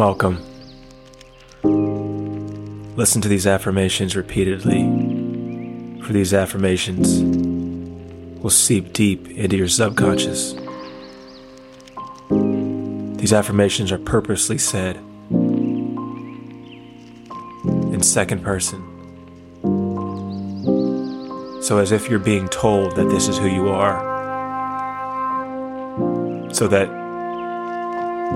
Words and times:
Welcome. 0.00 0.40
Listen 2.96 3.20
to 3.20 3.28
these 3.28 3.46
affirmations 3.46 4.16
repeatedly, 4.16 4.80
for 6.02 6.14
these 6.14 6.32
affirmations 6.32 7.20
will 8.42 8.48
seep 8.48 8.94
deep 8.94 9.28
into 9.28 9.58
your 9.58 9.68
subconscious. 9.68 10.54
These 13.20 13.34
affirmations 13.34 13.92
are 13.92 13.98
purposely 13.98 14.56
said 14.56 14.96
in 17.92 18.00
second 18.02 18.42
person. 18.42 18.80
So, 21.62 21.76
as 21.76 21.92
if 21.92 22.08
you're 22.08 22.18
being 22.18 22.48
told 22.48 22.96
that 22.96 23.10
this 23.10 23.28
is 23.28 23.36
who 23.36 23.48
you 23.48 23.68
are, 23.68 24.00
so 26.54 26.68
that 26.68 26.99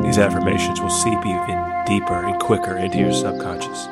these 0.02 0.18
affirmations 0.18 0.80
will 0.80 0.90
seep 0.90 1.18
even 1.24 1.84
deeper 1.86 2.24
and 2.24 2.40
quicker 2.40 2.76
into 2.76 2.98
your 2.98 3.12
subconscious. 3.12 3.86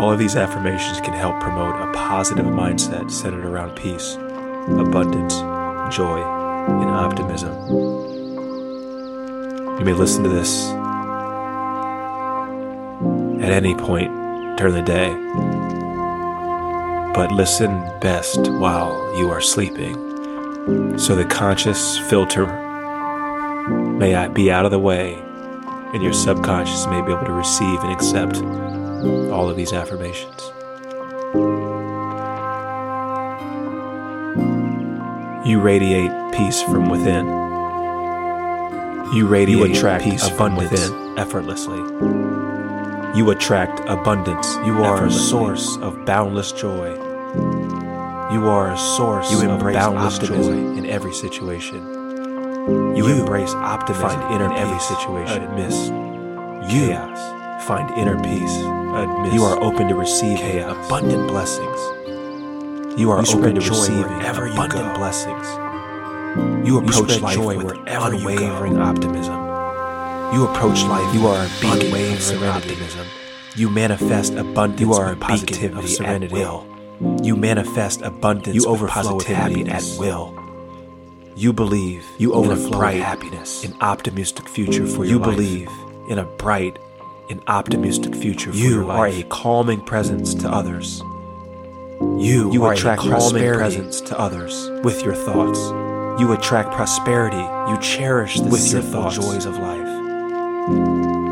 All 0.00 0.12
of 0.12 0.18
these 0.18 0.36
affirmations 0.36 1.00
can 1.00 1.12
help 1.12 1.40
promote 1.40 1.74
a 1.74 1.92
positive 1.92 2.46
mindset 2.46 3.10
centered 3.10 3.44
around 3.44 3.76
peace, 3.76 4.14
abundance, 4.14 5.34
joy, 5.94 6.22
and 6.22 6.90
optimism. 6.90 7.52
You 9.78 9.84
may 9.84 9.92
listen 9.92 10.22
to 10.22 10.30
this 10.30 10.70
at 13.42 13.50
any 13.50 13.74
point 13.74 14.10
during 14.56 14.74
the 14.74 14.82
day, 14.82 15.14
but 17.12 17.32
listen 17.32 17.70
best 18.00 18.48
while 18.52 19.16
you 19.18 19.30
are 19.30 19.40
sleeping 19.40 20.10
so 20.98 21.16
the 21.16 21.24
conscious 21.24 21.98
filter 21.98 22.69
may 24.00 24.14
I 24.14 24.28
be 24.28 24.50
out 24.50 24.64
of 24.64 24.70
the 24.70 24.78
way 24.78 25.12
and 25.92 26.02
your 26.02 26.14
subconscious 26.14 26.86
may 26.86 27.02
be 27.02 27.12
able 27.12 27.26
to 27.26 27.32
receive 27.32 27.80
and 27.84 27.92
accept 27.92 28.36
all 29.30 29.50
of 29.50 29.56
these 29.56 29.74
affirmations. 29.74 30.40
You 35.46 35.60
radiate 35.60 36.10
peace 36.32 36.62
from 36.62 36.88
within. 36.88 37.26
You 39.14 39.26
radiate 39.26 39.58
you 39.58 39.64
attract 39.74 40.04
peace 40.04 40.26
abundance 40.26 40.70
from 40.70 40.92
within 40.96 41.18
effortlessly. 41.18 41.78
You 43.18 43.30
attract 43.32 43.80
abundance. 43.80 44.54
You 44.64 44.82
are 44.82 45.04
a 45.04 45.10
source 45.10 45.76
of 45.78 46.06
boundless 46.06 46.52
joy. 46.52 46.94
You 48.32 48.48
are 48.48 48.72
a 48.72 48.78
source 48.78 49.30
you 49.30 49.42
embrace 49.42 49.76
of 49.76 49.92
boundless 49.92 50.18
joy 50.20 50.52
in 50.52 50.86
every 50.86 51.12
situation. 51.12 51.99
You, 52.68 52.94
you 52.96 53.06
embrace 53.20 53.50
optimism 53.54 54.08
find 54.08 54.34
inner 54.34 54.52
in 54.52 54.58
every 54.58 54.78
situation. 54.80 55.44
Amidst 55.44 55.86
you 56.72 56.88
chaos. 56.88 57.66
find 57.66 57.90
inner 57.98 58.20
peace. 58.22 58.56
Amidst 58.62 59.34
you 59.34 59.44
are 59.44 59.62
open 59.62 59.88
to 59.88 59.94
receive 59.94 60.38
abundant 60.60 61.28
blessings. 61.28 61.80
You 62.98 63.10
are 63.10 63.24
you 63.24 63.38
open 63.38 63.54
to 63.54 63.60
receiving 63.60 64.04
abundant 64.04 64.70
go. 64.70 64.94
blessings. 64.98 65.46
You 66.66 66.78
approach 66.78 67.16
you 67.16 67.22
life 67.22 67.34
joy 67.34 67.56
with 67.64 67.78
unwavering 67.86 68.78
optimism. 68.78 69.34
You 70.34 70.46
approach 70.46 70.82
life. 70.82 71.14
You 71.14 71.26
are 71.26 71.44
a 71.44 71.50
beacon 71.60 72.12
of 72.12 72.22
serenity. 72.22 72.72
Optimism. 72.72 73.06
You 73.56 73.70
manifest 73.70 74.34
abundance. 74.34 74.80
You 74.80 74.92
are 74.92 75.12
a 75.12 75.16
beacon 75.16 75.76
of 75.76 75.88
serenity. 75.88 76.32
Will. 76.32 76.66
You 77.22 77.36
manifest 77.36 78.02
abundance. 78.02 78.54
You 78.54 78.66
overflow 78.66 79.18
happiness 79.20 79.94
at 79.94 80.00
will. 80.00 80.39
You 81.40 81.54
believe. 81.54 82.06
You 82.18 82.34
overflow 82.34 82.78
bright 82.78 83.00
happiness. 83.00 83.64
An 83.64 83.74
optimistic 83.80 84.46
future 84.46 84.86
for 84.86 85.06
you. 85.06 85.12
You 85.12 85.20
believe 85.20 85.70
in 86.10 86.18
a 86.18 86.24
bright 86.24 86.78
and 87.30 87.42
optimistic 87.46 88.14
future 88.14 88.52
for 88.52 88.58
you 88.58 88.74
your 88.74 88.84
life. 88.84 88.98
are 88.98 89.06
a 89.06 89.22
calming 89.30 89.80
presence 89.80 90.34
to 90.34 90.50
others. 90.50 91.00
You, 92.18 92.52
you 92.52 92.66
attract 92.66 93.00
calming 93.00 93.54
presence 93.54 94.02
to 94.02 94.20
others 94.20 94.68
with 94.84 95.02
your 95.02 95.14
thoughts. 95.14 95.58
You 96.20 96.30
attract 96.34 96.72
prosperity. 96.72 97.38
You 97.72 97.78
cherish 97.80 98.38
the 98.38 98.50
with 98.50 98.70
your 98.70 98.82
thoughts. 98.82 99.16
joys 99.16 99.46
of 99.46 99.56
life. 99.56 99.88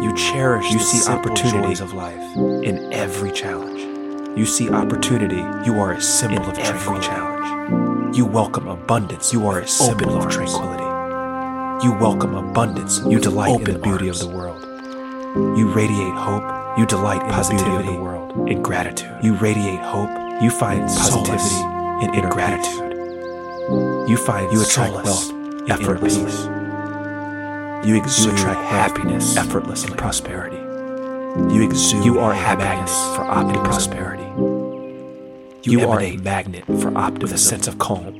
You 0.02 0.14
cherish 0.16 0.70
you 0.72 0.78
see 0.78 1.06
opportunities 1.12 1.82
of 1.82 1.92
life 1.92 2.34
in 2.64 2.90
every 2.94 3.30
challenge. 3.30 4.38
You 4.38 4.46
see 4.46 4.70
opportunity. 4.70 5.44
You 5.66 5.78
are 5.80 5.92
a 5.92 6.00
symbol 6.00 6.44
in 6.44 6.48
of 6.48 6.58
every 6.60 6.98
challenge. 7.00 7.57
You 7.68 8.24
welcome 8.24 8.66
abundance. 8.66 9.30
You 9.30 9.46
are 9.46 9.60
a 9.60 9.68
symbol 9.68 10.16
of 10.16 10.30
tranquility. 10.30 10.84
You 11.84 11.92
welcome 11.92 12.34
abundance. 12.34 13.00
You 13.06 13.20
delight 13.20 13.60
in 13.60 13.64
the 13.74 13.78
beauty 13.78 14.08
of 14.08 14.18
the 14.18 14.26
world. 14.26 14.62
You 15.58 15.68
radiate 15.68 16.14
hope. 16.14 16.78
You 16.78 16.86
delight 16.86 17.20
in 17.20 17.28
the 17.28 17.64
beauty 17.64 17.76
of 17.76 17.94
the 17.94 18.00
world. 18.00 18.48
In 18.48 18.62
gratitude. 18.62 19.14
You 19.22 19.34
radiate 19.34 19.80
hope. 19.80 20.08
You 20.42 20.48
find 20.48 20.88
positivity 20.88 22.06
in 22.06 22.14
inner 22.14 22.30
gratitude. 22.30 24.08
You 24.08 24.16
find 24.16 24.50
you 24.50 24.62
attract 24.62 24.94
wealth 24.94 25.30
effortlessly. 25.68 26.32
You 27.86 27.96
exude 27.96 28.32
attract 28.32 28.60
happiness 28.62 29.36
effortlessly 29.36 29.90
and 29.90 29.98
prosperity. 29.98 30.56
You 31.54 31.64
exude 31.64 32.02
you 32.02 32.18
are 32.18 32.32
happiness 32.32 32.92
for 33.14 33.24
optimal 33.24 33.62
prosperity. 33.64 34.17
You, 35.62 35.80
you 35.80 35.88
are 35.88 36.00
a 36.00 36.16
magnet 36.18 36.64
for 36.66 36.96
optimism 36.96 37.20
with 37.20 37.32
a 37.32 37.38
sense 37.38 37.66
of 37.66 37.78
calm. 37.78 38.14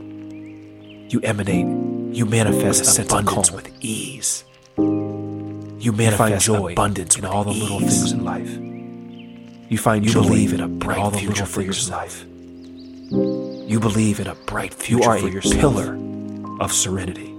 You 1.09 1.21
emanate, 1.21 1.66
you 2.15 2.26
manifest 2.26 2.82
a 2.82 2.84
sense 2.84 3.12
of 3.12 3.26
calm 3.26 3.44
with 3.54 3.71
ease. 3.81 4.44
You 4.76 5.93
manifest 5.93 6.47
joy 6.47 6.72
abundance 6.72 7.16
in 7.16 7.25
all 7.25 7.44
the 7.44 7.53
ease. 7.53 7.62
little 7.62 7.78
things 7.78 8.12
in 8.12 8.25
life. 8.25 8.50
You 9.71 9.78
find 9.78 10.04
you 10.04 10.12
believe 10.12 10.53
in 10.53 10.60
a 10.60 10.69
bright 10.69 10.99
all 10.99 11.10
the 11.10 11.19
future 11.19 11.47
for 11.47 11.62
your 11.62 11.75
life. 11.91 12.25
You 12.31 13.78
believe 13.81 14.19
in 14.19 14.26
a 14.26 14.34
bright 14.34 14.75
future 14.75 15.03
you 15.05 15.09
are 15.09 15.19
for 15.19 15.28
a 15.28 15.31
yourself. 15.31 15.60
pillar 15.60 15.99
of 16.60 16.72
serenity. 16.72 17.34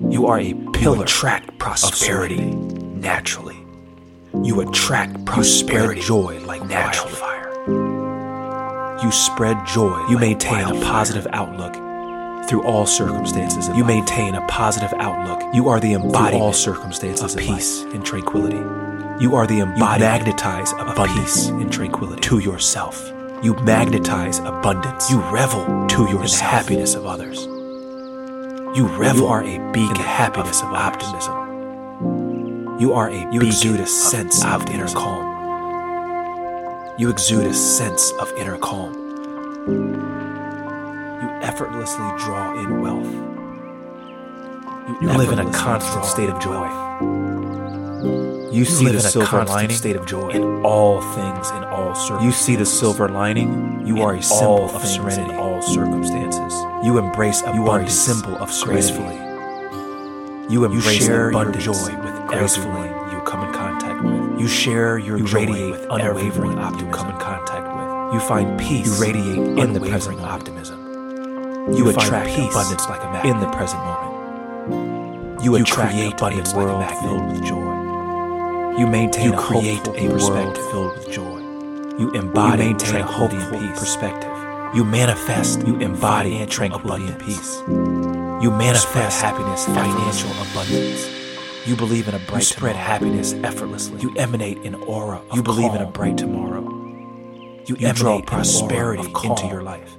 You 0.00 0.26
are 0.26 0.38
a 0.38 0.54
pillar 0.72 0.96
you 0.96 1.02
attract 1.02 1.58
prosperity 1.58 2.44
naturally. 2.44 3.56
You 4.42 4.60
attract 4.60 5.24
prosperity, 5.24 6.00
joy 6.00 6.40
like 6.44 6.64
natural 6.66 7.08
fire. 7.08 7.33
You 9.04 9.12
spread 9.12 9.66
joy. 9.66 10.02
You 10.08 10.16
maintain 10.16 10.64
a 10.64 10.80
positive 10.80 11.26
outlook 11.34 11.74
through 12.48 12.62
all 12.62 12.86
circumstances. 12.86 13.68
You 13.76 13.84
maintain 13.84 14.34
a 14.34 14.40
positive 14.46 14.94
outlook. 14.96 15.42
You 15.54 15.68
are 15.68 15.78
the 15.78 15.92
embodiment 15.92 16.34
all 16.34 16.54
circumstances 16.54 17.34
of 17.34 17.38
peace 17.38 17.82
and 17.82 18.02
tranquility. 18.02 18.56
You 19.22 19.36
are 19.36 19.46
the 19.46 19.60
embodiment. 19.60 20.00
You 20.00 20.06
magnetize 20.06 20.72
abundance 20.72 21.18
peace 21.18 21.48
and 21.48 21.70
tranquility 21.70 22.22
to 22.22 22.38
yourself. 22.38 23.12
You 23.42 23.52
magnetize 23.56 24.38
abundance. 24.38 25.10
You 25.10 25.20
revel 25.30 25.86
to 25.86 26.08
your 26.08 26.26
happiness 26.26 26.94
of 26.94 27.04
others. 27.04 27.44
You 27.44 28.86
revel. 28.96 29.20
You 29.20 29.26
are 29.26 29.42
a 29.42 29.72
beacon 29.72 29.96
in 29.96 30.00
the 30.00 30.08
happiness 30.08 30.62
of, 30.62 30.72
optimism. 30.72 32.80
You 32.80 32.94
are 32.94 33.10
a 33.10 33.34
you 33.34 33.42
exude 33.42 33.80
a 33.80 33.86
sense 33.86 34.42
of 34.46 34.66
inner 34.70 34.88
calm. 34.88 35.23
You 36.96 37.10
exude 37.10 37.46
a 37.46 37.54
sense 37.54 38.12
of 38.20 38.32
inner 38.36 38.56
calm. 38.56 38.94
You 41.20 41.28
effortlessly 41.42 42.06
draw 42.18 42.56
in 42.62 42.80
wealth. 42.82 43.12
You, 44.88 44.98
you 45.02 45.18
live 45.18 45.32
in 45.32 45.40
a 45.40 45.52
constant 45.52 46.04
state 46.04 46.30
of 46.30 46.40
joy. 46.40 46.68
You, 48.52 48.60
you 48.60 48.64
see 48.64 48.86
the 48.86 49.00
silver 49.00 49.44
lining 49.44 49.76
state 49.76 49.96
of 49.96 50.06
joy 50.06 50.28
in 50.28 50.64
all 50.64 51.00
things, 51.00 51.50
in 51.50 51.64
all 51.64 51.96
circumstances. 51.96 52.24
You 52.26 52.30
see 52.30 52.54
the 52.54 52.66
silver 52.66 53.08
lining. 53.08 53.84
You 53.84 54.00
are 54.02 54.14
a 54.14 54.22
symbol 54.22 54.70
of 54.70 54.84
serenity 54.86 55.32
in 55.32 55.36
all 55.36 55.62
circumstances. 55.62 56.54
You 56.84 56.98
embrace 56.98 57.40
abundance. 57.40 57.64
You 57.64 57.70
are 57.72 57.80
a 57.80 57.90
symbol 57.90 58.36
of 58.36 58.50
gracefully. 58.62 59.16
You 60.48 60.64
embrace 60.64 61.00
you 61.00 61.06
share 61.06 61.30
abundance 61.30 61.64
your 61.64 61.74
joy 61.74 61.96
with 62.04 62.26
gracefully. 62.28 62.64
You 62.64 62.68
come 62.68 62.78
in 62.78 62.92
contact 62.92 63.03
with. 64.04 64.40
You 64.40 64.48
share 64.48 64.98
your 64.98 65.18
you 65.18 65.26
joy 65.26 65.40
radiate 65.40 65.70
with 65.70 65.86
unwavering 65.90 66.58
optimism. 66.58 66.86
You 66.86 66.94
come 66.94 67.10
in 67.10 67.18
contact 67.18 67.66
with. 67.76 68.14
You 68.14 68.20
find 68.20 68.58
peace. 68.58 68.86
You 68.98 69.04
radiate 69.06 69.58
in 69.58 69.72
the 69.72 69.80
present 69.80 70.20
optimism. 70.20 70.80
You, 71.72 71.78
you 71.78 71.90
attract 71.90 72.28
peace 72.28 72.50
abundance 72.50 72.88
like 72.88 73.02
a 73.02 73.10
magnet 73.10 73.34
in 73.34 73.40
the 73.40 73.50
present 73.56 73.82
moment. 73.82 75.42
You, 75.42 75.56
you 75.56 75.64
create 75.64 76.14
abundance 76.14 76.52
a 76.52 76.56
world 76.56 76.80
like 76.80 76.92
a 76.92 77.00
filled 77.02 77.32
with 77.32 77.44
joy. 77.44 78.78
You 78.78 78.86
maintain 78.86 79.26
you 79.26 79.34
a 79.34 79.36
create 79.36 79.86
a 79.86 80.08
world 80.08 80.56
filled 80.70 80.98
with 80.98 81.10
joy. 81.10 81.38
You 81.98 82.12
embody 82.12 82.64
you 82.64 82.68
maintain 82.70 82.96
a 82.96 83.06
hopeful 83.06 83.60
peace. 83.60 83.78
perspective. 83.78 84.30
You 84.74 84.84
manifest. 84.84 85.66
You 85.66 85.78
embody 85.80 86.38
and 86.38 86.50
tranquility 86.50 87.06
and 87.06 87.18
peace. 87.20 87.62
You 87.68 88.50
manifest 88.50 89.22
happiness, 89.22 89.64
financial 89.66 90.30
abundance. 90.42 91.23
You 91.66 91.76
believe 91.76 92.08
in 92.08 92.14
a 92.14 92.18
bright 92.18 92.40
you 92.40 92.44
spread 92.44 92.72
tomorrow. 92.72 92.88
happiness 92.92 93.32
effortlessly. 93.32 94.00
You 94.00 94.14
emanate 94.16 94.58
an 94.58 94.74
aura 94.74 95.22
You 95.34 95.42
believe 95.42 95.74
in 95.74 95.80
a 95.80 95.86
bright 95.86 96.18
tomorrow. 96.18 96.62
You, 97.66 97.76
you 97.78 97.92
draw 97.94 98.20
prosperity 98.20 99.04
into 99.24 99.46
your 99.46 99.62
life. 99.62 99.90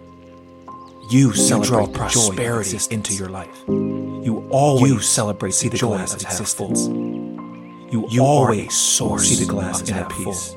You, 1.09 1.33
you 1.33 1.63
draw 1.63 1.87
prosperity 1.87 2.77
into 2.91 3.13
your 3.15 3.29
life. 3.29 3.63
You 3.67 4.47
always 4.51 4.91
you 4.91 4.99
celebrate 4.99 5.53
see 5.55 5.69
the 5.69 5.77
joy 5.77 5.95
of 5.95 6.13
existence. 6.13 6.87
You, 6.87 8.07
You 8.09 8.23
always 8.23 8.73
source 8.75 9.27
see 9.29 9.43
the 9.43 9.51
glass 9.51 9.81
of 9.81 9.89
inner 9.89 10.05
peace. 10.05 10.53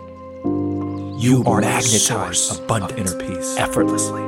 You 1.22 1.42
are 1.46 1.58
a 1.58 1.62
magnetize 1.62 2.60
of 2.60 2.98
inner 2.98 3.18
peace. 3.18 3.56
effortlessly. 3.56 4.20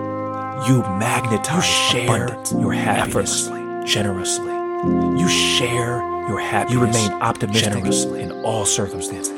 You 0.68 0.80
magnetize 0.98 1.56
You 1.56 1.62
share 1.62 2.24
abundance 2.24 2.52
your 2.52 2.72
happiness 2.72 3.48
effortlessly, 3.48 3.86
generously. 3.86 4.52
You 5.20 5.28
share 5.28 6.09
your 6.28 6.40
happiness. 6.40 6.72
You 6.72 6.80
remain 6.80 7.12
optimistic 7.22 7.72
generously 7.72 8.22
in 8.22 8.32
all 8.44 8.64
circumstances. 8.64 9.36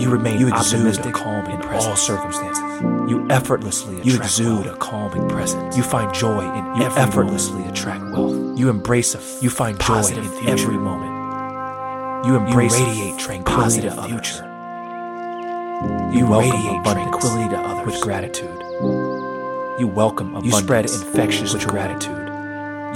You 0.00 0.08
remain 0.10 0.38
You 0.40 0.48
exude 0.48 0.80
optimistic 0.86 1.06
a 1.06 1.12
calming 1.12 1.50
in 1.56 1.60
presence. 1.60 1.86
all 1.86 1.96
circumstances. 1.96 2.62
You 3.10 3.26
effortlessly 3.30 3.94
attract 4.00 4.06
You 4.06 4.16
exude 4.16 4.64
wealth. 4.66 4.76
a 4.76 4.78
calming 4.78 5.28
presence. 5.28 5.76
You 5.76 5.82
find 5.82 6.14
joy 6.14 6.40
in 6.40 6.64
You 6.76 6.82
every 6.84 7.02
effortlessly 7.02 7.58
moment. 7.58 7.78
attract 7.78 8.04
wealth. 8.12 8.58
You 8.58 8.68
embrace 8.70 9.14
a 9.14 9.18
f- 9.18 9.42
You 9.42 9.50
find 9.50 9.78
joy 9.78 9.84
positive 9.84 10.24
in 10.24 10.30
future. 10.30 10.50
every 10.52 10.76
moment. 10.78 12.26
You 12.26 12.36
embrace 12.36 12.78
You 12.78 12.86
radiate 12.86 13.18
tranquility 13.18 13.80
to 13.82 13.92
others. 14.00 14.10
future. 14.10 14.50
You 16.12 16.18
You 16.20 16.26
radiate 16.38 16.80
abundance 16.80 16.92
tranquility 17.10 17.48
to 17.50 17.60
others 17.60 17.86
with 17.86 18.00
gratitude. 18.00 18.62
You 19.80 19.88
welcome 19.88 20.36
You 20.44 20.52
spread 20.52 20.84
infectious 20.86 21.52
with 21.52 21.62
joy. 21.62 21.68
gratitude. 21.70 22.30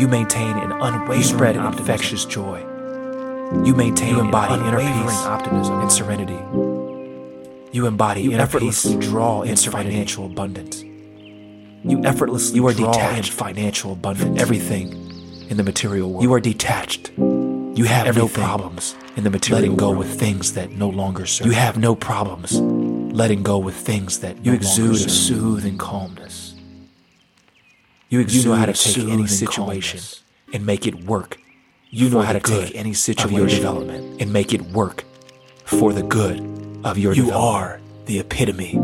You 0.00 0.06
maintain 0.06 0.56
an 0.58 0.70
unwavering 0.72 1.18
You 1.18 1.24
spread 1.24 1.56
infectious 1.56 2.24
joy. 2.24 2.64
You 3.50 3.74
maintain 3.74 4.10
You 4.14 4.20
an 4.20 4.26
embody 4.26 4.54
inner 4.56 4.76
peace 4.78 5.24
optimism 5.24 5.80
and 5.80 5.90
serenity. 5.90 6.38
You 7.72 7.86
embody 7.86 8.20
You 8.20 8.32
effortlessly 8.32 8.96
peace 8.96 9.08
draw 9.08 9.40
in 9.42 9.50
and 9.50 9.58
serenity. 9.58 9.90
financial 9.90 10.26
abundance. 10.26 10.82
You 10.82 12.04
effortlessly 12.04 12.56
You 12.56 12.66
are 12.66 12.74
draw 12.74 12.92
detached 12.92 13.32
financial 13.32 13.92
abundance. 13.92 14.28
from 14.28 14.38
everything 14.38 14.92
in 15.48 15.56
the 15.56 15.62
material 15.62 16.10
world. 16.10 16.24
You 16.24 16.32
are 16.34 16.40
detached. 16.40 17.10
You 17.16 17.84
have 17.84 18.14
no 18.14 18.28
problems 18.28 18.94
in 19.16 19.24
the 19.24 19.30
material 19.30 19.62
letting 19.62 19.76
go 19.76 19.88
world. 19.88 19.98
with 20.00 20.20
things 20.20 20.52
that 20.52 20.70
no 20.72 20.90
longer 20.90 21.24
serve. 21.24 21.46
You 21.46 21.52
have 21.54 21.78
no 21.78 21.94
problems 21.94 22.60
letting 22.60 23.42
go 23.42 23.56
with 23.56 23.74
things 23.76 24.18
that 24.20 24.44
You 24.44 24.52
no 24.52 24.56
exude 24.58 24.88
longer 24.90 25.06
a 25.06 25.08
soothing 25.08 25.78
calmness. 25.78 26.54
You 28.10 28.20
exude 28.20 28.44
You 28.44 28.50
know 28.50 28.56
how 28.56 28.66
to 28.66 28.74
take 28.74 29.08
any 29.08 29.26
situation 29.26 30.00
calmness 30.00 30.22
and 30.52 30.66
make 30.66 30.86
it 30.86 31.04
work. 31.06 31.38
You 31.90 32.10
know 32.10 32.20
how 32.20 32.32
to 32.34 32.40
take 32.40 32.74
any 32.74 32.90
of 32.90 32.96
situation 32.98 33.36
your 33.38 33.48
development 33.48 34.20
and 34.20 34.30
make 34.32 34.52
it 34.52 34.60
work 34.60 35.04
for 35.64 35.92
the 35.92 36.02
good 36.02 36.38
of 36.84 36.98
your 36.98 37.14
You 37.14 37.30
are 37.32 37.80
the 38.04 38.18
epitome 38.18 38.76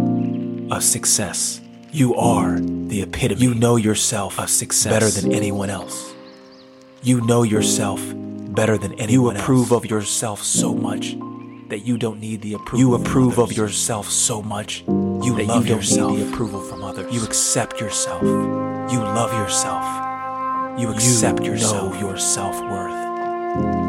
of 0.71 0.83
success. 0.83 1.61
You 1.93 2.15
are 2.15 2.59
the 2.59 3.03
epitome. 3.03 3.43
You 3.43 3.55
know 3.55 3.77
yourself 3.77 4.41
of 4.41 4.49
success 4.49 4.91
better 4.91 5.11
than 5.11 5.33
anyone 5.35 5.69
else. 5.69 6.15
You 7.03 7.21
know 7.27 7.43
yourself 7.43 8.01
better 8.55 8.79
than 8.79 8.95
anyone 8.95 9.35
You 9.37 9.41
approve 9.43 9.73
else. 9.73 9.85
of 9.85 9.91
yourself 9.91 10.43
so 10.43 10.75
much 10.75 11.15
that 11.69 11.81
you 11.85 11.99
don't 11.99 12.21
need 12.21 12.41
the 12.41 12.55
approval. 12.55 12.79
You 12.81 12.95
approve 12.95 13.39
of 13.39 13.53
yourself 13.53 14.09
so 14.09 14.41
much. 14.41 14.83
You 14.87 15.35
that 15.37 15.47
love 15.47 15.65
you 15.65 15.69
don't 15.69 15.79
yourself. 15.79 16.13
need 16.13 16.25
the 16.27 16.33
approval 16.33 16.61
from 16.63 16.83
others. 16.83 17.15
You 17.15 17.23
accept 17.23 17.81
yourself. 17.81 18.23
You 18.23 19.01
love 19.01 19.33
yourself. 19.35 19.85
You 20.77 20.91
accept 20.91 21.41
know 21.41 21.47
yourself. 21.47 22.01
your 22.01 22.17
self 22.17 22.61
worth. 22.61 22.91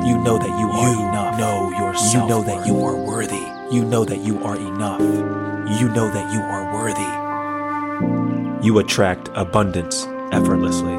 You 0.05 0.17
know 0.19 0.37
that 0.37 0.59
you 0.59 0.69
are 0.69 0.89
You 0.93 0.99
enough. 1.09 1.39
know 1.39 1.71
your 1.71 1.93
You 2.13 2.27
know 2.27 2.43
that 2.43 2.67
you 2.67 2.83
are 2.85 2.95
worthy. 2.95 3.41
You 3.75 3.83
know 3.83 4.05
that 4.05 4.19
you 4.19 4.43
are 4.43 4.55
enough. 4.55 5.01
You 5.01 5.89
know 5.89 6.11
that 6.11 6.31
you 6.31 6.39
are 6.41 6.73
worthy. 6.75 8.65
You 8.65 8.77
attract 8.77 9.29
abundance 9.33 10.05
effortlessly. 10.31 10.93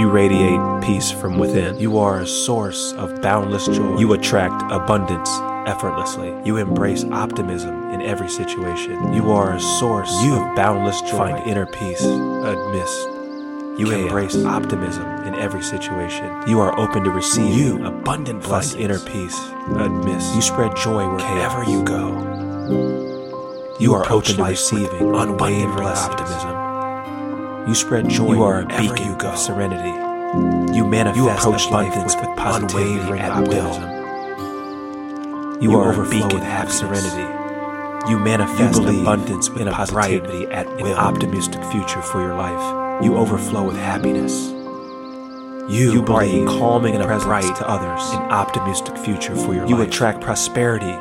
You 0.00 0.08
radiate 0.10 0.60
peace 0.84 1.10
from 1.10 1.38
within. 1.38 1.78
You 1.80 1.98
are 1.98 2.20
a 2.20 2.26
source 2.26 2.92
of 2.92 3.20
boundless 3.22 3.66
joy. 3.66 3.98
You 3.98 4.12
attract 4.12 4.62
abundance 4.70 5.30
effortlessly. 5.66 6.32
You 6.44 6.58
embrace 6.58 7.02
optimism 7.04 7.90
in 7.90 8.02
every 8.02 8.28
situation. 8.28 9.12
You 9.14 9.32
are 9.32 9.54
a 9.54 9.60
source 9.60 10.12
You 10.22 10.34
of 10.34 10.54
boundless 10.54 11.00
joy. 11.00 11.16
find 11.16 11.38
Find 11.38 11.50
inner 11.50 11.66
peace 11.66 12.02
amidst. 12.04 13.15
You 13.78 13.86
chaos. 13.86 14.00
embrace 14.02 14.44
optimism 14.44 15.06
in 15.24 15.34
every 15.34 15.62
situation. 15.62 16.30
You 16.48 16.60
are 16.60 16.78
open 16.78 17.04
to 17.04 17.10
receive 17.10 17.54
You 17.54 17.84
abundant 17.84 18.42
plus 18.42 18.72
blessings. 18.74 18.82
inner 18.84 18.98
peace 19.00 19.38
amidst. 19.76 20.34
You 20.34 20.40
spread 20.40 20.76
joy 20.76 21.06
wherever 21.14 21.62
you 21.64 21.82
go. 21.84 22.06
You 23.78 23.92
are 23.94 24.02
approach 24.02 24.30
open 24.30 24.44
to 24.44 24.50
receiving 24.50 25.14
unwavering 25.14 25.76
blessings. 25.76 26.08
optimism. 26.14 27.68
You 27.68 27.74
spread 27.74 28.08
joy 28.08 28.32
You 28.34 28.42
are 28.44 28.60
a 28.60 28.66
beacon 28.66 29.06
you 29.08 29.16
go. 29.18 29.28
of 29.30 29.38
serenity. 29.38 29.92
You 30.74 30.86
manifest 30.86 31.18
You 31.18 31.28
approach 31.30 31.70
life 31.70 31.92
abundance 31.92 32.16
with 32.16 32.28
with 32.28 32.38
unwavering 32.38 33.22
optimism. 33.22 33.82
will. 33.82 33.96
You, 35.62 35.70
You 35.72 35.78
are 35.80 35.92
a 35.92 36.08
beacon 36.08 36.40
with 36.40 36.64
of 36.64 36.72
serenity. 36.72 38.10
You 38.10 38.18
manifest 38.18 38.80
believe 38.80 39.02
abundance 39.02 39.48
in 39.48 39.58
in 39.62 39.68
a 39.68 39.72
positivity 39.72 40.46
at 40.46 40.66
will. 40.76 40.86
an 40.86 40.92
optimistic 40.98 41.62
future 41.64 42.00
for 42.02 42.20
your 42.22 42.34
life. 42.36 42.85
You 43.02 43.16
overflow 43.16 43.62
with 43.64 43.76
happiness. 43.76 44.32
You, 45.70 45.92
You 45.92 46.04
are 46.06 46.22
a 46.22 46.44
calming 46.46 46.94
in 46.94 47.00
a 47.02 47.04
presence 47.04 47.24
bright 47.24 47.56
to 47.56 47.68
others, 47.68 48.02
an 48.14 48.22
optimistic 48.30 48.96
future 48.98 49.34
for 49.36 49.52
your 49.54 49.66
You 49.66 49.76
life. 49.76 49.84
You 49.86 49.90
attract 49.90 50.20
prosperity 50.22 50.94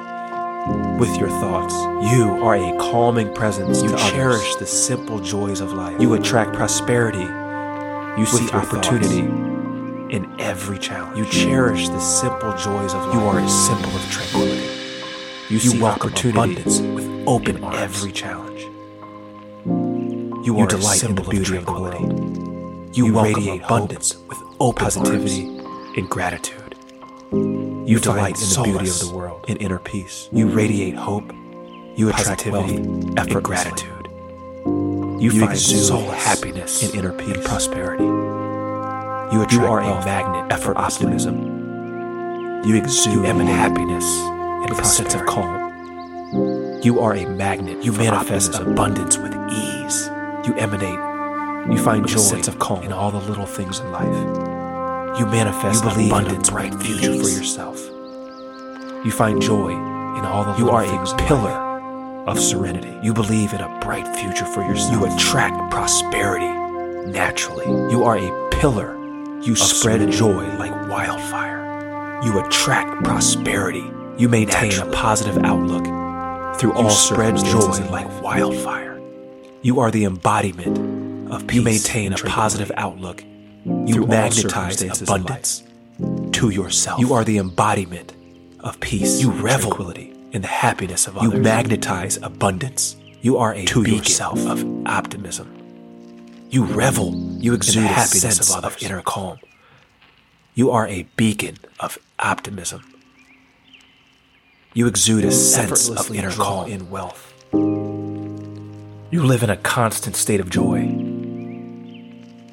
with 0.99 1.15
your 1.17 1.29
thoughts. 1.29 1.73
You 2.13 2.43
are 2.43 2.55
a 2.55 2.77
calming 2.77 3.33
presence 3.33 3.81
You 3.81 3.89
to 3.89 3.97
cherish 3.97 4.55
the 4.55 4.65
simple 4.65 5.19
joys 5.19 5.61
of 5.61 5.73
life. 5.73 6.01
You 6.01 6.13
attract 6.15 6.53
prosperity. 6.53 7.25
You 8.19 8.25
see 8.25 8.49
opportunity 8.51 9.19
in 10.15 10.35
every 10.39 10.79
challenge. 10.79 11.17
You 11.17 11.25
cherish 11.25 11.87
the 11.89 11.99
simple 11.99 12.51
joys 12.57 12.93
of 12.93 13.05
life. 13.05 13.13
You 13.13 13.19
are 13.21 13.39
a 13.39 13.49
symbol 13.49 13.95
of 13.95 14.11
tranquility. 14.11 14.67
You, 15.49 15.57
You 15.57 15.59
see 15.59 15.79
welcome 15.79 16.09
opportunity 16.11 16.39
abundance 16.61 16.79
with 16.81 17.23
open 17.27 17.57
in 17.57 17.63
arms. 17.63 17.77
every 17.77 18.11
challenge. 18.11 18.67
You 20.45 20.59
You 20.59 20.67
delight 20.67 21.03
in 21.03 21.15
the 21.15 21.23
beauty 21.23 21.57
of 21.57 21.65
the 21.65 21.71
world. 21.71 22.95
You, 22.95 23.07
You 23.07 23.19
radiate 23.19 23.63
abundance 23.63 24.15
with 24.29 24.37
open 24.59 24.83
Positivity 24.85 25.57
arms. 25.57 25.97
and 25.97 26.07
gratitude. 26.09 26.75
You 27.31 27.83
You 27.87 27.99
delight 27.99 28.39
in 28.41 28.49
the 28.49 28.61
beauty 28.63 28.87
of 28.89 28.99
the 28.99 29.11
world 29.15 29.45
and 29.47 29.59
inner 29.59 29.79
peace. 29.79 30.29
You 30.31 30.47
radiate 30.47 30.93
hope. 30.95 31.33
You 31.97 32.09
attract 32.09 32.43
positivity, 32.45 32.79
wealth 32.81 33.17
and 33.31 33.43
gratitude. 33.43 34.07
You, 35.19 35.31
You 35.31 35.45
find 35.47 35.57
soul 35.57 36.01
happiness 36.11 36.83
and 36.83 36.93
inner 36.95 37.11
peace. 37.13 37.33
and 37.35 37.43
prosperity. 37.43 38.03
You 38.03 39.41
attract 39.41 39.53
You 39.53 39.65
are 39.65 39.79
a 39.81 40.05
magnet 40.05 40.51
for 40.59 40.73
for 40.75 40.77
optimism. 40.77 42.63
You 42.65 42.75
exude 42.77 43.13
You 43.15 43.25
emanate 43.25 43.55
happiness 43.55 44.05
and 44.05 44.69
with 44.69 44.79
a 44.79 44.85
sense 44.85 45.15
of 45.15 45.25
calm. 45.25 46.81
You 46.83 46.99
are 46.99 47.15
a 47.15 47.25
magnet. 47.25 47.83
You 47.83 47.91
manifest 47.93 48.53
optimism. 48.53 48.73
abundance 48.73 49.17
with 49.17 49.33
ease. 49.51 50.09
You 50.45 50.53
emanate. 50.55 50.99
You 51.71 51.77
find 51.83 52.07
joy 52.07 52.17
sense 52.17 52.47
of 52.47 52.59
calm 52.59 52.83
in 52.83 52.91
all 52.93 53.11
the 53.11 53.17
little 53.19 53.45
things 53.45 53.79
in 53.79 53.91
life. 53.91 55.19
You 55.19 55.25
manifest 55.25 55.83
You 55.83 55.89
believe 55.89 56.11
abundance 56.11 56.49
bright 56.49 56.73
future 56.75 57.13
for 57.13 57.29
yourself. 57.29 57.79
You 59.05 59.11
find 59.11 59.41
joy 59.41 59.69
in 59.71 60.25
all 60.25 60.43
the 60.43 60.57
You 60.57 60.69
are 60.69 60.83
a 60.83 61.17
pillar 61.27 62.25
of 62.27 62.39
serenity. 62.39 62.93
You 63.01 63.13
believe 63.13 63.53
in 63.53 63.61
a 63.61 63.79
bright 63.79 64.07
future 64.17 64.45
for 64.45 64.61
yourself. 64.61 64.91
You 64.93 65.15
attract 65.15 65.71
prosperity 65.71 66.45
naturally. 67.11 67.65
You 67.91 68.03
are 68.03 68.17
a 68.17 68.49
pillar. 68.51 68.95
You 69.41 69.55
spread 69.55 69.99
serenity. 69.99 70.17
joy 70.17 70.57
like 70.57 70.71
wildfire. 70.89 72.21
You 72.23 72.39
attract 72.39 73.03
prosperity. 73.03 73.83
You 74.17 74.29
maintain 74.29 74.69
Naturally. 74.69 74.91
a 74.91 74.93
positive 74.93 75.37
outlook. 75.43 75.85
through 76.57 76.73
You 76.73 76.83
all 76.85 76.89
spread 76.89 77.35
joy 77.37 77.85
like 77.91 78.07
wildfire. 78.21 78.94
You 79.65 79.79
are 79.79 79.89
the 79.89 80.03
embodiment 80.03 81.31
of 81.31 81.47
peace. 81.47 81.55
You 81.55 81.63
maintain 81.63 82.13
a 82.13 82.17
positive 82.17 82.71
outlook. 82.77 83.23
You 83.65 84.05
magnetize 84.05 84.83
abundance 85.01 85.63
to 86.33 86.51
yourself. 86.51 86.99
You 86.99 87.15
are 87.15 87.23
the 87.23 87.39
embodiment 87.39 88.13
of 88.59 88.79
peace. 88.79 89.19
You 89.19 89.31
revel 89.31 89.71
tranquility. 89.71 90.13
in 90.33 90.43
the 90.43 90.47
happiness 90.47 91.07
of 91.07 91.17
others. 91.17 91.33
You 91.33 91.39
magnetize 91.39 92.17
abundance 92.17 92.95
You 93.23 93.37
are 93.39 93.55
a 93.55 93.65
to 93.65 93.81
beacon 93.81 93.97
yourself. 94.03 94.37
of 94.45 94.63
optimism. 94.85 95.51
You 96.51 96.65
revel. 96.65 97.15
You 97.39 97.55
exude 97.55 97.77
in 97.77 97.83
the 97.85 97.89
a 97.89 97.93
happiness 97.93 98.21
sense 98.37 98.55
of 98.55 98.65
of 98.65 98.83
inner 98.83 99.01
calm. 99.01 99.39
You 100.53 100.69
are 100.69 100.87
a 100.87 101.07
beacon 101.17 101.57
of 101.79 101.97
optimism. 102.19 102.83
You 104.75 104.85
exude 104.85 105.25
a 105.25 105.31
sense 105.31 105.89
of 105.89 106.13
inner 106.13 106.29
calm. 106.29 106.69
in 106.69 106.91
wealth. 106.91 107.24
You 109.15 109.23
live 109.23 109.43
in 109.43 109.49
a 109.49 109.55
constant 109.55 110.17
state 110.17 110.41
of 110.41 110.49
joy. 110.49 110.79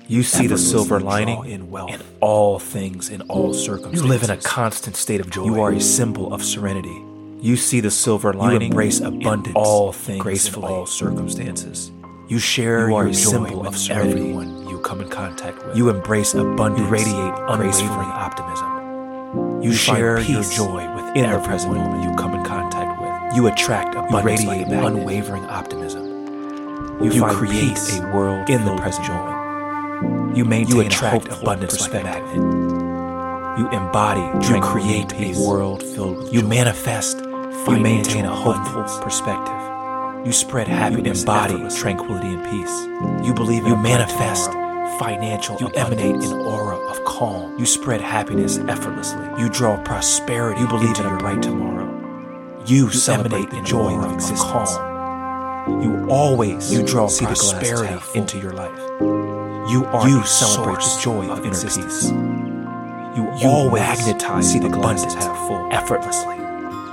You 0.07 0.23
see 0.23 0.47
the 0.47 0.57
silver 0.57 1.01
lining 1.01 1.45
in 1.47 1.73
wealth. 1.73 1.91
in 1.91 2.01
all 2.21 2.61
things, 2.61 3.09
in 3.11 3.21
all 3.23 3.53
circumstances. 3.53 4.01
You 4.03 4.09
live 4.09 4.23
in 4.23 4.31
a 4.31 4.37
constant 4.37 4.95
state 4.95 5.21
of 5.21 5.29
joy. 5.29 5.45
You 5.47 5.61
are 5.61 5.73
a 5.73 5.81
symbol 5.81 6.33
of 6.33 6.45
serenity. 6.45 6.97
You 7.41 7.57
see 7.57 7.81
the 7.81 7.91
silver 7.91 8.31
You 8.33 8.39
lining. 8.39 8.69
embrace 8.71 9.01
in 9.01 9.07
abundance 9.07 9.57
all 9.57 9.91
things, 9.91 10.23
gracefully. 10.23 10.67
in 10.67 10.73
all 10.73 10.87
circumstances. 10.87 11.91
You 12.29 12.39
share 12.39 12.89
You 12.91 12.95
are 12.95 13.03
your 13.07 13.11
a 13.11 13.13
joy 13.13 13.19
symbol 13.33 13.59
with 13.63 13.67
of 13.71 13.77
serenity. 13.77 14.21
everyone 14.21 14.69
you 14.69 14.79
come 14.83 15.01
in 15.01 15.09
contact 15.09 15.67
with. 15.67 15.77
You 15.77 15.89
embrace 15.91 16.33
abundance. 16.35 16.79
You 16.79 16.87
radiate 16.87 17.35
unwavering 17.49 18.09
optimism. 18.25 19.63
You, 19.65 19.73
share 19.73 20.19
find 20.19 20.29
your 20.29 20.43
joy 20.45 20.95
with 20.95 21.17
in 21.17 21.29
the 21.29 21.41
present 21.41 21.75
moment. 21.75 22.05
you 22.09 22.15
come 22.17 22.35
in 22.39 22.45
contact 22.45 23.01
with. 23.03 23.37
You 23.37 23.49
attract 23.49 23.95
You 23.95 24.01
abundance 24.03 24.13
like 24.15 24.25
radiate 24.25 24.69
magnet. 24.69 24.85
unwavering 24.85 25.45
optimism. 25.47 26.12
You, 27.03 27.11
You 27.13 27.21
find 27.21 27.37
create 27.37 27.69
peace 27.75 27.99
a 27.99 28.07
world 28.09 28.49
in 28.49 28.65
the 28.65 28.75
present 28.77 29.07
joy. 29.07 30.35
You 30.37 30.45
maintain 30.45 30.77
You 30.77 30.81
attract 30.83 31.27
abundance 31.29 31.81
like 31.81 31.91
perspective. 31.93 32.37
magnet. 32.37 33.59
You 33.59 33.69
embody 33.71 34.21
You 34.49 34.61
create 34.61 35.03
and 35.03 35.13
a 35.13 35.17
peace. 35.17 35.39
world 35.39 35.83
filled 35.83 36.19
with 36.19 36.33
You 36.33 36.41
joy. 36.43 36.49
manifest. 36.49 37.19
You 37.69 37.77
maintain 37.79 38.25
a 38.25 38.35
hopeful 38.35 38.85
perspective. 39.03 39.55
You 40.25 40.33
spread 40.33 40.69
happiness, 40.69 41.21
embody 41.23 41.55
embody 41.55 41.75
tranquility 41.77 42.29
and 42.29 42.45
peace. 42.51 43.27
You 43.27 43.35
believe 43.35 43.67
You 43.67 43.77
manifest 43.77 44.51
financial. 44.99 45.57
You 45.61 45.67
abundance. 45.69 46.05
emanate 46.05 46.25
an 46.33 46.41
aura 46.47 46.77
of 46.77 47.05
calm. 47.05 47.59
You 47.59 47.67
spread 47.67 48.01
happiness 48.01 48.59
effortlessly. 48.69 49.27
You 49.39 49.49
draw 49.49 49.77
prosperity. 49.83 50.61
You 50.61 50.69
believe 50.69 50.99
in 51.01 51.07
a 51.07 51.17
bright 51.19 51.43
tomorrow. 51.43 51.89
You, 52.67 52.91
celebrate 52.91 53.39
emanate 53.47 53.51
the 53.51 53.63
joy 53.63 53.95
of 53.99 54.05
of 54.05 54.13
existence. 54.13 54.43
calm. 54.75 54.92
You 55.69 56.07
always 56.11 56.73
You 56.73 56.85
draw 56.85 57.09
see 57.09 57.25
prosperity 57.25 57.95
into 58.19 58.39
your 58.39 58.53
life. 58.53 58.79
You 59.71 59.85
are 59.93 60.09
You 60.09 60.25
celebrate 60.25 60.81
the 60.83 60.99
joy 61.01 61.29
of 61.31 61.39
inner 61.41 61.49
existence. 61.49 62.11
peace. 62.11 62.11
You, 63.17 63.25
You 63.41 63.49
always 63.49 63.83
magnetize 63.83 64.53
see 64.53 64.59
the 64.59 64.67
abundance 64.67 65.15
half 65.15 65.37
full 65.47 65.69
effortlessly. 65.73 66.37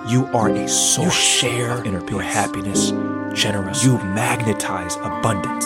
You 0.08 0.26
are 0.34 0.50
a 0.50 0.68
source 0.68 1.06
You 1.06 1.12
share 1.12 1.84
inner 1.86 2.04
your 2.10 2.22
happiness 2.22 2.92
generous. 3.34 3.84
You 3.84 3.98
magnetize 3.98 4.96
abundance. 4.98 5.66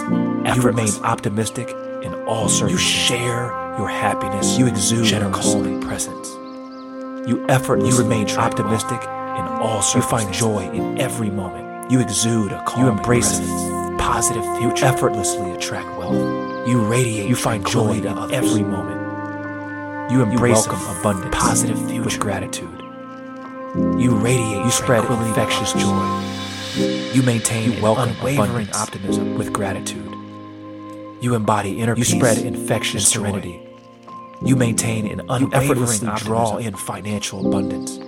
You 0.55 0.61
remain 0.61 0.91
optimistic 1.03 1.69
in 2.03 2.13
all 2.25 2.49
service. 2.49 2.71
You 2.71 2.77
share 2.77 3.45
your 3.77 3.87
happiness. 3.89 4.57
You 4.57 4.67
exude 4.67 5.05
generous. 5.05 5.53
presence. 5.85 6.29
You 7.27 7.45
effortlessly 7.47 7.91
You 7.91 7.97
remain 8.03 8.29
optimistic 8.37 9.01
in 9.01 9.09
all 9.61 9.81
circumstances. 9.81 9.95
You 9.95 10.01
find 10.01 10.33
joy 10.33 10.69
in 10.71 10.99
every 10.99 11.29
moment. 11.29 11.62
You 11.89 11.99
exude 11.99 12.51
a 12.53 12.63
calming 12.63 12.85
You 12.85 12.97
embrace 12.97 13.39
a 13.39 13.95
positive 13.99 14.43
future. 14.57 14.85
You 14.85 14.91
effortlessly 14.91 15.51
attract 15.51 15.97
wealth. 15.97 16.67
You 16.67 16.81
radiate. 16.85 17.27
You 17.27 17.35
find 17.35 17.65
joy 17.67 17.97
in 17.97 18.07
others. 18.07 18.31
every 18.31 18.63
moment. 18.63 20.11
You 20.11 20.21
embrace 20.21 20.65
welcome 20.67 20.99
abundance, 20.99 21.35
positive 21.35 21.77
future, 21.89 22.03
with 22.03 22.19
gratitude. 22.19 22.79
You 23.99 24.15
radiate. 24.15 24.63
You 24.63 24.71
spread 24.71 25.03
infectious 25.03 25.73
joy. 25.73 27.11
You 27.13 27.21
maintain 27.21 27.73
You 27.73 27.81
welcome 27.81 28.09
unwavering 28.11 28.69
optimism 28.73 29.37
with 29.37 29.51
gratitude. 29.51 30.09
You 31.21 31.35
embody 31.35 31.81
inner 31.81 31.95
You 31.97 32.03
peace 32.03 32.15
spread 32.15 32.37
infectious 32.39 33.13
and 33.13 33.23
serenity. 33.23 33.61
You 34.41 34.55
maintain 34.55 35.07
an 35.07 35.19
You 35.19 35.49
unwavering 35.51 36.15
draw 36.15 36.57
in 36.57 36.75
financial 36.75 37.45
abundance. 37.45 37.99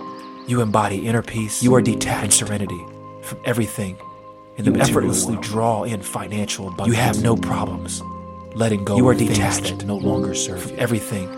You 0.48 0.62
embody 0.62 1.06
inner 1.06 1.22
peace. 1.22 1.62
You 1.62 1.74
are 1.74 1.82
detached 1.82 2.24
and 2.24 2.48
serenity 2.48 2.84
from 3.26 3.40
everything 3.44 3.98
and 4.56 4.66
the 4.66 4.70
You 4.70 4.78
material 4.78 5.10
effortlessly 5.10 5.36
draw 5.36 5.84
in 5.84 6.00
financial 6.02 6.68
abundance. 6.68 6.88
You 6.88 6.94
have 6.94 7.22
no 7.22 7.36
problems 7.36 8.02
letting 8.54 8.84
go. 8.84 8.96
You 8.96 9.06
are 9.08 9.14
detached 9.14 9.78
that 9.78 9.84
no 9.84 9.96
longer 9.96 10.34
serve 10.34 10.62
from 10.62 10.78
everything 10.78 11.28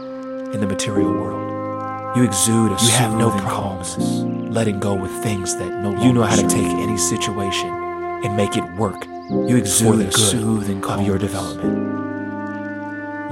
in 0.53 0.61
the 0.61 0.67
material 0.67 1.11
world. 1.11 2.17
You 2.17 2.25
exude 2.25 2.73
a 2.73 2.85
You 2.85 2.91
have 2.93 3.15
no 3.17 3.31
problems 3.31 3.95
calmness, 3.95 4.55
letting 4.55 4.81
go 4.81 4.95
with 4.95 5.11
things 5.23 5.57
that 5.57 5.69
no 5.83 5.91
longer 5.91 6.07
You 6.07 6.13
know 6.13 6.23
how 6.23 6.37
to 6.37 6.49
take 6.49 6.65
any 6.65 6.97
situation 6.97 7.69
and 7.69 8.37
make 8.37 8.57
it 8.57 8.65
work. 8.77 9.05
You 9.31 9.57
exude 9.57 10.07
the 10.07 10.13
soothing 10.13 10.85
of 10.85 11.07
your 11.07 11.19
development. 11.19 11.97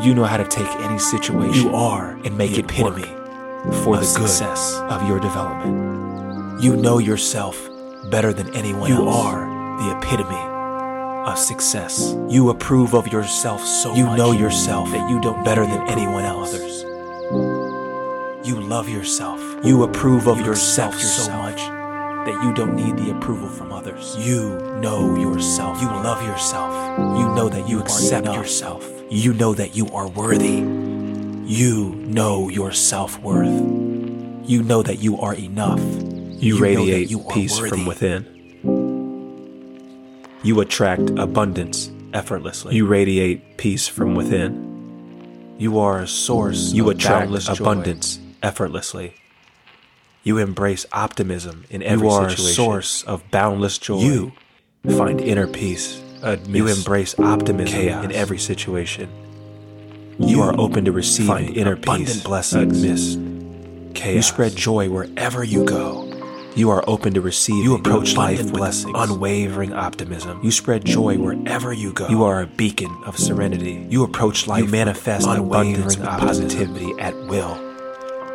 You 0.05 0.15
know 0.15 0.25
how 0.25 0.37
to 0.37 0.45
take 0.45 0.69
any 0.81 0.99
situation 0.99 1.55
You 1.65 1.75
are 1.75 2.11
and 2.25 2.37
make 2.37 2.53
it 2.53 2.65
epitome 2.67 3.03
work 3.03 3.75
for 3.83 3.97
the 3.97 4.03
good 4.03 4.29
success. 4.29 4.75
of 4.91 5.09
your 5.09 5.19
development. 5.21 6.63
You 6.63 6.77
know 6.77 6.99
yourself 6.99 7.57
better 8.11 8.33
than 8.33 8.55
anyone 8.55 8.89
You 8.91 9.07
else. 9.09 9.17
are 9.25 9.79
the 9.83 9.97
epitome 9.99 10.37
of 11.31 11.39
success. 11.39 12.15
You 12.29 12.51
approve 12.51 12.95
of 12.95 13.09
yourself 13.13 13.65
so 13.65 13.95
You 13.95 14.07
much 14.07 14.19
know 14.19 14.33
yourself 14.33 14.91
that 14.93 15.11
you 15.11 15.21
don't 15.21 15.45
better 15.45 15.67
than 15.67 15.89
anyone 15.89 16.25
else. 16.25 16.55
Others. 16.55 16.85
You 18.49 18.61
love 18.61 18.89
yourself. 18.89 19.41
You 19.65 19.83
approve 19.83 20.29
of 20.29 20.39
You 20.41 20.47
yourself, 20.47 20.95
accept 20.95 21.27
so 21.27 21.33
much 21.33 21.57
that 22.27 22.41
you 22.45 22.55
don't 22.55 22.75
need 22.77 22.97
the 22.97 23.11
approval 23.17 23.49
from 23.49 23.73
others. 23.73 24.17
You 24.19 24.59
know 24.81 25.17
yourself. 25.17 25.81
You 25.83 25.89
love 25.89 26.23
yourself. 26.23 26.73
You 27.19 27.35
know 27.35 27.49
that 27.49 27.69
you, 27.69 27.77
You 27.79 27.83
accept 27.83 28.27
accept 28.27 28.37
yourself. 28.39 28.89
You 29.11 29.33
know 29.35 29.55
that 29.55 29.75
you 29.77 29.89
are 29.89 30.09
worthy. 30.09 30.63
You 31.47 31.95
know 32.07 32.49
your 32.49 32.73
self 32.73 33.19
worth. 33.21 33.49
You 34.49 34.63
know 34.63 34.83
that 34.83 34.99
you 35.01 35.19
are 35.19 35.35
enough. 35.35 35.81
You 36.39 36.57
that 36.57 36.63
radiate 36.63 37.11
you 37.11 37.25
peace 37.31 37.59
worthy. 37.59 37.71
from 37.71 37.87
within. 37.87 38.27
You 40.43 40.61
attract 40.61 41.11
abundance 41.19 41.91
effortlessly. 42.13 42.77
You 42.77 42.87
radiate 42.87 43.57
peace 43.57 43.89
from 43.89 44.15
within. 44.15 45.55
You 45.59 45.79
are 45.79 46.01
a 46.01 46.07
source. 46.07 46.73
You 46.73 46.91
of 46.91 46.97
attract 46.97 47.25
boundless 47.27 47.47
joy. 47.47 47.55
abundance 47.55 48.21
effortlessly. 48.43 49.15
You 50.23 50.39
embrace 50.39 50.85
optimism 50.93 51.65
in 51.71 51.83
every 51.83 52.09
situation. 52.11 52.45
You 52.45 52.45
are 52.45 52.51
a 52.51 52.55
source 52.55 53.03
of 53.05 53.31
boundless 53.31 53.79
joy. 53.79 54.01
You 54.01 54.33
find 54.97 55.21
inner 55.21 55.47
peace. 55.47 56.03
amidst 56.23 56.49
You 56.49 56.69
embrace 56.69 57.19
optimism 57.19 57.81
chaos. 57.81 58.05
in 58.05 58.13
every 58.13 58.39
situation. 58.39 59.09
You 60.19 60.29
You 60.29 60.43
are 60.43 60.59
open 60.59 60.85
to 60.87 60.93
receiving 60.93 61.55
inner 61.55 61.73
abundant 61.75 62.09
peace 62.09 62.23
blessings 62.23 62.83
amidst 62.83 63.19
chaos. 63.95 64.15
You 64.17 64.23
spread 64.23 64.57
joy 64.57 64.89
wherever 64.91 65.43
you 65.45 65.65
go. 65.65 66.16
You 66.57 66.71
are 66.71 66.83
open 66.89 67.13
to 67.13 67.21
receiving 67.21 67.65
You 67.65 67.75
approach 67.75 68.17
life 68.17 68.39
with 68.39 68.55
blessings, 68.55 68.95
unwavering 68.97 69.75
optimism. 69.75 70.41
You 70.43 70.51
spread 70.51 70.87
joy 70.87 71.19
wherever 71.19 71.71
you 71.71 71.93
go. 71.93 72.09
You 72.09 72.25
are 72.25 72.41
a 72.41 72.47
beacon 72.47 72.97
of 73.05 73.19
serenity. 73.19 73.87
You 73.91 74.05
approach 74.05 74.47
life. 74.47 74.65
You 74.65 74.71
manifest 74.71 75.27
unwavering 75.27 75.75
abundance 75.75 75.97
and 75.97 76.07
positivity 76.07 76.93
at 76.99 77.15
will. 77.27 77.59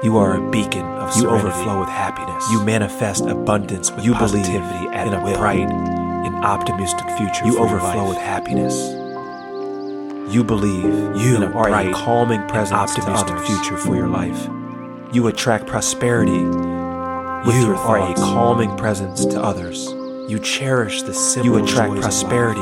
You 0.03 0.17
are 0.17 0.35
a 0.35 0.51
beacon 0.51 0.85
of 0.85 1.11
serenity. 1.11 1.21
You 1.21 1.49
overflow 1.49 1.79
with 1.79 1.89
happiness. 1.89 2.51
You 2.51 2.63
manifest 2.63 3.25
abundance 3.25 3.89
with 3.91 4.05
You 4.05 4.13
positivity 4.13 4.87
at 4.89 5.07
in 5.07 5.13
a 5.15 5.23
will. 5.23 5.37
bright 5.39 5.67
and 5.71 6.35
optimistic 6.45 7.09
future. 7.17 7.47
You 7.47 7.57
overflow 7.57 8.07
with 8.07 8.19
happiness. 8.19 8.75
You 10.31 10.43
believe 10.43 10.83
You 11.19 11.37
in 11.37 11.43
a 11.43 11.51
are 11.57 11.69
a 11.69 11.71
bright, 11.71 11.93
calming 11.95 12.47
presence 12.47 12.71
optimistic 12.71 13.39
future 13.39 13.77
for 13.77 13.95
your 13.95 14.07
life. 14.07 14.47
You 15.11 15.25
attract 15.25 15.65
prosperity 15.65 16.45
You 17.43 17.74
are 17.75 18.12
a 18.12 18.13
calming 18.13 18.77
presence 18.77 19.25
to 19.25 19.41
others. 19.41 19.88
You 20.29 20.38
cherish 20.38 21.01
the 21.01 21.13
simple 21.13 21.57
You 21.57 21.63
attract 21.63 22.00
prosperity 22.00 22.62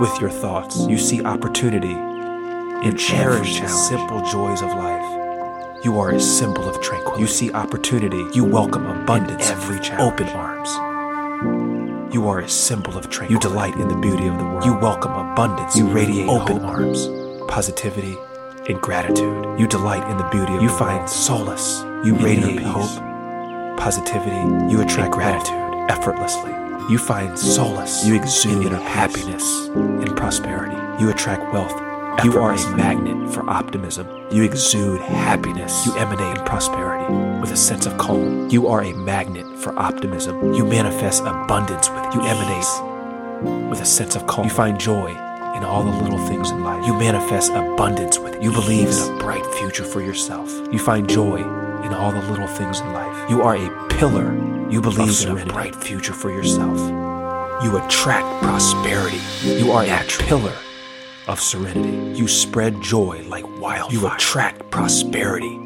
with 0.00 0.20
your 0.20 0.30
thoughts. 0.30 0.86
You 0.86 0.96
see 0.96 1.24
opportunity 1.24 1.92
and 1.92 2.96
cherish 2.96 3.60
the 3.60 3.66
simple 3.66 4.24
joys 4.30 4.62
of 4.62 4.68
life. 4.68 5.84
You 5.84 5.98
are 5.98 6.10
a 6.10 6.20
symbol 6.20 6.68
of 6.68 6.80
tranquility. 6.80 7.22
You 7.22 7.26
see 7.26 7.52
opportunity. 7.52 8.24
You 8.32 8.44
welcome 8.44 8.86
abundance 8.86 9.50
In 9.50 9.56
every 9.56 9.80
challenge. 9.80 10.12
open 10.12 10.28
arms. 10.28 12.14
You 12.14 12.28
are 12.28 12.38
a 12.38 12.48
symbol 12.48 12.96
of 12.96 13.10
tranquility. 13.10 13.34
You 13.34 13.40
delight 13.40 13.74
in 13.74 13.88
the 13.88 13.96
beauty 13.96 14.28
of 14.28 14.38
the 14.38 14.44
world. 14.44 14.64
You 14.64 14.74
welcome 14.74 15.10
abundance. 15.10 15.76
You 15.76 15.88
radiate 15.88 16.28
open 16.28 16.58
hope. 16.58 16.70
arms, 16.70 17.08
positivity, 17.50 18.16
and 18.68 18.80
gratitude. 18.80 19.58
You 19.58 19.66
delight 19.66 20.08
in 20.08 20.18
the 20.18 20.28
beauty 20.30 20.54
of 20.54 20.62
you 20.62 20.68
find 20.68 21.08
solace. 21.08 21.82
You 22.04 22.16
in 22.16 22.22
radiate 22.24 22.62
hope, 22.62 22.90
positivity. 23.76 24.36
You 24.72 24.82
attract 24.82 25.12
gratitude 25.12 25.56
effortlessly. 25.90 26.52
You 26.88 26.98
find 26.98 27.38
solace. 27.38 28.06
You 28.06 28.14
exude 28.14 28.72
happiness 28.72 29.68
and 29.74 30.16
prosperity. 30.16 30.76
You 31.02 31.10
attract 31.10 31.52
wealth. 31.52 31.74
You 32.24 32.38
are 32.38 32.52
a 32.52 32.76
magnet 32.76 33.32
for 33.32 33.48
optimism. 33.50 34.08
You 34.30 34.44
exude 34.44 35.00
happiness. 35.00 35.84
You 35.84 35.96
emanate 35.96 36.44
prosperity 36.46 37.12
with 37.40 37.52
a 37.52 37.56
sense 37.56 37.86
of 37.86 37.98
calm. 37.98 38.48
You 38.48 38.68
are 38.68 38.82
a 38.82 38.92
magnet 38.94 39.46
for 39.58 39.78
optimism. 39.78 40.54
You 40.54 40.64
manifest 40.64 41.22
abundance 41.22 41.90
with 41.90 42.14
you 42.14 42.22
emanate 42.22 43.70
with 43.70 43.80
a 43.80 43.84
sense 43.84 44.16
of 44.16 44.26
calm. 44.26 44.44
You 44.44 44.50
find 44.50 44.80
joy 44.80 45.10
in 45.56 45.64
all 45.64 45.82
the 45.82 46.02
little 46.02 46.24
things 46.26 46.50
in 46.50 46.64
life. 46.64 46.86
You 46.86 46.94
manifest 46.94 47.52
abundance 47.52 48.18
with 48.18 48.42
You 48.42 48.52
believe 48.52 48.88
in 48.88 49.14
a 49.14 49.18
bright 49.18 49.44
future 49.56 49.84
for 49.84 50.00
yourself. 50.00 50.50
You 50.72 50.78
find 50.78 51.08
joy 51.08 51.42
in 51.86 51.94
all 51.94 52.12
the 52.12 52.20
little 52.30 52.46
things 52.46 52.80
in 52.80 52.92
life. 52.92 53.30
You 53.30 53.42
are 53.42 53.56
a 53.56 53.88
pillar. 53.88 54.34
You 54.68 54.80
believe 54.80 55.22
in 55.22 55.38
a 55.38 55.46
bright 55.46 55.74
future 55.76 56.12
for 56.12 56.30
yourself. 56.30 56.78
You 57.62 57.78
attract 57.78 58.42
prosperity. 58.42 59.20
You 59.44 59.70
are 59.72 59.84
a 59.84 60.04
pillar 60.18 60.52
of 61.28 61.40
serenity. 61.40 62.18
You 62.18 62.28
spread 62.28 62.82
joy 62.82 63.24
like 63.28 63.44
wildfire. 63.60 63.92
You 63.92 64.06
attract 64.08 64.70
prosperity 64.70 65.56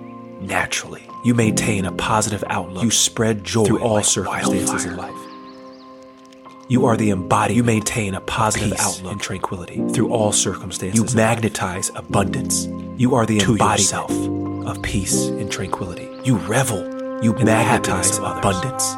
naturally. 0.41 1.09
You 1.25 1.35
maintain 1.35 1.85
a 1.87 1.93
positive 1.93 2.45
outlook. 2.49 2.85
You 2.85 2.91
spread 2.91 3.43
joy 3.43 3.65
Through 3.65 3.81
all 3.81 3.95
like 3.97 4.05
circumstances 4.05 4.85
in 4.85 4.97
life. 4.97 5.17
You 6.69 6.87
are 6.87 6.97
the 6.97 7.11
embodiment. 7.11 7.57
You 7.57 7.65
maintain 7.65 8.15
a 8.15 8.21
positive 8.21 8.73
outlook 8.79 9.13
and 9.13 9.21
tranquility 9.21 9.87
through 9.89 10.13
all 10.13 10.33
circumstances. 10.33 11.01
You 11.01 11.17
magnetize 11.17 11.91
abundance. 11.97 12.69
You 12.97 13.17
are 13.17 13.27
the 13.27 13.41
embodiment 13.41 13.81
yourself. 13.81 14.11
of 14.67 14.81
peace 14.83 15.27
and 15.27 15.51
tranquility. 15.51 16.10
You 16.23 16.37
revel. 16.37 16.83
You 17.23 17.33
magnetize 17.33 18.19
abundance 18.19 18.93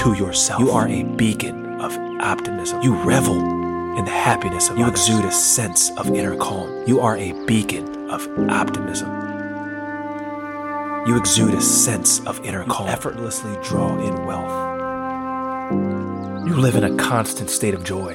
to 0.00 0.14
yourself. 0.14 0.60
You 0.60 0.70
are 0.70 0.88
a 0.88 1.02
beacon 1.02 1.80
of 1.80 1.92
optimism. 2.20 2.80
You 2.80 2.94
revel 3.02 3.38
in 3.98 4.04
the 4.06 4.10
happiness 4.10 4.70
of 4.70 4.78
you 4.78 4.84
others. 4.84 5.00
exude 5.00 5.26
a 5.26 5.32
sense 5.32 5.90
of 5.98 6.08
inner 6.08 6.36
calm. 6.36 6.84
You 6.86 7.00
are 7.00 7.18
a 7.18 7.32
beacon 7.44 8.10
of 8.10 8.26
optimism. 8.48 9.08
You 11.06 11.18
exude 11.18 11.52
a 11.52 11.60
sense 11.60 12.20
of 12.26 12.42
inner 12.46 12.62
you 12.62 12.70
calm. 12.70 12.88
effortlessly 12.88 13.54
draw 13.62 13.98
in 13.98 14.24
wealth. 14.24 14.68
You 16.48 16.56
live 16.56 16.76
in 16.76 16.84
a 16.84 16.96
constant 16.96 17.50
state 17.50 17.74
of 17.74 17.84
joy. 17.84 18.14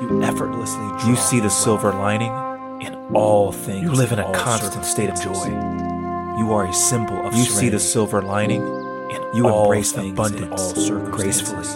You 0.00 0.22
effortlessly 0.24 0.88
draw 0.98 1.06
You 1.06 1.14
see 1.14 1.38
the 1.38 1.50
silver 1.50 1.92
lining 1.92 2.32
in 2.80 2.94
all 3.14 3.52
things. 3.52 3.82
You 3.82 3.92
live 3.92 4.10
in 4.10 4.18
a 4.18 4.32
constant 4.32 4.84
state 4.84 5.08
of 5.08 5.20
joy. 5.20 5.93
You 6.36 6.52
are 6.52 6.66
a 6.66 6.72
symbol 6.72 7.16
of 7.24 7.32
You 7.34 7.44
serenity. 7.44 7.66
see 7.66 7.68
the 7.68 7.78
silver 7.78 8.20
lining 8.20 8.62
in 8.62 9.22
you 9.34 9.48
all 9.48 9.64
embrace 9.64 9.96
abundance 9.96 10.90
gracefully. 11.10 11.66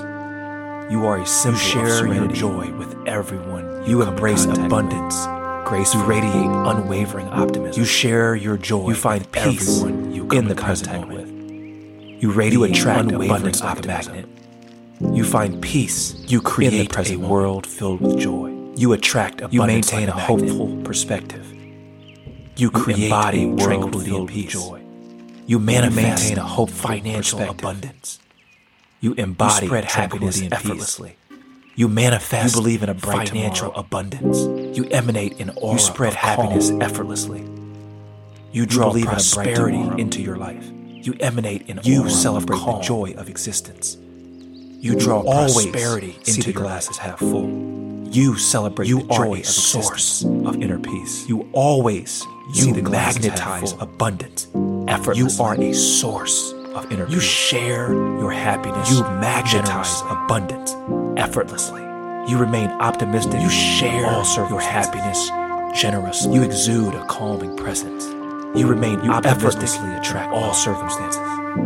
You 0.91 1.07
are 1.07 1.19
a 1.19 1.27
symbol 1.27 1.61
you 1.61 1.65
share 1.65 2.07
of 2.07 2.15
your 2.15 2.27
joy 2.27 2.73
with 2.73 2.97
everyone. 3.07 3.85
You, 3.87 4.01
you 4.01 4.03
embrace 4.03 4.47
abundance 4.47 5.27
gracefully. 5.69 6.03
You 6.03 6.11
radiate 6.11 6.35
unwavering 6.35 7.29
optimism. 7.29 7.81
You 7.81 7.87
share 7.87 8.35
your 8.35 8.57
joy. 8.57 8.89
You 8.89 8.95
find 8.97 9.31
peace 9.31 9.83
you 9.83 10.29
in 10.33 10.49
the 10.49 10.57
present 10.57 10.91
moment. 10.91 11.29
With. 11.29 12.23
You 12.23 12.33
radiate 12.33 12.53
you 12.55 12.65
attract 12.65 13.13
abundance 13.13 13.63
like 13.63 13.85
a 13.85 13.87
magnet. 13.87 14.27
You 15.13 15.23
find 15.23 15.63
peace. 15.63 16.17
You 16.27 16.41
create 16.41 16.97
a 17.11 17.17
world 17.17 17.65
filled 17.65 18.01
with 18.01 18.19
joy. 18.19 18.53
You 18.75 18.93
attract 18.93 19.41
abundance. 19.41 19.55
You 19.55 19.63
maintain 19.65 20.09
a 20.09 20.19
hopeful 20.19 20.83
perspective. 20.83 21.55
You 22.59 22.73
create 22.73 22.99
you 22.99 23.05
embody 23.05 23.45
a 23.45 23.47
world 23.47 24.05
filled 24.05 24.31
with 24.33 24.49
joy. 24.49 24.83
You 25.47 25.61
manifest 25.61 25.97
maintain 25.97 26.39
a 26.39 26.43
hope 26.43 26.71
financial 26.71 27.41
abundance. 27.41 28.19
You 29.01 29.15
embody 29.15 29.67
you 29.67 29.69
spread 29.69 29.85
happiness 29.85 30.43
effortlessly. 30.43 31.17
You 31.77 31.87
manifest. 31.87 32.57
You 32.57 32.61
believe 32.61 32.83
in 32.83 32.89
a 32.89 32.95
bright 32.95 33.29
financial 33.29 33.69
tomorrow. 33.69 33.87
abundance. 33.87 34.77
You 34.77 34.87
emanate 34.87 35.39
an 35.39 35.51
aura. 35.51 35.75
You 35.75 35.79
spread 35.79 36.15
happiness 36.15 36.71
calm. 36.71 36.83
effortlessly. 36.83 37.49
You 38.51 38.67
draw 38.67 38.93
you 38.93 39.05
prosperity 39.05 39.79
into 40.03 40.21
your 40.21 40.37
life. 40.37 40.69
You 40.89 41.15
emanate 41.21 41.69
an 41.69 41.79
you 41.85 42.11
celebrate 42.11 42.59
the 42.59 42.81
joy 42.81 43.15
of 43.17 43.29
existence. 43.29 43.97
You 43.97 44.99
draw 44.99 45.23
you 45.23 45.31
prosperity 45.31 46.17
into 46.27 46.43
the 46.43 46.53
glasses 46.55 46.97
half 46.97 47.21
full. 47.21 47.88
You 48.11 48.37
celebrate 48.37 48.89
you 48.89 49.03
the 49.03 49.15
joy 49.15 49.39
of 49.41 49.47
source 49.47 50.25
of 50.25 50.63
inner 50.63 50.79
peace. 50.79 51.29
You 51.29 51.49
always 51.53 52.25
you 52.49 52.55
see 52.55 52.73
the 52.73 52.83
magnetize 52.83 53.73
abundance. 53.81 54.49
Effortlessly. 54.89 55.19
You 55.19 55.45
are 55.45 55.55
a 55.61 55.75
source 55.75 56.53
of 56.53 56.91
inner 56.91 57.05
peace. 57.05 57.15
You 57.15 57.21
share 57.21 57.93
your 57.93 58.33
happiness. 58.33 58.91
You 58.91 59.03
magnetize 59.03 60.01
abundance 60.09 60.75
effortlessly. 61.19 61.83
You 62.31 62.39
remain 62.39 62.71
optimistic. 62.71 63.41
You 63.43 63.51
share 63.51 64.07
all 64.07 64.25
your 64.49 64.61
happiness 64.61 65.29
generously. 65.79 66.35
You 66.35 66.43
exude 66.43 66.95
a 66.95 67.05
calming 67.07 67.57
presence. 67.57 68.07
You 68.59 68.67
remain 68.67 69.05
you 69.05 69.13
effortlessly 69.13 69.93
attract 69.95 70.33
all 70.33 70.55
circumstances. 70.55 71.21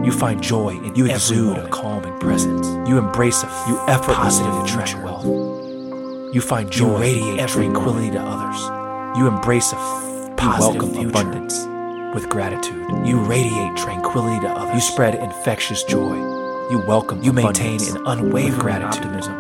You 0.05 0.11
find 0.11 0.43
joy 0.43 0.71
in 0.71 0.95
you 0.97 1.07
exude 1.07 1.59
a 1.59 1.69
calming 1.69 2.19
presence. 2.19 2.67
You 2.89 2.99
embrace 2.99 3.45
a 3.45 3.47
you 3.69 3.79
effortlessly 3.87 4.47
attract 4.63 4.97
wealth. 5.05 5.52
You 6.33 6.41
find 6.41 6.71
joy, 6.71 6.87
you 6.87 6.97
radiate 6.99 7.49
tranquility 7.51 8.11
to 8.12 8.19
others. 8.19 9.19
You 9.19 9.27
embrace 9.27 9.71
a 9.75 9.77
f- 9.77 10.37
positive 10.39 10.81
welcome 10.81 10.95
future. 10.95 11.09
abundance 11.11 11.59
with 12.15 12.31
gratitude. 12.31 13.07
You 13.07 13.19
radiate 13.21 13.77
tranquility 13.77 14.41
to 14.41 14.49
others. 14.49 14.75
You 14.77 14.81
spread 14.81 15.15
infectious 15.15 15.85
joy. 15.85 16.15
You 16.71 16.83
welcome. 16.89 17.23
You 17.23 17.35
maintain 17.35 17.83
an 17.83 17.99
unwavering 18.07 18.59
gratitude. 18.59 19.05
optimism. 19.05 19.35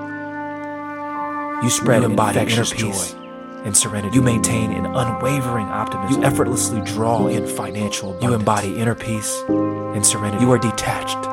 You 1.64 1.70
spread 1.70 2.02
you 2.02 2.10
infectious 2.10 2.72
joy 2.72 3.18
and 3.64 3.74
serenity. 3.74 4.14
You 4.14 4.20
maintain 4.20 4.72
an 4.72 4.84
unwavering 4.84 5.68
optimism. 5.68 6.20
You 6.20 6.26
effortlessly 6.26 6.82
draw 6.82 7.26
in 7.26 7.46
financial 7.46 8.10
abundance. 8.10 8.30
You 8.30 8.34
embody 8.34 8.78
inner 8.78 8.94
peace 8.94 9.42
and 9.48 10.04
serenity. 10.04 10.44
You 10.44 10.52
are 10.52 10.58
detached 10.58 11.24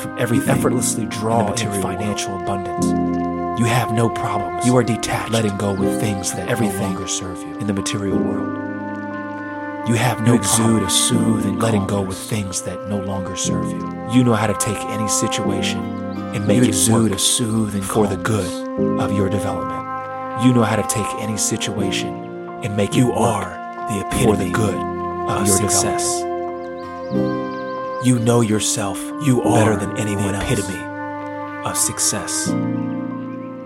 from 0.00 0.16
everything. 0.18 0.48
You 0.48 0.54
effortlessly 0.54 1.04
draw 1.04 1.52
in, 1.52 1.58
in 1.68 1.82
financial 1.82 2.30
world. 2.30 2.42
abundance. 2.44 3.27
You 3.58 3.64
have 3.64 3.92
no 3.92 4.08
problems. 4.08 4.64
You 4.64 4.76
are 4.76 4.84
detached, 4.84 5.32
letting 5.32 5.56
go 5.56 5.72
with 5.74 6.00
things 6.00 6.32
that 6.34 6.48
everything 6.48 6.78
no 6.78 6.86
longer 6.86 7.08
serve 7.08 7.38
you 7.38 7.58
in 7.58 7.66
the 7.66 7.72
material 7.72 8.16
world. 8.16 9.88
You 9.88 9.94
have 9.94 10.20
no 10.20 10.34
you 10.34 10.38
exude 10.38 10.82
a 10.84 10.88
soothe 10.88 11.44
and 11.44 11.60
letting 11.60 11.84
go 11.84 12.00
with 12.00 12.16
things 12.16 12.62
that 12.62 12.88
no 12.88 12.98
longer 12.98 13.34
serve 13.34 13.68
you. 13.68 14.10
You 14.12 14.22
know 14.22 14.34
how 14.34 14.46
to 14.46 14.54
take 14.54 14.76
any 14.76 15.08
situation 15.08 15.80
and 16.34 16.46
make 16.46 16.58
you 16.58 16.62
it 16.62 16.68
exude 16.68 17.10
a 17.10 17.18
soothe 17.18 17.74
and 17.74 17.84
for 17.84 18.06
the 18.06 18.16
good 18.16 18.46
of 19.00 19.12
your 19.12 19.28
development. 19.28 20.44
You 20.46 20.54
know 20.54 20.62
how 20.62 20.76
to 20.76 20.86
take 20.86 21.12
any 21.20 21.36
situation 21.36 22.14
and 22.62 22.76
make 22.76 22.94
you 22.94 23.10
are 23.12 23.50
the 23.88 24.06
epitome 24.06 24.24
for 24.24 24.36
the 24.36 24.50
good 24.52 24.74
of, 24.76 25.40
of 25.40 25.46
your 25.48 25.56
success. 25.56 26.20
You 28.06 28.20
know 28.20 28.40
yourself. 28.40 28.98
You 29.26 29.42
are 29.42 29.74
better 29.74 29.84
than 29.84 29.98
anyone 29.98 30.34
the 30.34 30.42
epitome 30.42 30.78
else. 30.78 31.66
of 31.66 31.76
success. 31.76 32.54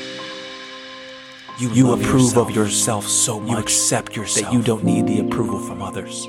You, 1.59 1.73
you 1.73 1.93
approve 1.93 2.21
yourself. 2.21 2.49
of 2.49 2.55
yourself 2.55 3.07
so 3.07 3.39
much. 3.39 3.49
You 3.49 3.57
accept 3.57 4.15
yourself 4.17 4.45
that 4.45 4.53
you 4.53 4.61
don't 4.61 4.83
need 4.83 5.07
the 5.07 5.19
approval 5.19 5.59
from 5.59 5.81
others. 5.81 6.25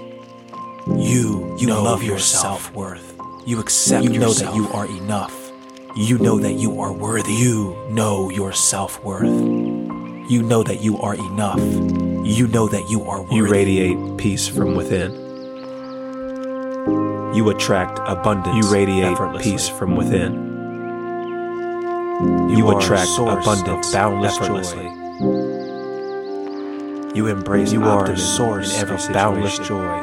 You, 0.87 1.57
you 1.59 1.67
know 1.67 1.83
love 1.83 2.05
your 2.05 2.21
self 2.21 2.73
worth. 2.73 3.21
You 3.45 3.59
accept 3.59 4.05
you 4.05 4.19
know 4.19 4.33
that 4.33 4.55
you 4.55 4.69
are 4.69 4.87
enough. 4.87 5.35
You 5.97 6.19
know 6.19 6.39
that 6.39 6.53
you 6.53 6.81
are 6.81 6.93
worthy. 6.93 7.33
You 7.33 7.77
know 7.91 8.31
your 8.31 8.53
self 8.53 9.03
worth. 9.03 9.25
You 9.25 10.43
know 10.43 10.63
that 10.63 10.83
you 10.83 10.99
are 10.99 11.17
enough. 11.17 11.59
You 11.59 12.47
know 12.47 12.69
that 12.69 12.89
you 12.89 13.03
are 13.03 13.23
worthy. 13.23 13.35
You 13.35 13.49
radiate 13.49 14.19
peace 14.19 14.47
from 14.47 14.77
within. 14.77 15.30
You 17.35 17.51
attract 17.51 18.01
abundance. 18.07 18.57
You 18.57 18.73
radiate 18.73 19.17
peace 19.41 19.69
from 19.69 19.95
within. 19.95 20.51
You, 22.51 22.57
you 22.57 22.77
attract 22.77 23.09
abundance 23.19 23.93
boundless. 23.93 24.37
Joy. 24.39 24.97
You 27.15 27.27
embrace 27.29 27.73
you 27.73 27.85
are 27.85 28.11
a 28.11 28.17
source 28.17 28.75
in 28.75 28.81
every 28.81 28.97
of 28.97 29.13
boundless 29.13 29.59
joy. 29.59 29.97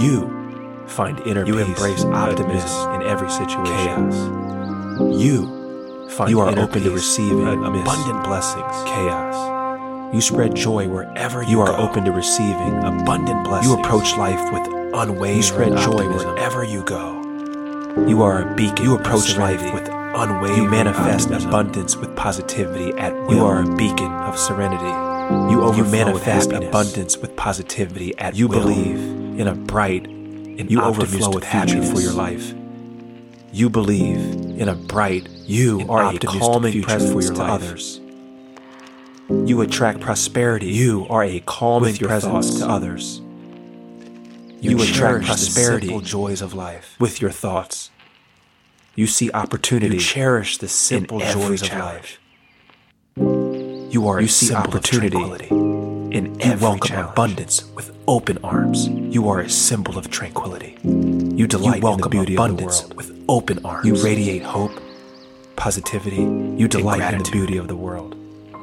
You 0.00 0.84
find 0.86 1.18
inner 1.20 1.44
you 1.46 1.54
peace. 1.54 1.66
You 1.66 1.72
embrace 1.72 2.04
optimism 2.04 2.94
in 2.94 3.02
every 3.02 3.30
situation. 3.30 4.10
Chaos. 4.10 5.20
You 5.20 6.08
find 6.08 6.30
you 6.30 6.40
are 6.40 6.58
open 6.58 6.82
to 6.82 6.90
receiving 6.90 7.46
abundant 7.64 8.24
blessings, 8.24 8.76
chaos. 8.84 9.59
You 10.12 10.20
spread 10.20 10.56
joy 10.56 10.88
wherever 10.88 11.42
you, 11.42 11.50
you 11.50 11.60
are 11.60 11.68
go. 11.68 11.76
open 11.76 12.04
to 12.04 12.12
receiving 12.12 12.74
abundant 12.78 13.44
blessings. 13.44 13.72
You 13.72 13.80
approach 13.80 14.16
life 14.16 14.52
with 14.52 14.66
unwavering 14.94 15.36
You 15.36 15.42
spread 15.42 15.68
joy 15.78 15.92
optimism. 16.06 16.28
wherever 16.34 16.64
you 16.64 16.82
go. 16.82 17.20
You 18.08 18.22
are 18.22 18.42
a 18.42 18.54
beacon. 18.56 18.84
You 18.84 18.96
approach 18.96 19.36
life 19.36 19.62
with 19.72 19.88
unwavering. 19.88 20.62
You 20.64 20.68
manifest 20.68 21.26
optimism. 21.28 21.48
abundance 21.48 21.96
with 21.96 22.16
positivity 22.16 22.92
at 22.98 23.12
will. 23.14 23.34
You 23.34 23.44
are 23.44 23.62
a 23.62 23.76
beacon 23.76 24.10
of 24.12 24.36
serenity. 24.36 24.84
You 25.52 25.72
you 25.74 25.84
manifest 25.84 26.50
with 26.52 26.64
abundance 26.64 27.16
with 27.16 27.36
positivity 27.36 28.16
at 28.18 28.34
you 28.34 28.48
will. 28.48 28.62
believe 28.62 28.98
in 29.38 29.46
a 29.46 29.54
bright 29.54 30.06
and 30.06 30.68
you 30.68 30.82
overflow 30.82 31.30
with 31.32 31.44
happiness 31.44 31.90
for 31.92 32.00
your 32.00 32.12
life. 32.12 32.52
You 33.52 33.70
believe 33.70 34.18
in 34.60 34.68
a 34.68 34.74
bright, 34.74 35.28
you 35.46 35.86
are 35.88 36.12
a 36.12 36.18
calming 36.18 36.82
presence 36.82 37.12
for 37.12 37.22
your 37.22 37.34
to 37.34 37.38
life. 37.40 37.50
others. 37.50 38.00
You 39.30 39.60
attract 39.60 40.00
prosperity. 40.00 40.66
You 40.66 41.06
are 41.08 41.22
a 41.22 41.38
calming 41.40 41.96
presence 41.96 42.58
to 42.58 42.68
others. 42.68 43.20
You, 44.60 44.72
you 44.72 44.82
attract 44.82 45.24
prosperity, 45.24 45.86
the 45.86 45.92
simple 45.92 46.00
joys 46.00 46.42
of 46.42 46.52
life 46.52 46.96
with 46.98 47.20
your 47.20 47.30
thoughts. 47.30 47.90
You 48.96 49.06
see 49.06 49.30
opportunity. 49.30 49.94
You 49.94 50.00
cherish 50.00 50.58
the 50.58 50.66
simple 50.66 51.20
joys 51.20 51.62
of 51.62 51.72
life. 51.72 52.18
You 53.16 54.08
are 54.08 54.20
you 54.20 54.26
see 54.26 54.52
opportunity 54.52 55.48
in 55.48 56.38
you 56.40 56.56
welcome 56.58 56.88
challenge. 56.88 57.10
abundance 57.10 57.64
with 57.76 57.96
open 58.08 58.38
arms. 58.42 58.88
You 58.88 59.28
are 59.28 59.40
a 59.40 59.48
symbol 59.48 59.96
of 59.96 60.10
tranquility. 60.10 60.76
You 60.82 61.46
delight 61.46 61.76
you 61.76 61.82
welcome 61.82 62.12
in 62.12 62.18
the 62.18 62.24
beauty 62.24 62.34
abundance 62.34 62.82
of 62.82 62.88
the 62.90 62.96
world 62.96 63.08
with 63.08 63.24
open 63.28 63.64
arms. 63.64 63.86
You 63.86 63.94
radiate 64.04 64.42
hope, 64.42 64.72
positivity. 65.54 66.16
You 66.16 66.66
delight 66.66 67.14
in 67.14 67.22
the 67.22 67.30
beauty 67.30 67.56
of 67.56 67.68
the 67.68 67.76
world. 67.76 68.16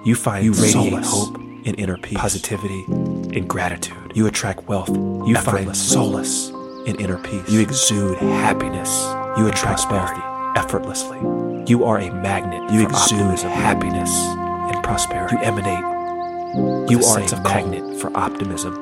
You 0.08 0.16
find 0.16 0.46
you 0.46 0.54
radiate 0.54 0.72
solace 0.72 1.12
hope 1.12 1.36
and 1.36 1.78
inner 1.78 1.98
peace, 1.98 2.18
positivity 2.18 2.86
and 2.88 3.46
gratitude. 3.46 4.14
You 4.16 4.26
attract 4.28 4.66
wealth. 4.70 4.88
You 4.88 5.36
find 5.36 5.76
solace 5.76 6.48
in 6.86 6.96
inner 7.02 7.18
peace. 7.18 7.50
You 7.50 7.60
exude 7.60 8.18
happiness. 8.18 8.90
You 9.38 9.50
attract 9.50 9.82
prosperity 9.82 10.22
effortlessly. 10.58 11.20
You 11.68 11.84
are 11.84 12.00
a 12.00 12.10
magnet. 12.10 12.72
You 12.72 12.88
exude 12.88 13.40
happiness 13.40 14.10
and 14.16 14.82
prosperity. 14.82 15.36
You 15.36 15.42
emanate 15.42 16.90
You 16.90 17.04
are 17.04 17.20
a 17.20 17.42
magnet 17.42 17.82
calm. 17.82 18.00
for 18.00 18.18
optimism. 18.18 18.76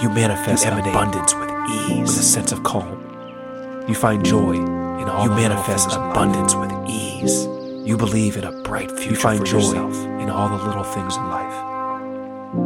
You 0.00 0.08
manifest 0.10 0.66
You 0.66 0.70
abundance 0.70 1.34
with 1.34 1.50
ease, 1.68 2.02
with 2.02 2.20
a 2.20 2.22
sense 2.22 2.52
of 2.52 2.62
calm. 2.62 3.84
You 3.88 3.96
find 3.96 4.24
joy 4.24 4.52
in 4.52 5.08
all 5.08 5.24
You 5.24 5.30
manifest 5.30 5.90
abundance 5.90 6.54
with 6.54 6.70
ease. 6.88 7.48
You 7.86 7.96
believe 7.96 8.36
in 8.36 8.44
a 8.44 8.52
bright 8.62 8.90
future. 8.90 9.10
You 9.10 9.16
find 9.16 9.38
for 9.40 9.44
joy 9.46 9.58
yourself. 9.58 9.94
in 10.20 10.28
all 10.28 10.48
the 10.48 10.64
little 10.64 10.82
things 10.84 11.16
in 11.16 11.28
life. 11.28 11.54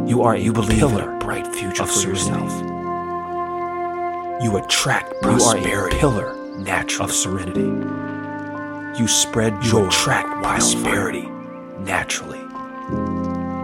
You 0.09 0.23
are 0.23 0.33
a 0.33 0.39
You 0.39 0.51
believe 0.51 0.79
pillar 0.79 1.03
in 1.11 1.15
a 1.15 1.19
bright 1.19 1.45
future 1.47 1.83
of 1.83 1.91
for 1.91 2.07
yourself. 2.09 2.49
serenity. 2.51 4.45
You 4.45 4.57
attract 4.57 5.13
prosperity. 5.21 5.69
You 5.69 5.75
are 5.77 5.87
a 5.87 5.99
pillar 5.99 6.35
natural 6.57 7.05
of 7.05 7.13
serenity. 7.13 7.69
You 8.99 9.07
spread 9.07 9.53
You 9.63 9.71
joy. 9.71 9.85
attract 9.87 10.43
prosperity 10.43 11.29
naturally. 11.79 12.39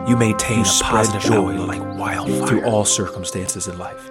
You 0.07 0.15
maintain 0.15 0.59
You 0.59 0.63
a 0.63 0.83
positive 0.83 1.21
joy 1.21 1.53
outlook 1.55 1.67
like 1.69 1.97
wildfire. 1.99 2.47
through 2.47 2.63
all 2.65 2.85
circumstances 2.85 3.67
in 3.67 3.77
life. 3.79 4.09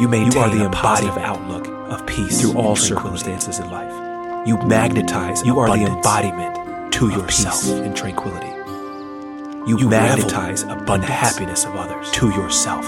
You 0.00 0.08
maintain 0.08 0.32
you 0.32 0.38
are 0.40 0.50
the 0.50 0.66
a 0.66 0.70
positive 0.70 1.16
outlook 1.16 1.66
of 1.90 2.06
peace 2.06 2.40
through 2.42 2.54
all 2.60 2.76
circumstances 2.76 3.58
in 3.58 3.70
life. 3.70 3.92
You 4.48 4.56
magnetize. 4.62 5.44
You 5.44 5.58
are 5.58 5.68
the 5.68 5.84
embodiment 5.84 6.94
to 6.94 7.10
yourself 7.10 7.60
peace. 7.60 7.68
in 7.68 7.92
tranquility. 7.92 8.46
You, 9.68 9.78
You 9.78 9.90
magnetize 9.90 10.62
the 10.62 11.06
happiness 11.06 11.66
of 11.66 11.76
others 11.76 12.10
to 12.12 12.30
yourself. 12.30 12.86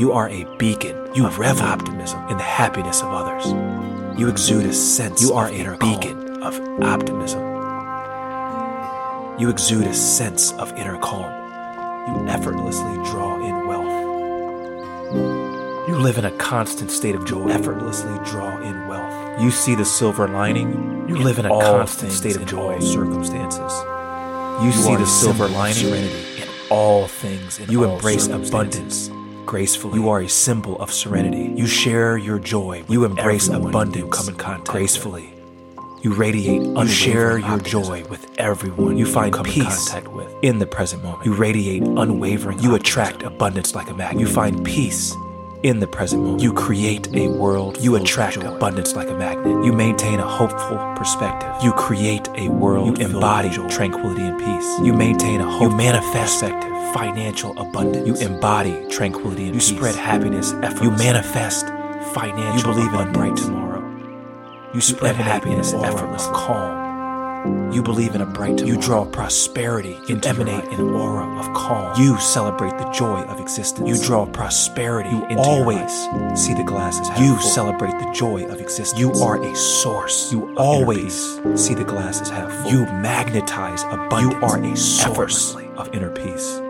You 0.00 0.12
are 0.12 0.30
a 0.30 0.46
beacon. 0.56 0.96
You 1.14 1.26
of 1.26 1.38
revel 1.38 1.66
optimism 1.66 2.26
in 2.28 2.38
the 2.38 2.42
happiness 2.42 3.02
of 3.02 3.08
others. 3.08 3.46
You 4.18 4.30
exude 4.30 4.64
a 4.64 4.72
sense. 4.72 5.20
You 5.20 5.34
are 5.34 5.48
of 5.48 5.52
a 5.52 5.54
inner 5.54 5.76
calm. 5.76 6.00
beacon 6.00 6.42
of 6.42 6.58
optimism. 6.82 7.42
You 9.38 9.50
exude 9.50 9.86
a 9.86 9.92
sense 9.92 10.54
of 10.54 10.72
inner 10.78 10.96
calm. 10.96 11.30
You 12.08 12.26
effortlessly 12.26 12.94
draw 13.10 13.36
in 13.46 13.66
wealth. 13.66 13.84
You 15.90 15.96
live 15.98 16.16
in 16.16 16.24
a 16.24 16.34
constant 16.38 16.90
state 16.90 17.14
of 17.14 17.26
joy. 17.26 17.50
Effortlessly 17.50 18.18
draw 18.24 18.62
in 18.62 18.88
wealth. 18.88 19.23
You 19.40 19.50
see 19.50 19.74
the 19.74 19.84
silver 19.84 20.28
lining. 20.28 21.08
You 21.08 21.16
live 21.16 21.38
in 21.38 21.46
a 21.46 21.48
constant 21.48 22.12
state 22.12 22.36
of 22.36 22.42
in 22.42 22.48
joy. 22.48 22.78
circumstances. 22.78 23.72
You, 24.62 24.70
see 24.70 24.94
the 24.94 25.06
silver 25.06 25.48
lining 25.48 25.74
serenity 25.74 26.42
in 26.42 26.48
all 26.70 27.08
things. 27.08 27.58
in 27.58 27.68
you 27.70 27.84
all 27.84 27.96
embrace 27.96 28.28
abundance 28.28 29.10
gracefully. 29.44 29.98
You 29.98 30.08
are 30.08 30.20
a 30.20 30.28
symbol 30.28 30.80
of 30.80 30.92
serenity. 30.92 31.52
You 31.56 31.66
share 31.66 32.16
your 32.16 32.38
joy. 32.38 32.84
You 32.88 33.04
embrace 33.04 33.48
abundance 33.48 33.96
you 33.96 34.08
come 34.08 34.28
in 34.28 34.36
contact 34.36 34.68
gracefully. 34.68 35.34
You 36.02 36.12
radiate. 36.14 36.62
You 36.62 36.86
share 36.86 37.38
your 37.38 37.58
joy 37.58 38.04
with 38.10 38.26
everyone 38.38 38.96
you 38.96 39.06
find 39.06 39.32
come 39.32 39.46
in 39.46 39.52
peace 39.52 39.88
contact 39.88 40.08
with. 40.08 40.32
in 40.42 40.58
the 40.60 40.66
present 40.66 41.02
moment. 41.02 41.24
You 41.24 41.34
radiate 41.34 41.82
unwavering. 41.82 42.60
You 42.60 42.76
attract 42.76 43.22
abundance 43.22 43.74
like 43.74 43.90
a 43.90 43.94
magnet. 43.94 44.20
You 44.20 44.32
find 44.32 44.64
peace 44.64 45.14
in 45.64 45.80
the 45.80 45.86
present 45.86 46.22
moment. 46.22 46.42
You 46.42 46.52
create 46.52 47.08
a 47.14 47.28
world. 47.28 47.78
You 47.80 47.96
attract 47.96 48.36
abundance 48.36 48.94
like 48.94 49.08
a 49.08 49.14
magnet. 49.14 49.64
You 49.64 49.72
maintain 49.72 50.20
a 50.20 50.26
hopeful 50.26 50.76
perspective. 50.94 51.50
You 51.62 51.72
create 51.72 52.28
a 52.36 52.48
world. 52.48 52.98
You 52.98 53.06
embody 53.06 53.48
tranquility 53.70 54.20
and 54.20 54.38
peace. 54.38 54.86
You 54.86 54.92
maintain 54.92 55.40
a 55.40 55.44
hopeful 55.44 55.70
you 55.70 55.76
manifest 55.76 56.40
perspective. 56.40 56.70
Financial 56.92 57.58
abundance. 57.58 58.06
You 58.06 58.14
embody 58.28 58.86
tranquility 58.90 59.46
and 59.46 59.54
You 59.54 59.60
peace. 59.60 59.70
You 59.70 59.76
spread 59.76 59.94
happiness. 59.96 60.52
You 60.82 60.90
manifest 60.90 61.66
financial. 62.12 62.56
You 62.56 62.74
believe 62.74 62.92
in 62.92 63.08
a 63.08 63.10
bright 63.10 63.36
tomorrow. 63.36 63.80
You 64.74 64.80
spread 64.82 65.14
emanate 65.14 65.32
happiness, 65.32 65.72
an 65.72 65.80
aura 65.80 65.94
effortless 65.94 66.26
calm. 66.26 66.83
You 67.44 67.82
believe 67.82 68.14
in 68.14 68.20
a 68.22 68.26
bright 68.26 68.56
tomorrow. 68.58 68.76
You 68.76 68.80
draw 68.80 69.04
prosperity. 69.04 69.98
You 70.08 70.18
emanate 70.24 70.64
an 70.72 70.80
aura 70.80 71.26
of 71.40 71.52
calm. 71.54 72.00
You 72.00 72.18
celebrate 72.18 72.78
the 72.78 72.88
joy 72.90 73.20
of 73.22 73.38
existence. 73.40 73.86
You 73.88 74.02
draw 74.06 74.24
prosperity. 74.26 75.10
You 75.10 75.36
always 75.38 75.90
see 76.40 76.54
the 76.54 76.64
glasses 76.64 77.08
half 77.08 77.20
You 77.20 77.36
full. 77.36 77.50
celebrate 77.50 77.98
the 77.98 78.10
joy 78.14 78.44
of 78.46 78.60
existence. 78.60 78.98
You 78.98 79.12
are 79.22 79.42
a 79.42 79.54
source. 79.56 80.32
You 80.32 80.54
always 80.56 81.14
see 81.54 81.74
the 81.74 81.84
glasses 81.84 82.30
half 82.30 82.50
full. 82.62 82.70
You 82.72 82.84
magnetize 82.86 83.82
abundance. 83.84 84.22
You 84.22 84.46
are 84.46 84.62
a 84.64 84.76
source 84.76 85.54
of 85.76 85.92
inner 85.94 86.10
peace. 86.10 86.60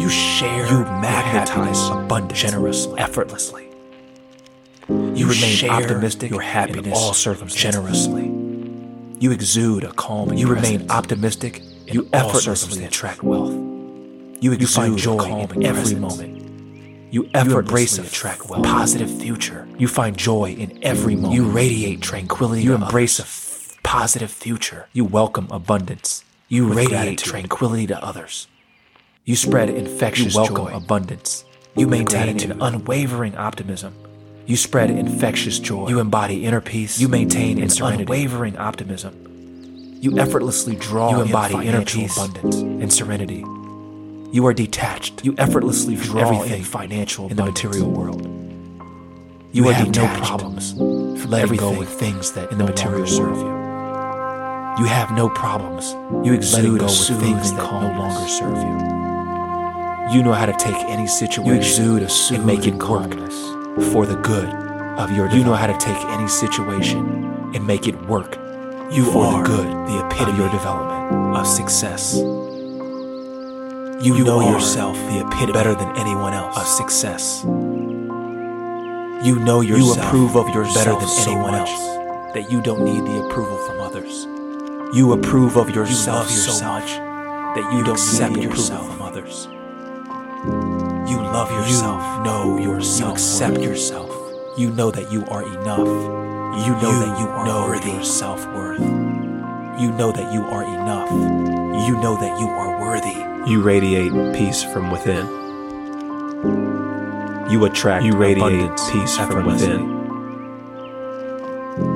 You 0.00 0.08
share. 0.08 0.66
You 0.66 0.84
magnetize 0.84 1.88
abundance 1.88 2.38
generously, 2.40 3.00
effortlessly. 3.00 3.68
You, 4.88 5.26
remain 5.26 5.34
share 5.34 5.70
optimistic 5.70 6.30
your 6.30 6.40
happiness 6.42 6.86
in 6.86 6.92
all 6.92 7.14
circumstances 7.14 7.62
generously. 8.06 8.51
You 9.22 9.30
exude 9.30 9.84
a 9.84 9.92
calm. 9.92 10.32
You 10.34 10.48
remain 10.48 10.90
optimistic. 10.90 11.62
You 11.86 12.08
effortlessly 12.12 12.84
attract 12.84 13.22
wealth. 13.22 13.52
You 14.40 14.50
exude 14.50 14.68
find 14.68 14.98
joy 14.98 15.16
calm 15.16 15.50
in 15.52 15.64
every 15.64 15.94
presence. 15.94 16.00
moment. 16.00 17.14
You 17.14 17.22
embrace 17.32 17.36
a 17.36 17.38
effortlessly 17.38 18.06
attract 18.08 18.48
wealth. 18.48 18.64
positive 18.64 19.08
future. 19.20 19.68
You 19.78 19.86
find 19.86 20.16
joy 20.16 20.54
in 20.54 20.76
every 20.82 21.14
moment. 21.14 21.34
You 21.34 21.48
radiate 21.48 22.02
tranquility. 22.02 22.64
You 22.64 22.74
embrace 22.74 23.20
a 23.20 23.22
f- 23.22 23.78
positive 23.84 24.32
future. 24.32 24.88
You 24.92 25.04
welcome 25.04 25.46
abundance. 25.52 26.24
You 26.48 26.66
radiate 26.66 26.88
gratitude. 26.88 27.28
tranquility 27.30 27.86
to 27.86 28.04
others. 28.04 28.48
You 29.24 29.36
spread 29.36 29.70
infectious 29.70 30.34
You 30.34 30.40
welcome 30.40 30.66
joy, 30.66 30.76
abundance. 30.76 31.44
You 31.76 31.86
maintain 31.86 32.40
an 32.50 32.60
unwavering 32.60 33.36
optimism. 33.36 33.94
You 34.46 34.56
spread 34.56 34.90
infectious 34.90 35.58
joy. 35.58 35.88
You 35.88 36.00
embody 36.00 36.44
inner 36.44 36.60
peace. 36.60 36.98
You 36.98 37.08
maintain 37.08 37.62
an 37.62 37.68
serenity. 37.68 38.02
unwavering 38.02 38.56
optimism. 38.56 39.98
You 40.00 40.18
effortlessly 40.18 40.74
draw. 40.74 41.10
You 41.10 41.20
embody 41.22 41.54
embody 41.54 41.68
inner 41.68 41.84
peace 41.84 42.16
abundance, 42.16 42.56
and 42.56 42.92
serenity. 42.92 43.44
You 44.32 44.46
are 44.46 44.54
detached. 44.54 45.24
You 45.24 45.34
effortlessly 45.38 45.94
draw 45.94 46.22
everything 46.22 46.58
in 46.58 46.64
financial 46.64 47.28
in 47.28 47.36
the 47.36 47.44
material 47.44 47.88
world. 47.88 48.22
You 49.52 49.64
You, 49.64 49.70
have 49.70 49.94
have 49.94 49.94
no 49.94 50.06
problems 50.24 50.72
from 50.72 51.30
letting 51.30 51.34
everything 51.34 51.74
go 51.74 51.78
with 51.78 51.90
things 51.90 52.32
that 52.32 52.50
in 52.50 52.58
the 52.58 52.64
material 52.64 53.00
material 53.00 53.34
serve 53.34 53.36
you. 53.36 54.82
You 54.82 54.88
have 54.88 55.12
no 55.12 55.28
problems. 55.28 55.92
You 56.26 56.32
exude 56.32 56.80
go 56.80 56.86
with 56.86 57.20
things 57.20 57.52
that 57.52 57.70
no 57.70 57.98
longer 57.98 58.28
serve 58.28 58.56
you. 58.56 60.16
You 60.16 60.22
know 60.24 60.32
how 60.32 60.46
to 60.46 60.52
take 60.54 60.76
any 60.88 61.06
situation 61.06 61.44
You 61.44 61.54
exude 61.54 62.02
a 62.02 62.34
and 62.34 62.46
make 62.46 62.66
it 62.66 62.80
calmness. 62.80 63.61
For 63.92 64.06
the 64.06 64.16
good 64.16 64.48
of 64.98 65.10
your. 65.12 65.28
You 65.30 65.44
know 65.44 65.54
how 65.54 65.66
to 65.66 65.76
take 65.78 65.96
any 66.06 66.28
situation 66.28 67.50
and 67.54 67.66
make 67.66 67.86
it 67.86 68.00
work. 68.06 68.38
You 68.90 69.04
for 69.10 69.24
are 69.26 69.42
the 69.42 69.48
good, 69.48 69.66
the 69.88 70.06
epitome 70.06 70.32
of 70.32 70.38
your 70.38 70.50
development 70.50 71.36
of 71.36 71.46
success. 71.46 72.14
You, 74.04 74.16
You 74.16 74.24
know 74.24 74.40
yourself 74.40 74.96
the 74.96 75.24
epitome 75.26 75.52
better 75.52 75.74
than 75.74 75.96
anyone 75.96 76.34
else 76.34 76.56
of 76.58 76.66
success. 76.66 77.42
You 79.24 79.38
know 79.38 79.60
yourself. 79.60 79.96
You 79.96 80.02
approve 80.02 80.36
of 80.36 80.48
yourself 80.54 80.74
better 80.74 80.98
than 80.98 81.08
so 81.08 81.30
anyone 81.30 81.52
much 81.52 81.68
else. 81.70 82.34
That 82.34 82.50
you 82.50 82.60
don't 82.60 82.84
need 82.84 83.04
the 83.04 83.24
approval 83.26 83.56
from 83.58 83.80
others. 83.80 84.26
You 84.96 85.12
approve 85.12 85.56
of 85.56 85.70
yourself 85.70 86.26
love 86.26 86.30
so 86.30 86.66
much 86.66 86.86
that 87.54 87.72
you, 87.72 87.84
don't 87.84 87.94
accept 87.94 88.34
need 88.34 88.42
the 88.42 88.48
approval 88.48 88.58
yourself. 88.58 88.86
from 88.88 89.02
others. 89.02 89.48
You 91.50 91.56
love 91.58 91.68
yourself. 91.68 92.18
You 92.18 92.24
know 92.24 92.58
yourself. 92.58 93.08
You 93.08 93.12
accept 93.14 93.58
yourself. 93.60 94.58
You 94.58 94.70
know 94.70 94.90
that 94.90 95.10
you 95.10 95.24
are 95.26 95.42
enough. 95.42 95.88
You 96.66 96.72
know 96.82 96.92
that 97.00 97.18
you 97.18 97.26
are 97.26 97.46
know 97.46 97.66
worthy. 97.66 97.90
your 97.90 98.04
self 98.04 98.46
worth. 98.48 98.80
You 98.80 99.90
know 99.92 100.12
that 100.12 100.32
you 100.32 100.42
are 100.42 100.62
enough. 100.62 101.10
You 101.88 101.94
know 102.00 102.16
that 102.20 102.38
you 102.38 102.46
are 102.46 102.80
worthy. 102.80 103.50
You 103.50 103.62
radiate 103.62 104.12
peace 104.36 104.62
from 104.62 104.90
within. 104.90 105.26
You 107.50 107.64
attract 107.64 108.04
You 108.04 108.12
radiate 108.12 108.70
peace 108.92 109.16
from 109.16 109.46
within. 109.46 110.00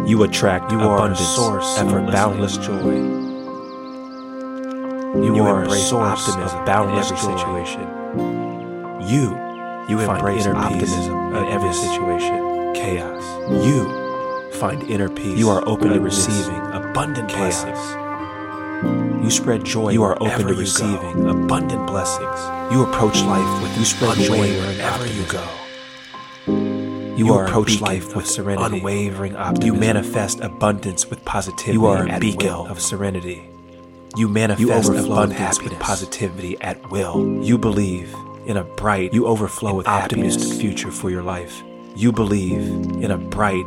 You 0.06 0.22
attract 0.22 0.72
You 0.72 0.80
are 0.80 0.92
a 0.92 0.96
abundance, 0.96 1.20
source 1.20 1.78
of 1.78 1.88
boundless 2.12 2.56
joy. 2.56 2.94
You, 5.22 5.36
You 5.36 5.42
are 5.44 5.64
a 5.64 5.70
source 5.70 6.28
optimism 6.28 6.58
of 6.58 6.66
boundless 6.66 7.10
in 7.10 7.16
every 7.16 7.32
joy. 7.32 7.64
situation. 7.64 8.45
You, 9.06 9.30
You 9.88 9.98
find 10.04 10.18
embrace 10.18 10.46
inner 10.46 10.56
optimism 10.56 11.34
in 11.36 11.44
every 11.46 11.72
situation. 11.72 12.74
chaos. 12.74 13.22
You 13.66 14.50
find 14.52 14.82
inner 14.84 15.08
peace. 15.08 15.38
You 15.38 15.48
are 15.50 15.62
open 15.68 15.90
to 15.92 16.00
receiving 16.00 16.60
abundant 16.72 17.28
chaos. 17.28 17.62
blessings. 17.64 19.24
You 19.24 19.30
spread 19.30 19.64
joy. 19.64 19.90
You 19.90 20.02
are 20.02 20.16
open 20.20 20.46
to 20.46 20.54
receiving 20.54 21.22
go. 21.24 21.30
abundant 21.30 21.86
blessings. 21.86 22.40
You 22.72 22.82
approach 22.84 23.22
life 23.22 23.62
with 23.62 23.78
You 23.78 23.84
spread 23.84 24.16
joy 24.18 24.48
wherever 24.60 25.06
you 25.06 25.24
go. 25.28 25.44
You, 26.46 27.26
You 27.26 27.32
are 27.34 27.46
approach 27.46 27.80
life 27.80 28.14
with 28.16 28.26
serenity, 28.26 28.78
unwavering 28.78 29.36
optimism. 29.36 29.74
You 29.74 29.80
manifest 29.80 30.40
abundance 30.40 31.08
with 31.08 31.24
positivity. 31.24 31.72
You 31.72 31.86
are 31.86 32.06
a 32.08 32.18
beacon 32.18 32.48
will. 32.48 32.66
of 32.66 32.80
serenity. 32.80 33.48
You 34.16 34.28
manifest 34.28 34.60
You 34.60 34.98
abundance 35.04 35.62
with 35.62 35.78
positivity 35.78 36.56
at 36.60 36.90
will. 36.90 37.42
You 37.42 37.56
believe 37.58 38.14
in 38.46 38.56
a 38.56 38.64
bright, 38.64 39.12
you 39.12 39.26
overflow 39.26 39.74
with 39.74 39.86
optimistic 39.86 40.42
happiness. 40.42 40.60
future 40.60 40.90
for 40.90 41.10
your 41.10 41.22
life. 41.22 41.62
You 41.96 42.12
believe 42.12 42.58
in 43.02 43.10
a 43.10 43.16
bright 43.18 43.64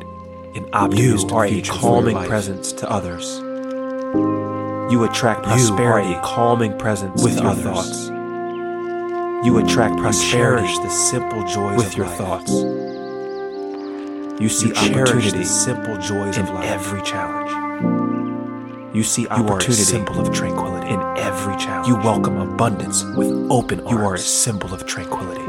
and 0.55 0.67
optimistic 0.73 1.31
are 1.31 1.45
a 1.45 1.61
calming 1.61 2.11
your 2.11 2.19
life. 2.21 2.27
presence 2.29 2.71
to 2.73 2.89
others. 2.89 3.39
You 3.39 4.87
You 4.91 5.03
attract 5.03 5.43
prosperity, 5.43 6.09
You 6.09 6.15
are 6.15 6.19
a 6.21 6.23
calming 6.25 6.77
presence 6.77 7.23
with 7.23 7.37
your 7.37 7.47
others. 7.47 7.63
thoughts. 7.63 8.09
You 9.45 9.57
attract 9.59 9.97
prosperity. 9.97 10.67
You 10.67 10.73
cherish 10.73 10.79
the 10.79 10.89
simple 10.89 11.43
joys 11.45 11.77
with 11.77 11.87
of 11.87 11.95
your 11.97 12.07
life. 12.07 12.17
thoughts. 12.17 12.51
You 14.41 14.49
see 14.49 14.67
You 14.69 14.73
opportunity 14.75 15.37
the 15.39 15.45
simple 15.45 15.97
joys 15.97 16.37
in 16.37 16.43
of 16.47 16.53
life. 16.53 16.65
every 16.65 17.01
challenge. 17.01 18.28
You 18.99 19.03
see 19.05 19.27
opportunity. 19.29 19.47
You 19.47 19.53
are 19.53 19.59
a 19.59 19.85
symbol 19.85 20.19
of 20.19 20.33
tranquility. 20.33 20.89
in 20.89 20.99
every 21.19 21.55
challenge. 21.55 21.87
You 21.87 21.95
welcome 21.95 22.35
abundance 22.35 23.05
with 23.15 23.31
open 23.49 23.79
arms. 23.79 23.91
You 23.91 23.97
are 23.99 24.15
a 24.15 24.19
symbol 24.19 24.73
of 24.73 24.85
tranquility. 24.85 25.41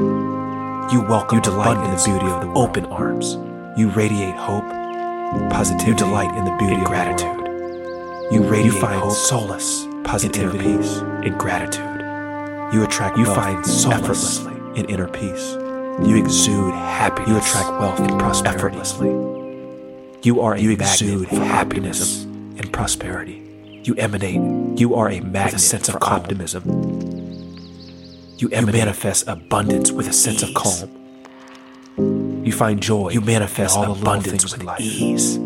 You 0.95 1.01
welcome 1.09 1.39
You 1.39 1.43
delight 1.43 1.77
in 1.85 1.91
the 1.91 2.01
beauty 2.05 2.27
of 2.27 2.43
the 2.43 2.47
world. 2.47 2.69
open 2.69 2.85
arms. 2.87 3.35
You 3.77 3.89
radiate 3.89 4.37
hope, 4.37 4.63
positivity. 5.51 5.91
You 5.91 5.97
delight 5.97 6.33
in 6.39 6.45
the 6.45 6.57
beauty 6.61 6.75
and 6.75 6.83
of 6.85 6.89
gratitude. 6.89 8.33
You 8.33 8.43
radiate 8.45 8.67
You 8.67 8.81
find 8.81 9.01
hope, 9.01 9.15
solace, 9.15 9.85
positivity, 10.05 10.71
and 10.71 10.79
peace. 10.85 10.97
and 10.99 11.37
gratitude. 11.37 12.73
You 12.73 12.85
attract 12.85 13.17
You 13.19 13.25
wealth 13.25 13.35
find 13.37 13.67
solace 13.67 13.99
effortlessly. 13.99 14.55
in 14.77 14.85
inner 14.89 15.09
peace. 15.09 15.57
You 16.09 16.15
exude 16.19 16.73
happiness. 16.73 17.29
You 17.31 17.37
attract 17.39 17.69
wealth 17.81 17.99
and 17.99 18.17
prosperity. 18.21 18.77
effortlessly. 18.79 19.11
You 20.23 20.41
are 20.41 20.55
a 20.55 20.61
You 20.61 20.71
exude 20.71 21.27
happiness 21.27 22.23
and 22.23 22.73
prosperity. 22.73 23.40
You 23.85 23.95
emanate. 23.97 24.79
You 24.79 24.95
are 24.95 25.09
a 25.11 25.21
magnet 25.21 25.53
with 25.53 25.55
a 25.55 25.59
sense 25.59 25.89
of 25.89 25.95
for 25.95 26.01
calm. 26.01 26.21
optimism. 26.21 26.63
You 28.39 28.49
You 28.51 28.67
manifest 28.67 29.27
abundance 29.29 29.91
with 29.93 30.09
a 30.09 30.13
sense 30.13 30.43
of 30.43 30.55
calm. 30.55 30.91
You 32.45 32.53
find 32.53 32.81
joy. 32.83 33.11
You 33.11 33.21
manifest 33.21 33.77
all 33.77 33.93
abundance 33.93 34.45
with 34.45 34.61
in 34.61 34.67
life. 34.67 34.81
ease. 34.81 35.37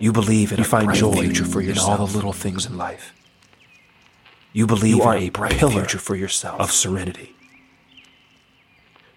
You 0.00 0.12
believe 0.12 0.52
in 0.52 0.58
You 0.58 0.62
a 0.62 0.66
find 0.66 0.86
bright 0.86 0.98
joy 0.98 1.12
future 1.12 1.44
for 1.44 1.60
in 1.60 1.76
all 1.78 1.96
the 2.06 2.14
little 2.16 2.32
things 2.32 2.66
in 2.66 2.76
life. 2.76 3.12
You 4.52 4.66
believe 4.66 4.90
You 4.96 4.96
you 4.98 5.02
are 5.02 5.16
a 5.16 5.28
bright 5.30 5.52
pillar 5.52 5.72
future 5.72 5.98
for 5.98 6.14
yourself. 6.16 6.60
of 6.60 6.70
serenity. 6.72 7.34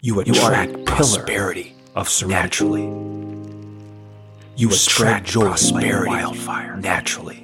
You 0.01 0.23
You 0.23 0.33
are 0.41 0.53
a 0.53 0.65
pillar 0.67 0.83
prosperity 0.85 1.75
of 1.95 2.09
serenity. 2.09 2.41
naturally. 2.41 2.83
You 4.57 4.69
attract 4.69 5.25
joy 5.27 5.49
like 5.71 6.07
wildfire. 6.07 6.75
naturally. 6.77 7.40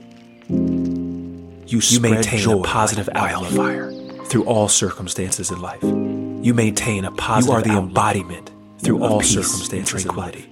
You 0.49 1.81
You, 1.81 1.99
maintain 1.99 2.49
a 2.49 2.57
positive 2.63 3.07
like 3.07 3.17
wildfire 3.36 3.91
through 4.25 4.45
all 4.45 4.69
circumstances 4.69 5.51
in 5.51 5.62
life. 5.62 5.83
You 5.83 6.53
maintain 6.53 7.03
a 7.05 7.12
positive. 7.12 7.49
You 7.49 7.57
are 7.57 7.62
the 7.62 7.77
embodiment 7.81 8.51
through 8.79 9.03
all 9.03 9.17
and 9.19 9.25
circumstances 9.25 10.05
life. 10.05 10.15
tranquility. 10.33 10.49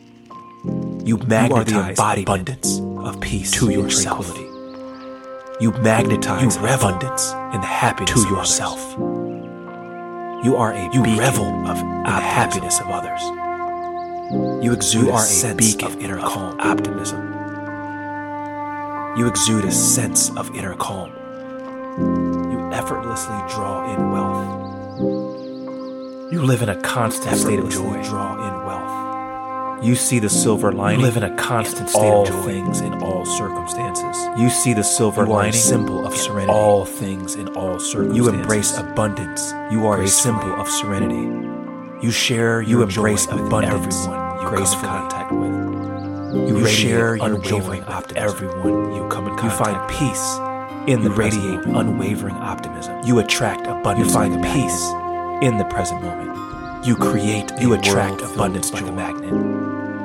You 1.05 1.17
You 1.17 1.17
magnetize 1.27 1.73
the 1.73 1.89
embodiment 1.91 2.27
abundance 2.27 2.79
of 2.79 3.21
peace 3.21 3.51
to 3.51 3.67
and 3.67 3.73
yourself. 3.75 4.25
tranquility. 4.25 4.51
You 5.62 5.71
magnetize 5.71 6.58
You 6.58 6.65
abundance 6.67 7.31
and 7.34 7.63
happiness 7.63 8.23
to 8.23 8.29
yourself. 8.29 8.79
You 10.43 10.58
are 10.58 10.73
a 10.73 10.93
You 10.93 11.03
revel 11.17 11.45
of 11.67 11.77
the 11.77 12.12
happiness 12.12 12.81
of 12.81 12.88
others. 12.88 13.21
You 14.63 14.73
exude 14.73 15.05
You 15.05 15.12
are 15.12 15.19
a 15.23 15.25
sense 15.25 15.58
beacon 15.58 15.88
of 15.88 16.01
inner 16.01 16.19
calm, 16.19 16.60
optimism. 16.60 17.35
You 19.17 19.28
exude 19.28 19.63
a 19.65 19.71
sense 19.71 20.30
of 20.36 20.54
inner 20.56 20.75
calm. 20.75 21.10
You 22.51 22.69
effortlessly 22.73 23.38
draw 23.49 23.93
in 23.93 24.12
wealth. 24.12 24.63
You 26.34 26.41
live 26.41 26.62
in 26.62 26.69
a 26.69 26.82
constant 26.82 27.38
state 27.38 27.60
of 27.60 27.69
joy. 27.69 28.04
Draw 28.04 28.34
in 28.47 28.65
wealth. 28.65 29.84
You 29.86 29.95
see 29.95 30.19
the 30.19 30.30
silver 30.30 30.71
lining. 30.73 30.99
You 30.99 31.06
live 31.06 31.15
in 31.17 31.23
a 31.23 31.36
constant 31.38 31.84
in 31.84 31.88
state 31.88 32.01
all 32.01 32.23
of 32.23 32.28
joy. 32.30 32.41
things 32.43 32.82
in 32.82 32.93
all 33.04 33.25
circumstances. 33.25 34.17
You 34.38 34.49
see 34.49 34.73
the 34.73 34.84
silver 34.84 35.21
You 35.25 35.28
are 35.28 35.32
a 35.32 35.36
lining. 35.38 35.54
symbol 35.54 36.06
of 36.06 36.15
serenity. 36.15 36.51
All 36.51 36.84
things 36.86 37.36
in 37.36 37.47
all 37.49 37.80
circumstances. 37.80 38.17
You 38.17 38.30
embrace 38.34 38.78
abundance. 38.78 39.54
You 39.71 39.86
are 39.88 39.97
gracefully. 39.97 40.34
a 40.36 40.41
symbol 40.41 40.60
of 40.62 40.67
serenity. 40.69 42.06
You 42.06 42.12
share 42.12 42.62
You 42.62 42.82
embrace 42.82 43.28
abundance 43.28 44.06
everyone 44.08 44.41
you 44.41 44.47
gracefully. 44.49 44.88
come 44.88 45.04
in 45.06 45.10
contact 45.10 45.32
with. 45.32 45.54
You 46.36 46.60
You, 46.60 46.67
share 46.67 47.15
your 47.15 47.26
unwavering 47.26 47.84
optimism. 47.86 48.30
everyone 48.30 48.93
you 48.95 49.08
come 49.10 49.28
in 49.28 49.34
You 49.43 49.50
find 49.50 49.78
peace 49.89 50.38
in 50.88 51.02
You 51.02 51.10
the 51.10 51.15
present 51.15 51.43
radiate 51.43 51.65
moment. 51.67 51.89
unwavering 51.89 52.36
optimism. 52.36 53.02
You 53.06 53.19
attract 53.19 53.65
abundance. 53.67 54.08
You 54.08 54.13
find 54.13 54.43
peace 54.43 54.82
in 55.48 55.58
the 55.58 55.65
present 55.65 56.04
moment. 56.04 56.32
You 56.86 56.95
create 56.95 57.52
You 57.60 57.74
attract 57.74 58.21
abundance 58.21 58.71
like 58.74 58.84
joy. 58.84 58.89
a 58.89 58.91
magnet. 58.91 59.34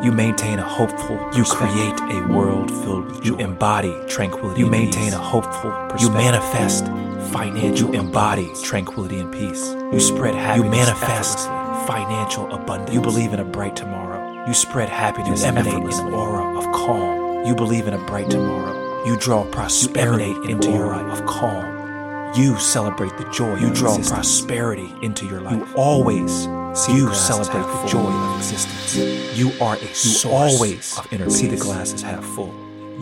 You 0.05 0.13
maintain 0.13 0.59
a 0.59 0.63
hopeful 0.79 1.19
You 1.37 1.45
create 1.45 2.01
a 2.01 2.27
world 2.29 2.71
filled 2.71 3.07
with 3.07 3.27
You 3.27 3.37
embody 3.37 3.95
tranquility. 4.09 4.61
You 4.61 4.67
and 4.67 4.73
maintain 4.73 5.05
peace. 5.11 5.15
a 5.15 5.19
hopeful 5.19 5.71
perspective. 5.91 6.01
You 6.03 6.11
manifest 6.11 6.87
financial 7.35 7.95
You 7.95 8.01
embody 8.01 8.49
tranquility 8.65 9.19
and 9.21 9.31
peace. 9.31 9.63
You 9.93 10.01
spread 10.01 10.35
happiness. 10.35 10.65
You 10.65 10.71
manifest 10.71 11.39
financial 11.87 12.51
abundance. 12.51 12.95
You 12.95 13.01
believe 13.03 13.33
in 13.35 13.41
a 13.41 13.45
bright 13.45 13.77
tomorrow. 13.77 14.20
You 14.51 14.55
spread 14.55 14.89
happiness 14.89 15.43
You 15.43 15.47
emanate 15.47 15.75
an 15.75 16.13
aura 16.13 16.59
of 16.59 16.65
calm. 16.73 17.47
You 17.47 17.55
believe 17.55 17.87
in 17.87 17.95
a 17.95 18.05
bright 18.07 18.29
tomorrow. 18.29 19.07
You 19.07 19.17
draw 19.17 19.45
You 19.45 19.51
prosperity 19.53 20.33
an 20.33 20.51
into 20.51 20.73
your 20.73 20.89
life. 20.89 21.21
of 21.21 21.27
calm. 21.27 22.35
You 22.35 22.59
celebrate 22.59 23.17
the 23.17 23.31
joy. 23.31 23.55
You 23.59 23.73
draw 23.73 23.95
existence. 23.95 24.11
prosperity 24.11 24.93
into 25.03 25.25
your 25.27 25.41
life. 25.41 25.55
You 25.55 25.77
always 25.77 26.33
see 26.75 26.97
You 26.97 27.03
the 27.03 27.07
glass 27.13 27.27
celebrate 27.29 27.63
the 27.63 27.89
joy 27.91 28.01
of 28.01 28.39
existence. 28.39 29.39
You 29.39 29.53
are 29.61 29.77
a 29.77 29.81
You 29.83 29.87
source 29.87 30.55
always 30.55 30.99
of 30.99 31.13
inner 31.13 31.27
peace. 31.27 31.39
see 31.39 31.47
the 31.47 31.57
glass 31.57 31.95
as 31.95 32.03
half 32.03 32.25
full. 32.25 32.53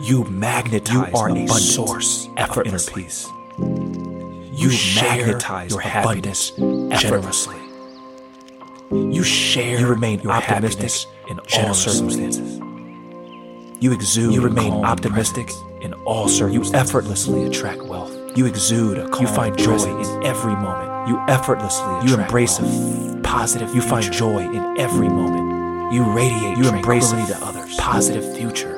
You 0.03 0.25
magnetize 0.25 1.11
You 1.11 1.17
are 1.19 1.29
a 1.35 1.47
source 1.47 2.27
of 2.37 2.57
inner 2.63 2.77
peace. 2.77 3.27
You 3.57 4.69
share 4.69 5.25
magnetize 5.25 5.71
your 5.71 5.81
happiness 5.81 6.51
generously. 6.51 7.55
You 8.91 9.23
share 9.23 9.79
You 9.79 9.87
remain 9.87 10.19
your 10.19 10.31
optimistic 10.33 10.75
happiness 10.83 11.07
in 11.29 11.39
all 11.39 11.73
circumstances. 11.73 12.59
You 13.81 13.93
exude. 13.93 14.33
You 14.33 14.41
remain 14.41 14.73
optimistic 14.73 15.49
in 15.81 15.93
all 16.05 16.27
circumstances. 16.27 16.71
You 16.73 16.79
effortlessly 16.79 17.43
attract 17.45 17.81
wealth. 17.83 18.13
You 18.35 18.45
exude 18.45 18.97
a 18.97 19.07
calm 19.09 19.21
You 19.21 19.27
find 19.33 19.57
joy 19.57 19.77
presence. 19.77 20.07
in 20.09 20.23
every 20.25 20.53
moment. 20.55 21.07
You 21.09 21.17
effortlessly 21.27 22.07
You 22.09 22.19
embrace 22.19 22.59
a 22.59 22.63
wealth. 22.63 23.15
f- 23.17 23.23
positive. 23.23 23.73
You 23.73 23.81
find 23.81 24.11
joy 24.11 24.39
in 24.39 24.77
every 24.77 25.07
moment. 25.09 25.93
You 25.93 26.03
radiate. 26.11 26.57
You 26.57 26.67
embrace 26.69 27.11
a 27.13 27.25
to 27.27 27.37
others. 27.45 27.75
positive 27.77 28.35
future. 28.37 28.75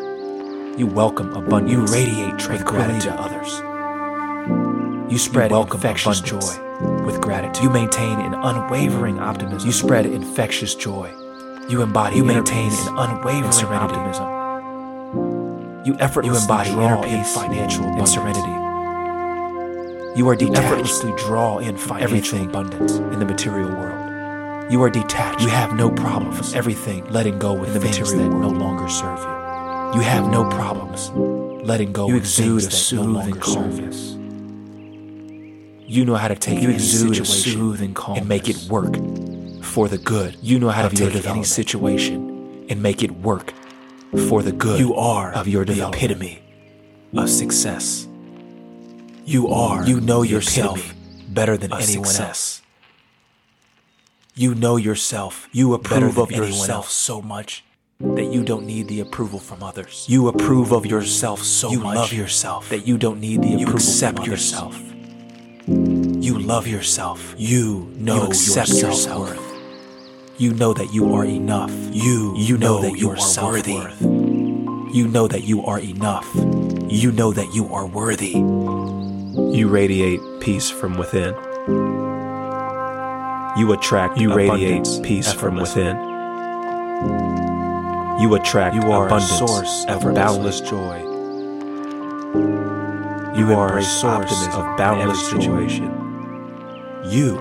You 0.77 0.87
welcome 0.87 1.33
abundance. 1.33 1.71
You 1.71 1.85
radiate 1.93 2.31
with 2.33 2.39
tranquility 2.39 2.99
gratitude. 2.99 3.11
to 3.11 3.21
others. 3.21 5.11
You 5.11 5.17
spread 5.17 5.51
You 5.51 5.57
welcome 5.57 5.77
infectious 5.77 6.21
abundance 6.21 6.55
joy 6.55 7.03
with 7.05 7.19
gratitude. 7.19 7.63
You 7.63 7.69
maintain 7.69 8.19
an 8.19 8.33
unwavering 8.33 9.19
optimism. 9.19 9.65
You 9.67 9.73
spread 9.73 10.05
infectious 10.05 10.73
joy. 10.75 11.11
You 11.69 11.81
embody. 11.81 12.17
You 12.17 12.23
maintain 12.25 12.71
an 12.71 12.97
unwavering 12.97 13.51
serenity. 13.51 13.95
optimism. 13.95 14.27
You 15.85 15.95
effortlessly 15.99 16.35
You 16.35 16.41
embody 16.41 16.71
draw 16.71 17.01
inner 17.03 17.07
in 17.07 17.19
peace 17.23 17.33
financial 17.35 17.85
and 17.85 18.07
serenity. 18.07 18.51
You 20.19 20.27
are 20.27 20.33
You 20.33 20.39
detached 20.47 20.57
effortlessly 20.65 21.13
draw 21.17 21.57
in 21.59 21.77
financial 21.77 21.97
everything 22.03 22.49
abundance. 22.49 22.95
in 22.97 23.19
the 23.19 23.25
material 23.25 23.69
world. 23.69 24.71
You 24.71 24.81
are 24.83 24.89
detached. 24.89 25.41
You 25.41 25.47
have 25.49 25.73
no 25.75 25.89
problems 25.89 26.49
from 26.49 26.57
everything 26.57 27.05
letting 27.09 27.39
go 27.39 27.53
with 27.53 27.69
in 27.69 27.73
the 27.75 27.79
things 27.79 27.99
material 28.13 28.29
that 28.29 28.35
world. 28.37 28.53
no 28.53 28.59
longer 28.65 28.89
serve 28.89 29.19
you. 29.19 29.99
You 29.99 30.05
have 30.05 30.27
no 30.29 30.49
problems 30.49 31.09
letting 31.65 31.91
go 31.93 32.07
You 32.07 32.13
with 32.15 32.23
exude 32.23 32.61
a 32.61 32.65
no 32.65 32.69
soothing 32.69 33.35
you. 33.35 33.41
calmness. 33.41 34.17
You 35.87 36.05
know 36.05 36.15
how 36.15 36.27
to 36.29 36.35
take 36.35 36.61
You 36.61 36.69
any 36.69 36.75
exude 36.75 37.17
a 37.19 37.25
soothing 37.25 37.95
and 38.15 38.27
make 38.27 38.47
it 38.47 38.57
work 38.69 38.95
for 39.61 39.87
the 39.87 39.97
good. 39.97 40.37
You 40.41 40.59
know 40.59 40.69
how 40.69 40.87
to 40.87 40.95
take 40.95 41.25
any 41.25 41.43
situation 41.43 42.65
and 42.69 42.81
make 42.81 43.03
it 43.03 43.11
work 43.11 43.53
for 44.27 44.41
the 44.43 44.51
good. 44.51 44.79
You 44.79 44.95
are 44.95 45.31
of 45.33 45.47
your 45.47 45.65
the 45.65 45.87
epitome 45.87 46.41
of 47.15 47.29
success. 47.29 48.07
You 49.25 49.47
are. 49.49 49.85
You 49.87 50.01
know 50.01 50.21
yourself 50.23 50.93
better 51.29 51.57
than 51.57 51.71
anyone 51.73 52.05
success. 52.05 52.19
else. 52.19 52.61
You 54.35 54.55
know 54.55 54.77
yourself. 54.77 55.47
You 55.51 55.73
approve 55.73 56.17
of 56.17 56.31
yourself 56.31 56.85
else. 56.85 56.93
so 56.93 57.21
much 57.21 57.63
that 57.99 58.33
you 58.33 58.43
don't 58.43 58.65
need 58.65 58.87
the 58.87 58.99
approval 59.01 59.39
from 59.39 59.61
others. 59.61 60.05
You 60.09 60.27
approve 60.27 60.71
of 60.71 60.85
yourself 60.85 61.43
so 61.43 61.71
You 61.71 61.79
much 61.81 61.95
love 61.95 62.13
yourself. 62.13 62.69
that 62.69 62.87
you 62.87 62.97
don't 62.97 63.19
need 63.19 63.41
the 63.43 63.53
approval. 63.53 63.69
You 63.69 63.73
accept 63.75 64.17
from 64.19 64.25
yourself. 64.31 64.81
You 65.67 66.39
love 66.39 66.67
yourself. 66.67 67.35
You 67.37 67.91
know 67.97 68.15
You 68.15 68.21
accept 68.29 68.69
your 68.69 68.89
yourself. 68.89 69.27
self-worth. 69.29 69.50
You 70.41 70.53
know 70.55 70.73
that 70.73 70.91
you 70.91 71.13
are 71.13 71.23
enough. 71.23 71.71
You 71.91 72.33
You 72.35 72.57
know, 72.57 72.81
know 72.81 72.81
that 72.81 72.97
you 72.97 73.09
are 73.11 73.15
worthy. 73.15 73.73
self-worth. 73.73 74.01
You 74.01 75.07
know 75.07 75.27
that 75.27 75.43
you 75.43 75.63
are 75.65 75.79
enough. 75.79 76.27
You 76.89 77.11
know 77.11 77.31
that 77.31 77.53
you 77.53 77.71
are 77.71 77.85
worthy. 77.85 78.31
You 79.57 79.67
radiate 79.69 80.19
peace 80.39 80.67
from 80.67 80.97
within. 80.97 81.35
You 83.59 83.71
attract 83.73 84.17
You 84.17 84.33
radiate 84.33 84.87
peace 85.03 85.31
from 85.31 85.57
within. 85.57 85.95
You 88.19 88.33
attract 88.33 88.75
You 88.75 88.91
are 88.91 89.13
a 89.13 89.21
source 89.21 89.85
of 89.89 90.01
boundless 90.15 90.59
joy. 90.61 90.97
You, 93.37 93.47
You 93.49 93.53
are 93.53 93.77
a 93.77 93.83
source 93.83 94.47
of 94.47 94.63
boundless 94.75 95.21
joy. 95.29 95.39
situation. 95.39 95.91
You, 97.11 97.37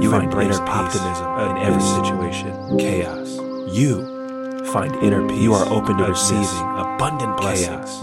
You 0.00 0.10
find 0.10 0.24
embrace 0.24 0.56
inner 0.56 0.66
peace 0.66 0.74
optimism 0.74 1.26
in 1.50 1.56
every 1.58 1.82
situation. 1.82 2.78
Chaos. 2.78 3.28
You 3.74 4.64
find 4.72 4.94
inner 5.02 5.26
peace. 5.28 5.40
You 5.42 5.54
are 5.54 5.68
open 5.68 5.96
to 5.98 6.04
receiving 6.04 6.66
abundant 6.76 7.36
blessings. 7.36 8.00
chaos. 8.00 8.02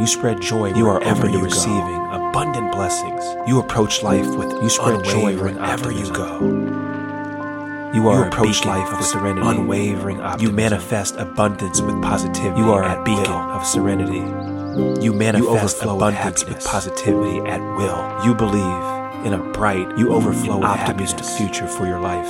You 0.00 0.06
spread 0.06 0.40
joy. 0.40 0.74
You 0.74 0.88
are 0.88 1.02
open 1.04 1.32
to 1.32 1.38
receiving 1.38 2.00
go. 2.10 2.28
abundant 2.30 2.72
blessings. 2.72 3.24
You 3.48 3.60
approach 3.60 4.02
life 4.02 4.26
with 4.36 4.50
You 4.62 4.68
spread 4.68 5.04
joy 5.04 5.36
wherever 5.36 5.92
you 5.92 6.10
go. 6.12 6.40
You 7.94 8.08
are 8.08 8.22
You 8.22 8.26
approach 8.26 8.64
life 8.64 8.90
with 8.90 9.06
serenity. 9.06 9.46
unwavering 9.46 10.20
optimism. 10.20 10.40
You 10.50 10.56
manifest 10.56 11.14
abundance 11.16 11.80
with 11.80 12.02
positivity. 12.02 12.60
You 12.60 12.72
are 12.72 12.82
a 12.82 12.90
at 12.98 13.04
beacon 13.04 13.22
will. 13.22 13.50
of 13.56 13.64
serenity. 13.64 14.24
You 15.00 15.12
manifest 15.12 15.48
overflow 15.48 15.96
abundance 15.96 16.44
with 16.44 16.64
positivity 16.64 17.38
at 17.48 17.60
will. 17.76 18.24
You 18.26 18.34
believe 18.34 19.03
in 19.24 19.32
a 19.32 19.38
bright, 19.52 19.86
You 19.98 20.12
overflow 20.12 20.56
with 20.58 20.64
optimistic 20.64 21.20
happiness. 21.20 21.38
future 21.38 21.66
for 21.66 21.86
your 21.86 21.98
life. 22.00 22.28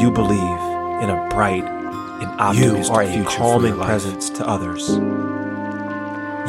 You 0.00 0.10
believe 0.10 0.40
in 1.02 1.10
a 1.10 1.28
bright 1.30 1.64
and 1.64 2.56
You 2.56 2.70
optimistic 2.72 2.94
are 2.94 3.02
a 3.02 3.06
future 3.12 3.30
for 3.30 3.36
calming 3.36 3.68
your 3.70 3.76
life. 3.78 3.86
presence 3.88 4.30
to 4.30 4.46
others. 4.48 4.88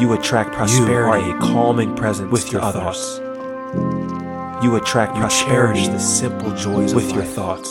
You 0.00 0.12
attract 0.12 0.52
prosperity. 0.52 1.26
You 1.26 1.32
are 1.34 1.36
a 1.36 1.40
calming 1.40 1.94
presence 1.94 2.30
with 2.32 2.50
your 2.52 2.62
others. 2.62 2.82
thoughts. 2.82 3.20
You 4.64 4.76
attract 4.76 5.14
You 5.16 5.20
prosperity 5.22 5.80
cherish 5.84 5.88
the 5.88 5.98
simple 5.98 6.50
joys 6.54 6.94
with 6.94 7.12
your 7.12 7.24
thoughts. 7.24 7.68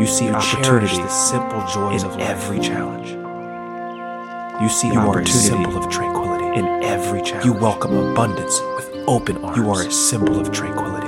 You 0.00 0.06
see 0.06 0.26
You 0.26 0.32
opportunity 0.34 0.96
the 1.02 1.08
simple 1.08 1.60
joys 1.66 2.02
in 2.02 2.08
of 2.10 2.16
life. 2.16 2.28
every 2.30 2.60
challenge. 2.60 3.08
You 4.62 4.68
see 4.68 4.88
You 4.88 4.94
are 5.00 5.06
a 5.06 5.08
opportunity 5.08 5.38
symbol 5.48 5.76
of 5.78 5.88
tranquility. 5.90 6.58
in 6.58 6.66
every 6.84 7.22
challenge. 7.22 7.44
You 7.46 7.52
welcome 7.54 7.96
abundance 7.96 8.60
with 8.76 8.92
open 9.08 9.38
arms. 9.42 9.56
You 9.56 9.70
are 9.70 9.82
a 9.82 9.90
symbol 9.90 10.38
of 10.38 10.52
tranquility. 10.52 11.06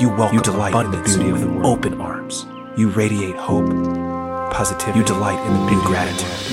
You 0.00 0.08
welcome 0.10 0.36
You 0.36 0.42
delight 0.42 0.74
in 0.84 0.90
the 0.92 1.02
beauty 1.02 1.26
of 1.26 1.32
with 1.32 1.40
the 1.42 1.48
world. 1.48 1.66
open 1.66 2.00
arms. 2.00 2.46
You 2.76 2.88
radiate 2.90 3.34
hope, 3.36 3.66
positivity. 4.52 4.98
You 5.00 5.04
delight 5.04 5.44
in 5.46 5.52
the 5.52 5.66
beauty 5.66 5.86
gratitude. 5.86 6.52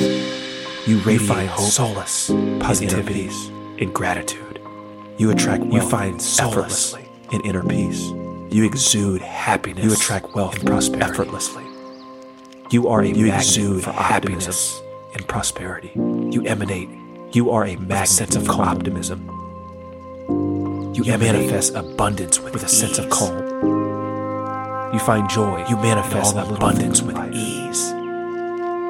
You 0.88 0.97
You 0.97 1.03
radiate 1.03 1.27
find 1.27 1.49
hope, 1.49 1.69
solace, 1.69 2.29
positivity, 2.59 3.29
and 3.79 3.93
gratitude. 3.93 4.59
You 5.17 5.29
attract 5.31 5.63
wealth 5.63 5.73
You 5.73 5.81
find 5.89 6.21
solace 6.21 6.93
effortlessly 6.93 7.09
in 7.31 7.41
inner 7.41 7.63
peace. 7.63 8.01
You 8.51 8.65
exude 8.65 9.21
happiness. 9.21 9.85
You 9.85 9.93
attract 9.93 10.33
wealth 10.33 10.55
and 10.57 10.65
prosperity 10.67 11.12
effortlessly. 11.12 11.63
You 12.71 12.88
are 12.88 13.01
a 13.01 13.07
You 13.07 13.27
magnet 13.27 13.35
exude 13.35 13.83
for 13.83 13.91
happiness 13.91 14.81
and 15.13 15.27
prosperity. 15.27 15.91
You 15.95 16.43
emanate. 16.45 16.89
You 17.33 17.51
are 17.51 17.65
a 17.65 17.75
magnet 17.75 18.07
sense 18.09 18.35
of 18.35 18.47
calm. 18.47 18.62
optimism. 18.62 19.38
You, 20.99 21.13
You 21.13 21.17
manifest 21.17 21.75
abundance 21.75 22.39
with, 22.41 22.53
with 22.53 22.63
a 22.63 22.67
sense 22.67 22.97
of 22.97 23.09
calm. 23.09 23.38
You 24.93 24.99
find 24.99 25.29
joy. 25.29 25.65
You 25.69 25.77
manifest 25.77 26.33
in 26.33 26.39
all 26.39 26.47
the 26.47 26.55
abundance 26.55 27.01
with 27.01 27.15
life. 27.15 27.33
ease. 27.33 27.89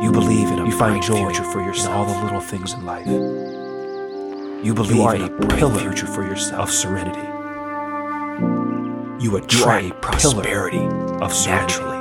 You 0.03 0.09
believe 0.11 0.47
in 0.49 0.57
a 0.59 0.65
You 0.65 0.71
find 0.71 1.03
joy 1.03 1.17
future 1.29 1.43
for 1.43 1.59
in 1.59 1.67
yourself. 1.67 1.93
all 1.95 2.05
the 2.05 2.23
little 2.23 2.39
things 2.39 2.73
in 2.73 2.83
life. 2.85 3.05
You 4.65 4.73
believe 4.73 5.01
are 5.05 5.15
in 5.15 5.21
a 5.21 5.25
a 5.25 5.47
pillar 5.47 5.77
future 5.79 6.07
for 6.07 6.23
yourself 6.23 6.69
of 6.69 6.71
serenity. 6.73 7.19
You 9.23 9.31
You 9.31 9.37
attract 9.37 9.85
a 9.91 9.93
prosperity 9.95 10.79
of 11.21 11.31
serenity. 11.31 11.67
naturally. 11.69 11.99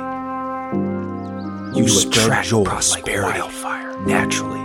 You, 1.77 1.85
You 1.85 1.99
attract 2.09 2.47
joy 2.47 2.63
prosperity 2.63 3.29
like 3.29 3.41
wildfire 3.41 3.99
naturally. 4.07 4.59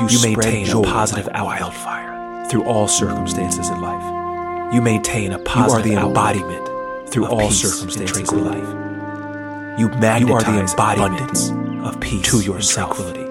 You, 0.00 0.06
You 0.08 0.22
maintain 0.36 0.70
a 0.70 0.82
positive 0.82 1.26
like 1.26 1.42
wildfire 1.44 2.07
through 2.48 2.64
all 2.64 2.88
circumstances 2.88 3.68
in 3.68 3.80
life. 3.80 4.74
You 4.74 4.80
maintain 4.82 5.32
a 5.32 5.38
positive 5.38 5.86
You 5.92 5.98
are 5.98 6.02
the 6.02 6.06
embodiment 6.08 7.08
through 7.10 7.26
all 7.26 7.50
circumstances 7.50 8.30
in 8.32 8.44
life. 8.44 9.78
You 9.78 9.88
You 9.88 10.34
are 10.34 10.42
the 10.42 10.58
embodiment 10.60 11.20
abundance 11.20 11.50
of 11.86 12.00
peace 12.00 12.30
to 12.30 12.40
yourself. 12.40 12.96
tranquility. 12.96 13.28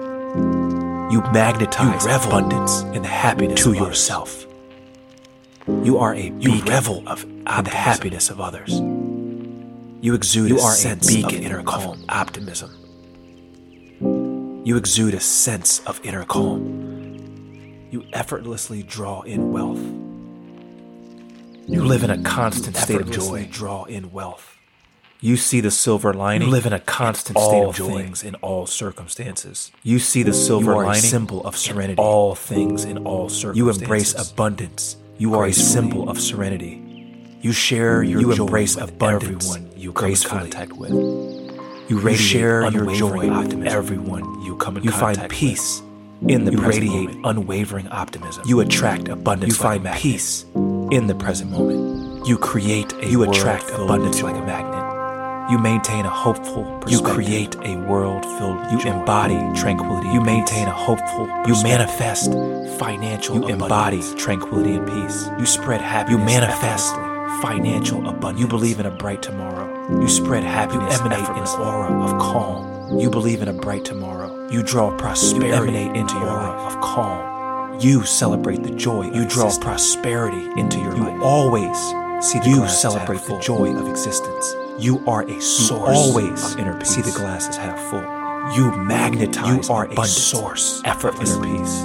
You 1.14 1.22
magnetize 1.32 2.04
You 2.04 2.10
revel 2.10 2.28
abundance 2.28 2.82
the 2.82 3.06
happiness 3.06 3.62
to 3.62 3.72
yourself. 3.72 4.46
You 5.84 5.98
are 5.98 6.14
a 6.14 6.32
You 6.38 6.62
revel 6.64 7.02
of 7.08 7.24
the 7.24 7.70
happiness 7.70 8.30
of 8.30 8.40
others. 8.40 8.80
You 10.00 10.14
exude 10.14 10.50
You 10.50 10.58
a 10.58 10.62
are 10.62 10.72
a 10.72 10.76
sense 10.76 11.06
beacon 11.06 11.36
of 11.36 11.42
inner 11.42 11.62
calm, 11.62 12.04
optimism. 12.08 12.70
You 14.64 14.76
exude 14.76 15.14
a 15.14 15.20
sense 15.20 15.80
of 15.86 16.00
inner 16.04 16.24
calm. 16.24 16.97
You 17.90 18.04
effortlessly 18.12 18.82
draw 18.82 19.22
in 19.22 19.52
wealth. 19.52 19.80
You 21.66 21.84
live 21.84 22.02
in 22.02 22.10
a 22.10 22.22
constant 22.22 22.76
state 22.76 23.00
of 23.00 23.10
joy. 23.10 23.48
Draw 23.50 23.84
in 23.84 24.12
wealth. 24.12 24.56
You 25.20 25.36
see 25.36 25.60
the 25.60 25.70
silver 25.70 26.14
lining. 26.14 26.48
You 26.48 26.52
live 26.52 26.66
in 26.66 26.72
a 26.72 26.80
constant 26.80 27.38
state 27.38 27.64
of 27.64 27.74
joy. 27.74 28.02
things 28.02 28.22
in 28.22 28.34
all 28.36 28.66
circumstances. 28.66 29.72
You 29.82 29.98
see 29.98 30.22
the 30.22 30.32
silver 30.32 30.72
You 30.72 30.78
are 30.78 30.82
a 30.84 30.86
lining. 30.86 31.02
symbol 31.02 31.44
of 31.44 31.56
serenity. 31.56 31.94
In 31.94 31.98
all 31.98 32.34
things 32.34 32.84
in 32.84 32.98
all 32.98 33.28
circumstances. 33.28 33.80
You 33.80 33.84
embrace 33.84 34.30
abundance. 34.32 34.96
You 35.18 35.34
are 35.34 35.46
a 35.46 35.52
symbol 35.52 36.08
of 36.08 36.20
serenity. 36.20 36.84
You 37.40 37.52
share 37.52 38.02
your 38.02 38.20
You 38.20 38.34
joy 38.34 38.44
embrace 38.44 38.76
with 38.76 38.90
abundance 38.90 39.54
everyone 39.54 39.72
you 39.76 39.92
come 39.92 40.10
in 40.10 40.16
contact 40.16 40.72
with. 40.74 40.90
You, 40.90 42.00
You 42.00 42.16
share 42.16 42.70
your 42.70 42.94
joy 42.94 43.30
with 43.30 43.66
everyone 43.66 44.42
you 44.42 44.56
come 44.56 44.76
in 44.76 44.84
You 44.84 44.90
contact 44.90 45.32
with. 45.32 45.42
You 45.42 45.48
find 45.56 45.56
peace 45.56 45.82
in 46.26 46.44
the 46.44 46.52
You 46.52 46.58
radiate 46.60 47.14
moment. 47.16 47.26
unwavering 47.26 47.88
optimism. 47.88 48.42
You 48.46 48.60
attract 48.60 49.08
abundance. 49.08 49.52
You 49.58 49.64
like 49.64 49.72
find 49.72 49.84
magnet. 49.84 50.02
peace 50.02 50.44
in 50.90 51.06
the 51.06 51.14
present 51.14 51.50
moment. 51.50 52.26
You 52.26 52.36
create 52.38 52.92
a 52.94 53.06
You 53.08 53.22
attract 53.22 53.70
abundance 53.70 54.22
like 54.22 54.34
a 54.36 54.44
magnet. 54.44 54.78
You 55.50 55.56
maintain 55.58 56.04
a 56.04 56.10
hopeful 56.10 56.82
You 56.86 57.00
create 57.00 57.54
a 57.64 57.76
world 57.88 58.22
filled 58.36 58.60
You 58.70 58.78
joy. 58.80 58.90
embody 58.90 59.38
tranquility 59.58 60.08
You 60.10 60.20
maintain 60.20 60.66
a 60.68 60.72
hopeful 60.72 61.26
You 61.46 61.54
manifest 61.62 62.32
financial 62.78 63.36
You 63.36 63.48
embody 63.48 64.02
tranquility 64.16 64.74
and 64.74 64.86
peace. 64.86 65.28
You 65.38 65.46
spread 65.46 65.80
happiness. 65.80 66.20
You 66.20 66.26
manifest 66.26 66.94
financial 67.40 68.06
abundance. 68.08 68.40
You 68.40 68.46
believe 68.46 68.78
in 68.78 68.84
a 68.86 68.90
bright 68.90 69.22
tomorrow. 69.22 69.66
You 70.00 70.08
spread 70.08 70.42
happiness. 70.44 70.98
You 70.98 71.06
emanate 71.06 71.28
an 71.30 71.60
aura 71.60 72.04
of 72.04 72.18
calm. 72.20 72.98
You 72.98 73.08
believe 73.08 73.40
in 73.40 73.48
a 73.48 73.52
bright 73.54 73.84
tomorrow. 73.86 74.27
You 74.50 74.62
draw 74.62 74.96
prosperity 74.96 75.46
You 75.48 75.54
emanate 75.54 75.96
into 75.96 76.14
your 76.14 76.26
life 76.26 76.74
of 76.74 76.80
calm. 76.80 77.78
You 77.80 78.04
celebrate 78.04 78.62
the 78.62 78.70
joy. 78.70 79.02
You 79.04 79.26
draw 79.26 79.46
existence. 79.46 79.58
prosperity 79.58 80.48
into 80.60 80.78
your 80.78 80.96
You 80.96 81.04
life. 81.04 81.22
always 81.22 81.76
see 82.26 82.38
the 82.40 82.48
you 82.48 82.66
celebrate 82.68 83.20
the 83.22 83.38
joy 83.38 83.74
of 83.76 83.88
existence. 83.88 84.54
You 84.78 85.02
are 85.06 85.22
a 85.28 85.40
source. 85.40 85.90
always 85.96 86.54
of 86.54 86.60
inner 86.60 86.78
peace. 86.78 86.88
see 86.94 87.02
the 87.02 87.10
glass 87.12 87.46
as 87.48 87.56
half 87.56 87.78
full. 87.90 88.02
You 88.56 88.74
magnetize. 88.76 89.68
You 89.68 89.74
are 89.74 89.84
a 89.84 89.92
abundance, 89.92 90.16
source 90.16 90.80
effortless 90.84 91.36
inner 91.36 91.44
peace. 91.58 91.82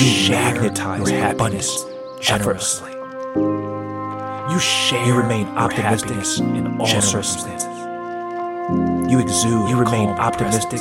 You, 0.00 0.06
You 0.06 0.30
magnetize 0.30 1.10
your 1.10 1.20
happiness 1.20 1.84
generously. 2.20 2.92
You 4.50 4.58
share 4.58 5.04
You 5.06 5.14
remain 5.14 5.46
optimistic 5.48 6.10
in 6.40 6.80
all 6.80 6.86
generously. 6.86 7.22
circumstances. 7.22 7.68
You 9.12 9.18
exude. 9.20 9.68
You 9.70 9.76
remain 9.76 10.08
optimistic 10.10 10.80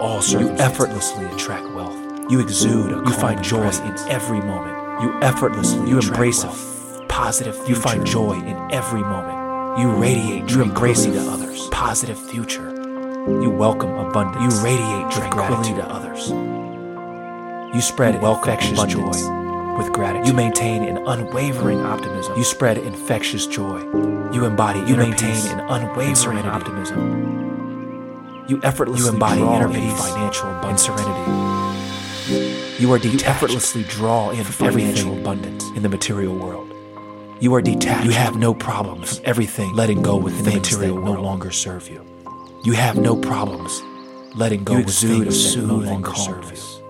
all 0.00 0.22
You 0.24 0.50
effortlessly 0.58 1.24
attract 1.26 1.68
wealth. 1.74 1.96
You 2.30 2.40
exude. 2.40 2.92
a 2.92 2.96
you 2.96 3.12
find 3.12 3.42
joy 3.42 3.60
presence. 3.62 4.02
in 4.02 4.08
every 4.10 4.40
moment. 4.40 5.02
You 5.02 5.18
effortlessly. 5.22 5.88
You 5.88 5.98
embrace 6.00 6.42
a 6.42 6.46
wealth. 6.48 7.02
f- 7.02 7.08
positive. 7.08 7.56
You 7.68 7.74
find 7.74 8.04
joy 8.06 8.34
in 8.34 8.56
every 8.72 9.00
moment. 9.00 9.78
You 9.80 9.90
radiate. 9.90 10.50
You 10.50 10.62
embrace 10.62 11.04
to 11.04 11.18
others. 11.30 11.68
Positive 11.70 12.18
future. 12.18 12.70
You 13.26 13.50
welcome 13.50 13.90
abundance. 13.96 14.54
You 14.54 14.64
radiate 14.64 15.10
tranquility 15.10 15.72
gratitude. 15.72 15.76
to 15.76 15.90
others. 15.90 16.30
You 17.74 17.80
spread 17.80 18.20
welcome 18.22 18.52
infectious 18.52 18.84
joy 18.84 19.76
with 19.78 19.92
gratitude. 19.92 20.26
You 20.28 20.32
maintain 20.32 20.84
an 20.84 20.98
unwavering 21.06 21.80
optimism. 21.80 22.36
You 22.36 22.44
spread 22.44 22.78
infectious 22.78 23.46
joy. 23.46 23.80
You 24.32 24.44
embody. 24.44 24.80
You 24.80 24.96
maintain 24.96 25.34
peace 25.34 25.50
an 25.50 25.60
unwavering 25.60 26.46
optimism. 26.46 27.45
You 28.48 28.60
effortlessly 28.62 29.06
You 29.06 29.12
embody 29.12 29.40
draw 29.40 29.56
inner 29.56 29.66
in 29.66 29.72
peace 29.74 30.08
financial 30.08 30.48
and 30.48 30.58
abundance. 30.58 30.82
serenity. 30.82 32.82
You 32.82 32.92
are 32.92 32.98
You 32.98 33.18
effortlessly 33.24 33.82
draw 33.84 34.30
in 34.30 34.44
from 34.44 34.72
financial 34.72 35.18
abundance 35.18 35.64
in 35.74 35.82
the 35.82 35.88
material 35.88 36.34
world. 36.34 36.72
You 37.40 37.54
are 37.54 37.62
detached. 37.62 38.04
You 38.04 38.12
have 38.12 38.36
no 38.36 38.54
problems. 38.54 39.20
Everything 39.24 39.74
letting 39.74 40.02
go 40.02 40.16
with 40.16 40.36
the 40.38 40.50
things 40.50 40.70
material 40.72 40.96
that 40.96 41.04
no 41.04 41.20
longer 41.20 41.50
serve 41.50 41.88
you. 41.88 42.04
You 42.64 42.72
have 42.72 42.96
no 42.96 43.16
problems 43.16 43.82
letting 44.34 44.64
go 44.64 44.78
You 44.78 44.84
with 44.84 44.94
things 44.94 45.54
that 45.54 45.62
no 45.66 45.76
longer 45.76 46.14
serve 46.14 46.40
calmness. 46.42 46.80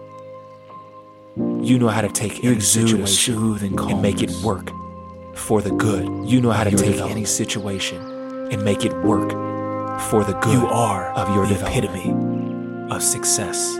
you. 1.37 1.61
You 1.63 1.79
know 1.79 1.89
how 1.89 2.01
to 2.01 2.09
take 2.09 2.43
You 2.43 2.53
any 2.53 2.61
situation 2.61 3.35
soothing 3.35 3.79
and 3.79 4.03
make 4.03 4.23
it 4.23 4.31
work 4.45 4.71
for 5.35 5.61
the 5.63 5.71
good. 5.71 6.29
You 6.29 6.41
know 6.41 6.51
how 6.51 6.65
to 6.65 6.71
take 6.71 7.01
any 7.01 7.25
situation 7.25 7.99
and 8.53 8.65
make 8.65 8.85
it 8.85 8.93
work 9.05 9.33
for 10.01 10.25
the 10.25 10.33
good. 10.35 10.53
You 10.53 10.67
are 10.67 11.11
of 11.13 11.35
your 11.35 11.47
the 11.47 11.55
epitome 11.61 12.11
of 12.91 13.03
success. 13.03 13.75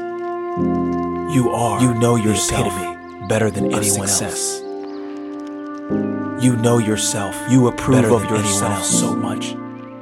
You 1.35 1.51
are. 1.55 1.81
You 1.83 1.95
know 1.95 2.17
yourself 2.17 2.67
epitome 2.73 3.29
better 3.29 3.51
than 3.51 3.67
anyone 3.67 4.09
success. 4.09 4.61
else. 4.61 4.63
You 6.45 6.57
know 6.57 6.79
yourself. 6.79 7.35
You 7.51 7.69
approve 7.69 8.11
of 8.13 8.25
yourself 8.31 8.85
so 8.85 9.15
much 9.15 9.55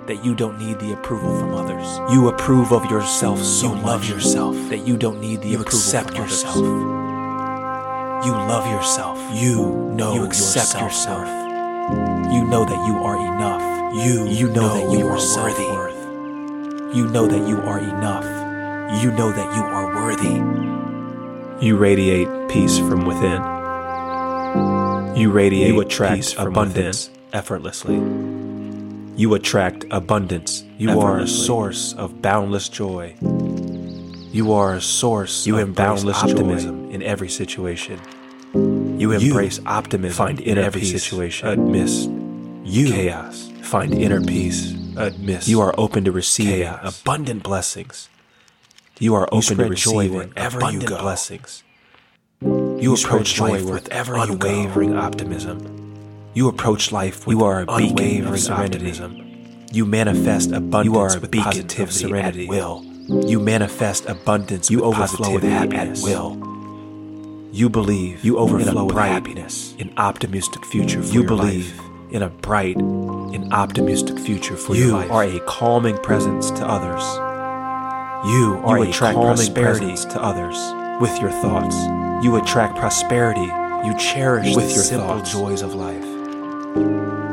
that 0.06 0.24
you 0.24 0.34
don't 0.34 0.58
need 0.58 0.78
the 0.80 0.92
approval 0.92 1.38
from 1.38 1.54
others. 1.54 1.86
You 2.12 2.28
approve 2.28 2.72
of 2.72 2.84
yourself 2.90 3.38
so 3.40 3.68
you 3.68 3.74
much 3.76 3.84
love 3.84 4.08
yourself 4.08 4.54
that 4.68 4.86
you 4.86 4.96
don't 4.96 5.20
need 5.20 5.40
the 5.42 5.48
you 5.48 5.60
approval 5.60 5.78
accept 5.78 6.10
from 6.10 6.20
others. 6.20 6.42
yourself. 6.42 6.56
You 8.26 8.32
love 8.32 8.66
yourself. 8.70 9.18
You 9.34 9.56
know 9.96 10.14
you 10.14 10.24
accept 10.24 10.72
your 10.74 10.84
yourself. 10.84 11.26
You 12.32 12.44
know 12.46 12.64
that 12.64 12.86
you 12.86 12.94
are 13.04 13.16
enough. 13.16 13.62
You 14.04 14.26
You 14.28 14.48
know, 14.48 14.62
know 14.62 14.74
that 14.74 14.90
you 14.92 14.98
your 14.98 15.10
are 15.10 15.16
worthy. 15.16 15.26
self-worth. 15.26 15.84
You 16.95 17.09
know 17.09 17.26
that 17.26 17.49
you 17.49 17.59
are 17.62 17.80
enough. 17.80 18.24
You 19.03 19.11
know 19.11 19.32
that 19.32 19.57
you 19.57 19.62
are 19.64 19.97
worthy. 19.97 21.66
You 21.66 21.76
radiate 21.76 22.28
peace 22.49 22.78
from 22.78 23.05
within. 23.05 23.42
You 25.16 25.32
radiate 25.32 25.74
You 25.74 25.80
attract 25.80 26.14
peace 26.14 26.32
from 26.34 26.53
abundance 26.53 27.09
within 27.09 27.24
effortlessly. 27.32 27.97
You 29.16 29.34
attract 29.34 29.86
abundance. 29.90 30.62
You 30.78 31.01
are 31.01 31.18
a 31.18 31.26
source 31.26 31.95
of 31.95 32.22
boundless 32.22 32.68
joy. 32.68 33.16
You 34.30 34.53
are 34.53 34.74
a 34.74 34.80
source 34.80 35.49
You 35.49 35.59
of 35.59 35.74
boundless 35.74 36.22
optimism 36.22 36.45
optimism 36.45 36.90
in 36.92 37.03
every 37.03 37.28
situation. 37.28 37.99
You 38.55 39.11
You 39.11 39.12
embrace 39.14 39.59
optimism 39.66 40.26
find 40.26 40.38
in 40.38 40.47
inner 40.47 40.61
every 40.61 40.82
peace 40.82 40.92
situation 40.92 41.49
amidst 41.49 42.09
You 42.62 42.92
chaos. 42.92 43.51
Find 43.62 43.92
inner 43.92 44.20
peace 44.20 44.76
amidst 44.97 45.49
You 45.49 45.61
are 45.61 45.74
open 45.78 46.05
to 46.05 46.12
chaos. 46.12 47.01
abundant 47.03 47.42
blessings. 47.42 48.09
You 48.99 49.14
are 49.14 49.22
You 49.22 49.38
open 49.38 49.40
to 49.40 49.42
spread 49.55 49.74
joy 49.76 49.92
receiving 50.09 50.12
wherever 50.30 50.59
you 50.61 50.66
abundant 50.66 50.88
go. 50.88 51.01
blessings. 51.01 51.62
You, 52.40 52.78
You 52.80 52.95
approach 52.95 53.34
joy 53.34 53.51
life 53.53 53.64
with 53.64 53.88
you 53.92 54.14
unwavering 54.32 54.97
optimism. 54.97 55.59
You 56.34 56.49
approach 56.49 56.92
life 56.92 57.26
with 57.26 57.36
You 57.38 57.45
are 57.45 57.61
a 57.62 57.66
beacon 57.66 57.82
of 57.84 57.90
unwavering 57.90 58.36
serenity. 58.40 58.76
optimism. 58.76 59.20
You 59.72 59.84
manifest 59.86 60.53
abundance 60.53 60.84
You 60.86 60.99
are 60.99 61.16
a 61.16 61.20
with 61.20 61.30
beacon 61.30 61.45
positivity 61.45 61.92
serenity. 61.99 62.45
at 62.45 62.49
will. 62.51 62.84
You 63.28 63.40
manifest 63.40 64.07
abundance. 64.07 64.70
You 64.70 64.78
with 64.78 64.86
overflow 64.97 65.34
with 65.34 65.42
happiness. 65.45 66.01
at 66.01 66.05
will. 66.05 66.38
You 67.53 67.68
believe 67.68 68.24
You 68.24 68.38
overflow 68.38 68.61
in 68.72 68.76
a 68.78 68.84
with 68.84 68.95
happiness. 69.12 69.74
an 69.78 69.92
optimistic 69.97 70.64
future 70.66 71.03
for 71.03 71.12
You 71.12 71.20
your 71.20 71.28
believe 71.28 71.78
life. 71.78 72.12
in 72.14 72.22
a 72.22 72.28
bright, 72.28 72.76
an 73.35 73.53
optimistic 73.53 74.18
future 74.18 74.57
for 74.57 74.74
You 74.76 74.85
your 74.87 74.93
life. 74.93 75.09
You 75.09 75.12
are 75.12 75.24
a 75.24 75.41
calming 75.41 75.99
presence 75.99 76.51
to 76.53 76.64
others. 76.66 77.03
You 78.26 78.55
You 78.57 78.62
are 78.64 78.78
a 78.78 78.89
attract 78.89 79.16
calming 79.16 79.37
prosperity 79.37 79.87
presence 79.87 80.05
to 80.14 80.22
others 80.22 80.57
with 81.01 81.20
your 81.20 81.30
thoughts. 81.30 81.76
You 82.24 82.37
attract 82.37 82.76
prosperity. 82.78 83.51
You 83.87 83.95
cherish 83.99 84.55
with 84.55 84.68
the 84.68 84.74
your 84.74 84.85
simple 84.85 85.09
thoughts. 85.09 85.32
joys 85.32 85.62
of 85.62 85.74
life. 85.74 86.05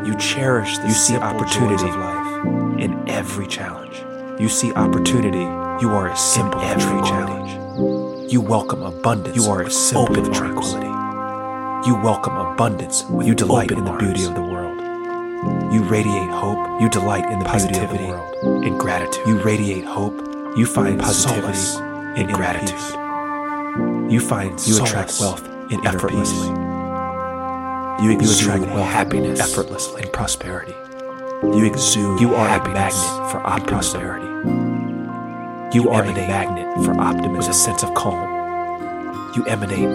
You 0.05 0.17
cherish 0.17 0.77
the 0.79 0.87
You 0.87 0.93
see 0.93 1.13
simple 1.13 1.29
opportunity 1.29 1.75
joys 1.77 1.83
of 1.83 1.95
life 1.95 2.81
in 2.81 3.07
every 3.07 3.47
challenge. 3.47 3.95
You 4.41 4.49
see 4.49 4.73
opportunity. 4.73 5.45
You 5.83 5.91
are 5.91 6.09
a 6.09 6.17
symbol 6.17 6.59
of 6.59 6.63
every 6.63 7.07
tranquility. 7.07 8.31
You 8.33 8.41
welcome 8.41 8.81
abundance. 8.81 9.35
You 9.37 9.51
are 9.51 9.61
a 9.61 9.69
symbol 9.71 10.17
open 10.17 10.33
tranquility. 10.33 10.87
You 11.87 11.95
welcome 11.95 12.35
abundance. 12.37 13.03
With 13.05 13.27
you 13.27 13.35
delight 13.35 13.71
in 13.71 13.85
the 13.85 13.91
arms. 13.91 14.03
beauty 14.03 14.25
of 14.25 14.35
the 14.35 14.41
world. 14.41 14.80
You 15.71 15.83
radiate 15.83 16.29
hope. 16.29 16.81
You 16.81 16.89
delight 16.89 17.25
in 17.31 17.39
the 17.39 17.45
Positivity 17.45 17.97
beauty 17.97 18.11
of 18.13 18.41
the 18.41 18.47
world. 18.47 18.65
and 18.65 18.79
gratitude. 18.79 19.25
You 19.27 19.41
radiate 19.41 19.85
hope. 19.85 20.15
You 20.57 20.65
find 20.65 20.99
Positivity 20.99 21.53
solace 21.53 21.77
in 22.19 22.27
gratitude. 22.27 22.69
peace. 22.77 22.91
You 24.11 24.19
find 24.19 24.51
you 24.67 24.73
Solace 24.75 24.89
attract 24.91 25.19
wealth 25.19 25.47
in 25.71 25.85
effortlessly. 25.87 26.47
You 28.03 28.11
You 28.11 28.17
exude 28.17 28.55
attract 28.55 28.73
wealth 28.75 28.87
happiness 28.89 29.39
effortlessly. 29.39 30.01
and 30.03 30.11
prosperity. 30.13 30.73
You 31.43 31.65
exude 31.65 32.19
You 32.21 32.35
are 32.35 32.47
a 32.59 32.63
magnet 32.69 32.93
for 33.31 33.39
optimism. 33.45 33.67
prosperity. 33.67 34.25
You, 35.77 35.83
You 35.83 35.89
are 35.89 36.03
a 36.03 36.13
magnet 36.13 36.67
for 36.85 36.93
optimism 36.99 37.37
with 37.37 37.47
a 37.49 37.53
sense 37.53 37.81
of 37.83 37.93
calm. 37.93 38.19
You 39.35 39.43
emanate. 39.45 39.89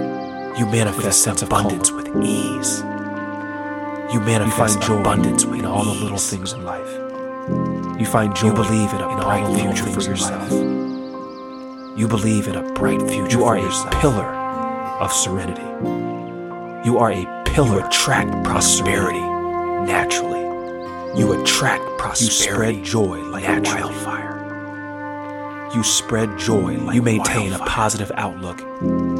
You 0.58 0.64
manifest 0.66 0.96
with 0.96 1.06
a 1.06 1.12
sense 1.12 1.42
of 1.42 1.48
abundance 1.48 1.90
calm. 1.90 1.96
with 2.14 2.24
ease. 2.24 2.82
You 4.12 4.20
manifest 4.20 4.80
find 4.80 4.82
joy 4.82 5.00
abundance 5.00 5.42
in 5.44 5.64
all 5.64 5.84
the 5.84 5.90
little 5.90 6.18
things 6.18 6.52
in 6.52 6.62
life. 6.64 6.92
You 7.98 8.06
find 8.06 8.34
joy 8.36 8.46
You 8.46 8.54
believe 8.54 8.92
in 8.92 9.00
a 9.00 9.08
all 9.08 9.20
bright 9.20 9.44
the 9.44 9.50
little 9.50 9.74
future 9.74 9.90
for 9.92 10.00
in 10.00 10.10
yourself. 10.10 10.52
You 11.98 12.06
believe 12.06 12.46
in 12.46 12.54
a 12.54 12.72
bright 12.74 13.00
future 13.02 13.38
You 13.38 13.44
are 13.44 13.56
a 13.56 13.90
pillar 14.00 14.26
of 15.00 15.12
serenity. 15.12 15.62
You 16.88 16.98
are 16.98 17.10
a 17.10 17.42
pillar. 17.46 17.80
You 17.80 17.86
attract 17.86 18.44
prosperity 18.44 19.18
naturally. 19.18 20.40
You 21.18 21.32
attract 21.40 21.82
prosperity. 21.98 22.76
You 22.76 22.84
spread 22.84 22.84
joy 22.84 23.20
like 23.30 23.44
a 23.44 23.60
wildfire. 23.60 24.35
You 25.76 25.82
spread 25.82 26.38
joy 26.38 26.78
like 26.78 26.94
You 26.94 27.02
maintain 27.02 27.52
a 27.52 27.58
positive 27.58 28.10
outlook 28.14 28.56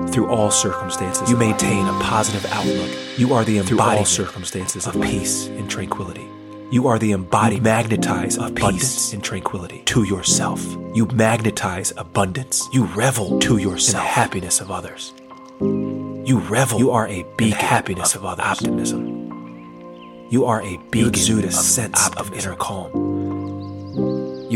through 0.08 0.28
all 0.28 0.50
circumstances. 0.50 1.28
You 1.28 1.36
maintain 1.36 1.86
a 1.86 1.92
positive 2.00 2.50
outlook. 2.50 2.90
You 3.18 3.34
are 3.34 3.44
the 3.44 3.58
embodiment 3.58 4.06
circumstances 4.06 4.86
of 4.86 4.94
peace 5.02 5.48
and 5.48 5.68
tranquility. 5.68 6.26
You 6.70 6.88
are 6.88 6.98
the 6.98 7.12
embodiment. 7.12 7.58
You 7.58 7.62
magnetize 7.62 8.38
abundance 8.38 9.12
and 9.12 9.22
tranquility 9.22 9.82
to 9.84 10.04
yourself. 10.04 10.64
You 10.94 11.04
magnetize 11.12 11.92
abundance. 11.98 12.66
You 12.72 12.86
revel 12.86 13.38
to 13.40 13.58
yourself 13.58 14.02
in 14.02 14.06
the 14.06 14.12
happiness 14.14 14.62
of 14.62 14.70
others. 14.70 15.12
You 15.60 16.38
revel. 16.48 16.78
You 16.78 16.90
are 16.92 17.06
a 17.06 17.26
beacon 17.36 17.48
in 17.48 17.52
happiness 17.52 18.14
of, 18.14 18.24
others. 18.24 18.46
Optimism. 18.46 20.26
You 20.30 20.46
are 20.46 20.62
a 20.62 20.78
beacon. 20.78 21.00
You 21.00 21.08
exude 21.08 21.44
a 21.44 21.52
sense 21.52 22.08
of 22.16 22.32
inner 22.32 22.56
calm. 22.56 23.15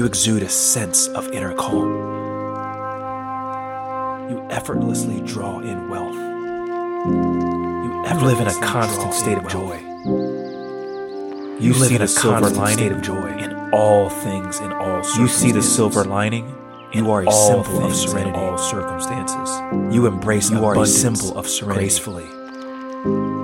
You 0.00 0.06
exude 0.06 0.42
a 0.42 0.48
sense 0.48 1.08
of 1.08 1.30
inner 1.30 1.52
calm. 1.52 1.90
You 4.30 4.40
effortlessly 4.48 5.20
draw 5.20 5.58
in 5.58 5.90
wealth. 5.90 6.14
You, 6.14 8.26
live 8.26 8.40
in 8.40 8.46
a 8.46 8.60
constant 8.62 9.12
state 9.12 9.36
of 9.36 9.46
joy. 9.46 9.76
You, 11.60 11.74
live 11.74 11.92
in 11.92 12.00
a 12.00 12.08
silver 12.08 12.48
lining 12.48 12.92
of 12.92 13.02
joy 13.02 13.36
in 13.36 13.54
all 13.74 14.08
things, 14.08 14.58
in 14.60 14.72
all 14.72 15.02
circumstances. 15.02 15.18
You 15.18 15.28
see 15.28 15.52
the 15.52 15.60
silver 15.60 16.04
lining. 16.04 16.56
You 16.94 17.10
are 17.10 17.20
a 17.20 17.30
symbol 17.30 17.84
of 17.84 17.94
serenity 17.94 18.30
in 18.30 18.36
all 18.36 18.56
circumstances. 18.56 19.94
You 19.94 20.06
embrace 20.06 20.50
you 20.50 20.64
are 20.64 20.80
a 20.80 20.86
symbol 20.86 21.36
of 21.36 21.46
serenity 21.46 21.78
gracefully. 21.78 22.24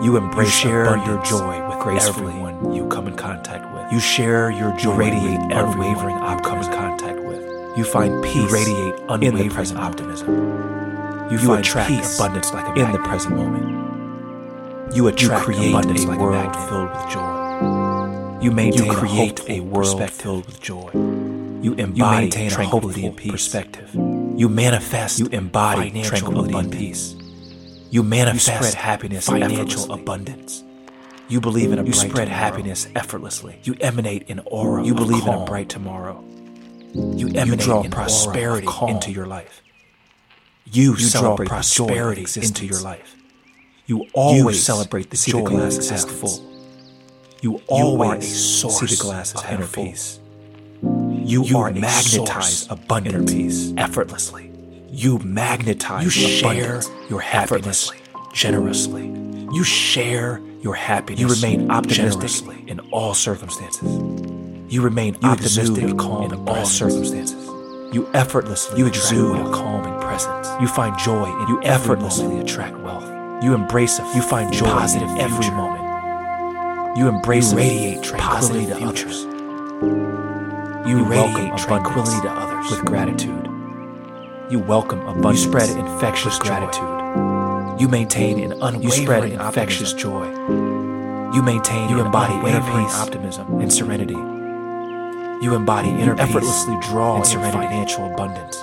You 0.03 0.17
embrace 0.17 0.65
you 0.65 0.71
share 0.71 0.97
your 1.05 1.23
joy 1.23 1.69
with 1.69 1.81
gracefully. 1.81 2.29
everyone 2.29 2.73
you 2.73 2.89
come 2.89 3.09
in 3.09 3.15
contact 3.15 3.71
with. 3.75 3.76
You 3.93 4.01
share 4.01 4.51
your 4.51 4.77
joy, 4.77 4.93
you 4.93 4.99
radiate 4.99 5.41
unwavering 5.53 6.17
you 6.17 6.67
in 6.67 6.73
contact 6.73 7.21
with. 7.21 7.79
You 7.79 7.85
find 7.85 8.23
peace, 8.25 8.35
you 8.35 8.49
radiate 8.49 8.95
unwavering 9.09 9.23
in 9.43 9.49
the 9.49 9.55
present 9.55 9.79
optimism. 9.79 10.29
You, 11.31 11.39
you 11.39 11.47
find 11.47 11.61
attract 11.61 11.89
peace 11.89 12.19
abundance 12.19 12.53
like 12.53 12.77
a 12.77 12.81
in 12.81 12.93
the 12.93 12.99
present 12.99 13.37
moment. 13.37 14.95
You 14.95 15.09
attract 15.09 15.47
you 15.49 15.55
create 15.55 15.71
abundance 15.71 16.05
a 16.05 16.09
like 16.09 16.19
world 16.19 16.47
a 16.47 16.69
filled 16.69 16.91
with 16.91 17.13
joy. 17.13 18.41
You 18.43 18.51
maintain 18.51 18.87
you 18.87 18.93
create 18.93 19.41
a, 19.49 19.53
a 19.53 19.61
world 19.61 20.11
filled 20.11 20.47
with 20.47 20.61
joy. 20.61 20.91
You 21.63 21.75
embody 21.75 21.97
you 21.97 22.05
maintain 22.05 22.51
tranquility 22.51 23.07
and 23.07 23.17
peace. 23.17 23.33
perspective. 23.33 23.95
You 23.95 24.49
manifest. 24.49 25.19
You 25.19 25.27
embody 25.27 26.03
tranquility 26.03 26.57
and 26.57 26.73
peace. 26.73 27.15
You 27.91 28.03
manifest 28.03 28.75
you 28.75 28.81
happiness, 28.81 29.27
financial 29.27 29.93
abundance. 29.93 30.65
You 31.29 31.41
believe 31.41 31.73
in 31.73 31.79
a 31.79 31.85
you 31.85 31.93
bright 31.93 32.11
spread 32.11 32.25
tomorrow. 32.27 32.53
happiness 32.53 32.89
effortlessly. 32.95 33.59
You 33.65 33.75
emanate 33.81 34.31
an 34.31 34.41
aura. 34.47 34.85
You 34.85 34.95
believe 34.95 35.25
calm. 35.25 35.35
in 35.35 35.43
a 35.43 35.45
bright 35.45 35.69
tomorrow. 35.69 36.25
You 36.95 37.29
emanate 37.29 37.47
you 37.49 37.57
draw 37.57 37.83
prosperity 37.85 38.69
into 38.89 39.11
your 39.11 39.27
life. 39.27 39.63
You, 40.65 40.93
you 40.93 40.99
celebrate 40.99 41.47
draw 41.47 41.57
prosperity 41.57 42.27
into 42.41 42.67
your 42.67 42.81
life. 42.81 43.17
You 43.87 44.07
always 44.15 44.57
you 44.57 44.63
celebrate 44.63 45.11
the 45.11 45.17
joy 45.17 45.43
the 45.43 45.51
glass 45.51 45.89
half 45.89 46.09
full. 46.09 46.45
You 47.41 47.61
always 47.69 48.27
see 48.27 48.87
the 48.87 48.97
glass 49.01 49.35
as 49.35 49.43
half 49.43 49.65
full. 49.65 49.85
Peace. 49.85 50.21
You, 50.83 51.45
you 51.45 51.59
are 51.59 51.73
magnetize 51.73 52.67
abundant 52.71 53.29
peace 53.29 53.73
effortlessly. 53.77 54.51
You 54.89 55.19
magnetize 55.19 56.05
you 56.05 56.11
share 56.11 56.81
your 57.11 57.21
happiness 57.21 57.93
generously. 58.33 59.07
You 59.53 59.65
share 59.65 60.41
your 60.67 60.75
happiness. 60.75 61.21
You 61.21 61.29
remain 61.29 61.71
optimistic 61.71 62.53
in 62.67 62.81
all 62.91 63.15
circumstances. 63.15 63.89
You 64.69 64.83
remain 64.83 65.15
you 65.15 65.21
optimistic 65.23 65.97
calm 65.97 66.33
in 66.33 66.49
all 66.49 66.67
circumstances. 66.67 67.47
You 67.95 68.09
effortlessly 68.13 68.81
you 68.81 68.87
exude 68.89 69.37
a 69.37 69.53
calming 69.53 69.97
presence. 70.01 70.49
You 70.61 70.67
find 70.67 70.99
joy 70.99 71.27
in 71.41 71.47
you 71.47 71.63
effortlessly 71.63 72.41
attract 72.41 72.77
wealth. 72.81 73.05
You 73.45 73.55
embrace 73.55 74.01
a 74.01 74.13
you 74.17 74.23
find 74.23 74.53
joy 74.53 74.67
positive 74.67 75.09
in 75.09 75.19
every 75.19 75.51
moment. 75.51 76.99
You 76.99 77.07
embrace 77.07 77.53
you 77.53 77.59
radiate 77.59 78.03
tranquility 78.03 78.67
to 78.67 78.85
others. 78.85 79.23
You, 80.89 80.99
you 80.99 81.05
radiate 81.05 81.57
tranquility 81.59 82.21
to 82.23 82.31
others 82.33 82.73
with 82.73 82.85
gratitude. 82.85 83.45
You 84.51 84.59
welcome 84.59 84.99
abundance. 85.03 85.45
You 85.45 85.49
spread 85.49 85.71
infectious 85.79 86.41
gratitude. 86.41 86.96
You 87.79 87.89
maintain 87.89 88.39
an 88.41 88.53
unwavering 88.53 88.83
you 88.83 88.91
spread 88.91 89.25
infectious 89.33 89.93
joy. 89.93 90.25
You 91.35 91.43
maintain 91.43 91.91
you 91.91 92.01
embody 92.01 92.35
inner 92.35 92.61
peace, 92.61 92.95
optimism, 92.95 93.61
and 93.61 93.71
serenity. 93.71 94.15
You 95.45 95.55
embody 95.55 95.91
inner 95.91 96.15
you 96.15 96.19
effortlessly 96.19 96.77
draw 96.81 97.19
in 97.19 97.25
financial 97.25 98.11
abundance. 98.13 98.57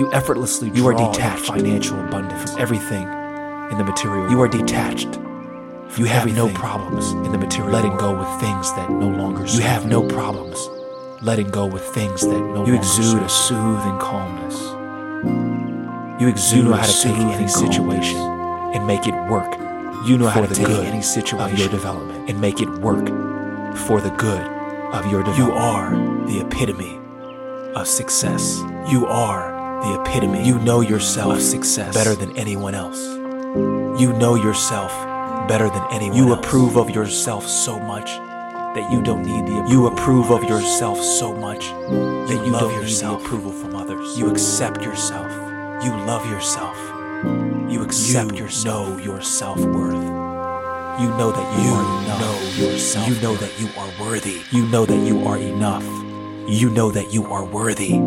You 0.00 0.10
effortlessly 0.14 0.70
you 0.70 0.86
are 0.88 0.94
detached 0.94 1.44
financial 1.44 2.00
abundance 2.00 2.52
from 2.52 2.60
everything 2.62 3.02
in 3.70 3.76
the 3.76 3.84
material. 3.84 4.30
You 4.30 4.40
are 4.40 4.48
detached. 4.48 5.18
You 5.98 6.06
have 6.06 6.34
no 6.34 6.48
problems 6.54 7.12
in 7.12 7.32
the 7.32 7.38
material. 7.38 7.72
Letting 7.72 7.96
go 7.98 8.18
with 8.18 8.40
things 8.40 8.72
that 8.74 8.90
no 8.90 9.08
longer. 9.08 9.46
Serve. 9.46 9.60
You 9.60 9.66
have 9.66 9.86
no 9.86 10.06
problems 10.08 10.68
letting 11.22 11.50
go 11.50 11.66
with 11.66 11.82
things 11.82 12.20
that 12.22 12.40
no 12.40 12.64
you 12.66 12.74
exude 12.74 13.22
a 13.22 13.28
soothing 13.28 13.98
calmness. 13.98 15.55
You 16.20 16.28
exude 16.28 16.58
you 16.58 16.64
know 16.70 16.76
how 16.76 16.86
to 16.86 17.02
take 17.02 17.14
any 17.16 17.46
situation 17.48 18.18
and 18.18 18.86
make 18.86 19.06
it 19.06 19.14
work. 19.30 19.52
You 20.06 20.16
know 20.16 20.28
how 20.28 20.44
to 20.46 20.54
take 20.54 20.68
any 20.68 21.02
situation 21.02 21.40
of 21.52 21.58
your 21.58 21.68
development 21.68 22.30
and 22.30 22.40
make 22.40 22.60
it 22.60 22.68
work 22.78 23.06
for 23.86 24.00
the 24.00 24.10
good 24.16 24.40
of 24.94 25.10
your 25.10 25.22
development. 25.22 25.38
You 25.38 25.52
are 25.52 25.90
the 26.26 26.40
epitome 26.40 26.98
of 27.74 27.86
success. 27.86 28.60
You 28.90 29.06
are 29.06 29.52
the 29.84 30.00
epitome. 30.00 30.46
You 30.46 30.58
know 30.60 30.80
yourself 30.80 31.34
of 31.36 31.42
success 31.42 31.92
better 31.94 32.14
than 32.14 32.36
anyone 32.36 32.74
else. 32.74 32.98
You 34.00 34.12
know 34.14 34.36
yourself 34.36 34.92
better 35.48 35.68
than 35.68 35.84
anyone 35.90 36.16
You 36.16 36.34
else. 36.34 36.38
approve 36.46 36.76
of 36.76 36.90
yourself 36.90 37.46
so 37.46 37.78
much 37.78 38.06
that 38.06 38.90
you 38.92 39.02
don't 39.02 39.22
need 39.22 39.46
the 39.46 39.52
approval. 39.58 39.70
You 39.70 39.86
approve 39.88 40.30
of 40.30 40.44
yourself 40.44 40.98
so 41.00 41.34
much 41.34 41.60
that 41.68 42.30
you, 42.30 42.46
you 42.46 42.52
don't 42.52 42.72
yourself. 42.82 43.20
need 43.20 43.20
the 43.20 43.26
approval 43.26 43.52
from 43.52 43.76
others. 43.76 44.18
You 44.18 44.30
accept 44.30 44.82
yourself. 44.82 45.45
You 45.86 45.92
love 45.98 46.28
yourself. 46.28 46.76
You 47.70 47.80
accept 47.84 48.32
you 48.32 48.38
yourself. 48.38 48.88
know 48.88 49.04
your 49.04 49.22
self-worth. 49.22 49.94
You 51.00 51.08
know 51.10 51.30
that 51.30 51.62
you, 51.62 51.68
you 51.68 51.74
are 51.74 52.02
enough. 52.02 52.20
know 52.20 52.64
yourself. 52.64 53.08
You 53.08 53.14
know 53.22 53.36
that 53.36 53.60
you 53.60 53.68
are 53.78 53.88
worthy. 54.00 54.40
You 54.50 54.66
know 54.66 54.84
that 54.84 55.06
you 55.06 55.24
are 55.28 55.38
enough. 55.38 55.84
You 56.48 56.70
know 56.70 56.90
that 56.90 57.14
you 57.14 57.26
are 57.26 57.44
worthy. 57.44 58.00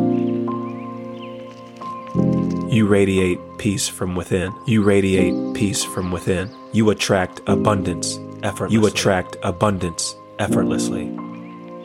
You 2.69 2.85
radiate 2.85 3.39
peace 3.57 3.87
from 3.87 4.13
within. 4.13 4.53
You 4.65 4.83
radiate 4.83 5.55
peace 5.55 5.85
from 5.85 6.11
within. 6.11 6.53
You 6.73 6.89
attract 6.89 7.39
abundance 7.47 8.19
effortlessly. 8.43 8.73
You 8.73 8.87
attract 8.87 9.37
abundance 9.41 10.17
effortlessly. 10.37 11.05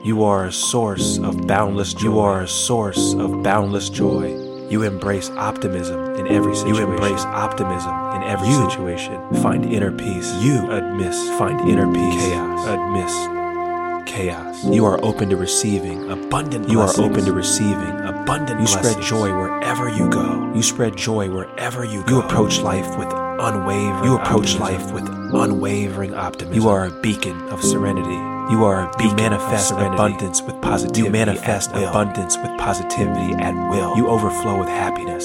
You 0.03 0.25
are 0.25 0.47
a 0.47 0.53
source 0.53 1.19
of 1.21 1.47
boundless 1.47 1.95
joy. 1.95 2.11
You 2.11 2.19
are 2.19 2.41
a 2.41 2.49
source 2.49 3.15
of 3.15 3.45
boundless 3.45 3.89
joy. 3.89 4.44
You 4.75 4.83
embrace 4.83 5.31
optimism 5.31 6.17
in 6.17 6.27
every 6.27 6.53
situation. 6.57 6.75
You 6.75 6.95
embrace 6.95 7.25
optimism 7.27 7.95
in 8.17 8.25
every 8.25 8.49
you 8.49 8.69
situation. 8.69 9.35
Find 9.37 9.65
inner 9.65 9.93
peace. 9.93 10.35
You 10.43 10.69
admit. 10.69 11.15
Find 11.39 11.61
inner 11.71 11.87
peace. 11.87 12.21
Chaos. 12.21 12.67
Admit. 12.67 14.09
Chaos. 14.09 14.65
You 14.65 14.85
are 14.85 14.99
open 15.05 15.31
to 15.31 15.37
receiving 15.37 16.11
abundant. 16.11 16.69
You 16.69 16.79
blessings. 16.79 16.99
are 16.99 17.09
open 17.09 17.25
to 17.25 17.33
receiving 17.33 18.01
abundant. 18.01 18.59
You 18.59 18.67
blessings. 18.67 18.89
spread 18.89 19.05
joy 19.05 19.33
wherever 19.39 19.89
you 19.89 20.11
go. 20.11 20.53
You 20.57 20.63
spread 20.65 20.97
joy 20.97 21.31
wherever 21.31 21.85
you 21.85 22.03
go. 22.03 22.17
You 22.17 22.23
approach 22.23 22.59
life 22.59 22.99
with 22.99 23.13
unwavering. 23.13 24.03
You 24.03 24.17
approach 24.17 24.57
optimism. 24.57 24.61
life 24.61 24.93
with 24.93 25.09
unwavering 25.09 26.15
optimism. 26.15 26.61
You 26.61 26.69
are 26.69 26.87
a 26.87 27.01
beacon 27.01 27.41
of 27.51 27.63
serenity 27.63 28.34
you 28.51 28.65
are 28.65 28.93
you 29.01 29.15
manifest 29.15 29.71
abundance 29.73 30.43
with 30.43 30.61
positivity. 30.61 31.01
You 31.03 31.11
manifest 31.11 31.71
abundance 31.71 32.37
with 32.37 32.59
positivity 32.59 33.33
at 33.43 33.55
will. 33.71 33.97
You 33.97 34.09
overflow 34.09 34.59
with 34.59 34.69
happiness. 34.69 35.25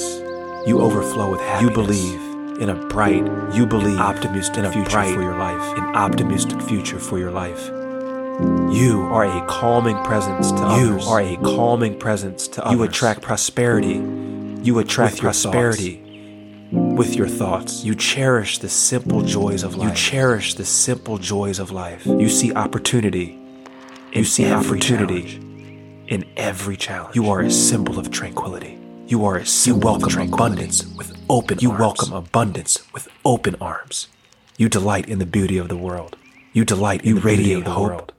You 0.66 0.80
overflow 0.80 1.30
with 1.30 1.40
happiness. 1.40 1.62
You 1.62 1.74
believe 1.74 2.60
in 2.60 2.70
a 2.70 2.74
bright, 2.88 3.24
you 3.54 3.66
believe 3.66 3.98
optimistic 3.98 4.58
in 4.58 4.64
a 4.66 4.72
future 4.72 4.90
bright, 4.90 5.14
for 5.14 5.22
your 5.22 5.36
life, 5.36 5.78
an 5.78 5.96
optimistic 5.96 6.60
future 6.62 6.98
for 6.98 7.18
your 7.18 7.30
life. 7.30 7.66
You 8.74 9.06
are 9.12 9.24
a 9.24 9.46
calming 9.46 10.02
presence 10.02 10.50
to 10.52 10.58
you 10.58 10.64
others. 10.64 11.04
You 11.04 11.10
are 11.10 11.20
a 11.20 11.36
calming 11.36 11.98
presence 11.98 12.48
to 12.48 12.64
others. 12.64 12.78
You 12.78 12.84
attract 12.84 13.20
prosperity. 13.20 14.02
You 14.62 14.78
attract 14.78 15.18
prosperity 15.18 16.09
with 16.72 17.14
your 17.16 17.28
thoughts. 17.28 17.84
You 17.84 17.94
cherish 17.94 18.58
the 18.58 18.68
simple 18.68 19.22
joys 19.22 19.62
of 19.62 19.76
life. 19.76 19.88
You 19.88 19.94
cherish 19.94 20.54
the 20.54 20.64
simple 20.64 21.18
joys 21.18 21.58
of 21.58 21.70
life. 21.70 22.06
You 22.06 22.28
see 22.28 22.52
opportunity. 22.54 23.38
You 24.12 24.24
see 24.24 24.52
opportunity 24.52 25.22
challenge. 25.22 26.04
in 26.08 26.24
every 26.36 26.76
challenge. 26.76 27.14
You 27.16 27.30
are 27.30 27.40
a 27.40 27.50
symbol 27.50 27.98
of 27.98 28.10
tranquility. 28.10 28.78
You 29.06 29.24
are 29.24 29.36
a 29.36 29.46
symbol 29.46 29.80
you 29.80 29.98
welcome 29.98 30.22
of 30.22 30.32
abundance 30.32 30.86
with 30.96 31.16
open 31.28 31.58
You 31.60 31.70
arms. 31.70 31.80
welcome 31.80 32.12
abundance 32.12 32.78
with 32.92 33.08
open 33.24 33.56
arms. 33.60 34.08
You 34.56 34.68
delight 34.68 35.08
in 35.08 35.18
the 35.18 35.26
beauty 35.26 35.58
of 35.58 35.68
the 35.68 35.76
world. 35.76 36.16
You 36.52 36.64
delight 36.64 37.04
you 37.04 37.18
radiate 37.18 37.66
hope. 37.66 38.12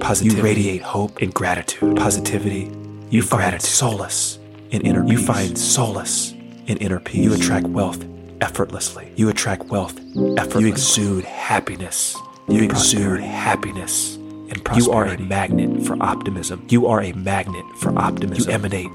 Positivity. 0.00 0.36
You 0.36 0.42
radiate 0.42 0.82
hope 0.82 1.20
and 1.22 1.32
gratitude. 1.32 1.96
Positivity. 1.96 2.70
You, 3.10 3.18
you 3.18 3.22
find 3.22 3.42
gratitude. 3.42 3.70
solace 3.70 4.38
in 4.70 4.82
inner 4.82 5.02
peace. 5.02 5.12
You 5.12 5.26
find 5.26 5.58
solace 5.58 6.31
in 6.72 6.78
inner 6.78 7.00
peace. 7.00 7.24
You 7.24 7.34
attract 7.34 7.66
wealth 7.66 8.04
effortlessly. 8.40 9.12
You 9.16 9.28
attract 9.28 9.64
wealth 9.66 9.98
effortlessly. 9.98 10.62
You 10.62 10.68
exude 10.68 11.24
happiness. 11.24 12.16
You 12.48 12.64
exude 12.64 13.20
happiness 13.20 14.16
and 14.16 14.64
prosperity. 14.64 14.84
You 14.84 14.92
are 14.92 15.06
a 15.06 15.18
magnet 15.18 15.86
for 15.86 16.02
optimism. 16.02 16.66
You 16.68 16.86
are 16.86 17.00
a 17.02 17.12
magnet 17.12 17.64
for 17.78 17.96
optimism. 17.98 18.48
You 18.48 18.54
emanate 18.54 18.90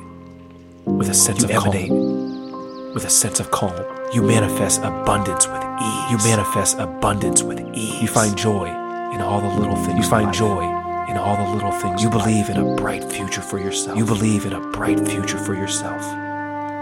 with 0.86 1.10
a 1.10 1.14
sense 1.14 1.40
you 1.40 1.46
of 1.46 1.52
emanate 1.52 1.90
calm. 1.90 2.94
with 2.94 3.06
a 3.06 3.10
sense 3.10 3.40
of 3.40 3.52
calm. 3.52 3.74
You 4.14 4.22
manifest 4.22 4.82
abundance 4.82 5.48
with 5.48 5.64
ease. 5.82 6.12
You 6.12 6.18
manifest 6.30 6.78
abundance 6.80 7.44
with 7.44 7.60
ease. 7.76 8.02
You 8.02 8.08
find 8.08 8.38
joy 8.38 8.68
in 9.14 9.22
all 9.22 9.40
the 9.42 9.60
little 9.60 9.76
things. 9.78 9.98
You 9.98 10.10
find 10.10 10.34
joy 10.34 10.64
in 11.10 11.18
all 11.18 11.38
the 11.38 11.54
little 11.54 11.72
things. 11.72 12.04
You 12.04 12.10
believe 12.10 12.50
in 12.50 12.58
a 12.58 12.76
bright 12.76 13.04
future 13.04 13.42
for 13.42 13.60
yourself. 13.60 13.98
You 13.98 14.06
believe 14.06 14.46
in 14.46 14.54
a 14.54 14.62
bright 14.72 15.00
future 15.08 15.38
for 15.38 15.54
yourself. 15.54 16.02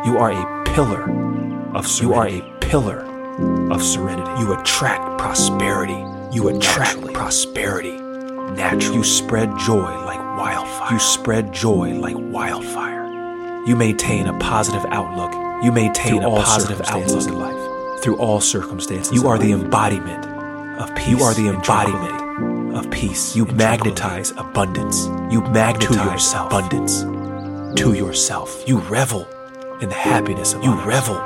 You 0.05 0.19
are 0.19 0.29
a 0.29 0.63
pillar 0.65 1.03
of 1.75 1.87
serenity. 1.87 2.35
You 2.35 2.43
are 2.43 2.53
a 2.55 2.59
pillar 2.59 2.99
of 3.71 3.81
serenity. 3.81 4.39
You 4.39 4.53
attract 4.53 5.19
prosperity. 5.19 6.05
You 6.31 6.49
attract 6.49 6.97
Naturally. 6.97 7.13
prosperity. 7.15 7.97
Naturally. 8.53 8.97
You 8.97 9.03
spread 9.03 9.57
joy 9.57 10.05
like 10.05 10.19
wildfire. 10.37 10.93
You 10.93 10.99
spread 10.99 11.51
joy 11.51 11.95
like 11.95 12.15
wildfire. 12.15 13.05
You 13.65 13.75
maintain 13.75 14.27
a 14.27 14.37
positive 14.37 14.85
outlook. 14.89 15.33
You 15.63 15.71
maintain 15.71 16.21
Through 16.21 16.33
a 16.33 16.35
positive 16.43 16.81
outlook 16.85 17.27
in 17.27 17.39
life. 17.39 18.01
Through 18.03 18.17
all 18.17 18.39
circumstances. 18.39 19.11
You 19.11 19.27
are 19.27 19.39
the 19.39 19.53
embodiment 19.53 20.23
of 20.79 20.93
peace. 20.95 21.07
You 21.07 21.23
are 21.23 21.33
the 21.33 21.47
embodiment 21.47 22.77
of 22.77 22.91
peace. 22.91 23.35
You 23.35 23.45
magnetize 23.45 24.31
abundance. 24.37 25.07
You 25.33 25.41
magnetize 25.41 26.31
abundance 26.35 27.01
to 27.81 27.93
yourself. 27.93 28.63
You 28.67 28.77
revel 28.81 29.27
in 29.81 29.89
the 29.89 29.95
happiness 29.95 30.53
of 30.53 30.63
you 30.63 30.71
others. 30.71 30.85
revel 30.85 31.17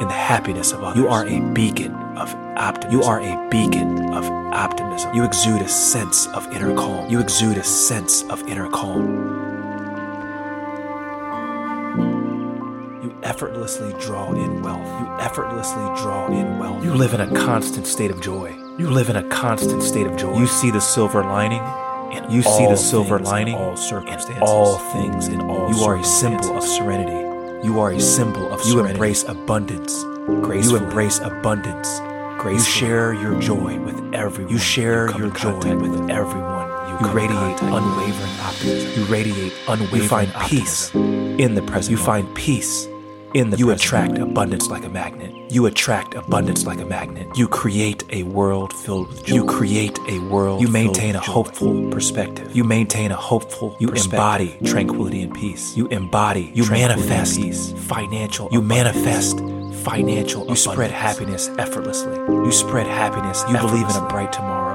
in 0.00 0.06
the 0.06 0.14
happiness 0.14 0.72
of 0.72 0.82
others. 0.82 0.96
You 0.96 1.08
are 1.08 1.26
a 1.26 1.40
beacon 1.52 1.92
of 2.16 2.32
optimism. 2.56 3.00
You 3.00 3.02
are 3.04 3.20
a 3.20 3.48
beacon 3.50 4.12
of 4.14 4.24
optimism. 4.24 5.14
You 5.14 5.24
exude 5.24 5.62
a 5.62 5.68
sense 5.68 6.26
of 6.28 6.46
inner 6.52 6.74
calm. 6.74 7.10
You 7.10 7.20
exude 7.20 7.56
a 7.56 7.64
sense 7.64 8.22
of 8.24 8.40
inner 8.48 8.70
calm. 8.70 9.46
You 13.02 13.18
effortlessly 13.24 13.92
draw 14.00 14.32
in 14.32 14.62
wealth. 14.62 14.86
You 15.00 15.06
effortlessly 15.18 15.84
draw 16.00 16.28
in 16.28 16.58
wealth. 16.58 16.84
You 16.84 16.94
live 16.94 17.14
in 17.14 17.20
a 17.20 17.34
constant 17.34 17.86
state 17.86 18.12
of 18.12 18.20
joy. 18.20 18.56
You 18.78 18.90
live 18.90 19.10
in 19.10 19.16
a 19.16 19.28
constant 19.28 19.82
state 19.82 20.06
of 20.06 20.16
joy. 20.16 20.38
You 20.38 20.46
see 20.46 20.70
the 20.70 20.80
silver 20.80 21.24
lining 21.24 21.62
in 22.12 22.30
you 22.30 22.42
see 22.42 22.66
the 22.66 22.76
silver 22.76 23.18
lining 23.18 23.54
in 23.54 23.60
all 23.60 23.76
circumstances. 23.76 24.36
In 24.36 24.42
all 24.42 24.78
things 24.92 25.28
in 25.28 25.40
all 25.42 25.68
You 25.74 25.82
are 25.82 25.96
a 25.96 26.04
symbol 26.04 26.56
of 26.56 26.62
serenity. 26.62 27.27
You 27.64 27.80
are 27.80 27.90
a 27.90 28.00
symbol 28.00 28.52
of 28.52 28.60
you 28.60 28.72
serenity. 28.72 28.92
embrace 28.94 29.24
abundance. 29.24 30.04
Gracefully. 30.26 30.78
You 30.80 30.86
embrace 30.86 31.18
abundance. 31.18 31.88
Gracefully. 32.38 32.54
You 32.54 32.60
share 32.60 33.12
your 33.14 33.40
joy 33.40 33.80
with 33.80 34.14
everyone. 34.14 34.52
You 34.52 34.58
share 34.58 35.10
you 35.10 35.18
your 35.18 35.30
joy 35.30 35.76
with 35.76 36.08
everyone. 36.10 36.68
You, 36.88 37.06
you 37.08 37.12
radiate 37.12 37.60
unwavering 37.62 38.40
optimism. 38.40 39.00
You 39.02 39.04
radiate 39.12 39.52
unwavering 39.66 40.02
You 40.02 40.08
find 40.08 40.32
optimism. 40.34 40.60
peace 40.60 40.94
in 41.44 41.54
the 41.54 41.62
present. 41.62 41.90
You 41.90 41.96
find 42.04 42.32
peace 42.36 42.86
in 43.34 43.50
the 43.50 43.56
You 43.56 43.66
present. 43.66 43.80
attract 43.84 44.18
abundance 44.18 44.68
like 44.68 44.84
a 44.84 44.88
magnet. 44.88 45.32
You 45.50 45.66
attract 45.66 46.14
abundance 46.14 46.66
like 46.66 46.80
a 46.80 46.84
magnet. 46.84 47.26
You 47.36 47.48
create 47.48 48.04
a 48.10 48.22
world 48.24 48.72
filled 48.72 49.08
with 49.08 49.24
joy. 49.24 49.34
You 49.36 49.44
create 49.46 49.98
a 50.08 50.18
world. 50.20 50.60
You 50.60 50.68
maintain 50.68 51.14
a 51.16 51.20
hopeful 51.20 51.90
perspective. 51.90 52.54
You 52.54 52.64
maintain 52.64 53.10
a 53.12 53.16
hopeful. 53.16 53.76
You 53.78 53.88
embody 53.90 54.58
tranquility 54.64 55.22
and 55.22 55.34
peace. 55.34 55.76
You 55.76 55.86
embody. 55.88 56.50
You 56.54 56.68
manifest 56.70 57.40
peace. 57.40 57.72
Financial. 57.72 58.48
You 58.52 58.60
manifest 58.62 59.40
financial. 59.82 60.46
You 60.46 60.56
spread 60.56 60.90
happiness 60.90 61.48
effortlessly. 61.58 62.16
You 62.16 62.52
spread 62.52 62.86
happiness. 62.86 63.42
You 63.48 63.56
believe 63.58 63.88
in 63.88 63.96
a 63.96 64.06
bright 64.08 64.32
tomorrow. 64.32 64.67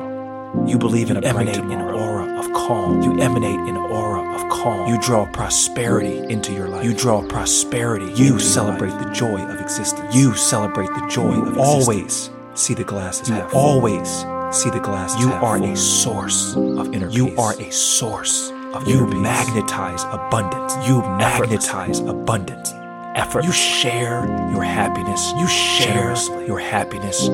You 0.68 0.78
believe 0.78 1.10
in 1.10 1.20
bright 1.20 1.54
tomorrow. 1.54 1.90
an 1.90 1.96
aura 1.96 2.40
of 2.40 2.52
calm. 2.54 3.02
You 3.02 3.20
emanate 3.20 3.60
an 3.70 3.76
aura 3.76 4.22
of 4.36 4.50
calm. 4.50 4.88
You 4.88 5.00
draw 5.02 5.26
prosperity 5.32 6.20
into 6.32 6.54
your 6.54 6.68
life. 6.70 6.86
You 6.86 6.94
draw 6.94 7.22
prosperity. 7.28 8.12
You 8.14 8.40
celebrate 8.40 8.92
the 8.92 9.10
joy 9.14 9.42
of 9.42 9.60
existence. 9.60 10.16
You 10.16 10.34
celebrate 10.36 10.88
the 10.88 11.06
joy 11.10 11.34
You 11.36 11.42
of 11.42 11.48
existence. 11.58 11.58
always 11.88 12.30
see 12.54 12.74
the 12.76 12.84
glass 12.84 13.28
You 13.28 13.36
half 13.36 13.52
full. 13.52 13.60
always 13.60 14.26
see 14.52 14.70
the 14.70 14.80
glass. 14.80 15.16
as 15.16 15.22
You 15.22 15.34
are 15.34 15.58
full. 15.58 15.72
a 15.72 15.76
source 15.76 16.56
of 16.56 16.94
inner 16.94 17.10
You 17.10 17.28
peace. 17.30 17.40
are 17.40 17.54
a 17.60 17.72
source 17.72 18.52
of 18.74 18.88
You 18.88 18.98
inner 19.00 19.08
peace. 19.12 19.22
magnetize 19.22 20.04
abundance. 20.12 20.76
You 20.88 21.02
magnetize 21.02 22.00
abundance. 22.00 22.72
Effort. 23.16 23.44
You 23.44 23.48
You 23.50 23.54
share 23.54 24.26
your 24.54 24.64
happiness. 24.64 25.34
You 25.38 25.48
share 25.48 25.94
Generously. 25.96 26.48
your 26.48 26.60
happiness 26.60 27.28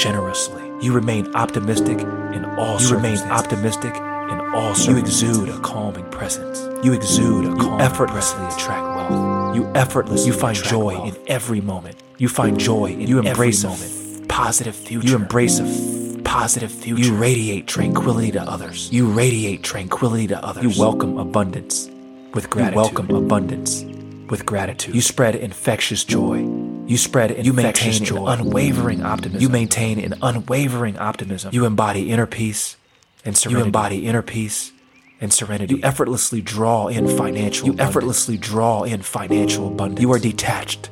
generously. 0.00 0.62
You 0.82 0.92
remain 0.92 1.34
optimistic 1.34 1.98
in 2.00 2.44
all 2.58 2.80
You 2.80 2.90
remain 2.94 3.18
optimistic 3.18 3.94
in 3.94 4.40
all 4.54 4.74
You 4.76 4.96
exude 4.98 5.48
a 5.48 5.58
calming 5.60 6.04
presence. 6.10 6.60
You 6.84 6.92
exude 6.92 7.44
a 7.46 7.48
You 7.48 7.56
calm 7.56 7.80
effortlessly 7.80 8.38
presence. 8.40 8.62
attract 8.62 8.86
wealth. 8.96 9.56
You 9.56 9.66
effortlessly 9.74 10.26
You 10.26 10.32
find 10.32 10.56
joy 10.56 10.94
wealth. 10.94 11.08
in 11.16 11.22
every 11.28 11.60
moment. 11.60 11.96
You 12.18 12.28
find 12.28 12.58
joy 12.58 12.86
in 12.92 13.00
You 13.02 13.20
embrace 13.20 13.64
a 13.64 13.68
moment. 13.68 14.28
positive 14.28 14.74
future. 14.74 15.08
You 15.08 15.14
embrace 15.16 15.58
a 15.60 15.64
f- 15.64 16.24
positive 16.24 16.70
future. 16.70 17.02
You 17.04 17.14
radiate 17.14 17.66
tranquility 17.66 18.32
to 18.32 18.42
others. 18.42 18.88
You 18.92 19.06
radiate 19.06 19.62
tranquility 19.62 20.26
to 20.28 20.44
others. 20.44 20.62
You 20.64 20.80
welcome 20.80 21.18
abundance 21.18 21.88
with 22.34 22.50
gratitude. 22.50 22.74
You 22.74 22.80
welcome 22.80 23.10
abundance 23.14 23.84
with 24.28 24.44
gratitude. 24.44 24.94
You 24.94 25.00
spread 25.00 25.34
infectious 25.36 26.04
joy. 26.04 26.44
You 26.86 26.96
spread 26.96 27.30
You 27.44 27.52
infectious 27.52 28.00
maintain 28.00 28.16
an 28.18 28.24
joy. 28.24 28.26
unwavering 28.32 29.02
optimism. 29.02 29.40
You 29.42 29.48
maintain 29.48 29.98
an 30.00 30.14
unwavering 30.22 30.96
optimism. 30.98 31.50
You 31.52 31.64
embody 31.64 32.10
inner 32.10 32.26
peace 32.26 32.76
and 33.24 33.34
You 33.34 33.40
serenity. 33.40 33.66
embody 33.66 34.06
inner 34.06 34.22
peace 34.22 34.72
and 35.20 35.32
serenity. 35.32 35.74
You 35.74 35.80
effortlessly 35.82 36.40
draw 36.40 36.86
in 36.88 37.08
financial 37.08 37.66
You 37.66 37.72
abundance. 37.72 37.88
effortlessly 37.90 38.36
draw 38.36 38.82
in 38.84 39.02
financial 39.02 39.66
abundance. 39.68 40.00
You 40.00 40.12
are 40.12 40.18
detached 40.18 40.90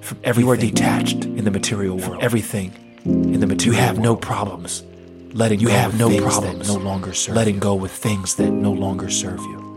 from 0.00 0.18
everything. 0.24 0.46
You 0.46 0.52
are 0.52 0.56
detached 0.56 1.24
in 1.24 1.44
the 1.44 1.50
material 1.50 1.98
from 1.98 2.12
world. 2.12 2.22
everything 2.22 2.72
in 3.04 3.40
the 3.40 3.46
material. 3.46 3.74
you 3.78 3.82
have 3.86 3.98
no 3.98 4.16
problems 4.16 4.82
letting 5.34 5.60
You 5.60 5.68
have 5.68 5.98
no 5.98 6.08
problems 6.20 6.68
no 6.68 6.80
longer 6.80 7.12
serve 7.12 7.36
letting 7.36 7.56
you. 7.56 7.60
go 7.60 7.74
with 7.74 7.92
things 7.92 8.36
that 8.36 8.50
no 8.50 8.72
longer 8.72 9.10
serve 9.10 9.40
you. 9.40 9.67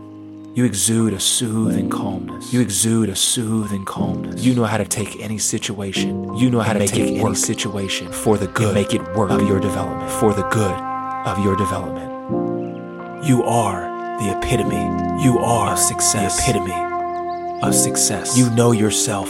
You 0.54 0.64
exude 0.66 1.14
a 1.14 1.20
soothing 1.20 1.88
calmness. 1.88 2.52
You 2.52 2.60
exude 2.60 3.08
a 3.08 3.16
soothing 3.16 3.86
calmness. 3.86 4.44
You 4.44 4.54
know 4.54 4.64
how 4.64 4.76
to 4.76 4.84
take 4.84 5.18
any 5.18 5.38
situation. 5.38 6.36
You 6.36 6.50
know 6.50 6.60
how 6.60 6.74
to 6.74 6.78
make 6.80 6.90
take 6.90 7.18
any 7.18 7.34
situation 7.34 8.12
for 8.12 8.36
the 8.36 8.48
good 8.48 8.74
make 8.74 8.92
it 8.92 9.00
work 9.14 9.30
of 9.30 9.48
your 9.48 9.58
development. 9.60 10.10
for 10.10 10.34
the 10.34 10.46
good 10.50 10.78
of 11.26 11.38
your 11.42 11.56
development. 11.56 12.10
You 13.26 13.42
are 13.44 13.80
the 14.20 14.36
epitome. 14.36 15.24
You 15.24 15.38
are 15.38 15.72
Of 15.72 15.78
success. 15.78 16.36
The 16.36 16.50
epitome 16.50 17.62
of 17.62 17.74
success. 17.74 18.36
You 18.36 18.50
know 18.50 18.72
yourself 18.72 19.28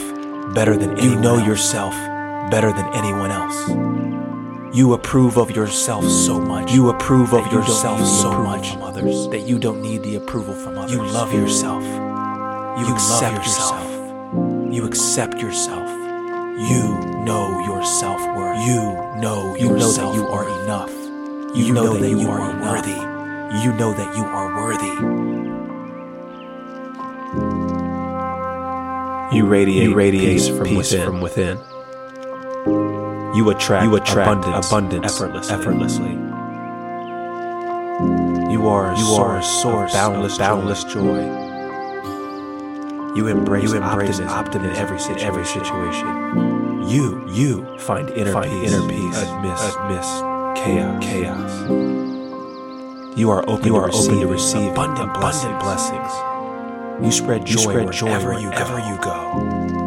better 0.55 0.77
than 0.77 0.97
You 0.97 1.15
know 1.21 1.37
else. 1.37 1.47
yourself 1.47 1.93
better 2.51 2.73
than 2.73 2.87
anyone 2.95 3.31
else. 3.31 4.12
You 4.75 4.95
approve 4.95 5.37
of 5.37 5.51
yourself 5.51 6.05
so 6.09 6.41
much. 6.41 6.73
You 6.73 6.89
approve 6.89 7.35
of 7.35 7.45
that 7.45 7.53
you 7.53 7.59
yourself 7.59 8.01
so 8.07 8.33
much 8.43 8.73
from 8.73 8.83
others. 8.83 9.29
that 9.29 9.41
you 9.43 9.59
don't 9.59 9.83
need 9.83 10.03
the 10.03 10.15
approval 10.17 10.55
from 10.55 10.79
others. 10.79 10.93
You 10.93 11.03
love 11.03 11.33
yourself. 11.35 11.83
You, 11.85 12.87
You 12.87 12.95
accept 12.95 13.35
love 13.35 13.45
yourself. 13.45 13.83
yourself. 13.91 14.73
You 14.75 14.85
accept 14.87 15.39
yourself. 15.41 15.89
You 16.71 16.83
know 17.27 17.61
your 17.67 17.85
self 17.85 18.21
worth. 18.35 18.59
You 18.67 18.81
know 19.21 19.55
You 19.57 19.77
know 19.77 19.93
that 19.93 20.15
you 20.15 20.27
are 20.29 20.49
enough. 20.65 20.91
You, 21.55 21.75
know, 21.75 21.99
that, 21.99 22.09
you, 22.09 22.31
are 22.31 22.41
are 22.41 22.63
worthy. 22.63 22.91
You 23.63 23.75
know 23.75 23.93
that 23.93 24.17
you 24.17 24.25
are 24.25 24.57
worthy. 24.57 24.93
You 29.37 29.47
radiate, 29.47 29.83
You 29.91 29.95
radiate 29.95 30.39
peace, 30.39 30.49
from, 30.49 30.65
peace 30.67 30.77
within. 30.93 31.07
from 31.07 31.21
within. 31.21 31.59
You 33.35 33.49
attract, 33.51 33.85
You 33.85 33.97
attract 33.97 34.29
abundance, 34.45 34.67
abundance 34.69 35.13
effortlessly. 35.15 35.55
effortlessly. 35.55 36.13
You 38.53 38.69
are 38.69 38.93
a 38.93 38.99
You 38.99 39.05
source, 39.05 39.19
are 39.19 39.37
a 39.39 39.43
source 39.43 39.95
of 39.95 39.99
boundless, 40.01 40.39
boundless 40.39 40.85
joy. 40.85 41.21
You 43.17 43.29
embrace, 43.29 43.71
You 43.71 43.77
embrace 43.83 44.21
optimism, 44.21 44.29
optimism 44.29 44.71
in 44.71 44.77
every 44.77 44.99
situation. 44.99 45.29
every 45.29 45.45
situation. 45.47 46.89
You, 46.89 47.25
you 47.29 47.79
Find 47.79 48.11
inner 48.11 48.33
find 48.33 48.51
peace, 48.51 48.73
inner 48.73 48.89
peace 48.89 49.23
amidst, 49.23 49.77
amidst 49.79 50.23
chaos. 50.63 51.05
chaos. 51.05 51.69
You 53.19 53.31
are 53.31 53.43
open, 53.49 53.67
You 53.67 53.73
to, 53.73 53.79
are 53.79 53.87
receive 53.87 54.09
open 54.13 54.21
to 54.21 54.27
receive 54.27 54.73
abundant, 54.73 55.11
abundant 55.17 55.61
blessings. 55.61 56.13
You 57.05 57.11
spread 57.13 57.47
joy, 57.47 57.53
You 57.53 57.59
spread 57.59 57.93
joy 57.93 58.07
wherever, 58.07 58.33
you, 58.39 58.49
wherever 58.49 58.79
you 58.79 58.97
go. 59.01 59.82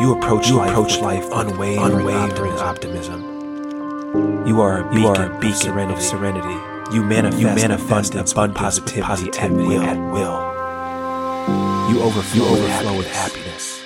You 0.00 0.12
approach 0.16 0.48
You 0.48 0.56
life, 0.56 0.70
approach 0.70 0.92
with 0.94 1.02
life 1.02 1.24
with 1.28 1.32
unwavering, 1.46 2.00
unwavering 2.00 2.52
optimism. 2.52 4.46
You 4.46 4.60
are 4.62 4.80
a 4.80 4.84
beacon, 4.84 5.00
You 5.02 5.08
are 5.08 5.22
a 5.30 5.34
of 5.34 5.40
beacon 5.40 5.56
serenity. 5.56 5.94
of 5.94 6.02
serenity. 6.02 6.58
You 6.94 7.02
manifest, 7.04 7.40
You 7.40 7.46
manifest 7.48 8.10
abundance, 8.14 8.32
abundance, 8.32 8.58
positivity, 8.58 9.02
positivity 9.02 9.62
at 9.62 9.68
will. 9.68 9.82
at 9.82 10.12
will. 10.12 11.92
You 11.92 12.00
overflow, 12.02 12.44
You 12.46 12.52
with, 12.52 12.60
overflow 12.62 12.68
happiness. 12.68 12.98
with 12.98 13.12
happiness. 13.12 13.80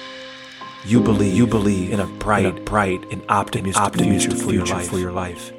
You 0.86 1.00
believe, 1.00 1.34
You 1.34 1.46
believe 1.46 1.92
in 1.92 2.00
a 2.00 2.06
bright, 2.06 2.46
in 2.46 2.56
a 2.58 2.60
bright, 2.60 3.04
and 3.10 3.22
optimistic, 3.28 3.82
optimistic 3.82 4.30
future, 4.32 4.44
for, 4.44 4.52
your 4.52 4.66
future 4.66 4.78
life. 4.78 4.88
for 4.90 4.98
your 4.98 5.12
life. 5.12 5.52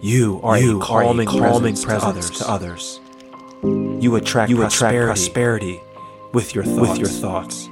You 0.00 0.40
are 0.42 0.58
You 0.58 0.72
a 0.72 0.84
are 0.84 1.02
a 1.02 1.04
calming, 1.04 1.26
calming 1.28 1.74
presence, 1.76 1.84
presence 1.84 2.30
to 2.38 2.44
to 2.44 2.50
others. 2.50 3.00
You 3.62 4.16
attract, 4.16 4.50
You 4.50 4.56
attract 4.62 4.94
prosperity, 4.96 5.06
prosperity 5.06 5.80
with 6.32 6.54
your 6.54 6.64
thoughts. 6.64 6.80
with 6.88 6.98
your 6.98 7.08
thoughts. 7.08 7.68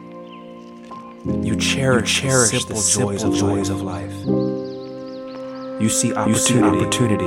You 1.26 1.56
cherish, 1.56 2.22
You 2.22 2.28
cherish 2.30 2.50
the 2.50 2.74
the 2.74 2.76
simple 2.76 3.06
joys, 3.08 3.20
simple 3.22 3.34
of, 3.34 3.38
joys 3.40 3.70
life. 3.70 3.70
of 3.70 3.82
life. 3.82 5.80
You 5.80 5.88
see 5.88 6.12
opportunity, 6.12 6.30
You 6.30 6.36
see 6.36 6.62
opportunity 6.62 7.24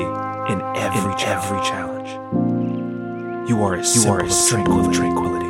in 0.54 0.62
every, 0.78 1.12
in 1.12 1.18
challenge. 1.18 1.26
every 1.28 1.62
challenge. 1.66 3.50
You 3.50 3.64
are 3.64 3.74
a 3.76 3.84
You 3.84 4.12
are 4.12 4.20
a 4.20 4.26
of, 4.26 4.32
symbol 4.32 4.86
of 4.86 4.94
tranquility. 4.94 5.48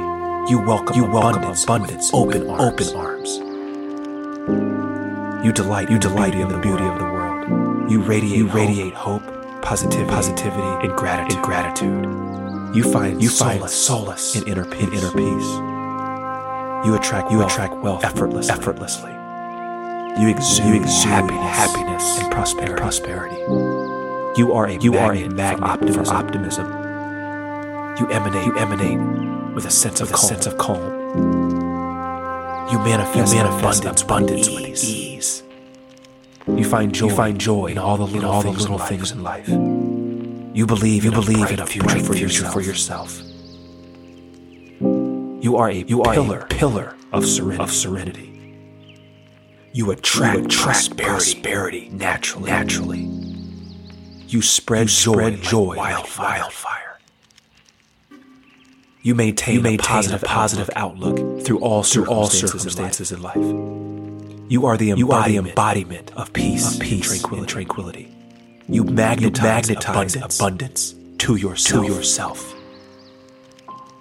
You 0.52 0.60
welcome 0.62 0.96
You 0.96 1.04
welcome 1.04 1.44
abundance, 1.44 1.64
abundance 1.66 2.12
with 2.14 2.36
open 2.36 2.50
arms. 2.50 2.90
open 2.94 2.96
arms. 2.96 3.38
You 5.46 5.52
delight, 5.52 5.90
you 5.90 6.00
delight 6.00 6.34
in 6.36 6.48
the 6.48 6.58
beauty 6.60 6.86
of 6.86 7.00
the 7.00 7.06
world. 7.06 7.92
You 7.92 8.02
radiate, 8.02 8.38
you 8.38 8.48
hope, 8.48 8.56
radiate 8.56 8.94
hope, 8.94 9.24
positivity, 9.62 10.10
positivity, 10.10 10.62
and 10.88 10.96
gratitude. 10.96 11.36
and 11.38 11.46
gratitude. 11.46 12.76
You 12.76 12.84
find, 12.92 13.22
You 13.22 13.28
solace, 13.30 13.60
find 13.60 13.70
solace 13.70 14.36
in 14.38 14.48
inner 14.48 14.66
peace. 14.66 14.84
in 14.88 14.94
inner 14.94 15.12
peace. 15.12 15.77
You 16.86 16.96
attract, 16.96 17.32
You 17.32 17.40
wealth 17.40 17.52
attract 17.52 17.76
wealth 17.84 18.04
effortlessly. 18.04 18.54
effortlessly. 18.54 19.12
You 20.22 20.30
exude, 20.30 20.66
You 20.66 20.82
exude 20.82 21.12
happiness, 21.12 21.58
happiness 21.58 22.20
and 22.20 22.32
prosperity. 22.32 22.72
and 22.74 22.82
prosperity. 22.82 23.36
You 24.40 24.54
are 24.54 24.66
a 24.68 24.78
You 24.80 24.94
are 24.98 25.14
magnet, 25.14 25.32
a 25.32 25.36
magnet 25.36 25.94
for 25.94 26.02
optimism. 26.02 26.06
for 26.06 26.14
optimism. 26.16 26.66
You 28.00 28.08
emanate, 28.12 28.46
you 28.46 28.58
emanate 28.58 29.54
with 29.56 29.66
a 29.66 29.72
sense 29.72 30.02
of 30.02 30.10
a 30.10 30.14
calm. 30.14 30.22
sense 30.30 30.46
of 30.46 30.58
calm. 30.58 30.82
You 32.72 32.80
manifest, 32.80 33.34
You 33.34 33.40
manifest 33.44 33.80
abundance, 33.82 34.02
abundance 34.04 34.50
with 34.50 34.62
with 34.62 34.84
ease. 34.84 35.44
You 36.48 36.64
find 36.64 36.94
joy, 36.94 37.08
You 37.10 37.16
find 37.16 37.40
joy 37.40 37.66
in 37.68 37.78
all 37.78 37.98
the 37.98 38.04
little, 38.06 38.30
all 38.30 38.42
the 38.42 38.50
things, 38.50 38.62
little 38.62 38.76
in 38.76 38.80
life. 38.80 38.90
things 38.90 39.12
in 39.12 39.24
life. 39.24 39.48
You 39.50 40.66
believe, 40.66 41.04
You 41.06 41.12
in 41.12 41.18
a 41.18 41.22
believe 41.22 41.52
in 41.52 41.60
a 41.60 41.66
future, 41.66 41.88
bright 41.88 42.02
for, 42.06 42.14
future 42.14 42.26
yourself. 42.44 42.54
for 42.54 42.62
yourself. 42.62 43.22
You 45.42 45.58
are 45.58 45.70
a 45.70 45.74
You 45.76 46.02
are 46.04 46.14
pillar, 46.14 46.40
a 46.40 46.46
pillar 46.48 46.96
of 47.14 47.26
serenity. 47.26 47.64
of 47.64 47.72
serenity. 47.72 48.24
You 49.74 49.92
attract, 49.92 50.38
You 50.40 50.46
attract 50.46 50.64
prosperity, 50.64 51.04
prosperity 51.06 51.90
naturally. 51.94 52.50
naturally. 52.52 53.10
You 54.28 54.42
spread 54.42 54.88
You 54.90 54.96
joy, 54.96 55.14
spread 55.14 55.42
joy 55.44 55.68
like 55.68 55.78
wildfire. 55.78 56.40
wildfire. 56.40 57.00
You 59.04 59.16
maintain, 59.16 59.64
You 59.64 59.74
a 59.74 59.78
positive, 59.78 60.24
a 60.24 60.26
positive 60.26 60.70
outlook, 60.76 61.46
through 61.46 61.60
all 61.60 61.84
through 61.84 62.08
all 62.08 62.28
circumstances, 62.28 63.08
circumstances 63.08 63.12
in 63.12 63.22
life. 63.22 64.50
You 64.52 64.66
are 64.66 64.76
the 64.76 64.88
You 64.88 65.12
are 65.12 65.28
the 65.30 65.38
embodiment, 65.38 66.10
embodiment 66.10 66.12
of 66.18 66.34
peace, 66.34 66.74
of 66.76 66.82
peace 66.82 66.92
and 67.12 67.22
tranquility. 67.22 67.40
and 67.40 67.48
tranquility. 67.50 68.08
You 68.68 68.84
magnetize, 68.84 69.70
magnetize 69.70 70.16
abundance, 70.16 70.40
abundance 70.40 70.96
to 71.20 71.36
yourself. 71.36 71.86
to 71.86 71.94
yourself. 71.94 72.54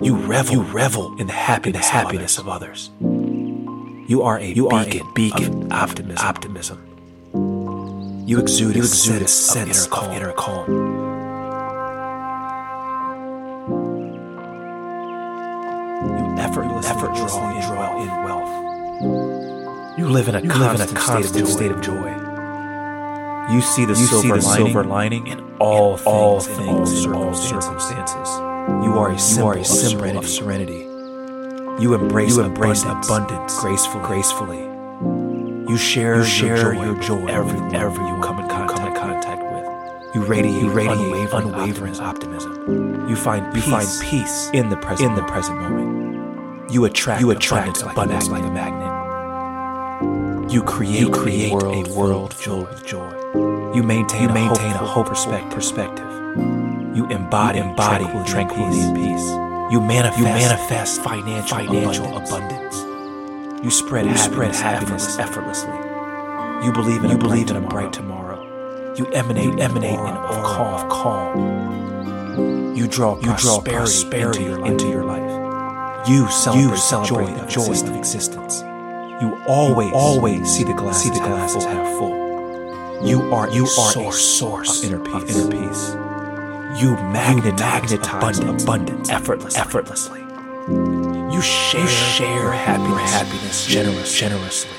You 0.01 0.15
revel, 0.15 0.55
You 0.55 0.63
revel 0.63 1.17
in 1.19 1.27
the 1.27 1.33
happiness, 1.33 1.87
in 1.87 1.93
the 1.95 1.99
happiness 2.03 2.39
of, 2.39 2.49
others. 2.49 2.91
You 3.01 4.23
are 4.23 4.39
a 4.39 4.45
You 4.47 4.69
are 4.69 4.83
a 4.83 4.85
beacon, 4.85 5.13
beacon 5.15 5.63
of 5.65 5.73
optimism. 5.73 6.27
optimism. 6.27 6.83
You 8.27 8.39
exude, 8.39 8.77
You 8.77 8.83
a 8.83 8.85
exude 8.85 9.23
a 9.23 9.29
sense, 9.29 9.33
sense 9.33 9.87
of, 9.87 9.93
of 9.95 10.05
inner 10.13 10.17
inner 10.17 10.33
calm. 10.35 10.67
You 16.03 16.37
effortlessly, 16.41 16.91
effortlessly 16.91 17.41
draw, 17.41 17.57
in, 17.57 17.63
draw 17.63 17.97
wealth. 17.97 18.03
in 18.03 18.25
wealth. 18.25 18.53
You 19.99 20.09
live 20.11 20.29
in 20.29 20.35
a 20.35 20.41
You 20.43 20.49
live 20.51 20.75
in 20.75 20.81
a 20.83 20.87
constant, 20.87 20.99
constant 20.99 21.49
state, 21.49 21.71
of 21.71 21.81
joy. 21.81 22.13
You 23.51 23.61
see 23.63 23.85
the 23.87 23.93
You 23.93 23.97
see 23.97 24.07
silver 24.07 24.39
the 24.41 24.47
lining, 24.47 24.67
silver 24.67 24.85
lining 24.85 25.27
in 25.29 25.41
all 25.59 25.97
in 25.97 26.03
all 26.05 26.41
things, 26.41 26.59
things, 26.59 27.05
in 27.07 27.13
all 27.15 27.23
in 27.23 27.29
all 27.29 27.35
circumstances. 27.35 28.29
You 28.67 28.99
are 28.99 29.11
a 29.11 29.19
symbol, 29.19 29.49
are 29.51 29.59
a 29.59 29.65
symbol 29.65 30.19
of, 30.19 30.29
serenity. 30.29 30.81
You 31.81 31.95
embrace, 31.95 32.37
you 32.37 32.43
embrace 32.43 32.83
abundance, 32.83 33.09
abundance 33.09 33.61
gracefully. 33.61 34.05
gracefully. 34.07 34.59
You 35.71 35.77
share, 35.77 36.19
you 36.19 36.25
share 36.25 36.75
your 36.75 36.75
joy, 36.75 36.85
your 36.85 37.01
joy 37.01 37.27
every, 37.27 37.61
every 37.77 38.05
you 38.07 38.21
come 38.23 38.41
in 38.41 38.49
contact, 38.49 38.79
come 38.79 38.89
in 38.89 38.95
contact 38.95 39.43
with. 39.43 40.15
You 40.17 40.25
radiate, 40.25 40.63
you 40.63 40.71
radiate 40.71 40.99
unwavering, 40.99 41.49
unwavering 41.49 42.01
optimism. 42.01 42.53
optimism. 42.53 43.09
You 43.09 43.15
find 43.15 43.55
peace, 43.55 43.67
you 43.67 43.71
find 43.71 43.89
peace 44.03 44.51
in 44.53 44.69
the 44.69 44.77
present 44.77 45.11
in 45.11 45.17
the 45.17 45.23
present 45.23 45.61
moment. 45.61 46.73
You 46.73 46.85
attract 46.87 47.21
you 47.21 47.31
attract 47.31 47.81
abundance, 47.83 47.93
abundance 47.93 48.29
like 48.29 48.43
a 48.43 48.51
magnet. 48.51 50.53
You 50.53 50.63
create, 50.63 51.01
you 51.01 51.11
create 51.11 51.53
a 51.53 51.55
world, 51.55 51.87
a 51.87 51.93
world 51.93 52.35
filled 52.35 52.69
with 52.69 52.85
joy. 52.85 53.13
You 53.75 53.85
maintain, 53.85 54.23
you 54.23 54.29
a, 54.29 54.35
maintain 54.35 54.73
a 54.73 54.79
hope 54.79 55.07
perspective. 55.07 55.53
perspective. 55.53 56.66
You 56.97 57.05
embody, 57.09 57.59
you 57.59 57.65
embody 57.65 58.05
tranquility, 58.07 58.33
tranquility 58.33 58.81
and, 58.81 58.97
peace. 58.97 59.29
You 59.71 59.83
manifest, 59.83 60.19
you 60.19 60.25
manifest 60.25 61.03
financial, 61.03 61.59
financial 61.59 62.07
abundance. 62.17 62.81
abundance. 62.81 63.63
You 63.63 63.71
spread, 63.71 64.07
you 64.07 64.13
happiness, 64.13 64.33
spread 64.33 64.55
happiness 64.55 65.19
effortlessly. 65.19 65.77
You 66.65 66.73
believe 66.73 67.05
in, 67.05 67.11
you 67.11 67.17
a, 67.17 67.19
believe 67.19 67.49
bright 67.49 67.51
in 67.51 67.57
a 67.63 67.69
bright 67.69 67.93
tomorrow. 67.93 68.95
You 68.95 69.05
emanate, 69.09 69.45
you 69.45 69.59
emanate 69.59 69.99
an 69.99 70.17
of 70.17 70.43
calm, 70.43 70.75
of 70.75 70.89
calm. 70.89 72.75
You 72.75 72.89
draw, 72.89 73.21
you 73.21 73.37
draw 73.37 73.61
prosperity, 73.61 74.47
into, 74.47 74.57
your 74.57 74.67
into 74.67 74.89
your 74.89 75.05
life. 75.05 76.09
You 76.09 76.31
celebrate, 76.31 76.63
you 76.63 76.77
celebrate 76.79 77.27
joy, 77.27 77.35
the 77.35 77.47
joy 77.47 77.91
of 77.91 77.95
existence. 77.95 78.63
You 79.21 79.39
always, 79.47 79.91
you 79.91 79.95
always 79.95 80.51
see 80.51 80.65
the 80.65 80.73
glass, 80.73 81.03
see 81.03 81.11
the 81.11 81.19
glasses 81.19 81.65
half 81.65 81.99
full. 81.99 83.07
You 83.07 83.35
are, 83.35 83.51
you 83.51 83.65
are 83.65 83.93
source, 83.93 84.17
a 84.17 84.19
source 84.19 84.83
of 84.83 84.91
inner 84.91 85.05
peace. 85.05 85.37
Of 85.37 85.53
inner 85.53 85.69
peace. 85.69 86.06
You 86.79 86.93
magnetize, 86.97 87.91
you 87.91 87.99
magnetize 87.99 88.39
abundance, 88.39 88.63
abundance 88.63 89.09
effortlessly. 89.11 89.61
effortlessly. 89.61 90.21
You 91.33 91.41
share, 91.41 91.81
you 91.81 91.87
share 91.87 92.53
happiness, 92.53 93.13
happiness 93.13 93.67
generous, 93.67 94.19
generously. 94.19 94.71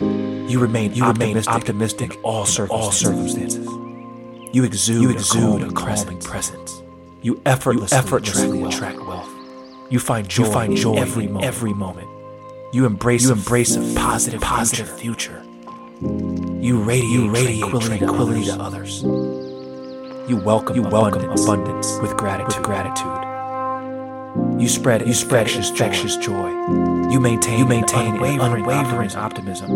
You 0.00 0.58
remain, 0.58 0.92
you 0.92 1.04
optimistic, 1.04 1.46
remain 1.46 1.48
optimistic 1.48 2.14
in 2.16 2.20
all 2.22 2.44
circumstances. 2.44 3.06
all 3.06 3.12
circumstances. 3.12 3.66
You 4.54 4.64
exude, 4.64 5.02
you 5.02 5.10
exude 5.10 5.62
a, 5.62 5.70
calming, 5.70 5.70
a 5.70 5.72
calming 5.72 6.18
presence. 6.20 6.76
presence. 6.76 6.82
You 7.22 7.40
effortlessly, 7.46 7.96
you 7.96 8.04
effortlessly 8.04 8.62
attract, 8.64 8.98
wealth. 9.00 9.30
You 9.90 9.98
find 9.98 10.28
joy, 10.28 10.44
you 10.44 10.52
find 10.52 10.76
joy 10.76 10.92
in 10.92 10.98
every 10.98 11.26
moment. 11.26 11.44
Every 11.44 11.72
moment. 11.72 12.08
You 12.74 12.84
embrace, 12.84 13.24
you 13.24 13.32
embrace 13.32 13.76
a 13.76 13.94
positive, 13.94 14.42
positive 14.42 14.90
future. 14.98 15.42
You 16.02 16.82
radiate, 16.82 17.10
you 17.10 17.30
radiate 17.30 17.60
tranquility, 17.60 17.98
tranquility 17.98 18.44
to, 18.44 18.60
others. 18.60 19.00
to 19.00 19.08
others. 19.08 19.45
You 20.28 20.36
welcome, 20.36 20.74
you 20.74 20.82
welcome 20.82 21.22
abundance, 21.22 21.44
abundance 21.44 21.98
with 22.00 22.16
gratitude. 22.16 22.56
With 22.56 22.64
gratitude. 22.64 24.60
You 24.60 24.68
spread, 24.68 25.06
you 25.06 25.14
spread 25.14 25.48
infectious 25.48 26.16
joy. 26.16 26.48
You 27.12 27.20
maintain, 27.20 27.60
you 27.60 27.64
maintain 27.64 28.16
unwavering, 28.16 28.40
unwavering 28.40 29.14
optimism. 29.14 29.70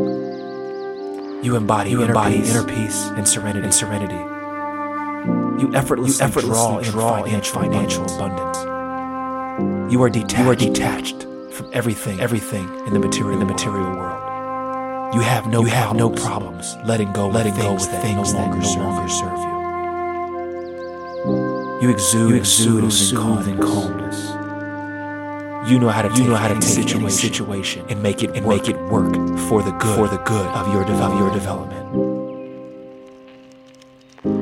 You 1.44 1.54
embody, 1.54 1.90
you 1.90 2.02
inner 2.02 2.10
embody 2.10 2.38
peace, 2.38 2.50
inner 2.50 2.64
peace 2.64 3.04
and 3.10 3.28
serenity, 3.28 3.64
and 3.64 3.72
serenity. 3.72 4.16
You 5.62 5.72
effortlessly, 5.72 6.18
you 6.18 6.28
effortlessly 6.28 6.82
draw, 6.90 7.20
draw 7.20 7.22
in 7.22 7.42
financial 7.42 8.04
abundance. 8.12 8.58
abundance. 8.58 9.92
You 9.92 10.02
are 10.02 10.10
detached. 10.10 10.42
You 10.42 10.50
are 10.50 10.56
detached 10.56 11.22
from 11.52 11.70
everything, 11.72 12.18
everything 12.18 12.68
in 12.88 12.92
the 12.92 12.98
material, 12.98 13.34
in 13.34 13.38
the 13.38 13.52
material 13.52 13.88
world. 13.90 15.14
You 15.14 15.20
have 15.20 15.46
no, 15.46 15.60
you 15.60 15.68
have 15.68 15.94
no 15.94 16.10
problems 16.10 16.74
letting 16.84 17.12
go, 17.12 17.28
letting 17.28 17.54
go 17.54 17.74
with 17.74 17.86
things 18.02 18.32
that 18.32 18.48
no 18.48 18.50
longer, 18.50 18.58
no 18.58 18.82
longer 18.82 19.08
serve 19.08 19.38
you. 19.38 19.59
You 21.80 21.88
exude, 21.88 22.30
you 22.30 22.36
exude 22.36 22.84
a 22.84 22.90
soothing 22.90 23.58
calmness. 23.58 24.28
You 25.70 25.78
know 25.78 25.88
how 25.88 26.02
to, 26.02 26.14
you 26.14 26.28
know 26.28 26.36
how 26.36 26.48
to 26.48 26.54
take 26.54 26.62
situation, 26.62 27.00
any 27.00 27.10
situation 27.10 27.86
and 27.88 28.02
make 28.02 28.22
it 28.22 28.36
and 28.36 28.44
work, 28.44 28.60
make 28.60 28.68
it 28.68 28.78
work 28.90 29.14
for 29.48 29.62
the 29.62 29.70
good, 29.72 29.96
for 29.96 30.06
the 30.06 30.18
good 30.18 30.46
of 30.48 30.70
your, 30.74 30.84
of 30.84 31.18
your 31.18 31.30
development. 31.32 31.80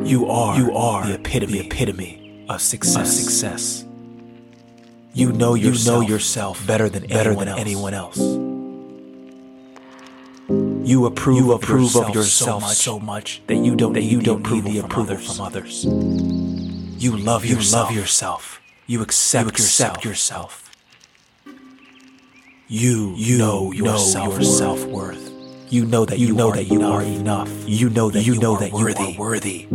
You 0.05 0.27
are, 0.27 0.59
you 0.59 0.73
are 0.77 1.07
the 1.07 1.15
epitome, 1.15 1.53
the 1.53 1.67
epitome 1.67 2.45
of 2.49 2.61
success. 2.61 2.97
Of 2.97 3.07
success. 3.07 3.85
You 5.15 5.31
know 5.31 5.55
yourself, 5.55 6.03
you 6.03 6.09
know 6.09 6.15
yourself 6.15 6.67
better 6.67 6.89
than 6.89 7.07
better 7.07 7.31
anyone 7.31 7.47
than 7.47 7.49
else. 7.49 7.61
anyone 7.61 7.95
else. 7.95 8.19
You 10.89 11.07
approve, 11.07 11.37
you 11.39 11.53
approve 11.53 11.95
of 11.95 12.09
yourself, 12.09 12.09
of 12.09 12.15
yourself 12.17 12.63
so, 12.63 12.67
much, 12.67 12.77
so 12.77 12.99
much 12.99 13.43
that 13.47 13.57
you 13.57 13.77
don't 13.77 13.93
that 13.93 14.03
you 14.03 14.21
don't 14.23 14.51
need 14.51 14.65
the 14.65 14.79
approval 14.79 15.19
from 15.19 15.41
others. 15.45 15.87
You 16.99 17.17
love 17.17 17.45
you 17.45 17.57
yourself. 17.57 17.87
love 17.87 17.97
yourself. 17.97 18.61
You 18.89 19.03
accept, 19.03 19.45
you 19.45 19.51
accept 19.51 20.05
yourself. 20.05 20.69
You 22.67 23.15
you 23.17 23.39
know 23.39 23.71
your 23.71 23.97
self 23.99 24.85
worth. 24.87 25.31
You 25.71 25.85
know 25.85 26.05
that 26.05 26.19
you, 26.19 26.29
you 26.29 26.35
know 26.35 26.51
that 26.51 26.65
you 26.65 26.83
are 26.83 27.03
enough. 27.03 27.53
You 27.67 27.89
know 27.91 28.11
that 28.11 28.23
you, 28.23 28.35
you 28.35 28.41
know 28.41 28.57
that 28.57 28.73
worthy. 28.73 29.03
you 29.03 29.09
are 29.11 29.19
worthy. 29.19 29.67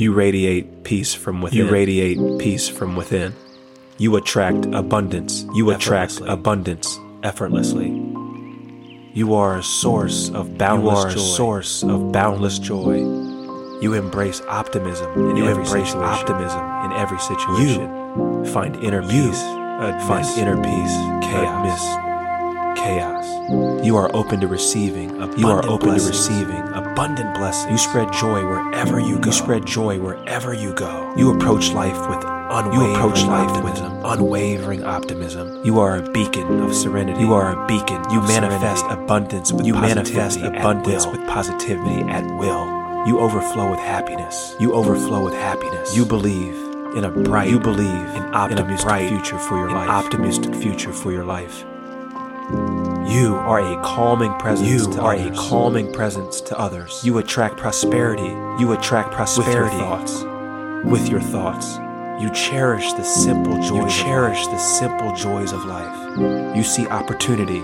You 0.00 0.12
radiate 0.12 0.82
peace 0.82 1.14
from 1.14 1.40
within. 1.40 1.58
You 1.58 1.70
radiate 1.70 2.18
peace 2.40 2.68
from 2.68 2.96
within. 2.96 3.32
You 3.98 4.16
attract 4.16 4.66
abundance. 4.72 5.44
You 5.54 5.70
attract 5.70 6.20
abundance 6.22 6.98
effortlessly. 7.22 7.90
You 9.12 9.34
are 9.34 9.58
a 9.58 9.62
source 9.62 10.30
of 10.30 10.58
boundless 10.58 11.14
joy. 11.14 11.20
a 11.20 11.24
source 11.36 11.84
of 11.84 12.10
boundless 12.10 12.58
joy. 12.58 13.29
You 13.80 13.94
embrace 13.94 14.42
optimism 14.42 15.30
in 15.30 15.36
you 15.36 15.48
every 15.48 15.64
embrace 15.64 15.92
situation. 15.92 16.02
optimism 16.02 16.60
in 16.84 16.92
every 16.92 17.18
situation. 17.18 17.82
You 18.44 18.44
find 18.52 18.76
inner 18.76 19.02
peace. 19.02 19.40
You 19.40 20.00
find 20.06 20.26
inner 20.38 20.56
peace. 20.56 20.94
Chaos 21.30 22.10
chaos. 22.76 23.84
You 23.84 23.96
are 23.96 24.14
open 24.14 24.40
to 24.40 24.48
receiving. 24.48 25.10
You 25.36 25.48
are 25.48 25.64
open 25.66 25.90
blessings. 25.90 26.04
to 26.04 26.34
receiving 26.34 26.62
abundant 26.72 27.34
blessings. 27.34 27.70
You 27.70 27.78
spread 27.78 28.12
joy 28.12 28.44
wherever 28.46 29.00
you 29.00 29.18
go. 29.18 29.26
You 29.26 29.32
spread 29.32 29.66
joy 29.66 30.00
wherever 30.00 30.54
you 30.54 30.74
go. 30.74 31.12
You 31.16 31.34
approach 31.34 31.72
life 31.72 31.98
with 32.08 32.24
unwavering 32.24 32.90
you 32.90 32.94
approach 32.94 33.22
life 33.24 33.50
optimism. 33.50 33.96
with 33.96 34.04
unwavering 34.12 34.84
optimism. 34.84 35.64
You 35.64 35.78
are 35.80 35.96
a 35.96 36.10
beacon 36.10 36.60
of 36.60 36.74
serenity. 36.74 37.20
You 37.20 37.34
are 37.34 37.52
a 37.52 37.66
beacon. 37.66 38.02
You 38.10 38.20
manifest 38.22 38.80
serenity. 38.80 39.04
abundance 39.04 39.52
with 39.52 39.66
you 39.66 39.74
manifest 39.74 40.40
abundance 40.40 41.06
with 41.06 41.20
positivity 41.26 42.02
at 42.10 42.24
will. 42.38 42.79
You 43.06 43.18
overflow 43.20 43.70
with 43.70 43.80
happiness. 43.80 44.54
You 44.60 44.74
overflow 44.74 45.24
with 45.24 45.32
happiness. 45.32 45.96
You 45.96 46.04
believe 46.04 46.54
in 46.94 47.04
a 47.04 47.10
bright. 47.10 47.48
You 47.48 47.58
believe 47.58 47.86
in, 47.88 48.22
optimistic 48.34 48.68
in 48.68 48.74
a 48.74 48.82
bright 48.82 49.08
future 49.08 49.38
for 49.38 49.56
your 49.56 49.70
life. 49.70 49.88
Optimistic 49.88 50.54
future 50.54 50.92
for 50.92 51.10
your 51.10 51.24
life. 51.24 51.64
You 53.10 53.36
are 53.36 53.60
a 53.60 53.82
calming 53.82 54.34
presence. 54.34 54.68
You 54.68 55.00
are 55.00 55.14
others. 55.14 55.38
a 55.38 55.40
calming 55.40 55.90
presence 55.94 56.42
to 56.42 56.58
others. 56.58 57.00
You 57.02 57.16
attract 57.16 57.56
prosperity. 57.56 58.28
You 58.62 58.72
attract 58.72 59.12
prosperity 59.12 59.76
with 59.76 59.80
your 59.80 59.88
thoughts. 59.88 60.84
With 60.84 61.08
your 61.08 61.20
thoughts. 61.20 61.78
You 62.22 62.30
cherish 62.34 62.92
the 62.92 63.02
simple 63.02 63.54
joys. 63.62 63.96
You 63.96 64.04
cherish 64.04 64.46
the 64.48 64.58
simple 64.58 65.16
joys 65.16 65.52
of 65.52 65.64
life. 65.64 66.18
You 66.54 66.62
see 66.62 66.86
opportunity. 66.88 67.62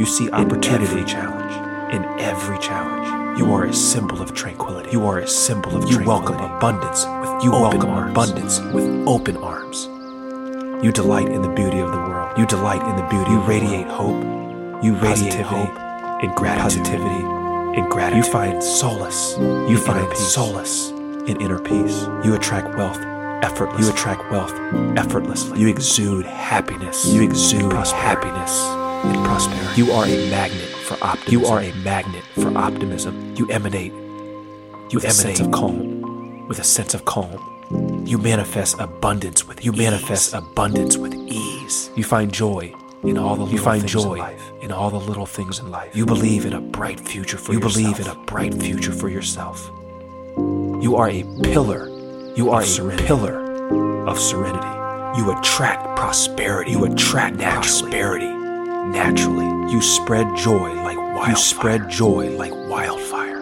You 0.00 0.06
see 0.06 0.30
opportunity. 0.30 0.84
In 0.86 0.98
every 0.98 1.04
challenge. 1.04 1.94
In 1.94 2.04
every 2.20 2.58
challenge. 2.58 3.17
You 3.38 3.54
are 3.54 3.66
a 3.66 3.72
symbol 3.72 4.20
of 4.20 4.34
tranquility. 4.34 4.90
You 4.90 5.06
are 5.06 5.20
a 5.20 5.28
symbol 5.28 5.76
of 5.76 5.88
you 5.88 6.04
welcome 6.04 6.40
abundance 6.40 7.04
with 7.04 7.44
you 7.44 7.54
open 7.54 7.78
welcome 7.78 7.90
arms. 7.90 8.10
abundance 8.10 8.60
with 8.74 9.06
open 9.06 9.36
arms. 9.36 9.84
You 10.84 10.90
delight 10.90 11.28
in 11.28 11.42
the 11.42 11.48
beauty 11.48 11.78
of 11.78 11.92
the 11.92 11.98
world. 11.98 12.36
You 12.36 12.46
delight 12.46 12.82
in 12.82 12.96
the 12.96 13.06
beauty. 13.08 13.30
You 13.30 13.40
radiate 13.42 13.86
hope. 13.86 14.24
You 14.82 14.96
radiate 14.96 15.46
hope 15.46 15.70
and 16.20 16.34
gratitude. 16.34 16.84
Positivity 16.84 17.24
and 17.78 17.88
gratitude. 17.88 18.24
You 18.24 18.32
find 18.32 18.60
solace. 18.60 19.38
You 19.38 19.78
find 19.78 20.16
solace 20.16 20.90
in 20.90 21.40
inner 21.40 21.60
peace. 21.60 22.08
You 22.24 22.34
attract 22.34 22.76
wealth 22.76 22.98
effortlessly. 23.44 23.86
You 23.86 23.92
attract 23.92 24.28
wealth 24.32 24.52
effortlessly. 24.98 25.60
You 25.60 25.68
exude 25.68 26.26
happiness. 26.26 27.06
You 27.06 27.22
exude 27.22 27.72
happiness 27.72 28.87
and 29.04 29.24
prosperity. 29.24 29.82
You 29.82 29.92
are 29.92 30.04
a 30.04 30.30
magnet 30.30 30.68
for 30.86 30.96
optimism. 31.02 31.32
You 31.32 31.46
are 31.46 31.60
a 31.60 31.72
magnet 31.76 32.24
for 32.34 32.56
optimism. 32.56 33.36
You 33.36 33.48
emanate. 33.50 33.92
You 33.92 35.00
emanate 35.00 35.04
a 35.04 35.10
sense 35.10 35.40
of 35.40 35.50
calm. 35.52 36.46
With 36.48 36.58
a 36.58 36.64
sense 36.64 36.94
of 36.94 37.04
calm 37.04 37.58
you 37.70 38.16
manifest 38.16 38.78
abundance 38.78 39.46
with 39.46 39.64
you 39.64 39.72
ease. 39.72 39.78
manifest 39.78 40.32
abundance 40.32 40.96
with 40.96 41.14
ease. 41.14 41.90
You 41.96 42.04
find 42.04 42.32
joy 42.32 42.72
in 43.02 43.18
all 43.18 43.36
the 43.36 43.44
you 43.44 43.58
find 43.58 43.86
joy 43.86 44.14
in, 44.14 44.18
life. 44.18 44.50
in 44.62 44.72
all 44.72 44.90
the 44.90 44.98
little 44.98 45.26
things 45.26 45.58
in 45.58 45.70
life. 45.70 45.94
You 45.94 46.06
believe 46.06 46.46
in 46.46 46.54
a 46.54 46.60
bright 46.60 46.98
future 46.98 47.36
for 47.36 47.52
you 47.52 47.60
yourself. 47.60 47.74
believe 47.74 48.00
in 48.00 48.06
a 48.06 48.14
bright 48.24 48.54
future 48.54 48.92
for 48.92 49.08
yourself. 49.08 49.70
You 50.82 50.96
are 50.96 51.10
a 51.10 51.22
pillar. 51.42 51.88
You 52.34 52.50
are 52.50 52.62
a 52.62 52.66
serenity. 52.66 53.06
pillar 53.06 54.06
of 54.06 54.18
serenity. 54.18 55.18
You 55.18 55.36
attract 55.36 55.96
prosperity. 55.96 56.70
You 56.70 56.86
attract 56.86 57.36
naturally. 57.36 57.90
prosperity 57.90 58.37
naturally. 58.92 59.46
You 59.72 59.80
spread 59.82 60.36
joy 60.36 60.74
like 60.82 60.96
wildfire. 60.96 61.30
You 61.30 61.36
spread 61.36 61.88
joy 61.88 62.30
like 62.36 62.52
wildfire. 62.54 63.38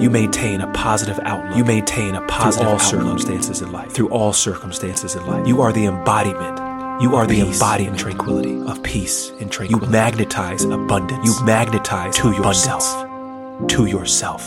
You 0.00 0.10
maintain 0.10 0.60
a 0.60 0.70
positive 0.72 1.18
outlook. 1.22 1.56
You 1.56 1.64
maintain 1.64 2.14
a 2.16 2.20
positive 2.26 2.66
through 2.66 2.68
all 2.68 2.74
outlook 2.74 3.20
circumstances 3.20 3.62
in 3.62 3.70
life. 3.72 3.92
Through 3.92 4.08
all 4.08 4.32
circumstances 4.32 5.14
in 5.14 5.24
life. 5.26 5.46
You 5.46 5.60
are 5.62 5.72
the 5.72 5.86
embodiment. 5.86 6.58
You 7.02 7.14
are 7.16 7.26
the 7.26 7.40
embodiment 7.40 7.88
and 7.90 7.98
tranquility. 7.98 8.60
of 8.66 8.82
peace 8.82 9.30
and 9.40 9.50
tranquility. 9.50 9.86
You 9.86 9.90
magnetize 9.92 10.64
abundance. 10.64 11.26
You 11.26 11.44
magnetize 11.44 12.16
To 12.16 12.28
abundance 12.28 12.66
yourself. 12.66 13.68
to 13.68 13.86
yourself. 13.86 14.42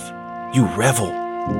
You 0.54 0.66
revel 0.76 1.08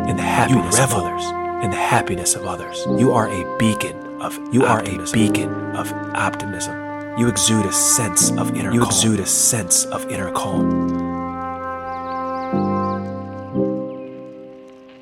in 0.10 0.18
the 0.18 0.24
happiness 0.24 0.78
revel 0.78 1.00
of 1.00 1.06
others. 1.06 1.64
In 1.64 1.72
the 1.72 1.78
happiness 1.78 2.36
of 2.36 2.46
others. 2.46 2.86
You 3.00 3.14
are 3.14 3.28
a 3.30 3.58
beacon 3.58 3.96
of 4.22 4.38
you 4.54 4.66
are 4.66 4.82
a 4.84 5.12
beacon 5.12 5.50
of 5.76 5.92
optimism. 6.16 6.87
You 7.18 7.28
exude 7.28 7.66
a 7.66 7.74
sense 7.74 8.30
of 8.34 8.56
inner 8.56 8.72
you 8.72 8.82
calm. 8.82 8.90
exude 8.90 9.20
a 9.20 9.26
sense 9.26 9.86
of 9.86 10.08
inner 10.12 10.32
calm. 10.34 10.88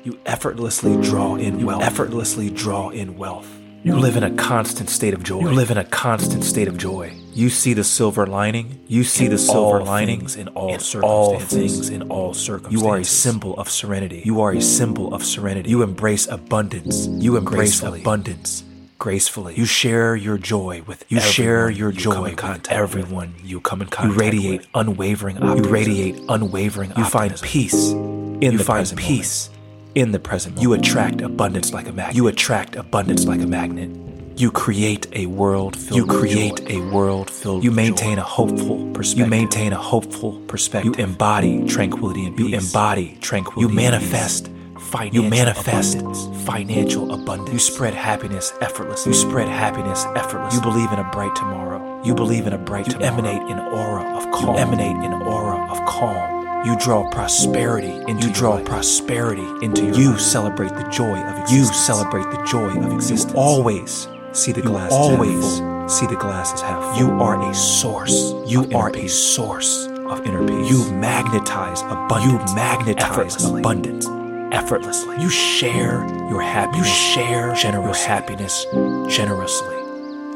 You 0.02 0.18
effortlessly 0.24 0.98
draw 1.02 1.34
in 1.34 1.66
wealth. 1.66 1.82
effortlessly 1.82 2.48
draw 2.48 2.88
in 2.88 3.18
wealth. 3.18 3.46
You 3.82 3.96
live 3.96 4.16
in 4.16 4.22
a 4.22 4.30
constant 4.34 4.88
state 4.88 5.12
of 5.12 5.22
joy. 5.22 5.40
You 5.40 5.50
live 5.50 5.70
in 5.70 5.76
a 5.76 5.84
constant 5.84 6.42
state 6.42 6.68
of 6.68 6.78
joy. 6.78 7.12
You 7.34 7.50
see 7.50 7.74
the 7.74 7.84
silver 7.84 8.26
lining. 8.26 8.80
You 8.88 9.04
see 9.04 9.26
In 9.26 9.32
the 9.32 9.38
silver 9.38 9.82
linings 9.82 10.36
in 10.36 10.48
all 10.48 10.72
in 10.72 10.80
circumstances. 10.80 11.02
all 11.02 11.38
things 11.38 11.88
in 11.90 12.08
all 12.08 12.32
circumstances. 12.32 12.82
You 12.82 12.88
are 12.88 12.96
a 12.96 13.04
symbol 13.04 13.58
of 13.58 13.68
serenity. 13.68 14.22
You 14.24 14.40
are 14.40 14.52
a 14.52 14.62
symbol 14.62 15.12
of 15.12 15.22
serenity. 15.22 15.68
You 15.68 15.82
embrace 15.82 16.26
abundance. 16.28 17.08
You 17.08 17.36
embrace 17.36 17.82
abundance 17.82 18.64
gracefully. 18.98 19.54
You 19.54 19.64
share 19.64 20.16
your 20.16 20.38
joy 20.38 20.82
with 20.86 21.04
you 21.08 21.20
share 21.20 21.70
your 21.70 21.90
you 21.90 21.98
joy 22.00 22.22
with 22.22 22.36
contact 22.36 22.72
everyone 22.72 23.34
you 23.42 23.60
come 23.60 23.82
in 23.82 23.88
contact 23.88 24.14
You 24.14 24.20
radiate 24.20 24.60
with. 24.60 24.68
unwavering 24.74 25.36
optimism. 25.36 25.64
You 25.64 25.70
radiate 25.70 26.16
unwavering 26.28 26.92
You 26.96 27.04
find 27.04 27.40
peace 27.42 27.92
in 27.92 28.40
You 28.40 28.58
the 28.58 28.64
find 28.64 28.78
present 28.78 29.00
peace 29.00 29.50
in 29.94 30.12
the 30.12 30.18
present. 30.18 30.60
You 30.60 30.74
attract 30.74 31.22
abundance 31.22 31.72
like 31.72 31.88
a 31.88 31.92
magnet. 31.92 32.16
You 32.16 32.28
attract 32.28 32.76
abundance 32.76 33.26
like 33.26 33.40
a 33.40 33.46
magnet. 33.46 33.90
You 34.38 34.50
create 34.50 35.06
a 35.14 35.24
world 35.24 35.74
filled. 35.74 35.96
You 35.96 36.06
create 36.06 36.60
a 36.68 36.80
world 36.90 37.30
filled. 37.30 37.64
You 37.64 37.70
maintain 37.70 38.18
a 38.18 38.22
hopeful 38.22 38.90
perspective. 38.92 39.24
You 39.24 39.30
maintain 39.30 39.72
a 39.72 39.78
hopeful 39.78 40.38
perspective. 40.42 40.98
You 40.98 41.04
embody 41.04 41.66
tranquility 41.66 42.26
and 42.26 42.36
peace. 42.36 42.50
You 42.50 42.58
embody 42.58 43.16
tranquility. 43.22 43.62
You 43.62 43.74
manifest 43.74 44.50
financial 44.86 45.24
you 45.24 45.30
manifest 45.30 45.98
abundance. 45.98 46.44
financial 46.46 47.12
abundance. 47.12 47.52
You 47.52 47.58
spread 47.58 47.94
happiness 47.94 48.52
effortlessly. 48.60 49.12
You 49.12 49.18
spread 49.18 49.48
happiness 49.48 50.04
effortlessly. 50.16 50.56
You 50.58 50.62
believe 50.62 50.92
in 50.92 50.98
a 50.98 51.10
bright 51.10 51.34
tomorrow. 51.36 52.02
You 52.04 52.14
believe 52.14 52.46
in 52.46 52.52
a 52.52 52.58
bright 52.58 52.86
you 52.86 52.92
tomorrow. 52.94 53.12
emanate 53.12 53.42
an 53.50 53.58
aura 53.58 54.16
of 54.16 54.30
calm. 54.32 54.54
You 54.54 54.60
emanate 54.62 54.96
an 55.04 55.22
aura 55.22 55.70
of 55.70 55.84
calm. 55.86 56.64
You 56.66 56.76
draw 56.78 57.08
prosperity 57.10 57.92
into 58.08 58.26
you 58.28 58.32
draw 58.32 58.54
life. 58.54 58.64
prosperity 58.64 59.46
into 59.62 59.84
your 59.86 59.94
You 59.94 60.10
life. 60.12 60.20
celebrate 60.20 60.74
the 60.74 60.88
joy 60.90 61.16
of 61.18 61.38
existence. 61.38 61.52
You 61.52 61.64
celebrate 61.74 62.30
the 62.30 62.42
joy 62.44 62.68
of 62.70 62.92
existence. 62.92 63.32
You 63.34 63.38
always 63.40 64.08
see 64.32 64.52
the 64.52 64.62
glass 64.62 64.92
always 64.92 65.62
see 65.92 66.06
the 66.06 66.16
glass 66.16 66.52
as 66.52 66.60
half 66.62 66.82
full. 66.82 66.98
You 66.98 67.22
are 67.22 67.40
a 67.50 67.54
source. 67.54 68.34
You 68.46 68.68
are 68.74 68.90
a 68.96 69.08
source 69.08 69.86
of 69.86 70.26
inner 70.26 70.46
peace. 70.46 70.70
You 70.70 70.92
magnetize 70.92 71.82
abundance. 71.82 72.50
You 72.50 72.54
magnetize 72.56 73.44
abundance 73.44 74.06
effortlessly. 74.52 75.16
You 75.20 75.28
share 75.30 76.06
your 76.30 76.40
happiness. 76.42 76.86
You 76.88 76.94
share 77.24 77.54
generous 77.54 78.04
happiness 78.04 78.64
generously. 79.08 79.76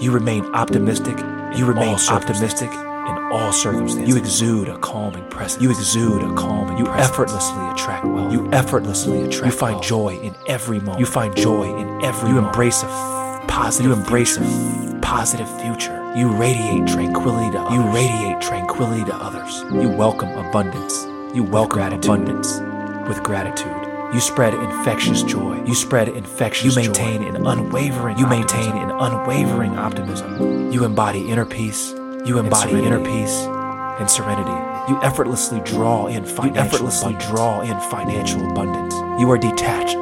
You 0.00 0.10
remain 0.12 0.44
optimistic. 0.54 1.18
You 1.56 1.66
remain 1.66 1.96
optimistic 2.10 2.70
in 2.70 3.16
all 3.32 3.52
circumstances. 3.52 4.08
You 4.08 4.16
exude 4.16 4.68
a 4.68 4.78
calming 4.78 5.24
presence. 5.30 5.62
You 5.62 5.70
exude 5.70 6.22
a 6.22 6.34
calming 6.34 6.78
You 6.78 6.84
presence. 6.84 7.10
effortlessly 7.10 7.68
attract 7.70 8.04
wealth. 8.06 8.32
You 8.32 8.48
effortlessly 8.52 9.22
attract 9.24 9.46
You 9.46 9.52
find 9.52 9.74
wealth. 9.74 9.86
joy 9.86 10.18
in 10.22 10.34
every 10.46 10.78
moment. 10.78 11.00
You 11.00 11.06
find 11.06 11.36
joy 11.36 11.64
in 11.76 12.04
every 12.04 12.28
You 12.28 12.34
moment. 12.36 12.54
embrace 12.54 12.82
a 12.82 12.86
f- 12.86 13.48
positive 13.48 13.90
You 13.90 13.96
embrace 13.96 14.36
future. 14.36 14.50
a 14.50 14.94
f- 14.96 15.00
positive 15.02 15.48
future. 15.60 15.96
You 16.16 16.28
radiate 16.28 16.86
tranquility 16.88 17.50
to 17.52 17.60
others. 17.60 17.74
You 17.74 17.82
radiate 17.94 18.40
tranquility 18.40 19.04
to 19.04 19.14
others. 19.16 19.64
You 19.72 19.88
welcome 19.88 20.30
abundance. 20.30 21.06
You 21.34 21.42
welcome 21.44 21.92
abundance 21.92 22.60
with 23.08 23.22
gratitude. 23.22 23.79
You 24.12 24.18
spread 24.18 24.54
infectious 24.54 25.22
joy. 25.22 25.62
You 25.64 25.74
spread 25.74 26.08
infectious 26.08 26.74
You 26.74 26.82
maintain 26.82 27.22
joy. 27.22 27.28
an 27.28 27.46
unwavering 27.46 28.18
You 28.18 28.26
maintain 28.26 28.72
an 28.72 28.90
unwavering 28.90 29.78
optimism. 29.78 30.72
You 30.72 30.84
embody 30.84 31.30
inner 31.30 31.46
peace. 31.46 31.92
You 32.26 32.38
embody 32.38 32.72
inner 32.72 32.98
peace 32.98 33.36
and 34.00 34.10
serenity. 34.10 34.50
You 34.90 35.00
effortlessly 35.02 35.60
draw 35.60 36.08
in 36.08 36.24
financial 36.24 36.54
you 36.54 36.60
effortlessly 36.60 37.14
abundance. 37.14 37.30
draw 37.30 37.60
in 37.60 37.80
financial 37.90 38.50
abundance. 38.50 38.94
You 39.20 39.30
are 39.30 39.38
detached. 39.38 39.98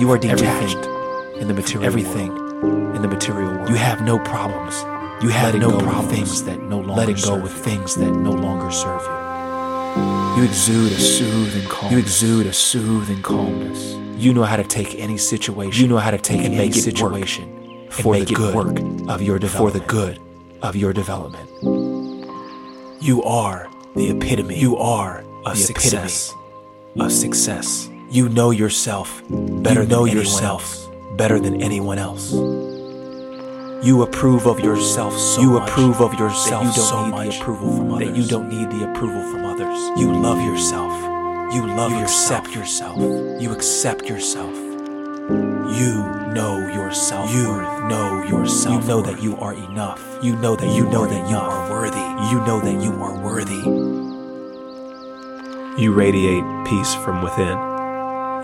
You 0.00 0.10
are 0.12 0.18
detached 0.18 0.76
everything 0.76 1.40
in 1.42 1.48
the 1.48 1.54
material 1.54 1.86
everything 1.86 2.34
world. 2.34 2.96
in 2.96 3.02
the 3.02 3.08
material 3.08 3.52
world. 3.52 3.68
You 3.68 3.74
have 3.74 4.00
no 4.00 4.18
problems. 4.18 4.76
You 5.22 5.28
have 5.28 5.54
letting 5.54 5.60
no 5.60 5.78
problems 5.78 6.42
that 6.44 6.62
no 6.62 6.78
longer 6.78 6.94
letting 6.94 7.22
go 7.22 7.38
with 7.38 7.52
things 7.52 7.96
that 7.96 8.10
no 8.10 8.30
longer 8.32 8.70
serve 8.70 9.02
you. 9.02 9.35
You 10.36 10.44
exude 10.44 10.92
a 10.92 11.00
soothing 11.00 11.68
calmness. 11.68 11.92
You 11.92 11.98
exude 11.98 12.46
a 12.46 12.52
soothing 12.52 13.22
calmness. 13.22 13.94
You 14.22 14.34
know 14.34 14.44
how 14.44 14.56
to 14.56 14.64
take 14.64 14.94
any 14.96 15.16
situation. 15.16 15.82
You 15.82 15.88
know 15.88 15.98
how 15.98 16.10
to 16.10 16.18
take 16.18 16.44
and 16.44 16.54
any 16.54 16.72
situation 16.72 17.88
for 17.90 18.18
the 18.18 18.26
good 18.26 18.54
work 18.54 18.78
of 19.08 19.22
your 19.22 19.38
development. 19.38 19.74
For 19.74 19.78
the 19.78 19.86
good 19.86 20.20
of 20.62 20.76
your 20.76 20.92
development. 20.92 21.48
You 23.02 23.22
are 23.22 23.68
the 23.94 24.10
epitome. 24.10 24.58
You 24.58 24.76
are 24.76 25.24
a 25.46 25.50
the 25.50 25.56
success 25.56 26.34
of 26.98 27.12
success. 27.12 27.88
You 28.10 28.28
know 28.28 28.50
yourself 28.50 29.22
better 29.28 29.82
you 29.82 29.88
know 29.88 30.06
than 30.06 30.16
yourself 30.16 30.62
else. 30.62 30.88
better 31.16 31.40
than 31.40 31.62
anyone 31.62 31.98
else. 31.98 32.32
You 33.82 34.02
approve 34.02 34.46
of 34.46 34.58
yourself 34.60 35.16
so 35.16 35.40
You 35.40 35.50
much 35.52 35.68
approve 35.68 36.00
of 36.00 36.14
yourself 36.14 36.64
that 36.64 36.76
you 36.76 36.82
don't 36.82 36.88
so 36.88 37.04
need 37.04 37.10
much 37.10 37.28
the 37.28 37.40
approval 37.40 37.76
from 37.76 37.92
others. 37.92 38.08
That 38.08 38.16
you 38.16 38.26
don't 38.26 38.48
need 38.48 38.70
the 38.70 38.90
approval 38.90 39.22
from 39.30 39.44
others. 39.44 40.00
You 40.00 40.12
love 40.12 40.40
yourself. 40.40 40.92
You 41.54 41.66
love 41.66 41.92
you 41.92 41.98
yourself. 41.98 42.40
accept 42.40 42.56
yourself. 42.56 42.98
You 43.42 43.52
accept 43.52 44.08
yourself. 44.08 44.54
You 44.56 45.94
know 46.32 46.68
yourself. 46.72 47.30
You 47.30 47.44
know 47.88 48.24
yourself. 48.24 48.82
You 48.82 48.88
know 48.88 49.02
that 49.02 49.22
you 49.22 49.36
are 49.36 49.54
enough. 49.54 50.02
You 50.22 50.36
know 50.36 50.56
that 50.56 50.66
you, 50.66 50.84
you 50.84 50.90
know 50.90 51.06
that 51.06 51.30
you 51.30 51.36
are 51.36 51.70
worthy. 51.70 51.98
You 52.32 52.40
know 52.46 52.60
that 52.60 52.82
you 52.82 52.92
are 53.02 53.18
worthy. 53.22 53.62
You 55.80 55.92
radiate 55.92 56.44
peace 56.66 56.94
from 56.94 57.22
within. 57.22 57.58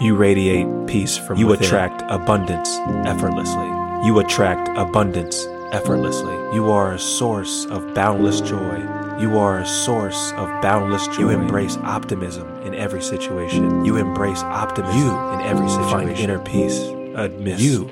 You 0.05 0.15
radiate 0.15 0.67
peace 0.87 1.17
from 1.17 1.39
you 1.39 1.47
within. 1.47 1.63
You 1.63 1.69
attract 1.69 2.03
abundance 2.09 2.69
effortlessly. 3.07 3.82
You 4.05 4.19
attract 4.19 4.69
abundance 4.77 5.47
effortlessly. 5.71 6.35
You 6.55 6.71
are 6.73 6.95
a 6.95 6.99
source 6.99 7.67
of 7.67 7.95
boundless 7.95 8.41
joy. 8.41 8.79
You 9.21 9.39
are 9.39 9.61
a 9.61 9.67
source 9.67 10.33
of 10.33 10.49
boundless 10.61 11.07
joy. 11.07 11.21
You 11.21 11.31
embrace 11.31 11.77
optimism 11.77 12.49
in 12.63 12.75
every 12.75 13.01
situation. 13.01 13.85
You 13.85 13.99
embrace 13.99 14.43
optimism 14.43 14.99
you 14.99 15.11
in 15.35 15.41
every 15.43 15.69
situation. 15.69 16.09
Find 16.09 16.19
inner 16.19 16.39
peace 16.41 16.81
amidst 17.15 17.63
you 17.63 17.91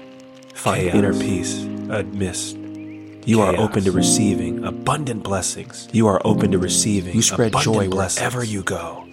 find 0.52 0.82
chaos. 0.82 0.94
inner 0.94 1.14
peace 1.14 1.62
amidst 1.62 2.56
you 2.56 3.36
chaos. 3.36 3.54
are 3.54 3.60
open 3.60 3.84
to 3.84 3.92
receiving 3.92 4.64
abundant 4.64 5.22
blessings. 5.22 5.88
You 5.92 6.08
are 6.08 6.20
open 6.24 6.50
to 6.50 6.58
receiving. 6.58 7.14
You 7.14 7.22
spread 7.22 7.54
joy 7.62 7.88
blessings. 7.88 8.20
wherever 8.20 8.42
you 8.42 8.62
go. 8.62 9.06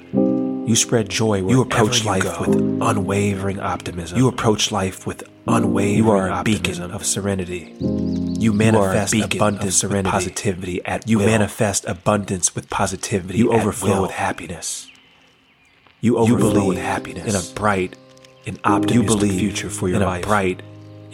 You 0.68 0.76
spread 0.76 1.08
joy 1.08 1.44
wherever 1.44 1.50
you 1.50 1.62
approach 1.62 2.04
life 2.04 2.42
with 2.42 2.54
unwavering 2.82 3.58
optimism. 3.62 4.18
You 4.18 4.28
approach 4.28 4.70
life 4.70 5.08
with 5.08 5.24
unwavering 5.48 5.96
You 5.96 6.12
are 6.12 6.28
a 6.28 6.32
optimism. 6.34 6.64
beacon 6.66 6.92
of 6.92 7.06
serenity. 7.06 7.74
You 7.80 8.52
manifest 8.52 9.14
you 9.14 9.24
abundance, 9.24 9.78
serenity, 9.78 10.10
positivity 10.12 10.84
at 10.84 11.08
You 11.08 11.20
will. 11.20 11.26
manifest 11.26 11.86
abundance 11.86 12.54
with 12.54 12.70
positivity. 12.70 13.38
You 13.40 13.54
overflow 13.54 14.02
with 14.02 14.12
happiness. 14.12 14.92
You 16.02 16.18
overflow 16.18 16.64
you 16.64 16.68
with 16.68 16.80
happiness 16.80 17.34
in 17.34 17.40
a 17.40 17.56
bright 17.56 17.96
and 18.46 18.60
optimistic 18.66 19.32
future 19.32 19.70
for 19.70 19.88
your 19.88 20.02
in 20.02 20.06
life. 20.06 20.26
a 20.26 20.28
bright 20.28 20.64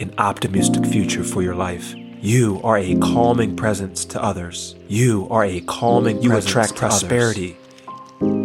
and 0.00 0.12
optimistic 0.18 0.84
future 0.84 1.22
for 1.22 1.42
your 1.42 1.54
life. 1.54 1.94
You 2.20 2.60
are 2.64 2.78
a 2.78 2.96
calming 2.96 3.54
presence 3.54 4.04
to 4.06 4.20
others. 4.20 4.74
You 4.88 5.28
are 5.30 5.44
a 5.44 5.60
calming. 5.60 6.22
You 6.22 6.36
attract 6.36 6.74
prosperity 6.74 7.56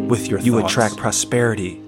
with 0.09 0.27
your. 0.27 0.39
You 0.39 0.59
thoughts. 0.59 0.73
attract 0.73 0.97
prosperity 0.97 1.81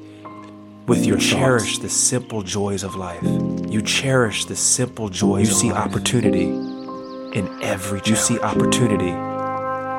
with 0.87 1.05
your. 1.05 1.17
You 1.17 1.23
cherish 1.23 1.79
the 1.79 1.89
simple 1.89 2.41
joys 2.43 2.83
of 2.83 2.95
life. 2.95 3.23
You 3.23 3.81
cherish 3.81 4.45
the 4.45 4.55
simple 4.55 5.09
joys. 5.09 5.49
You 5.49 5.53
see 5.53 5.71
life. 5.71 5.87
opportunity 5.87 6.45
in 6.45 7.47
every. 7.61 7.99
Challenge. 7.99 8.09
You 8.09 8.15
see 8.15 8.39
opportunity 8.39 9.09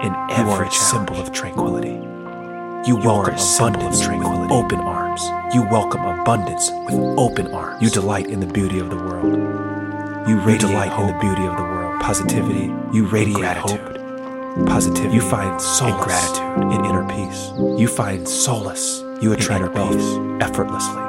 in 0.06 0.14
every 0.30 0.70
symbol 0.70 1.16
of 1.16 1.32
tranquility. 1.32 1.90
You, 2.88 2.96
you 2.96 2.96
welcome 2.96 3.34
abundance 3.34 4.00
of 4.00 4.06
tranquility 4.06 4.40
with 4.42 4.50
open 4.50 4.78
arms. 4.80 5.54
You 5.54 5.62
welcome 5.62 6.04
abundance 6.04 6.70
with 6.86 6.94
open 7.18 7.46
arms. 7.48 7.82
You 7.82 7.90
delight 7.90 8.26
in 8.26 8.40
the 8.40 8.46
beauty 8.46 8.78
of 8.80 8.90
the 8.90 8.96
world. 8.96 10.28
You 10.28 10.38
radiate 10.40 10.60
delight 10.60 10.90
hope. 10.90 11.08
in 11.08 11.14
the 11.14 11.20
beauty 11.20 11.46
of 11.46 11.56
the 11.56 11.62
world. 11.62 12.00
Positivity. 12.00 12.72
You 12.92 13.06
radiate 13.06 13.36
gratitude. 13.36 13.80
hope. 13.80 14.01
Positivity. 14.66 15.14
You 15.14 15.22
find 15.22 15.60
solace 15.60 15.94
in 15.96 16.04
gratitude 16.04 16.72
in 16.74 16.84
inner 16.84 17.08
peace. 17.08 17.52
You 17.80 17.88
find 17.88 18.28
solace. 18.28 19.00
You 19.22 19.32
attract 19.32 19.74
wealth 19.74 19.96
peace. 19.96 20.42
effortlessly. 20.42 21.00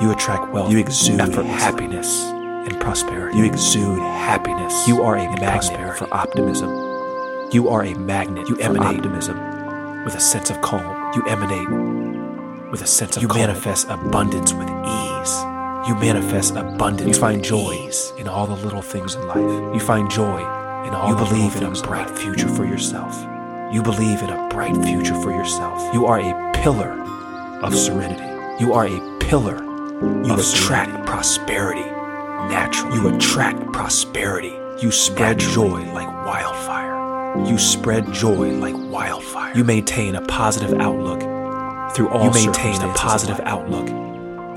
You 0.00 0.12
attract 0.12 0.50
wealth. 0.50 0.72
You 0.72 0.78
exude 0.78 1.20
happiness 1.20 2.22
and 2.24 2.80
prosperity. 2.80 3.36
You 3.36 3.44
exude 3.44 3.98
happiness. 3.98 4.88
You 4.88 5.02
are 5.02 5.16
a 5.16 5.26
magnet 5.40 5.98
for 5.98 6.12
optimism. 6.12 6.70
You 7.52 7.68
are 7.68 7.84
a 7.84 7.94
magnet 7.98 8.48
You 8.48 8.56
emanate 8.56 8.96
optimism 8.98 9.36
with 10.04 10.14
a 10.14 10.20
sense 10.20 10.48
of 10.50 10.60
calm. 10.62 11.12
You 11.14 11.22
emanate. 11.28 11.68
With 12.70 12.80
a 12.80 12.86
sense 12.86 13.16
of 13.16 13.22
You 13.22 13.28
calm. 13.28 13.40
manifest 13.40 13.88
abundance 13.90 14.54
with 14.54 14.68
ease. 14.70 15.34
You 15.86 15.94
manifest 15.96 16.56
abundance. 16.56 17.14
You 17.16 17.20
find 17.20 17.44
joy 17.44 17.90
in 18.16 18.26
all 18.26 18.46
the 18.46 18.56
little 18.56 18.82
things 18.82 19.16
in 19.16 19.26
life. 19.28 19.74
You 19.74 19.80
find 19.80 20.10
joy 20.10 20.40
in 20.86 20.94
all 20.94 21.08
You 21.08 21.16
believe 21.16 21.56
in 21.56 21.64
a 21.64 21.70
bright 21.82 22.10
future 22.10 22.48
for 22.48 22.64
yourself. 22.64 23.14
You 23.72 23.82
believe 23.82 24.22
in 24.22 24.30
a 24.30 24.48
bright 24.48 24.76
future 24.84 25.20
for 25.20 25.30
yourself. 25.30 25.92
You 25.94 26.06
are 26.06 26.20
a 26.20 26.52
pillar 26.54 27.00
of 27.62 27.74
serenity. 27.74 28.24
You 28.62 28.72
are 28.74 28.86
a 28.86 29.18
pillar. 29.18 29.62
You 30.24 30.34
attract 30.34 30.90
serenity. 30.90 31.06
prosperity 31.06 31.94
naturally. 32.48 32.96
You 32.96 33.08
attract 33.08 33.72
prosperity. 33.72 34.54
You 34.80 34.90
spread 34.90 35.38
Naturally. 35.38 35.84
joy 35.84 35.92
like 35.92 36.08
wildfire. 36.26 37.46
You 37.46 37.58
spread 37.58 38.12
joy 38.12 38.50
like 38.52 38.74
wildfire. 38.76 39.54
You 39.56 39.64
maintain 39.64 40.14
a 40.14 40.22
positive 40.22 40.78
outlook 40.80 41.20
through 41.94 42.08
all 42.08 42.24
You 42.24 42.30
maintain 42.32 42.80
a 42.82 42.92
positive 42.94 43.40
outlook 43.44 43.88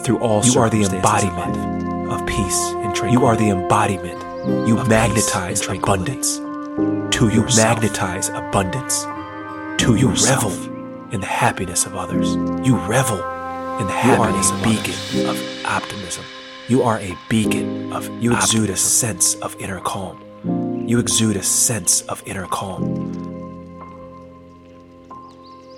through 0.02 0.20
all 0.20 0.44
You 0.44 0.60
are 0.60 0.70
the 0.70 0.84
embodiment 0.84 2.12
of 2.12 2.26
peace 2.28 2.60
and 2.84 2.96
tranquility. 2.96 3.14
You 3.14 3.26
are 3.26 3.36
the 3.36 3.50
embodiment. 3.50 4.27
You 4.48 4.82
magnetize 4.88 5.68
abundance 5.68 6.38
to 6.38 7.30
You 7.30 7.46
magnetize 7.58 8.30
abundance 8.30 9.04
to 9.84 9.96
you 9.98 10.10
revel 10.10 10.52
in 11.12 11.20
the 11.20 11.28
happiness 11.28 11.86
of 11.86 11.96
others. 11.96 12.36
You 12.66 12.78
revel 12.78 13.18
in 13.80 13.88
the 13.88 13.94
You 13.94 14.14
are 14.14 14.30
happiness 14.30 14.52
a 14.52 14.56
of 14.56 14.64
beacon 14.64 15.28
of 15.28 15.66
optimism. 15.66 16.24
You 16.70 16.84
are 16.84 16.98
a 17.00 17.18
beacon 17.28 17.92
of 17.92 18.10
you 18.24 18.34
exude 18.34 18.70
a 18.70 18.78
sense 18.78 19.36
of 19.36 19.54
inner 19.60 19.82
calm. 19.82 20.18
You 20.88 21.00
exude 21.00 21.36
a 21.36 21.44
sense 21.44 22.04
of 22.04 22.24
inner 22.26 22.48
calm. 22.48 22.84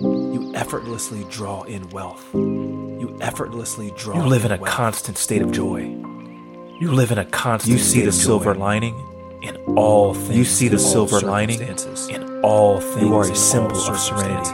You 0.00 0.52
effortlessly 0.54 1.26
draw 1.28 1.64
in 1.64 1.88
wealth. 1.90 2.24
You 2.34 3.18
effortlessly 3.20 3.92
draw. 3.96 4.14
In 4.14 4.18
wealth. 4.20 4.26
You 4.26 4.30
live 4.30 4.44
in 4.44 4.52
a 4.52 4.56
wealth. 4.58 4.72
constant 4.72 5.18
state 5.18 5.42
of 5.42 5.50
joy. 5.50 5.96
You 6.80 6.92
live 6.92 7.12
in 7.12 7.18
a 7.18 7.26
constant. 7.26 7.76
You 7.76 7.78
see 7.78 8.00
the 8.00 8.10
silver 8.10 8.54
lining 8.54 8.94
in 9.42 9.54
all 9.76 10.14
things. 10.14 10.34
You 10.34 10.44
see 10.46 10.68
the 10.68 10.78
silver 10.78 11.20
lining 11.20 11.60
in 11.60 12.40
all 12.42 12.80
things. 12.80 13.02
You 13.02 13.14
are 13.16 13.30
a 13.30 13.36
symbol 13.36 13.76
of 13.76 13.98
serenity. 13.98 14.48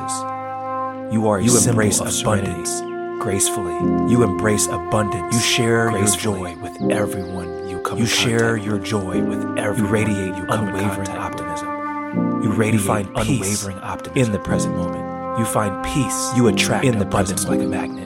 You 1.14 1.28
are 1.28 1.38
a 1.38 1.44
You 1.44 1.56
embrace 1.56 2.00
abundance 2.00 2.80
gracefully. 3.22 3.74
You 4.10 4.24
embrace 4.24 4.66
abundance. 4.66 5.36
You 5.36 5.40
share 5.40 5.96
your 5.96 6.16
joy 6.16 6.56
with 6.56 6.90
everyone 6.90 7.68
you 7.68 7.78
come. 7.82 7.96
You 7.96 8.06
share 8.06 8.56
your 8.56 8.80
joy 8.80 9.22
with 9.22 9.44
everyone 9.56 9.78
You 9.78 9.86
radiate 9.86 10.34
you 10.36 10.46
unwavering 10.48 11.10
optimism. 11.10 12.42
You 12.42 12.50
radiate 12.50 12.82
find 12.82 13.14
peace 13.18 13.62
unwavering 13.62 13.84
optimism 13.84 14.26
in 14.26 14.32
the 14.32 14.40
present 14.40 14.76
moment. 14.76 15.38
You 15.38 15.44
find 15.44 15.84
peace. 15.84 16.36
You 16.36 16.48
attract 16.48 16.84
in 16.84 16.98
the 16.98 17.06
abundance 17.06 17.44
present 17.44 17.60
like 17.60 17.64
a 17.64 17.70
magnet. 17.70 18.05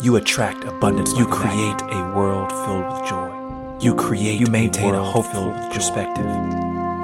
You 0.00 0.16
attract 0.16 0.64
abundance. 0.64 1.10
You 1.18 1.24
like 1.24 1.34
a 1.34 1.36
create 1.36 1.82
a 1.82 2.12
world 2.14 2.50
filled 2.52 2.86
with 2.92 3.08
joy. 3.08 3.78
You 3.80 3.94
create. 3.94 4.40
You 4.40 4.46
maintain 4.46 4.94
a 4.94 4.98
world 4.98 5.06
hopeful 5.12 5.32
filled 5.42 5.54
with 5.54 5.62
joy. 5.70 5.74
perspective. 5.74 6.26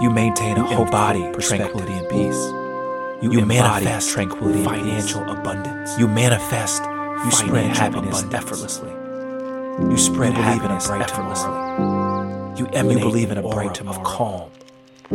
You 0.03 0.11
maintain 0.11 0.57
a 0.57 0.61
You 0.61 0.65
hopeful 0.67 0.85
embody 0.85 1.33
perspective. 1.33 1.71
tranquility 1.73 1.93
and 1.99 2.09
peace. 2.09 2.43
You, 3.23 3.33
You 3.33 3.47
manifest 3.47 4.11
tranquility 4.11 4.59
and 4.59 4.65
financial 4.69 5.23
peace. 5.25 5.31
abundance. 5.33 5.99
You 5.99 6.09
manifest. 6.09 6.83
You 7.25 7.31
spread 7.31 7.77
happiness 7.77 8.21
abundance. 8.23 8.35
effortlessly. 8.45 8.91
You 9.91 9.97
spread 9.97 10.35
You 10.35 10.35
believe 10.35 10.39
in 10.39 10.41
a 10.41 10.43
happiness 10.43 10.87
bright 10.87 11.01
effortlessly. 11.03 11.45
tomorrow. 11.51 12.55
You 12.57 12.67
emanate 12.73 12.99
You 12.99 13.05
believe 13.05 13.31
in 13.33 13.39
a 13.39 13.43
bright 13.43 13.67
of 13.69 13.73
tomorrow. 13.75 14.03
calm. 14.05 14.51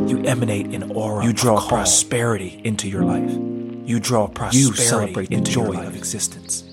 You 0.07 0.19
emanate 0.23 0.67
an 0.67 0.91
aura. 0.91 1.23
You 1.25 1.31
draw 1.33 1.53
of 1.55 1.59
calm. 1.61 1.69
prosperity 1.69 2.61
into 2.63 2.89
your 2.89 3.03
life. 3.03 3.31
You 3.85 3.99
draw 3.99 4.27
prosperity 4.27 4.67
You 4.67 4.73
celebrate 4.73 5.29
the 5.29 5.35
into 5.35 5.51
joy 5.51 5.75
of 5.77 5.95
existence. 5.95 6.63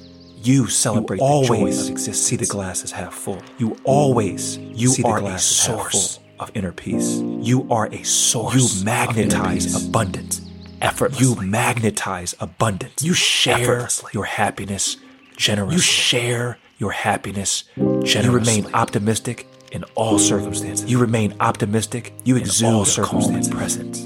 You 0.47 0.69
celebrate 0.69 1.17
You 1.17 1.21
the 1.21 1.25
always 1.25 1.51
joy 1.51 1.85
of 1.85 1.91
existence. 1.91 2.21
see 2.21 2.37
the 2.37 2.47
glass 2.47 2.85
as 2.85 2.93
half 2.93 3.15
full. 3.15 3.43
You 3.59 3.77
always 3.85 4.59
you 4.59 4.89
see 4.89 5.03
the 5.03 5.09
are 5.09 5.19
a 5.19 5.21
glass 5.21 5.51
as 5.51 5.67
half 5.67 5.77
source 5.77 6.17
full 6.17 6.25
of 6.39 6.51
inner 6.55 6.73
peace. 6.73 7.17
You 7.19 7.67
are 7.71 7.87
a 7.93 8.05
source. 8.05 8.55
You 8.55 8.65
of 8.65 8.85
magnetize 8.85 9.87
abundance 9.89 10.41
effortlessly. 10.81 11.43
You 11.43 11.51
magnetize 11.51 12.35
abundance. 12.39 13.03
You 13.03 13.15
share 13.15 13.89
your 14.13 14.25
happiness 14.25 14.99
Generously. 15.37 15.75
You 15.75 15.83
share 15.83 16.59
your 16.79 16.93
happiness 16.93 17.65
generously. 17.77 18.23
You 18.23 18.33
remain 18.33 18.75
optimistic 18.75 19.47
in 19.73 19.85
all 19.95 20.19
circumstances. 20.19 20.91
You 20.91 20.99
remain 20.99 21.35
optimistic. 21.41 22.15
You 22.25 22.37
exude 22.37 22.73
all 22.73 22.83
a 22.83 23.03
calm 23.03 23.43
presence. 23.51 24.05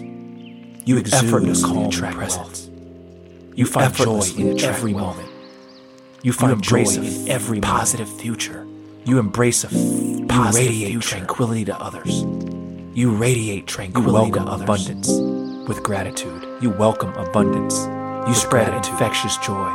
You 0.86 0.96
exude 0.96 1.24
effortlessly 1.24 1.70
a 1.70 1.74
calm 1.74 1.86
attract 1.86 2.16
presence. 2.16 2.70
You 3.54 3.66
find 3.66 3.94
joy 3.94 4.22
in 4.36 4.60
every 4.60 4.92
moment. 4.92 5.29
You 6.22 6.34
find 6.34 6.52
embrace 6.52 6.96
joy 6.96 7.02
a 7.02 7.04
in 7.06 7.28
every 7.28 7.60
positive 7.60 8.08
future. 8.20 8.66
You 9.06 9.18
embrace 9.18 9.64
a 9.64 9.68
f- 9.68 10.28
positive 10.28 10.66
you 10.66 10.68
radiate 10.68 10.90
future. 10.90 11.08
tranquility 11.16 11.64
to 11.64 11.80
others. 11.80 12.22
You 12.92 13.12
radiate 13.12 13.66
tranquility 13.66 14.12
welcome 14.12 14.44
to 14.44 14.50
others. 14.50 14.62
abundance 14.64 15.08
with 15.66 15.82
gratitude. 15.82 16.46
You 16.60 16.70
welcome 16.70 17.14
abundance. 17.14 17.78
You 17.86 18.24
with 18.28 18.36
spread 18.36 18.66
gratitude. 18.68 18.92
infectious 18.92 19.38
joy. 19.38 19.70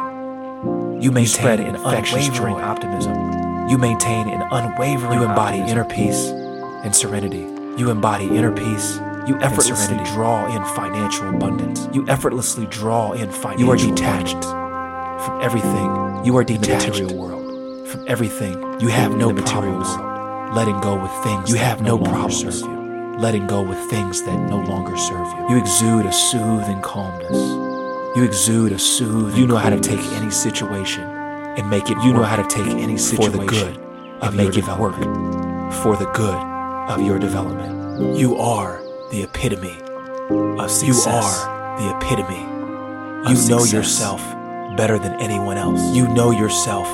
You 1.01 1.11
maintain 1.11 1.25
spread 1.25 1.59
an 1.61 1.75
infectious 1.77 2.27
unwavering 2.27 2.55
joy. 2.57 2.61
optimism. 2.61 3.69
You 3.69 3.79
maintain 3.79 4.29
an 4.29 4.43
unwavering. 4.51 5.19
You 5.19 5.25
embody 5.25 5.61
optimism. 5.61 5.77
inner 5.79 5.85
peace 5.85 6.27
and 6.85 6.95
serenity. 6.95 7.47
You 7.81 7.89
embody 7.89 8.25
inner 8.25 8.51
peace. 8.51 8.99
You 9.27 9.39
effortlessly 9.41 9.97
draw 10.13 10.45
in 10.55 10.63
financial 10.75 11.27
abundance. 11.29 11.89
You 11.91 12.07
effortlessly 12.07 12.67
draw 12.67 13.13
in 13.13 13.31
financial. 13.31 13.65
You 13.65 13.71
are 13.71 13.77
detached 13.77 14.35
abundance 14.35 14.64
from 15.25 15.41
everything. 15.41 16.23
You 16.23 16.37
are 16.37 16.43
the 16.43 16.57
detached 16.57 16.87
material 16.89 17.17
world. 17.17 17.87
from 17.87 18.07
everything. 18.07 18.53
You 18.79 18.89
have 18.89 19.15
no 19.15 19.31
the 19.31 19.41
problems 19.41 19.87
world. 19.89 20.55
letting 20.55 20.79
go 20.81 21.01
with 21.01 21.11
things. 21.23 21.49
You 21.49 21.57
have 21.57 21.81
no 21.81 21.97
no 21.97 22.03
problems 22.03 22.43
problems 22.43 22.59
serve 22.61 22.69
you. 22.69 23.19
Letting 23.19 23.47
go 23.47 23.61
with 23.63 23.79
things 23.89 24.21
that 24.23 24.49
no 24.49 24.59
longer 24.59 24.95
serve 24.97 25.27
you. 25.33 25.55
You 25.55 25.57
exude 25.57 26.05
a 26.05 26.11
soothing 26.11 26.81
calmness. 26.81 27.37
You 28.15 28.23
exude 28.23 28.71
a 28.71 28.79
soothing. 28.79 29.39
You 29.39 29.47
know 29.47 29.57
how 29.57 29.69
to 29.69 29.79
take 29.79 29.99
any 30.19 30.31
situation 30.31 31.03
and 31.03 31.69
make 31.69 31.89
it. 31.89 31.97
You 32.03 32.13
know 32.13 32.23
how 32.23 32.35
to 32.35 32.47
take 32.47 32.67
any 32.67 32.97
situation 32.97 33.31
for 33.31 33.37
the 33.37 33.45
good 33.45 33.75
and 33.77 34.23
of 34.23 34.35
make 34.35 34.57
it 34.57 34.67
work 34.77 34.95
for 35.81 35.95
the 35.95 36.09
good 36.13 36.35
of 36.89 37.01
your 37.01 37.17
development. 37.19 38.17
You 38.17 38.37
are 38.37 38.81
the 39.11 39.23
epitome 39.23 39.77
of 40.61 40.69
success. 40.69 41.05
You 41.05 41.11
are 41.11 41.79
the 41.79 41.97
epitome. 41.97 42.43
You 43.29 43.49
know 43.49 43.63
yourself 43.63 44.21
better 44.75 44.99
than 44.99 45.13
anyone 45.19 45.57
else. 45.57 45.81
You 45.95 46.07
know 46.07 46.31
yourself 46.31 46.87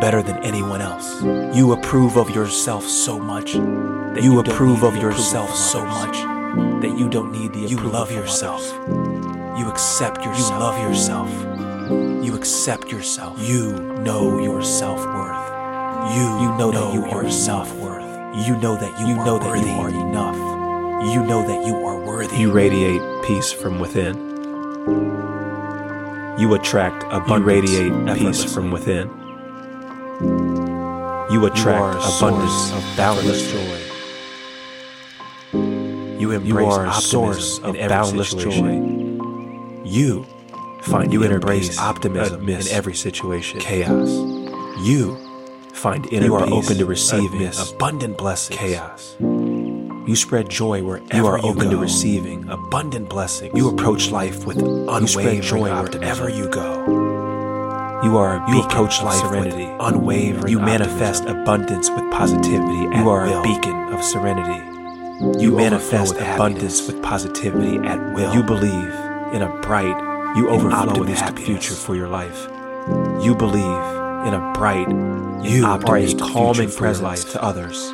better 0.00 0.22
than 0.22 0.42
anyone 0.44 0.80
else. 0.80 1.22
You 1.56 1.72
approve 1.72 2.16
of 2.16 2.30
yourself 2.30 2.84
so 2.84 3.18
much 3.18 3.52
that 3.52 4.20
you, 4.22 4.34
you 4.34 4.40
approve 4.40 4.82
of 4.82 4.96
yourself 4.96 5.54
so 5.54 5.84
much 5.84 6.16
that 6.82 6.96
you 6.98 7.08
don't 7.08 7.32
need 7.32 7.52
the 7.52 7.60
you 7.60 7.78
love 7.78 8.10
yourself. 8.10 8.62
You 9.58 9.68
accept 9.68 10.24
yourself. 10.24 10.50
You 10.50 10.58
love 10.58 10.78
yourself. 10.80 12.24
You 12.24 12.34
accept 12.34 12.90
yourself. 12.90 13.40
You 13.40 13.72
know 14.02 14.38
your 14.40 14.62
self-worth. 14.62 15.42
You 16.14 16.22
you 16.40 16.58
know, 16.58 16.70
that 16.72 16.94
you 16.94 17.04
are 17.04 17.30
self-worth. 17.30 18.02
You 18.46 18.56
know 18.56 18.76
that 18.76 18.98
you, 18.98 19.14
know 19.14 19.38
that 19.38 19.58
you 19.58 19.72
are 19.74 19.90
enough. 19.90 20.36
You 21.14 21.24
know 21.24 21.46
that 21.46 21.66
you 21.66 21.76
are 21.86 22.04
worthy. 22.04 22.38
You 22.38 22.50
radiate 22.50 23.00
peace 23.24 23.52
from 23.52 23.78
within. 23.78 25.31
You 26.38 26.54
attract 26.54 27.04
abundance. 27.04 27.38
You 27.38 27.44
radiate 27.44 28.18
peace 28.18 28.44
from 28.52 28.70
within. 28.70 29.08
You 31.30 31.46
attract 31.46 31.82
are 31.82 31.90
a 31.90 32.16
abundance 32.16 32.52
source 32.52 32.72
of 32.72 32.96
boundless 32.96 33.52
joy. 33.52 33.78
You 36.18 36.30
embrace 36.30 36.48
You 36.48 36.58
are 36.58 36.86
a 36.86 36.88
optimism 36.88 37.02
source 37.02 37.58
in 37.58 37.64
of 37.64 37.76
every 37.76 37.88
boundless 37.88 38.30
situation. 38.30 39.84
You 39.84 40.26
find 40.82 41.12
You 41.12 41.22
inner 41.24 41.34
embrace 41.34 41.68
peace 41.68 41.78
optimism 41.78 42.48
in 42.48 42.66
every 42.68 42.94
situation. 42.94 43.60
chaos. 43.60 44.08
You 44.80 45.16
find 45.74 46.06
inner 46.12 46.26
You 46.26 46.34
are 46.36 46.46
peace 46.46 46.54
open 46.54 46.78
to 46.78 46.86
receiving 46.86 47.50
abundant 47.74 48.16
blessings. 48.16 48.58
Chaos. 48.58 49.16
You 50.06 50.16
spread 50.16 50.48
joy 50.48 50.82
wherever 50.82 51.14
You 51.16 51.26
are 51.26 51.38
open 51.44 51.70
to 51.70 51.76
receiving 51.76 52.48
abundant 52.48 53.08
blessings. 53.08 53.52
You 53.54 53.68
approach 53.68 54.10
life 54.10 54.44
with 54.46 54.58
unwavering 54.58 55.06
spread 55.06 55.42
joy 55.42 55.70
optimism. 55.70 56.00
wherever 56.00 56.28
you 56.28 56.48
go. 56.50 58.00
You 58.02 58.16
are 58.18 58.36
a 58.36 58.40
You 58.50 58.56
beacon 58.56 58.70
approach 58.70 58.98
of 58.98 59.04
life 59.04 59.20
serenity, 59.20 59.66
with 59.66 59.76
unwavering. 59.80 60.48
You 60.50 60.58
optimism. 60.58 60.64
manifest 60.64 61.24
abundance 61.26 61.88
with 61.90 62.10
positivity. 62.10 62.74
You 62.82 62.88
at 62.92 63.06
are 63.06 63.24
will. 63.26 63.40
a 63.40 63.42
beacon 63.44 63.76
of 63.94 64.02
serenity. 64.02 64.60
You, 65.40 65.50
You 65.52 65.56
manifest 65.56 66.14
with 66.14 66.22
abundance 66.22 66.80
happiness. 66.80 66.86
with 66.88 67.02
positivity 67.02 67.76
at 67.86 68.14
will. 68.14 68.34
You 68.34 68.42
believe 68.42 68.92
in 69.34 69.42
a 69.42 69.60
bright, 69.62 69.96
You 70.36 70.48
overflow 70.48 70.80
with 70.80 70.88
optimistic 70.90 71.26
happiness. 71.38 71.46
future 71.46 71.74
for 71.74 71.94
your 71.94 72.08
life. 72.08 72.48
You 73.24 73.36
believe 73.36 73.82
in 74.26 74.34
a 74.34 74.52
bright, 74.58 74.88
you 75.44 75.64
are 75.64 75.78
a 75.96 76.14
calming 76.32 76.70
presence 76.72 77.24
to 77.32 77.42
others. 77.42 77.92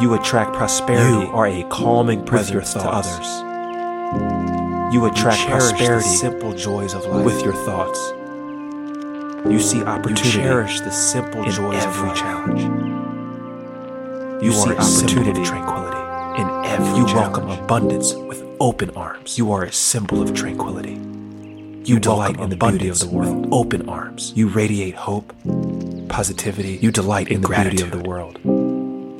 You 0.00 0.14
attract 0.14 0.54
prosperity. 0.54 1.26
You 1.26 1.32
are 1.32 1.46
a 1.46 1.62
calming 1.64 2.24
presence 2.24 2.72
to 2.72 2.80
others. 2.80 3.28
You 4.94 5.04
attract 5.04 5.40
you 5.42 5.48
prosperity, 5.48 6.08
simple 6.08 6.54
joys 6.54 6.94
of 6.94 7.04
life 7.04 7.24
with 7.24 7.42
your 7.44 7.52
thoughts. 7.52 7.98
You 9.46 9.58
see 9.60 9.82
opportunity. 9.82 10.38
You 10.38 10.44
cherish 10.44 10.80
the 10.80 10.90
simple 10.90 11.44
joys 11.44 11.84
of 11.84 11.94
every 11.94 12.14
challenge. 12.16 12.62
You, 14.42 14.48
you 14.48 14.52
see 14.52 14.70
opportunity, 14.70 15.44
tranquility 15.44 16.40
in 16.40 16.48
every. 16.64 16.98
You 16.98 17.06
challenge. 17.06 17.14
welcome 17.14 17.50
abundance 17.50 18.14
with 18.14 18.42
open 18.58 18.88
arms. 18.92 19.36
You 19.36 19.52
are 19.52 19.64
a 19.64 19.72
symbol 19.72 20.22
of 20.22 20.34
tranquility. 20.34 20.94
You, 20.94 21.84
you 21.84 22.00
delight 22.00 22.40
in 22.40 22.48
the 22.48 22.56
beauty 22.56 22.88
of 22.88 23.00
the 23.00 23.08
world. 23.08 23.48
Open 23.52 23.86
arms. 23.86 24.32
You 24.34 24.48
radiate 24.48 24.94
hope, 24.94 25.34
positivity. 26.08 26.78
You 26.80 26.90
delight 26.90 27.28
in 27.28 27.42
the 27.42 27.46
gratitude. 27.46 27.78
beauty 27.78 27.96
of 27.96 28.02
the 28.02 28.08
world. 28.08 28.69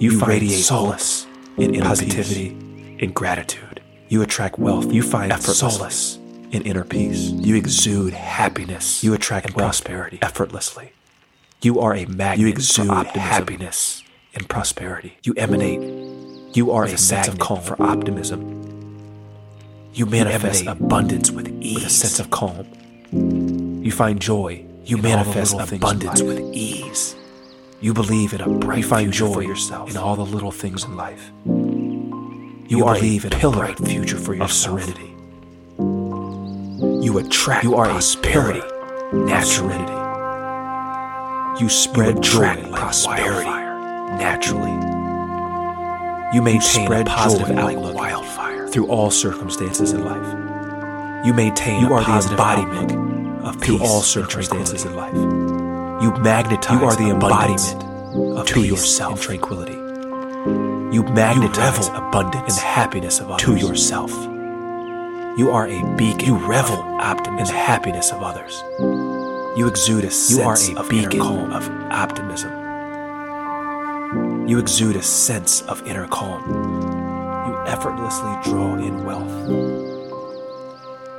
You, 0.01 0.13
you 0.13 0.21
radiate 0.21 0.65
solace 0.65 1.27
in 1.59 1.79
positivity, 1.79 2.57
in 2.99 3.13
gratitude. 3.13 3.83
You 4.09 4.23
attract 4.23 4.59
wealth. 4.59 4.91
You 4.91 5.03
find 5.03 5.31
solace 5.43 6.19
in 6.51 6.63
inner 6.63 6.85
peace. 6.85 7.31
You 7.31 7.55
exude 7.55 8.15
happiness. 8.15 9.05
You 9.05 9.13
attract 9.13 9.47
and 9.47 9.55
prosperity 9.55 10.19
effortlessly. 10.23 10.93
You 11.61 11.81
are 11.81 11.95
a 11.95 12.07
magnet. 12.07 12.39
You 12.39 12.47
exude 12.47 12.89
happiness 13.09 14.03
and 14.35 14.49
prosperity. 14.49 15.19
You 15.23 15.35
emanate. 15.37 16.57
You 16.57 16.71
are 16.73 16.85
a 16.85 16.97
sense 16.97 17.29
of 17.29 17.39
calm 17.39 17.61
for 17.61 17.81
optimism. 17.83 18.57
You 19.93 20.07
manifest 20.07 20.65
you 20.65 20.71
abundance 20.71 21.31
with 21.31 21.49
ease, 21.61 21.75
with 21.75 21.85
a 21.85 21.91
sense 21.91 22.19
of 22.19 22.31
calm. 22.31 22.67
You 23.85 23.93
find 23.93 24.19
joy. 24.19 24.65
You 24.87 24.97
manifest 24.97 25.61
abundance 25.61 26.23
with 26.23 26.41
ease. 26.55 27.15
You 27.83 27.95
believe 27.95 28.35
in 28.35 28.43
a 28.43 28.49
bright 28.49 28.85
find 28.85 29.11
future 29.11 29.27
joy 29.27 29.33
for 29.33 29.43
yourself 29.43 29.91
in 29.91 29.97
all 29.97 30.15
the 30.15 30.25
little 30.25 30.51
things 30.53 30.85
in 30.85 30.97
life. 30.97 31.31
You, 31.47 32.67
you 32.69 32.85
believe 32.85 33.25
in 33.25 33.33
a 33.33 33.51
bright 33.51 33.79
future 33.79 34.19
for 34.19 34.35
yourself. 34.35 34.81
Of 34.81 34.85
serenity. 34.85 35.15
You 37.03 37.17
attract 37.19 37.65
you 37.65 37.77
are 37.77 37.87
prosperity, 37.87 38.61
naturally. 39.13 39.79
You 41.59 41.71
spread 41.71 42.17
you 42.17 42.21
joy 42.21 42.41
like 42.41 42.73
prosperity 42.73 43.49
wildfire. 43.49 44.19
naturally. 44.19 44.77
You 46.37 46.43
maintain 46.43 46.83
you 46.83 46.87
spread 46.87 47.07
a 47.07 47.11
positive 47.11 47.57
outlook 47.57 47.95
like 47.95 48.13
wildfire 48.13 48.69
through 48.69 48.89
all 48.89 49.11
circumstances 49.11 49.93
in 49.93 50.05
life. 50.05 51.27
You 51.27 51.33
maintain 51.33 51.81
you 51.81 51.95
are 51.95 52.05
the 52.05 52.29
embodiment 52.29 52.93
of 53.43 53.59
peace 53.61 53.81
all 53.81 54.03
circumstances 54.03 54.85
in 54.85 54.95
life. 54.95 55.40
You 56.01 56.13
magnetize 56.13 56.81
you 56.81 56.87
are 56.87 56.97
the 56.97 57.11
embodiment 57.11 57.85
of 58.39 58.47
to 58.47 58.63
yourself 58.63 59.13
and 59.13 59.21
tranquility. 59.21 59.75
You 60.97 61.03
magnetize 61.03 61.89
you 61.89 61.95
abundance 61.95 62.57
and 62.57 62.67
happiness 62.67 63.21
of 63.21 63.31
others 63.31 63.45
to 63.45 63.57
yourself. 63.57 64.11
You 65.39 65.51
are 65.51 65.67
a 65.69 65.97
beacon. 65.97 66.27
You 66.27 66.37
revel 66.39 66.79
optimism 66.79 67.39
in 67.39 67.45
the 67.53 67.53
happiness 67.53 68.13
of 68.13 68.23
others. 68.23 68.63
You 69.59 69.69
exude 69.69 70.05
a 70.05 70.11
sense 70.11 70.69
you 70.71 70.75
are 70.77 70.79
a 70.79 70.85
of 70.85 70.89
beacon 70.89 71.21
calm 71.21 71.53
of 71.53 71.69
optimism. 71.93 72.51
You 74.49 74.59
exude 74.59 74.97
a 74.97 75.03
sense 75.03 75.61
of 75.63 75.87
inner 75.87 76.09
calm. 76.09 76.43
You 77.47 77.59
effortlessly 77.67 78.35
draw 78.43 78.75
in 78.77 79.05
wealth. 79.05 79.49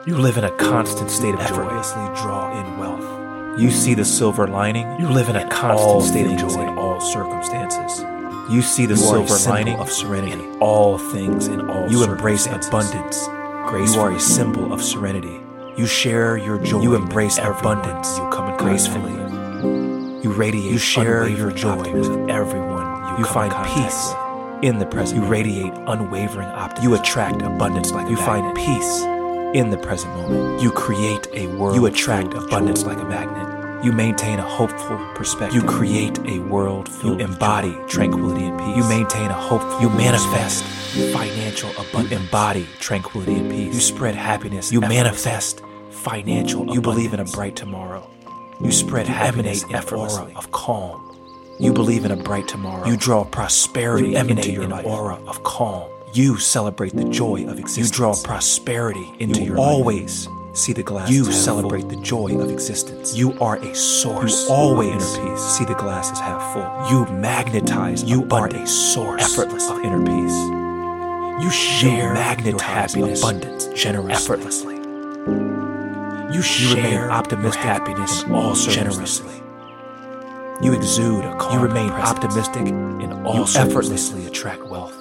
You 0.08 0.18
live 0.18 0.38
in 0.40 0.44
a 0.44 0.52
constant 0.58 1.12
state 1.12 1.36
of 1.36 1.40
effortlessly 1.40 2.04
joy. 2.04 2.10
Effortlessly 2.10 2.24
draw 2.24 2.60
in 2.60 2.80
wealth. 2.80 3.21
You 3.58 3.70
see 3.70 3.93
the 3.93 4.06
silver 4.06 4.47
lining. 4.47 4.99
You 4.99 5.10
live 5.10 5.28
in 5.28 5.36
a 5.36 5.47
constant 5.49 6.04
state 6.04 6.26
of 6.26 6.38
joy 6.38 6.62
in 6.62 6.78
all 6.78 7.02
circumstances. 7.02 8.02
You 8.49 8.62
see 8.62 8.86
the 8.86 8.95
you 8.95 8.99
silver 8.99 9.49
lining 9.49 9.78
of 9.78 9.91
serenity 9.91 10.34
in 10.34 10.58
all 10.60 10.97
things 10.97 11.47
in 11.47 11.70
all 11.70 11.89
You 11.91 12.04
embrace 12.04 12.47
abundance 12.47 13.28
gracefully. 13.68 13.93
You 13.93 14.02
are 14.02 14.12
a 14.12 14.20
symbol 14.20 14.74
of 14.74 14.82
serenity. 14.82 15.41
You 15.78 15.86
share 15.86 16.38
your 16.38 16.60
joy. 16.60 16.82
You 16.82 16.95
embrace 16.95 17.38
abundance. 17.39 18.18
You 18.18 18.30
come 18.30 18.52
in 18.52 18.58
gracefully. 18.58 19.14
You 20.24 20.32
radiate. 20.32 20.72
You 20.72 20.78
share 20.78 21.28
your 21.28 21.52
joy 21.52 21.91
with 21.91 22.30
everyone. 22.30 23.14
You, 23.14 23.20
you 23.20 23.26
find 23.26 23.54
peace 23.68 24.14
in 24.62 24.80
the 24.80 24.86
present. 24.86 25.22
You 25.22 25.28
radiate 25.28 25.74
unwavering 25.88 26.47
optimism. 26.47 26.91
You 26.91 26.99
attract 26.99 27.41
abundance 27.41 27.91
like 27.91 28.10
you 28.10 28.16
find 28.16 28.56
peace 28.56 29.04
in 29.54 29.70
the 29.70 29.78
present 29.78 30.14
moment. 30.16 30.62
You 30.62 30.72
create 30.72 31.28
a 31.34 31.47
world. 31.47 31.76
You 31.76 31.86
attract 31.86 32.34
abundance 32.34 32.84
like 32.84 32.97
a 32.97 33.06
magnet. 33.06 33.84
You 33.84 33.91
maintain 33.91 34.39
a 34.39 34.43
hopeful 34.43 34.97
perspective. 35.16 35.62
You 35.62 35.68
create 35.68 36.20
a 36.26 36.39
world 36.39 36.88
filled. 36.88 37.20
You 37.20 37.26
embody 37.26 37.76
tranquility 37.88 38.45
and 38.45 38.60
peace. 38.60 38.78
You 38.78 38.88
maintain 38.88 39.30
a 39.30 39.34
hopeful. 39.34 39.82
You 39.82 39.89
manifest 39.89 40.64
financial 41.14 41.72
abundance. 41.72 42.12
You 42.12 42.18
embody 42.18 42.68
tranquility 42.80 43.36
and 43.36 43.49
peace. 43.49 43.74
You 43.74 43.80
spread 43.82 44.16
happiness. 44.16 44.72
You 44.72 44.82
manifest 44.82 45.62
financial. 45.89 46.62
Abundance. 46.62 46.76
You 46.76 46.82
believe 46.82 47.14
in 47.14 47.20
a 47.20 47.26
bright 47.26 47.56
tomorrow. 47.56 48.08
You 48.62 48.72
spread 48.72 49.08
you 49.08 49.14
happiness 49.14 49.64
in 49.64 49.76
aura 49.76 50.32
of 50.36 50.52
calm. 50.52 51.08
You 51.60 51.74
believe 51.74 52.06
in 52.06 52.12
a 52.12 52.16
bright 52.16 52.47
tomorrow. 52.47 52.88
You 52.88 52.97
draw 52.97 53.24
prosperity 53.24 54.12
you 54.12 54.18
into 54.18 54.52
your 54.52 54.68
life. 54.68 54.86
aura 54.86 55.16
of 55.26 55.43
calm. 55.43 55.89
You 56.14 56.38
celebrate 56.38 56.93
the 56.93 57.05
joy 57.05 57.45
of 57.47 57.57
existence. 57.57 57.89
You 57.89 57.95
draw 57.95 58.16
prosperity 58.22 59.14
into 59.20 59.41
your 59.41 59.55
life. 59.55 59.59
you 59.59 59.59
your 59.59 59.59
always 59.59 60.28
life 60.28 60.38
see 60.53 60.74
the 60.74 60.84
glass. 60.84 61.09
You 61.09 61.32
celebrate 61.32 61.82
full. 61.82 61.89
the 61.91 61.95
joy 62.01 62.38
of 62.38 62.49
existence. 62.51 63.16
You 63.16 63.39
are 63.39 63.57
a 63.57 63.76
source. 63.76 64.47
You 64.47 64.53
always 64.53 65.18
inner 65.18 65.30
peace. 65.30 65.41
See 65.41 65.66
the 65.66 65.76
glass 65.76 66.12
is 66.12 66.20
half 66.20 66.53
full. 66.53 66.91
You 66.91 67.05
magnetize. 67.14 68.03
You 68.03 68.24
abundance. 68.24 68.59
are 68.59 68.64
a 68.64 68.68
source. 68.68 69.24
Effortless 69.24 69.70
of 69.70 69.80
inner 69.80 70.03
peace. 70.05 71.43
You 71.43 71.49
share 71.49 72.14
magnetize 72.14 72.93
happiness, 72.93 73.22
abundance, 73.22 73.68
generously, 73.82 74.14
effortlessly. 74.14 74.76
You 76.36 76.41
share 76.41 76.70
you 76.70 76.76
remain 76.76 77.09
optimistic 77.09 77.62
happiness 77.62 78.24
in 78.24 78.32
all 78.34 78.53
generously. 78.55 79.36
You 80.62 80.74
exude 80.74 81.24
a 81.26 81.36
calm 81.38 81.53
You 81.53 81.66
remain 81.66 81.89
presence. 81.89 82.09
optimistic 82.09 82.68
in 82.68 83.14
all 83.26 83.36
You 83.38 83.43
effortlessly 83.55 84.28
attract 84.28 84.64
wealth. 84.66 85.01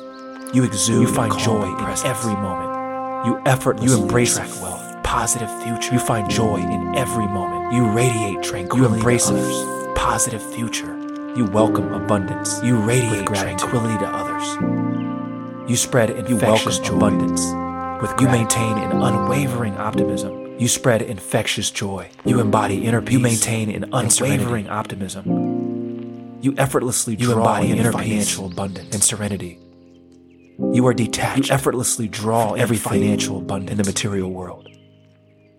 You 0.52 0.64
exude 0.64 1.08
You 1.08 1.14
find 1.14 1.38
joy 1.38 1.62
in 1.62 1.84
every 2.04 2.34
moment. 2.34 3.24
You 3.24 3.40
effortlessly 3.46 3.96
you 3.96 4.02
embrace 4.02 4.36
attract 4.36 4.60
wealth. 4.60 5.02
Positive 5.04 5.62
future. 5.62 5.94
You 5.94 6.00
find 6.00 6.28
joy 6.28 6.56
in 6.56 6.94
every 6.96 7.28
moment. 7.28 7.72
You 7.72 7.88
radiate 7.90 8.42
tranquility. 8.42 8.90
You 8.90 8.96
embrace 8.96 9.30
a 9.30 9.92
positive 9.94 10.42
future. 10.42 10.96
You 11.36 11.44
welcome 11.44 11.92
abundance. 11.92 12.60
You 12.64 12.78
radiate 12.78 13.26
tranquility 13.26 13.96
to 13.98 14.06
others. 14.08 15.70
You 15.70 15.76
spread 15.76 16.10
infectious 16.10 16.78
you 16.78 16.96
abundance. 16.96 17.42
With 18.02 18.20
you 18.20 18.26
maintain 18.26 18.76
an 18.78 18.90
unwavering 18.90 19.74
optimism. 19.74 20.58
You 20.58 20.66
spread 20.66 21.02
infectious 21.02 21.70
joy. 21.70 22.10
You 22.24 22.40
embody 22.40 22.84
inner 22.86 23.00
peace. 23.00 23.12
You 23.12 23.20
maintain 23.20 23.70
an 23.70 23.84
unwavering 23.92 24.68
optimism. 24.68 26.38
You 26.42 26.54
effortlessly 26.58 27.14
you 27.14 27.32
embody 27.34 27.70
inner 27.70 27.92
financial 27.92 28.48
peace 28.48 28.52
abundance 28.52 28.94
and 28.94 29.04
serenity. 29.04 29.60
You 30.72 30.86
are 30.86 30.94
detached. 30.94 31.48
You 31.48 31.54
effortlessly 31.54 32.06
draw 32.06 32.52
every 32.52 32.76
financial 32.76 33.38
abundance 33.38 33.72
in 33.72 33.76
the 33.78 33.84
material 33.84 34.30
world. 34.30 34.68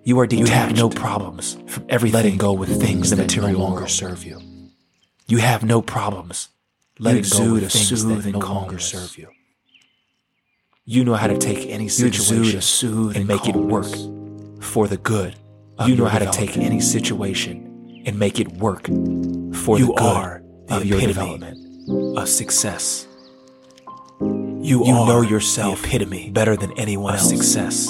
You 0.04 0.20
are 0.20 0.28
detached. 0.28 0.50
You 0.50 0.54
have 0.56 0.76
no 0.76 0.90
problems 0.90 1.58
from 1.68 1.86
everything 1.90 2.16
letting 2.16 2.38
go 2.38 2.54
with 2.54 2.82
things 2.82 3.10
that 3.10 3.18
material 3.18 3.54
no 3.54 3.60
longer 3.60 3.88
serve 3.88 4.24
you. 4.24 4.40
You 5.28 5.38
have 5.38 5.64
no 5.64 5.82
problems 5.82 6.50
letting 7.00 7.24
go 7.24 7.54
with 7.54 7.72
things 7.72 8.04
that 8.06 8.26
no 8.32 8.40
longer 8.40 8.80
serve 8.80 9.18
you. 9.18 9.30
You 10.86 11.04
know 11.04 11.16
how 11.16 11.28
to 11.28 11.38
take 11.38 11.70
any 11.70 11.88
situation 11.88 12.62
soothe 12.62 13.16
and 13.16 13.28
make 13.28 13.48
it 13.48 13.56
work 13.56 13.94
for 14.62 14.88
the 14.88 14.98
good. 14.98 15.36
You 15.86 15.96
know 15.96 16.06
how 16.06 16.20
to 16.20 16.32
take 16.32 16.58
any 16.58 16.80
situation 16.80 18.04
and 18.06 18.18
make 18.18 18.40
it 18.40 18.52
work 18.54 18.86
for 18.86 19.78
you 19.78 19.88
the 19.88 19.94
good 19.98 20.02
are 20.02 20.44
the 20.68 20.76
of 20.76 20.86
your 20.86 21.00
development 21.00 21.58
of 22.18 22.30
success. 22.30 23.08
You, 24.62 24.86
you 24.86 24.94
know 24.94 25.22
yourself 25.22 25.82
the 25.82 25.88
epitome 25.88 26.30
better 26.30 26.56
than 26.56 26.72
anyone 26.74 27.16
else. 27.16 27.30
Success. 27.30 27.88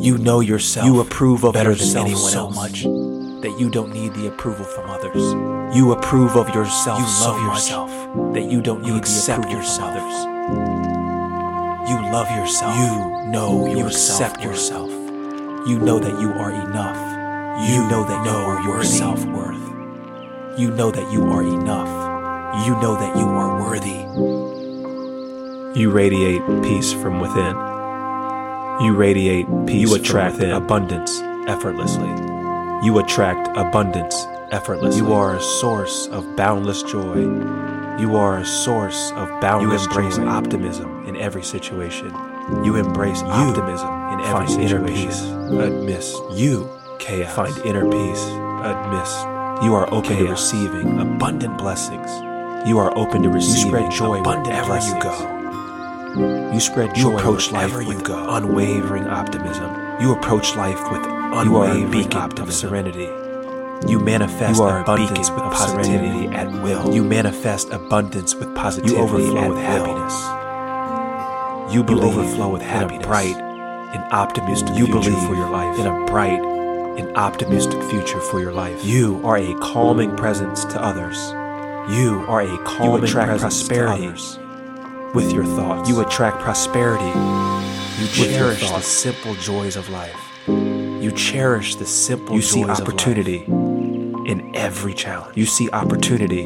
You 0.00 0.16
know 0.18 0.40
yourself. 0.40 0.86
You 0.86 1.00
approve 1.00 1.44
of 1.44 1.52
better 1.52 1.74
than 1.74 1.96
anyone 1.96 2.16
so 2.16 2.46
else. 2.46 2.56
much 2.56 2.82
that 2.84 3.56
you 3.58 3.70
don't 3.70 3.92
need 3.92 4.14
the 4.14 4.28
approval 4.28 4.64
from 4.64 4.88
others. 4.90 5.76
You 5.76 5.92
approve 5.92 6.36
of 6.36 6.48
yourself. 6.54 6.98
You 6.98 7.04
love 7.04 7.36
so 7.36 7.44
yourself 7.44 8.34
that 8.34 8.50
you 8.50 8.62
don't 8.62 8.82
you 8.82 8.94
need 8.94 8.98
accept 9.00 9.42
the 9.42 9.48
approval 9.48 9.62
yourself. 9.62 9.94
from 9.94 10.58
others. 10.58 11.90
You 11.90 11.96
love 12.10 12.30
yourself. 12.30 12.76
You 12.78 13.30
know 13.30 13.66
you 13.66 13.86
accept 13.86 14.42
yourself. 14.42 14.90
You 14.90 15.78
know 15.78 15.98
that 15.98 16.18
you 16.18 16.30
are 16.30 16.50
enough. 16.50 17.68
You, 17.68 17.74
you 17.74 17.90
know 17.90 18.04
that 18.04 18.24
know 18.24 18.40
you 18.40 18.46
are 18.46 18.62
your 18.62 18.84
self 18.84 19.22
worth. 19.26 20.58
You 20.58 20.70
know 20.70 20.90
that 20.90 21.12
you 21.12 21.24
are 21.24 21.42
enough. 21.42 22.66
You 22.66 22.72
know 22.80 22.96
that 22.96 23.16
you 23.16 23.26
are 23.26 23.62
worthy. 23.62 24.47
You 25.78 25.92
radiate 25.92 26.42
peace 26.64 26.92
from 26.92 27.20
within. 27.20 27.54
You 28.84 28.96
radiate 28.96 29.46
peace. 29.64 29.88
You 29.88 29.94
attract 29.94 30.42
abundance 30.42 31.20
effortlessly. 31.46 32.08
You 32.84 32.98
attract 32.98 33.56
abundance 33.56 34.26
effortlessly. 34.50 35.00
You 35.00 35.12
are 35.12 35.36
a 35.36 35.40
source 35.40 36.08
of 36.08 36.34
boundless 36.34 36.82
joy. 36.82 37.18
You 38.00 38.16
are 38.16 38.38
a 38.38 38.44
source 38.44 39.12
of 39.12 39.28
boundless 39.40 39.84
You 39.84 39.88
embrace 39.88 40.16
joy. 40.16 40.26
optimism 40.26 41.06
in 41.06 41.14
every 41.14 41.44
situation. 41.44 42.12
You 42.64 42.74
embrace 42.74 43.20
you 43.22 43.28
optimism 43.28 43.88
in 44.14 44.20
every 44.22 44.32
find 44.32 44.50
situation. 44.50 44.78
inner 44.78 44.88
peace 44.88 45.22
amidst 45.22 46.16
you 46.32 46.68
chaos. 46.98 47.36
Find 47.36 47.56
inner 47.64 47.88
peace 47.88 48.24
amidst 48.66 49.16
you 49.62 49.74
are 49.76 49.86
open 49.94 50.16
chaos. 50.16 50.18
to 50.18 50.58
receiving 50.58 50.98
abundant 50.98 51.56
blessings. 51.56 52.10
You 52.68 52.80
are 52.80 52.90
open 52.98 53.22
to 53.22 53.28
receiving 53.28 53.84
you 53.84 53.88
spread 53.88 53.92
joy 53.92 54.18
abundant 54.18 54.48
wherever 54.48 54.84
you 54.84 55.00
go. 55.00 55.37
You 56.16 56.60
spread 56.60 56.94
joy 56.94 57.10
you 57.10 57.18
approach 57.18 57.52
life 57.52 57.76
with 57.76 58.02
go. 58.02 58.34
unwavering 58.34 59.06
optimism. 59.08 60.00
You 60.00 60.14
approach 60.14 60.56
life 60.56 60.80
with 60.90 61.02
unwavering 61.04 61.90
beacon 61.90 62.16
optimism. 62.16 62.48
of 62.48 62.54
serenity. 62.54 63.08
You 63.86 64.00
manifest 64.00 64.58
you 64.58 64.66
abundance 64.66 65.30
with 65.30 65.40
positivity 65.40 66.28
at 66.28 66.50
will. 66.62 66.94
You 66.94 67.04
manifest 67.04 67.70
abundance 67.70 68.34
with 68.34 68.54
positivity 68.54 68.96
you 68.96 69.02
overflow 69.02 69.50
with 69.50 69.62
happiness. 69.62 70.14
You 71.74 71.84
believe 71.84 72.14
you 72.14 72.20
overflow 72.20 72.48
with 72.48 72.62
happiness. 72.62 72.98
In 72.98 73.04
a 73.04 73.06
bright 73.06 73.36
and 73.36 74.12
optimistic 74.12 74.76
you 74.76 74.86
future 74.86 75.00
believe 75.00 75.28
for 75.28 75.34
your 75.34 75.50
life. 75.50 75.78
In 75.78 75.86
a 75.86 76.06
bright 76.06 76.40
and 76.40 77.16
optimistic 77.16 77.82
future 77.84 78.20
for 78.20 78.40
your 78.40 78.52
life. 78.52 78.84
You 78.84 79.20
are 79.24 79.36
a 79.36 79.54
calming 79.60 80.16
presence 80.16 80.64
to 80.64 80.82
others. 80.82 81.18
You 81.94 82.24
are 82.28 82.40
a 82.40 82.58
calming 82.64 83.00
you 83.00 83.04
attract 83.04 83.40
prosperity 83.40 84.08
with 85.14 85.32
your 85.32 85.44
thoughts. 85.44 85.88
You 85.88 86.00
attract 86.00 86.40
prosperity. 86.40 87.06
You 88.00 88.06
cherish 88.08 88.68
the 88.70 88.80
simple 88.80 89.34
joys 89.34 89.76
of 89.76 89.88
life. 89.90 90.16
You 90.46 91.10
cherish 91.12 91.74
the 91.76 91.86
simple 91.86 92.34
you 92.36 92.42
see 92.42 92.64
opportunity 92.64 93.44
in 93.46 94.52
every 94.54 94.94
challenge. 94.94 95.36
You 95.36 95.46
see 95.46 95.70
opportunity. 95.70 96.42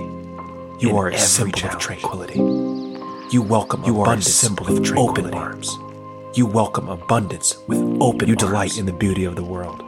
You 0.80 0.97
are 0.97 1.09
a 1.09 1.18
symbol 1.18 1.64
of 1.68 1.78
tranquility. 1.78 2.39
You 3.30 3.43
welcome 3.43 3.82
you 3.84 4.01
abundance 4.01 4.26
are 4.26 4.30
a 4.30 4.32
symbol 4.32 4.66
with 4.66 4.90
of 4.90 4.98
open 4.98 5.32
arms. 5.34 5.70
You 6.34 6.47
welcome 6.47 6.89
abundance 6.89 7.56
with 7.66 7.78
open 8.01 8.28
You 8.28 8.34
arms. 8.34 8.43
delight 8.43 8.78
in 8.78 8.86
the 8.86 8.93
beauty 8.93 9.24
of 9.24 9.36
the 9.36 9.44
world. 9.44 9.82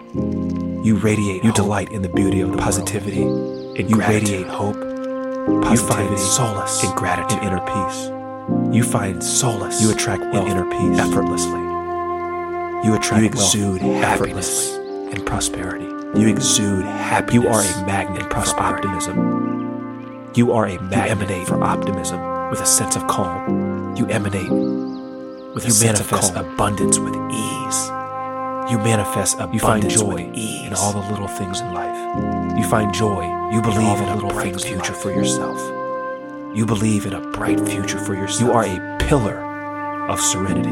You 0.84 0.96
radiate 0.96 1.42
You 1.42 1.50
hope. 1.50 1.56
delight 1.56 1.92
in 1.92 2.02
the 2.02 2.08
beauty 2.08 2.40
of 2.40 2.52
the 2.52 2.58
positivity. 2.58 3.22
And 3.22 3.90
you 3.90 3.96
gratitude. 3.96 4.30
radiate 4.30 4.46
hope. 4.46 4.76
Positivity, 4.76 5.70
you 5.72 5.76
find 5.76 6.18
solace 6.18 6.84
in 6.84 6.90
gratitude 6.94 7.42
and 7.42 7.48
inner 7.48 7.60
peace. 7.60 8.23
You 8.72 8.82
find 8.82 9.22
solace. 9.22 9.80
You 9.82 9.92
attract 9.92 10.22
wealth 10.32 10.48
inner 10.48 10.68
peace 10.70 10.98
effortlessly. 10.98 11.60
You 12.84 12.94
attract 12.94 13.22
you 13.22 13.28
exude 13.28 13.80
happiness 13.80 14.74
and 14.76 15.24
prosperity. 15.24 15.86
You 16.18 16.28
exude 16.28 16.84
happiness. 16.84 17.34
You 17.34 17.48
are 17.48 17.60
a 17.60 17.86
magnet 17.86 18.30
for 18.30 18.60
optimism. 18.60 20.32
You 20.34 20.52
are 20.52 20.66
a 20.66 20.80
magnet 20.82 21.06
you 21.06 21.12
emanate 21.12 21.48
for 21.48 21.62
optimism 21.62 22.50
with 22.50 22.60
a 22.60 22.66
sense 22.66 22.96
of 22.96 23.06
calm. 23.06 23.96
You 23.96 24.06
emanate 24.06 24.50
with 25.54 25.66
you 25.66 25.86
manifest 25.86 26.34
abundance 26.34 26.98
with 26.98 27.14
ease. 27.32 27.88
You 28.70 28.78
manifest 28.78 29.38
abundance 29.38 29.54
you 29.54 29.60
find 29.60 29.88
joy 29.88 30.32
in 30.34 30.74
all 30.74 30.92
the 30.92 31.10
little 31.10 31.28
things 31.28 31.60
in 31.60 31.72
life. 31.72 32.58
You 32.58 32.64
find 32.64 32.92
joy. 32.92 33.22
You 33.52 33.62
believe 33.62 34.00
in 34.00 34.08
a 34.08 34.16
bright 34.16 34.60
future 34.60 34.92
for 34.92 35.10
yourself. 35.10 35.83
You 36.54 36.64
believe 36.64 37.04
in 37.04 37.12
a 37.12 37.20
bright 37.32 37.58
future 37.60 37.98
for 37.98 38.14
yourself. 38.14 38.40
You 38.40 38.52
are 38.52 38.64
a 38.64 38.98
pillar 39.00 39.38
of 40.08 40.20
serenity. 40.20 40.70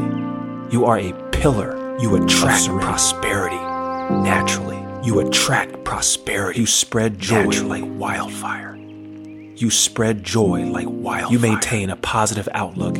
You 0.73 0.85
are 0.85 0.97
a 0.97 1.11
pillar. 1.31 1.97
You 1.99 2.15
attract 2.15 2.67
prosperity 2.81 3.57
naturally. 3.57 4.79
You 5.03 5.19
attract 5.19 5.83
prosperity. 5.83 6.61
You 6.61 6.65
spread 6.65 7.19
joy 7.19 7.43
Naturally. 7.43 7.81
like 7.81 7.99
wildfire. 7.99 8.77
You 8.77 9.69
spread 9.69 10.23
joy 10.23 10.63
like 10.63 10.87
wildfire. 10.89 11.31
You 11.33 11.39
maintain 11.39 11.89
a 11.89 11.97
positive 11.97 12.47
outlook 12.53 12.95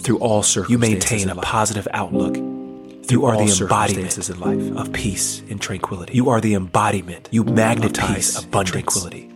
through 0.00 0.18
all 0.18 0.42
circumstances. 0.42 0.70
You 0.70 0.78
maintain 0.78 1.28
a 1.28 1.40
positive 1.40 1.86
outlook 1.92 2.34
through 3.04 3.24
all 3.26 3.44
the 3.46 3.62
embodiments 3.62 4.28
in 4.28 4.40
life 4.40 4.76
of 4.76 4.92
peace 4.92 5.40
and 5.48 5.60
tranquility. 5.60 6.14
You 6.14 6.30
are 6.30 6.40
the 6.40 6.54
embodiment. 6.54 7.28
You 7.30 7.44
magnetize 7.44 8.42
abundance 8.42 8.70
tranquility 8.72 9.27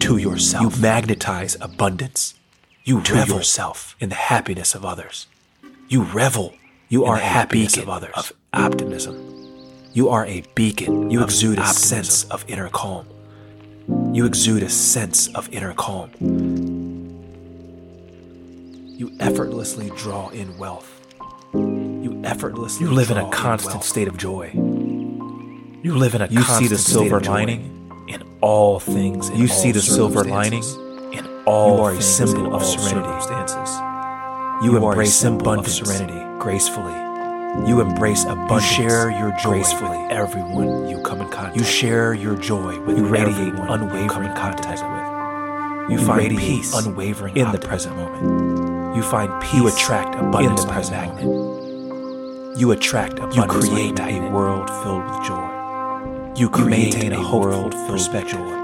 to 0.00 0.16
yourself. 0.16 0.76
You 0.76 0.82
magnetize 0.82 1.56
abundance. 1.60 2.34
You 2.84 3.00
to 3.02 3.14
revel 3.14 3.36
yourself 3.36 3.96
in 4.00 4.08
the 4.08 4.14
happiness 4.14 4.74
of 4.74 4.84
others. 4.84 5.26
You 5.88 6.02
revel. 6.02 6.54
You 6.88 7.04
are 7.04 7.16
happiness 7.16 7.76
of 7.76 7.88
others 7.88 8.14
of 8.16 8.32
optimism. 8.52 9.26
You 9.92 10.08
are 10.08 10.26
a 10.26 10.42
beacon. 10.54 11.10
You 11.10 11.22
exude 11.22 11.58
a 11.58 11.62
optimism. 11.62 12.04
sense 12.04 12.24
of 12.30 12.44
inner 12.48 12.68
calm. 12.68 13.06
You 14.12 14.24
exude 14.24 14.62
a 14.62 14.68
sense 14.68 15.28
of 15.34 15.48
inner 15.52 15.74
calm. 15.74 16.10
You 18.96 19.12
effortlessly 19.20 19.90
draw 19.96 20.28
in 20.30 20.58
wealth. 20.58 20.96
You 21.54 22.20
effortlessly 22.24 22.86
You 22.86 22.92
live 22.92 23.10
in 23.10 23.18
a 23.18 23.30
constant 23.30 23.84
state 23.84 24.08
of 24.08 24.16
joy. 24.16 24.50
You 25.82 25.94
live 25.94 26.14
in 26.14 26.22
a 26.22 26.26
you 26.26 26.42
see 26.42 26.66
the 26.66 26.78
silver 26.78 27.20
lining 27.20 27.79
in 28.10 28.22
all 28.40 28.80
things. 28.80 29.28
In 29.28 29.36
you 29.36 29.48
all 29.48 29.54
see 29.54 29.72
the 29.72 29.80
silver 29.80 30.24
lining 30.24 30.64
in 31.12 31.26
all. 31.46 31.76
You 31.76 31.82
are 31.84 31.92
a 31.92 32.02
symbol 32.02 32.54
of 32.54 32.64
serenity. 32.64 33.08
Circumstances. 33.22 33.70
You, 34.64 34.72
you 34.72 34.76
embrace 34.76 35.24
of 35.24 35.68
serenity 35.68 36.20
gracefully 36.38 37.10
you 37.66 37.80
embrace 37.80 38.24
abundance. 38.24 38.78
You 38.78 38.88
share 38.88 39.10
your 39.10 39.32
joy 39.32 39.50
gracefully. 39.50 39.98
with 39.98 40.12
everyone 40.12 40.88
you 40.88 41.02
come 41.02 41.20
in 41.20 41.28
contact. 41.30 41.56
You 41.56 41.64
share 41.64 42.14
your 42.14 42.36
joy 42.36 42.80
with 42.82 42.96
you 42.96 43.04
radiate 43.04 43.54
unwavering 43.54 44.32
contact 44.34 44.82
with. 44.82 45.90
You, 45.90 45.98
you 45.98 46.06
find 46.06 46.38
peace, 46.38 46.72
unwavering 46.74 47.36
in 47.36 47.50
the 47.50 47.58
present 47.58 47.96
moment. 47.96 48.96
You 48.96 49.02
find 49.02 49.42
peace. 49.42 49.54
You 49.54 49.66
attract 49.66 50.14
abundance 50.14 50.60
in 50.60 50.66
the 50.68 50.72
present 50.72 50.96
magnet. 50.96 51.24
moment. 51.24 52.60
You 52.60 52.70
attract 52.70 53.14
abundance. 53.14 53.36
You 53.36 53.46
create 53.46 53.98
a 53.98 54.30
world 54.30 54.68
filled 54.68 55.04
with 55.04 55.26
joy. 55.26 55.49
You, 56.36 56.48
you 56.56 56.64
maintain 56.64 57.12
a, 57.12 57.36
world 57.36 57.72
joy. 57.72 58.60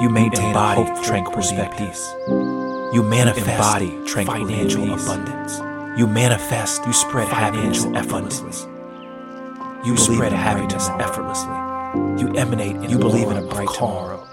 You 0.00 0.08
maintain 0.08 0.54
a 0.54 0.74
hope, 0.74 1.02
tranquility, 1.04 1.56
peace. 1.76 2.08
You 2.94 3.02
manifest 3.02 3.48
embody 3.48 3.90
financial 4.06 4.84
abundance. 4.84 5.58
You 5.98 6.06
manifest, 6.06 6.86
you 6.86 6.92
spread 6.92 7.28
happiness 7.28 7.84
effortlessly. 7.86 8.70
You 9.84 9.96
spread 9.96 10.32
happiness 10.32 10.88
effortlessly. 10.88 11.56
You 12.22 12.32
emanate 12.36 12.76
and 12.76 12.90
you 12.90 12.98
believe 12.98 13.28
in 13.28 13.36
a 13.36 13.42
bright 13.42 13.68
tomorrow. 13.74 14.26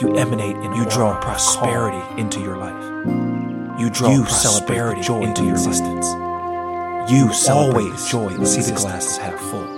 You 0.00 0.16
emanate 0.16 0.56
and 0.56 0.76
you 0.76 0.84
draw 0.86 1.18
prosperity 1.20 2.20
into 2.20 2.40
your 2.40 2.56
life. 2.56 3.80
You 3.80 3.88
draw 3.90 4.10
you 4.10 4.22
prosperity 4.24 5.00
joy 5.02 5.22
into 5.22 5.44
your 5.44 5.54
existence. 5.54 6.06
You 7.10 7.30
always 7.48 8.10
joy 8.10 8.28
and 8.28 8.46
see 8.48 8.62
the 8.62 8.76
glasses 8.76 9.16
half 9.16 9.38
full. 9.38 9.75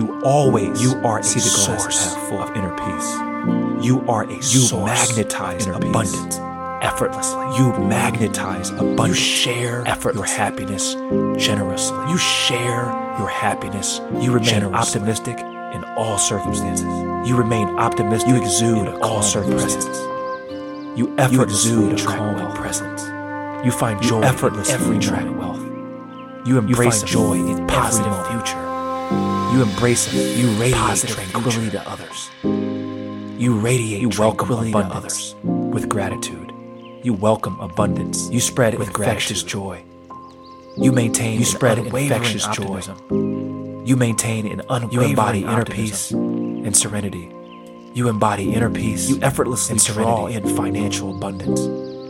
You 0.00 0.18
always 0.22 0.82
you 0.82 0.98
are 1.04 1.22
see 1.22 1.40
the 1.40 2.26
full 2.30 2.42
of 2.42 2.56
inner 2.56 2.74
peace. 2.74 3.84
You 3.84 4.02
are 4.08 4.24
a 4.24 4.32
you 4.32 4.66
magnetize 4.82 5.66
abundance 5.66 6.36
effortlessly. 6.80 7.58
You 7.58 7.78
magnetize 7.86 8.70
abundance. 8.70 9.08
You 9.08 9.14
share 9.14 9.86
effort 9.86 10.14
your 10.14 10.24
happiness 10.24 10.94
generously. 11.36 11.98
You 12.08 12.16
share 12.16 12.86
your 13.18 13.28
happiness. 13.28 14.00
You 14.22 14.32
remain 14.32 14.74
optimistic 14.74 15.38
in 15.38 15.84
all 15.98 16.16
circumstances. 16.16 16.86
You 17.28 17.36
remain 17.36 17.68
optimistic. 17.68 18.30
You 18.30 18.40
exude 18.40 18.88
in 18.88 19.02
all 19.02 19.20
circumstances. 19.20 19.98
You 20.98 21.14
effortlessly 21.18 21.72
you 21.72 21.90
exude 21.90 22.00
a 22.00 22.04
calm 22.06 22.56
presence. 22.56 23.02
You 23.66 23.70
find 23.70 24.00
joy 24.00 24.20
you 24.20 24.24
effortlessly 24.24 24.72
every 24.72 24.98
track 24.98 25.26
wealth. 25.36 25.60
You 26.46 26.56
embrace 26.56 27.02
you 27.02 27.08
joy 27.08 27.34
in 27.34 27.66
positive 27.66 28.26
future. 28.28 28.70
You 29.52 29.62
embrace 29.62 30.12
it. 30.14 30.36
You 30.38 30.48
radiate 30.60 30.98
tranquility 31.08 31.70
to 31.70 31.88
others. 31.88 32.30
You 32.42 33.58
radiate 33.58 34.00
you 34.00 34.10
tranquility 34.10 34.70
to 34.70 34.78
others 34.78 35.34
with 35.42 35.88
gratitude. 35.88 36.52
You 37.02 37.14
welcome 37.14 37.58
abundance. 37.58 38.30
You 38.30 38.38
spread 38.38 38.74
it 38.74 38.78
with 38.78 38.88
infectious 38.88 39.42
joy. 39.42 39.82
You 40.76 40.92
maintain 40.92 41.38
you 41.40 41.44
spread 41.44 41.78
infectious 41.78 42.44
optimism. 42.46 42.96
joy. 43.08 43.84
You 43.86 43.96
maintain 43.96 44.46
an 44.46 44.62
unwavering 44.68 44.92
you 44.92 45.00
embody 45.00 45.42
inner 45.42 45.64
peace 45.64 46.12
and 46.12 46.76
serenity. 46.76 47.28
You 47.92 48.08
embody 48.08 48.54
inner 48.54 48.70
peace. 48.70 49.10
You 49.10 49.18
effortlessly 49.20 49.72
and 49.72 49.84
draw 49.84 50.26
in 50.26 50.56
financial 50.56 51.16
abundance. 51.16 51.60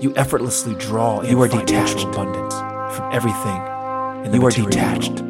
You 0.04 0.12
effortlessly 0.14 0.74
draw 0.74 1.20
in 1.20 1.30
you 1.30 1.40
are 1.40 1.48
detached 1.48 2.04
abundance 2.04 2.54
from 2.94 3.10
everything. 3.12 3.62
In 4.26 4.30
the 4.30 4.38
you 4.38 4.46
are 4.46 4.50
detached. 4.50 5.29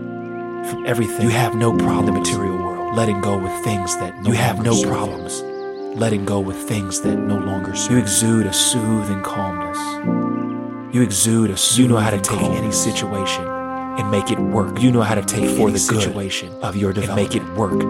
From 0.69 0.87
everything. 0.87 1.23
You 1.23 1.31
have 1.31 1.55
no 1.55 1.77
problem 1.77 2.09
in 2.09 2.15
the 2.15 2.21
material 2.21 2.57
world. 2.57 2.97
Letting 2.97 3.21
go 3.21 3.39
with 3.39 3.53
things 3.65 3.97
that 3.99 4.17
no 4.23 4.31
you 4.31 4.35
have 4.35 4.63
no 4.63 4.83
problems 4.83 5.43
letting 5.95 6.25
go 6.25 6.41
with 6.41 6.57
things 6.57 7.01
that 7.01 7.17
no 7.17 7.37
longer 7.37 7.75
serve. 7.75 7.93
You 7.93 7.99
exude 7.99 8.47
a 8.47 8.53
soothing 8.53 9.23
calmness. 9.23 9.79
You 10.95 11.03
exude 11.03 11.51
a 11.51 11.57
You 11.75 11.89
know 11.89 11.97
how 11.97 12.11
to 12.11 12.21
take 12.21 12.39
calmness. 12.39 12.61
any 12.61 12.73
situation 12.73 13.45
and 13.47 14.11
make 14.11 14.31
it 14.31 14.39
work. 14.39 14.81
You 14.81 14.93
know 14.93 15.03
how 15.03 15.15
to 15.15 15.23
take 15.23 15.57
for 15.57 15.71
the 15.71 15.79
situation 15.79 16.53
of 16.63 16.77
your 16.77 16.93
development 16.93 17.35
and 17.35 17.45
make 17.45 17.51
it 17.51 17.59
work 17.59 17.81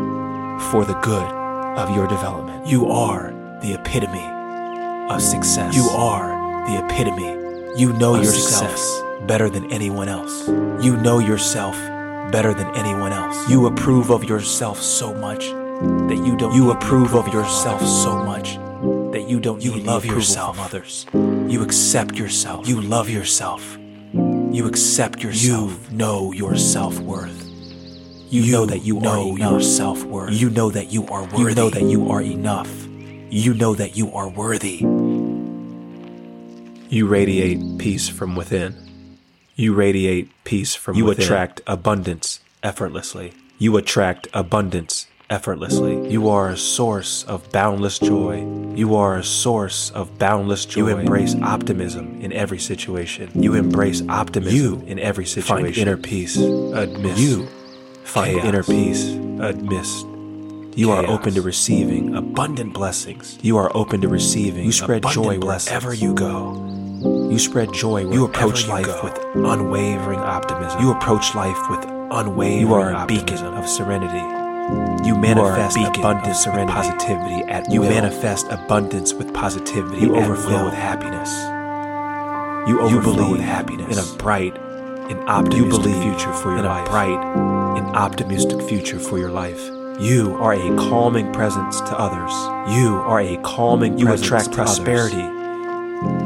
for 0.70 0.84
the 0.84 0.98
good 1.00 1.22
of 1.78 1.94
your 1.94 2.06
development. 2.06 2.66
You 2.66 2.86
are 2.90 3.30
the 3.62 3.74
epitome 3.74 4.26
of 5.12 5.22
success. 5.22 5.74
You 5.74 5.84
are 5.90 6.28
the 6.68 6.84
epitome. 6.84 7.38
You 7.80 7.92
know 7.94 8.16
yourself 8.16 8.76
success. 8.76 9.02
better 9.26 9.48
than 9.48 9.70
anyone 9.72 10.08
else. 10.08 10.48
You 10.84 10.96
know 10.96 11.18
yourself 11.18 11.76
better 12.30 12.54
than 12.54 12.68
anyone 12.76 13.12
else. 13.12 13.48
You 13.48 13.66
approve 13.66 14.10
of 14.10 14.24
yourself 14.24 14.80
so 14.80 15.12
much 15.14 15.46
that 16.08 16.22
you 16.24 16.36
don't. 16.36 16.54
You 16.54 16.70
approve 16.70 17.14
of 17.14 17.28
yourself 17.32 17.84
so 17.84 18.16
much 18.24 18.56
that 19.12 19.26
you 19.28 19.40
don't 19.40 19.62
You 19.62 19.76
love 19.76 20.04
yourself. 20.04 20.58
others. 20.58 21.06
You 21.12 21.62
accept 21.62 22.16
yourself. 22.16 22.68
You 22.68 22.80
love 22.80 23.08
yourself. 23.10 23.78
You 24.12 24.66
accept 24.66 25.22
yourself. 25.22 25.70
You 25.90 25.96
know 25.96 26.32
your 26.32 26.56
self-worth. 26.56 27.46
You, 28.30 28.42
You 28.42 28.52
know 28.52 28.66
that 28.66 28.82
you 28.84 29.00
know 29.00 29.32
are 29.32 29.38
your 29.38 29.60
self-worth. 29.60 30.32
You 30.32 30.50
know 30.50 30.70
that 30.70 30.92
you 30.92 31.06
are 31.08 31.22
worthy. 31.22 31.38
You 31.38 31.54
know 31.54 31.70
that 31.70 31.82
you 31.82 32.10
are 32.10 32.22
enough. 32.22 32.70
You 33.30 33.54
know 33.54 33.74
that 33.74 33.96
you 33.96 34.12
are 34.12 34.28
worthy. 34.28 34.78
You 36.88 37.06
radiate 37.06 37.78
peace 37.78 38.08
from 38.08 38.34
within. 38.34 38.74
You 39.60 39.74
radiate 39.74 40.30
peace 40.44 40.74
from 40.74 40.96
you 40.96 41.04
within. 41.04 41.24
attract 41.24 41.60
abundance 41.66 42.40
effortlessly. 42.62 43.34
You 43.58 43.76
attract 43.76 44.26
abundance 44.32 45.06
effortlessly. 45.28 46.10
You 46.10 46.30
are 46.30 46.48
a 46.48 46.56
source 46.56 47.24
of 47.24 47.52
boundless 47.52 47.98
joy. 47.98 48.46
You 48.74 48.94
are 48.96 49.18
a 49.18 49.22
source 49.22 49.90
of 49.90 50.18
boundless 50.18 50.64
joy. 50.64 50.78
You 50.78 50.88
embrace 50.88 51.34
optimism 51.42 52.22
in 52.22 52.32
every 52.32 52.58
situation. 52.58 53.30
You 53.34 53.54
embrace 53.54 54.02
optimism 54.08 54.56
You 54.56 54.82
in 54.86 54.98
every 54.98 55.26
situation. 55.26 55.74
find 55.74 55.76
inner 55.76 55.98
peace 55.98 56.38
amidst 56.38 57.20
You 57.20 57.46
find 58.04 58.40
chaos. 58.40 58.46
inner 58.46 58.62
peace 58.62 59.10
amidst 59.10 60.06
you 60.76 60.92
are 60.92 61.04
open 61.04 61.34
to 61.34 61.42
receiving 61.42 62.14
abundant 62.14 62.72
blessings. 62.72 63.38
You 63.42 63.56
are 63.58 63.76
open 63.76 64.00
to 64.02 64.08
receiving. 64.08 64.64
You 64.64 64.72
spread 64.72 65.04
joy 65.10 65.38
blessings. 65.38 65.68
wherever 65.70 65.92
you 65.92 66.14
go. 66.14 66.79
You 67.30 67.38
spread 67.38 67.72
joy. 67.72 68.10
You 68.10 68.24
approach 68.24 68.66
life 68.66 68.86
go. 68.86 69.00
with 69.04 69.16
unwavering 69.34 70.18
optimism. 70.18 70.80
You 70.80 70.90
approach 70.92 71.34
life 71.34 71.58
with 71.70 71.84
unwavering. 72.10 72.60
You 72.60 72.74
are 72.74 72.92
a 72.92 73.06
beacon 73.06 73.38
of 73.54 73.68
serenity. 73.68 74.18
You 75.06 75.14
You 75.14 75.14
a 75.14 75.18
manifest 75.18 75.78
of 75.78 75.86
abundance 75.96 76.38
serenity. 76.42 76.62
and 76.62 76.70
positivity 76.70 77.42
at 77.48 77.70
You 77.70 77.80
will. 77.82 77.88
manifest 77.88 78.46
abundance 78.50 79.14
with 79.14 79.32
positivity. 79.32 80.00
You 80.06 80.16
overflow 80.16 80.64
with 80.64 80.74
happiness. 80.74 81.30
You 82.68 82.74
You 82.78 82.80
overflow 82.80 83.14
believe 83.14 83.30
with 83.32 83.40
happiness 83.40 83.96
in 83.96 83.98
a 84.14 84.18
bright 84.18 84.56
and 85.08 85.18
optimistic 85.28 85.82
believe 85.82 86.02
future 86.02 86.32
for 86.32 86.50
your 86.50 86.58
in 86.58 86.64
a 86.64 86.68
life. 86.68 86.88
bright 86.90 87.20
and 87.78 87.96
optimistic 87.96 88.60
future 88.62 88.98
for 88.98 89.18
your 89.18 89.30
life. 89.30 89.60
You 90.00 90.34
are 90.40 90.54
a 90.54 90.68
calming 90.76 91.32
presence 91.32 91.80
to 91.82 91.98
others. 91.98 92.32
You 92.76 92.96
are 93.06 93.20
a 93.20 93.36
calming 93.38 93.98
You 93.98 94.06
presence 94.06 94.26
attract 94.26 94.52
to 94.54 94.62
others. 94.62 94.78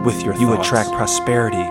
With 0.04 0.22
your 0.22 0.34
You 0.34 0.54
thoughts. 0.54 0.68
attract 0.68 0.92
prosperity 0.92 1.64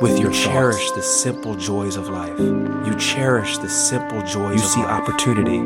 with 0.00 0.18
your 0.18 0.32
thoughts. 0.32 0.44
cherish 0.44 0.90
the 0.92 1.02
simple 1.02 1.54
joys 1.54 1.96
of 1.96 2.08
life. 2.08 2.38
You 2.86 2.94
cherish 2.98 3.58
the 3.58 3.68
simple 3.68 4.22
joys. 4.22 4.56
You 4.58 4.62
of 4.64 4.68
see 4.68 4.84
life. 4.84 4.90
opportunity 4.90 5.56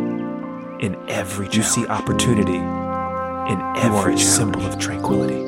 in 0.84 0.96
every. 1.08 1.48
You 1.50 1.62
see 1.62 1.86
opportunity 1.86 2.56
in 2.56 3.62
are 3.82 4.10
a 4.12 4.16
every 4.16 4.18
symbol 4.18 4.66
of 4.66 4.78
tranquility. 4.78 5.46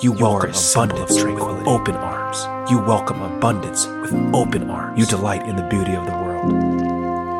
You 0.00 0.12
You 0.14 0.26
are 0.26 0.46
welcome 0.46 0.50
a 0.50 0.54
symbol 0.54 1.02
of 1.02 1.10
abundance 1.10 1.24
with 1.46 1.66
open 1.66 1.96
arms. 1.96 2.48
You 2.70 2.78
welcome 2.78 3.22
abundance 3.22 3.86
with 3.86 4.14
open 4.34 4.70
arms. 4.70 4.98
You 4.98 5.06
delight 5.06 5.46
in 5.46 5.56
the 5.56 5.64
beauty 5.68 5.94
of 5.94 6.06
the 6.06 6.12
world. 6.12 6.52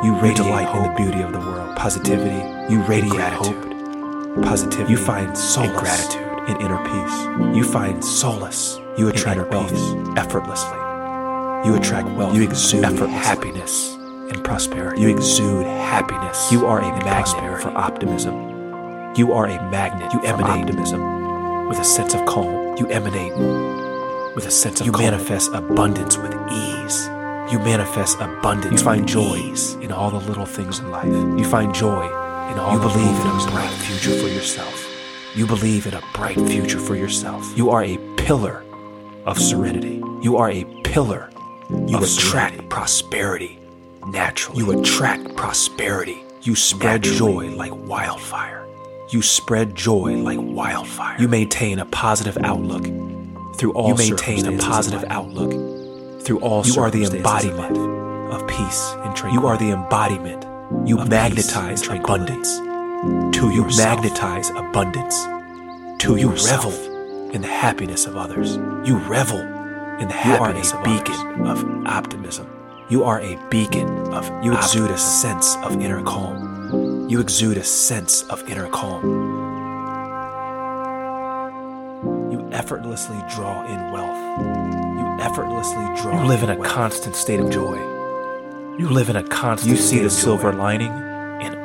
You 0.04 0.14
radiate 0.20 0.36
delight 0.36 0.74
in 0.76 0.82
the 0.82 0.94
beauty 0.96 1.22
of 1.22 1.32
the 1.32 1.40
world. 1.40 1.76
Positivity. 1.76 2.72
You 2.72 2.82
radiate 2.82 3.12
gratitude. 3.12 3.74
hope. 3.74 4.44
Positivity. 4.44 4.92
You 4.92 4.98
find 4.98 5.36
solace 5.38 5.70
gratitude. 5.80 6.27
In 6.48 6.60
inner 6.60 6.78
peace. 6.84 7.56
You 7.56 7.64
find 7.64 8.04
solace. 8.04 8.78
You 8.96 9.08
attract 9.08 9.50
wealth 9.50 9.70
peace. 9.70 10.18
effortlessly. 10.18 10.78
You 11.64 11.74
attract 11.76 12.08
wealth. 12.16 12.34
You 12.34 12.42
exude 12.42 12.84
happiness 12.84 13.94
and 13.94 14.42
prosperity. 14.44 15.02
You 15.02 15.08
exude 15.08 15.66
happiness. 15.66 16.50
You 16.52 16.66
are 16.66 16.78
a 16.80 16.88
magnet 17.04 17.60
for 17.62 17.70
optimism. 17.70 18.34
You 19.16 19.32
are 19.32 19.46
a 19.46 19.70
magnet. 19.70 20.12
You 20.12 20.20
emanate 20.22 20.62
optimism. 20.62 21.68
with 21.68 21.78
a 21.78 21.84
sense 21.84 22.14
of 22.14 22.24
calm. 22.26 22.76
You 22.76 22.86
emanate 22.88 23.34
with 24.34 24.46
a 24.46 24.50
sense 24.50 24.80
of 24.80 24.86
You 24.86 24.92
calm. 24.92 25.02
manifest 25.04 25.52
abundance 25.52 26.16
with 26.16 26.34
ease. 26.50 27.06
You 27.52 27.58
manifest 27.58 28.18
abundance. 28.20 28.80
You 28.80 28.84
find 28.84 29.06
joy 29.08 29.54
in 29.80 29.90
all 29.92 30.10
the 30.10 30.20
little 30.28 30.46
things 30.46 30.78
in 30.78 30.90
life. 30.90 31.06
You 31.06 31.44
find 31.44 31.74
joy 31.74 32.06
in 32.52 32.58
all 32.58 32.72
You 32.74 32.78
the 32.78 32.88
believe 32.88 33.20
in 33.20 33.26
a 33.26 33.50
bright 33.50 33.70
future 33.70 34.16
for 34.20 34.28
yourself. 34.28 34.87
You 35.34 35.46
believe 35.46 35.86
in 35.86 35.94
a 35.94 36.02
bright 36.14 36.36
future 36.36 36.78
for 36.78 36.96
yourself. 36.96 37.46
You 37.56 37.70
are 37.70 37.84
a 37.84 37.96
pillar 38.16 38.64
of 39.26 39.38
serenity. 39.38 40.02
You 40.22 40.36
are 40.36 40.50
a 40.50 40.64
pillar 40.84 41.30
You 41.70 41.96
of 41.98 42.02
attract 42.02 42.54
serenity. 42.54 42.66
prosperity 42.68 43.58
naturally. 44.06 44.58
You 44.58 44.80
attract 44.80 45.36
prosperity. 45.36 46.18
You 46.42 46.54
spread 46.54 47.02
Naturally. 47.04 47.48
joy 47.50 47.56
like 47.56 47.72
wildfire. 47.74 48.66
You 49.10 49.22
spread 49.22 49.74
joy 49.74 50.14
like 50.16 50.38
wildfire. 50.40 51.16
You 51.20 51.28
maintain 51.28 51.78
a 51.78 51.84
positive 51.86 52.38
outlook 52.42 52.84
through 53.56 53.72
all 53.72 53.88
You 53.88 53.94
maintain 53.96 54.46
a 54.46 54.58
positive 54.58 55.04
outlook 55.08 55.50
through 56.22 56.40
all 56.40 56.64
You 56.66 56.80
are 56.80 56.90
the 56.90 57.04
embodiment 57.04 57.76
life. 57.76 58.40
of 58.40 58.48
peace 58.48 58.92
and 59.04 59.14
tranquility. 59.16 59.34
You 59.34 59.46
are 59.46 59.56
the 59.58 59.70
embodiment. 59.70 60.44
You 60.88 60.98
of 60.98 61.08
magnetize 61.08 61.80
peace 61.80 61.88
and 61.88 62.02
tranquility. 62.02 62.32
abundance 62.32 62.60
to 63.32 63.50
you. 63.50 63.64
yourself. 63.64 64.02
Magnetize 64.02 64.50
abundance 64.50 65.16
to 66.02 66.16
You 66.16 66.30
yourself. 66.30 66.64
revel 66.64 67.30
in 67.30 67.42
the 67.42 67.48
happiness 67.48 68.06
of 68.06 68.16
others. 68.16 68.56
You 68.88 68.96
revel 68.98 69.38
in 69.40 70.08
the 70.08 70.14
You 70.24 70.34
are 70.34 70.46
happiness 70.48 70.72
a 70.72 70.78
of 70.78 70.84
beacon 70.84 71.14
others. 71.46 71.62
of 71.62 71.86
optimism. 71.86 72.46
You 72.88 73.04
are 73.04 73.20
a 73.20 73.36
beacon 73.50 73.88
of 74.14 74.30
you 74.42 74.54
exude 74.54 74.90
a 74.90 74.98
sense 74.98 75.56
of 75.56 75.72
inner 75.80 76.02
calm. 76.02 77.06
You 77.08 77.20
exude 77.20 77.56
a 77.58 77.64
sense 77.64 78.22
of 78.24 78.48
inner 78.48 78.68
calm. 78.68 79.04
You 82.32 82.48
effortlessly 82.52 83.18
draw 83.34 83.64
in 83.66 83.92
wealth. 83.92 84.18
You 84.98 85.06
effortlessly 85.24 85.84
draw. 86.00 86.22
You 86.22 86.28
live 86.28 86.42
in 86.42 86.50
a 86.50 86.56
wealth. 86.58 86.72
constant 86.72 87.14
state 87.16 87.40
of 87.40 87.50
joy. 87.50 87.76
You 88.78 88.88
live 88.88 89.08
in 89.10 89.16
a 89.16 89.22
constant. 89.22 89.70
You 89.70 89.76
see 89.76 89.98
the 89.98 90.10
silver 90.10 90.52
joy 90.52 90.58
lining 90.58 90.92
in 90.92 91.07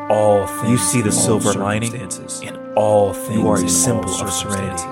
all 0.09 0.47
things. 0.47 0.69
You 0.69 0.77
see 0.77 1.01
the 1.01 1.11
silver 1.11 1.53
lining 1.53 1.93
in 1.93 2.73
all 2.75 3.13
things. 3.13 3.35
You 3.35 3.47
are 3.49 3.63
a 3.63 3.69
symbol 3.69 4.09
of 4.09 4.31
serenity. 4.31 4.83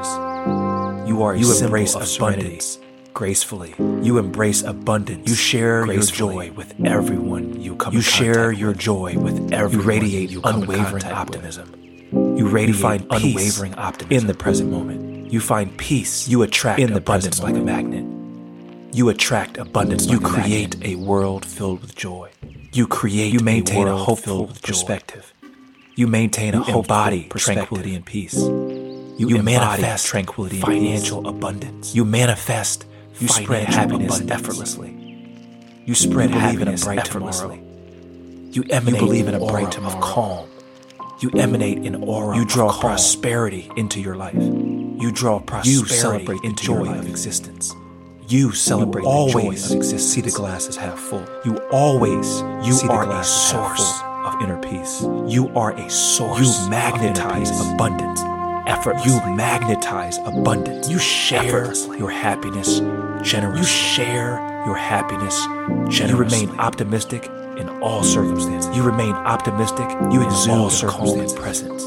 You 1.08 1.24
are 1.24 1.36
You 1.36 1.58
embrace 1.58 1.96
abundance 1.96 2.80
gracefully. 3.14 3.76
You 3.78 4.18
embrace 4.18 4.64
abundance. 4.64 5.30
You 5.30 5.36
share 5.36 5.86
your 5.92 6.02
joy 6.04 6.52
with 6.52 6.74
everyone 6.86 7.62
you 7.62 7.76
come. 7.76 7.94
You 7.94 8.02
share 8.02 8.52
your 8.52 8.74
joy 8.74 9.18
with 9.18 9.54
everyone. 9.54 9.86
You 9.86 9.92
radiate 9.92 10.30
you 10.30 10.42
come 10.42 10.64
in 10.64 10.64
unwavering 10.64 11.06
optimism. 11.06 11.74
You 12.12 12.48
radiate 12.48 12.82
find 12.82 13.10
peace 13.10 13.24
unwavering 13.24 13.76
optimism 13.76 14.22
in 14.22 14.28
the 14.28 14.34
present 14.34 14.72
moment. 14.72 15.32
You 15.32 15.40
find 15.40 15.76
peace. 15.78 16.28
You 16.28 16.42
attract 16.44 16.80
in 16.80 16.92
the 16.92 16.98
abundance 16.98 17.42
like 17.42 17.56
a 17.56 17.60
magnet. 17.60 18.06
You 18.94 19.10
attract 19.10 19.58
abundance. 19.58 20.08
You 20.08 20.20
like 20.20 20.34
create 20.34 20.76
a 20.84 20.96
world 20.96 21.46
filled 21.46 21.82
with 21.82 21.96
joy. 21.96 22.32
You 22.74 22.88
create. 22.88 23.34
You 23.34 23.40
maintain 23.42 23.88
a, 23.88 23.92
world 23.92 24.06
hopeful 24.06 24.38
filled 24.38 24.48
with 24.50 24.62
joy. 24.62 24.68
perspective. 24.70 25.34
You 25.96 26.08
maintain 26.08 26.54
a 26.54 26.58
You 26.58 26.64
hopeful 26.64 26.82
embody 26.82 27.24
perspective. 27.24 27.68
tranquility 27.68 27.96
and 27.96 28.06
peace. 28.06 28.36
You, 28.36 29.28
You 29.30 29.44
manifest 29.44 30.08
tranquility 30.08 30.58
and 30.58 30.66
financial 30.66 31.28
abundance. 31.28 31.94
You 31.94 32.06
manifest. 32.06 32.86
You 33.20 33.28
spread 33.28 33.66
happiness 33.68 34.16
abundance. 34.20 34.32
effortlessly. 34.32 34.98
You 35.86 35.94
spread 35.96 36.30
You 36.32 36.40
believe 36.40 36.62
in 36.62 36.68
a 36.70 36.78
bright 36.78 37.00
effortlessly. 37.00 37.58
tomorrow. 37.58 38.52
You 38.52 38.64
emanate 38.70 39.00
believe 39.00 39.28
in 39.28 39.36
a 39.36 39.40
bright 39.40 39.72
tomorrow. 39.72 39.96
of 39.96 40.02
calm. 40.02 40.48
You 41.20 41.30
emanate 41.32 41.80
an 41.80 42.04
aura. 42.04 42.36
You 42.38 42.46
draw 42.46 42.72
prosperity 42.80 43.70
into 43.78 44.00
your 44.02 44.16
life. 44.16 44.34
You 44.36 45.12
draw 45.12 45.40
prosperity 45.40 45.80
You 45.80 45.86
celebrate 45.86 46.44
into 46.44 46.64
the 46.64 46.68
joy 46.86 46.94
of 47.00 47.08
existence. 47.08 47.74
You 48.28 48.52
celebrate 48.52 49.04
You 49.04 49.08
always 49.08 49.34
the 49.34 49.42
joy 49.42 49.48
of 49.48 49.54
existence. 49.78 50.04
see 50.14 50.22
the 50.22 50.32
glass 50.32 50.68
as 50.68 50.76
half 50.76 51.00
full. 51.00 51.26
You 51.46 51.58
always 51.72 52.42
you 52.66 52.74
See 52.74 52.88
are 52.88 53.12
a 53.12 53.24
source 53.24 54.02
of 54.26 54.42
inner 54.42 54.58
peace. 54.60 55.02
You 55.28 55.50
are 55.56 55.72
a 55.72 55.90
source. 55.90 56.40
You 56.40 56.66
of 56.66 56.70
magnetize 56.70 57.50
inner 57.50 57.60
peace. 57.60 57.74
abundance 57.74 58.22
effortlessly. 58.68 59.12
You 59.12 59.36
magnetize 59.36 60.18
abundance. 60.20 60.90
You 60.90 61.00
share 61.00 61.74
your 61.98 62.10
happiness 62.10 62.80
generously. 63.22 63.60
You 63.60 63.66
share 63.66 64.64
your 64.66 64.76
happiness 64.76 65.44
generously. 65.90 66.08
You 66.10 66.18
remain 66.46 66.60
optimistic 66.60 67.26
in 67.58 67.70
all 67.82 68.04
circumstances. 68.04 68.76
You 68.76 68.84
remain 68.84 69.14
optimistic. 69.14 69.90
You 70.12 70.24
exude 70.24 70.52
a 70.52 70.58
calm 70.58 70.70
circumstances. 70.70 71.34
presence. 71.38 71.84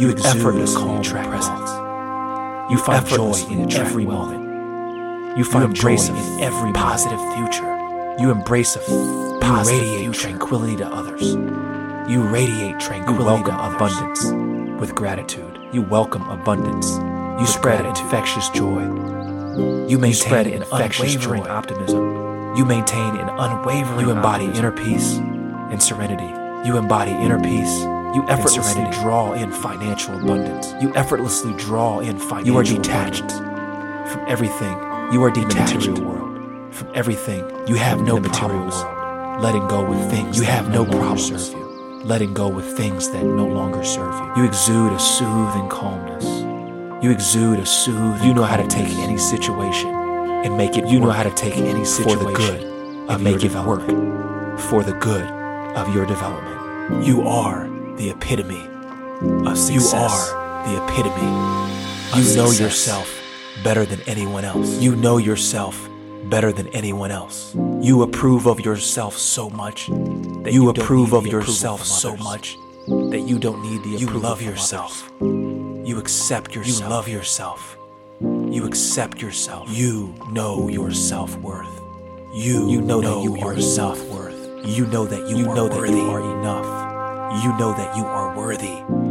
You 0.00 0.10
exude 0.10 0.68
a 0.68 0.72
calm 0.74 1.02
presence. 1.02 1.70
You 2.70 2.78
find 2.78 3.06
joy 3.06 3.34
in 3.50 3.70
every 3.72 4.06
moment. 4.06 4.41
You 5.36 5.44
find 5.44 5.64
embrace 5.64 6.08
joy 6.08 6.14
in 6.14 6.40
every 6.40 6.72
positive 6.72 7.18
future. 7.34 7.68
You 8.18 8.30
embrace 8.30 8.76
a 8.76 8.80
You 8.90 9.38
positive 9.40 9.80
radiate 9.80 10.00
future. 10.04 10.20
tranquility 10.28 10.76
to 10.76 10.86
others. 10.86 11.22
You 12.10 12.22
radiate 12.22 12.78
tranquility. 12.78 13.22
You 13.22 13.24
welcome 13.24 13.56
to 13.56 13.74
abundance 13.76 14.80
with 14.80 14.94
gratitude. 14.94 15.58
You 15.72 15.82
welcome 15.82 16.22
abundance. 16.28 16.90
You 17.40 17.46
spread 17.46 17.80
gratitude. 17.80 18.04
infectious 18.04 18.48
joy. 18.50 18.82
You 19.88 19.98
maintain 19.98 20.08
You 20.08 20.14
spread 20.14 20.46
an 20.48 20.52
infectious 20.62 21.14
unwavering 21.14 21.44
joy. 21.44 21.48
optimism. 21.50 22.56
You 22.56 22.64
maintain 22.66 23.16
an 23.16 23.28
unwavering. 23.30 24.00
You 24.00 24.10
embody 24.12 24.46
optimism. 24.46 24.64
inner 24.64 24.72
peace 24.72 25.16
and 25.72 25.82
serenity. 25.82 26.68
You 26.68 26.76
embody 26.76 27.12
inner 27.12 27.40
peace. 27.40 27.80
You 28.14 28.24
effortlessly 28.28 28.84
draw 29.00 29.32
in 29.32 29.50
financial 29.50 30.14
abundance. 30.14 30.74
You 30.82 30.94
effortlessly 30.94 31.54
draw 31.54 32.00
in 32.00 32.18
financial. 32.18 32.46
You 32.52 32.58
are 32.58 32.64
detached 32.64 33.30
from 33.30 34.24
everything. 34.28 34.91
You 35.12 35.22
are 35.24 35.30
detached. 35.30 35.84
From 35.84 36.90
everything. 36.94 37.44
You 37.68 37.74
have 37.74 38.00
no 38.00 38.18
problems. 38.18 38.74
world. 38.76 39.42
Letting 39.42 39.68
go 39.68 39.86
with 39.86 40.10
things. 40.10 40.38
You 40.38 40.44
have 40.44 40.70
no 40.70 40.86
problems. 40.86 41.50
serve 41.50 41.58
you. 41.58 42.02
Letting 42.02 42.32
go 42.32 42.48
with 42.48 42.64
things 42.78 43.10
that 43.10 43.22
no 43.22 43.46
longer 43.46 43.84
serve 43.84 44.14
you. 44.14 44.42
You 44.42 44.48
exude 44.48 44.90
a 44.90 44.98
soothing 44.98 45.68
calmness. 45.68 46.24
You 47.04 47.10
exude 47.10 47.58
a 47.58 47.66
soothing. 47.66 48.26
You 48.26 48.32
know 48.32 48.42
how 48.42 48.56
to 48.56 48.66
take 48.66 48.88
any 48.88 49.18
situation 49.18 49.90
and 49.90 50.56
make 50.56 50.78
it. 50.78 50.88
You 50.88 50.98
know 50.98 51.10
how 51.10 51.24
to 51.24 51.34
take 51.34 51.58
any 51.58 51.84
situation 51.84 52.18
for 52.18 52.24
the 52.24 52.32
good 52.32 52.62
and 52.62 53.10
of 53.10 53.20
make 53.20 53.42
your 53.42 53.52
it 53.52 53.66
work 53.66 53.86
for 54.58 54.82
the 54.82 54.94
good 54.94 55.26
of 55.76 55.94
your 55.94 56.06
development. 56.06 57.04
You 57.04 57.28
are 57.28 57.68
the 57.98 58.08
epitome 58.08 58.66
of 59.46 59.58
success. 59.58 59.92
you 59.92 59.98
are 59.98 60.66
the 60.66 60.82
epitome. 60.82 61.32
Of 62.14 62.26
You 62.26 62.36
know 62.36 62.50
yourself 62.50 63.21
better 63.62 63.84
than 63.84 64.00
anyone 64.02 64.44
else. 64.44 64.80
You 64.80 64.96
know 64.96 65.18
yourself 65.18 65.88
better 66.24 66.52
than 66.52 66.68
anyone 66.68 67.10
else. 67.10 67.54
You 67.80 68.02
approve 68.02 68.46
of 68.46 68.60
yourself 68.60 69.16
so 69.16 69.50
much 69.50 69.86
that 69.88 70.52
you, 70.52 70.64
you 70.64 70.70
approve 70.70 71.12
of 71.12 71.26
yourself 71.26 71.84
so 71.84 72.16
much 72.16 72.56
that 72.86 73.24
you 73.26 73.38
don't 73.38 73.62
need 73.62 73.82
the 73.82 73.96
approval. 73.96 74.16
You 74.16 74.22
love 74.22 74.42
yourself. 74.42 75.12
others. 75.20 75.88
You 75.88 75.98
accept 75.98 76.54
yourself. 76.54 76.82
You 76.82 76.88
love 76.88 77.08
yourself. 77.08 77.76
You 78.20 78.66
accept 78.66 79.20
yourself. 79.20 79.68
You 79.70 80.14
know 80.30 80.68
your 80.68 80.92
self 80.92 81.36
worth. 81.38 81.80
You 82.34 82.70
you 82.70 82.80
know, 82.80 83.00
that 83.00 83.22
you 83.22 83.36
are 83.46 83.60
self 83.60 84.02
worth. 84.08 84.32
You 84.64 84.86
know 84.86 85.06
that 85.06 85.28
you, 85.28 85.44
know 85.44 85.68
that 85.68 85.90
you 85.90 86.10
are 86.10 86.38
enough. 86.38 87.42
You 87.42 87.50
know 87.58 87.72
that 87.72 87.96
you 87.96 88.04
are 88.04 88.36
worthy. 88.36 89.01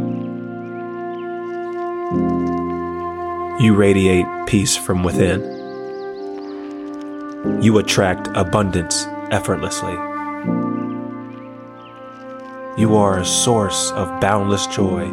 You 3.62 3.76
radiate 3.76 4.26
peace 4.48 4.76
from 4.76 5.04
within. 5.04 5.40
You 7.62 7.78
attract 7.78 8.28
abundance 8.34 9.04
effortlessly. 9.30 9.92
You 12.76 12.96
are 12.96 13.20
a 13.20 13.24
source 13.24 13.92
of 13.92 14.20
boundless 14.20 14.66
joy. 14.66 15.04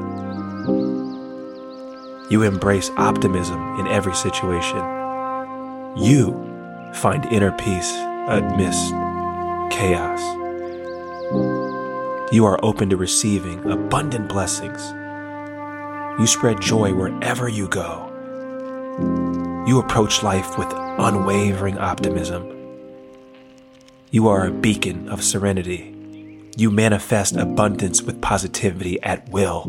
You 2.31 2.41
embrace 2.41 2.89
optimism 2.97 3.61
in 3.79 3.85
every 3.85 4.15
situation. 4.15 4.79
You 5.95 6.31
find 6.95 7.25
inner 7.27 7.51
peace 7.51 7.91
amidst 8.29 8.89
chaos. 9.71 10.21
You 12.33 12.45
are 12.47 12.59
open 12.63 12.89
to 12.89 12.97
receiving 12.97 13.63
abundant 13.71 14.27
blessings. 14.27 14.81
You 16.19 16.25
spread 16.25 16.59
joy 16.59 16.95
wherever 16.95 17.47
you 17.47 17.67
go. 17.67 18.08
You 19.67 19.79
approach 19.79 20.23
life 20.23 20.57
with 20.57 20.67
unwavering 20.73 21.77
optimism. 21.77 22.55
You 24.11 24.27
are 24.27 24.47
a 24.47 24.51
beacon 24.51 25.07
of 25.09 25.23
serenity. 25.23 25.95
You 26.57 26.71
manifest 26.71 27.35
abundance 27.35 28.01
with 28.01 28.21
positivity 28.21 29.01
at 29.03 29.29
will. 29.29 29.65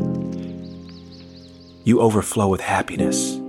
You 1.83 2.01
overflow 2.01 2.47
with 2.47 2.61
happiness. 2.61 3.39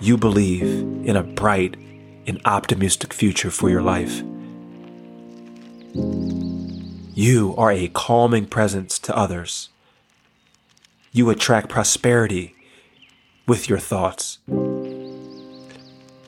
You 0.00 0.18
believe 0.18 0.64
in 1.06 1.16
a 1.16 1.22
bright 1.22 1.76
and 2.26 2.40
optimistic 2.44 3.12
future 3.12 3.50
for 3.50 3.70
your 3.70 3.82
life. 3.82 4.22
You 7.14 7.54
are 7.56 7.72
a 7.72 7.88
calming 7.88 8.46
presence 8.46 8.98
to 9.00 9.16
others. 9.16 9.68
You 11.12 11.30
attract 11.30 11.68
prosperity 11.68 12.54
with 13.46 13.68
your 13.68 13.78
thoughts. 13.78 14.38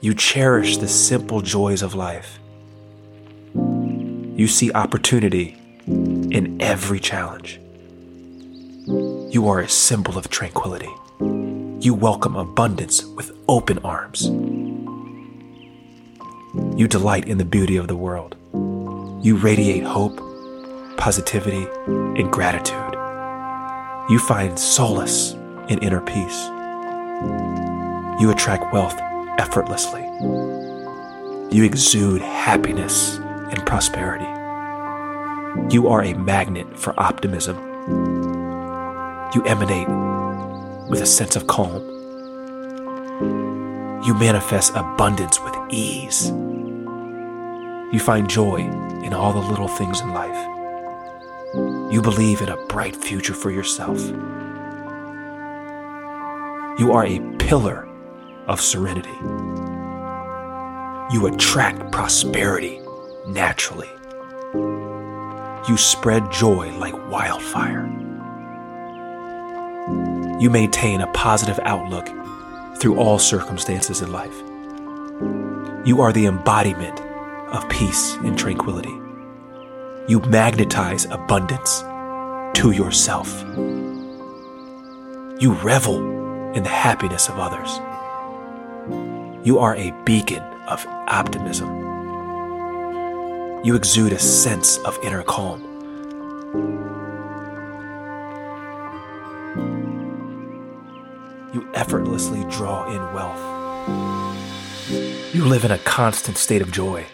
You 0.01 0.15
cherish 0.15 0.77
the 0.77 0.89
simple 0.89 1.41
joys 1.41 1.83
of 1.83 1.95
life. 1.95 2.39
You 3.55 4.49
see 4.49 4.73
opportunity 4.73 5.57
in 5.87 6.59
every 6.61 6.99
challenge. 7.01 7.61
You 8.87 9.49
are 9.49 9.61
a 9.61 9.69
symbol 9.69 10.19
of 10.19 10.29
tranquility. 10.29 10.91
You 11.21 11.95
welcome 11.95 12.37
abundance 12.37 13.05
with 13.05 13.33
open 13.49 13.79
arms. 13.79 14.27
You 16.79 16.89
delight 16.89 17.29
in 17.29 17.39
the 17.39 17.45
beauty 17.45 17.77
of 17.77 17.89
the 17.89 17.97
world. 17.97 18.37
You 19.25 19.37
radiate 19.37 19.85
hope, 19.85 20.19
positivity, 20.97 21.67
and 21.87 22.31
gratitude. 22.33 22.95
You 24.11 24.19
find 24.19 24.59
solace 24.59 25.33
in 25.69 25.79
inner 25.79 26.01
peace. 26.01 26.51
You 28.21 28.31
attract 28.31 28.73
wealth 28.73 28.99
effortlessly. 29.39 30.03
You 31.51 31.65
exude 31.65 32.23
happiness 32.23 33.19
and 33.19 33.65
prosperity. 33.67 34.25
You 35.73 35.89
are 35.89 36.03
a 36.03 36.15
magnet 36.15 36.79
for 36.79 36.99
optimism. 36.99 37.57
You 39.35 39.45
emanate 39.45 39.89
with 40.89 41.01
a 41.01 41.07
sense 41.07 41.37
of 41.37 41.47
calm. 41.47 41.83
You 44.05 44.15
manifest 44.15 44.73
abundance 44.75 45.41
with 45.41 45.55
ease. 45.71 46.31
You 47.93 48.01
find 48.01 48.29
joy 48.29 48.61
in 49.05 49.13
all 49.13 49.33
the 49.33 49.39
little 49.49 49.69
things 49.69 50.01
in 50.01 50.13
life. 50.13 50.49
You 51.93 52.03
believe 52.03 52.41
in 52.41 52.49
a 52.49 52.67
bright 52.67 52.97
future 52.97 53.35
for 53.35 53.51
yourself. 53.51 53.99
You 56.77 56.91
are 56.93 57.07
a 57.07 57.21
pillar 57.39 57.89
of 58.49 58.61
serenity. 58.61 59.15
You 61.15 61.27
attract 61.27 61.93
prosperity 61.93 62.81
naturally. 63.29 63.89
You 65.69 65.77
spread 65.77 66.33
joy 66.33 66.77
like 66.79 66.95
wildfire. 67.13 67.87
You 70.41 70.51
maintain 70.51 71.01
a 71.01 71.07
positive 71.13 71.61
outlook 71.63 72.09
through 72.79 72.99
all 72.99 73.21
circumstances 73.21 74.03
in 74.03 74.11
life. 74.11 74.37
You 75.87 76.01
are 76.01 76.13
the 76.13 76.27
embodiment 76.27 77.01
of 77.55 77.69
peace 77.69 78.15
and 78.17 78.37
tranquility. 78.37 78.99
You 80.09 80.21
magnetize 80.27 81.05
abundance 81.05 81.83
to 82.59 82.73
yourself. 82.73 83.45
You 85.41 85.53
revel 85.63 86.14
in 86.55 86.63
the 86.63 86.69
happiness 86.69 87.29
of 87.29 87.39
others. 87.39 87.81
You 89.47 89.59
are 89.59 89.77
a 89.77 89.93
beacon 90.05 90.43
of 90.69 90.87
optimism. 90.87 91.69
You 93.65 93.75
exude 93.77 94.13
a 94.13 94.19
sense 94.19 94.79
of 94.79 94.99
inner 95.03 95.23
calm. 95.23 95.63
You 101.53 101.69
effortlessly 101.75 102.45
draw 102.51 102.87
in 102.87 103.01
wealth. 103.15 103.41
You 105.35 105.45
live 105.45 105.65
in 105.65 105.71
a 105.71 105.79
constant 105.79 106.37
state 106.37 106.63
of 106.63 106.71
joy. 106.71 107.07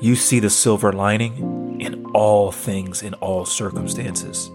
You 0.00 0.16
see 0.16 0.40
the 0.40 0.50
silver 0.50 0.92
lining 0.92 1.80
in 1.80 2.06
all 2.06 2.50
things, 2.50 3.02
in 3.02 3.14
all 3.14 3.44
circumstances. 3.44 4.50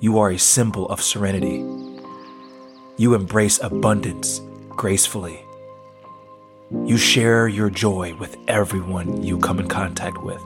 You 0.00 0.18
are 0.18 0.30
a 0.30 0.38
symbol 0.38 0.88
of 0.88 1.02
serenity. 1.02 1.64
You 3.00 3.14
embrace 3.14 3.60
abundance 3.62 4.40
gracefully. 4.70 5.44
You 6.84 6.96
share 6.96 7.46
your 7.46 7.70
joy 7.70 8.16
with 8.16 8.36
everyone 8.48 9.22
you 9.22 9.38
come 9.38 9.60
in 9.60 9.68
contact 9.68 10.20
with. 10.24 10.42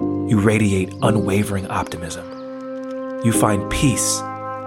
You 0.00 0.40
radiate 0.40 0.92
unwavering 1.02 1.68
optimism. 1.68 2.26
You 3.24 3.30
find 3.30 3.70
peace 3.70 4.20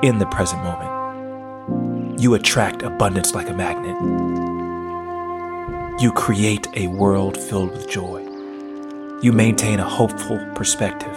in 0.03 0.19
the 0.19 0.25
present 0.27 0.63
moment. 0.63 2.21
You 2.21 2.33
attract 2.35 2.83
abundance 2.83 3.35
like 3.35 3.49
a 3.49 3.53
magnet. 3.53 3.97
You 6.01 6.13
create 6.13 6.65
a 6.75 6.87
world 6.87 7.35
filled 7.35 7.71
with 7.71 7.89
joy. 7.89 8.21
You 9.21 9.33
maintain 9.33 9.81
a 9.81 9.89
hopeful 9.89 10.39
perspective. 10.55 11.13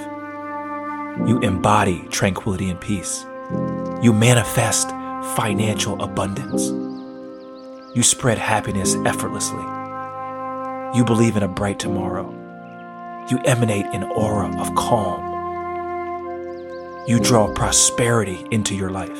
You 1.24 1.38
embody 1.44 2.04
tranquility 2.10 2.68
and 2.68 2.80
peace. 2.80 3.24
You 4.02 4.12
manifest 4.12 4.88
financial 5.36 6.00
abundance. 6.02 6.68
You 7.94 8.02
spread 8.02 8.38
happiness 8.38 8.94
effortlessly. 9.04 9.64
You 10.96 11.04
believe 11.04 11.36
in 11.36 11.42
a 11.42 11.48
bright 11.48 11.78
tomorrow. 11.78 12.28
You 13.30 13.38
emanate 13.44 13.86
an 13.86 14.04
aura 14.04 14.48
of 14.60 14.74
calm. 14.74 15.28
You 17.06 17.20
draw 17.20 17.52
prosperity 17.54 18.46
into 18.50 18.74
your 18.74 18.90
life. 18.90 19.18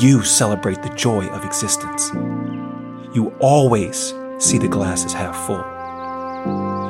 You 0.00 0.22
celebrate 0.22 0.82
the 0.82 0.92
joy 0.96 1.26
of 1.26 1.44
existence. 1.44 2.10
You 3.14 3.34
always 3.40 4.14
see 4.38 4.58
the 4.58 4.68
glass 4.68 5.04
as 5.04 5.12
half 5.12 5.36
full. 5.46 5.64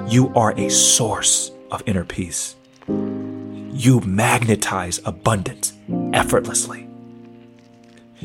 You 0.08 0.32
are 0.34 0.52
a 0.58 0.68
source 0.70 1.50
of 1.70 1.82
inner 1.86 2.04
peace. 2.04 2.54
You 2.88 4.00
magnetize 4.00 5.00
abundance 5.04 5.72
effortlessly. 6.12 6.88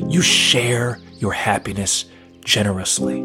You 0.06 0.22
share 0.22 0.98
your 1.18 1.32
happiness 1.32 2.04
generously. 2.44 3.18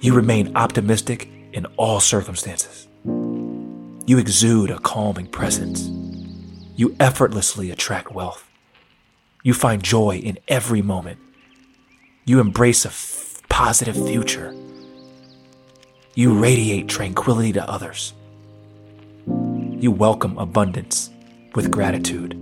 You 0.00 0.14
remain 0.14 0.56
optimistic 0.56 1.28
in 1.52 1.66
all 1.76 2.00
circumstances. 2.00 2.88
You 3.04 4.18
exude 4.18 4.70
a 4.70 4.78
calming 4.78 5.26
presence. 5.26 5.88
You 6.74 6.96
effortlessly 6.98 7.70
attract 7.70 8.12
wealth. 8.12 8.48
You 9.44 9.54
find 9.54 9.82
joy 9.82 10.16
in 10.16 10.38
every 10.48 10.82
moment. 10.82 11.20
You 12.24 12.40
embrace 12.40 12.84
a 12.84 12.88
f- 12.88 13.42
positive 13.48 13.94
future. 13.94 14.54
You 16.14 16.38
radiate 16.38 16.88
tranquility 16.88 17.52
to 17.52 17.68
others. 17.68 18.14
You 19.26 19.90
welcome 19.90 20.38
abundance 20.38 21.10
with 21.54 21.70
gratitude. 21.70 22.41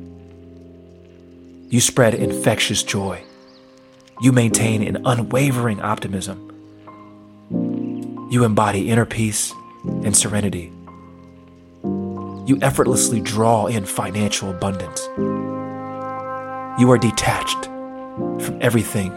You 1.71 1.81
spread 1.81 2.15
infectious 2.15 2.83
joy. 2.83 3.23
You 4.21 4.33
maintain 4.33 4.83
an 4.83 5.07
unwavering 5.07 5.81
optimism. 5.81 6.49
You 8.29 8.43
embody 8.43 8.91
inner 8.91 9.07
peace 9.07 9.55
and 9.85 10.17
serenity. 10.17 10.73
You 11.85 12.59
effortlessly 12.61 13.21
draw 13.21 13.67
in 13.67 13.85
financial 13.85 14.51
abundance. 14.51 15.01
You 16.81 16.91
are 16.91 16.99
detached 16.99 17.67
from 17.67 18.59
everything 18.61 19.17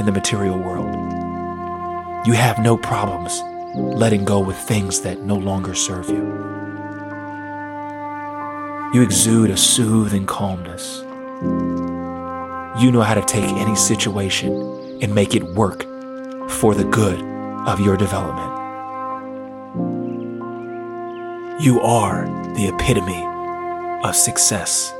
in 0.00 0.04
the 0.04 0.10
material 0.12 0.58
world. 0.58 0.92
You 2.26 2.32
have 2.32 2.58
no 2.58 2.76
problems 2.76 3.40
letting 3.76 4.24
go 4.24 4.40
with 4.40 4.56
things 4.56 5.02
that 5.02 5.20
no 5.20 5.36
longer 5.36 5.74
serve 5.74 6.08
you. 6.08 6.24
You 8.92 9.02
exude 9.02 9.50
a 9.50 9.56
soothing 9.56 10.26
calmness. 10.26 11.03
You 12.76 12.90
know 12.90 13.02
how 13.02 13.14
to 13.14 13.22
take 13.22 13.44
any 13.44 13.76
situation 13.76 14.98
and 15.00 15.14
make 15.14 15.36
it 15.36 15.44
work 15.44 15.82
for 16.50 16.74
the 16.74 16.82
good 16.82 17.22
of 17.68 17.78
your 17.78 17.96
development. 17.96 18.50
You 21.62 21.80
are 21.82 22.26
the 22.56 22.66
epitome 22.66 23.24
of 24.02 24.16
success. 24.16 24.92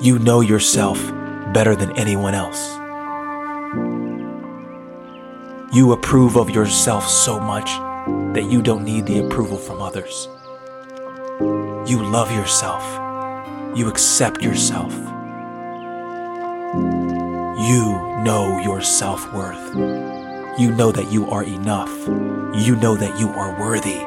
You 0.00 0.20
know 0.20 0.42
yourself 0.42 1.04
better 1.52 1.74
than 1.74 1.90
anyone 1.98 2.34
else. 2.34 2.76
You 5.74 5.90
approve 5.90 6.36
of 6.36 6.50
yourself 6.50 7.08
so 7.08 7.40
much 7.40 7.66
that 8.36 8.48
you 8.48 8.62
don't 8.62 8.84
need 8.84 9.06
the 9.06 9.26
approval 9.26 9.56
from 9.56 9.82
others. 9.82 10.28
You 11.90 12.00
love 12.00 12.30
yourself. 12.30 12.84
You 13.76 13.88
accept 13.88 14.40
yourself. 14.40 14.94
You 17.66 17.82
know 18.22 18.58
your 18.62 18.80
self 18.82 19.32
worth. 19.32 19.74
You 20.58 20.70
know 20.72 20.92
that 20.92 21.10
you 21.12 21.28
are 21.30 21.42
enough. 21.42 21.90
You 22.66 22.76
know 22.76 22.96
that 22.96 23.18
you 23.18 23.28
are 23.30 23.58
worthy. 23.60 24.00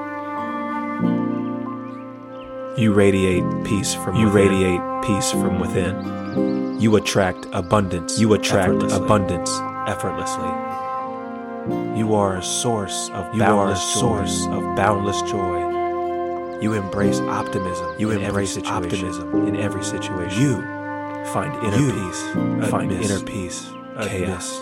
You 2.81 2.93
radiate 2.93 3.43
peace 3.65 3.93
from 3.93 4.15
You 4.15 4.27
within. 4.29 4.49
radiate 4.49 4.81
peace 5.03 5.31
from 5.31 5.59
within. 5.59 6.79
You 6.79 6.95
attract 6.95 7.45
abundance. 7.51 8.19
You 8.19 8.33
attract 8.33 8.69
effortlessly. 8.69 9.05
abundance 9.05 9.51
effortlessly. 9.87 11.97
You 11.99 12.15
are 12.15 12.37
a 12.37 12.43
source 12.43 13.09
of 13.13 13.35
You 13.35 13.43
are 13.43 13.45
a 13.45 13.49
boundless 13.57 13.93
source 13.93 14.45
joy. 14.45 14.51
of 14.53 14.75
boundless 14.77 15.21
joy. 15.23 16.59
You 16.61 16.73
embrace 16.73 17.19
optimism. 17.19 17.95
You 17.99 18.11
in 18.11 18.17
every 18.17 18.27
embrace 18.27 18.53
situation. 18.53 18.83
optimism 18.83 19.47
in 19.47 19.55
every 19.57 19.83
situation. 19.83 20.41
You 20.41 20.78
find 21.27 21.53
inner 21.63 21.77
You 21.77 21.91
peace. 21.93 22.69
find 22.69 22.91
inner 22.91 23.19
peace, 23.21 23.69
chaos. 24.01 24.61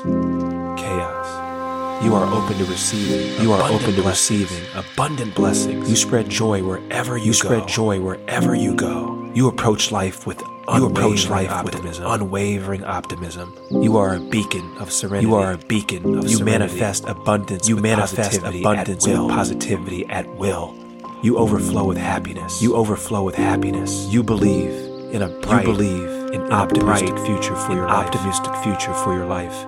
chaos. 0.78 2.04
You 2.04 2.14
are 2.14 2.26
open 2.32 2.58
to 2.58 2.66
receiving. 2.66 3.42
You 3.42 3.54
are 3.54 3.62
open 3.72 3.96
to 3.96 4.02
blessings. 4.02 4.06
receiving 4.52 4.64
abundant 4.76 5.34
blessings. 5.36 5.90
You 5.90 5.96
spread 5.96 6.30
joy 6.30 6.62
wherever 6.64 7.18
you, 7.18 7.26
You 7.26 7.32
go. 7.34 7.38
spread 7.40 7.68
joy 7.68 8.00
wherever 8.02 8.54
you 8.54 8.76
go. 8.76 9.30
You 9.34 9.48
approach 9.48 9.92
life 9.92 10.28
with 10.28 10.40
You 10.76 10.86
approach 10.86 11.26
unwavering 11.26 11.48
life 11.48 11.64
with 11.64 11.76
optimism. 11.76 12.06
unwavering 12.08 12.84
optimism. 12.84 13.54
you 13.72 13.98
are 13.98 14.16
a 14.16 14.20
beacon 14.20 14.70
of 14.80 14.92
serenity. 14.92 15.28
You 15.28 15.36
are 15.36 15.54
a 15.54 15.58
beacon 15.58 16.04
of 16.18 16.24
You 16.30 16.38
serenity. 16.38 16.44
manifest 16.60 17.06
abundance. 17.08 17.68
You 17.70 17.76
with 17.76 17.84
manifest 17.84 18.18
positivity 18.42 18.60
abundance 18.62 19.08
with 19.08 19.30
positivity 19.30 20.06
at 20.10 20.28
will. 20.36 20.76
You 21.24 21.38
overflow 21.38 21.86
with 21.86 21.98
happiness. 21.98 22.62
You 22.62 22.76
overflow 22.76 23.24
with 23.24 23.36
happiness. 23.36 24.08
You 24.12 24.22
believe 24.24 24.70
in 25.16 25.22
a 25.24 25.30
bright, 25.30 25.66
you 25.66 25.74
believe 25.74 26.10
an 26.34 26.52
optimistic 26.52 27.16
bright, 27.16 27.26
future 27.26 27.56
for 27.56 27.74
your 27.74 27.88
life. 27.88 28.08
optimistic 28.08 28.56
future 28.58 28.94
for 28.94 29.14
your 29.14 29.26
life. 29.26 29.66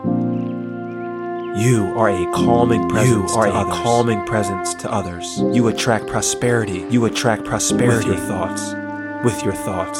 You 1.57 1.93
are 1.97 2.09
a 2.09 2.31
calming 2.33 2.87
presence. 2.89 3.31
You 3.33 3.37
are 3.37 3.47
to 3.47 3.51
a 3.53 3.61
others. 3.61 3.75
calming 3.75 4.25
presence 4.25 4.73
to 4.75 4.91
others. 4.91 5.39
You 5.53 5.67
attract 5.67 6.07
prosperity. 6.07 6.85
You 6.89 7.05
attract 7.05 7.43
prosperity 7.45 8.09
with 8.09 8.19
your 8.19 8.27
thoughts. 8.27 8.73
With 9.25 9.43
your 9.43 9.53
thoughts. 9.53 9.99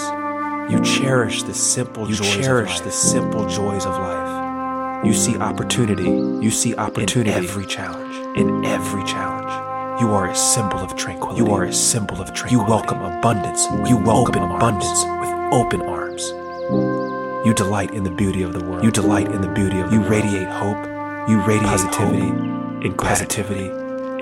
You 0.72 0.82
cherish 0.84 1.44
the 1.44 1.54
simple 1.54 2.08
You 2.10 2.16
joys 2.16 2.36
cherish 2.36 2.80
of 2.80 2.86
the 2.86 2.92
simple 2.92 3.48
joys 3.48 3.86
of 3.86 3.98
life. 3.98 5.06
You 5.06 5.14
see 5.14 5.38
opportunity. 5.38 6.04
You 6.04 6.52
see 6.52 6.76
opportunity 6.76 7.32
in 7.32 7.44
every 7.44 7.66
challenge. 7.66 8.38
in 8.38 8.66
every 8.66 9.04
challenge. 9.06 10.02
You 10.02 10.12
are 10.12 10.30
a 10.30 10.36
symbol 10.36 10.80
of 10.80 10.96
tranquility. 10.96 11.42
You 11.42 11.52
are 11.54 11.64
a 11.64 11.74
symbol 11.74 12.22
of 12.22 12.34
tranquility. 12.34 12.56
You 12.56 12.64
welcome 12.64 13.02
abundance. 13.02 13.66
You 13.90 13.98
welcome 13.98 14.44
abundance 14.44 15.04
with 15.20 15.30
open 15.52 15.82
arms. 15.82 16.32
You 17.50 17.56
delight 17.56 17.90
in 17.96 18.04
the 18.04 18.12
beauty 18.12 18.44
of 18.44 18.54
the 18.54 18.64
world. 18.64 18.84
You 18.84 18.92
delight 18.92 19.32
in 19.32 19.42
the 19.42 19.48
beauty 19.48 19.80
of 19.80 19.90
the 19.90 19.96
You 19.96 20.02
world. 20.02 20.12
radiate 20.12 20.48
hope. 20.50 20.78
You 21.28 21.40
radiate 21.42 21.64
positivity, 21.64 22.20
hope, 22.30 22.84
and 22.86 22.96
positivity, 22.96 23.70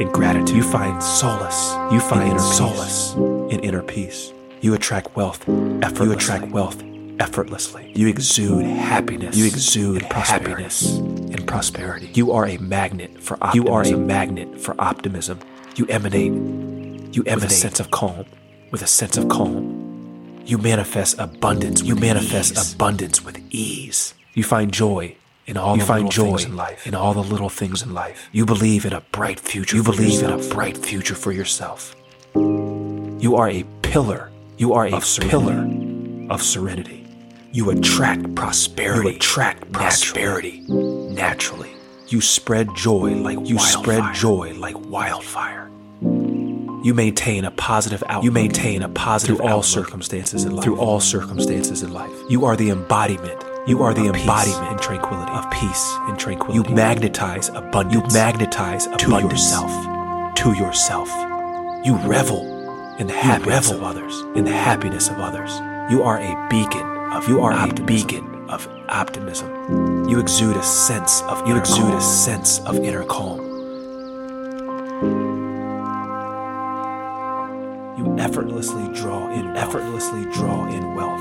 and 0.01 0.13
gratitude. 0.13 0.55
You 0.55 0.63
find 0.63 1.03
solace. 1.03 1.73
You 1.91 1.99
find 1.99 2.21
in 2.23 2.29
inner 2.29 2.39
solace 2.39 3.15
peace. 3.15 3.53
in 3.53 3.59
inner 3.65 3.83
peace. 3.83 4.31
You 4.61 4.75
attract 4.75 5.13
wealth. 5.17 5.45
You 5.45 5.77
Effortlessly. 5.83 6.15
attract 6.15 6.53
wealth 6.53 6.81
effortlessly. 7.19 7.91
You 7.93 8.07
exude 8.07 8.63
happiness. 8.65 9.35
You 9.35 9.45
exude 9.47 10.03
and 10.03 10.13
happiness 10.13 10.95
and 10.95 11.45
prosperity. 11.45 12.09
You 12.13 12.31
are 12.31 12.45
a 12.47 12.55
magnet 12.59 13.21
for 13.21 13.35
optimism. 13.41 13.67
You 13.67 13.73
are 13.73 13.83
a 13.83 13.97
magnet 13.97 14.57
for 14.61 14.73
optimism. 14.79 15.39
You 15.75 15.85
emanate. 15.87 16.31
You 17.13 17.23
with 17.23 17.43
a 17.43 17.49
sense 17.49 17.81
of 17.81 17.91
calm. 17.91 18.23
with 18.71 18.81
a 18.83 18.87
sense 18.87 19.17
of 19.17 19.27
calm. 19.27 19.76
You 20.47 20.57
manifest 20.57 21.19
abundance. 21.19 21.83
You 21.83 21.95
manifest 21.95 22.53
ease. 22.57 22.73
abundance 22.73 23.23
with 23.23 23.37
ease. 23.51 24.13
You 24.33 24.43
find 24.43 24.71
joy 24.71 25.15
in 25.45 25.57
all 25.57 25.75
You 25.75 25.81
the 25.81 25.87
find 25.87 26.05
little 26.05 26.25
joy 26.25 26.37
things 26.37 26.45
in 26.45 26.55
life. 26.55 26.87
in 26.87 26.95
all 26.95 27.13
the 27.13 27.21
little 27.23 27.49
things 27.49 27.83
in 27.83 27.93
life. 27.93 28.29
You 28.31 28.45
believe 28.45 28.85
in 28.85 28.93
a 28.93 29.01
bright 29.11 29.39
future. 29.41 29.75
You 29.75 29.83
for 29.83 29.91
believe 29.91 30.23
in 30.23 30.29
a 30.31 30.37
bright 30.55 30.77
future 30.77 31.15
for 31.15 31.33
yourself. 31.33 31.95
You 32.35 33.35
are 33.35 33.49
a 33.49 33.65
pillar. 33.81 34.31
You 34.57 34.73
are 34.73 34.85
a 34.87 34.93
Of 34.95 35.03
pillar 35.19 35.67
of 36.29 36.41
serenity. 36.41 37.05
You 37.51 37.69
attract 37.71 38.33
prosperity. 38.35 39.09
You 39.09 39.15
attract 39.17 39.69
prosperity 39.73 40.61
naturally. 40.69 41.71
You 42.07 42.21
spread 42.21 42.69
joy 42.75 43.15
like 43.15 43.39
You 43.49 43.57
wildfire. 43.57 43.83
spread 43.83 44.15
joy 44.15 44.53
like 44.57 44.79
wildfire. 44.89 45.69
You 46.87 46.93
maintain 46.93 47.43
a 47.43 47.51
positive 47.51 48.01
outlook. 48.07 48.23
You 48.23 48.31
maintain 48.31 48.81
a 48.81 48.87
positive 48.87 49.35
through 49.39 49.45
all 49.45 49.61
circumstances 49.61 50.45
in 50.45 50.55
life. 50.55 50.63
through 50.63 50.79
all 50.79 51.01
circumstances 51.01 51.83
in 51.83 51.91
life. 51.91 52.13
You 52.29 52.45
are 52.45 52.55
the 52.55 52.69
embodiment. 52.69 53.43
You 53.67 53.83
are 53.83 53.93
the 53.93 54.07
of 54.07 54.13
peace 54.15 54.21
embodiment 54.23 54.71
and 54.71 54.79
tranquility. 54.79 55.29
of 55.33 55.51
peace 55.51 55.85
and 56.07 56.17
tranquility. 56.17 56.69
You 56.69 56.73
magnetize 56.73 57.49
abundance. 57.49 57.93
You 57.93 57.99
abundance. 57.99 58.13
magnetize 58.13 58.87
to 58.87 59.11
yourself. 59.19 59.69
To 60.37 60.53
yourself. 60.53 61.09
You 61.85 61.97
revel 62.05 62.45
in 62.99 63.07
the 63.07 63.13
You 63.13 63.19
happiness 63.19 63.69
revel 63.69 63.85
of 63.85 63.97
others. 63.97 64.23
in 64.37 64.45
the 64.45 64.53
happiness 64.53 65.09
of 65.09 65.19
others. 65.19 65.51
You 65.91 66.03
are 66.03 66.19
a 66.21 66.47
beacon 66.49 66.87
of 67.11 67.27
You 67.27 67.41
are 67.41 67.51
optimism. 67.51 67.83
a 67.83 67.85
beacon 67.85 68.45
of 68.47 68.65
optimism. 68.87 70.07
You 70.07 70.21
exude 70.21 70.55
a 70.55 70.63
sense 70.63 71.21
of 71.23 71.45
You 71.49 71.57
exude 71.57 71.79
calm. 71.89 71.97
a 71.97 72.01
sense 72.01 72.59
of 72.59 72.77
inner 72.77 73.03
calm. 73.03 73.41
You 78.07 78.19
effortlessly 78.19 78.87
draw 78.93 79.29
in 79.33 79.47
effortlessly 79.57 80.23
draw 80.31 80.65
in 80.67 80.95
wealth. 80.95 81.19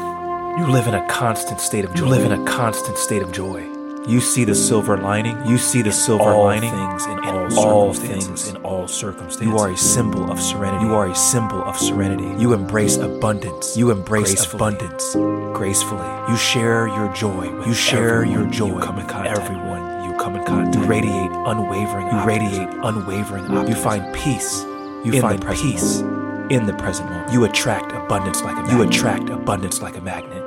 You 0.59 0.67
live 0.73 0.87
in 0.87 0.95
a 0.95 1.07
constant 1.09 1.61
state 1.61 1.85
of 1.85 1.93
joy. 1.95 2.05
You 2.05 2.11
live 2.11 2.25
in 2.25 2.33
a 2.33 2.45
constant 2.45 2.97
state 2.97 3.23
of 3.23 3.33
joy. 3.33 3.67
You 4.07 4.21
see 4.21 4.45
the 4.45 4.55
silver 4.55 4.97
lining. 4.97 5.37
You 5.47 5.59
see 5.59 5.83
the 5.83 5.91
silver 5.91 6.31
all 6.31 6.45
lining 6.45 6.71
things 6.71 7.07
in 7.07 7.19
in 7.19 7.25
all 7.25 7.59
all 7.59 7.93
things 7.93 8.49
in 8.49 8.57
all 8.59 8.87
circumstances. 8.87 9.49
You 9.49 9.59
are 9.59 9.71
a 9.71 9.77
symbol 9.77 10.31
of 10.31 10.41
serenity. 10.41 10.85
You 10.85 10.95
are 10.95 11.09
a 11.09 11.15
symbol 11.15 11.61
of 11.65 11.77
serenity. 11.77 12.41
You 12.41 12.53
embrace 12.53 12.99
abundance. 12.99 13.77
You 13.77 13.91
embrace 13.91 14.35
gracefully. 14.35 14.77
abundance 14.77 15.15
gracefully. 15.59 16.07
You 16.31 16.37
share 16.37 16.87
your 16.87 17.13
joy. 17.13 17.53
With 17.53 17.67
You 17.67 17.75
share 17.75 18.25
your 18.25 18.47
joy 18.47 18.69
You 18.69 18.79
come 18.79 19.01
in 19.01 19.07
contact. 19.09 19.41
everyone 19.41 20.05
you 20.05 20.17
come 20.19 20.37
in 20.37 20.45
contact. 20.45 20.77
You 20.77 20.85
radiate 20.85 21.33
unwavering. 21.33 22.07
You 22.07 22.13
optimism. 22.13 22.27
radiate 22.27 22.69
unwavering 22.85 23.45
optimism. 23.47 23.69
You 23.69 23.75
find 23.75 24.15
peace. 24.15 24.63
You 25.05 25.13
in 25.15 25.21
find 25.21 25.45
peace. 25.49 26.05
In 26.51 26.67
the 26.67 26.75
present 26.75 27.11
moment. 27.11 27.33
You 27.33 27.45
attract 27.45 27.93
abundance 27.93 28.43
like 28.43 28.57
a 28.57 28.63
magnet. 28.63 28.73
You 28.73 28.83
attract 28.83 29.31
abundance 29.31 29.83
like 29.83 29.97
a 29.97 30.01
magnet. 30.01 30.43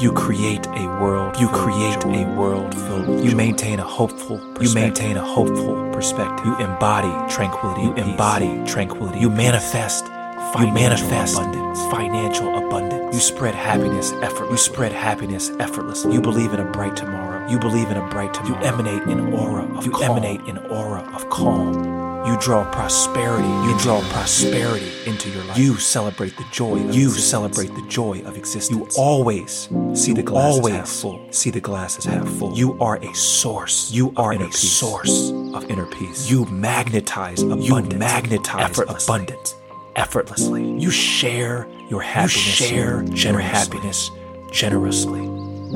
You 0.00 0.12
create 0.12 0.66
a 0.66 0.86
world. 1.00 1.38
You 1.40 1.48
create 1.48 2.00
joy. 2.02 2.24
a 2.24 2.34
world 2.36 2.74
filled 2.74 3.08
with 3.08 3.24
You 3.24 3.30
joy. 3.30 3.36
maintain 3.36 3.78
a 3.80 3.84
hopeful. 3.84 4.38
You 4.60 4.74
maintain 4.74 5.16
a 5.16 5.24
hopeful 5.24 5.90
perspective. 5.92 6.44
You 6.46 6.54
embody 6.58 7.10
tranquility. 7.32 7.82
You 7.82 7.92
peace. 7.94 8.04
embody 8.04 8.62
tranquility. 8.66 9.20
You 9.20 9.30
manifest. 9.30 10.04
You 10.58 10.70
manifest 10.72 11.36
abundance. 11.36 11.80
financial 11.90 12.56
abundance. 12.66 13.14
You 13.14 13.20
spread 13.20 13.54
happiness 13.54 14.12
effortlessly. 14.12 14.50
You 14.50 14.56
spread 14.58 14.92
happiness 14.92 15.50
effortlessly. 15.58 16.12
You 16.14 16.20
believe 16.20 16.52
in 16.52 16.60
a 16.60 16.70
bright 16.72 16.96
tomorrow. 16.96 17.46
You 17.48 17.58
believe 17.58 17.90
in 17.90 17.96
a 17.96 18.06
bright 18.10 18.32
tomorrow. 18.34 18.60
You 18.62 18.66
emanate 18.68 19.02
an 19.04 19.32
aura 19.32 19.64
of 19.76 19.84
You 19.84 19.92
calm. 19.92 20.10
emanate 20.18 20.40
an 20.42 20.58
aura 20.70 21.00
of 21.14 21.28
calm. 21.30 22.05
You 22.26 22.36
draw 22.40 22.68
prosperity. 22.72 23.48
You 23.48 23.78
draw 23.78 24.00
prosperity 24.10 24.90
into 25.06 25.30
your 25.30 25.44
life. 25.44 25.56
You 25.58 25.76
celebrate 25.76 26.36
the 26.36 26.44
joy. 26.50 26.72
Of 26.74 26.94
You 26.94 27.08
existence. 27.08 27.24
celebrate 27.26 27.74
the 27.74 27.86
joy 27.88 28.20
of 28.24 28.36
existence. 28.36 28.70
You 28.70 28.88
always 28.98 29.68
see 29.94 30.10
You 30.10 30.14
the 30.16 30.22
glasses 30.22 30.58
always 30.58 30.74
half 30.74 30.88
full. 30.88 31.26
see 31.32 31.50
the 31.50 31.60
glasses 31.60 32.04
half 32.04 32.28
full. 32.28 32.52
You 32.54 32.76
are 32.80 32.96
a 32.96 33.14
source. 33.14 33.90
You 33.92 34.12
are 34.16 34.32
a 34.32 34.38
peace. 34.38 34.58
source 34.58 35.30
of 35.54 35.70
inner 35.70 35.86
peace. 35.86 36.28
You 36.28 36.44
magnetize 36.46 37.42
abundance. 37.42 37.68
You 37.92 37.98
magnetize 37.98 38.70
effortlessly. 38.70 39.14
abundance 39.14 39.54
effortlessly. 39.94 40.64
You 40.78 40.90
share 40.90 41.68
your 41.88 42.02
happiness. 42.02 42.60
You 42.60 42.66
share 42.66 43.02
your 43.04 43.14
generously. 43.14 43.50
happiness 43.78 44.10
generously. 44.52 45.26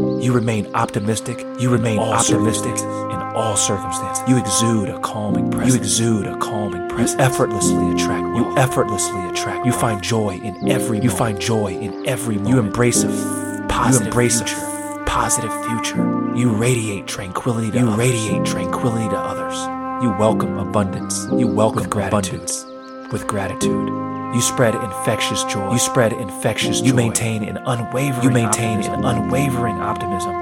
You 0.01 0.32
remain 0.32 0.66
optimistic. 0.74 1.39
You 1.59 1.70
remain 1.70 1.98
all 1.98 2.12
optimistic 2.12 2.77
in 2.78 3.16
all 3.35 3.56
circumstances. 3.56 4.22
You 4.28 4.39
exude 4.39 4.89
a 4.89 4.98
calming 5.01 5.51
presence. 5.51 5.74
You 5.74 5.81
exude 5.81 6.27
a 6.27 6.36
calming 6.39 6.82
You 6.82 6.89
presence. 6.89 7.20
effortlessly 7.20 7.90
attract. 7.93 8.36
You 8.36 8.56
effortlessly 8.56 9.20
attract. 9.28 9.66
You 9.66 9.72
find 9.72 10.02
joy 10.02 10.40
in 10.43 10.70
every. 10.70 10.98
You 10.98 11.05
moment. 11.10 11.18
find 11.18 11.40
joy 11.40 11.68
in 11.72 12.06
every 12.09 12.36
moment. 12.36 12.48
You 12.55 12.59
embrace 12.60 13.05
a 13.05 13.09
f- 13.09 13.68
positive 13.68 14.06
you 14.06 14.10
embrace 14.10 14.36
future. 14.40 14.56
a 14.56 15.01
f- 15.01 15.06
positive 15.06 15.64
future. 15.66 16.36
You 16.36 16.51
radiate 16.51 17.06
tranquility 17.06 17.70
to 17.72 17.78
You 17.78 17.86
others. 17.89 17.98
radiate 17.98 18.44
tranquility 18.44 19.09
to 19.09 19.16
others. 19.18 19.56
You 20.02 20.10
welcome 20.18 20.59
abundance. 20.59 21.27
You 21.36 21.47
welcome 21.47 21.82
With 21.82 21.90
gratitude. 21.90 22.35
abundance. 22.40 22.66
with 23.12 23.27
gratitude. 23.27 23.89
You 24.35 24.40
spread 24.40 24.74
infectious 24.77 25.43
joy. 25.44 25.73
You 25.73 25.78
spread 25.78 26.12
infectious 26.12 26.81
joy. 26.81 26.86
You 26.86 26.94
maintain 26.94 27.44
an 27.44 27.57
unwavering. 27.59 28.23
You 28.23 28.31
maintain 28.31 28.78
optimism. 28.78 29.05
an 29.05 29.05
unwavering 29.05 29.77
optimism. 29.81 30.32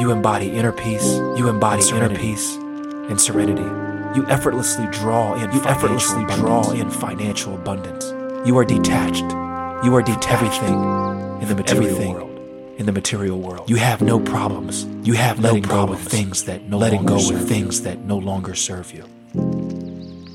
You 0.00 0.10
embody 0.10 0.56
inner 0.56 0.72
peace. 0.72 1.04
You 1.36 1.48
embody 1.48 1.86
inner 1.90 2.14
peace 2.14 2.54
and 2.56 3.20
serenity. 3.20 3.62
You 4.18 4.26
effortlessly 4.28 4.86
draw 4.90 5.34
in. 5.34 5.52
You 5.52 5.62
effortlessly 5.64 6.24
abundance. 6.24 6.40
draw 6.40 6.70
in 6.72 6.90
financial 6.90 7.54
abundance. 7.54 8.06
You 8.48 8.56
are 8.56 8.64
detached. 8.64 9.24
You 9.84 9.94
are 9.94 10.02
detached. 10.02 10.62
Everything 10.62 10.74
in 11.42 11.48
the 11.48 11.54
material 11.54 11.84
Everything 11.90 12.14
world. 12.14 12.78
in 12.78 12.86
the 12.86 12.92
material 12.92 13.38
world. 13.38 13.68
You 13.68 13.76
have 13.76 14.00
no 14.00 14.18
problems. 14.18 14.86
You 15.06 15.12
have 15.12 15.38
letting 15.40 15.62
no 15.62 15.68
go 15.68 15.74
problems. 15.74 16.04
with 16.04 16.12
things 16.12 16.44
that 16.44 16.62
no 16.62 16.78
letting 16.78 17.04
go 17.04 17.16
with 17.16 17.46
things 17.46 17.82
that 17.82 17.98
no 18.04 18.16
longer 18.16 18.54
serve 18.54 18.92
you. 18.94 19.04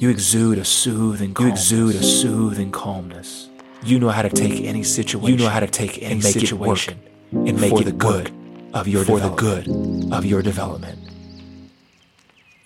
You 0.02 0.10
exude 0.10 0.58
a 0.58 0.66
soothing. 0.66 1.30
You 1.30 1.36
Calmness. 1.36 1.60
exude 1.62 1.96
a 1.96 2.02
soothing 2.04 2.72
calmness. 2.72 3.50
You 3.84 4.00
know 4.00 4.10
how 4.10 4.24
to 4.24 4.30
take 4.30 4.66
any 4.66 4.82
situation. 4.82 5.30
You 5.38 5.38
know 5.46 5.48
how 5.48 5.60
to 5.60 5.68
take 5.68 6.02
any 6.02 6.14
and 6.14 6.24
make 6.24 6.34
situation 6.34 7.00
it 7.04 7.36
work 7.36 7.48
and 7.48 7.62
make 7.62 7.70
for 7.70 7.82
it 7.82 7.86
the 7.86 7.92
good 7.92 8.34
of 8.74 8.88
your 8.88 9.06
for 9.06 9.20
the 9.20 9.30
development. 9.30 9.68
good 9.68 10.12
of 10.12 10.26
your 10.26 10.42
development. 10.42 10.98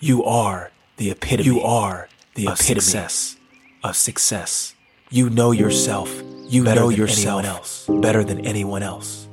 You 0.00 0.24
are 0.24 0.70
the 0.96 1.10
epitome. 1.10 1.44
You 1.44 1.60
are 1.60 2.08
the 2.36 2.46
of 2.46 2.54
epitome 2.54 2.80
success. 2.80 3.36
of 3.84 3.96
success. 3.96 4.74
You 5.10 5.28
know 5.28 5.52
yourself. 5.52 6.08
You 6.48 6.64
better 6.64 6.80
know 6.80 6.88
than 6.88 6.96
yourself 7.00 7.44
anyone 7.44 7.44
else. 7.44 7.86
better 8.00 8.24
than 8.24 8.46
anyone 8.46 8.82
else. 8.82 9.25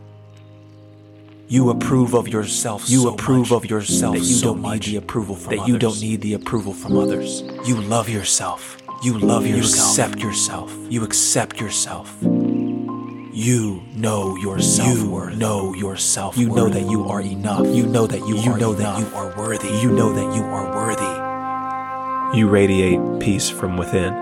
You 1.48 1.70
approve 1.70 2.14
of 2.16 2.28
yourself. 2.28 2.90
You 2.90 3.02
so 3.04 3.14
approve 3.14 3.52
much 3.52 3.64
of 3.64 3.70
yourself 3.70 4.14
that 4.16 4.20
you 4.24 4.34
so 4.36 4.48
don't 4.54 4.62
much 4.62 4.88
need 4.88 4.94
the 4.94 4.98
approval 4.98 5.36
from 5.36 5.52
that 5.56 5.60
others. 5.62 5.70
you 5.70 5.78
don't 5.80 6.00
need 6.02 6.22
the 6.22 6.34
approval 6.34 6.74
from 6.74 6.98
others. 6.98 7.42
You 7.66 7.80
love 7.82 8.10
yourself. 8.10 8.78
You 9.04 9.20
love 9.20 9.46
yourself. 9.46 9.46
You 9.46 9.58
yourself. 9.58 9.90
accept 9.90 10.20
yourself. 10.24 10.76
You 10.90 11.04
accept 11.04 11.60
yourself. 11.60 12.18
You 13.36 13.82
know 13.96 14.36
your 14.38 14.60
self 14.60 15.02
worth. 15.04 15.34
You 15.34 15.40
know 15.40 15.74
your 15.74 15.98
self. 15.98 16.38
You 16.38 16.50
know 16.50 16.70
that 16.70 16.90
you 16.90 17.04
are 17.10 17.22
enough. 17.22 17.68
You 17.68 17.86
know 17.86 18.08
that 18.08 18.20
you, 18.20 18.38
You 18.38 18.52
are 18.54 18.58
know 18.58 18.74
enough. 18.74 19.00
that 19.00 19.10
you 19.12 19.16
are 19.16 19.38
worthy. 19.38 19.70
You 19.82 19.92
know 19.92 20.14
that 20.14 20.36
you 20.36 20.44
are 20.44 20.72
worthy. 20.74 22.38
You 22.38 22.48
radiate 22.50 23.00
peace 23.20 23.50
from 23.50 23.78
within. 23.78 24.14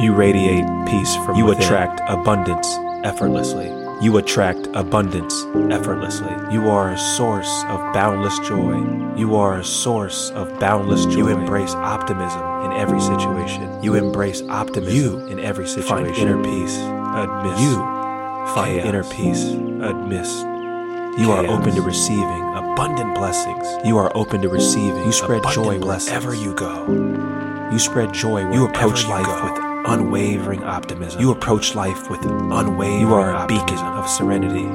You 0.00 0.12
radiate 0.14 0.64
peace 0.88 1.14
from 1.16 1.28
within. 1.28 1.36
you 1.36 1.44
within. 1.46 1.62
attract 1.64 2.00
abundance 2.08 2.66
effortlessly. 3.04 3.70
You 4.02 4.16
attract 4.16 4.66
abundance 4.74 5.44
effortlessly. 5.70 6.32
You 6.50 6.68
are 6.68 6.90
a 6.90 6.98
source 6.98 7.64
of 7.68 7.78
boundless 7.94 8.36
joy. 8.40 8.74
You 9.16 9.36
are 9.36 9.58
a 9.60 9.64
source 9.64 10.30
of 10.30 10.58
boundless 10.58 11.06
joy. 11.06 11.18
You 11.18 11.28
embrace 11.28 11.72
optimism 11.74 12.42
in 12.64 12.72
every 12.72 13.00
situation. 13.00 13.80
You 13.82 13.94
embrace 13.94 14.42
optimism 14.42 14.96
You 14.96 15.26
in 15.28 15.38
every 15.38 15.68
situation. 15.68 16.06
find 16.06 16.16
inner 16.16 16.42
peace 16.42 16.76
amidst 16.78 17.62
You 17.62 17.74
find 18.54 18.80
chaos. 18.80 18.86
inner 18.86 19.04
peace. 19.04 19.44
amidst 19.52 20.36
You 21.20 21.30
are 21.30 21.46
open 21.46 21.74
to 21.76 21.82
receiving 21.82 22.42
abundant 22.54 23.14
blessings. 23.14 23.66
You 23.84 23.98
are 23.98 24.10
open 24.16 24.42
to 24.42 24.48
receiving. 24.48 25.04
You 25.04 25.12
spread 25.12 25.42
joy 25.52 25.78
blessings. 25.78 26.10
wherever 26.10 26.34
you 26.34 26.54
go. 26.54 27.68
You 27.70 27.78
spread 27.78 28.12
joy. 28.12 28.40
You 28.40 28.46
wherever 28.48 28.66
approach 28.66 29.04
you 29.04 29.10
life 29.10 29.26
go. 29.26 29.44
with 29.44 29.71
unwavering 29.86 30.62
optimism. 30.64 31.20
You 31.20 31.30
approach 31.32 31.74
life 31.74 32.10
with 32.10 32.20
unwavering 32.24 33.00
You 33.00 33.14
are 33.14 33.44
a 33.44 33.46
beacon 33.46 33.78
of 33.78 34.08
serenity. 34.08 34.68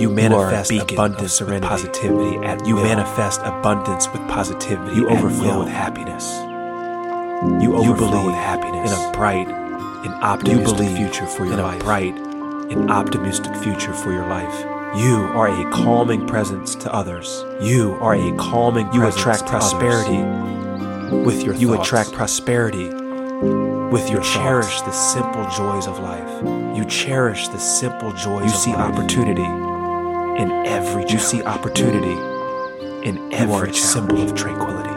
You 0.00 0.10
manifest 0.10 0.70
of 0.72 0.90
abundance 0.90 1.32
serenity. 1.34 1.60
with 1.60 1.68
positivity 1.70 2.46
at 2.46 2.66
You 2.66 2.76
will. 2.76 2.82
manifest 2.84 3.40
abundance 3.44 4.08
with 4.10 4.20
positivity. 4.28 4.96
You 4.96 5.08
overflow 5.08 5.58
with 5.60 5.68
happiness. 5.68 6.24
You 7.62 7.72
You 7.72 7.76
overflow 7.76 8.10
believe 8.10 8.26
with 8.26 8.34
happiness. 8.34 8.92
in 8.98 9.08
a 9.08 9.12
bright 9.12 9.48
and 9.48 10.14
optimistic 10.22 10.88
future 10.96 11.26
for 11.26 11.44
your 11.44 11.54
in 11.54 11.60
a 11.60 11.78
bright 11.78 12.14
and 12.70 12.90
optimistic 12.90 13.54
future 13.56 13.92
for 13.92 14.12
your 14.12 14.26
life. 14.28 14.64
You 14.96 15.28
are 15.34 15.48
a 15.48 15.70
calming 15.70 16.26
presence 16.26 16.74
to 16.76 16.92
others. 16.94 17.44
You 17.60 17.98
are 18.00 18.14
a 18.14 18.32
calming 18.36 18.86
You 18.94 19.00
presence 19.00 19.16
attract 19.20 19.46
prosperity 19.46 20.16
others. 20.22 21.26
with 21.26 21.42
your 21.42 21.54
You 21.54 21.74
thoughts. 21.74 21.88
attract 21.88 22.12
prosperity 22.12 22.88
with 23.96 24.10
your 24.10 24.22
You 24.22 24.24
cherish 24.24 24.80
thoughts. 24.80 24.82
the 24.82 24.92
simple 24.92 25.44
joys 25.50 25.86
of 25.86 25.98
life. 26.00 26.76
You 26.76 26.84
cherish 26.84 27.48
the 27.48 27.58
simple 27.58 28.12
joys 28.12 28.44
You 28.44 28.52
of 28.52 28.54
see 28.64 28.72
life. 28.72 28.92
opportunity 28.92 29.44
in 30.42 30.50
every 30.66 31.04
You 31.08 31.18
see 31.18 31.42
opportunity 31.42 32.16
in 33.08 33.16
You 33.16 33.52
are 33.52 33.66
every 33.66 33.70
a 33.70 33.74
symbol 33.74 34.20
of 34.22 34.34
tranquility. 34.34 34.90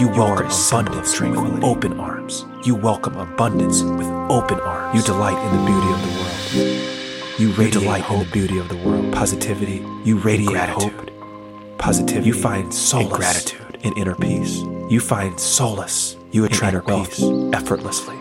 You, 0.00 0.06
You 0.06 0.08
welcome 0.18 0.46
a 0.46 0.50
symbol 0.50 0.92
of 0.92 0.98
abundance 0.98 1.14
tranquility. 1.14 1.54
with 1.54 1.64
open 1.64 2.00
arms. 2.00 2.44
You 2.64 2.74
welcome 2.76 3.16
abundance 3.16 3.82
with 3.82 4.06
open 4.30 4.60
arms. 4.60 4.94
You 4.96 5.02
delight 5.02 5.38
in 5.46 5.50
the 5.56 5.66
beauty 5.66 5.90
of 5.92 6.00
the 6.02 6.12
world. 6.20 7.40
You 7.40 7.50
radiate 7.52 7.72
delight 7.72 8.10
in 8.10 8.16
in 8.20 8.24
the 8.26 8.32
beauty 8.32 8.58
of 8.58 8.68
the 8.68 8.76
world. 8.76 9.12
positivity. 9.12 9.84
You 10.04 10.18
radiate 10.18 10.48
gratitude. 10.50 10.92
hope, 11.10 11.78
positivity. 11.78 12.28
You 12.28 12.34
find 12.34 12.72
solace 12.72 13.06
and 13.06 13.12
gratitude 13.16 13.78
and 13.84 13.98
inner 13.98 14.14
peace. 14.14 14.58
You 14.90 15.00
find 15.00 15.38
solace. 15.40 16.15
You 16.32 16.44
attract 16.44 16.86
wealth 16.86 17.10
peace. 17.16 17.22
effortlessly. 17.52 18.16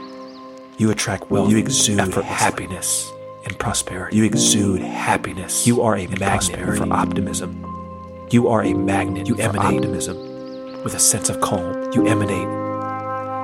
You 0.77 0.91
attract 0.91 1.29
wealth. 1.31 1.49
You 1.49 1.57
exude 1.57 1.99
happiness 2.23 3.11
and 3.45 3.57
prosperity. 3.59 4.17
You 4.17 4.23
exude 4.23 4.81
happiness. 4.81 5.65
You 5.67 5.81
are 5.81 5.95
a 5.95 6.07
magnet 6.07 6.19
prosperity. 6.21 6.77
for 6.79 6.93
optimism. 6.93 8.27
You 8.31 8.47
are 8.47 8.63
a 8.63 8.73
magnet 8.73 9.27
You 9.27 9.35
for 9.35 9.41
emanate 9.41 9.77
optimism. 9.79 10.17
with 10.83 10.95
a 10.95 10.99
sense 10.99 11.29
of 11.29 11.41
calm. 11.41 11.91
You 11.93 12.07
emanate 12.07 12.47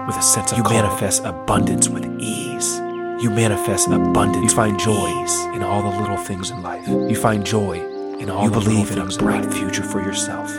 with 0.08 0.18
a 0.18 0.22
sense 0.22 0.52
of 0.52 0.58
You 0.58 0.64
calm. 0.64 0.74
manifest 0.74 1.24
abundance 1.26 1.88
with 1.90 2.06
ease. 2.20 2.80
You 3.24 3.30
manifest 3.30 3.88
abundance. 3.88 4.52
You 4.52 4.56
find 4.56 4.80
joy 4.80 5.08
ease. 5.24 5.36
in 5.56 5.64
all 5.64 5.82
the 5.84 6.00
little 6.02 6.18
things 6.18 6.50
in 6.52 6.62
life. 6.64 6.88
You 6.88 7.16
find 7.16 7.46
joy 7.46 7.80
In 8.20 8.30
all 8.30 8.44
You 8.44 8.50
the 8.52 8.60
believe 8.60 8.90
little 8.90 9.06
in 9.06 9.10
a 9.10 9.12
in 9.14 9.18
bright 9.18 9.46
life. 9.46 9.54
future 9.56 9.84
for 9.84 10.00
yourself. 10.00 10.50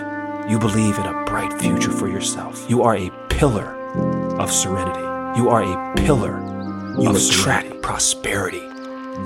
You 0.50 0.58
believe 0.58 0.98
in 0.98 1.04
a 1.06 1.24
bright 1.24 1.52
future 1.60 1.92
for 1.92 2.08
yourself. 2.08 2.64
You 2.68 2.82
are 2.82 2.96
a 2.96 3.08
pillar 3.28 3.76
of 4.38 4.50
serenity. 4.52 5.00
You 5.38 5.48
are 5.50 5.62
a 5.62 5.94
pillar 5.96 6.40
You 7.00 7.08
of 7.10 7.16
attract 7.16 7.64
serenity. 7.66 7.78
prosperity 7.80 8.60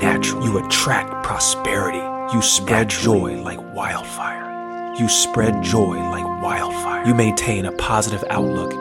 naturally. 0.00 0.46
You 0.46 0.64
attract 0.66 1.24
prosperity. 1.24 2.02
You 2.34 2.42
spread 2.42 2.88
Naturally. 2.88 3.36
joy 3.36 3.42
like 3.42 3.74
wildfire. 3.74 4.94
You 4.98 5.08
spread 5.08 5.62
joy 5.62 5.96
like 6.10 6.24
wildfire. 6.42 7.06
You 7.06 7.14
maintain 7.14 7.66
a 7.66 7.72
positive 7.72 8.24
outlook 8.30 8.72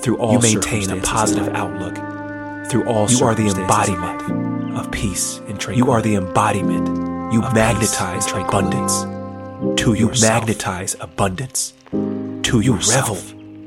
through 0.00 0.18
all. 0.18 0.32
You 0.34 0.40
maintain 0.40 0.90
a 0.90 1.00
positive 1.00 1.48
outlook 1.54 1.94
through 2.70 2.84
all. 2.86 3.10
You 3.10 3.24
are 3.24 3.34
the 3.34 3.46
embodiment 3.48 4.76
of 4.76 4.90
peace 4.90 5.38
and 5.48 5.58
tranquility. 5.58 5.78
You 5.78 5.90
are 5.92 6.02
the 6.02 6.14
embodiment. 6.16 7.32
You 7.32 7.40
magnetize 7.40 8.30
abundance 8.32 9.04
to 9.80 9.94
you 9.94 10.10
magnetize 10.20 10.94
abundance 11.00 11.72
to 11.90 12.60
you 12.60 12.74
revel 12.90 13.16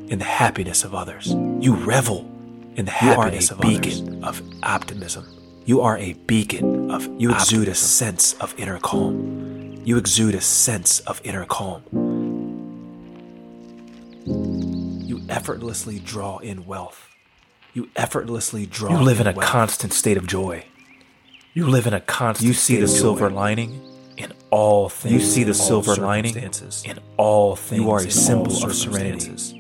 in 0.07 0.19
the 0.19 0.25
happiness 0.25 0.83
of 0.83 0.95
others. 0.95 1.27
You 1.59 1.75
revel 1.75 2.29
in 2.75 2.85
the 2.85 2.91
happiness 2.91 3.51
of 3.51 3.59
others. 3.61 3.99
You 3.99 4.05
are 4.05 4.07
a 4.07 4.13
beacon 4.13 4.23
of 4.23 4.41
optimism. 4.63 5.25
You 5.65 5.81
are 5.81 5.97
a 5.97 6.13
beacon 6.13 6.91
of 6.91 7.07
you 7.19 7.31
exude 7.31 7.67
optimism. 7.67 7.71
a 7.71 7.75
sense 7.75 8.33
of 8.35 8.57
inner 8.57 8.79
calm. 8.79 9.81
You 9.83 9.97
exude 9.97 10.35
a 10.35 10.41
sense 10.41 10.99
of 11.01 11.21
inner 11.23 11.45
calm. 11.45 11.83
You 15.05 15.21
effortlessly 15.29 15.99
draw 15.99 16.37
in 16.37 16.65
wealth. 16.65 17.09
You 17.73 17.89
effortlessly 17.95 18.65
draw. 18.65 18.91
In. 18.91 18.97
You 18.97 19.03
live 19.03 19.19
in, 19.19 19.27
in 19.27 19.33
a 19.33 19.37
wealth. 19.37 19.49
constant 19.49 19.93
state 19.93 20.17
of 20.17 20.25
joy. 20.25 20.65
You 21.53 21.67
live 21.67 21.87
in 21.87 21.93
a 21.93 22.01
constant. 22.01 22.47
You 22.47 22.53
see 22.53 22.79
the 22.79 22.87
silver 22.87 23.29
lining 23.29 23.81
in 24.17 24.33
all 24.51 24.89
things. 24.89 25.13
You 25.13 25.19
see 25.19 25.43
the 25.43 25.53
silver 25.53 25.95
lining 25.95 26.35
in 26.35 26.99
all 27.17 27.55
things. 27.55 27.81
You 27.81 27.91
are 27.91 27.99
a 27.99 28.11
symbol 28.11 28.63
of 28.63 28.75
serenity. 28.75 29.56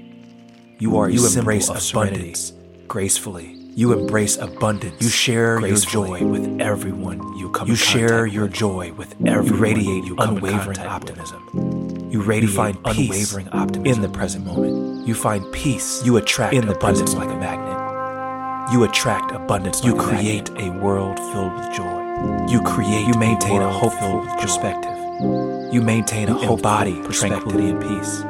You 0.79 0.97
are 0.97 1.09
you 1.09 1.25
embrace 1.27 1.69
abundance 1.69 2.53
gracefully. 2.87 3.55
You 3.75 3.93
embrace 3.93 4.37
abundance. 4.37 5.01
You 5.01 5.09
share 5.09 5.59
your 5.65 5.77
joy 5.77 6.23
with 6.23 6.61
everyone 6.61 7.35
you 7.35 7.49
come. 7.49 7.67
You 7.67 7.75
share 7.75 8.27
your 8.27 8.47
joy 8.47 8.93
with 8.93 9.15
everyone. 9.25 9.45
You 9.47 9.55
radiate 9.55 10.03
you 10.03 10.15
unwavering 10.19 10.77
optimism. 10.79 12.09
You 12.11 12.21
radiate 12.21 12.51
you 12.51 12.55
find 12.55 12.77
unwavering 12.85 13.49
optimism 13.49 13.85
in 13.87 14.01
the 14.01 14.09
present 14.09 14.45
moment. 14.45 15.07
You 15.07 15.15
find 15.15 15.51
peace. 15.51 16.05
You 16.05 16.17
attract 16.17 16.53
in 16.53 16.69
abundance 16.69 17.15
like 17.15 17.29
a 17.29 17.35
magnet. 17.35 18.71
You 18.71 18.83
attract 18.83 19.31
abundance. 19.31 19.83
You 19.83 19.95
like 19.95 20.07
create 20.07 20.49
a, 20.49 20.67
a 20.67 20.79
world 20.79 21.17
filled 21.17 21.55
with 21.55 21.73
joy. 21.73 22.45
You 22.49 22.61
create, 22.61 23.07
you 23.07 23.15
maintain 23.15 23.63
a 23.63 23.71
hopeful 23.71 24.27
perspective. 24.39 24.93
You 25.73 25.81
maintain 25.81 26.29
a 26.29 26.33
whole 26.33 26.57
body 26.57 27.01
tranquility 27.09 27.69
and 27.69 27.81
peace. 27.81 28.23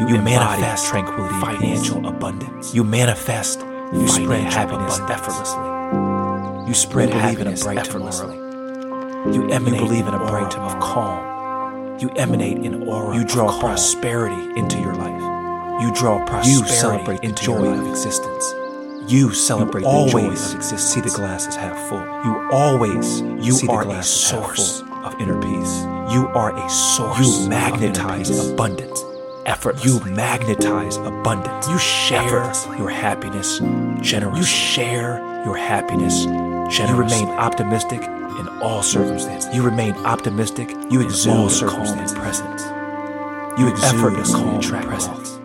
You, 0.00 0.08
you 0.08 0.22
manifest 0.22 0.86
tranquility, 0.86 1.34
financial 1.40 2.06
abundance. 2.06 2.74
You 2.74 2.82
manifest, 2.82 3.60
you 3.92 4.08
spread 4.08 4.44
happiness 4.44 4.98
effortlessly. 5.00 6.66
You 6.66 6.74
spread 6.74 7.10
you 7.10 7.18
happiness 7.18 7.66
in 7.66 7.76
a 7.76 7.80
effortlessly. 7.80 8.36
You 9.34 9.50
emanate 9.50 9.80
you 9.80 9.86
believe 9.86 10.06
in 10.06 10.14
a 10.14 10.18
bright 10.18 10.56
of 10.56 10.80
calm. 10.80 11.98
You 12.00 12.08
emanate 12.16 12.64
in 12.64 12.88
aura. 12.88 13.14
You 13.16 13.24
draw 13.26 13.60
prosperity 13.60 14.58
into 14.58 14.78
your 14.80 14.94
life. 14.94 15.82
You 15.82 15.92
draw 15.94 16.24
prosperity 16.24 16.50
you 16.50 16.66
celebrate 16.66 17.20
into 17.22 17.44
joy 17.44 17.68
of 17.68 17.86
existence. 17.90 18.54
You 19.12 19.34
celebrate 19.34 19.82
you 19.82 19.88
always 19.88 20.54
exist. 20.54 20.92
See 20.92 21.00
the 21.02 21.10
glass 21.10 21.46
is 21.46 21.54
half 21.54 21.76
full. 21.90 21.98
You 21.98 22.48
always 22.50 23.20
you 23.20 23.52
see 23.52 23.68
are 23.68 23.86
a 23.86 24.02
source 24.02 24.80
of 25.04 25.20
inner 25.20 25.40
peace. 25.42 25.82
You 26.14 26.28
are 26.34 26.56
a 26.56 26.70
source. 26.70 27.20
You 27.42 27.48
magnetize 27.50 28.48
abundance. 28.48 29.02
Effort. 29.46 29.84
You 29.84 30.00
magnetize 30.04 30.96
abundance. 30.98 31.68
You 31.68 31.78
share 31.78 32.52
your 32.78 32.90
happiness 32.90 33.58
generously. 34.00 34.40
You 34.40 34.46
share 34.46 35.42
your 35.44 35.56
happiness 35.56 36.24
generously. 36.24 36.86
You 36.88 36.96
remain 36.96 37.28
optimistic 37.38 38.02
in 38.02 38.48
all 38.62 38.82
circumstances. 38.82 39.54
You 39.54 39.62
remain 39.62 39.94
optimistic. 40.06 40.70
You 40.90 41.00
exude 41.00 41.50
circumstance 41.50 42.12
presence. 42.14 42.62
You 43.58 43.68
exude 43.68 44.14
a 44.14 44.22
calm 44.22 44.60
presence. 44.60 45.38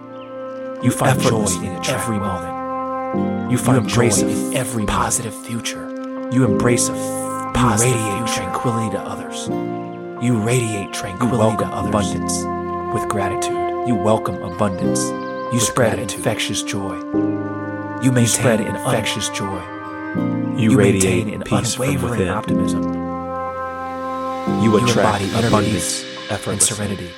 You 0.83 0.91
find 0.91 1.19
joy 1.19 1.45
in 1.63 1.85
every 1.87 2.19
moment. 2.19 3.51
You 3.51 3.57
find 3.57 3.77
you 3.83 3.89
embrace 3.89 4.21
joy 4.21 4.27
in 4.27 4.55
every 4.55 4.85
positive 4.85 5.33
future. 5.33 5.89
You 6.31 6.45
embrace 6.45 6.89
a 6.89 6.93
f- 6.93 7.53
positive 7.55 7.95
you 7.95 8.03
radiate 8.05 8.27
future. 8.29 8.41
tranquility 8.43 8.91
to 8.91 8.99
others. 8.99 9.47
You 10.23 10.37
radiate 10.39 10.93
tranquility 10.93 11.33
you 11.35 11.39
welcome 11.39 11.69
to 11.69 11.75
others. 11.75 11.89
abundance 11.89 12.93
with 12.93 13.09
gratitude. 13.09 13.66
You 13.87 13.95
welcome 13.95 14.41
abundance. 14.43 15.01
You 15.53 15.59
spread 15.59 15.95
gratitude. 15.95 16.19
infectious 16.19 16.61
joy. 16.61 16.95
You 18.03 18.11
maintain 18.11 18.21
you 18.21 18.27
spread 18.27 18.59
infectious 18.59 19.29
joy. 19.29 19.63
You, 20.57 20.71
you 20.71 20.77
radiate 20.77 21.27
an 21.27 21.41
peace 21.43 21.75
unwavering 21.75 22.29
optimism. 22.29 22.83
You 24.61 24.77
attract 24.83 25.23
you 25.23 25.47
abundance, 25.47 26.03
effort, 26.29 26.51
and 26.51 26.61
serenity. 26.61 27.11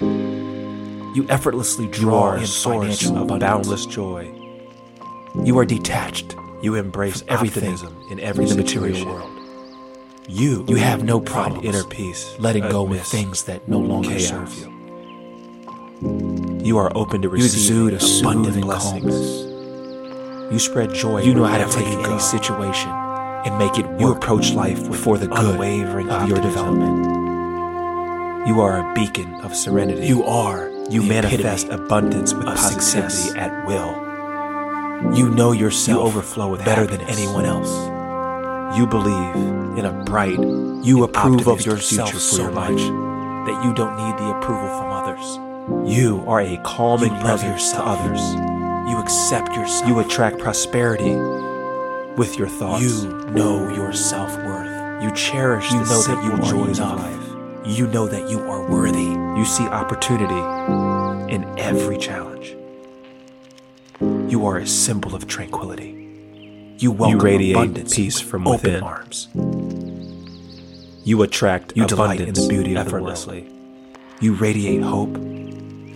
You 0.00 1.26
effortlessly 1.28 1.86
draw 1.86 2.36
you 2.36 2.42
a 2.42 2.46
source 2.46 3.08
of 3.10 3.28
boundless 3.38 3.86
joy 3.86 4.38
you 5.44 5.58
are 5.58 5.64
detached. 5.64 6.36
You 6.62 6.74
embrace 6.74 7.22
everything 7.28 7.78
in 8.10 8.18
every 8.18 8.44
in 8.44 8.50
the 8.50 8.56
material 8.56 9.06
world. 9.06 9.30
You, 10.26 10.64
you 10.68 10.76
have 10.76 11.04
no 11.04 11.20
problem 11.20 11.64
inner 11.64 11.84
peace, 11.84 12.34
letting 12.38 12.68
go 12.68 12.82
with 12.82 13.02
things 13.02 13.44
that 13.44 13.68
no 13.68 13.78
longer 13.78 14.08
chaos. 14.08 14.28
serve 14.28 14.58
you. 14.58 14.77
You 16.00 16.78
are 16.78 16.96
open 16.96 17.22
to 17.22 17.28
receive 17.28 17.92
abundant 18.20 18.62
blessings. 18.62 19.02
Calmness. 19.02 20.52
You 20.52 20.58
spread 20.60 20.94
joy. 20.94 21.22
You 21.22 21.34
know 21.34 21.44
how 21.44 21.58
to 21.58 21.70
take 21.72 21.86
any 21.86 22.20
situation 22.20 22.90
and 22.90 23.58
make 23.58 23.78
it 23.78 23.86
work. 23.86 24.00
You 24.00 24.12
approach 24.12 24.52
life 24.52 24.78
for 24.96 25.18
the 25.18 25.26
good 25.26 25.38
unwavering 25.38 26.08
of 26.08 26.28
your 26.28 26.38
development. 26.38 27.04
You 28.46 28.60
are 28.60 28.78
a 28.78 28.94
beacon 28.94 29.34
of 29.42 29.56
serenity. 29.56 30.06
You 30.06 30.22
are. 30.22 30.70
You 30.88 31.02
manifest 31.02 31.68
abundance 31.68 32.32
with 32.32 32.46
positivity 32.46 33.36
at 33.36 33.66
will. 33.66 34.06
You 35.16 35.28
know 35.30 35.50
yourself 35.52 35.98
you 35.98 36.02
overflow 36.02 36.50
with 36.50 36.64
better 36.64 36.82
happiness. 36.82 37.08
than 37.08 37.18
anyone 37.18 37.44
else. 37.44 38.78
You 38.78 38.86
believe 38.86 39.34
in 39.76 39.84
a 39.84 40.04
bright, 40.04 40.38
you 40.84 41.02
approve 41.02 41.48
of 41.48 41.66
yourself 41.66 42.10
future 42.10 42.20
for 42.20 42.36
so 42.36 42.42
your 42.42 42.52
life 42.52 42.76
that 42.76 43.64
you 43.64 43.74
don't 43.74 43.96
need 43.96 44.16
the 44.16 44.36
approval 44.36 44.68
from 44.78 44.92
others. 44.92 45.47
You 45.84 46.24
are 46.26 46.40
a 46.40 46.56
calming 46.64 47.14
you 47.14 47.20
presence 47.20 47.72
to 47.72 47.82
others. 47.82 48.20
You 48.90 48.98
accept 48.98 49.54
yourself. 49.54 49.88
You 49.88 50.00
attract 50.00 50.38
prosperity 50.38 51.14
with 52.16 52.38
your 52.38 52.48
thoughts. 52.48 52.82
You 52.82 53.08
know 53.30 53.68
your 53.74 53.92
self 53.92 54.34
worth. 54.36 55.02
You 55.02 55.12
cherish 55.12 55.70
you 55.70 55.84
the 55.84 55.90
know 55.90 56.02
that 56.02 56.24
you 56.24 56.50
joys 56.50 56.80
of 56.80 56.98
life. 56.98 57.66
You 57.66 57.86
know 57.86 58.06
that 58.06 58.30
you 58.30 58.40
are 58.40 58.68
worthy. 58.70 59.04
You 59.38 59.44
see 59.44 59.64
opportunity 59.64 60.34
in 61.32 61.44
every 61.58 61.98
challenge. 61.98 62.56
You 64.00 64.46
are 64.46 64.58
a 64.58 64.66
symbol 64.66 65.14
of 65.14 65.26
tranquility. 65.26 65.94
You 66.78 66.92
welcome 66.92 67.18
you 67.18 67.24
radiate 67.24 67.56
abundance 67.56 67.94
peace 67.94 68.20
from 68.20 68.46
open 68.46 68.72
within. 68.72 68.82
arms. 68.82 69.28
You 71.04 71.22
attract 71.22 71.76
you 71.76 71.86
delight 71.86 72.20
in 72.20 72.34
the 72.34 72.46
beauty 72.48 72.76
effortlessly. 72.76 73.40
Of 73.40 73.44
the 73.44 73.50
world. 73.50 74.22
You 74.22 74.34
radiate 74.34 74.82
hope, 74.82 75.16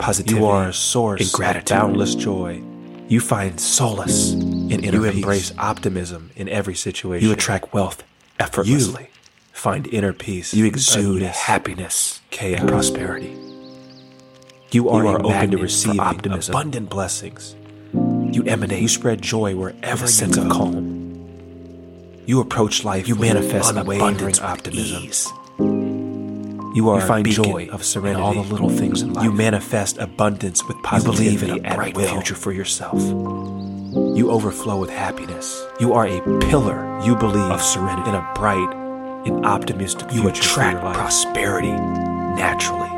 positivity. 0.02 0.40
You 0.40 0.46
are 0.46 0.68
a 0.68 0.72
source 0.72 1.20
in 1.20 1.28
gratitude, 1.32 1.76
boundless 1.76 2.14
joy. 2.14 2.62
You 3.08 3.20
find 3.20 3.60
solace 3.60 4.32
in 4.32 4.84
inner 4.84 4.98
You 4.98 5.10
peace. 5.10 5.14
embrace 5.16 5.52
optimism 5.58 6.30
in 6.36 6.48
every 6.48 6.74
situation. 6.74 7.26
You 7.26 7.32
attract 7.32 7.72
wealth 7.72 8.02
effortlessly. 8.38 9.02
You 9.04 9.08
find 9.52 9.86
inner 9.86 10.12
peace. 10.12 10.54
You 10.54 10.66
exude 10.66 11.22
happiness, 11.22 12.20
chaos, 12.30 12.60
and 12.60 12.68
prosperity. 12.68 13.36
You 14.70 14.88
are, 14.88 15.02
you 15.02 15.08
are 15.08 15.24
open 15.24 15.50
to 15.50 15.58
receiving 15.58 16.00
optimism, 16.00 16.52
abundant 16.54 16.88
blessings 16.88 17.54
you 18.34 18.42
emanate. 18.44 18.80
You 18.80 18.88
spread 18.88 19.20
joy 19.22 19.54
wherever 19.56 20.04
a 20.04 20.08
sense 20.08 20.36
of 20.36 20.48
calm. 20.48 21.00
You 22.26 22.40
approach 22.40 22.84
life. 22.84 23.08
You 23.08 23.16
manifest 23.16 23.74
unwavering 23.74 24.38
optimism. 24.40 25.02
Ease. 25.02 25.30
You 26.74 26.88
are 26.88 27.00
you 27.00 27.06
find 27.06 27.26
joy 27.26 27.68
of 27.70 27.84
serenity 27.84 28.18
in 28.18 28.24
all 28.24 28.32
the 28.32 28.50
little 28.50 28.70
things 28.70 29.02
in 29.02 29.12
life. 29.12 29.24
You 29.24 29.32
manifest 29.32 29.98
abundance 29.98 30.66
with 30.66 30.82
positivity. 30.82 31.24
You 31.24 31.38
believe 31.38 31.60
in 31.60 31.66
a 31.66 31.74
bright 31.74 31.96
future 31.96 32.34
for 32.34 32.50
yourself. 32.50 32.98
You 32.98 34.30
overflow 34.30 34.80
with 34.80 34.88
happiness. 34.88 35.62
You 35.80 35.92
are 35.92 36.06
a 36.06 36.20
pillar. 36.40 36.98
You 37.04 37.14
believe 37.14 37.50
of 37.50 37.60
serenity 37.60 38.08
in 38.08 38.14
a 38.14 38.32
bright 38.34 38.74
and 39.26 39.44
optimistic 39.44 40.12
You 40.12 40.28
attract 40.28 40.80
prosperity 40.80 41.72
naturally. 41.72 42.88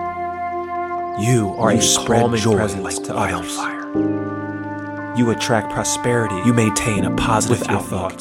You 1.24 1.54
are 1.58 1.72
you 1.72 1.78
a 1.78 1.82
spread 1.82 2.32
joy 2.36 2.66
like 2.80 3.02
to 3.04 3.12
wildfire. 3.12 5.16
You 5.16 5.30
attract 5.30 5.72
prosperity. 5.72 6.36
You 6.46 6.52
maintain 6.52 7.04
a 7.04 7.14
positive 7.16 7.68
outlook 7.68 8.20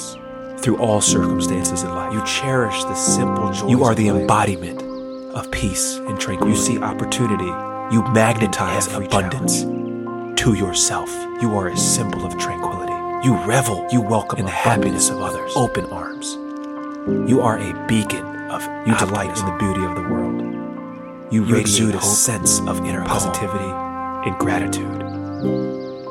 through 0.59 0.77
all 0.77 1.01
circumstances 1.01 1.83
in 1.83 1.89
life. 1.89 2.13
You 2.13 2.23
cherish 2.25 2.83
the 2.85 2.95
simple 2.95 3.51
joys. 3.51 3.69
You 3.69 3.83
are 3.83 3.93
the 3.93 4.07
embodiment 4.07 4.82
of 5.33 5.49
peace 5.51 5.97
and 5.97 6.19
tranquility. 6.19 6.57
You 6.57 6.63
see 6.63 6.79
opportunity. 6.79 7.51
You 7.93 8.03
magnetize 8.13 8.87
abundance 8.93 9.61
challenge. 9.61 10.39
to 10.39 10.53
yourself. 10.53 11.09
You 11.41 11.55
are 11.57 11.67
a 11.69 11.77
symbol 11.77 12.25
of 12.25 12.37
tranquility. 12.37 12.91
You 13.27 13.35
revel. 13.45 13.87
You 13.91 14.01
welcome 14.01 14.39
in 14.39 14.45
the 14.45 14.51
happiness 14.51 15.09
of 15.09 15.19
others. 15.21 15.51
Open 15.55 15.85
arms. 15.87 16.33
You 17.29 17.41
are 17.41 17.57
a 17.59 17.85
beacon 17.87 18.25
of. 18.49 18.61
You 18.87 18.95
delight 18.97 19.37
in 19.37 19.45
the 19.45 19.55
beauty 19.59 19.83
of 19.83 19.95
the 19.95 20.01
world. 20.01 20.41
You, 21.31 21.41
You 21.45 21.53
radiate 21.55 21.61
exude 21.61 21.95
a 21.95 22.01
sense 22.01 22.59
of 22.61 22.79
inner 22.85 23.03
positivity, 23.05 23.57
calm. 23.57 24.23
and 24.27 24.37
gratitude. 24.39 25.01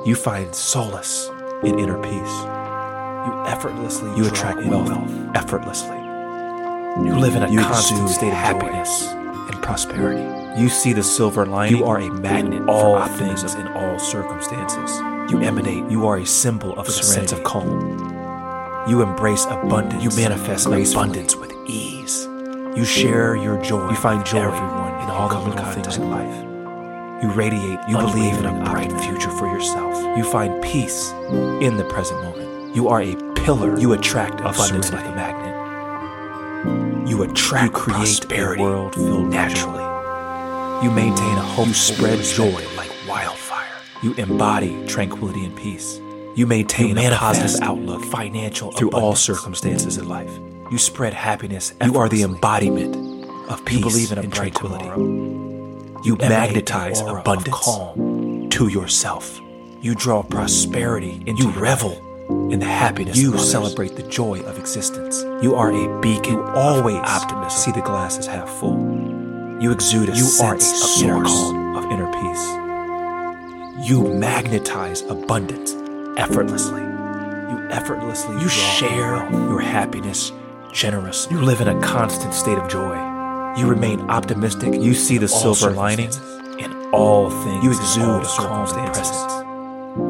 You 0.06 0.14
find 0.16 0.52
solace 0.54 1.28
in 1.62 1.78
inner 1.78 1.98
peace. 2.02 2.34
You 3.26 3.44
effortlessly 3.46 4.10
You 4.16 4.26
attract 4.26 4.64
wealth, 4.66 4.88
wealth. 4.88 5.36
effortlessly. 5.36 6.01
You 6.98 7.18
live 7.18 7.34
in 7.36 7.42
a 7.42 7.50
You 7.50 7.60
constant 7.60 8.10
state 8.10 8.28
of 8.28 8.34
happiness 8.34 9.06
joy 9.06 9.18
and 9.50 9.62
prosperity. 9.62 10.60
You 10.60 10.68
see 10.68 10.92
the 10.92 11.02
silver 11.02 11.46
lining. 11.46 11.78
You 11.78 11.86
are 11.86 11.98
a 11.98 12.12
magnet 12.12 12.60
in 12.60 12.64
for 12.64 12.70
all 12.70 12.94
optimism. 12.96 13.28
things 13.28 13.54
in 13.54 13.66
all 13.68 13.98
circumstances. 13.98 15.00
You 15.32 15.40
emanate 15.40 15.90
You 15.90 16.06
are 16.06 16.18
a 16.18 16.26
symbol 16.26 16.78
of 16.78 16.86
a 16.86 16.92
sense 16.92 17.32
of 17.32 17.42
calm. 17.44 18.86
You 18.88 19.00
embrace 19.00 19.46
abundance. 19.46 20.04
You 20.04 20.10
manifest 20.22 20.66
gracefully. 20.66 21.04
abundance 21.04 21.34
with 21.34 21.52
ease. 21.66 22.26
You 22.76 22.84
share 22.84 23.36
your 23.36 23.60
joy. 23.62 23.88
You 23.88 23.96
find 23.96 24.24
joy 24.26 24.42
everyone 24.42 24.92
in 25.02 25.08
all 25.08 25.30
the 25.30 25.38
little 25.38 25.54
contact 25.54 25.86
things 25.86 25.96
in 25.96 26.10
life. 26.10 27.22
You 27.22 27.30
radiate. 27.30 27.78
You 27.88 27.96
believe 27.96 28.34
in 28.34 28.44
a 28.44 28.64
bright 28.64 28.92
future 29.00 29.30
for 29.30 29.46
yourself. 29.46 29.96
You 30.18 30.24
find 30.24 30.62
peace 30.62 31.10
in 31.62 31.78
the 31.78 31.84
present 31.84 32.22
moment. 32.22 32.76
You 32.76 32.88
are 32.88 33.00
a 33.00 33.16
pillar 33.34 33.78
You 33.78 33.94
attract 33.94 34.40
abundance 34.40 34.92
like 34.92 35.06
a 35.06 35.14
magnet. 35.14 35.41
You 37.12 37.24
attract 37.24 37.74
You 37.74 37.78
create 37.78 37.98
prosperity 37.98 38.62
a 38.62 38.64
world 38.64 38.94
filled 38.94 39.28
naturally. 39.28 39.84
You 40.82 40.90
maintain 40.90 41.36
a 41.36 41.42
hopeful 41.42 41.66
You 41.66 41.74
spread 41.74 42.24
joy 42.24 42.66
like 42.74 42.90
wildfire. 43.06 43.68
You 44.02 44.14
embody 44.14 44.82
tranquility 44.86 45.44
and 45.44 45.54
peace. 45.54 46.00
You 46.36 46.46
maintain 46.46 46.96
You 46.96 47.12
a 47.12 47.16
positive 47.16 47.60
outlook 47.60 48.02
financial 48.06 48.72
through 48.72 48.92
all 48.92 49.14
circumstances 49.14 49.98
in 49.98 50.08
life. 50.08 50.32
You 50.70 50.78
spread 50.78 51.12
happiness. 51.12 51.74
You 51.84 51.98
are 51.98 52.08
the 52.08 52.22
embodiment 52.22 52.96
of 53.50 53.62
peace 53.66 53.80
You 53.80 53.84
believe 53.84 54.12
in 54.12 54.18
a 54.18 54.26
tranquility. 54.28 54.84
tomorrow. 54.84 56.00
You 56.04 56.16
magnetize 56.16 57.00
an 57.00 57.08
aura 57.08 57.20
of 57.20 57.26
abundance 57.26 57.56
calm. 57.62 58.48
to 58.48 58.68
yourself. 58.68 59.38
You 59.82 59.94
draw 59.94 60.22
prosperity 60.22 61.22
into 61.26 61.42
You 61.42 61.50
your 61.50 61.60
revel 61.60 62.11
in 62.52 62.58
the 62.58 62.66
happiness. 62.66 63.16
You 63.16 63.38
celebrate 63.38 63.96
the 63.96 64.02
joy 64.02 64.40
of 64.40 64.58
existence. 64.58 65.22
You 65.42 65.54
are 65.54 65.70
a 65.70 66.00
beacon. 66.00 66.34
You 66.34 66.42
always 66.42 66.96
optimism. 66.96 67.50
see 67.50 67.72
the 67.72 67.80
glass 67.80 68.18
as 68.18 68.26
half 68.26 68.48
full. 68.48 68.78
You 69.60 69.72
exude 69.72 70.08
a 70.08 70.16
You 70.16 70.28
are 70.42 70.56
a 70.56 70.60
sense 70.60 70.98
of 70.98 71.02
inner 71.02 71.24
source 71.24 71.32
calm, 71.32 71.76
of 71.76 71.84
inner 71.84 72.10
peace. 72.12 73.88
You 73.88 74.14
magnetize 74.14 75.02
abundance 75.02 75.72
effortlessly. 76.18 76.80
You 76.80 77.68
effortlessly 77.70 78.40
You 78.40 78.48
share 78.48 79.30
your 79.30 79.60
happiness 79.60 80.32
generously. 80.72 81.36
You 81.36 81.42
live 81.42 81.60
in 81.60 81.68
a 81.68 81.80
constant 81.80 82.34
state 82.34 82.58
of 82.58 82.68
joy. 82.68 82.94
You 83.56 83.66
remain 83.66 84.00
optimistic. 84.10 84.74
You 84.74 84.94
see 84.94 85.18
the 85.18 85.28
silver 85.28 85.70
lining 85.70 86.10
in 86.58 86.72
all 86.92 87.30
things. 87.30 87.64
You 87.64 87.70
exude 87.70 88.22
a 88.22 88.26
calm 88.26 88.66
presence. 88.66 89.32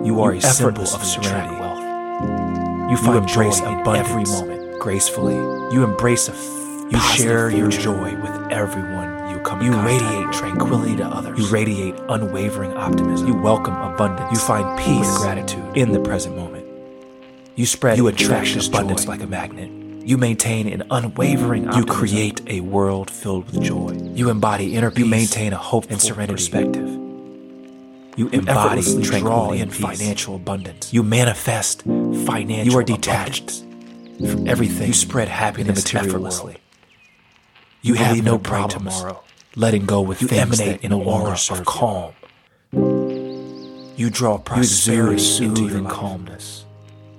You 0.06 0.20
are 0.22 0.32
You 0.32 0.38
a 0.38 0.42
symbol 0.42 0.82
of 0.82 1.04
serenity. 1.04 1.71
You 2.92 2.98
find 2.98 3.16
embrace 3.18 3.60
joy 3.60 3.66
in 3.68 3.80
abundance 3.80 4.08
every 4.10 4.24
moment 4.24 4.78
gracefully. 4.80 5.34
You 5.74 5.84
embrace 5.84 6.28
a. 6.28 6.32
F- 6.32 6.92
you 6.92 7.00
share 7.00 7.48
your 7.50 7.70
joy 7.70 8.14
with 8.16 8.52
everyone 8.52 9.30
you 9.30 9.38
come. 9.40 9.60
in 9.60 9.72
You 9.72 9.80
radiate 9.80 10.26
with. 10.26 10.34
tranquility 10.34 10.96
to 10.96 11.04
others. 11.06 11.38
You 11.38 11.46
radiate 11.46 11.94
unwavering 12.08 12.74
optimism. 12.74 13.26
You 13.28 13.34
welcome 13.34 13.74
abundance. 13.74 14.30
You 14.32 14.38
find 14.38 14.78
peace 14.78 15.08
With 15.10 15.22
gratitude 15.22 15.76
in 15.76 15.92
the 15.92 16.00
present 16.00 16.36
moment. 16.36 16.66
You 17.56 17.64
spread 17.66 17.96
You 17.96 18.08
attract 18.08 18.66
abundance 18.68 19.04
joy. 19.04 19.10
like 19.12 19.22
a 19.22 19.26
magnet. 19.26 19.70
You 20.06 20.18
maintain 20.18 20.66
an 20.68 20.82
unwavering 20.90 21.68
optimism. 21.68 21.88
You 21.88 21.94
create 22.00 22.40
a 22.48 22.60
world 22.60 23.10
filled 23.10 23.46
with 23.50 23.62
joy. 23.62 23.92
You 24.14 24.28
embody 24.30 24.74
inner 24.76 24.90
peace 24.90 24.98
You 25.04 25.06
maintain 25.06 25.52
a 25.54 25.56
hopeful 25.58 25.92
and 25.92 26.02
serenity. 26.02 26.34
perspective. 26.34 26.98
You 28.16 28.26
You 28.30 28.40
embody 28.40 28.82
draw 28.82 29.02
tranquility 29.02 29.56
in 29.56 29.62
and 29.62 29.74
financial 29.74 30.36
abundance. 30.36 30.92
You 30.92 31.02
manifest 31.02 31.82
financial 31.82 32.72
You 32.72 32.78
are 32.78 32.82
detached 32.82 33.62
abundance. 33.62 34.30
from 34.32 34.48
everything. 34.48 34.88
You 34.88 34.92
spread 34.92 35.28
happiness 35.28 35.68
in 35.68 35.74
the 35.74 35.80
material 36.04 36.22
world. 36.22 36.56
You, 37.82 37.94
have 37.94 38.22
no 38.22 38.38
problems. 38.38 38.74
tomorrow. 39.00 39.22
Letting 39.56 39.86
go 39.86 40.00
with 40.02 40.22
You 40.22 40.28
things 40.28 40.60
emanate 40.60 40.88
no 40.88 40.98
longer 40.98 41.28
aura 41.28 41.38
of 41.50 41.64
calm. 41.66 42.12
You 43.96 44.08
draw 44.10 44.34
You 44.34 44.38
prosperity 44.44 45.12
into 45.12 45.24
soothing 45.24 45.68
your 45.68 45.80
life. 45.80 45.92
calmness. 45.92 46.64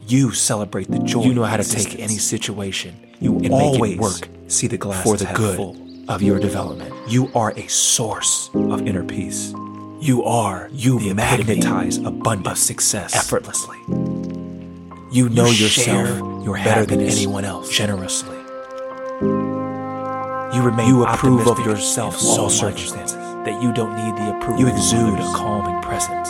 You 0.07 0.31
celebrate 0.31 0.89
the 0.91 0.99
joy. 0.99 1.23
You 1.23 1.33
know 1.33 1.43
how 1.43 1.57
to 1.57 1.63
take 1.63 1.99
any 1.99 2.17
situation 2.17 2.95
You 3.19 3.37
and 3.39 3.51
always 3.53 3.81
make 3.81 3.91
it 3.93 3.99
work 4.01 4.27
see 4.47 4.67
the 4.67 4.77
glass 4.77 5.03
for 5.03 5.15
the 5.17 5.25
half 5.25 5.37
good 5.37 5.55
full. 5.55 5.77
of 6.09 6.21
your 6.21 6.39
development. 6.39 6.93
You 7.09 7.29
are 7.35 7.51
a 7.57 7.67
source 7.67 8.49
of 8.53 8.87
inner 8.87 9.03
peace. 9.03 9.53
You 10.03 10.21
are 10.25 10.67
You 10.73 10.99
the 10.99 11.13
magnetize 11.13 11.97
of 11.97 12.07
abundance 12.07 12.59
success 12.59 13.15
effortlessly. 13.15 13.77
You 15.13 15.29
know 15.29 15.45
You 15.45 15.63
yourself 15.63 16.43
your 16.43 16.55
better 16.55 16.85
than 16.85 16.99
anyone 16.99 17.45
else. 17.45 17.69
generously. 17.69 18.35
You 20.53 20.61
remain 20.61 20.89
You 20.89 21.05
approve 21.05 21.47
of 21.47 21.59
yourself 21.59 22.15
in 22.15 22.19
so 22.19 22.41
all 22.41 22.49
circumstances. 22.49 23.15
that 23.15 23.63
you 23.63 23.71
don't 23.73 23.95
need 23.95 24.13
the 24.21 24.35
approval. 24.35 24.59
You 24.59 24.67
exude 24.67 25.13
others. 25.13 25.29
a 25.29 25.33
calming 25.37 25.81
presence. 25.81 26.29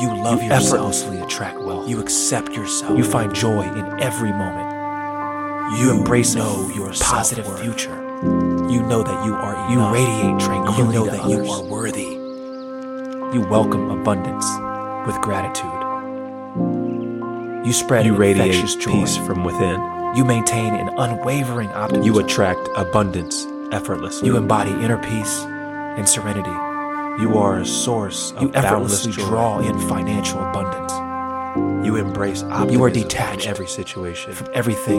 You 0.00 0.08
love 0.24 0.42
you 0.42 0.48
yourself. 0.48 0.64
effortlessly 0.64 1.18
attract 1.20 1.58
wealth. 1.60 1.86
You 1.86 2.00
accept 2.00 2.52
yourself. 2.52 2.96
You 2.96 3.04
find 3.04 3.34
joy 3.34 3.62
in 3.64 4.00
every 4.00 4.32
moment. 4.32 5.78
You 5.78 5.90
embrace 5.90 6.34
know 6.34 6.70
your 6.74 6.90
positive 6.94 7.46
future. 7.60 7.94
You 8.72 8.82
know 8.82 9.02
that 9.02 9.24
you 9.26 9.34
are 9.34 9.70
You 9.70 9.76
enough. 9.80 9.92
radiate 9.92 10.78
You 10.78 10.86
know 10.90 11.04
that 11.04 11.28
you 11.28 11.50
are 11.50 11.62
worthy. 11.62 12.13
You 13.34 13.40
welcome 13.50 13.90
abundance 13.90 14.46
with 15.08 15.20
gratitude. 15.20 15.66
You 17.66 17.72
spread 17.72 18.06
You 18.06 18.14
radiate 18.14 18.64
peace 18.78 19.16
from 19.16 19.42
within. 19.42 19.80
You 20.14 20.24
maintain 20.24 20.72
an 20.74 20.88
unwavering 20.96 21.68
optimism. 21.70 22.04
You 22.06 22.20
attract 22.20 22.68
abundance 22.76 23.44
effortlessly. 23.72 24.28
You 24.28 24.36
embody 24.36 24.70
inner 24.70 24.98
peace 24.98 25.40
and 25.40 26.08
serenity. 26.08 26.50
You 27.20 27.36
are 27.36 27.58
a 27.58 27.66
source 27.66 28.30
of 28.32 28.42
You 28.42 28.50
effortlessly 28.54 29.10
joy. 29.12 29.24
draw 29.26 29.58
in 29.58 29.78
financial 29.88 30.38
abundance 30.40 30.92
You 31.86 31.96
embrace 31.96 32.42
optimism 32.44 32.70
You 32.70 32.84
are 32.84 32.90
detached 32.90 33.44
in 33.46 33.50
every 33.50 33.66
situation. 33.66 34.32
from 34.32 34.48
everything 34.54 34.98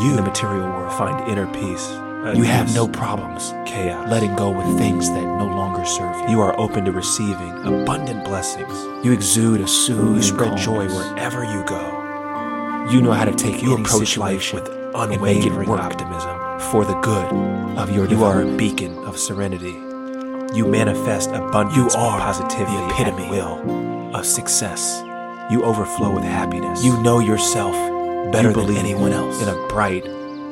You 0.00 0.10
in 0.10 0.16
the 0.16 0.22
material 0.22 0.66
world. 0.66 0.92
find 0.94 1.28
inner 1.28 1.46
peace. 1.52 1.88
You 2.34 2.42
have 2.42 2.74
no 2.74 2.88
problems 2.88 3.52
chaos. 3.66 4.08
letting 4.10 4.34
go 4.34 4.50
with 4.50 4.78
things 4.78 5.08
that 5.10 5.22
no 5.38 5.46
longer 5.46 5.84
serve 5.84 6.16
you. 6.22 6.30
You 6.30 6.40
are 6.40 6.58
open 6.58 6.84
to 6.86 6.92
receiving 6.92 7.52
abundant 7.64 8.24
blessings. 8.24 8.72
You 9.04 9.12
exude 9.12 9.60
a 9.60 9.68
soothing 9.68 10.16
You 10.16 10.22
spread 10.22 10.56
joy 10.56 10.88
wherever 10.88 11.44
you 11.44 11.64
go. 11.66 11.82
You 12.90 13.00
know 13.00 13.12
how 13.12 13.24
to 13.24 13.32
take 13.34 13.62
You 13.62 13.74
approach 13.76 14.16
life 14.16 14.52
with 14.52 14.66
and 14.68 15.20
make 15.22 15.44
it 15.44 15.52
unwavering 15.52 15.70
optimism. 15.70 16.36
for 16.70 16.84
the 16.84 16.98
good 17.00 17.28
of 17.78 17.90
your 17.94 18.06
You 18.08 18.24
are 18.24 18.42
a 18.42 18.56
beacon 18.56 18.98
of 19.04 19.18
serenity. 19.18 19.74
You 20.56 20.66
manifest 20.66 21.30
abundance 21.30 21.76
You 21.76 22.00
are 22.00 22.18
positivity 22.18 22.76
the 22.76 22.86
epitome 22.90 23.30
will. 23.30 24.16
of 24.16 24.24
success. 24.26 25.02
You 25.50 25.62
overflow 25.64 26.10
with 26.14 26.24
happiness. 26.24 26.82
You 26.84 27.00
know 27.02 27.20
yourself 27.20 27.74
better 28.32 28.50
You 28.50 28.66
than 28.66 28.76
anyone 28.78 29.12
else. 29.12 29.40
in 29.42 29.48
a 29.48 29.68
bright 29.68 30.04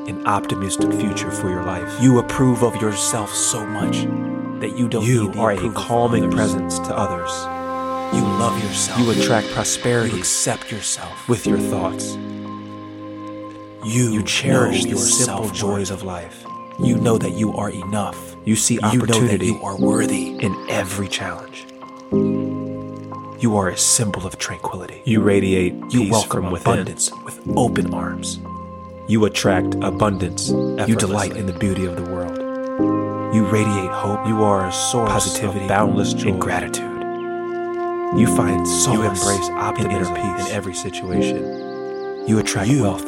and 0.08 0.26
optimistic 0.26 0.92
future 0.92 1.30
for 1.30 1.48
your 1.48 1.64
life. 1.64 2.02
you 2.02 2.18
approve 2.18 2.62
of 2.62 2.74
yourself 2.80 3.32
so 3.32 3.64
much 3.66 4.06
that 4.60 4.78
you 4.78 4.88
don't 4.88 5.04
You 5.04 5.32
are 5.36 5.52
a 5.52 5.70
calming 5.72 6.30
presence 6.30 6.78
to 6.80 6.96
others. 6.96 7.30
You 8.14 8.22
love 8.22 8.62
yourself. 8.62 9.00
You 9.00 9.10
attract 9.10 9.48
prosperity. 9.48 10.12
You 10.12 10.18
accept 10.20 10.70
yourself. 10.70 11.28
with 11.28 11.46
your 11.46 11.58
thoughts. 11.58 12.14
You, 13.84 14.12
You 14.12 14.22
cherish 14.22 14.84
the 14.84 14.90
your 14.90 14.98
simple 14.98 15.50
joys 15.50 15.90
of 15.90 16.02
life. 16.04 16.46
You 16.78 16.96
know 16.96 17.18
that 17.18 17.32
you 17.32 17.52
are 17.54 17.70
enough. 17.70 18.36
You 18.44 18.56
see 18.56 18.78
opportunity. 18.80 19.46
You 19.46 19.52
know 19.52 19.58
that 19.58 19.60
you 19.60 19.62
are 19.62 19.76
worthy. 19.76 20.36
in 20.38 20.54
every 20.70 21.08
challenge. 21.08 21.66
You 23.42 23.56
are 23.56 23.68
a 23.68 23.76
symbol 23.76 24.26
of 24.26 24.38
tranquility. 24.38 25.02
You 25.04 25.20
radiate 25.20 25.74
You 25.90 26.00
peace 26.00 26.12
welcome 26.12 26.46
abundance 26.46 27.10
with 27.24 27.40
open 27.56 27.92
arms. 27.92 28.38
You 29.06 29.24
attract 29.26 29.74
abundance. 29.76 30.48
You 30.50 30.96
delight 30.96 31.36
in 31.36 31.46
the 31.46 31.52
beauty 31.52 31.84
of 31.84 31.96
the 31.96 32.02
world. 32.10 32.36
You 33.34 33.44
radiate 33.46 33.90
hope. 33.90 34.26
You 34.26 34.42
are 34.44 34.66
a 34.66 34.72
source 34.72 35.10
Positivity 35.10 35.62
of 35.64 35.68
boundless 35.68 36.14
joy 36.14 36.30
and 36.30 36.40
gratitude. 36.40 36.90
You 38.18 38.26
find 38.36 38.66
solace. 38.66 38.94
You 38.94 39.02
embrace 39.02 39.48
and 39.48 39.58
optimism 39.58 40.16
inner 40.16 40.36
peace. 40.36 40.46
in 40.46 40.52
every 40.52 40.74
situation. 40.74 42.26
You 42.28 42.38
attract 42.38 42.70
You 42.70 42.82
wealth 42.82 43.04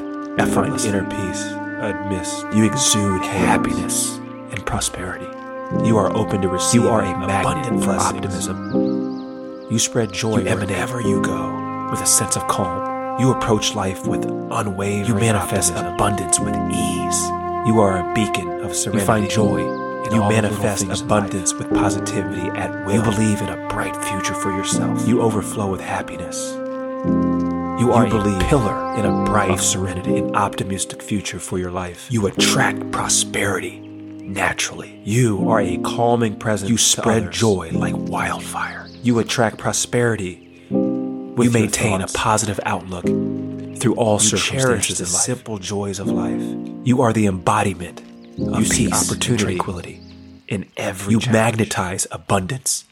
find 0.52 0.78
inner 0.85 1.05
peace 1.05 1.43
amidst 1.81 2.44
You 2.55 2.64
exude 2.66 3.23
happiness 3.24 4.16
and 4.16 4.66
prosperity. 4.66 5.27
You 5.86 5.97
are 5.97 6.14
open 6.16 6.43
to 6.43 6.48
receive. 6.48 6.82
You 6.82 6.89
are 6.89 7.01
a 7.01 7.05
magnet 7.18 7.40
abundant 7.40 7.81
for 7.85 7.93
blessings. 7.94 8.48
optimism. 8.48 9.66
You 9.70 9.78
spread 9.78 10.12
joy 10.12 10.39
You 10.40 10.44
wherever 10.56 11.01
you 11.01 11.23
go. 11.23 11.89
with 11.90 12.01
a 12.01 12.06
sense 12.06 12.36
of 12.36 12.47
calm. 12.48 12.95
You 13.19 13.33
approach 13.33 13.75
life 13.75 14.07
with 14.07 14.25
unwavering 14.25 15.07
You 15.07 15.15
manifest 15.15 15.73
optimism. 15.73 15.95
abundance 15.95 16.39
with 16.39 16.55
ease. 16.71 17.21
You 17.67 17.81
are 17.81 17.99
a 17.99 18.15
beacon 18.15 18.61
of 18.61 18.77
serenity. 18.77 19.01
You 19.01 19.07
find 19.07 19.31
joy 19.31 19.61
in 19.61 20.13
You 20.15 20.23
all 20.23 20.29
the 20.29 20.43
little 20.43 20.51
manifest 20.61 21.03
abundance 21.03 21.55
with 21.55 21.73
positivity 21.73 22.49
at 22.59 22.85
will. 22.85 22.97
You 22.97 23.03
believe 23.03 23.41
in 23.41 23.49
a 23.49 23.69
bright 23.69 23.97
future 23.97 24.35
for 24.35 24.51
yourself. 24.53 25.09
You 25.09 25.23
overflow 25.23 25.71
with 25.71 25.81
happiness. 25.81 26.53
You 27.81 27.93
are 27.93 28.07
You 28.07 28.21
a 28.21 28.39
pillar 28.49 28.95
in 28.97 29.07
a 29.07 29.25
bright 29.25 29.51
of 29.51 29.63
serenity, 29.63 30.19
an 30.19 30.37
optimistic 30.37 31.03
future 31.03 31.39
for 31.39 31.59
your 31.59 31.71
life. 31.71 32.07
You 32.11 32.27
attract 32.27 32.91
prosperity 32.91 33.81
naturally. 33.81 35.01
You 35.05 35.49
are 35.49 35.61
a 35.61 35.79
calming 35.79 36.37
presence. 36.37 36.71
You 36.71 36.77
spread 36.77 37.33
joy 37.33 37.71
like 37.73 37.95
wildfire. 37.97 38.87
You 39.03 39.19
attract 39.21 39.59
prosperity. 39.59 40.45
You 41.37 41.51
maintain 41.51 42.01
a 42.01 42.07
positive 42.09 42.59
outlook. 42.65 43.05
through 43.79 43.95
all 43.97 44.15
You 44.15 44.21
circumstances 44.21 44.99
the 44.99 45.05
in 45.05 45.13
life. 45.13 45.23
simple 45.23 45.59
joys 45.59 45.99
of 46.01 46.07
life. 46.09 46.41
You 46.85 47.03
are 47.03 47.13
the 47.13 47.27
embodiment 47.27 48.01
of 48.01 48.59
You 48.61 48.65
see 48.65 48.87
peace 48.87 49.11
opportunity 49.11 49.33
and 49.45 49.51
tranquility 49.61 50.01
in 50.49 50.65
every 50.79 51.13
You 51.13 51.21
challenge. 51.21 51.33
magnetize 51.35 52.07
abundance 52.11 52.85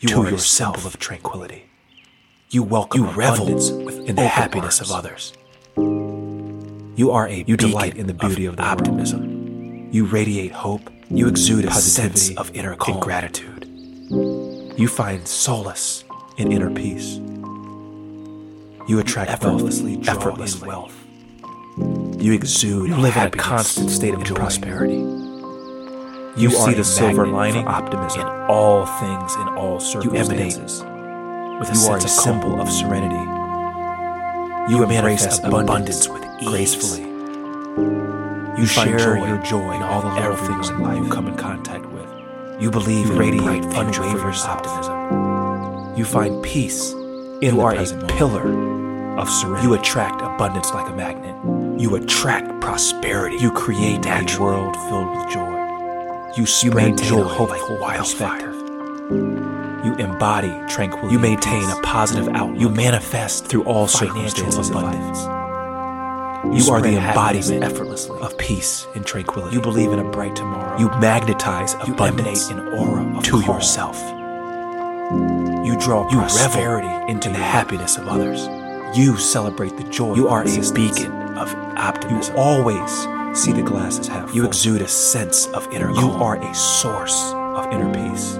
You 0.00 0.08
to 0.10 0.22
yourself. 0.30 0.84
of 0.84 0.98
tranquility. 0.98 1.64
You 2.50 2.62
welcome 2.62 3.00
You 3.04 3.10
revel 3.10 3.48
in 3.48 4.16
the 4.16 4.26
happiness 4.28 4.80
arms. 4.80 4.90
of 4.90 4.96
others. 4.96 5.32
You 6.96 7.10
are 7.10 7.26
a 7.26 7.44
You 7.46 7.56
delight 7.56 7.96
in 7.96 8.06
the 8.06 8.14
beauty 8.14 8.44
of, 8.44 8.56
the 8.56 8.62
optimism. 8.62 9.20
optimism. 9.20 9.88
You 9.92 10.04
radiate 10.04 10.52
hope. 10.52 10.90
You 11.10 11.26
exude 11.26 11.64
a 11.64 11.72
sense 11.72 12.30
of 12.36 12.54
inner 12.54 12.76
calm 12.76 12.96
and 12.96 13.02
gratitude. 13.02 13.64
You 14.78 14.88
find 14.88 15.26
solace 15.26 16.04
in 16.36 16.52
inner 16.52 16.70
peace. 16.70 17.18
You 18.88 18.98
attract 19.00 19.30
effortlessly 19.30 19.96
wealth 19.98 20.08
effortlessly. 20.08 20.68
wealth. 20.68 20.94
You 22.18 22.32
exude 22.32 22.88
You 22.88 22.96
live 22.96 23.16
in 23.16 23.26
a 23.26 23.30
constant 23.30 23.90
state 23.90 24.14
of 24.14 24.24
prosperity. 24.24 24.94
You, 24.94 26.48
You 26.48 26.50
see 26.50 26.72
the 26.72 26.84
silver 26.84 27.26
lining 27.26 27.66
optimism. 27.68 28.22
in 28.22 28.26
all 28.26 28.86
things, 28.86 29.34
in 29.34 29.48
all 29.48 29.78
circumstances. 29.78 30.80
You 30.80 30.86
emanate 30.86 31.60
with 31.60 31.70
a 31.70 31.74
You 31.74 31.86
are 31.88 31.98
a 31.98 32.04
of 32.04 32.08
symbol 32.08 32.60
of 32.60 32.70
serenity. 32.70 33.14
You 34.72 34.78
You 34.78 34.82
embrace 34.84 35.24
abundance, 35.38 35.62
abundance 35.62 36.08
with 36.08 36.22
with 36.22 36.46
gracefully. 36.46 37.02
You 38.58 38.66
find 38.66 38.90
share 38.90 38.98
joy 38.98 39.26
your 39.26 39.38
joy 39.38 39.72
in 39.74 39.82
all 39.82 40.00
the 40.00 40.14
little 40.14 40.36
things 40.36 40.70
in 40.70 40.80
life. 40.80 40.96
you 41.04 41.10
come 41.10 41.28
in 41.28 41.36
contact 41.36 41.84
with. 41.86 42.08
You 42.58 42.70
believe 42.70 43.06
You 43.06 43.12
in 43.12 43.18
radiate 43.18 43.64
unwavering 43.64 44.34
optimism. 44.34 45.94
You 45.96 46.04
find 46.04 46.42
peace 46.42 46.94
in 47.40 47.54
You 47.54 47.60
are 47.62 47.72
a 47.74 47.76
moment. 47.76 48.08
pillar 48.10 49.18
of 49.18 49.28
serenity. 49.30 49.66
You 49.68 49.74
attract 49.74 50.22
abundance 50.22 50.72
like 50.74 50.88
a 50.88 50.94
magnet. 50.96 51.34
You 51.80 51.94
attract 51.96 52.60
prosperity. 52.60 53.36
You 53.38 53.50
create 53.52 54.04
a 54.06 54.38
world 54.40 54.76
filled 54.88 55.10
with 55.16 55.30
joy. 55.30 55.54
You 56.36 56.42
You 56.42 56.46
spread 56.46 56.74
maintain 56.74 57.08
joy 57.08 57.20
a 57.20 57.24
hopeful 57.24 57.74
like 57.76 57.80
wildfire. 57.80 58.52
You 59.84 59.94
embody 59.96 60.52
tranquility. 60.68 61.12
You 61.14 61.18
maintain 61.20 61.62
a 61.70 61.80
positive 61.82 62.28
outlook. 62.34 62.60
You 62.60 62.68
manifest 62.68 63.46
through 63.46 63.64
all 63.64 63.86
circumstances 63.86 64.70
abundance. 64.70 65.20
You, 66.44 66.64
You 66.64 66.72
are 66.72 66.80
the 66.80 66.96
embodiment 66.96 67.64
effortlessly. 67.64 68.18
of 68.20 68.36
peace 68.38 68.86
and 68.94 69.04
tranquility. 69.06 69.54
you 69.56 69.60
believe 69.62 69.92
in 69.92 69.98
a 69.98 70.04
bright 70.10 70.36
tomorrow. 70.36 70.78
You 70.78 70.88
magnetize 71.00 71.74
You 71.86 71.94
abundance 71.94 72.50
emanate 72.50 72.66
an 72.66 72.78
aura 72.78 73.16
of 73.18 73.24
to 73.24 73.30
calm. 73.42 73.56
yourself. 73.56 73.96
You 75.78 75.84
draw 75.84 76.10
You 76.10 76.18
prosperity 76.18 76.88
revel 76.88 77.08
into 77.08 77.28
the 77.28 77.36
happiness 77.36 77.96
of 77.98 78.08
others. 78.08 78.48
You 78.98 79.16
celebrate 79.16 79.76
the 79.76 79.84
joy. 79.84 80.14
You 80.14 80.28
are 80.28 80.42
a 80.42 80.72
beacon 80.72 81.12
of 81.38 81.54
optimism. 81.76 82.34
You 82.34 82.40
always 82.40 82.90
see 83.38 83.52
the 83.52 83.62
glasses 83.62 84.08
half 84.08 84.26
full. 84.26 84.36
You 84.36 84.46
exude 84.46 84.82
a 84.82 84.88
sense 84.88 85.46
of 85.48 85.72
inner 85.72 85.90
You 85.90 86.00
calm. 86.00 86.22
are 86.22 86.36
a 86.36 86.54
source 86.54 87.32
of 87.32 87.72
inner 87.72 87.92
peace. 87.94 88.34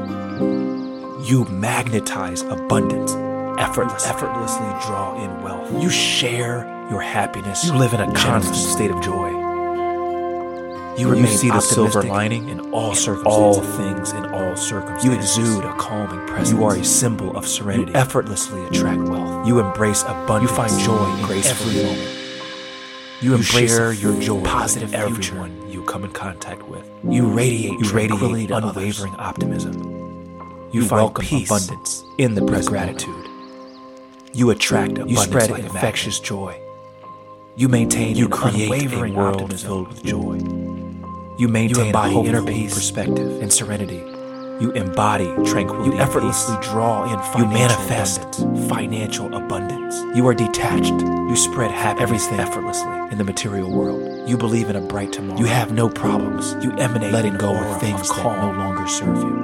You 1.31 1.45
magnetize 1.45 2.43
abundance 2.43 3.13
effortlessly. 3.61 4.11
effortlessly 4.11 4.67
draw 4.87 5.23
in 5.23 5.43
wealth. 5.43 5.83
You 5.83 5.91
share 5.91 6.67
your 6.91 7.01
happiness. 7.03 7.65
You 7.65 7.75
live 7.75 7.93
in 7.93 8.01
a 8.01 8.13
constant 8.15 8.57
state 8.57 8.91
of 8.91 9.01
joy. 9.01 9.38
You 10.99 11.07
You 11.07 11.13
remain 11.15 11.37
see 11.39 11.49
the 11.49 11.61
silver 11.61 12.03
lining 12.03 12.49
in 12.49 12.59
all 12.73 12.87
all 12.91 12.95
circumstances. 12.95 13.77
things 13.77 14.13
in 14.13 14.27
all 14.35 14.57
circumstances. 14.57 15.05
You 15.05 15.13
exude 15.13 15.65
a 15.65 15.73
calming 15.75 16.27
presence. 16.27 16.51
You 16.51 16.65
are 16.65 16.75
a 16.77 16.85
symbol 16.85 17.37
of 17.37 17.47
serenity. 17.47 17.93
You 17.93 17.97
effortlessly 17.97 18.65
attract 18.67 19.03
wealth. 19.03 19.47
You 19.47 19.61
embrace 19.61 20.03
abundance. 20.03 20.51
You 20.51 20.57
find 20.57 20.79
joy 20.81 21.17
in 21.19 21.25
gracefully. 21.27 21.81
every 21.81 21.85
moment. 21.95 22.15
You 23.21 23.31
You 23.31 23.37
embrace 23.37 23.71
share 23.77 23.93
your 23.93 24.21
joy 24.21 24.43
positive 24.43 24.91
with 24.93 25.01
future. 25.15 25.35
everyone 25.39 25.71
you 25.71 25.83
come 25.85 26.05
in 26.05 26.11
contact 26.11 26.63
with. 26.69 26.85
You 27.09 27.29
radiate 27.29 27.79
You 27.81 27.91
radiate 27.91 28.51
unwavering 28.51 29.15
others. 29.15 29.29
optimism. 29.31 29.75
You, 30.73 30.83
You 30.83 30.89
find 30.89 31.15
peace 31.15 31.49
abundance 31.51 32.05
in 32.19 32.35
the 32.35 32.45
present 32.45 32.69
gratitude. 32.71 33.15
moment. 33.15 34.35
You 34.35 34.51
attract 34.51 34.93
abundance 34.99 35.11
You 35.11 35.25
spread 35.25 35.51
like 35.51 35.65
infectious 35.65 36.19
joy. 36.21 36.61
You 37.57 37.69
maintain 37.69 38.15
You 38.17 38.29
create 38.29 38.65
unwavering 38.71 39.15
a 39.15 39.19
world 39.19 39.43
optimism. 39.43 39.69
filled 39.69 39.89
with 39.89 40.03
joy. 40.05 40.39
You 41.39 41.47
maintain 41.49 41.77
You 41.79 41.87
embody 41.87 42.15
a 42.17 42.21
inner 42.25 42.43
peace 42.43 42.75
perspective 42.75 43.41
and 43.41 43.53
serenity. 43.53 44.03
You 44.61 44.73
embody 44.73 45.27
tranquility. 45.47 45.91
You 45.97 45.99
effortlessly 46.03 46.57
draw 46.61 47.05
in 47.05 47.17
financial 47.33 47.41
You 47.41 47.47
manifest 47.47 48.41
abundance. 48.41 48.69
financial 48.69 49.35
abundance. 49.35 50.17
You 50.17 50.27
are 50.27 50.35
detached 50.35 51.01
You 51.01 51.37
spread 51.37 51.71
happiness 51.71 52.03
Everything 52.27 52.41
effortlessly. 52.41 52.91
in 53.13 53.19
the 53.19 53.25
material 53.25 53.71
world. 53.71 54.29
You 54.29 54.37
believe 54.37 54.69
in 54.69 54.75
a 54.75 54.81
bright 54.81 55.13
tomorrow. 55.13 55.39
You 55.39 55.47
have 55.47 55.71
no 55.73 55.89
problems 55.89 56.57
You 56.65 56.73
emanate 56.73 57.13
letting 57.13 57.37
go 57.37 57.55
of 57.55 57.81
things 57.81 58.01
of 58.11 58.17
that 58.17 58.43
no 58.43 58.59
longer 58.59 58.89
serve 58.89 59.19
you. 59.19 59.39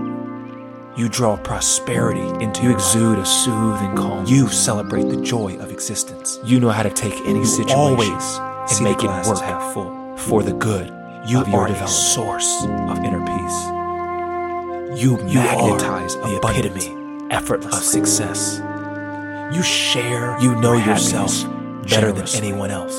You 0.96 1.08
draw 1.08 1.36
prosperity 1.36 2.26
into 2.42 2.64
You 2.64 2.72
exude 2.72 3.18
a 3.20 3.24
soothing 3.24 3.94
calm. 3.94 4.26
You 4.26 4.48
celebrate 4.48 5.08
the 5.10 5.20
joy 5.22 5.56
of 5.58 5.70
existence. 5.70 6.40
You 6.44 6.58
know 6.58 6.70
how 6.70 6.82
to 6.82 6.90
take 6.90 7.14
any 7.24 7.38
You 7.40 7.44
situation 7.44 7.78
always 7.78 8.38
and 8.72 8.82
make 8.82 9.02
it 9.04 9.10
work 9.28 9.38
half 9.40 9.72
full. 9.72 10.16
for 10.16 10.42
the 10.42 10.52
good 10.54 10.90
You 11.26 11.40
of 11.40 11.48
your 11.48 11.60
are 11.60 11.68
a 11.68 11.88
source 11.88 12.64
of 12.64 12.98
inner 13.04 13.24
peace. 13.24 15.00
You, 15.02 15.18
You 15.26 15.38
magnetize 15.40 16.14
the 16.16 16.36
epitome 16.36 17.26
effortless 17.30 17.74
of 17.76 17.82
success. 17.82 18.60
You 19.54 19.62
share 19.62 20.38
You 20.40 20.54
know 20.56 20.74
yourself 20.74 21.32
better 21.88 22.12
than 22.12 22.26
anyone 22.34 22.70
else. 22.70 22.94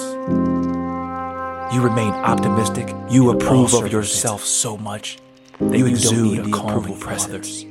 You 1.73 1.81
remain 1.81 2.11
optimistic. 2.13 2.93
You 3.09 3.29
approve 3.31 3.73
of 3.73 3.91
yourself 3.91 4.43
so 4.43 4.77
much 4.77 5.17
that 5.59 5.77
You 5.77 5.85
you, 5.85 5.91
exude 5.91 6.35
don't 6.37 6.45
need 6.47 6.53
a 6.53 6.57
calming 6.57 6.99
presence. 6.99 7.29
others. 7.33 7.63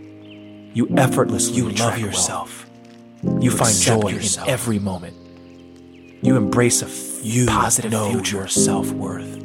You 0.74 0.88
effortlessly 0.96 1.56
You 1.56 1.70
love 1.70 1.98
yourself. 1.98 2.66
You, 3.22 3.38
You 3.42 3.50
find 3.50 3.74
joy 3.76 4.10
yourself. 4.10 4.46
in 4.48 4.52
every 4.52 4.78
moment. 4.78 5.16
You 6.22 6.36
embrace 6.36 6.82
a 6.82 6.86
f- 6.86 7.20
You 7.22 7.46
positive 7.46 7.90
know 7.90 8.10
future. 8.10 8.38
your 8.38 8.48
self-worth. 8.48 9.42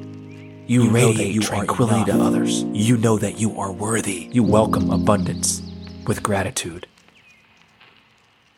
You, 0.70 0.84
You 0.84 0.90
radiate 0.92 1.34
you 1.34 1.42
tranquility 1.42 2.12
to 2.12 2.22
others. 2.22 2.62
You 2.74 2.96
know 2.98 3.18
that 3.18 3.40
you 3.40 3.60
are 3.60 3.72
worthy. 3.72 4.30
You 4.32 4.44
welcome 4.44 4.92
abundance 4.92 5.64
with 6.06 6.22
gratitude. 6.22 6.86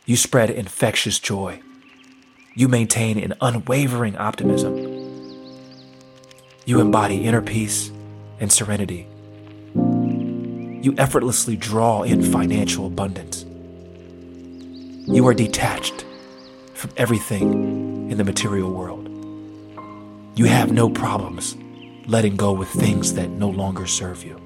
You 0.06 0.18
spread 0.18 0.50
infectious 0.50 1.20
joy. 1.20 1.62
You 2.54 2.68
maintain 2.68 3.18
an 3.18 3.36
unwavering 3.40 4.18
optimism. 4.18 4.76
You 6.66 6.82
embody 6.82 7.24
inner 7.24 7.42
peace 7.42 7.94
and 8.42 8.52
serenity. 8.52 9.08
You 9.74 10.94
effortlessly 10.98 11.56
draw 11.56 12.02
in 12.02 12.24
financial 12.24 12.88
abundance. 12.88 13.46
You 15.08 15.26
are 15.28 15.34
detached 15.34 16.04
from 16.74 16.92
everything 16.98 18.12
in 18.12 18.18
the 18.18 18.26
material 18.26 18.70
world. 18.70 19.08
You 20.36 20.44
have 20.44 20.74
no 20.74 20.90
problems 20.90 21.56
letting 22.07 22.36
go 22.36 22.52
with 22.52 22.69
things 22.69 23.14
that 23.14 23.30
no 23.30 23.49
longer 23.49 23.86
serve 23.86 24.23
you. 24.23 24.40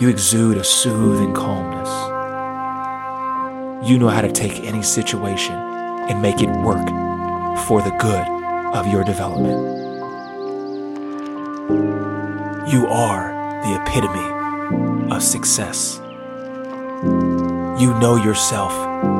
You 0.00 0.08
exude 0.08 0.56
a 0.56 0.64
soothing 0.64 1.34
calmness. 1.34 1.88
You 3.88 3.98
know 3.98 4.08
how 4.08 4.20
to 4.22 4.32
take 4.32 4.64
any 4.64 4.82
situation 4.82 5.54
and 5.54 6.20
make 6.22 6.40
it 6.40 6.48
work 6.62 6.86
for 7.66 7.82
the 7.82 7.96
good 7.98 8.26
of 8.74 8.86
your 8.86 9.04
development. 9.04 9.74
You 12.72 12.86
are 12.86 13.32
the 13.64 13.80
epitome 13.80 15.12
of 15.14 15.22
success. 15.22 16.00
You 17.80 17.94
know 18.00 18.16
yourself 18.16 18.72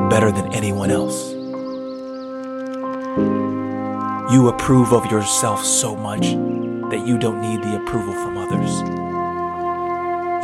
better 0.09 0.31
than 0.31 0.53
anyone 0.53 0.91
else. 0.91 1.36
You 4.29 4.49
approve 4.49 4.91
of 4.91 5.09
yourself 5.09 5.63
so 5.63 5.95
much 5.95 6.21
that 6.91 7.07
you 7.07 7.17
don't 7.17 7.39
need 7.39 7.61
the 7.63 7.77
approval 7.77 8.13
from 8.13 8.37
others. 8.37 8.81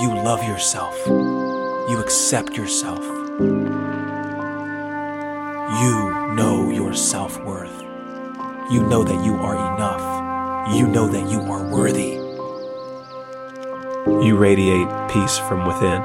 You 0.01 0.09
love 0.23 0.41
yourself. 0.47 0.95
You 1.05 1.99
accept 1.99 2.55
yourself. 2.55 3.03
You 5.81 6.33
know 6.33 6.69
your 6.71 6.93
self 6.93 7.37
worth. 7.43 7.81
You 8.71 8.87
know 8.87 9.03
that 9.03 9.25
you 9.25 9.35
are 9.35 9.55
enough. 9.75 10.73
You 10.73 10.87
know 10.87 11.07
that 11.09 11.29
you 11.29 11.41
are 11.41 11.67
worthy. 11.69 12.13
You 14.25 14.37
radiate 14.37 14.87
peace 15.09 15.37
from 15.37 15.67
within. 15.67 16.01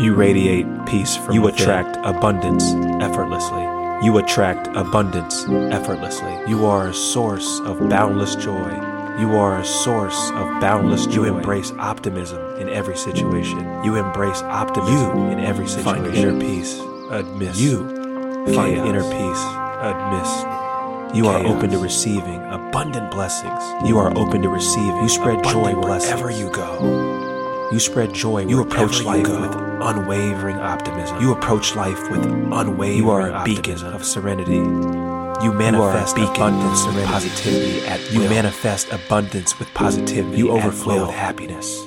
You 0.00 0.14
radiate 0.14 0.66
peace 0.86 1.16
from 1.16 1.34
You 1.34 1.42
within. 1.42 1.60
attract 1.62 1.98
abundance 2.04 2.64
effortlessly. 3.00 3.79
You 4.02 4.16
attract 4.18 4.66
abundance 4.74 5.44
effortlessly. 5.48 6.34
You 6.48 6.64
are 6.66 6.88
a 6.88 6.94
source 6.94 7.60
of 7.60 7.88
boundless 7.90 8.34
joy. 8.36 8.70
You 9.18 9.36
are 9.36 9.58
a 9.58 9.64
source 9.64 10.30
of 10.30 10.60
boundless 10.60 11.04
joy. 11.06 11.26
You 11.26 11.36
embrace 11.36 11.72
optimism 11.78 12.40
in 12.58 12.70
every 12.70 12.96
situation. 12.96 13.58
You 13.84 13.96
embrace 13.96 14.40
optimism 14.42 15.18
You 15.18 15.32
in 15.32 15.40
every 15.40 15.66
situation. 15.66 16.04
find 16.04 16.16
inner 16.16 16.40
peace 16.40 16.78
amidst 17.10 17.60
You 17.60 17.76
find 18.54 18.74
chaos. 18.76 18.88
inner 18.88 19.02
peace 19.02 19.42
amidst. 19.82 20.46
You 21.14 21.26
are 21.28 21.44
open 21.44 21.68
to 21.70 21.78
receiving 21.78 22.40
abundant 22.44 23.10
blessings. 23.10 23.62
You 23.86 23.98
are 23.98 24.16
open 24.16 24.40
to 24.42 24.48
receiving. 24.48 24.96
You 25.02 25.08
spread 25.10 25.44
joy 25.44 25.74
wherever 25.74 25.80
blessings. 25.82 26.38
you 26.40 26.50
go. 26.52 27.29
You 27.72 27.78
spread 27.78 28.12
joy. 28.12 28.46
You 28.46 28.60
approach 28.62 29.02
life 29.02 29.28
with 29.28 29.54
unwavering 29.54 30.56
optimism. 30.56 31.20
You 31.20 31.32
approach 31.32 31.76
life 31.76 32.10
with 32.10 32.24
unwavering. 32.24 32.96
You 32.98 33.10
are 33.10 33.30
a 33.30 33.44
beacon 33.44 33.78
of 33.84 34.04
serenity. 34.04 34.56
You 35.44 35.52
manifest 35.52 36.16
beacon 36.16 36.34
abundance 36.34 36.84
and 36.84 36.92
serenity 36.94 37.06
positivity 37.12 37.86
at 37.86 38.00
You 38.12 38.14
You 38.14 38.20
will. 38.20 38.28
manifest 38.30 38.92
abundance 38.92 39.58
with 39.58 39.72
positivity. 39.72 40.36
You 40.36 40.50
overflow 40.50 40.94
will. 40.96 41.06
with 41.06 41.14
happiness. 41.14 41.78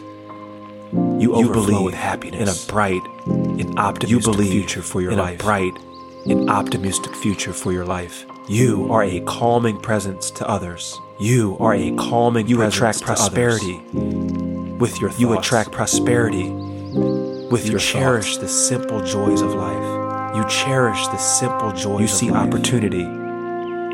You 0.93 1.19
You 1.19 1.34
overflow 1.35 1.84
with 1.84 1.93
happiness. 1.95 2.41
in 2.41 2.47
a 2.47 2.72
bright, 2.73 3.01
an 3.27 3.77
optimistic 3.77 4.10
You 4.10 4.19
believe 4.31 4.51
future 4.51 4.81
for 4.81 5.01
your 5.01 5.11
in 5.11 5.19
a 5.19 5.23
life. 5.23 5.39
bright, 5.39 5.73
an 6.26 6.49
optimistic 6.49 7.14
future 7.15 7.51
for 7.53 7.72
your 7.73 7.85
life. 7.85 8.26
You 8.47 8.88
are 8.91 9.03
a 9.03 9.19
calming 9.22 9.77
presence 9.80 10.31
to 10.31 10.47
others. 10.47 10.97
You 11.19 11.55
are 11.60 11.73
a 11.76 11.91
calming. 11.95 12.47
You 12.47 12.61
attract 12.64 13.01
prosperity 13.01 13.80
with 14.84 14.99
your. 14.99 15.11
You 15.11 15.38
attract 15.39 15.72
prosperity 15.72 16.49
with 16.49 17.65
You 17.65 17.72
your. 17.72 17.80
cherish 17.80 18.35
Cherish 18.35 18.38
the 18.38 18.49
simple 18.49 19.01
joys 19.01 19.39
of 19.39 19.53
life. 19.53 20.35
You 20.35 20.43
cherish 20.49 21.07
the 21.07 21.18
simple 21.18 21.72
joys. 21.72 21.99
You 21.99 22.05
of 22.05 22.10
see 22.10 22.31
life. 22.31 22.45
You 22.45 22.51
see 22.51 22.57
opportunity 22.57 23.03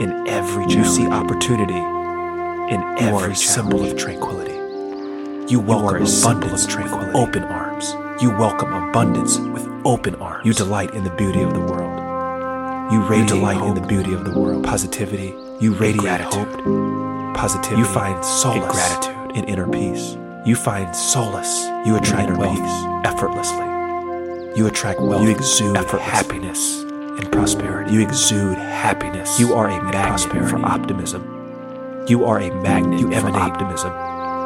in 0.03 0.27
every. 0.27 0.65
You 0.65 0.83
see 0.83 1.05
opportunity 1.07 1.75
in 2.73 2.81
are 2.81 2.97
every 2.97 3.33
a 3.33 3.35
symbol 3.35 3.85
of 3.85 3.97
tranquility. 3.97 4.53
You 5.51 5.59
welcome 5.59 6.07
symbol 6.07 6.37
abundance 6.37 6.63
of 6.65 6.69
with 6.69 6.73
tranquility. 6.73 7.19
open 7.19 7.43
arms. 7.43 7.95
You 8.21 8.31
welcome 8.31 8.73
abundance 8.73 9.37
with 9.37 9.67
open 9.85 10.15
arms. 10.15 10.43
You 10.45 10.53
delight 10.53 10.95
in 10.95 11.03
the 11.03 11.11
beauty 11.11 11.43
of 11.43 11.53
the 11.53 11.59
world. 11.59 12.01
You 12.91 13.01
radiate 13.03 13.29
delight 13.29 13.57
hope, 13.57 13.77
in 13.77 13.81
the 13.81 13.87
beauty 13.87 14.13
of 14.13 14.25
the 14.25 14.39
world. 14.39 14.63
positivity. 14.63 15.35
You 15.59 15.73
radiate 15.73 16.21
hope, 16.21 16.51
positivity. 17.35 17.79
You 17.79 17.85
find 17.85 18.25
solace 18.25 18.63
in 18.63 18.71
gratitude, 18.71 19.37
in 19.37 19.45
inner 19.45 19.67
peace. 19.67 20.17
You 20.49 20.55
find 20.55 20.95
solace. 20.95 21.67
You 21.85 21.95
attract 21.95 22.35
wealth 22.35 22.57
effortlessly. 23.05 23.67
You 24.57 24.65
attract 24.65 24.99
wealth. 24.99 25.21
You 25.21 25.29
exude 25.29 25.77
happiness 25.77 26.81
and 26.81 27.31
prosperity. 27.31 27.93
You 27.93 28.01
exude 28.01 28.57
happiness. 28.57 29.39
You 29.39 29.53
are 29.53 29.67
a 29.67 29.79
magnet 29.91 30.49
for 30.49 30.57
optimism. 30.65 31.21
You 32.07 32.25
are 32.25 32.39
a 32.39 32.49
magnet. 32.63 32.99
You 32.99 33.09
for 33.11 33.13
emanate 33.13 33.39
optimism 33.39 33.93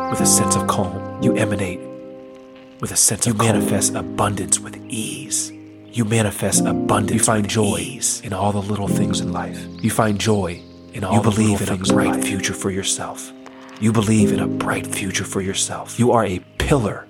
with 0.09 0.19
a 0.19 0.25
sense 0.25 0.57
of 0.57 0.67
calm. 0.67 1.23
You 1.23 1.37
emanate 1.37 1.79
with 2.81 2.91
a 2.91 2.97
sense 2.97 3.25
You 3.25 3.31
of 3.31 3.37
calm. 3.37 3.47
You 3.47 3.53
manifest 3.53 3.95
abundance 3.95 4.59
with 4.59 4.75
ease. 4.89 5.53
You 5.93 6.03
manifest 6.03 6.65
abundance. 6.65 7.13
You 7.13 7.23
find 7.23 7.47
joy 7.47 7.97
in 8.25 8.33
all 8.33 8.51
the 8.51 8.61
little 8.61 8.89
things 8.89 9.21
in 9.21 9.31
life. 9.31 9.65
You 9.81 9.89
find 9.89 10.19
joy 10.19 10.61
in 10.93 11.05
all 11.05 11.13
You 11.13 11.21
the 11.21 11.29
believe 11.29 11.61
little 11.61 11.67
in 11.67 11.73
a 11.73 11.77
things 11.77 11.89
in 11.91 11.95
bright 11.95 12.15
life. 12.15 12.25
future 12.25 12.53
for 12.53 12.71
yourself. 12.71 13.31
You 13.83 13.91
believe 13.91 14.31
in 14.31 14.39
a 14.39 14.47
bright 14.47 14.87
future 14.87 15.25
for 15.25 15.41
yourself. 15.41 15.99
You 15.99 16.13
are 16.13 16.25
a 16.25 16.39
pillar 16.57 17.05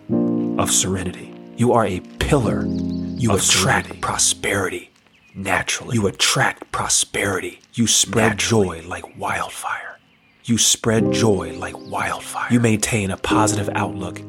of 0.58 0.72
serenity. 0.72 1.32
You 1.56 1.72
are 1.74 1.86
a 1.86 2.00
pillar 2.18 2.66
you 2.66 3.32
of 3.32 3.42
attract 3.42 3.86
serenity. 3.86 4.00
prosperity 4.00 4.92
naturally. 5.36 5.94
You 5.94 6.08
attract 6.08 6.72
prosperity. 6.72 7.62
You 7.74 7.86
spread 7.86 8.40
joy 8.40 8.82
like 8.88 9.20
wildfire. 9.20 10.00
You 10.46 10.58
spread 10.58 11.12
joy 11.12 11.56
like 11.60 11.76
wildfire. 11.92 12.52
You 12.52 12.60
maintain 12.60 13.12
a 13.12 13.18
positive 13.18 13.70
outlook 13.76 14.20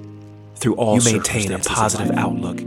through 0.56 0.74
all 0.74 0.98
You 0.98 1.12
maintain 1.14 1.50
a 1.50 1.60
positive 1.60 2.10
outlook 2.14 2.58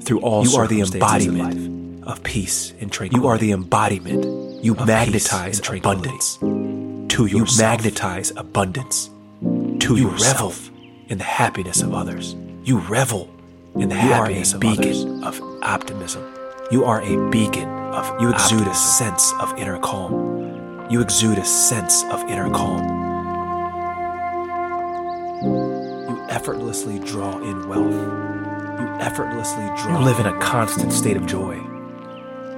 through 0.00 0.20
all 0.20 0.46
You 0.46 0.56
are 0.58 0.68
the 0.68 0.80
embodiment 0.80 2.02
life 2.02 2.08
of 2.08 2.22
peace 2.22 2.72
and 2.80 2.92
tranquility. 2.92 3.24
You 3.24 3.28
are 3.28 3.36
the 3.36 3.50
embodiment. 3.50 4.64
You 4.64 4.76
Of 4.76 4.86
magnetize 4.86 5.58
peace 5.58 5.58
and 5.58 5.64
tranquility. 5.64 6.08
abundance 6.08 6.97
to 7.18 7.26
yourself. 7.26 7.58
You 7.58 7.64
magnetize 7.64 8.30
abundance 8.36 9.10
to 9.40 9.96
You 9.96 10.10
yourself 10.10 10.70
in 11.08 11.18
the 11.18 11.24
happiness 11.24 11.82
of 11.82 11.92
others. 11.92 12.36
You 12.62 12.78
revel 12.78 13.28
in 13.74 13.88
the 13.88 13.96
You 13.96 14.12
are 14.12 14.26
happiness 14.26 14.52
a 14.52 14.54
of 14.54 14.60
beacon 14.60 15.22
others. 15.24 15.40
of 15.40 15.58
optimism. 15.64 16.24
You 16.70 16.84
are 16.84 17.02
a 17.02 17.30
beacon 17.30 17.68
of 17.68 18.20
you 18.20 18.30
exude 18.30 18.68
a 18.68 18.74
sense 18.74 19.32
of 19.40 19.52
inner 19.58 19.80
calm. 19.80 20.86
You 20.90 21.00
exude 21.00 21.38
a 21.38 21.44
sense 21.44 22.04
of 22.04 22.20
inner 22.30 22.50
calm. 22.50 22.84
You 26.08 26.24
effortlessly 26.28 27.00
draw 27.00 27.36
in 27.42 27.68
wealth. 27.68 27.90
You 27.90 28.86
effortlessly 29.00 29.66
draw. 29.76 29.98
You 29.98 30.04
live 30.04 30.20
in 30.20 30.26
a 30.26 30.38
constant 30.38 30.92
state 30.92 31.16
of 31.16 31.26
joy. 31.26 31.56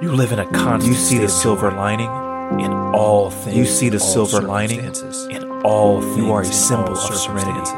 You 0.03 0.13
live 0.13 0.33
in 0.33 0.39
a 0.39 0.47
constant. 0.53 0.93
You 0.93 1.01
see 1.01 1.17
the 1.17 1.29
silver 1.31 1.71
lining 1.71 2.11
in 2.59 2.73
all 2.73 3.31
things. 3.31 3.57
You 3.57 3.65
see 3.65 3.89
the 3.89 4.01
silver 4.01 4.43
lining 4.43 4.81
in 4.81 5.51
all 5.63 6.01
things. 6.01 6.17
You 6.17 6.33
are 6.33 6.43
a 6.43 6.47
symbol 6.47 6.93
of 6.93 6.99
serenity. 6.99 7.71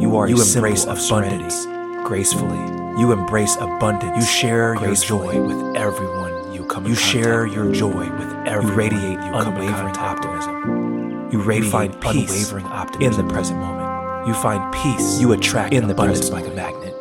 You 0.00 0.16
are 0.16 0.28
You 0.28 0.40
a 0.40 0.44
embrace 0.44 0.86
of 0.86 0.98
abundance 0.98 1.66
gracefully. 2.06 2.58
You 3.00 3.12
embrace 3.12 3.56
abundance. 3.56 4.16
You 4.16 4.22
share 4.24 4.74
your 4.74 4.94
joy 4.94 5.40
with 5.40 5.76
everyone 5.76 6.34
you 6.64 6.70
come. 6.70 6.86
You 6.86 6.94
share 6.94 7.46
your 7.46 7.72
joy 7.72 8.10
with 8.10 8.30
everyone. 8.46 8.68
You 8.68 8.74
radiate 8.74 9.18
unwavering 9.18 9.96
optimism. 9.96 11.30
You 11.30 11.42
radiate 11.42 11.72
find 11.72 12.00
peace 12.00 12.30
unwavering 12.30 12.66
optimism 12.66 13.20
in 13.20 13.26
the 13.26 13.32
present 13.32 13.58
moment. 13.60 14.28
You 14.28 14.34
find 14.34 14.72
peace. 14.72 15.20
You 15.20 15.32
attract 15.32 15.74
in 15.74 15.86
the 15.86 15.92
abundance 15.92 16.30
like 16.30 16.46
a 16.46 16.50
magnet. 16.50 16.94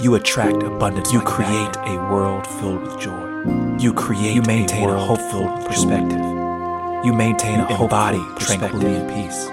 You 0.00 0.14
attract 0.14 0.62
abundance. 0.62 1.12
You 1.12 1.20
create 1.20 1.76
a 1.76 1.96
world 2.10 2.46
filled 2.46 2.82
with 2.82 3.00
joy. 3.00 3.25
You 3.78 3.92
create. 3.92 4.34
You 4.34 4.42
maintain 4.42 4.88
a, 4.88 4.98
hopeful 4.98 5.46
perspective. 5.66 6.20
You 7.04 7.12
maintain 7.12 7.60
a 7.60 7.74
whole 7.74 7.88
body 7.88 8.22
tranquility 8.38 8.96
and 8.96 9.08
peace. 9.10 9.46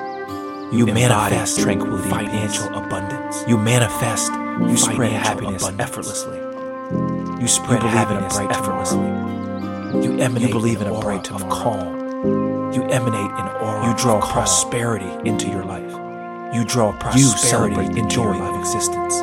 You, 0.74 0.88
embody 0.88 0.94
manifest 0.94 1.60
tranquility 1.60 2.10
and 2.10 2.12
financial 2.12 2.68
peace. 2.70 2.78
abundance. 2.78 3.44
You 3.48 3.58
manifest. 3.58 4.32
You 4.32 4.78
spread 4.78 5.12
happiness 5.12 5.62
abundance. 5.64 5.90
effortlessly. 5.90 6.40
You 7.42 7.48
spread 7.48 7.82
believe 7.82 7.84
in 7.84 7.88
a 7.88 7.90
happiness 7.92 8.34
bright 8.34 8.52
effortlessly. 8.52 9.00
You 10.04 10.20
emanate 10.20 10.48
You 10.48 10.54
believe 10.54 10.82
in 10.82 10.88
a 10.88 11.00
bright 11.00 11.30
of 11.32 11.42
tomorrow. 11.42 11.62
calm. 11.64 12.74
You 12.74 12.84
emanate 12.86 13.32
an 13.32 13.48
aura. 13.58 13.88
You 13.88 13.96
draw 13.98 14.20
prosperity 14.22 15.12
into 15.30 15.48
your 15.50 15.64
life. 15.66 15.92
You 16.56 16.64
draw 16.66 16.92
prosperity 16.98 17.38
celebrate 17.76 17.98
into 17.98 18.16
joy 18.16 18.34
your 18.34 18.36
life 18.38 18.60
existence. 18.60 19.16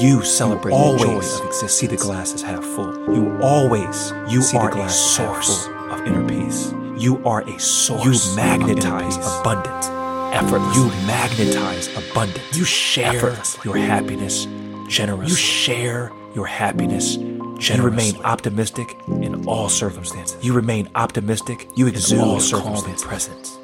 You 0.00 0.22
celebrate 0.24 0.72
always 0.72 1.00
the 1.00 1.06
joy 1.06 1.12
of 1.18 1.46
existence. 1.46 1.72
See 1.74 1.86
the 1.86 1.96
glass 1.96 2.32
is 2.32 2.42
half 2.42 2.64
full. 2.64 2.92
You 3.14 3.38
always 3.42 4.12
you 4.28 4.40
See 4.42 4.56
are 4.56 4.68
a 4.68 4.72
glass 4.72 5.16
half 5.16 5.44
source 5.44 5.66
of 5.90 6.06
inner 6.06 6.26
peace. 6.26 6.72
You 6.96 7.22
are 7.26 7.42
a 7.42 7.58
source. 7.60 8.04
You 8.04 8.12
of 8.12 8.36
magnetize 8.36 9.16
inner 9.16 9.22
peace. 9.24 9.40
abundance. 9.40 9.86
Effortlessly. 10.34 10.82
You 10.82 10.88
magnetize 11.06 11.88
abundance. 11.96 12.56
You 12.56 12.64
share 12.64 13.16
Effortlessly. 13.16 13.60
your 13.64 13.76
happiness 13.76 14.46
generously. 14.88 15.28
You 15.30 15.36
share 15.36 16.12
your 16.34 16.46
happiness 16.46 17.16
generously. 17.16 17.76
You 17.76 17.82
remain 17.82 18.16
optimistic 18.24 18.96
in 19.08 19.46
all 19.46 19.68
circumstances. 19.68 20.42
You 20.42 20.54
remain 20.54 20.88
optimistic. 20.94 21.68
You 21.76 21.88
exude 21.88 22.20
all 22.20 22.36
a 22.36 22.40
circumstances. 22.40 23.02
calm 23.02 23.08
presence. 23.10 23.58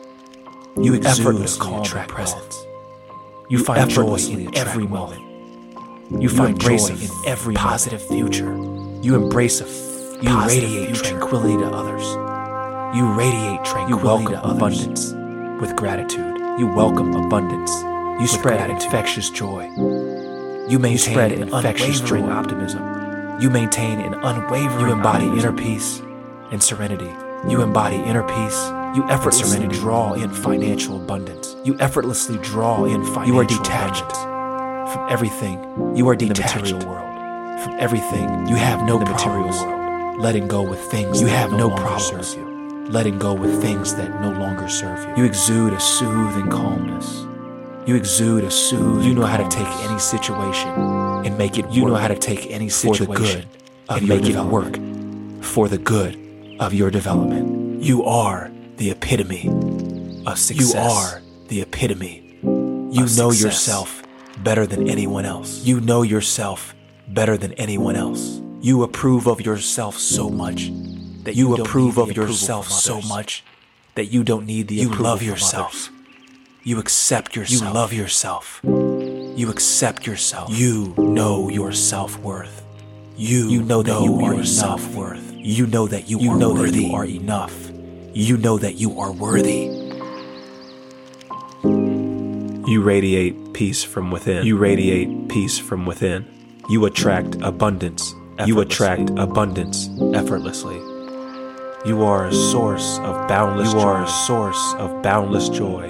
You 0.76 0.94
exude 0.94 1.40
a 1.40 1.48
calm 1.58 1.84
presence. 2.08 2.56
You, 3.48 3.58
You 3.58 3.64
find 3.64 3.88
joy 3.90 4.16
in 4.16 4.54
every 4.56 4.86
moment. 4.86 5.22
You 6.10 6.28
find 6.28 6.58
joy 6.60 6.76
a 6.76 7.02
in 7.02 7.10
every 7.26 7.54
positive 7.56 8.00
future. 8.00 8.54
You 9.02 9.16
embrace 9.16 9.60
a 9.60 9.64
f- 9.64 10.22
you 10.22 10.46
radiate 10.46 10.86
future. 10.86 11.02
tranquility 11.02 11.56
to 11.56 11.66
others. 11.66 12.04
You 12.96 13.12
radiate 13.12 13.64
tranquility 13.64 14.26
to 14.26 14.48
abundance 14.48 15.12
with 15.60 15.74
gratitude. 15.74 16.38
You 16.60 16.68
welcome 16.68 17.12
abundance. 17.12 17.72
You 18.20 18.28
spread 18.28 18.60
an 18.60 18.76
infectious 18.76 19.30
joy. 19.30 19.64
You 20.68 20.78
maintain 20.78 21.12
spread 21.12 21.32
an 21.32 21.48
infectious 21.48 22.00
joy. 22.00 22.22
optimism. 22.22 23.40
You 23.40 23.50
maintain 23.50 23.98
an 23.98 24.14
unwavering. 24.14 24.86
You 24.86 24.92
embody 24.92 25.24
optimism. 25.26 25.50
inner 25.50 25.58
peace 25.60 26.02
and 26.52 26.62
serenity. 26.62 27.12
You 27.50 27.62
embody 27.62 27.96
inner 27.96 28.22
peace. 28.22 28.70
You 28.96 29.02
effortlessly 29.10 29.58
serenity. 29.58 29.80
draw 29.80 30.12
in 30.12 30.30
financial 30.30 31.02
abundance. 31.02 31.56
You 31.64 31.76
effortlessly 31.80 32.38
draw 32.38 32.84
in 32.84 33.04
financial 33.06 33.26
You 33.26 33.40
are 33.40 33.44
detached 33.44 34.08
abundance 34.08 34.35
from 34.92 35.08
everything. 35.10 35.58
You 35.96 36.08
are 36.08 36.16
the 36.16 36.28
detached 36.28 36.56
material 36.56 36.86
world. 36.88 37.62
From 37.62 37.76
everything. 37.78 38.46
You 38.48 38.56
have 38.56 38.82
no 38.86 38.98
the 38.98 39.04
material 39.06 39.42
problems. 39.44 39.60
world. 39.62 40.20
Letting 40.20 40.48
go 40.48 40.62
with 40.62 40.80
things 40.90 41.20
You 41.20 41.26
have 41.28 41.50
no 41.50 41.68
no 41.68 41.76
problems. 41.76 42.28
serve 42.28 42.38
you. 42.38 42.86
Letting 42.88 43.18
go 43.18 43.34
with 43.34 43.60
things 43.60 43.94
that 43.96 44.20
no 44.20 44.30
longer 44.30 44.68
serve 44.68 45.08
you. 45.08 45.24
You 45.24 45.28
exude 45.28 45.72
a 45.72 45.80
soothing 45.80 46.48
calmness. 46.48 47.24
You 47.88 47.96
exude 47.96 48.44
a 48.44 48.50
soothe. 48.50 49.04
You 49.04 49.14
know 49.14 49.26
how 49.26 49.36
to 49.36 49.48
take 49.48 49.66
any 49.88 49.98
situation 49.98 50.68
and 50.70 51.36
make 51.38 51.58
it. 51.58 51.68
You 51.70 51.86
know 51.86 51.94
how 51.94 52.08
to 52.08 52.16
take 52.18 52.50
any 52.50 52.68
situation 52.68 53.06
for 53.06 53.12
the 53.14 53.18
good 53.18 53.46
and 53.88 54.08
make 54.08 54.24
it 54.26 54.36
work 54.44 54.74
for 55.42 55.68
the 55.68 55.78
good 55.78 56.16
of 56.58 56.74
your 56.74 56.90
development. 56.90 57.82
You 57.82 58.04
are 58.04 58.50
the 58.76 58.90
epitome 58.90 59.48
of 60.26 60.38
success. 60.38 60.74
You 60.74 60.80
are 60.80 61.22
the 61.48 61.60
epitome. 61.62 62.38
You 62.42 63.06
know 63.16 63.30
yourself 63.30 63.95
better 64.42 64.66
than 64.66 64.88
anyone 64.88 65.24
else. 65.24 65.64
You 65.64 65.80
know 65.80 66.02
yourself 66.02 66.74
better 67.08 67.36
than 67.36 67.52
anyone 67.54 67.96
else. 67.96 68.40
You 68.60 68.82
approve 68.82 69.26
of 69.26 69.40
yourself 69.40 69.98
so 69.98 70.28
much 70.28 70.70
that 71.24 71.34
you, 71.34 71.56
you 71.56 71.62
approve 71.62 71.98
of 71.98 72.16
yourself 72.16 72.68
so 72.68 73.00
much 73.02 73.44
that 73.94 74.06
you 74.06 74.24
don't 74.24 74.46
need 74.46 74.68
the 74.68 74.76
you 74.76 74.90
love 74.90 75.22
yourself. 75.22 75.90
You 76.62 76.78
accept 76.78 77.36
yourself. 77.36 77.62
You 77.62 77.74
love 77.74 77.92
yourself. 77.92 78.60
You 78.64 79.50
accept 79.50 80.06
yourself. 80.06 80.50
You 80.50 80.94
know 80.98 81.48
your 81.48 81.72
self 81.72 82.18
worth. 82.18 82.64
You, 83.16 83.48
you 83.48 83.62
know 83.62 83.82
that 83.82 84.02
you 84.02 84.20
are 84.20 84.34
your 84.34 84.44
self 84.44 84.94
worth. 84.94 85.32
You 85.32 85.66
know 85.66 85.86
that 85.86 86.08
you, 86.10 86.18
you 86.18 86.32
are 86.32 86.38
know 86.38 86.52
worthy. 86.52 86.82
that 86.82 86.88
you 86.88 86.94
are 86.94 87.04
enough. 87.04 87.70
You 88.12 88.36
know 88.36 88.58
that 88.58 88.74
you 88.74 88.98
are 88.98 89.12
worthy. 89.12 89.85
You 92.66 92.82
radiate 92.82 93.52
peace 93.52 93.84
from 93.84 94.10
within. 94.10 94.44
You 94.44 94.56
radiate 94.56 95.28
peace 95.28 95.56
from 95.56 95.86
within. 95.86 96.26
You 96.68 96.84
attract 96.86 97.36
abundance. 97.40 98.12
You 98.44 98.59
attract 98.59 99.10
abundance 99.10 99.88
effortlessly. 100.12 100.74
You 101.88 102.02
are 102.02 102.26
a 102.26 102.34
source 102.34 102.98
of 102.98 103.28
boundless 103.28 103.72
you 103.72 103.78
joy. 103.78 103.86
are 103.86 104.02
a 104.02 104.09
source 104.09 104.74
of 104.78 105.01
boundless 105.01 105.48
joy. 105.48 105.86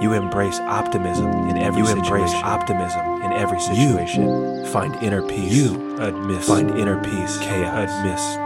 You 0.00 0.14
embrace 0.14 0.58
optimism 0.60 1.26
in 1.50 1.58
every 1.58 1.80
you 1.80 1.86
situation. 1.86 2.14
embrace 2.14 2.32
optimism 2.42 3.22
in 3.22 3.32
every 3.32 3.60
situation. 3.60 4.24
You 4.24 4.66
find 4.66 4.94
inner 5.02 5.20
peace. 5.20 5.52
You 5.52 5.98
amidst 5.98 6.48
find 6.48 6.70
inner 6.78 6.98
peace. 7.02 7.36
Chaos 7.40 7.90
amidst 8.00 8.45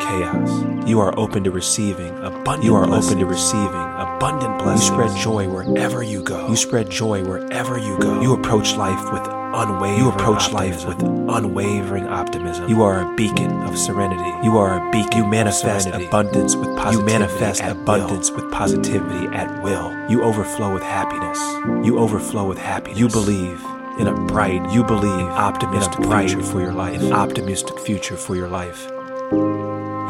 chaos. 0.00 0.88
You 0.88 1.00
are 1.00 1.16
open 1.18 1.44
to 1.44 1.50
receiving 1.50 2.16
abundant. 2.18 2.64
You 2.64 2.74
are 2.74 2.86
blessings. 2.86 3.12
open 3.12 3.18
to 3.20 3.26
receiving 3.26 3.86
abundant 3.96 4.58
blessings. 4.58 4.88
You 4.88 4.94
spread 4.94 5.16
joy 5.16 5.48
wherever 5.48 6.02
you 6.02 6.22
go. 6.22 6.48
You 6.48 6.56
spread 6.56 6.90
joy 6.90 7.24
wherever 7.24 7.78
you 7.78 7.98
go. 7.98 8.20
You 8.20 8.34
approach 8.34 8.74
life 8.74 9.12
with 9.12 9.22
unwavering. 9.26 9.98
You 9.98 10.10
approach 10.10 10.52
optimism. 10.52 10.54
life 10.54 10.86
with 10.86 11.02
unwavering 11.02 12.06
optimism. 12.06 12.68
You 12.68 12.82
are 12.82 13.00
a 13.00 13.16
beacon 13.16 13.50
of 13.62 13.78
serenity. 13.78 14.30
You 14.44 14.58
are 14.58 14.78
a 14.78 14.90
beacon. 14.90 15.18
You 15.18 15.26
manifest 15.26 15.88
abundance 15.88 16.56
with 16.56 16.76
positivity. 16.76 17.12
You 17.12 17.18
manifest 17.18 17.62
abundance 17.62 18.30
will. 18.30 18.42
with 18.42 18.52
positivity 18.52 19.26
at 19.36 19.62
will. 19.62 19.92
You 20.10 20.22
overflow 20.22 20.72
with 20.72 20.82
happiness. 20.82 21.38
You 21.86 21.98
overflow 21.98 22.48
with 22.48 22.58
happiness. 22.58 22.98
You 22.98 23.08
believe 23.08 23.62
in 23.98 24.06
a 24.06 24.14
bright. 24.26 24.72
You 24.72 24.82
believe 24.84 25.26
optimistic 25.26 26.04
future 26.04 26.42
for 26.42 26.60
your 26.60 26.72
life. 26.72 27.00
An 27.00 27.12
optimistic 27.12 27.78
future 27.78 28.16
for 28.16 28.34
your 28.34 28.48
life. 28.48 28.90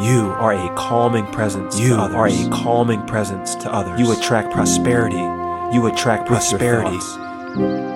You 0.01 0.31
are 0.31 0.55
a 0.55 0.75
calming 0.77 1.27
presence. 1.27 1.79
You 1.79 1.95
are 1.95 2.27
a 2.27 2.49
calming 2.49 3.07
presence 3.07 3.55
to 3.57 3.71
others. 3.71 4.01
You 4.01 4.13
attract 4.13 4.51
prosperity. 4.51 5.19
You 5.77 5.87
attract 5.93 6.27
prosperity 6.27 6.97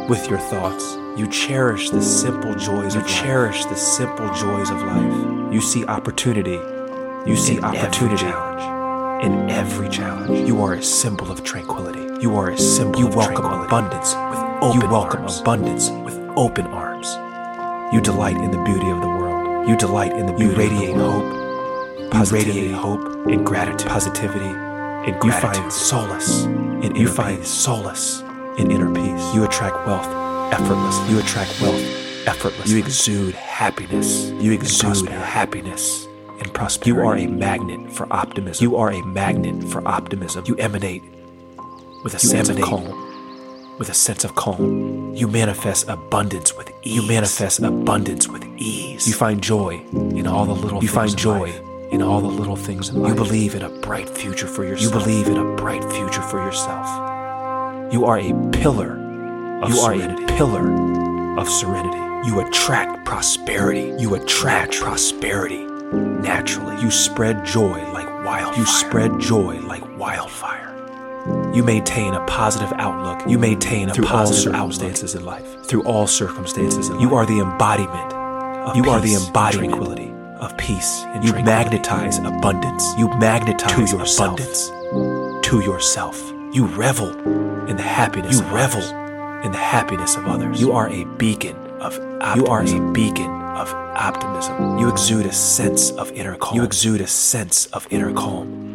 with 0.06 0.28
your 0.28 0.38
thoughts. 0.38 0.84
You 1.18 1.26
cherish 1.28 1.88
the 1.88 2.02
simple 2.02 2.54
joys. 2.56 2.94
You 2.94 3.02
cherish 3.04 3.62
life. 3.62 3.70
the 3.70 3.76
simple 3.76 4.26
joys 4.34 4.68
of 4.68 4.82
life. 4.82 5.52
You 5.52 5.62
see 5.62 5.86
opportunity. 5.86 6.60
You 7.26 7.36
see 7.36 7.56
in 7.56 7.64
opportunity. 7.64 8.26
Every 8.26 8.32
challenge. 8.32 9.24
In 9.24 9.50
every 9.50 9.88
challenge, 9.88 10.46
you 10.46 10.62
are 10.62 10.74
a 10.74 10.82
symbol 10.82 11.32
of 11.32 11.42
tranquility. 11.42 12.20
You 12.20 12.36
are 12.36 12.50
a 12.50 12.58
symbol. 12.58 13.00
You 13.00 13.06
welcome 13.06 13.46
abundance 13.46 14.14
with 14.14 14.40
open 14.60 14.80
You 14.82 14.88
welcome 14.88 15.20
arms. 15.22 15.40
abundance 15.40 15.88
with 15.88 16.18
open 16.36 16.66
arms. 16.66 17.14
You 17.94 18.02
delight 18.02 18.36
in 18.36 18.50
the 18.50 18.62
beauty 18.62 18.90
of 18.90 19.00
the 19.00 19.08
world. 19.08 19.66
You 19.66 19.76
delight 19.78 20.12
in 20.12 20.26
the 20.26 20.34
beauty. 20.34 20.52
You 20.52 20.58
radiate 20.58 20.96
hope. 20.96 21.43
Positivity, 22.14 22.50
you 22.52 22.62
radiate 22.62 22.74
hope 22.76 23.26
and 23.26 23.44
gratitude. 23.44 23.88
Positivity 23.88 24.44
and 24.44 25.18
gratitude. 25.20 25.24
You 25.24 25.32
find 25.32 25.72
solace. 25.72 26.44
And 26.44 26.96
you 26.96 27.08
find 27.08 27.44
solace 27.44 28.20
in 28.56 28.70
inner 28.70 28.92
peace. 28.94 29.34
You 29.34 29.44
attract 29.44 29.74
wealth 29.86 30.06
effortlessly. 30.52 31.10
You 31.10 31.18
attract 31.18 31.60
wealth 31.60 31.82
effortlessly. 32.26 32.72
You 32.72 32.78
exude 32.78 33.34
happiness. 33.34 34.30
You 34.30 34.52
exude 34.52 35.08
happiness 35.08 36.06
and 36.38 36.54
prosperity. 36.54 37.00
You 37.00 37.08
are 37.08 37.16
a 37.16 37.26
magnet 37.26 37.92
for 37.92 38.06
optimism. 38.12 38.62
You 38.62 38.76
are 38.76 38.92
a 38.92 39.04
magnet 39.04 39.64
for 39.64 39.86
optimism. 39.86 40.44
You 40.46 40.54
emanate 40.56 41.02
with 42.04 42.14
a 42.14 42.22
you 42.22 42.28
sense 42.28 42.48
emanate 42.48 42.64
of 42.64 42.70
calm. 42.70 43.76
With 43.78 43.88
a 43.88 43.94
sense 43.94 44.22
of 44.22 44.36
calm. 44.36 45.14
You 45.16 45.26
manifest 45.26 45.88
abundance 45.88 46.56
with 46.56 46.70
ease. 46.84 46.94
You 46.94 47.08
manifest 47.08 47.58
abundance 47.58 48.28
with 48.28 48.44
ease. 48.56 49.08
You 49.08 49.14
find 49.14 49.42
joy 49.42 49.84
in 49.92 50.28
all 50.28 50.44
the 50.44 50.54
little 50.54 50.80
you 50.80 50.88
find 50.88 51.16
joy 51.18 51.50
in, 51.50 51.73
in 51.90 52.02
all 52.02 52.20
the 52.20 52.28
little 52.28 52.56
things 52.56 52.88
in 52.88 53.02
life. 53.02 53.10
You 53.10 53.14
believe 53.14 53.54
in 53.54 53.62
a 53.62 53.68
bright 53.68 54.08
future 54.08 54.46
for 54.46 54.64
yourself. 54.64 54.94
You 54.94 55.00
believe 55.00 55.26
in 55.28 55.36
a 55.36 55.56
bright 55.56 55.84
future 55.92 56.22
for 56.22 56.38
yourself. 56.38 56.86
You 57.92 58.04
are 58.06 58.18
a 58.18 58.32
pillar 58.50 58.98
you 59.68 59.76
serenity. 59.76 60.22
You 60.22 60.28
are 60.28 60.32
a 60.32 60.36
pillar 60.36 61.38
of 61.38 61.48
serenity. 61.48 62.28
You 62.28 62.40
attract 62.40 63.04
prosperity. 63.04 63.94
You 63.98 64.14
attract 64.14 64.74
prosperity 64.76 65.64
naturally. 65.92 66.80
You 66.82 66.90
spread 66.90 67.44
joy 67.44 67.92
like 67.92 68.06
wildfire. 68.24 68.58
You 68.58 68.66
spread 68.66 69.20
joy 69.20 69.60
like 69.60 69.98
wildfire. 69.98 70.70
You 71.54 71.62
maintain 71.62 72.14
a 72.14 72.24
positive 72.26 72.72
outlook. 72.76 73.28
You 73.28 73.38
maintain 73.38 73.88
a 73.88 73.94
through 73.94 74.04
positive 74.04 74.54
all 74.54 74.70
circumstances 74.70 75.14
in 75.14 75.24
life. 75.24 75.64
Through 75.64 75.84
all 75.84 76.06
circumstances 76.06 76.88
in 76.88 77.00
you 77.00 77.08
life. 77.08 77.10
You 77.10 77.16
are 77.16 77.26
the 77.26 77.40
embodiment 77.40 78.12
of 78.12 78.76
you 78.76 78.82
peace 78.82 78.92
are 78.92 79.00
the 79.00 79.14
embodiment 79.14 79.72
tranquility 79.72 80.13
of 80.44 80.56
peace 80.58 81.04
and 81.08 81.24
you 81.24 81.32
magnetize 81.42 82.18
abundance. 82.18 82.84
You 82.98 83.08
magnetize 83.18 83.90
to 83.90 83.96
yourself. 83.96 84.38
abundance 84.38 84.68
to 85.48 85.60
yourself. 85.60 86.32
You 86.52 86.66
revel 86.66 87.08
in 87.68 87.76
the 87.76 87.82
happiness. 87.82 88.38
You 88.38 88.46
revel 88.54 88.82
in 89.42 89.52
the 89.52 89.58
happiness 89.58 90.16
of 90.16 90.26
others. 90.26 90.60
You 90.60 90.72
are 90.72 90.88
a 90.90 91.04
beacon 91.16 91.56
of 91.80 91.98
optimism. 92.20 92.38
You 92.38 92.46
are 92.46 92.62
a 92.62 92.92
beacon 92.92 93.30
of 93.30 93.68
optimism. 93.72 94.78
You 94.78 94.88
exude 94.90 95.26
a 95.26 95.32
sense 95.32 95.90
of 95.92 96.12
inner 96.12 96.36
calm. 96.36 96.56
You 96.56 96.64
exude 96.64 97.00
a 97.00 97.06
sense 97.06 97.66
of 97.66 97.86
inner 97.90 98.12
calm. 98.12 98.73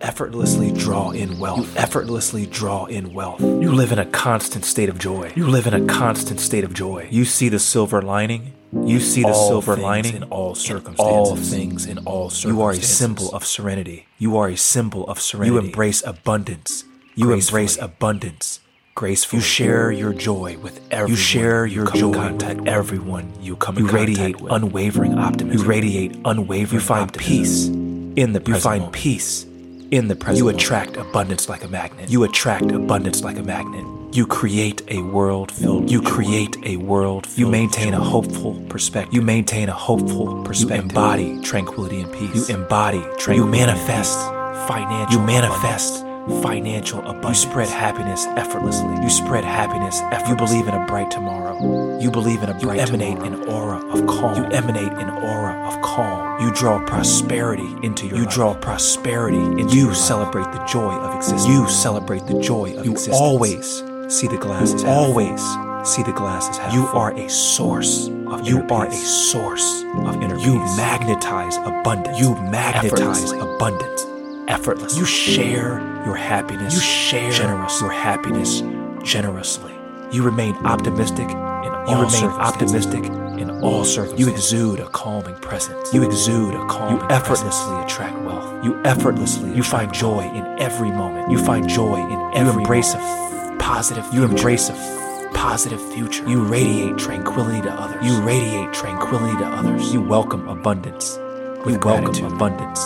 Effortlessly 0.00 0.72
draw 0.72 1.10
in 1.10 1.38
wealth. 1.38 1.74
You 1.74 1.80
effortlessly 1.80 2.46
draw 2.46 2.86
in 2.86 3.12
wealth. 3.12 3.40
You 3.40 3.72
live 3.72 3.92
in 3.92 3.98
a 3.98 4.06
constant 4.06 4.64
state 4.64 4.88
of 4.88 4.98
joy. 4.98 5.32
You 5.36 5.46
live 5.46 5.66
in 5.66 5.74
a 5.74 5.84
constant 5.86 6.40
state 6.40 6.64
of 6.64 6.74
joy. 6.74 7.08
You 7.10 7.24
see 7.24 7.48
the 7.48 7.58
silver 7.58 8.02
lining. 8.02 8.54
You 8.72 9.00
see 9.00 9.22
the 9.22 9.28
all 9.28 9.48
silver 9.48 9.76
lining 9.76 10.16
in 10.16 10.24
all 10.24 10.54
circumstances. 10.54 11.00
In 11.00 11.14
all 11.14 11.36
things 11.36 11.86
in 11.86 11.98
all 11.98 12.30
circumstances. 12.30 12.44
You 12.44 12.62
are 12.62 12.70
a 12.72 12.82
symbol 12.82 13.34
of 13.34 13.46
serenity. 13.46 14.06
You 14.18 14.36
are 14.36 14.48
a 14.48 14.56
symbol 14.56 15.06
of 15.08 15.20
serenity. 15.20 15.54
You 15.54 15.58
embrace 15.58 16.02
abundance. 16.04 16.84
You 17.14 17.32
embrace 17.32 17.78
abundance 17.78 18.60
gracefully. 18.94 19.38
You 19.38 19.44
share 19.44 19.90
your 19.90 20.12
joy 20.12 20.58
with 20.58 20.80
everyone. 20.90 21.10
You 21.10 21.16
share 21.16 21.66
your 21.66 21.86
you 21.86 22.00
joy 22.00 22.12
contact 22.12 22.60
with 22.60 22.68
everyone 22.68 23.32
you 23.40 23.56
come. 23.56 23.78
You 23.78 23.86
radiate 23.86 24.40
with. 24.40 24.52
unwavering 24.52 25.18
optimism. 25.18 25.62
You 25.62 25.68
radiate 25.68 26.16
unwavering. 26.24 26.80
You 26.80 26.86
find 26.86 27.02
optimism. 27.08 27.36
peace 27.36 27.66
in 27.66 28.32
the 28.32 28.40
present. 28.40 28.48
You 28.48 28.54
find 28.60 28.80
moment. 28.80 28.94
peace 28.94 29.46
in 29.90 30.08
the 30.08 30.16
present. 30.16 30.38
You 30.38 30.48
attract 30.48 30.96
abundance 30.96 31.48
like 31.48 31.64
a 31.64 31.68
magnet. 31.68 32.10
You 32.10 32.24
attract 32.24 32.70
abundance 32.72 33.22
like 33.22 33.38
a 33.38 33.42
magnet. 33.42 33.84
You 34.14 34.26
create 34.26 34.82
a 34.88 35.02
world 35.02 35.52
filled. 35.52 35.90
You 35.90 36.00
create 36.00 36.56
a 36.64 36.76
world. 36.76 37.26
Filled. 37.26 37.38
You 37.38 37.46
maintain 37.46 37.94
a 37.94 38.00
hopeful 38.00 38.54
perspective. 38.68 39.14
You 39.14 39.22
maintain 39.22 39.68
a 39.68 39.72
hopeful 39.72 40.42
perspective. 40.44 40.84
You 40.84 40.90
embody 40.90 41.40
tranquility 41.42 42.00
and 42.00 42.12
peace. 42.12 42.48
You 42.48 42.56
embody 42.56 43.00
tranquility. 43.18 43.36
You 43.36 43.46
manifest 43.46 44.18
financial. 44.66 45.20
You 45.20 45.26
manifest 45.26 46.07
financial 46.42 47.00
abundance. 47.00 47.44
You 47.44 47.50
spread 47.50 47.68
happiness 47.68 48.26
effortlessly. 48.36 48.94
You 49.02 49.10
spread 49.10 49.44
happiness 49.44 50.00
effortlessly. 50.12 50.30
You 50.30 50.36
believe 50.36 50.68
in 50.68 50.74
a 50.80 50.86
bright 50.86 51.10
tomorrow. 51.10 51.98
You 52.00 52.10
believe 52.10 52.42
in 52.42 52.50
a 52.50 52.54
bright 52.54 52.76
You 52.76 52.82
emanate 52.82 53.16
tomorrow. 53.18 53.42
an 53.42 53.48
aura 53.48 53.78
of 53.92 54.06
calm. 54.06 54.36
You 54.36 54.44
emanate 54.50 54.92
an 54.92 55.10
aura 55.10 55.54
of 55.68 55.80
calm. 55.82 56.40
You 56.40 56.52
draw 56.54 56.84
prosperity 56.86 57.68
into 57.82 58.06
your 58.06 58.18
You 58.18 58.24
life. 58.24 58.34
draw 58.34 58.54
prosperity 58.54 59.38
into 59.38 59.74
You 59.74 59.94
celebrate 59.94 60.44
life. 60.44 60.54
the 60.58 60.64
joy 60.66 60.92
of 60.94 61.16
existence. 61.16 61.46
You 61.48 61.68
celebrate 61.68 62.26
the 62.26 62.40
joy 62.40 62.76
of 62.76 62.84
you 62.86 62.92
existence. 62.92 63.18
You 63.18 63.24
always 63.24 63.82
see 64.08 64.26
the 64.28 64.36
glass 64.38 64.72
you 64.82 64.88
always 64.88 65.42
see 65.84 66.02
the 66.02 66.12
glass 66.12 66.48
as 66.48 66.56
half 66.58 66.72
You 66.74 66.86
full. 66.86 67.00
are 67.00 67.12
a 67.12 67.28
source 67.28 68.08
of 68.28 68.46
You 68.46 68.62
are 68.70 68.86
peace. 68.86 69.02
a 69.02 69.06
source 69.32 69.84
of 70.06 70.22
inner 70.22 70.36
You 70.38 70.58
peace. 70.60 70.76
magnetize 70.76 71.56
abundance. 71.58 72.18
You 72.20 72.34
magnetize 72.50 73.32
abundance 73.32 74.06
effortlessly. 74.48 74.98
You 74.98 75.06
share 75.06 76.02
your 76.04 76.16
happiness. 76.16 76.74
You 76.74 76.80
share 76.80 77.30
generous 77.30 77.80
your 77.80 77.90
happiness 77.90 78.62
generously. 79.04 79.72
You 80.10 80.24
remain 80.24 80.54
optimistic 80.66 81.28
in 81.28 81.36
all 81.36 81.88
you 81.88 82.04
remain 82.04 82.30
optimistic 82.40 83.04
in 83.04 83.50
all 83.62 83.84
circumstances. 83.84 84.26
You 84.26 84.32
exude 84.32 84.80
a 84.80 84.88
calming 84.90 85.34
presence. 85.36 85.92
You 85.92 86.02
exude 86.02 86.54
a 86.54 86.66
calming. 86.66 86.98
You 86.98 87.06
effortlessly 87.10 87.74
presence. 87.74 87.92
attract 87.92 88.18
wealth. 88.24 88.64
You 88.64 88.82
effortlessly. 88.84 89.54
You 89.54 89.62
find 89.62 89.92
joy 89.92 90.22
in 90.22 90.44
every 90.60 90.90
moment. 90.90 91.30
You 91.30 91.38
find 91.38 91.68
joy 91.68 91.96
in 91.96 92.34
every. 92.34 92.52
You 92.54 92.58
embrace 92.60 92.94
a 92.94 92.98
f- 92.98 93.58
positive. 93.58 94.06
You 94.12 94.24
embrace 94.24 94.70
a 94.70 94.72
f- 94.72 95.34
positive 95.34 95.80
future. 95.92 96.28
You 96.28 96.42
radiate 96.42 96.96
tranquility 96.96 97.60
to 97.62 97.72
others. 97.72 98.04
You 98.04 98.20
radiate 98.22 98.72
tranquility 98.72 99.36
to 99.38 99.46
others. 99.46 99.92
You 99.92 100.00
welcome 100.00 100.48
abundance. 100.48 101.18
With 101.64 101.74
you 101.74 101.80
welcome 101.80 102.24
abundance 102.32 102.80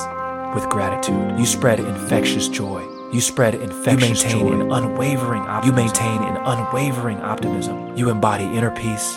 with 0.55 0.69
gratitude. 0.69 1.39
You 1.39 1.47
spread 1.47 1.81
infectious 1.81 2.49
joy. 2.49 2.87
You 3.13 3.21
spread 3.21 3.55
infectious 3.55 4.25
you 4.25 4.45
maintain 4.45 4.59
joy. 4.59 4.61
an 4.61 4.73
unwavering 4.73 5.43
optimism. 5.43 5.67
You 5.67 5.85
maintain 5.85 6.23
an 6.23 6.37
unwavering 6.37 7.19
optimism. 7.19 7.97
You 7.97 8.11
embody 8.11 8.45
inner 8.45 8.71
peace. 8.71 9.17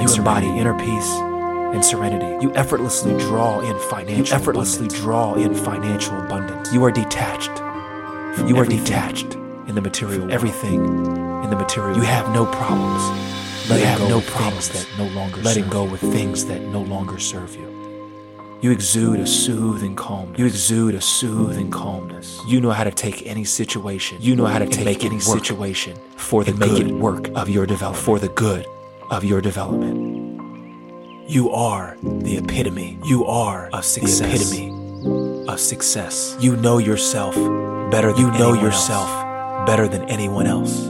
you 0.00 0.08
serenity. 0.08 0.18
embody 0.18 0.58
inner 0.58 0.78
peace 0.78 1.10
and 1.74 1.84
serenity. 1.84 2.44
You 2.44 2.54
effortlessly 2.54 3.16
draw 3.18 3.60
in 3.60 3.78
financial. 3.88 4.26
You 4.26 4.32
effortlessly 4.32 4.86
abundance. 4.86 5.00
draw 5.00 5.34
in 5.34 5.54
financial 5.54 6.20
abundance. 6.20 6.72
You 6.72 6.84
are 6.84 6.90
detached. 6.90 7.56
From 8.36 8.48
you 8.48 8.56
are 8.56 8.66
detached 8.66 9.34
in 9.66 9.74
the 9.74 9.80
material. 9.80 10.20
World. 10.20 10.32
Everything 10.32 10.84
in 11.44 11.50
the 11.50 11.56
material. 11.56 11.96
You 11.96 12.02
have 12.02 12.32
no 12.34 12.46
problems. 12.46 13.02
Letting 13.68 13.84
you 13.84 13.86
have 13.86 14.08
no 14.08 14.20
problems 14.22 14.68
that 14.70 14.86
no 14.98 15.06
longer. 15.14 15.40
Letting 15.42 15.68
go 15.68 15.84
with 15.84 16.00
things 16.00 16.44
that 16.46 16.60
no 16.60 16.82
longer 16.82 17.18
serve 17.18 17.54
you. 17.54 17.69
You 18.62 18.72
exude 18.72 19.20
a 19.20 19.26
soothing 19.26 19.96
calmness. 19.96 20.38
You 20.38 20.44
exude 20.44 20.94
a 20.94 21.00
soothing 21.00 21.70
calmness. 21.70 22.38
You 22.46 22.60
know 22.60 22.72
how 22.72 22.84
to 22.84 22.90
take 22.90 23.26
any 23.26 23.42
situation. 23.42 24.18
You 24.20 24.36
know 24.36 24.44
how 24.44 24.58
to 24.58 24.66
take 24.66 24.84
make 24.84 25.02
any 25.02 25.18
situation 25.18 25.96
for 26.16 26.44
the 26.44 26.52
make 26.52 26.78
it 26.78 26.92
work 26.92 27.28
of 27.34 27.48
your 27.48 27.64
development. 27.64 28.04
For 28.04 28.18
the 28.18 28.28
good 28.28 28.66
of 29.10 29.24
your 29.24 29.40
development. 29.40 29.96
You 31.26 31.48
are 31.52 31.96
the 32.02 32.36
epitome. 32.36 32.98
You 33.02 33.24
are 33.24 33.70
of 33.72 33.86
success. 33.86 34.50
The 34.50 34.66
epitome 34.66 35.48
of 35.48 35.58
success. 35.58 36.36
You 36.38 36.54
know 36.56 36.76
yourself 36.76 37.34
better 37.90 38.12
than 38.12 38.20
you 38.20 38.30
know 38.32 38.52
yourself 38.52 39.08
else. 39.08 39.66
better 39.66 39.88
than 39.88 40.04
anyone 40.10 40.46
else. 40.46 40.84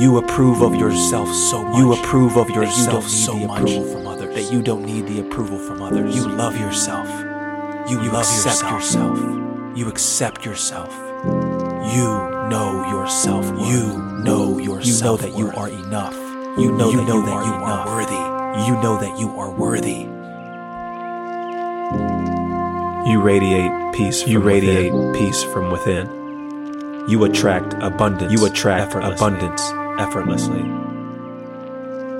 You 0.00 0.16
approve 0.16 0.62
of 0.62 0.74
yourself 0.76 1.28
so 1.28 1.62
much. 1.62 1.76
You 1.76 1.92
approve 1.92 2.38
of 2.38 2.48
yourself 2.48 3.06
so 3.06 3.34
much 3.34 3.70
from 3.70 4.06
others 4.06 4.17
that 4.38 4.52
you 4.52 4.62
don't 4.62 4.84
need 4.84 5.04
the 5.08 5.18
approval 5.18 5.58
from 5.58 5.82
others. 5.82 6.14
You 6.14 6.28
love 6.28 6.56
yourself. 6.56 7.08
You, 7.90 8.00
you 8.00 8.12
love 8.12 8.22
accept 8.22 8.62
yourself. 8.62 9.18
yourself. 9.18 9.76
You 9.76 9.88
accept 9.88 10.44
yourself. 10.44 10.94
You 11.92 12.06
know 12.48 12.86
yourself. 12.88 13.46
You 13.68 13.98
know 14.22 14.58
yourself. 14.58 14.86
You 14.86 15.02
know 15.02 15.16
that 15.16 15.36
you 15.36 15.50
are 15.50 15.68
enough. 15.68 16.14
You 16.56 16.70
know 16.70 16.90
you 16.90 16.98
that, 16.98 17.08
know 17.08 17.16
you, 17.16 17.26
that 17.26 17.32
are 17.32 17.44
you 17.44 17.52
are 17.52 17.86
worthy. 17.86 18.66
You 18.68 18.80
know 18.80 19.00
that 19.00 19.18
you 19.18 19.30
are 19.40 19.50
worthy. 19.50 20.06
You 23.10 23.20
radiate 23.20 23.94
peace. 23.94 24.24
you 24.24 24.38
radiate 24.38 24.92
within. 24.92 25.14
peace 25.14 25.42
from 25.42 25.72
within. 25.72 26.06
You 27.08 27.24
attract 27.24 27.74
abundance. 27.80 28.32
You 28.32 28.46
attract 28.46 28.88
effortlessly. 28.94 29.16
abundance 29.16 29.62
effortlessly. 29.98 30.87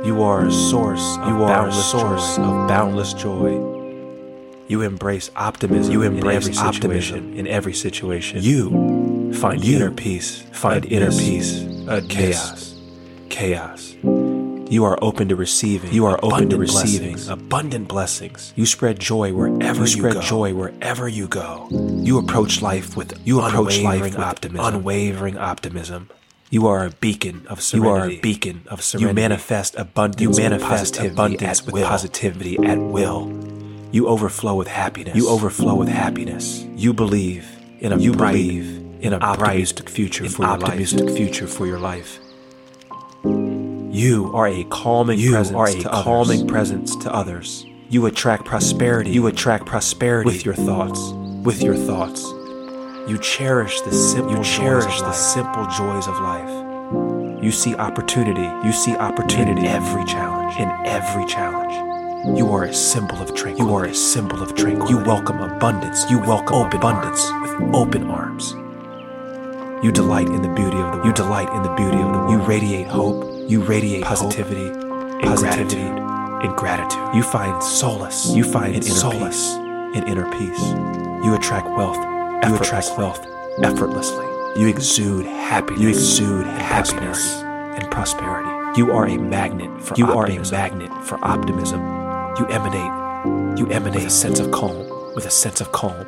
You 0.05 0.23
are 0.23 0.47
a 0.47 0.53
source 0.53 1.16
of 1.19 1.29
you 1.29 1.45
are 1.45 1.69
a 1.69 1.73
source 1.73 2.37
joy. 2.37 2.43
of 2.43 2.69
boundless 2.69 3.12
joy. 3.15 3.53
You 4.69 4.83
embrace 4.83 5.31
optimism. 5.35 5.93
You 5.93 6.03
embrace 6.03 6.47
in 6.47 6.59
optimism 6.59 7.35
in 7.35 7.47
every 7.47 7.75
situation. 7.75 8.43
You 8.43 9.33
find 9.35 9.65
you 9.65 9.77
inner 9.77 9.91
peace. 9.91 10.43
Find 10.53 10.85
inner 10.87 11.11
peace. 11.11 11.65
chaos. 12.09 12.75
Chaos. 13.29 13.97
You 14.70 14.85
are 14.85 14.99
open 15.03 15.29
to 15.29 15.37
receiving. 15.37 15.93
You 15.93 16.07
are 16.07 16.20
open 16.23 16.51
to 16.51 16.59
receiving 16.59 17.15
blessings. 17.15 17.29
abundant 17.29 17.89
blessings. 17.89 18.53
You 18.55 18.66
spread 18.66 19.01
joy 19.01 19.33
wherever 19.33 19.81
you, 19.81 19.87
spread 19.87 20.15
go. 20.15 20.20
joy 20.20 20.55
wherever 20.55 21.09
you 21.09 21.27
go. 21.27 21.69
You 21.70 22.19
approach 22.19 22.62
life 22.62 22.97
with 22.97 23.19
you 23.27 23.41
approach 23.41 23.81
life 23.81 24.03
with 24.03 24.19
optimism. 24.19 24.65
unwavering 24.65 25.39
optimism. 25.39 26.11
You 26.51 26.66
are 26.66 26.87
a 26.87 26.91
beacon 26.91 27.47
of 27.49 27.61
serenity. 27.61 27.89
You 27.89 27.95
are 27.95 28.09
a 28.09 28.20
beacon 28.20 28.62
of 28.69 28.83
serenity. 28.83 29.11
You 29.11 29.15
manifest 29.15 29.75
abundance. 29.77 30.23
You 30.23 30.31
manifest 30.43 30.99
abundance 30.99 31.62
with 31.62 31.75
will. 31.75 31.87
positivity 31.87 32.57
at 32.65 32.79
will. 32.79 33.31
You 33.93 34.09
overflow 34.09 34.55
with 34.55 34.69
happiness. 34.69 35.15
You 35.15 35.29
overflow 35.29 35.75
with 35.75 35.89
happiness. 35.89 36.65
You 36.75 36.95
believe 36.95 37.47
in 37.81 37.93
a 37.93 37.99
you 37.99 38.12
bright, 38.12 38.33
believe 38.33 39.03
in 39.03 39.12
a 39.12 39.19
optimistic 39.19 39.91
future 39.91 40.27
for 40.29 40.43
your 40.43 40.53
optimistic 40.53 41.07
life. 41.07 41.16
future 41.16 41.47
for 41.47 41.66
your 41.66 41.79
life. 41.79 42.19
You 43.25 44.31
are 44.35 44.49
a 44.49 44.65
calming 44.65 45.19
you 45.19 45.33
presence 45.33 45.57
are 45.57 45.69
a 45.69 45.83
to 45.83 45.89
calming 45.89 46.41
others. 46.41 46.51
presence 46.51 46.97
to 46.97 47.12
others. 47.12 47.66
You 47.91 48.07
attract 48.07 48.47
prosperity. 48.47 49.11
You 49.11 49.27
attract 49.27 49.66
prosperity 49.66 50.31
with 50.31 50.45
your 50.47 50.55
thoughts. 50.55 50.99
With 51.45 51.62
your 51.62 51.75
thoughts. 51.75 52.25
You 53.09 53.16
cherish 53.16 53.80
the 53.80 53.90
simple 53.90 54.36
you 54.36 54.44
cherish 54.44 55.01
the 55.01 55.12
simple 55.12 55.64
joys 55.68 56.06
of 56.06 56.20
life. 56.20 57.43
You 57.43 57.51
see 57.51 57.74
opportunity. 57.74 58.43
You 58.66 58.70
see 58.70 58.94
opportunity 58.94 59.62
in 59.62 59.66
every 59.66 60.05
challenge. 60.05 60.55
In 60.59 60.68
every 60.85 61.24
challenge. 61.24 62.36
You 62.36 62.52
are 62.52 62.64
a 62.64 62.74
symbol 62.74 63.16
of 63.16 63.35
tranquility. 63.35 63.62
You 63.62 63.74
are 63.74 63.85
a 63.86 63.94
symbol 63.94 64.43
of 64.43 64.55
tranquility. 64.55 64.93
You 64.93 65.02
welcome 65.05 65.40
abundance. 65.40 66.05
You 66.10 66.18
welcome 66.18 66.55
open 66.55 66.76
abundance 66.76 67.26
with 67.40 67.74
open 67.74 68.10
arms. 68.10 68.52
You 69.82 69.90
delight 69.90 70.28
in 70.28 70.43
the 70.43 70.51
beauty 70.51 70.76
of 70.76 70.93
the 70.93 70.98
world. 70.98 71.06
You 71.06 71.12
delight 71.14 71.48
in 71.48 71.62
the 71.62 71.74
beauty 71.76 71.97
of 71.97 72.12
the 72.12 72.18
world. 72.18 72.30
You 72.32 72.39
radiate 72.43 72.89
hope. 72.89 73.24
You 73.48 73.62
radiate 73.62 74.05
positivity, 74.05 74.66
hope, 74.66 75.22
and 75.24 75.39
gratitude, 75.39 75.80
and 75.80 76.55
gratitude. 76.59 77.14
You 77.14 77.22
find 77.22 77.62
solace. 77.62 78.28
You 78.35 78.44
find 78.44 78.74
in 78.74 78.82
solace 78.82 79.55
in 79.97 80.06
inner 80.06 80.30
peace. 80.32 80.62
You 81.24 81.35
attract 81.35 81.68
wealth 81.68 82.18
you 82.47 82.56
attract 82.56 82.97
wealth 82.97 83.27
effortlessly. 83.62 84.24
You 84.60 84.69
exude 84.69 85.27
happiness. 85.27 85.81
You 85.81 85.89
exude 85.89 86.47
happiness 86.47 87.36
and 87.43 87.90
prosperity. 87.90 88.48
You 88.78 88.93
are 88.93 89.06
a 89.06 89.19
magnet 89.19 89.82
for 89.82 89.94
you 89.97 90.06
optimism. 90.06 90.55
are 90.55 90.66
a 90.66 90.70
magnet 90.70 91.06
for 91.06 91.19
optimism. 91.24 91.81
You 92.39 92.47
emanate. 92.47 93.59
You 93.59 93.69
emanate 93.70 94.05
a 94.05 94.10
sense 94.10 94.40
of 94.40 94.51
calm. 94.51 94.89
With 95.15 95.27
a 95.27 95.31
sense 95.31 95.60
of 95.60 95.73
calm. 95.73 96.06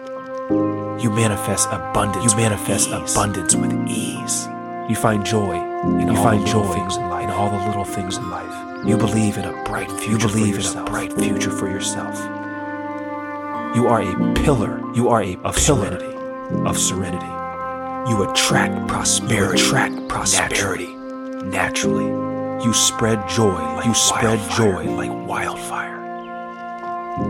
You 1.01 1.11
manifest 1.11 1.69
abundance. 1.70 2.32
You 2.32 2.36
manifest 2.36 2.90
abundance 2.90 3.55
with 3.57 3.73
ease. 3.89 4.47
You 4.89 4.97
find 4.97 5.24
joy. 5.24 5.55
In 6.01 6.09
you 6.09 6.16
find 6.16 6.47
joy 6.47 6.73
things 6.74 6.97
in 6.97 7.09
life. 7.09 7.24
In 7.24 7.31
all 7.31 7.51
the 7.51 7.66
little 7.66 7.85
things 7.85 8.16
in 8.16 8.31
life. 8.31 8.86
You 8.86 8.97
believe 8.97 9.36
in 9.36 9.44
a 9.44 9.65
bright 9.65 9.90
future. 9.90 10.12
You 10.12 10.19
believe 10.19 10.59
in 10.59 10.78
a 10.78 10.85
bright 10.85 11.12
future 11.12 11.51
for 11.51 11.69
yourself. 11.69 12.16
You 13.77 13.86
are 13.89 14.02
a 14.02 14.35
pillar. 14.35 14.81
You 14.94 15.09
are 15.09 15.23
a 15.23 15.36
of 15.39 15.57
pillar 15.57 15.86
serenity 15.86 16.10
of 16.66 16.78
serenity. 16.78 17.27
You 18.10 18.22
attract 18.28 18.89
prosperity. 18.89 19.60
You 19.60 19.66
attract 19.66 20.09
prosperity 20.09 20.86
naturally. 20.86 22.05
naturally. 22.05 22.64
You 22.64 22.72
spread 22.74 23.28
joy 23.28 23.52
like 23.52 23.86
you 23.86 23.94
spread 23.94 24.39
wildfire. 24.39 24.85
joy 24.85 24.90
like 24.93 25.28
wildfire. 25.28 25.90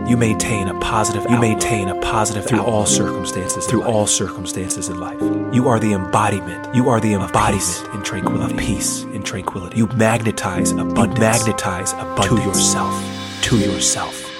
You 0.07 0.15
maintain 0.15 0.67
a 0.69 0.79
positive. 0.79 1.23
You 1.23 1.35
outlook. 1.35 1.41
maintain 1.41 1.89
a 1.89 1.95
positive 2.01 2.45
through 2.45 2.59
outlook. 2.59 2.73
all 2.73 2.85
circumstances. 2.85 3.65
Through 3.65 3.83
all 3.83 4.07
circumstances 4.07 4.89
in 4.89 4.99
life, 4.99 5.19
you 5.53 5.67
are 5.67 5.79
the 5.79 5.93
embodiment. 5.93 6.73
You 6.73 6.89
are 6.89 6.99
the 6.99 7.13
embodiment 7.13 7.93
in 7.93 8.03
tranquility, 8.03 8.53
of 8.53 8.59
peace, 8.59 9.03
in 9.03 9.23
tranquility. 9.23 9.77
You 9.77 9.87
magnetize 9.87 10.71
abundance. 10.71 11.17
You 11.17 11.19
magnetize 11.19 11.93
abundance 11.93 12.27
to 12.27 12.47
yourself. 12.47 13.41
To 13.43 13.57
yourself. 13.57 14.30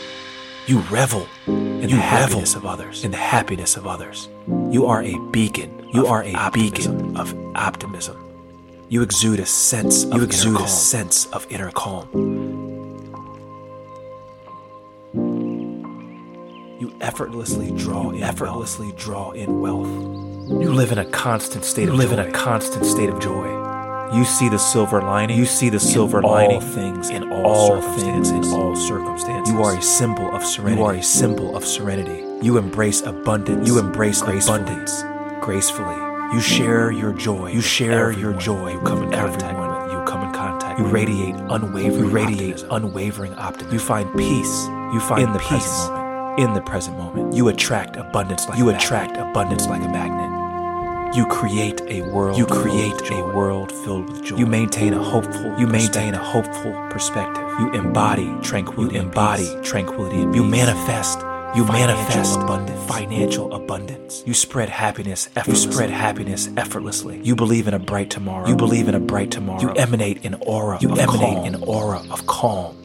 You 0.68 0.80
revel 0.92 1.28
in 1.48 1.82
you 1.82 1.88
the 1.88 1.96
happiness 1.96 2.56
of 2.56 2.66
others. 2.66 3.04
In 3.04 3.12
the 3.12 3.18
happiness 3.18 3.76
of 3.76 3.88
others. 3.88 4.30
You 4.70 4.86
are 4.86 5.02
a 5.04 5.18
beacon. 5.32 5.90
You 5.94 6.08
are 6.08 6.24
a 6.24 6.34
optimism. 6.34 6.98
beacon 6.98 7.18
of 7.18 7.36
optimism. 7.56 8.18
You 8.90 9.02
exude 9.02 9.40
a 9.40 9.46
sense. 9.46 10.04
You 10.04 10.24
exude 10.24 10.62
a 10.62 10.68
sense 10.68 11.26
of 11.28 11.48
inner 11.50 11.72
calm. 11.72 12.08
You 16.80 16.94
effortlessly 17.02 17.72
draw 17.72 18.12
in 18.12 18.22
effortlessly 18.22 18.88
wealth. 18.88 18.98
draw 18.98 19.32
in 19.32 19.62
wealth. 19.62 19.88
You 19.88 20.74
live 20.74 20.92
in 20.92 20.98
a 20.98 21.06
constant 21.06 21.66
state 21.66 21.86
you 21.86 21.92
of 21.92 21.98
live 21.98 22.10
joy. 22.10 22.18
in 22.18 22.20
a 22.20 22.32
constant 22.32 22.86
state 22.86 23.10
of 23.10 23.20
joy. 23.20 23.71
You 24.14 24.26
see 24.26 24.50
the 24.50 24.60
silver 24.60 25.02
lining. 25.02 25.38
You 25.38 25.46
see 25.46 25.70
the 25.70 25.80
silver 25.80 26.20
in 26.20 26.26
lining. 26.26 26.56
All 26.56 26.62
things 26.62 27.10
in 27.10 27.32
all, 27.32 27.46
all 27.46 27.82
things 27.98 28.30
in 28.30 28.44
all 28.44 28.76
circumstances. 28.76 29.54
You 29.54 29.64
are 29.64 29.78
a 29.78 29.82
symbol 29.82 30.36
of 30.36 30.44
serenity. 30.44 30.80
You 30.80 30.86
are 30.86 30.94
a 30.96 31.04
symbol 31.04 31.56
of 31.56 31.66
serenity. 31.66 32.26
You 32.46 32.58
embrace 32.58 33.02
abundance. 33.04 33.66
You 33.66 33.80
embrace 33.80 34.22
gracefully. 34.22 34.60
abundance 34.60 35.04
gracefully. 35.40 35.96
You 36.34 36.42
share 36.42 36.92
your 36.92 37.14
joy. 37.14 37.52
You 37.52 37.62
share 37.62 38.12
your 38.12 38.34
joy. 38.34 38.74
You 38.74 38.82
come 38.82 39.04
in 39.04 39.12
contact 39.12 39.58
with. 39.58 39.94
You 39.94 40.04
come 40.06 40.28
in 40.28 40.34
contact. 40.34 40.80
You 40.80 40.88
radiate 40.88 41.36
unwavering. 41.36 41.94
You 41.94 42.10
radiate 42.10 42.56
optimism. 42.56 42.70
unwavering 42.72 43.34
optimism. 43.36 43.74
You 43.74 43.80
find 43.80 44.18
peace. 44.18 44.66
You 44.94 45.00
find 45.00 45.24
in 45.24 45.34
the 45.34 45.40
peace. 45.40 45.50
present 45.50 45.94
moment. 45.94 46.40
In 46.40 46.54
the 46.54 46.62
present 46.62 46.98
moment, 46.98 47.34
you 47.34 47.48
attract 47.48 47.96
abundance. 47.96 48.48
Like 48.48 48.58
you 48.58 48.70
attract 48.70 49.16
abundance 49.16 49.68
like 49.68 49.82
a 49.82 49.90
magnet. 49.90 50.31
You 51.14 51.26
create 51.26 51.82
a 51.88 52.04
world. 52.04 52.38
You 52.38 52.46
create 52.46 53.12
a 53.12 53.22
world 53.36 53.70
filled 53.70 54.10
with 54.10 54.24
joy. 54.24 54.38
You 54.38 54.46
maintain 54.46 54.94
a 54.94 55.04
hopeful. 55.04 55.60
You 55.60 55.68
maintain 55.68 56.14
a 56.14 56.24
hopeful 56.24 56.72
perspective. 56.90 57.44
You 57.60 57.70
embody 57.72 58.34
tranquility. 58.42 58.96
You 58.96 59.02
embody 59.02 59.62
tranquility. 59.62 60.18
you 60.18 60.44
manifest 60.44 61.20
You 61.54 61.66
manifest 61.66 62.40
abundance, 62.40 62.82
financial 62.90 63.54
abundance. 63.54 64.24
You 64.26 64.34
spread 64.34 64.70
happiness. 64.70 65.28
You 65.46 65.56
spread 65.56 65.90
happiness 65.90 66.48
effortlessly. 66.56 67.20
You 67.22 67.36
believe 67.36 67.68
in 67.68 67.74
a 67.74 67.80
bright 67.80 68.10
tomorrow. 68.10 68.48
You 68.48 68.56
believe 68.56 68.88
in 68.88 68.96
a 68.96 69.02
bright 69.02 69.32
tomorrow. 69.32 69.62
You 69.62 69.72
emanate 69.72 70.24
an 70.24 70.36
aura. 70.36 70.78
You 70.80 70.92
emanate 70.92 71.10
calm. 71.10 71.46
an 71.46 71.64
aura 71.64 72.04
of 72.10 72.26
calm. 72.26 72.78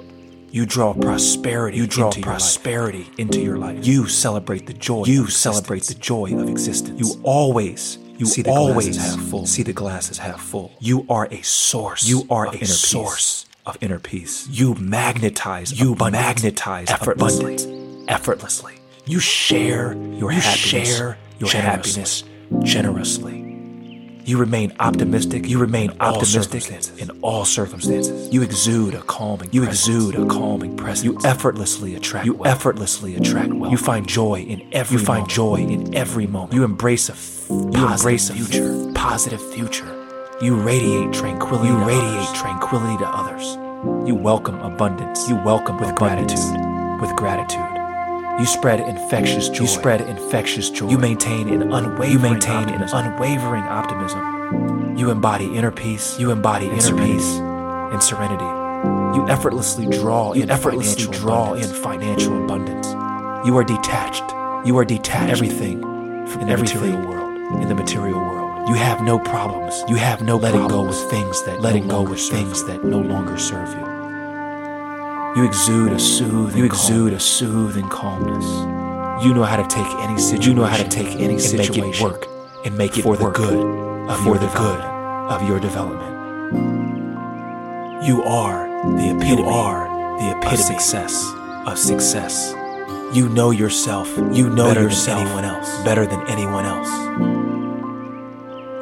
You 0.51 0.67
draw 0.67 0.95
prosperity. 0.95 1.77
You 1.79 1.87
draw 1.87 2.07
into 2.07 2.23
prosperity 2.23 3.05
your 3.05 3.15
into 3.19 3.41
your 3.41 3.57
life. 3.57 3.87
You 3.87 4.09
celebrate 4.09 4.67
the 4.67 4.73
joy. 4.73 5.05
You 5.05 5.29
celebrate 5.29 5.85
the 5.85 5.95
joy 5.95 6.37
of 6.37 6.49
existence. 6.49 6.99
You 6.99 7.21
always 7.23 7.99
you 8.19 8.27
see 8.27 8.43
the 8.43 8.51
always 8.51 8.97
half 8.97 9.21
full. 9.29 9.47
See 9.47 9.63
the 9.63 9.73
glasses 9.73 10.19
half 10.19 10.41
full. 10.41 10.73
You 10.81 11.07
are 11.09 11.27
a 11.31 11.43
source. 11.43 12.09
You 12.09 12.27
are 12.31 12.47
a 12.49 12.65
source 12.67 13.45
peace. 13.45 13.57
of 13.67 13.79
inner 13.81 13.99
peace. 13.99 14.49
You 14.49 14.75
magnetize. 14.75 15.79
You 15.79 15.95
magnetize 15.95 16.91
effortlessly. 16.91 17.55
Abundance 17.57 17.77
effortlessly. 18.09 18.75
You 19.07 19.21
share 19.21 19.95
your 19.95 20.33
you 20.33 20.41
happiness, 20.41 20.59
share 20.59 21.19
your 21.39 21.49
generously. 21.49 22.03
happiness 22.03 22.25
generously. 22.65 23.46
You 24.27 24.39
remain 24.39 24.73
optimistic. 24.81 25.47
You 25.47 25.61
remain 25.61 25.93
optimistic 26.01 26.99
in 26.99 27.11
all 27.23 27.45
circumstances. 27.45 28.29
You 28.33 28.43
exude 28.43 28.95
a 28.95 29.03
calming. 29.03 29.49
You 29.53 29.63
presence. 29.63 29.87
exude 29.87 30.15
a 30.17 30.27
calming 30.27 30.77
presence. 30.77 31.05
You 31.05 31.17
effortlessly 31.25 31.95
attract. 31.95 32.27
You 32.27 32.35
wealth. 32.35 32.53
effortlessly 32.53 33.15
attract 33.15 33.53
wealth. 33.53 33.71
You 33.71 33.79
find 33.79 34.09
joy 34.09 34.41
in 34.41 34.69
every. 34.73 34.99
You 34.99 35.05
find 35.05 35.21
moment. 35.21 35.31
joy 35.31 35.55
in 35.59 35.95
every 35.95 36.27
moment. 36.27 36.55
You 36.55 36.65
embrace 36.65 37.09
a. 37.09 37.13
F- 37.13 37.47
you 37.49 37.87
embrace 37.89 38.29
a 38.29 38.35
future. 38.35 38.93
Positive 38.97 39.41
future. 39.53 39.87
You 40.43 40.57
radiate 40.57 41.13
tranquility. 41.13 41.69
You 41.69 41.77
radiate 41.77 42.03
others. 42.03 42.33
tranquility 42.33 42.99
to 42.99 43.09
others. 43.09 43.55
You 44.09 44.17
welcome 44.17 44.59
abundance. 44.59 45.29
You 45.29 45.37
welcome 45.37 45.79
with 45.79 45.95
gratitude. 45.95 46.41
With 47.01 47.15
gratitude. 47.15 47.76
You 48.39 48.45
spread 48.45 48.81
infectious 48.81 49.49
joy. 49.49 49.63
You 49.63 49.67
spread 49.67 50.01
infectious 50.03 50.69
joy. 50.69 50.91
You 50.91 50.99
maintain 50.99 51.49
an 51.49 51.73
unwavering 51.73 52.13
You 52.13 52.19
maintain 52.19 52.69
optimism. 52.69 52.99
an 52.99 53.13
unwavering 53.13 53.63
optimism. 53.65 54.97
You 54.99 55.11
embody 55.11 55.57
inner 55.57 55.71
peace. 55.71 56.19
You 56.19 56.31
embody 56.33 56.67
inner 56.67 56.81
serenity. 56.81 57.15
peace 57.15 57.37
and 57.37 58.03
serenity. 58.03 58.45
You 59.17 59.27
effortlessly 59.29 59.87
draw 59.87 60.35
you 60.35 60.43
in 60.43 60.51
effortlessly 60.51 61.07
draw 61.13 61.55
abundance. 61.55 61.71
in 61.71 61.83
financial 61.83 62.45
abundance. 62.45 62.89
You 63.47 63.57
are 63.57 63.65
detached. 63.65 64.25
You 64.67 64.77
are 64.77 64.85
detached 64.85 65.33
everything 65.33 65.81
from 65.81 66.43
in 66.43 66.47
the 66.49 66.53
everything 66.53 66.81
material 66.83 67.09
world. 67.09 67.63
In 67.63 67.69
the 67.69 67.75
material 67.75 68.19
world. 68.19 68.69
You 68.69 68.75
have 68.75 69.01
no 69.01 69.19
problems. 69.19 69.83
You 69.89 69.97
have 69.97 70.21
no 70.21 70.37
letting 70.37 70.69
go 70.69 70.83
with 70.85 71.11
things 71.11 71.43
that 71.45 71.63
letting 71.63 71.87
no 71.87 72.05
go 72.05 72.11
with 72.11 72.21
things 72.21 72.65
that 72.65 72.85
no 72.85 72.99
longer 72.99 73.39
serve 73.39 73.71
you. 73.71 73.96
You 75.37 75.45
exude 75.45 75.93
a 75.93 75.99
soothing. 75.99 76.57
You 76.57 76.65
exude 76.65 77.13
calmness. 77.13 77.23
a 77.23 77.29
soothing 77.29 77.89
calmness. 77.91 79.23
You 79.23 79.35
know 79.35 79.43
how 79.43 79.57
to 79.57 79.69
take 79.69 79.87
any 79.97 80.19
situation. 80.19 80.51
You 80.51 80.55
know 80.55 80.65
how 80.65 80.79
to 80.79 80.89
take 80.89 81.21
any 81.21 81.39
situation 81.39 81.85
and 81.85 81.91
make 81.91 82.01
it 82.01 82.03
work 82.03 82.27
and 82.65 82.79
make 82.79 82.97
it 82.97 83.03
for 83.03 83.19
the 83.19 83.29
good 83.29 84.11
of 84.11 84.19
for 84.21 84.39
the 84.39 84.49
good 84.49 84.81
of 84.81 85.47
your 85.47 85.61
development. 85.61 86.17
You 88.03 88.23
are 88.23 88.67
the 88.97 89.11
epitome. 89.15 89.43
You 89.43 89.49
are 89.49 90.19
the 90.19 90.31
epitome 90.39 90.55
of 90.55 90.59
success. 90.59 91.31
Of 91.67 91.79
success. 91.79 92.55
You 93.15 93.29
know 93.29 93.51
yourself. 93.51 94.09
You 94.33 94.49
know 94.49 94.69
better 94.69 94.85
yourself 94.85 95.19
than 95.19 95.27
anyone 95.27 95.45
else. 95.45 95.85
Better 95.85 96.07
than 96.07 96.27
anyone 96.29 96.65
else. 96.65 97.46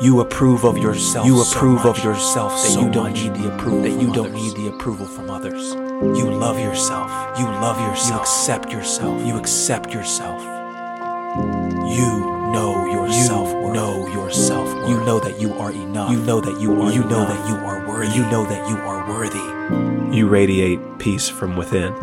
You 0.01 0.21
approve 0.21 0.65
of 0.65 0.77
yourself. 0.77 1.25
You 1.27 1.41
approve 1.41 1.83
so 1.83 1.91
of 1.91 2.03
yourself 2.03 2.53
that 2.53 2.59
so 2.59 2.81
you 2.81 2.91
don't 2.91 3.13
much. 3.13 3.23
need 3.23 3.35
the 3.35 3.55
approval. 3.55 3.83
That 3.83 3.91
you 3.91 4.13
don't 4.13 4.27
others. 4.27 4.43
need 4.43 4.57
the 4.57 4.75
approval 4.75 5.07
from 5.07 5.31
others. 5.31 5.75
You 6.19 6.31
love 6.31 6.59
yourself. 6.59 7.11
You 7.39 7.45
love 7.45 7.81
yourself. 7.81 8.11
You 8.11 8.21
accept 8.21 8.73
yourself. 8.73 9.27
You 9.27 9.39
accept 9.39 9.95
yourself. 9.95 10.43
You 10.43 12.09
know 12.53 12.87
yourself. 12.93 13.49
You 13.49 13.73
know 13.73 14.09
yourself. 14.09 14.69
You 14.89 14.97
know 15.05 15.21
that 15.21 15.41
you 15.41 15.55
are 15.55 15.71
enough. 15.71 16.11
You 16.11 16.19
know 16.19 16.41
that 16.41 16.61
you 16.61 16.73
are. 16.83 16.91
You 16.93 17.03
enough. 17.03 17.11
know 17.11 17.25
that 17.25 17.49
you 17.49 17.55
are 17.57 17.89
worthy. 17.89 18.15
You 18.17 18.23
know 18.31 18.45
that 18.45 18.69
you 18.69 18.77
are 18.77 19.09
worthy. 19.09 20.17
You 20.17 20.29
radiate 20.29 20.81
peace 20.99 21.29
from 21.29 21.57
within. 21.57 21.95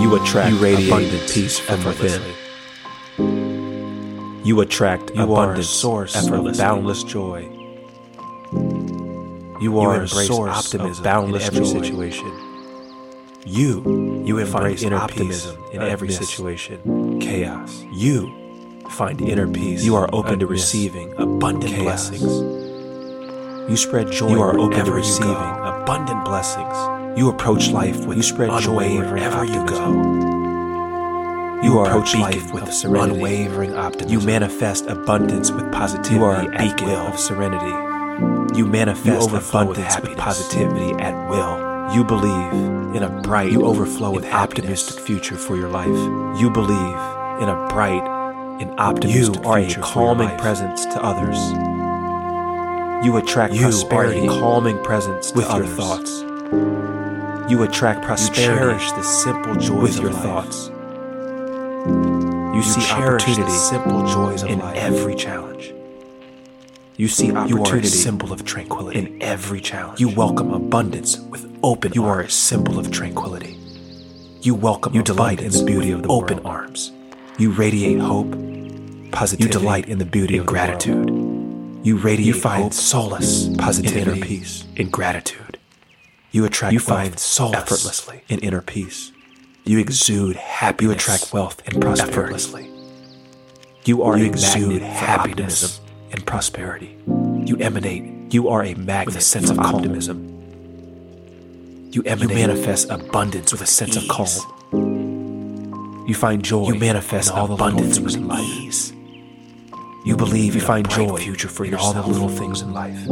You 0.00 0.20
attract 0.20 0.54
you 0.54 0.58
radiate 0.58 0.88
abundant 0.88 1.30
peace 1.30 1.58
from 1.58 1.84
within. 1.84 2.47
You 4.48 4.62
attract 4.62 5.14
you 5.14 5.24
abundance, 5.24 5.68
source 5.68 6.16
of 6.16 6.56
boundless 6.56 7.04
joy. 7.04 7.50
You 9.60 9.78
are 9.78 9.96
you 9.96 10.02
a 10.04 10.08
source 10.08 10.56
optimism 10.56 11.00
of 11.00 11.04
boundless 11.04 11.46
in 11.46 11.54
every 11.54 11.70
joy. 11.70 11.82
situation. 11.82 12.32
You, 13.44 14.22
you 14.24 14.38
embrace 14.38 14.82
inner 14.82 14.96
optimism 14.96 15.62
in 15.74 15.82
every 15.82 16.08
situation. 16.08 17.20
Chaos. 17.20 17.84
You 17.92 18.32
find 18.92 19.20
inner 19.20 19.46
peace. 19.46 19.84
You 19.84 19.96
are 19.96 20.08
open 20.14 20.38
to 20.38 20.46
receiving 20.46 21.12
abundant 21.18 21.74
chaos. 21.74 22.08
blessings. 22.08 23.70
You 23.70 23.76
spread 23.76 24.10
joy. 24.10 24.30
You 24.30 24.40
are 24.40 24.58
open 24.58 24.82
to 24.86 24.92
receiving 24.92 25.30
abundant 25.34 26.24
blessings. 26.24 27.18
You 27.18 27.28
approach 27.28 27.68
life 27.68 28.06
with 28.06 28.16
you 28.16 28.22
spread 28.22 28.62
joy 28.62 28.96
wherever 28.96 29.44
you 29.44 29.66
go. 29.66 30.37
You, 31.62 31.78
are 31.78 31.86
approach 31.86 32.14
life 32.14 32.52
with 32.52 32.72
serenity. 32.72 33.16
unwavering 33.16 33.74
optimism. 33.74 34.20
You 34.20 34.24
manifest 34.24 34.86
abundance 34.86 35.50
with 35.50 35.70
positivity. 35.72 36.14
You 36.14 36.24
are 36.24 36.42
a 36.42 36.50
beacon 36.56 36.90
of 36.90 37.18
serenity. 37.18 38.56
You 38.56 38.64
manifest 38.66 39.30
you 39.30 39.36
abundance 39.36 39.96
with, 39.96 40.10
with 40.10 40.18
positivity 40.18 40.92
at 41.02 41.28
will. 41.28 41.94
You 41.94 42.04
believe 42.04 42.52
in 42.94 43.02
a 43.02 43.08
bright, 43.22 43.50
you 43.50 43.64
overflow 43.64 44.10
with 44.10 44.24
optimistic 44.26 45.04
future 45.04 45.36
for 45.36 45.56
your 45.56 45.68
life. 45.68 45.88
You 46.40 46.48
believe 46.50 46.96
in 47.42 47.48
a 47.48 47.68
bright 47.70 48.06
and 48.60 48.78
optimistic 48.78 49.42
you 49.42 49.48
are 49.48 49.58
a 49.58 49.74
calming 49.80 50.36
presence 50.38 50.84
to 50.84 51.02
others. 51.02 51.38
You 53.04 53.16
attract 53.16 53.54
you 53.54 53.62
prosperity, 53.62 54.28
are 54.28 54.32
a 54.32 54.40
calming 54.40 54.82
presence 54.84 55.32
with 55.32 55.48
your 55.52 55.66
thoughts. 55.66 56.20
You 57.50 57.62
attract 57.62 58.04
prosperity. 58.04 58.42
You 58.42 58.58
cherish 58.58 58.92
the 58.92 59.02
simple 59.02 59.54
joys 59.54 59.82
with 59.82 60.00
your 60.00 60.10
life. 60.10 60.22
thoughts. 60.22 60.70
You, 62.58 62.64
you 62.64 62.70
see 62.70 62.92
opportunity, 62.92 63.52
simple 63.52 64.04
joys 64.08 64.42
in 64.42 64.58
life. 64.58 64.76
every 64.76 65.14
challenge. 65.14 65.72
You 66.96 67.06
see 67.06 67.30
opportunity, 67.30 67.54
you 67.54 67.62
are 67.62 67.76
a 67.76 67.84
symbol 67.84 68.32
of 68.32 68.44
tranquility 68.44 68.98
in 68.98 69.22
every 69.22 69.60
challenge. 69.60 70.00
You 70.00 70.08
welcome 70.08 70.52
abundance 70.52 71.20
with 71.20 71.48
open. 71.62 71.92
You 71.92 72.06
arms. 72.06 72.16
are 72.16 72.20
a 72.22 72.30
symbol 72.30 72.80
of 72.80 72.90
tranquility. 72.90 73.56
You 74.42 74.56
welcome. 74.56 74.92
You 74.92 75.04
delight 75.04 75.40
in 75.40 75.52
the 75.52 75.62
beauty 75.62 75.92
of 75.92 76.02
the 76.02 76.08
open 76.08 76.38
world. 76.38 76.46
arms. 76.48 76.90
You 77.38 77.52
radiate 77.52 78.00
hope, 78.00 78.32
positivity. 79.12 79.44
You 79.44 79.60
delight 79.60 79.88
in 79.88 79.98
the 79.98 80.04
beauty 80.04 80.36
of 80.36 80.44
gratitude. 80.44 81.10
You 81.84 81.96
radiate. 81.96 82.26
You 82.26 82.34
find 82.34 82.64
hope, 82.64 82.72
solace, 82.72 83.50
positivity, 83.56 84.00
in 84.00 84.16
inner 84.16 84.26
peace, 84.26 84.64
in 84.74 84.90
gratitude. 84.90 85.60
You 86.32 86.44
attract. 86.44 86.72
You 86.72 86.80
find 86.80 87.20
solace 87.20 87.56
effortlessly 87.56 88.22
in 88.28 88.40
inner 88.40 88.62
peace. 88.62 89.12
You 89.68 89.78
exude 89.80 90.36
happiness. 90.36 90.88
You 90.88 90.92
attract 90.92 91.30
wealth 91.34 91.60
and 91.66 91.78
prosperity. 91.78 92.10
Effortlessly. 92.10 92.70
You 93.84 94.02
are 94.02 94.16
you 94.16 94.24
a 94.24 94.28
exude 94.28 94.80
happiness 94.80 95.82
and 96.10 96.24
prosperity. 96.24 96.96
You 97.44 97.58
emanate. 97.58 98.32
You 98.32 98.48
are 98.48 98.64
a 98.64 98.72
magnet 98.72 99.08
with 99.08 99.16
a 99.16 99.20
sense 99.20 99.50
of 99.50 99.58
optimism. 99.58 100.24
You 101.92 102.02
emanate. 102.04 102.30
You 102.30 102.46
manifest 102.46 102.88
abundance 102.88 103.52
with 103.52 103.60
a 103.60 103.66
sense 103.66 103.98
ease. 103.98 104.04
of 104.04 104.08
calm. 104.08 106.06
You 106.08 106.14
find 106.14 106.42
joy. 106.42 106.68
You 106.68 106.76
manifest 106.76 107.30
all 107.30 107.52
abundance 107.52 108.00
with 108.00 108.16
ease. 108.16 108.94
You 110.06 110.16
believe 110.16 110.54
you 110.54 110.62
find 110.62 110.88
joy 110.88 111.18
future 111.18 111.48
for 111.48 111.66
in 111.66 111.72
yourself. 111.72 111.94
all 111.94 112.02
the 112.04 112.08
little 112.08 112.30
things 112.30 112.62
in 112.62 112.72
life. 112.72 113.06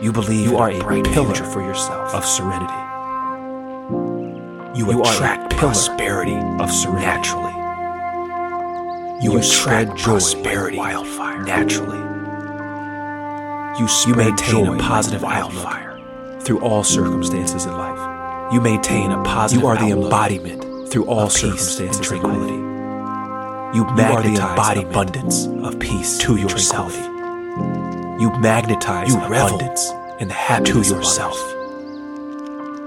You 0.00 0.12
believe 0.12 0.48
you 0.48 0.58
are 0.58 0.70
a 0.70 0.78
bright 0.78 1.06
pillar 1.06 1.34
for 1.34 1.60
yourself 1.60 2.14
of 2.14 2.24
serenity. 2.24 2.87
You, 4.78 4.92
you 4.92 5.02
attract 5.02 5.56
prosperity 5.56 6.36
of 6.36 6.70
serenity 6.70 7.04
naturally. 7.04 7.52
You, 9.20 9.32
you 9.32 9.38
attract 9.38 9.98
prosperity 9.98 10.78
wildfire 10.78 11.42
naturally. 11.42 11.98
You, 13.80 13.88
you 14.06 14.14
maintain 14.14 14.68
a 14.68 14.78
positive 14.78 15.22
wildfire 15.22 15.98
through 16.42 16.60
all 16.60 16.84
circumstances 16.84 17.66
in 17.66 17.72
life. 17.72 18.52
You 18.54 18.60
maintain 18.60 19.10
a 19.10 19.20
positive. 19.24 19.62
You 19.62 19.68
are 19.68 19.76
the 19.76 19.90
embodiment 19.90 20.88
through 20.92 21.06
all 21.06 21.28
circumstances 21.28 22.06
tranquility. 22.06 22.52
You 23.76 23.84
magnetize 23.96 24.76
you 24.76 24.82
the 24.82 24.88
abundance 24.88 25.46
of 25.46 25.80
peace 25.80 26.18
to 26.18 26.36
yourself. 26.36 26.96
You 26.96 28.32
magnetize 28.38 29.12
you 29.12 29.20
abundance 29.24 29.90
and 30.20 30.30
the 30.30 30.34
happiness 30.34 30.88
to 30.88 30.94
yourself. 30.94 31.57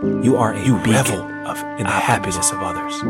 You 0.02 0.36
are 0.38 0.54
a 0.54 0.66
you 0.66 0.78
revel 0.78 1.22
of 1.46 1.58
in 1.80 1.84
the 1.84 1.92
happiness 1.92 2.52
of 2.52 2.58
others. 2.60 3.04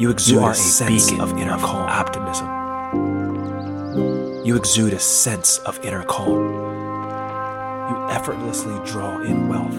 You 0.00 0.10
exude 0.10 0.36
you 0.36 0.40
are 0.44 0.52
a, 0.52 0.54
sense 0.54 1.10
of 1.18 1.36
inner 1.36 1.58
calm. 1.58 1.88
Optimism. 1.88 2.46
You 4.46 4.54
exude 4.54 4.92
a 4.92 5.00
sense 5.00 5.58
of 5.58 5.84
inner 5.84 6.04
calm. 6.04 6.38
You 7.90 7.96
effortlessly 8.08 8.78
draw 8.84 9.20
in 9.20 9.48
wealth. 9.48 9.74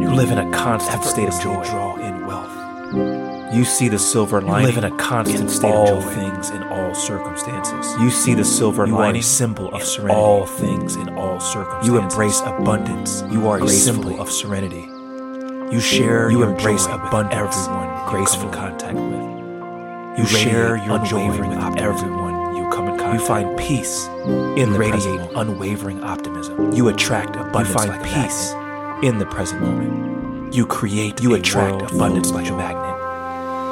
You 0.00 0.14
live 0.14 0.30
in 0.30 0.38
a 0.38 0.48
constant 0.52 1.02
state 1.02 1.26
of 1.28 1.40
joy. 1.40 1.64
Draw 1.64 1.96
in 1.96 2.26
wealth. 2.28 3.39
You 3.52 3.64
see 3.64 3.88
the 3.88 3.98
silver 3.98 4.40
lining. 4.40 4.68
You 4.68 4.74
live 4.74 4.84
in 4.84 4.92
a 4.92 4.96
constant 4.96 5.50
state 5.50 5.72
all 5.74 5.98
of 5.98 6.04
joy. 6.04 6.10
things 6.14 6.50
in 6.50 6.62
all 6.64 6.94
circumstances. 6.94 7.94
You 8.00 8.10
see 8.10 8.34
the 8.34 8.44
silver 8.44 8.86
You 8.86 8.96
are 8.98 9.10
a 9.12 9.22
symbol 9.22 9.74
of 9.74 9.82
serenity. 9.82 10.14
all 10.20 10.46
things 10.46 10.94
in 10.96 11.08
all 11.18 11.40
circumstances. 11.40 11.88
You 11.88 11.98
embrace 11.98 12.40
abundance. 12.42 13.24
You 13.30 13.48
are 13.48 13.58
a 13.62 13.68
symbol 13.68 14.20
of 14.20 14.30
serenity. 14.30 14.86
You 15.74 15.80
share 15.80 16.30
You 16.30 16.40
your 16.40 16.50
embrace 16.50 16.86
joy 16.86 16.92
with 16.96 17.02
abundance. 17.06 17.34
everyone 17.66 17.88
you 17.88 18.24
come 18.26 18.42
in 18.46 18.52
contact 18.52 18.94
with. 18.94 20.18
You 20.18 20.24
You 20.24 20.26
share 20.26 20.76
your 20.76 20.98
joy 21.04 21.26
with 21.28 21.40
optimism. 21.58 21.78
everyone 21.78 22.56
you 22.56 22.68
come 22.70 22.88
in 22.88 22.98
contact. 22.98 23.20
You 23.20 23.26
find 23.26 23.58
peace 23.58 24.06
in 24.06 24.58
in 24.58 24.72
the 24.72 24.78
radiate 24.78 24.92
present 25.02 25.32
moment. 25.32 25.50
unwavering 25.50 26.04
optimism. 26.04 26.72
You 26.72 26.88
attract 26.88 27.34
abundance 27.36 27.72
find 27.72 27.90
like 27.90 28.02
peace 28.04 28.52
peace 28.52 28.54
in 29.02 29.18
the 29.18 29.26
present 29.26 29.60
moment. 29.62 30.54
You 30.54 30.66
create. 30.66 31.20
You 31.20 31.34
attract 31.34 31.82
abundance 31.92 32.30
like 32.32 32.48
a 32.48 32.56
magnet. 32.56 32.99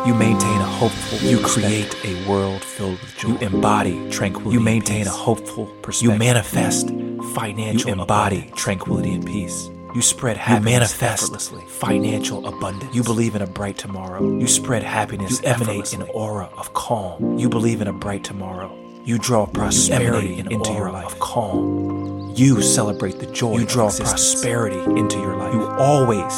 You 0.08 0.14
maintain 0.14 0.58
a 0.58 0.64
hopeful. 0.64 1.18
You 1.18 1.38
create 1.38 1.94
a 2.02 2.26
world 2.26 2.64
filled 2.64 2.98
with 2.98 3.14
joy. 3.18 3.28
You 3.28 3.38
embody 3.40 4.08
tranquility. 4.08 4.54
You 4.54 4.60
maintain 4.60 5.06
a 5.06 5.10
hopeful 5.10 5.66
perspective. 5.82 6.14
You 6.14 6.18
manifest 6.18 6.88
financial. 7.34 7.90
You 7.90 8.00
embody 8.00 8.50
tranquility 8.56 9.12
and 9.12 9.26
peace. 9.26 9.68
You 9.94 10.00
spread 10.00 10.38
happiness 10.38 10.64
You 10.66 10.74
manifest 10.76 11.22
effortlessly. 11.24 11.62
financial 11.66 12.46
abundance. 12.46 12.94
You 12.94 13.02
believe 13.02 13.34
in 13.34 13.42
a 13.42 13.46
bright 13.46 13.76
tomorrow. 13.76 14.38
You 14.38 14.46
spread 14.46 14.82
happiness. 14.82 15.42
You 15.42 15.46
emanate 15.46 15.92
an 15.92 16.04
aura 16.14 16.48
of 16.56 16.72
calm. 16.72 17.38
You 17.38 17.50
believe 17.50 17.82
in 17.82 17.86
a 17.86 17.92
bright 17.92 18.24
tomorrow. 18.24 18.74
You 19.04 19.18
draw 19.18 19.44
prosperity 19.44 20.28
emanate 20.28 20.46
an 20.46 20.52
into 20.52 20.72
your 20.72 20.90
life. 20.90 21.04
of 21.04 21.20
calm. 21.20 22.32
You 22.34 22.62
celebrate 22.62 23.18
the 23.18 23.26
joy. 23.26 23.58
You 23.58 23.66
draw 23.66 23.90
prosperity 23.90 24.80
into 24.98 25.18
your 25.18 25.36
life. 25.36 25.52
You 25.52 25.66
always 25.66 26.32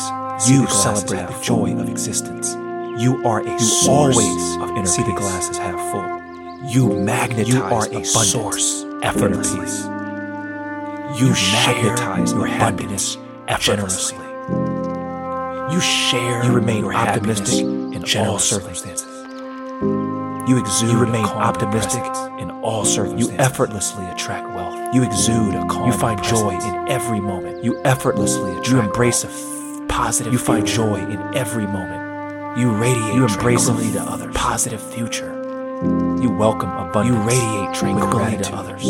you 0.50 0.66
celebrate 0.66 1.28
the 1.28 1.40
joy 1.40 1.72
of 1.78 1.88
existence. 1.88 2.56
You 3.00 3.26
are 3.26 3.40
a 3.40 3.50
You 3.50 3.58
source 3.58 4.16
always 4.16 4.56
of 4.56 4.70
inner 4.76 4.86
see 4.86 5.02
the 5.02 5.10
peace. 5.10 5.18
glasses 5.18 5.56
half 5.58 5.80
full. 5.90 6.68
You 6.70 6.88
magnetize 7.00 7.48
You 7.48 7.62
are 7.62 7.82
a 7.84 7.86
abundance 7.86 8.10
source 8.30 8.84
effortlessly. 9.02 9.60
peace. 9.60 9.84
You, 11.18 11.26
You 11.28 11.32
magnetize 11.32 12.30
share 12.30 12.38
your 12.38 12.46
happiness 12.46 13.16
generously. 13.58 14.16
effortlessly. 14.18 15.74
You 15.74 15.80
share. 15.80 16.44
You 16.44 16.52
remain 16.52 16.84
your 16.84 16.94
optimistic 16.94 17.60
in 17.64 18.04
all 18.18 18.38
circumstances. 18.38 19.06
You 20.48 20.58
exude. 20.58 20.90
You 20.90 20.98
remain 20.98 21.24
calm 21.24 21.38
optimistic 21.42 22.04
in 22.38 22.50
all 22.62 22.84
circumstances. 22.84 23.30
You 23.32 23.38
effortlessly 23.38 24.04
attract 24.06 24.48
wealth. 24.54 24.94
You 24.94 25.02
exude 25.04 25.54
a 25.54 25.64
calm. 25.66 25.86
You 25.86 25.92
find 25.92 26.22
joy 26.22 26.50
in 26.58 26.88
every 26.88 27.20
moment. 27.20 27.64
You 27.64 27.80
effortlessly 27.84 28.50
attract. 28.50 28.68
You 28.68 28.80
embrace 28.80 29.24
a 29.24 29.28
f- 29.28 29.88
positive 29.88 30.32
You 30.32 30.38
find 30.38 30.66
joy 30.66 30.96
in 30.96 31.18
every 31.34 31.66
moment. 31.66 32.09
You 32.56 32.70
radiate. 32.72 33.14
You 33.14 33.26
embrace 33.26 33.68
a 33.68 33.72
tranquility 33.72 33.92
to 33.92 34.02
others. 34.02 34.36
positive 34.36 34.80
future. 34.94 35.32
You 36.20 36.30
welcome 36.36 36.70
abundance. 36.70 37.16
You 37.16 37.22
radiate 37.28 37.74
tranquility 37.74 38.42
to 38.44 38.54
others. 38.54 38.84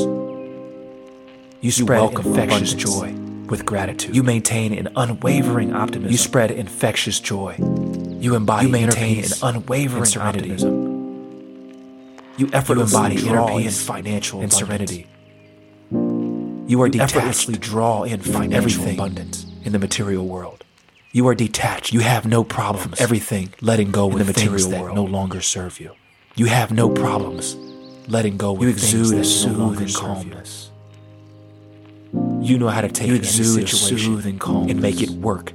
You 1.61 1.71
spread 1.71 2.01
welcome 2.01 2.27
infectious 2.27 2.73
abundance 2.73 2.93
joy 2.95 3.47
with 3.49 3.67
gratitude. 3.67 4.17
You 4.17 4.23
maintain 4.23 4.73
an 4.75 4.89
unwavering 4.97 5.75
optimism. 5.75 6.11
You 6.11 6.17
spread 6.19 6.51
infectious 6.51 7.21
joy. 7.21 7.57
You 8.19 8.35
embody 8.35 8.67
You 8.67 8.73
maintain 8.73 9.17
peace 9.17 9.43
an 9.43 9.57
unwavering 9.57 10.05
serenity. 10.07 10.53
optimism. 10.53 10.87
You 12.39 12.49
effortlessly 12.53 12.97
embody 12.99 13.17
inner 13.27 13.35
draw 13.35 13.59
in 13.59 13.71
financial 13.71 14.41
and 14.41 14.53
abundance. 14.53 14.91
serenity. 14.91 15.07
You 16.67 16.81
are 16.83 16.87
You 16.89 17.01
effortlessly 17.01 17.57
draw 17.59 18.05
in 18.05 18.21
financial 18.21 18.55
everything 18.57 18.95
abundance. 18.95 19.45
in 19.65 19.73
the 19.73 19.79
material 19.79 20.27
world. 20.27 20.65
You 21.13 21.27
are 21.29 21.35
detached. 21.35 21.93
You 21.93 22.01
have 22.01 22.25
no 22.27 22.45
problems 22.45 23.01
everything 23.01 23.51
letting 23.61 23.91
go 23.91 24.07
with 24.07 24.27
the 24.27 24.33
things 24.33 24.51
material 24.51 24.71
that 24.71 24.81
world. 24.83 24.97
no 24.97 25.05
longer 25.05 25.41
serve 25.41 25.81
you. 25.81 25.93
You 26.37 26.47
have 26.47 26.71
no 26.71 26.89
problems 26.89 27.57
letting 28.09 28.37
go 28.37 28.53
with 28.53 28.69
You 28.69 28.75
things 28.75 28.93
exude 28.93 29.07
that 29.09 29.15
a 29.15 29.19
no 29.19 29.23
soothing 29.25 29.59
longer 29.59 29.89
serve 29.89 30.25
you. 30.25 30.31
calmness. 30.31 30.71
You 32.43 32.59
know 32.59 32.69
how 32.69 32.81
to 32.81 32.89
take 32.89 33.09
You 33.09 33.15
any 33.15 33.25
exude 33.25 33.65
a 33.65 33.67
situation 33.69 34.39
calmness. 34.39 34.71
and 34.73 34.81
make 34.81 35.01
it 35.03 35.11
work 35.11 35.53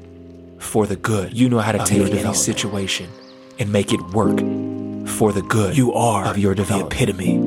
for 0.59 0.85
the 0.85 0.95
good. 0.95 1.33
You 1.37 1.49
know 1.49 1.59
how 1.59 1.71
to 1.71 1.79
take 1.79 2.13
any 2.13 2.33
situation 2.33 3.09
and 3.59 3.71
make 3.71 3.93
it 3.93 4.01
work 4.13 4.37
for 5.07 5.31
the 5.31 5.41
good. 5.41 5.77
You 5.77 5.93
are 5.93 6.25
of 6.25 6.37
your 6.37 6.53
the 6.55 6.85
epitome 6.85 7.37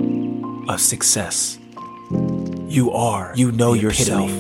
of 0.68 0.80
success. 0.80 1.58
You 2.68 2.90
are. 2.92 3.32
You 3.36 3.52
know 3.52 3.74
yourself 3.74 4.30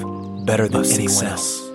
better 0.46 0.68
than 0.68 0.84
anyone 0.84 1.08
success. 1.08 1.22
else. 1.22 1.67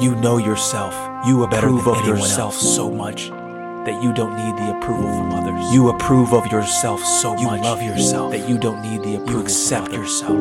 You 0.00 0.14
know 0.16 0.36
yourself. 0.38 0.94
You 1.26 1.44
approve 1.44 1.86
of 1.88 2.04
yourself 2.06 2.54
else. 2.54 2.74
so 2.76 2.90
much 2.90 3.28
that 3.30 4.02
you 4.02 4.12
don't 4.12 4.36
need 4.36 4.56
the 4.56 4.76
approval 4.76 5.10
from 5.16 5.32
others. 5.32 5.72
You 5.72 5.88
approve 5.88 6.32
of 6.34 6.46
yourself 6.52 7.00
so 7.02 7.36
You 7.38 7.46
much 7.46 7.62
love 7.62 7.82
yourself 7.82 8.32
that 8.32 8.48
you 8.48 8.58
don't 8.58 8.82
need 8.82 9.02
the 9.02 9.14
approval. 9.16 9.32
you 9.34 9.40
accept 9.40 9.86
from 9.88 9.94
yourself. 10.00 10.32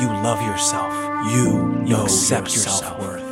You 0.00 0.08
love 0.26 0.40
yourself. 0.42 0.92
You 1.32 1.44
You 1.86 1.94
know 1.96 2.02
accept 2.04 2.48
your 2.54 2.64
your 2.64 2.72
self-worth. 2.72 3.28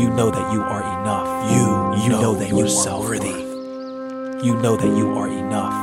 You 0.00 0.08
know 0.10 0.30
that 0.30 0.52
you 0.52 0.62
are 0.62 0.82
enough. 1.00 1.28
You 1.52 2.04
You 2.04 2.08
know, 2.10 2.20
know 2.22 2.34
that 2.34 2.48
you 2.48 2.60
are 2.60 2.68
self-worth. 2.68 3.20
worthy. 3.22 4.46
You 4.46 4.54
know 4.62 4.76
that 4.76 4.96
you 4.98 5.06
are 5.18 5.28
enough. 5.28 5.76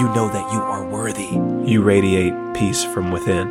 You 0.00 0.06
know 0.14 0.28
that 0.28 0.52
you 0.52 0.60
are 0.60 0.84
worthy. 0.84 1.32
You 1.70 1.82
radiate 1.82 2.34
peace 2.54 2.84
from 2.84 3.10
within. 3.10 3.46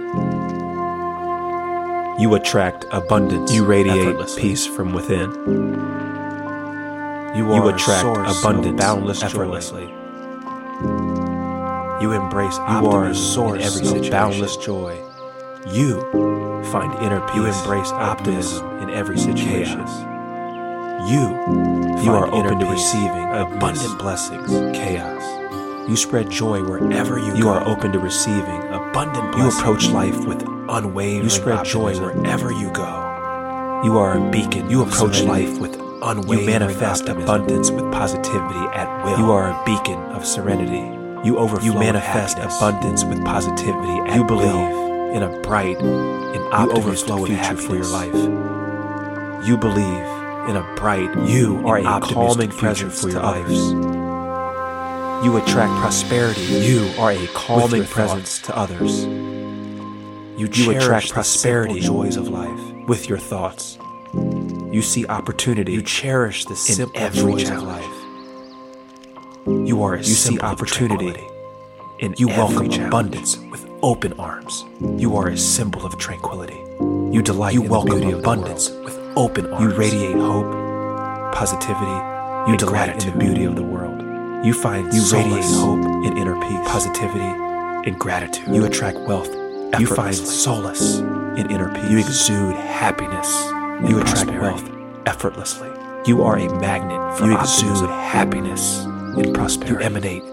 You 2.19 2.35
attract 2.35 2.85
abundance. 2.91 3.51
You 3.53 3.65
radiate 3.65 4.15
peace 4.37 4.65
from 4.67 4.93
within. 4.93 5.31
You 7.35 7.53
You 7.55 7.67
attract 7.69 8.03
abundance 8.05 8.79
boundless 8.81 9.19
joy. 9.19 9.25
effortlessly. 9.27 9.93
You 12.01 12.11
embrace 12.13 12.57
You 12.57 12.63
are 12.63 13.05
a 13.05 13.09
optimism 13.09 13.15
source 13.15 13.61
in 13.61 13.67
every 13.67 13.81
of 13.81 13.87
situation. 13.87 14.11
boundless 14.11 14.57
joy. 14.57 14.99
You 15.67 16.01
find 16.71 16.93
inner 17.03 17.21
peace. 17.27 17.35
You 17.35 17.45
embrace 17.45 17.91
optimism 17.91 18.79
in 18.83 18.89
every 18.91 19.17
situation. 19.17 19.85
chaos. 19.85 20.05
You, 21.09 21.21
You 22.03 22.11
are 22.13 22.27
open 22.33 22.59
to 22.59 22.65
receiving 22.67 23.29
abundant 23.31 23.97
blessings. 23.99 24.49
chaos. 24.77 25.23
You 25.89 25.95
spread 25.95 26.29
joy 26.29 26.63
wherever 26.63 27.17
you, 27.19 27.31
are. 27.31 27.35
You 27.35 27.43
go. 27.43 27.49
are 27.49 27.67
open 27.67 27.91
to 27.93 27.99
receiving 27.99 28.61
abundant. 28.69 29.31
Blessings. 29.33 29.37
You 29.55 29.59
approach 29.59 29.89
life 29.89 30.25
with 30.25 30.43
unwavering 30.71 31.23
You 31.23 31.29
spread 31.29 31.65
joy 31.65 31.99
wherever 31.99 32.51
you 32.51 32.71
go. 32.71 33.81
You 33.83 33.97
are 33.97 34.17
a 34.17 34.31
beacon. 34.31 34.69
You 34.69 34.83
approach 34.83 35.17
serenity. 35.17 35.47
life 35.51 35.59
with 35.61 35.75
unwavering 36.01 36.39
You 36.39 36.45
manifest 36.45 37.03
optimism. 37.03 37.23
abundance 37.23 37.71
with 37.71 37.91
positivity 37.91 38.65
at 38.73 39.05
will. 39.05 39.17
You 39.19 39.31
are 39.31 39.49
a 39.49 39.63
beacon 39.65 39.99
of 40.15 40.25
serenity. 40.25 40.97
You 41.27 41.37
overflow. 41.37 41.65
You 41.73 41.79
manifest 41.79 42.37
abundance 42.39 43.03
with 43.05 43.23
positivity 43.25 43.97
at 44.09 44.15
You 44.15 44.23
believe 44.23 44.53
will. 44.53 45.11
in 45.15 45.23
a 45.23 45.39
bright 45.41 45.77
and 45.79 46.35
You 46.35 46.51
optimistic 46.51 47.09
overflow 47.09 47.25
future 47.25 47.57
for 47.57 47.75
your 47.75 47.85
life. 47.85 49.47
You 49.47 49.57
believe 49.57 50.05
in 50.49 50.55
a 50.55 50.73
bright. 50.75 51.09
You 51.27 51.61
are 51.67 51.77
a 51.79 51.83
optimistic 51.85 52.15
calming 52.15 52.51
future 52.51 52.89
presence 52.89 53.01
for 53.01 53.09
your 53.09 53.21
life. 53.21 53.45
others. 53.45 55.25
You 55.25 55.37
attract 55.37 55.71
prosperity. 55.81 56.41
You 56.41 56.89
are 56.97 57.11
a 57.11 57.27
calming 57.27 57.85
presence 57.85 58.39
to 58.39 58.57
others. 58.57 59.05
You, 60.37 60.47
You 60.51 60.71
attract 60.71 61.09
prosperity 61.11 61.81
simple 61.81 62.03
joys 62.03 62.17
of 62.17 62.27
life 62.29 62.87
with 62.87 63.07
your 63.09 63.17
thoughts. 63.17 63.77
You 64.13 64.81
see 64.81 65.05
opportunity. 65.07 65.73
You 65.73 65.81
cherish 65.81 66.45
the 66.45 66.55
simple 66.55 66.99
every 66.99 67.33
joys 67.33 67.49
of 67.49 67.63
life. 67.63 67.85
You 69.67 69.83
are 69.83 69.95
a 69.95 69.97
You 69.97 70.03
see 70.03 70.13
symbol 70.15 70.45
of 70.45 70.51
opportunity 70.51 71.23
in 71.99 72.15
You 72.17 72.27
welcome 72.27 72.69
challenge. 72.69 72.77
abundance 72.87 73.37
with 73.51 73.67
open 73.83 74.13
arms. 74.13 74.65
You 74.97 75.15
are 75.17 75.27
a 75.29 75.37
symbol 75.37 75.85
of 75.85 75.97
tranquility. 75.97 76.59
You 77.13 77.21
delight 77.21 77.53
You 77.53 77.63
in 77.63 77.69
welcome 77.69 77.99
the 77.99 78.05
beauty 78.05 78.17
abundance 78.19 78.69
of 78.69 78.75
the 78.77 78.83
with 78.83 78.97
open 79.17 79.45
arms. 79.51 79.61
You 79.73 79.77
radiate 79.77 80.15
hope, 80.15 81.33
positivity. 81.33 81.85
You 81.85 82.53
and 82.53 82.57
delight 82.59 82.71
gratitude. 82.87 83.13
in 83.13 83.19
the 83.19 83.25
beauty 83.25 83.43
of 83.45 83.55
the 83.55 83.63
world. 83.63 84.01
You 84.45 84.53
find 84.53 84.91
You 84.93 85.03
radiate 85.11 85.43
hope 85.45 85.83
and 86.05 86.17
inner 86.17 86.35
peace. 86.41 86.67
positivity, 86.67 87.19
and 87.87 87.99
gratitude. 87.99 88.47
You 88.55 88.65
attract 88.65 88.97
wealth. 88.99 89.29
You 89.79 89.87
find 89.87 90.13
solace 90.15 90.99
in 90.99 91.49
inner 91.49 91.73
peace. 91.73 91.89
You 91.89 91.97
exude 91.99 92.55
happiness. 92.55 93.29
You 93.89 93.99
attract 94.01 94.29
wealth 94.41 94.69
effortlessly. 95.05 95.69
You 96.05 96.23
are 96.23 96.37
a 96.37 96.47
magnet 96.59 97.17
for 97.17 97.25
You 97.25 97.33
optimism. 97.35 97.69
exude 97.69 97.89
happiness 97.89 98.83
and 98.85 99.33
prosperity. 99.33 99.73
You 99.73 99.79
emanate 99.79 100.23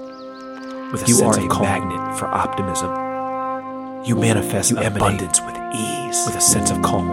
with 0.93 1.03
a 1.03 1.07
You 1.07 1.15
sense 1.15 1.37
are 1.37 1.41
of 1.41 1.47
a 1.47 1.49
calm. 1.49 1.63
magnet 1.63 2.19
for 2.19 2.27
optimism. 2.27 2.91
You 4.05 4.17
manifest 4.17 4.71
You 4.71 4.79
abundance 4.79 5.41
with 5.41 5.57
ease, 5.75 6.27
with 6.27 6.37
a 6.37 6.41
sense 6.41 6.71
of 6.71 6.83
calm. 6.83 7.09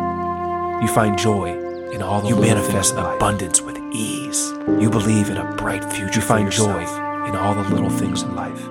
You 0.82 0.88
find 0.88 1.18
joy 1.18 1.52
in 1.92 2.02
all 2.02 2.22
the 2.22 2.30
You 2.30 2.36
little 2.36 2.56
manifest 2.56 2.90
things 2.92 3.00
in 3.00 3.04
life. 3.04 3.16
abundance 3.18 3.62
with 3.62 3.78
ease. 3.94 4.52
You 4.80 4.90
believe 4.90 5.30
in 5.30 5.38
a 5.38 5.54
bright 5.56 5.84
future. 5.94 6.16
You 6.16 6.22
find 6.22 6.52
joy 6.52 6.82
in 7.28 7.36
all 7.36 7.54
the 7.54 7.70
little 7.70 7.90
things 7.90 8.24
in 8.24 8.36
life. 8.36 8.68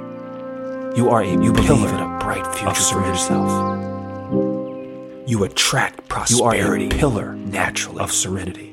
You 0.96 1.10
are 1.10 1.22
a 1.22 1.26
you 1.28 1.52
believe 1.52 1.66
pillar 1.66 1.88
in 1.88 2.00
a 2.00 2.18
bright 2.20 2.46
future 2.54 2.68
of 2.68 2.76
for 2.76 2.82
serenity. 2.82 3.10
yourself. 3.10 5.28
You 5.28 5.44
attract 5.44 6.08
prosperity. 6.08 6.84
You 6.84 6.90
are 6.90 6.94
a 6.94 6.98
pillar 6.98 7.32
naturally. 7.34 7.98
of 8.00 8.12
serenity. 8.12 8.70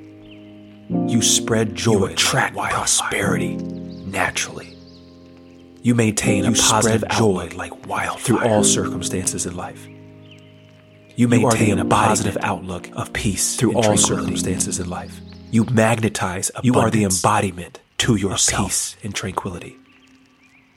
You 1.07 1.21
spread 1.21 1.73
joy. 1.73 1.93
You 1.93 2.05
attract 2.05 2.55
prosperity 2.55 3.55
naturally. 3.55 4.75
You 5.81 5.95
maintain 5.95 6.43
You 6.43 6.51
a 6.51 6.53
positive 6.53 7.01
joy 7.09 7.15
outlook 7.15 7.55
like 7.55 7.87
wildfire. 7.87 8.19
through 8.23 8.47
all 8.47 8.63
circumstances 8.63 9.45
in 9.47 9.55
life. 9.55 9.87
You 9.87 9.95
You 11.15 11.27
maintain 11.27 11.79
a 11.79 11.85
positive 11.85 12.37
outlook 12.41 12.89
of 12.93 13.11
peace 13.13 13.55
through 13.55 13.75
all 13.75 13.97
circumstances 13.97 14.79
in 14.79 14.89
life. 14.89 15.19
You 15.49 15.65
magnetize 15.65 16.49
abundance 16.49 16.75
You 16.75 16.81
are 16.81 16.89
the 16.91 17.03
embodiment 17.03 17.79
to 17.99 18.15
your 18.15 18.35
peace 18.37 18.95
and 19.03 19.15
tranquility. 19.15 19.77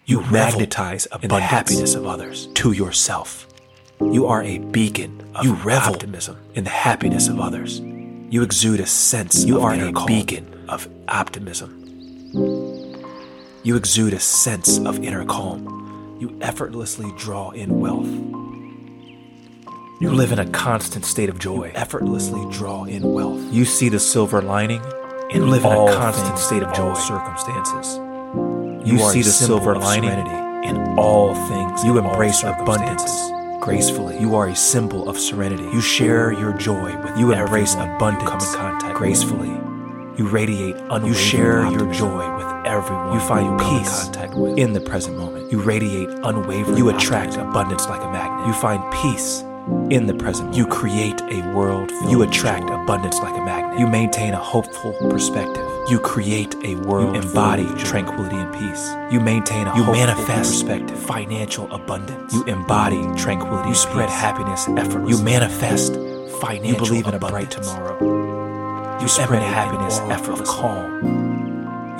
You 0.06 0.20
You 0.22 0.30
magnetize 0.30 1.06
in 1.22 1.28
the 1.30 1.40
happiness 1.40 1.94
of 1.94 2.06
others. 2.06 2.48
to 2.54 2.72
yourself. 2.72 3.46
You 4.00 4.26
are 4.26 4.42
a 4.42 4.58
beacon 4.58 5.22
of 5.34 5.44
You 5.44 5.54
revel 5.54 5.94
optimism. 5.94 6.36
in 6.54 6.64
the 6.64 6.70
happiness 6.70 7.28
of 7.28 7.40
others. 7.40 7.80
You 8.30 8.42
exude 8.42 8.80
a 8.80 8.86
sense 8.86 9.44
You 9.44 9.58
of 9.58 9.64
are 9.64 9.74
inner 9.74 9.88
a 9.88 9.92
calm. 9.92 10.06
beacon 10.06 10.46
of 10.68 10.88
optimism. 11.08 11.70
You 13.62 13.76
exude 13.76 14.12
a 14.12 14.20
sense 14.20 14.78
of 14.78 15.02
inner 15.02 15.24
calm. 15.24 16.16
You 16.20 16.36
effortlessly 16.42 17.10
draw 17.16 17.50
in 17.50 17.80
wealth. 17.80 18.08
You 20.00 20.10
live 20.10 20.32
in 20.32 20.38
a 20.38 20.46
constant 20.50 21.06
state 21.06 21.28
of 21.30 21.38
joy. 21.38 21.72
effortlessly 21.74 22.44
draw 22.50 22.84
in 22.84 23.02
wealth. 23.14 23.40
You 23.52 23.64
see 23.64 23.88
the 23.88 24.00
silver 24.00 24.42
lining 24.42 24.82
and 25.32 25.48
live 25.50 25.64
in 25.64 25.72
all 25.72 25.88
a 25.88 25.96
constant 25.96 26.38
state 26.38 26.62
of 26.62 26.74
joy. 26.74 26.92
circumstances. 26.94 27.98
You, 28.84 29.02
are 29.02 29.12
see 29.12 29.22
the 29.22 29.30
silver 29.30 29.74
lining 29.76 30.10
serenity 30.10 30.68
in 30.68 30.98
all 30.98 31.34
things. 31.34 31.84
You 31.84 31.98
embrace 31.98 32.42
abundance 32.42 33.02
gracefully. 33.60 34.18
You 34.18 34.34
are 34.34 34.48
a 34.48 34.56
symbol 34.56 35.08
of 35.08 35.18
serenity. 35.18 35.64
You 35.64 35.80
share 35.80 36.32
your 36.32 36.52
joy 36.52 36.96
with 37.02 37.18
you 37.18 37.32
embrace 37.32 37.74
everyone 37.74 37.74
you 37.74 37.80
abundance 37.96 38.28
come 38.30 38.40
in 38.40 38.54
contact 38.54 38.94
gracefully. 38.96 39.48
You 40.18 40.28
radiate 40.28 40.76
unwavering 40.76 41.06
You 41.06 41.14
share 41.14 41.70
your 41.70 41.92
joy 41.92 42.36
with 42.36 42.66
everyone 42.66 43.14
You 43.14 43.20
find 43.20 43.46
you 43.46 43.56
come 43.58 43.76
in 43.76 43.80
peace 43.80 44.04
contact 44.04 44.34
with. 44.34 44.58
in 44.58 44.72
the 44.72 44.80
present 44.80 45.16
moment. 45.16 45.50
You 45.50 45.60
radiate 45.60 46.08
unwavering. 46.08 46.76
You 46.76 46.90
attract 46.90 47.36
abundance 47.36 47.88
like 47.88 48.00
a 48.02 48.10
magnet. 48.12 48.46
You 48.46 48.52
find 48.52 48.82
peace 48.92 49.42
in 49.90 50.06
the 50.06 50.14
present. 50.14 50.54
You 50.54 50.66
create 50.66 51.20
a 51.22 51.40
world. 51.54 51.90
You 52.08 52.22
attract 52.22 52.68
abundance 52.70 53.18
like 53.20 53.34
a 53.34 53.44
magnet. 53.44 53.78
You 53.78 53.86
maintain 53.86 54.32
a 54.34 54.38
hopeful 54.38 54.92
perspective. 55.10 55.66
You 55.90 55.98
create 55.98 56.54
a 56.64 56.74
world. 56.86 57.14
You 57.14 57.22
embody 57.22 57.66
tranquility 57.76 58.36
and 58.36 58.52
peace. 58.54 58.94
You 59.12 59.20
maintain 59.20 59.66
a 59.66 59.76
You 59.76 59.84
hopeful 59.84 59.94
manifest 59.94 60.52
perspective. 60.66 60.98
financial 60.98 61.70
abundance. 61.72 62.32
You 62.32 62.44
embody 62.44 63.02
tranquility. 63.16 63.68
You 63.70 63.74
spread 63.74 64.08
peace. 64.08 64.18
happiness 64.18 64.68
effortlessly. 64.68 65.10
You 65.18 65.22
manifest 65.24 65.94
financial 66.40 66.66
You 66.66 66.76
believe 66.76 67.06
in 67.06 67.14
a 67.14 67.18
bright 67.18 67.50
tomorrow. 67.50 69.00
You 69.00 69.08
spread 69.08 69.26
spread 69.26 69.42
happiness 69.42 69.98
of 70.00 70.10
effortlessly. 70.10 70.46
calm. 70.46 71.23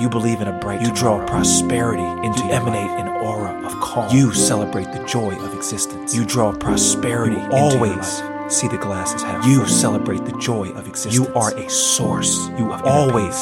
You 0.01 0.09
believe 0.09 0.41
in 0.41 0.49
a 0.49 0.59
bright 0.59 0.81
You 0.83 0.93
draw 0.93 1.25
prosperity 1.27 2.03
into 2.27 2.41
You 2.45 2.51
emanate 2.53 2.91
life. 2.91 3.01
an 3.01 3.09
aura 3.09 3.53
of 3.65 3.73
calm. 3.81 4.11
You 4.15 4.33
celebrate 4.33 4.93
the 4.93 5.05
joy 5.05 5.33
of 5.45 5.55
existence. 5.55 6.15
You 6.15 6.25
draw 6.25 6.53
prosperity 6.53 7.37
You 7.37 7.43
into 7.43 7.57
your 7.57 7.97
always 7.97 8.23
see 8.49 8.69
the 8.69 8.77
glass 8.79 9.15
as 9.15 9.23
half 9.23 9.47
You 9.47 9.67
celebrate 9.67 10.25
the 10.25 10.37
joy 10.39 10.69
of 10.71 10.87
existence. 10.89 11.15
You 11.15 11.33
are 11.35 11.57
a 11.57 11.69
source 11.71 12.49
You 12.59 12.73
always 12.73 13.37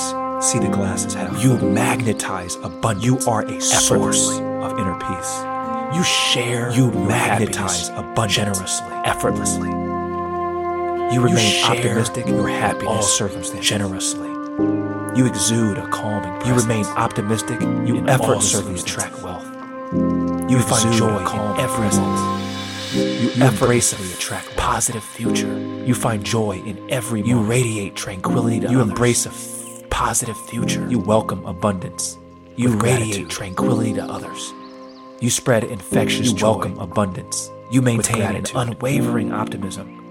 see 0.44 0.58
the 0.58 0.68
glass 0.68 1.06
as 1.06 1.14
half 1.14 1.42
You 1.42 1.56
magnetize 1.58 2.56
abundance. 2.56 3.04
You 3.04 3.18
are 3.30 3.42
a 3.42 3.60
source. 3.60 4.28
of 4.38 4.78
inner 4.78 4.98
peace. 4.98 5.96
You 5.96 6.04
share 6.04 6.70
You 6.72 6.84
your 6.92 7.06
magnetize 7.06 7.88
abundance 7.90 8.34
generously. 8.34 8.94
effortlessly. 9.04 9.68
You 11.12 11.20
remain 11.20 11.38
share 11.52 11.72
optimistic 11.72 12.26
in 12.26 12.34
your 12.36 12.48
all 12.48 12.54
happiness 12.56 13.12
circumstances. 13.18 13.68
generously. 13.68 14.28
You 15.16 15.26
exude 15.26 15.78
a 15.78 15.86
calming 15.88 16.46
You 16.46 16.54
remain 16.54 16.84
optimistic 16.86 17.60
You 17.60 17.96
in 17.96 18.08
effortlessly 18.08 18.74
attract 18.74 19.22
wealth. 19.22 19.44
You 20.50 20.56
You 20.56 20.62
find 20.62 20.92
joy 20.94 21.18
in 21.18 21.60
every 21.60 21.76
presence. 21.88 21.96
moment. 21.96 22.42
You, 22.94 23.02
You 23.02 23.44
embrace 23.46 23.92
effortlessly 23.92 24.10
a 24.10 24.14
attract 24.16 24.56
positive 24.56 25.02
future. 25.04 25.52
You 25.86 25.94
find 25.94 26.24
joy 26.24 26.62
in 26.66 26.78
every 26.90 27.20
You 27.22 27.34
moment. 27.36 27.50
radiate 27.50 27.94
tranquility 27.94 28.60
to 28.60 28.70
You 28.70 28.80
others. 28.80 28.88
embrace 28.90 29.26
a 29.26 29.30
f- 29.30 29.90
positive 29.90 30.36
future. 30.48 30.86
You 30.88 30.98
welcome 30.98 31.44
abundance. 31.46 32.16
You 32.56 32.70
with 32.70 32.82
radiate 32.82 32.98
gratitude. 33.00 33.30
tranquility 33.30 33.92
to 33.94 34.04
others. 34.04 34.52
You 35.20 35.30
spread 35.30 35.64
infectious 35.64 36.28
You 36.30 36.34
joy. 36.36 36.46
welcome 36.48 36.78
abundance. 36.78 37.50
You 37.70 37.80
maintain 37.82 38.22
an 38.22 38.44
unwavering 38.54 39.32
optimism. 39.32 40.01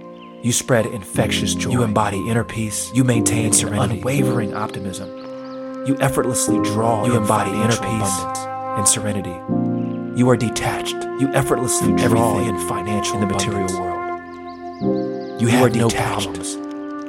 You 0.44 0.52
spread 0.52 0.88
infectious 0.88 1.54
joy. 1.54 1.72
You 1.72 1.84
embody 1.84 2.28
inner 2.28 2.44
peace. 2.44 2.92
You 2.96 3.04
maintain 3.04 3.54
serenity. 3.54 4.00
unwavering 4.00 4.56
optimism. 4.56 5.86
You 5.86 5.96
effortlessly 6.00 6.60
draw. 6.64 7.06
You 7.06 7.16
embody 7.16 7.52
inner 7.52 7.68
peace 7.68 7.78
abundance 7.78 8.40
and 8.78 8.88
serenity. 8.88 10.20
You 10.20 10.30
are 10.30 10.38
detached. 10.38 10.96
You 11.20 11.28
effortlessly 11.34 11.96
draw 11.96 12.40
everything 12.40 12.56
in 12.56 12.68
financial 12.68 13.22
in 13.22 13.28
the 13.28 13.36
abundance. 13.36 13.72
material 13.72 13.82
world. 13.82 15.42
You, 15.42 15.48
You 15.48 15.54
have 15.54 15.76
no 15.76 15.90
problems 15.90 16.56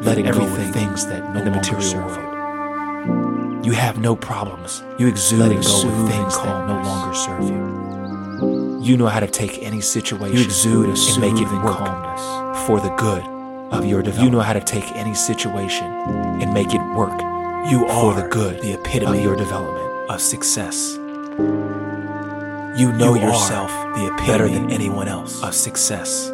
letting 0.06 0.26
go 0.26 0.42
of 0.42 0.72
things 0.74 1.06
that 1.06 1.32
no 1.32 1.38
in 1.38 1.44
the 1.46 1.50
material 1.50 1.82
serve 1.82 2.16
world. 2.16 3.64
You 3.64 3.72
have 3.72 3.98
no 3.98 4.14
problems. 4.14 4.82
You 4.98 5.06
exude 5.08 5.38
Letting 5.40 5.60
go 5.60 5.88
of 5.88 6.10
things 6.10 6.36
that 6.36 6.66
no 6.68 6.82
longer 6.82 7.14
serve 7.14 7.48
you. 7.48 7.81
You 8.82 8.96
know 8.96 9.06
how 9.06 9.20
to 9.20 9.26
take 9.28 9.62
any 9.62 9.80
situation 9.80 10.36
You 10.36 10.42
exude 10.44 10.88
a 10.88 10.92
and 10.92 11.20
make 11.20 11.40
it 11.40 11.48
work 11.62 11.76
calmness. 11.78 12.66
for 12.66 12.80
the 12.80 12.90
good 12.96 13.22
of 13.72 13.86
your 13.86 14.02
development. 14.02 14.24
You 14.24 14.30
know 14.30 14.40
how 14.40 14.52
to 14.54 14.60
take 14.60 14.84
any 14.96 15.14
situation 15.14 15.86
and 15.86 16.52
make 16.52 16.74
it 16.74 16.82
work 16.96 17.16
You 17.70 17.80
for 17.86 17.90
are 18.12 18.22
the 18.22 18.28
good 18.28 18.60
the 18.60 18.72
epitome 18.74 19.18
of 19.18 19.24
your 19.24 19.36
development. 19.36 20.10
of 20.10 20.20
success. 20.20 20.76
You 22.80 22.90
know 22.92 23.14
You 23.14 23.22
yourself 23.28 23.70
the 23.94 24.06
epitome 24.12 24.26
better 24.26 24.48
than 24.48 24.70
anyone 24.70 25.06
else. 25.08 25.42
of 25.42 25.54
success. 25.54 26.28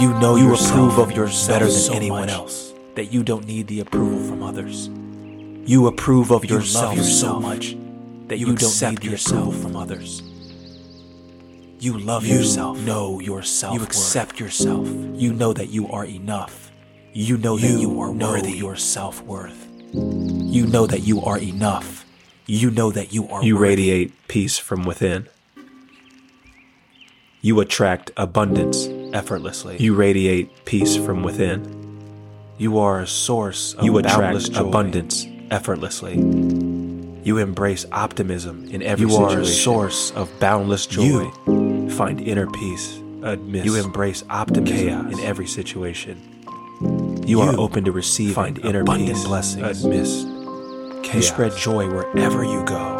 You 0.00 0.10
know 0.20 0.36
You 0.36 0.48
yourself 0.50 0.92
approve 0.92 0.98
of 1.10 1.16
yourself 1.16 1.48
better 1.58 1.66
than 1.70 1.74
so 1.88 1.92
anyone 1.94 2.20
much 2.22 2.30
else. 2.30 2.72
That 2.94 3.12
you 3.12 3.22
don't 3.24 3.46
need 3.46 3.66
the 3.66 3.80
approval 3.80 4.20
from 4.28 4.42
others. 4.42 4.88
You 5.66 5.86
approve 5.88 6.30
of 6.30 6.44
You 6.44 6.56
yourself 6.56 6.96
yourself 6.96 7.34
so 7.34 7.40
much 7.40 7.76
that 8.28 8.38
you 8.38 8.46
you, 8.48 8.54
don't 8.56 8.80
need 8.90 8.98
the 8.98 9.10
yourself. 9.10 9.48
approval 9.48 9.52
from 9.62 9.76
others. 9.76 10.22
You 11.80 11.98
love 11.98 12.26
You 12.26 12.36
yourself. 12.38 12.78
know 12.80 13.20
yourself. 13.20 13.74
You 13.74 13.82
accept 13.82 14.38
yourself. 14.38 14.86
You 15.14 15.32
know 15.32 15.52
that 15.54 15.68
you 15.70 15.88
are 15.88 16.04
enough. 16.04 16.70
You 17.12 17.38
know 17.38 17.56
that 17.56 17.66
You 17.70 17.78
you 17.80 18.00
are 18.00 18.12
worthy. 18.12 18.52
your 18.52 18.76
self 18.76 19.22
worth. 19.22 19.66
You 19.94 20.66
know 20.66 20.86
that 20.86 21.00
you 21.02 21.22
are 21.22 21.38
enough. 21.38 22.04
You 22.46 22.70
know 22.70 22.90
that 22.92 23.12
you 23.12 23.28
are 23.28 23.42
You 23.42 23.54
worthy. 23.56 23.68
radiate 23.68 24.28
peace 24.28 24.58
from 24.58 24.84
within. 24.84 25.26
You 27.40 27.60
attract 27.60 28.10
abundance 28.16 28.86
effortlessly. 29.14 29.78
You 29.78 29.94
radiate 29.94 30.64
peace 30.66 30.96
from 30.96 31.22
within. 31.22 31.58
You 32.58 32.78
are 32.78 33.00
a 33.00 33.06
source 33.06 33.72
of 33.74 33.84
You 33.84 33.92
boundless 34.02 34.44
attract 34.48 34.62
joy. 34.62 34.68
abundance 34.68 35.26
effortlessly. 35.50 36.16
You 37.24 37.38
embrace 37.38 37.86
optimism 37.92 38.66
in 38.70 38.82
every 38.82 39.06
You 39.06 39.10
situation. 39.12 39.30
You 39.32 39.38
are 39.38 39.42
a 39.42 39.46
source 39.46 40.10
of 40.12 40.28
boundless 40.40 40.86
joy. 40.86 41.02
You 41.02 41.32
find 41.90 42.20
inner 42.20 42.46
peace 42.50 42.98
amidst 43.22 43.66
You 43.66 43.76
embrace 43.76 44.24
optimism 44.30 44.64
chaos 44.76 45.12
in 45.12 45.20
every 45.20 45.46
situation. 45.46 46.20
You, 46.80 47.22
You 47.26 47.40
are 47.42 47.54
open 47.58 47.84
to 47.84 47.92
receive 47.92 48.34
find 48.34 48.58
inner 48.64 48.80
abundant 48.80 49.10
peace 49.10 49.24
blessings. 49.26 49.84
amidst 49.84 50.26
You 51.14 51.22
spread 51.22 51.52
joy 51.56 51.88
wherever 51.88 52.44
you 52.44 52.64
go. 52.64 52.98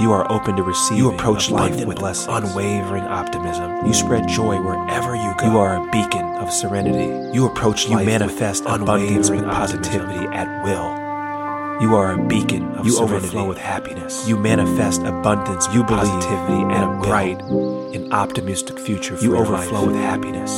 You 0.00 0.10
are 0.10 0.30
open 0.32 0.56
to 0.56 0.62
receive. 0.64 0.98
You 0.98 1.12
approach 1.12 1.50
life 1.50 1.84
with 1.86 1.98
blessings. 1.98 2.26
unwavering 2.28 3.04
optimism. 3.04 3.86
You 3.86 3.94
spread 3.94 4.26
joy 4.28 4.60
wherever 4.60 5.14
you 5.14 5.32
go. 5.38 5.46
You 5.52 5.58
are 5.58 5.76
a 5.76 5.90
beacon 5.92 6.24
of 6.42 6.50
serenity. 6.52 7.32
You 7.32 7.46
approach 7.46 7.86
You 7.88 7.96
life 7.96 8.06
manifest 8.06 8.64
with 8.64 8.80
abundance 8.80 9.28
unwavering 9.28 9.46
with 9.48 9.56
positivity 9.56 10.26
optimism. 10.26 10.32
at 10.32 10.64
will. 10.64 11.03
You 11.80 11.96
are 11.96 12.12
a 12.12 12.18
beacon 12.28 12.62
of 12.76 12.86
You 12.86 12.92
serenity. 12.92 13.16
overflow 13.16 13.48
with 13.48 13.58
happiness. 13.58 14.26
You 14.28 14.36
manifest 14.36 15.02
abundance, 15.02 15.66
You 15.74 15.82
believe 15.84 16.02
positivity, 16.04 16.62
in 16.62 16.70
and 16.70 16.84
a 16.84 16.90
a 16.98 17.00
bright 17.02 17.40
and 17.42 18.12
optimistic 18.12 18.78
future 18.78 19.16
for 19.16 19.24
your 19.24 19.38
life. 19.38 19.48
You 19.48 19.54
overflow 19.54 19.78
life. 19.80 19.86
with 19.88 19.96
happiness. 19.96 20.52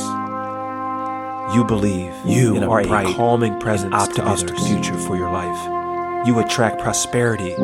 You 1.55 1.63
believe 1.63 2.13
You 2.25 2.55
in 2.55 2.63
a 2.63 2.69
are 2.69 2.81
a 2.81 2.87
bright, 2.87 3.15
calming 3.15 3.59
presence 3.59 3.93
to 3.93 3.99
optimistic 4.21 4.51
others. 4.51 4.67
future 4.67 4.97
for 4.97 5.15
your 5.17 5.31
life. 5.31 6.27
You 6.27 6.39
attract 6.39 6.81
prosperity 6.81 7.55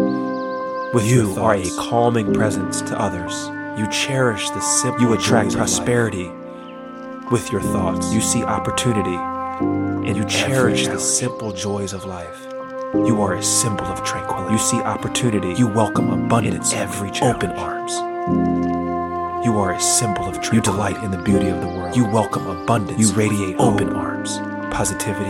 with 0.94 1.06
You 1.06 1.36
are 1.40 1.56
a 1.56 1.70
calming 1.90 2.34
presence 2.34 2.82
to 2.82 3.00
others. 3.00 3.34
You 3.78 3.88
cherish 3.92 4.50
the 4.52 4.62
simple. 4.62 5.02
You 5.02 5.14
attract 5.14 5.52
joys 5.52 5.56
of 5.56 5.60
life. 5.60 5.68
prosperity 5.76 6.32
with 7.32 7.52
your 7.52 7.62
thoughts. 7.62 8.14
You 8.14 8.22
see 8.22 8.44
opportunity, 8.44 9.16
and 9.16 10.16
you 10.18 10.24
cherish 10.26 10.88
the 10.88 11.00
simple 11.00 11.52
joys 11.52 11.94
of 11.94 12.06
life. 12.06 12.48
You 12.94 13.22
are 13.24 13.34
a 13.34 13.42
symbol 13.44 13.86
of 13.86 14.04
tranquility. 14.04 14.54
You 14.54 14.60
see 14.60 14.80
opportunity. 14.80 15.54
You 15.60 15.68
welcome 15.68 16.12
abundance 16.12 16.74
In 16.74 16.78
every 16.80 17.10
challenge. 17.10 17.44
open 17.44 17.58
arms. 17.58 17.94
You 19.44 19.58
are 19.58 19.74
a 19.74 19.80
symbol 19.82 20.26
of 20.26 20.36
truth. 20.42 20.54
You 20.54 20.62
delight 20.62 21.04
in 21.04 21.10
the 21.10 21.18
beauty 21.18 21.50
of 21.50 21.60
the 21.60 21.68
world. 21.68 21.96
You 21.96 22.06
welcome 22.06 22.46
abundance. 22.48 23.00
You 23.00 23.12
radiate 23.16 23.56
open 23.58 23.94
arms, 23.94 24.38
positivity, 24.72 25.26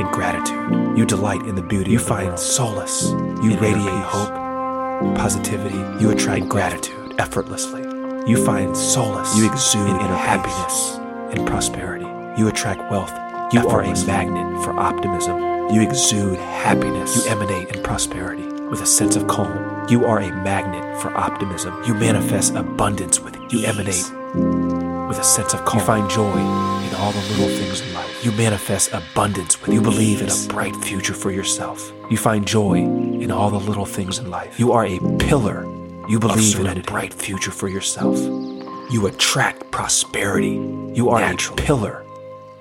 and 0.00 0.10
gratitude. 0.12 0.98
You 0.98 1.06
delight 1.06 1.40
in 1.46 1.54
the 1.54 1.62
beauty. 1.62 1.90
You 1.90 1.98
find 1.98 2.38
solace. 2.38 3.10
You 3.10 3.56
radiate 3.58 4.04
hope, 4.04 4.34
positivity. 5.16 5.78
You 6.04 6.10
attract 6.10 6.48
gratitude 6.48 7.14
effortlessly. 7.18 7.80
You 8.30 8.44
find 8.44 8.76
solace. 8.76 9.34
You 9.38 9.50
exude 9.50 9.88
in 9.88 9.96
inner 9.96 10.16
happiness 10.16 10.98
and 11.34 11.46
prosperity. 11.46 12.06
You 12.38 12.48
attract 12.48 12.90
wealth. 12.90 13.12
You 13.54 13.66
are 13.68 13.80
a 13.80 14.06
magnet 14.06 14.62
for 14.62 14.78
optimism. 14.78 15.59
You 15.72 15.82
exude 15.82 16.38
happiness. 16.38 17.24
You 17.24 17.30
emanate 17.30 17.76
in 17.76 17.82
prosperity 17.82 18.42
with 18.70 18.82
a 18.82 18.86
sense 18.86 19.14
of 19.14 19.28
calm. 19.28 19.86
You 19.88 20.04
are 20.04 20.18
a 20.18 20.28
magnet 20.42 21.00
for 21.00 21.16
optimism. 21.16 21.80
You 21.86 21.94
manifest 21.94 22.54
abundance 22.56 23.20
with 23.20 23.36
You 23.52 23.64
emanate 23.64 24.10
with 25.08 25.18
a 25.18 25.24
sense 25.24 25.54
of 25.54 25.64
calm. 25.64 25.78
You 25.78 25.86
find 25.86 26.10
joy 26.10 26.38
in 26.38 26.94
all 26.96 27.12
the 27.12 27.20
little 27.30 27.48
things 27.48 27.80
in 27.82 27.94
life. 27.94 28.24
You 28.24 28.32
manifest 28.32 28.92
abundance 28.92 29.60
with 29.60 29.72
You 29.72 29.80
believe 29.80 30.22
in 30.22 30.28
a 30.28 30.46
bright 30.48 30.74
future 30.74 31.14
for 31.14 31.30
yourself. 31.30 31.92
You 32.10 32.16
find 32.16 32.46
joy 32.46 32.74
in 32.78 33.30
all 33.30 33.50
the 33.50 33.60
little 33.60 33.86
things 33.86 34.18
in 34.18 34.28
life. 34.28 34.58
You 34.58 34.72
are 34.72 34.84
a 34.86 34.98
pillar. 35.18 35.64
You 36.08 36.18
believe 36.18 36.58
in 36.58 36.66
a 36.66 36.82
bright 36.82 37.14
future 37.14 37.52
for 37.52 37.68
yourself. 37.68 38.18
You 38.90 39.06
attract 39.06 39.70
prosperity. 39.70 40.60
You 40.94 41.10
are 41.10 41.20
Naturally. 41.20 41.62
a 41.62 41.66
pillar 41.66 42.04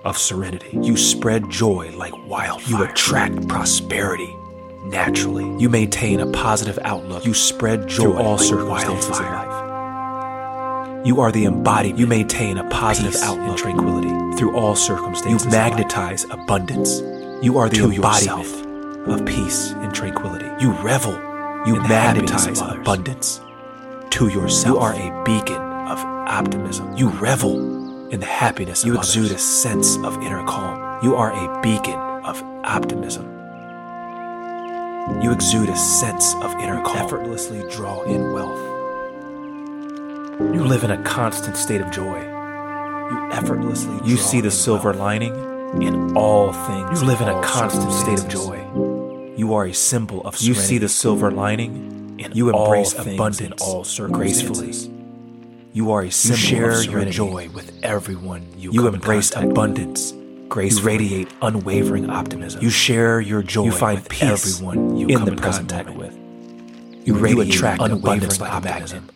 of 0.03 0.17
serenity. 0.17 0.77
You 0.81 0.97
spread 0.97 1.49
joy 1.49 1.91
like 1.95 2.13
wildfire. 2.27 2.69
You 2.69 2.83
attract 2.83 3.47
prosperity 3.47 4.35
naturally. 4.83 5.45
You 5.61 5.69
maintain 5.69 6.19
a 6.19 6.27
positive 6.31 6.79
outlook. 6.83 7.25
You 7.25 7.33
spread 7.33 7.87
joy 7.87 8.03
through 8.03 8.17
all 8.17 8.37
like 8.37 8.47
circumstances 8.47 9.19
of 9.19 9.25
life. 9.25 11.05
You 11.05 11.21
are 11.21 11.31
the 11.31 11.45
embodiment. 11.45 11.99
You 11.99 12.07
maintain 12.07 12.57
a 12.57 12.69
positive 12.69 13.13
Peace 13.13 13.23
outlook 13.23 13.57
tranquility 13.57 14.37
through 14.37 14.57
all 14.57 14.75
circumstances. 14.75 15.45
You 15.45 15.51
magnetize 15.51 16.25
abundance. 16.25 17.01
You 17.41 17.57
are 17.57 17.69
the 17.69 17.83
embodiment 17.83 19.07
of 19.07 19.25
peace 19.25 19.71
and 19.71 19.93
tranquility. 19.93 20.45
You 20.61 20.71
revel. 20.81 21.13
You 21.65 21.81
magnetize 21.83 22.61
abundance 22.61 23.41
to 24.11 24.27
yourself. 24.27 24.75
You 24.75 24.79
are 24.79 24.93
a 24.93 25.23
beacon 25.23 25.61
of 25.61 25.99
optimism. 25.99 26.95
You 26.97 27.09
revel 27.09 27.78
in 28.11 28.19
the 28.19 28.25
happiness 28.25 28.83
you 28.83 28.97
exude 28.97 29.25
others. 29.25 29.37
a 29.37 29.39
sense 29.39 29.97
of 29.97 30.15
inner 30.21 30.43
calm. 30.45 31.03
You 31.03 31.15
are 31.15 31.31
a 31.31 31.61
beacon 31.61 31.93
of 31.93 32.41
optimism. 32.63 33.25
You 35.21 35.31
exude 35.31 35.69
a 35.69 35.77
sense 35.77 36.33
of 36.35 36.51
inner 36.53 36.81
calm. 36.83 36.97
Effortlessly 36.97 37.63
draw 37.69 38.01
in 38.03 38.33
wealth. 38.33 38.59
You 40.39 40.63
live 40.63 40.83
in 40.83 40.91
a 40.91 41.01
constant 41.03 41.57
state 41.57 41.81
of 41.81 41.91
joy. 41.91 42.19
You 42.21 43.29
effortlessly 43.31 43.99
You 44.09 44.17
see 44.17 44.41
the 44.41 44.51
silver 44.51 44.89
wealth. 44.89 44.99
lining 44.99 45.35
in 45.81 46.15
all 46.15 46.53
things. 46.53 47.01
You 47.01 47.07
live 47.07 47.21
in 47.21 47.27
a 47.27 47.41
constant 47.43 47.91
state 47.91 48.19
of 48.19 48.27
joy. 48.29 48.57
You 49.35 49.53
are 49.53 49.65
a 49.65 49.73
symbol 49.73 50.21
of 50.21 50.37
serenity. 50.37 50.47
You 50.47 50.67
see 50.67 50.77
the 50.77 50.89
silver 50.89 51.31
lining 51.31 52.17
in 52.19 52.31
you 52.33 52.49
embrace 52.49 52.93
abundance 52.93 53.61
all 53.61 53.83
gracefully. 54.09 54.98
You 55.79 55.91
are 55.91 56.01
a 56.01 56.11
symbol 56.11 56.39
you 56.39 56.45
share 56.45 56.71
of 56.71 56.85
your 56.87 57.05
joy 57.05 57.49
with 57.53 57.71
everyone 57.83 58.45
you, 58.57 58.73
you 58.73 58.85
embrace 58.85 59.33
abundance 59.33 60.11
Grace 60.49 60.79
you 60.79 60.83
radiate 60.83 61.29
unwavering 61.41 62.09
optimism. 62.09 62.61
You 62.61 62.69
share 62.69 63.21
your 63.21 63.41
joy. 63.41 63.63
You 63.63 63.71
find 63.71 63.99
with 63.99 64.09
peace 64.09 64.57
everyone 64.57 64.97
you 64.97 65.07
in 65.07 65.19
come 65.19 65.29
the 65.29 65.41
contact 65.41 65.91
with. 65.91 66.13
You, 67.05 67.25
you 67.25 67.39
attract 67.39 67.81
abundance 67.81 68.41
like 68.41 68.51
optimism. 68.51 69.09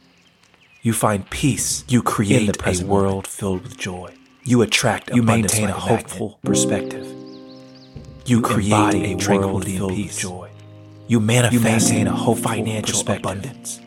You 0.81 0.93
find 0.93 1.29
peace. 1.29 1.83
You 1.89 2.01
create 2.01 2.55
a 2.65 2.85
world 2.85 3.27
filled 3.27 3.63
with 3.63 3.77
joy. 3.77 4.13
You 4.45 4.61
attract. 4.61 5.13
You 5.13 5.21
maintain 5.21 5.65
like 5.65 5.75
a 5.75 5.79
hopeful 5.81 6.39
perspective. 6.45 7.05
You, 8.25 8.39
create 8.39 8.93
a 8.95 9.17
tranquility 9.17 9.75
filled 9.79 9.97
with 9.97 10.17
joy. 10.17 10.49
You 11.09 11.19
manifest. 11.19 11.53
You 11.53 11.59
maintain 11.59 12.07
a 12.07 12.15
hopeful 12.15 12.51
financial 12.51 13.01
abundance. 13.11 13.81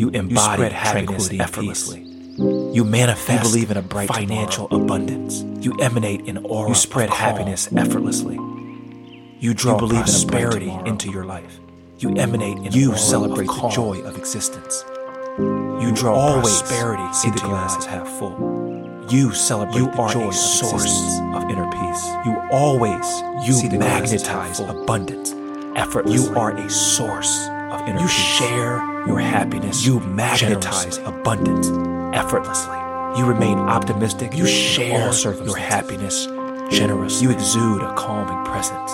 You 0.00 0.08
embody 0.08 0.62
you 0.62 0.70
happiness 0.70 1.30
effortlessly. 1.30 2.00
You 2.38 2.86
manifest. 2.86 3.44
You 3.44 3.50
believe 3.50 3.70
in 3.70 3.76
a 3.76 3.82
bright 3.82 4.08
financial 4.08 4.66
tomorrow. 4.66 4.84
abundance. 4.86 5.44
You 5.62 5.76
emanate 5.78 6.26
an 6.26 6.38
aura. 6.38 6.70
You 6.70 6.74
spread 6.74 7.10
happiness 7.10 7.70
effortlessly. 7.76 8.36
You 9.40 9.52
draw 9.52 9.74
you 9.74 9.78
believe 9.78 10.04
prosperity 10.04 10.74
into 10.86 11.10
your 11.10 11.24
life. 11.24 11.60
You 11.98 12.16
emanate 12.16 12.56
an 12.56 12.72
You 12.72 12.96
celebrate 12.96 13.48
the 13.48 13.68
joy 13.68 14.00
of 14.00 14.16
existence. 14.16 14.86
You 15.36 15.92
draw 15.94 16.14
always 16.14 16.62
prosperity 16.62 17.12
see 17.12 17.28
the 17.28 17.40
glasses 17.40 17.84
half 17.84 18.08
full. 18.08 19.06
You 19.10 19.34
celebrate 19.34 19.76
you 19.76 19.90
the 19.90 20.00
are 20.00 20.12
joy 20.14 20.28
a 20.28 20.32
source 20.32 21.18
of, 21.18 21.42
of 21.42 21.50
inner 21.50 21.70
peace. 21.70 22.06
You 22.24 22.40
always 22.50 23.06
you 23.46 23.52
see 23.52 23.68
the 23.68 23.78
magnetize 23.78 24.60
abundance. 24.60 25.34
Effort. 25.76 26.08
You 26.08 26.34
are 26.36 26.56
a 26.56 26.70
source 26.70 27.48
of 27.48 27.82
inner 27.86 28.00
you 28.00 28.06
peace. 28.06 28.40
You 28.40 28.46
share 28.48 28.89
your 29.06 29.18
happiness. 29.18 29.84
You 29.86 30.00
magnetize 30.00 30.98
abundance 30.98 31.68
effortlessly. 32.16 32.76
You 33.18 33.26
remain 33.26 33.58
optimistic. 33.58 34.34
You 34.34 34.46
share 34.46 35.12
your 35.44 35.56
happiness 35.56 36.26
generously. 36.70 37.26
You 37.26 37.32
exude 37.32 37.82
a 37.82 37.94
calming 37.94 38.44
presence. 38.44 38.92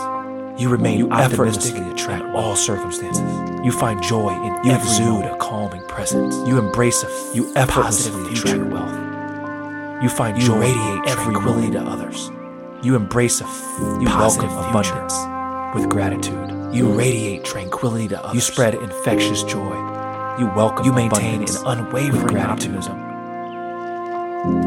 You 0.61 0.71
remain 0.71 0.99
you 0.99 1.13
effortlessly 1.13 1.81
attract 1.91 2.25
all 2.35 2.57
circumstances. 2.57 3.23
You 3.65 3.73
find 3.73 4.03
joy 4.03 4.31
in 4.31 4.65
you 4.65 4.73
every 4.73 4.89
exude 4.89 5.09
moment. 5.09 5.35
a 5.35 5.37
calming 5.37 5.83
presence. 5.83 6.35
You 6.49 6.59
embrace 6.59 7.03
a 7.05 7.37
you 7.37 7.53
effortlessly 7.55 8.33
attract 8.33 8.73
wealth. 8.73 10.03
You 10.03 10.09
find 10.09 10.39
you 10.39 10.47
joy 10.47 10.61
radiate 10.61 11.05
tranquility 11.07 11.73
to 11.73 11.81
others. 11.81 12.31
You 12.83 12.97
embrace 12.97 13.41
a 13.41 13.45
f- 13.45 14.01
you 14.01 14.07
welcome 14.07 14.51
abundance 14.51 15.15
with 15.75 15.91
gratitude. 15.91 16.75
You 16.75 16.89
radiate 16.91 17.45
tranquility 17.45 18.09
to 18.09 18.23
others. 18.23 18.35
You 18.35 18.41
spread 18.41 18.75
infectious 18.77 19.43
joy. 19.43 19.86
You 20.39 20.47
welcome 20.55 20.85
you 20.85 20.93
maintain 20.93 21.43
an 21.43 21.57
unwavering 21.65 22.39
optimism 22.39 23.07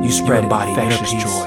you 0.03 0.11
spread 0.11 0.43
you 0.43 0.49
body 0.49 0.72
infectious 0.72 1.11
joy 1.23 1.45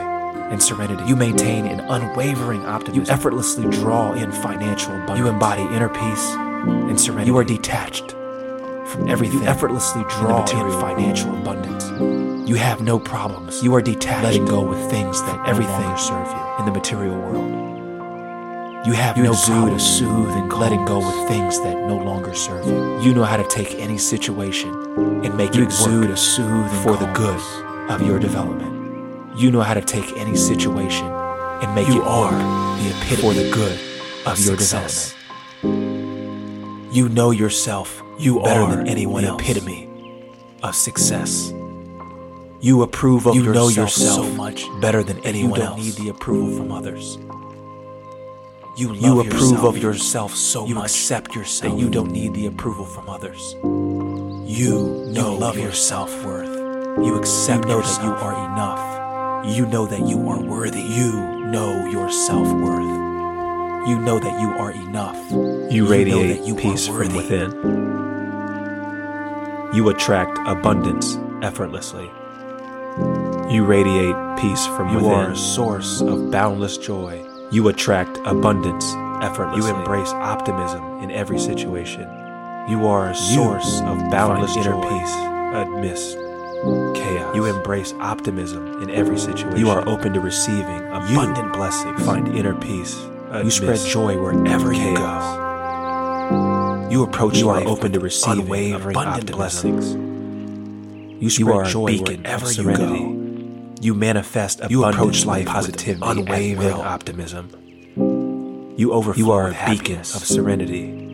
and 0.50 0.62
serenity. 0.62 1.04
You 1.04 1.16
maintain 1.16 1.66
an 1.66 1.80
unwavering 1.80 2.64
optimism. 2.64 3.04
You 3.04 3.10
effortlessly 3.10 3.68
draw 3.70 4.12
in 4.14 4.32
financial 4.32 4.92
abundance. 4.92 5.18
You 5.18 5.28
embody 5.28 5.62
inner 5.64 5.90
peace 5.90 6.30
and 6.32 6.98
serenity. 6.98 7.30
You 7.30 7.36
are 7.36 7.44
detached 7.44 8.12
from 8.12 9.08
everything. 9.08 9.40
You 9.40 9.46
effortlessly 9.46 10.04
draw 10.08 10.46
in, 10.46 10.66
in 10.66 10.80
financial 10.80 11.36
abundance. 11.36 12.48
You 12.48 12.56
have 12.56 12.80
no 12.80 12.98
problems. 12.98 13.62
You 13.62 13.74
are 13.74 13.82
detached, 13.82 14.24
letting 14.24 14.46
go 14.46 14.62
with 14.62 14.90
things 14.90 15.20
that 15.22 15.46
everything 15.46 15.96
serve 15.98 16.28
you 16.28 16.58
in 16.58 16.64
the 16.64 16.72
material 16.72 17.16
world. 17.16 17.61
You 18.84 18.94
have 18.94 19.16
you 19.16 19.22
no 19.22 19.30
exude 19.30 19.72
a 19.74 19.78
soothing 19.78 20.48
letting 20.48 20.84
go 20.86 20.98
with 20.98 21.28
things 21.28 21.60
that 21.60 21.86
no 21.86 21.96
longer 21.96 22.34
serve 22.34 22.66
you. 22.66 23.00
You 23.00 23.14
know 23.14 23.22
how 23.22 23.36
to 23.36 23.46
take 23.48 23.76
any 23.76 23.96
situation 23.96 24.70
and 25.24 25.36
make 25.36 25.54
you 25.54 25.62
it 25.62 25.66
exude 25.66 26.10
a 26.10 26.16
soothing 26.16 26.82
for 26.82 26.96
the 26.96 27.06
good 27.12 27.40
of 27.92 28.02
your 28.04 28.18
development. 28.18 29.38
You 29.38 29.52
know 29.52 29.60
how 29.60 29.74
to 29.74 29.80
take 29.80 30.16
any 30.16 30.34
situation 30.34 31.06
and 31.06 31.72
make 31.76 31.86
you 31.86 32.02
it 32.02 32.06
are 32.08 32.32
the 32.32 32.90
epitome 32.90 33.22
for 33.22 33.32
the 33.34 33.50
good 33.52 33.78
of, 34.26 34.40
your 34.40 34.58
success. 34.58 35.14
development. 35.62 36.94
You 36.96 37.08
know 37.08 37.30
yourself 37.30 38.02
you 38.18 38.40
better 38.42 38.66
than 38.66 38.88
anyone 38.88 39.24
else. 39.24 39.40
epitome 39.40 39.88
of 40.64 40.74
success. 40.74 41.52
You 42.60 42.82
approve 42.82 43.26
of 43.26 43.36
you 43.36 43.44
yourself, 43.44 43.54
know 43.54 43.82
yourself 43.82 44.26
so 44.26 44.32
much 44.34 44.66
better 44.80 45.04
than 45.04 45.18
anyone 45.20 45.50
you 45.50 45.56
don't 45.66 45.78
else. 45.78 45.80
need 45.80 45.94
the 46.04 46.08
approval 46.08 46.56
from 46.56 46.72
others. 46.72 47.16
You, 48.74 48.94
you 48.94 49.20
approve 49.20 49.34
yourself. 49.34 49.64
of 49.64 49.82
yourself 49.82 50.34
so 50.34 50.66
you 50.66 50.74
much 50.74 50.84
accept 50.86 51.34
yourself 51.34 51.74
that 51.74 51.78
you 51.78 51.90
don't 51.90 52.10
need 52.10 52.32
the 52.32 52.46
approval 52.46 52.86
from 52.86 53.06
others. 53.08 53.54
You 53.62 55.10
know 55.12 55.34
you 55.34 55.38
love 55.38 55.58
your 55.58 55.72
self 55.72 56.24
worth. 56.24 56.48
You 57.04 57.16
accept 57.16 57.64
you 57.64 57.70
know 57.70 57.82
that 57.82 58.02
you 58.02 58.10
are 58.10 58.52
enough. 58.52 59.54
You 59.56 59.66
know 59.66 59.86
that 59.86 60.00
you 60.00 60.26
are 60.28 60.40
worthy. 60.40 60.80
You 60.80 61.12
know 61.50 61.86
your 61.90 62.10
self 62.10 62.48
worth. 62.48 63.88
You 63.88 63.98
know 63.98 64.18
that 64.18 64.40
you 64.40 64.48
are 64.48 64.70
enough. 64.70 65.18
You, 65.30 65.68
you 65.70 65.86
radiate 65.86 66.40
you 66.42 66.54
peace 66.54 66.86
from 66.86 67.14
within. 67.14 67.50
You 69.74 69.90
attract 69.90 70.38
abundance 70.46 71.18
effortlessly. 71.42 72.10
You 73.52 73.66
radiate 73.66 74.16
peace 74.38 74.66
from 74.66 74.88
you 74.88 74.96
within. 74.96 75.10
You 75.10 75.16
are 75.16 75.30
a 75.32 75.36
source 75.36 76.00
of 76.00 76.30
boundless 76.30 76.78
joy. 76.78 77.21
You 77.52 77.68
attract 77.68 78.16
abundance 78.24 78.94
effortlessly. 79.22 79.70
You 79.70 79.76
embrace 79.76 80.08
optimism 80.12 81.00
in 81.00 81.10
every 81.10 81.38
situation. 81.38 82.08
You 82.66 82.86
are 82.86 83.10
a 83.10 83.14
source 83.14 83.80
you 83.80 83.86
of 83.88 84.10
boundless 84.10 84.56
inner 84.56 84.80
peace 84.80 85.14
amidst 85.52 86.16
chaos. 86.96 87.36
You 87.36 87.44
embrace 87.44 87.92
optimism 88.00 88.82
in 88.82 88.88
every 88.88 89.18
situation. 89.18 89.58
You 89.58 89.68
are 89.68 89.86
open 89.86 90.14
to 90.14 90.20
receiving 90.20 90.80
abundant 90.86 91.36
you 91.46 91.52
blessings. 91.52 92.02
Find 92.06 92.28
inner 92.28 92.54
peace. 92.54 92.98
You 93.34 93.50
spread 93.50 93.80
joy 93.80 94.18
wherever 94.18 94.72
you 94.72 94.96
go. 94.96 96.88
You 96.90 97.02
approach 97.02 97.36
you 97.36 97.50
are 97.50 97.62
open 97.68 97.92
to 97.92 98.00
receiving 98.00 98.72
abundant 98.72 99.30
blessings. 99.30 99.92
You 101.22 101.28
spread 101.28 101.46
you 101.46 101.52
are 101.52 101.64
joy 101.66 101.84
a 101.84 101.90
beacon 101.98 102.22
wherever 102.22 102.46
of 102.46 102.56
you 102.56 102.76
go. 102.76 103.21
You 103.82 103.94
manifest 103.96 104.60
You 104.70 104.84
approach 104.84 105.26
life 105.26 105.48
with 105.66 105.88
unwavering 105.88 106.74
optimism. 106.74 107.50
You 108.76 108.92
overflow 108.92 109.24
You 109.24 109.32
are 109.32 109.48
with 109.48 109.56
a 109.60 109.70
beacon 109.70 109.98
of 109.98 110.24
serenity. 110.24 111.10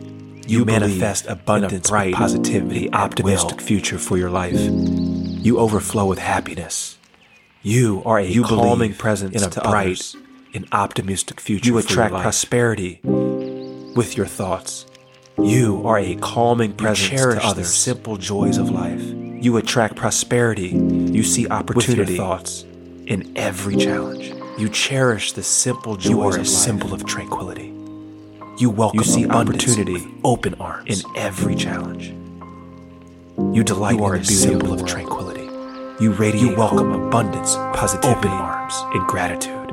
You, 0.47 0.59
You 0.59 0.65
manifest 0.65 1.25
a 1.25 1.31
abundance, 1.31 1.89
bright, 1.89 2.13
positivity, 2.13 2.93
optimistic 2.93 3.59
future 3.59 3.97
for 3.97 4.19
your 4.19 4.29
life. 4.29 4.59
You 4.59 5.57
overflow 5.57 6.05
with 6.05 6.19
happiness. 6.19 6.99
You 7.63 8.03
are 8.05 8.19
a 8.19 8.25
You 8.25 8.43
calming 8.43 8.93
presence 8.93 9.35
in 9.41 9.47
a 9.47 9.49
to 9.49 9.61
bright 9.61 9.87
others, 9.87 10.15
an 10.53 10.67
optimistic 10.71 11.39
future. 11.39 11.69
You 11.69 11.73
for 11.73 11.79
your 11.79 11.91
attract 12.05 12.21
prosperity 12.21 12.99
with 13.03 14.15
your 14.15 14.27
thoughts. 14.27 14.85
You 15.39 15.81
are 15.87 15.97
a 15.97 16.15
calming 16.17 16.73
presence 16.73 17.09
cherish 17.09 17.41
to 17.41 17.41
the 17.41 17.47
others. 17.47 17.73
simple 17.73 18.17
joys 18.17 18.57
of 18.57 18.69
life. 18.69 19.18
You 19.41 19.57
attract 19.57 19.95
prosperity. 19.95 20.67
You 20.69 21.23
see 21.23 21.47
opportunity 21.47 22.01
With 22.01 22.09
your 22.09 22.17
thoughts. 22.17 22.65
in 23.07 23.31
every 23.35 23.75
challenge. 23.75 24.33
You 24.57 24.69
cherish 24.69 25.31
the 25.31 25.43
simple 25.43 25.95
joys 25.95 26.09
You 26.09 26.21
are 26.21 26.29
of 26.29 26.35
a 26.35 26.37
life. 26.39 26.47
symbol 26.47 26.93
of 26.93 27.05
tranquility. 27.05 27.73
You 28.57 28.69
welcome 28.69 28.99
You 28.99 29.05
see 29.05 29.23
abundance 29.23 29.63
opportunity 29.63 29.93
with 29.93 30.07
open 30.25 30.53
arms 30.55 31.03
in 31.03 31.15
every 31.15 31.55
challenge. 31.55 32.13
You 33.55 33.63
delight 33.63 33.95
You 33.97 34.03
are 34.03 34.15
in 34.15 34.21
a 34.21 34.23
the 34.23 34.27
beauty 34.27 34.43
of 34.43 34.49
symbol 34.51 34.67
the 34.67 34.73
of 34.73 34.79
world. 34.81 34.89
tranquility. 34.89 36.03
You 36.03 36.11
radiate 36.11 36.43
You 36.51 36.55
welcome 36.57 36.91
hope, 36.91 37.07
abundance, 37.07 37.55
positivity, 37.55 38.17
open 38.27 38.31
arms. 38.31 38.73
and 38.93 39.07
gratitude. 39.07 39.69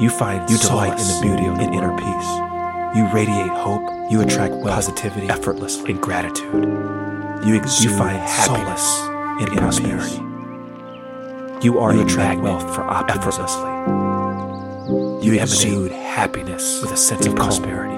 You 0.00 0.10
find 0.10 0.48
You 0.48 0.58
delight 0.58 0.98
in 1.00 1.06
the 1.06 1.18
beauty 1.22 1.46
of 1.46 1.56
the 1.58 1.64
in 1.64 1.74
inner 1.74 1.90
inner 1.92 1.98
peace. 1.98 2.96
You 2.96 3.08
radiate 3.12 3.48
hope. 3.50 3.82
You 4.12 4.20
attract 4.20 4.54
wealth, 4.54 4.66
Positivity 4.86 5.28
effortlessly, 5.28 5.90
and 5.92 6.00
gratitude. 6.00 7.13
You 7.44 7.54
You 7.54 7.60
exude 7.60 7.92
find 7.98 8.16
happiness 8.18 8.82
solace 8.82 9.48
in 9.50 9.56
prosperity. 9.56 10.20
You 11.66 11.78
are 11.78 11.92
You 11.94 12.00
a 12.00 12.04
attract 12.04 12.40
wealth 12.40 12.74
for 12.74 12.82
optimism. 12.82 13.44
effortlessly. 13.44 13.70
You, 15.26 15.32
You 15.34 15.40
exude 15.40 15.92
happiness 15.92 16.80
with 16.82 16.92
a 16.92 16.96
sense 16.96 17.26
of 17.26 17.34
prosperity. 17.36 17.94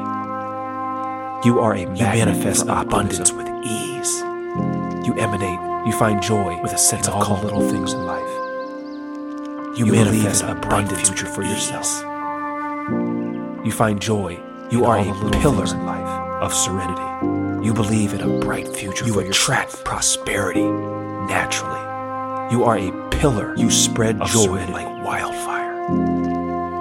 You 1.47 1.61
are 1.61 1.75
a 1.75 1.81
You 1.81 1.89
manifest 1.89 2.63
abundance 2.69 3.33
with 3.33 3.49
ease. 3.65 4.13
You 5.07 5.15
emanate. 5.19 5.61
You 5.87 5.93
find 5.93 6.21
joy 6.21 6.59
With 6.63 6.73
a 6.73 6.79
sense 6.79 7.07
in 7.07 7.13
of 7.13 7.19
all 7.19 7.25
calm. 7.25 7.41
the 7.41 7.45
little 7.47 7.69
things 7.71 7.93
in 7.93 8.05
life. 8.07 8.33
You, 9.79 9.87
You 9.87 9.93
manifest 9.93 10.43
believe 10.43 10.57
in 10.57 10.65
a 10.65 10.69
bright 10.69 10.89
future 10.91 11.27
for 11.27 11.43
ease. 11.43 11.51
yourself. 11.71 12.05
You 13.65 13.71
find 13.73 14.01
joy. 14.01 14.41
You 14.71 14.85
are 14.87 14.99
a 14.99 15.05
pillar 15.41 15.65
in 15.67 15.87
life. 15.87 16.13
of 16.43 16.53
serenity. 16.53 17.36
You 17.67 17.75
believe 17.75 18.15
in 18.15 18.21
a 18.21 18.39
bright 18.39 18.69
future 18.69 19.05
You 19.05 19.19
attract 19.19 19.71
yourself. 19.71 19.85
prosperity 19.85 20.63
naturally. 20.63 22.53
You 22.53 22.63
are 22.63 22.79
a 22.79 22.93
pillar. 23.11 23.57
You 23.57 23.73
spread 23.73 24.23
of 24.23 24.29
joy 24.29 24.45
serenity. 24.45 24.73
like 24.73 25.05
wildfire. 25.05 25.75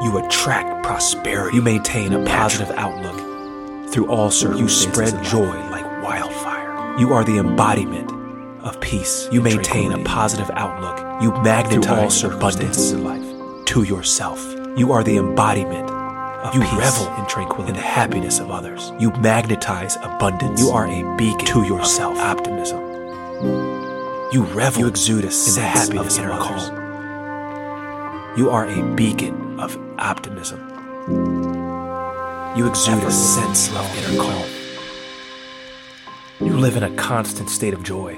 You 0.04 0.24
attract 0.24 0.86
prosperity. 0.86 1.56
You 1.56 1.64
maintain 1.64 2.14
a 2.14 2.24
positive 2.26 2.70
outlook 2.78 3.90
through 3.90 4.12
all 4.12 4.30
circumstances. 4.30 4.86
You 4.86 4.92
spread 4.92 5.24
joy 5.24 5.70
like 5.72 6.04
wildfire. 6.04 7.00
You 7.00 7.14
are 7.14 7.24
the 7.24 7.40
embodiment 7.40 8.12
of 8.64 8.80
peace. 8.80 9.28
You 9.32 9.42
maintain 9.42 9.92
a 9.92 10.04
positive 10.04 10.52
outlook. 10.54 11.24
You 11.24 11.32
magnetize 11.42 12.24
all 12.24 12.32
abundance 12.32 12.92
in 12.92 13.04
life. 13.04 13.66
to 13.66 13.82
yourself. 13.82 14.40
You 14.78 14.92
are 14.92 15.04
the 15.04 15.18
embodiment 15.18 15.90
You 16.54 16.62
revel 16.78 17.08
in 17.16 17.26
tranquility 17.26 17.70
in 17.70 17.76
the 17.76 17.82
happiness 17.82 18.40
of 18.40 18.52
others. 18.52 18.92
You 19.00 19.12
magnetize 19.12 19.96
abundance. 19.98 20.60
You 20.60 20.70
are 20.70 20.86
a 20.86 21.16
beacon 21.18 21.46
to 21.48 21.64
yourself. 21.64 22.18
Optimism. 22.18 22.80
You 24.32 24.44
revel. 24.54 24.82
You 24.82 24.88
exude 24.88 25.24
a 25.26 25.28
in 25.28 25.32
the 25.56 25.62
happiness 25.62 26.18
of 26.18 26.24
of 26.24 26.26
inner 26.26 26.34
others. 26.34 26.70
calm. 26.70 28.38
You 28.38 28.50
are 28.52 28.68
a 28.68 28.96
beacon 28.96 29.60
of 29.60 29.78
optimism. 29.98 30.60
You 32.56 32.68
exude 32.68 33.04
a 33.04 33.12
sense 33.12 33.70
of 33.70 33.98
inner 33.98 34.22
calm. 34.22 34.46
You 36.42 36.58
live 36.58 36.78
in 36.78 36.84
a 36.84 36.96
constant 36.96 37.50
state 37.50 37.74
of 37.74 37.82
joy. 37.82 38.18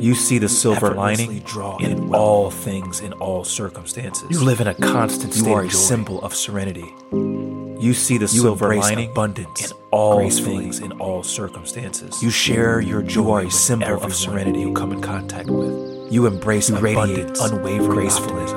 You 0.00 0.14
see 0.14 0.38
the 0.38 0.48
silver 0.48 0.94
lining 0.94 1.40
draw 1.40 1.76
in 1.76 2.14
all 2.14 2.50
things, 2.50 3.00
in 3.00 3.12
all 3.14 3.44
circumstances. 3.44 4.30
You 4.30 4.40
live 4.42 4.62
in 4.62 4.66
a 4.66 4.72
constant 4.72 5.34
You 5.36 5.42
state 5.42 5.52
are 5.52 5.60
of 5.60 5.68
a 5.68 5.72
symbol 5.72 6.22
of 6.22 6.34
serenity. 6.34 6.94
You 7.12 7.92
see 7.92 8.16
the 8.16 8.22
You 8.24 8.40
silver 8.40 8.74
lining 8.74 9.10
abundance 9.10 9.70
in 9.70 9.76
all 9.90 10.30
things, 10.30 10.78
in 10.78 10.92
all 10.92 11.22
circumstances. 11.22 12.22
You 12.22 12.30
share 12.30 12.80
your 12.80 13.02
joy 13.02 13.22
You 13.22 13.30
are 13.30 13.42
a 13.42 13.50
symbol 13.50 14.02
of 14.02 14.14
serenity 14.14 14.60
you 14.60 14.72
come 14.72 14.92
in 14.92 15.02
contact 15.02 15.50
with. 15.50 16.10
You 16.10 16.24
embrace 16.26 16.70
You 16.70 16.76
abundance, 16.76 17.38
unwavering 17.38 17.90
gracefully. 17.90 18.50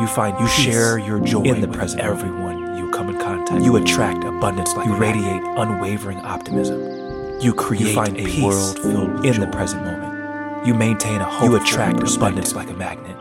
You 0.00 0.06
find 0.06 0.38
You 0.38 0.46
share 0.46 0.98
your 0.98 1.18
joy 1.18 1.42
in 1.42 1.60
the 1.60 1.66
with 1.66 1.76
present. 1.76 2.00
everyone 2.00 2.76
you 2.78 2.88
come 2.92 3.10
in 3.10 3.18
contact 3.18 3.64
You 3.64 3.74
attract 3.74 4.22
abundance 4.22 4.72
like 4.76 4.86
You 4.86 4.94
radiate 4.94 5.42
unwavering 5.42 6.18
optimism. 6.18 7.40
You 7.40 7.54
create 7.54 7.92
find 7.92 8.16
a 8.16 8.24
peace 8.24 8.44
world 8.44 8.78
filled 8.78 9.14
with 9.14 9.24
in 9.34 9.40
the 9.40 9.48
present 9.48 9.84
moment. 9.84 10.17
You 10.64 10.74
maintain 10.74 11.20
a 11.20 11.24
hopeful 11.24 11.48
You 11.48 11.56
attract 11.56 12.16
abundance 12.16 12.54
like 12.54 12.68
a 12.70 12.74
magnet. 12.74 13.16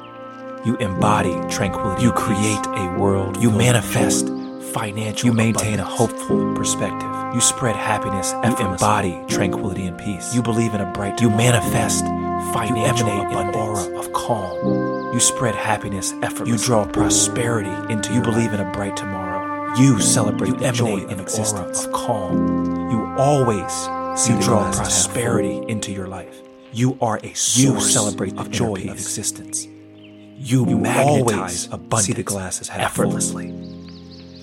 You 0.66 0.76
embody 0.78 1.36
tranquility. 1.50 2.04
You 2.04 2.12
create 2.12 2.66
a 2.68 2.96
world 3.00 3.42
You 3.42 3.52
manifest 3.52 4.28
financial 4.74 5.28
You 5.28 5.34
maintain 5.34 5.80
a 5.80 5.84
hopeful 5.86 6.56
perspective. 6.56 7.10
You 7.34 7.42
spread 7.42 7.76
happiness 7.76 8.34
You 8.44 8.68
embody 8.68 9.24
tranquility 9.28 9.86
and 9.86 9.98
peace. 9.98 10.34
You 10.36 10.42
believe 10.42 10.74
in 10.74 10.82
a 10.82 10.92
bright 10.94 11.22
You 11.22 11.30
manifest 11.30 12.04
You 12.06 12.54
financial 12.54 13.10
emanate 13.10 13.38
an 13.38 13.56
aura 13.56 13.98
of 14.00 14.12
calm. 14.14 15.14
You 15.14 15.20
spread 15.20 15.56
happiness 15.56 16.14
effortlessly. 16.24 16.52
You 16.52 16.58
draw 16.58 16.86
prosperity 16.86 17.72
into 17.94 18.14
You 18.14 18.22
believe 18.22 18.54
in 18.54 18.60
a 18.60 18.72
bright 18.72 18.98
tomorrow. 18.98 19.76
You 19.78 20.00
celebrate 20.02 20.50
You 20.50 20.56
the 20.58 20.72
joy 20.72 20.88
emanate 20.88 21.06
of 21.06 21.12
an 21.12 21.20
existence. 21.20 21.86
aura 21.86 21.88
of 21.88 21.94
calm. 21.94 22.92
You 22.92 23.06
always 23.18 23.72
see 24.20 24.34
You 24.34 24.42
draw 24.42 24.72
prosperity 24.74 25.64
into 25.68 25.92
your 25.92 26.08
life. 26.08 26.42
You 26.78 26.96
are 27.02 27.18
a 27.24 27.30
You 27.56 27.80
celebrate 27.82 28.36
the 28.36 28.42
of 28.42 28.52
joy 28.52 28.76
of 28.76 28.90
existence. 28.90 29.66
You, 29.66 30.64
You 30.70 30.78
magnetize 30.78 31.66
abundance 31.72 32.06
see 32.06 32.14
the 32.14 32.22
glass 32.22 32.62
as 32.62 32.68
half 32.68 32.94
full. 32.94 33.06
effortlessly. 33.06 33.48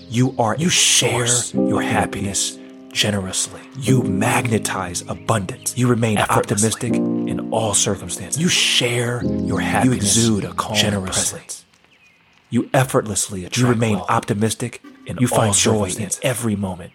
You 0.09 0.35
are 0.37 0.57
You 0.57 0.67
share 0.67 1.27
source 1.27 1.53
your 1.53 1.81
happiness 1.81 2.59
generously. 2.91 3.61
You 3.79 4.03
magnetize 4.03 5.01
abundance. 5.07 5.77
You 5.77 5.87
remain 5.87 6.17
optimistic 6.17 6.93
in 6.95 7.53
all 7.53 7.73
circumstances. 7.73 8.41
You 8.41 8.49
share 8.49 9.23
your 9.23 9.61
happiness. 9.61 10.17
You 10.17 10.35
exude 10.35 10.43
a 10.43 10.53
calm 10.55 10.75
generously. 10.75 11.39
presence. 11.39 11.63
You 12.49 12.69
effortlessly 12.73 13.45
attract 13.45 13.57
You 13.59 13.67
remain 13.67 13.95
optimistic 14.09 14.83
in 15.05 15.19
You 15.19 15.27
find 15.27 15.53
joy 15.53 15.89
in 15.97 16.09
every 16.21 16.57
moment. 16.57 16.91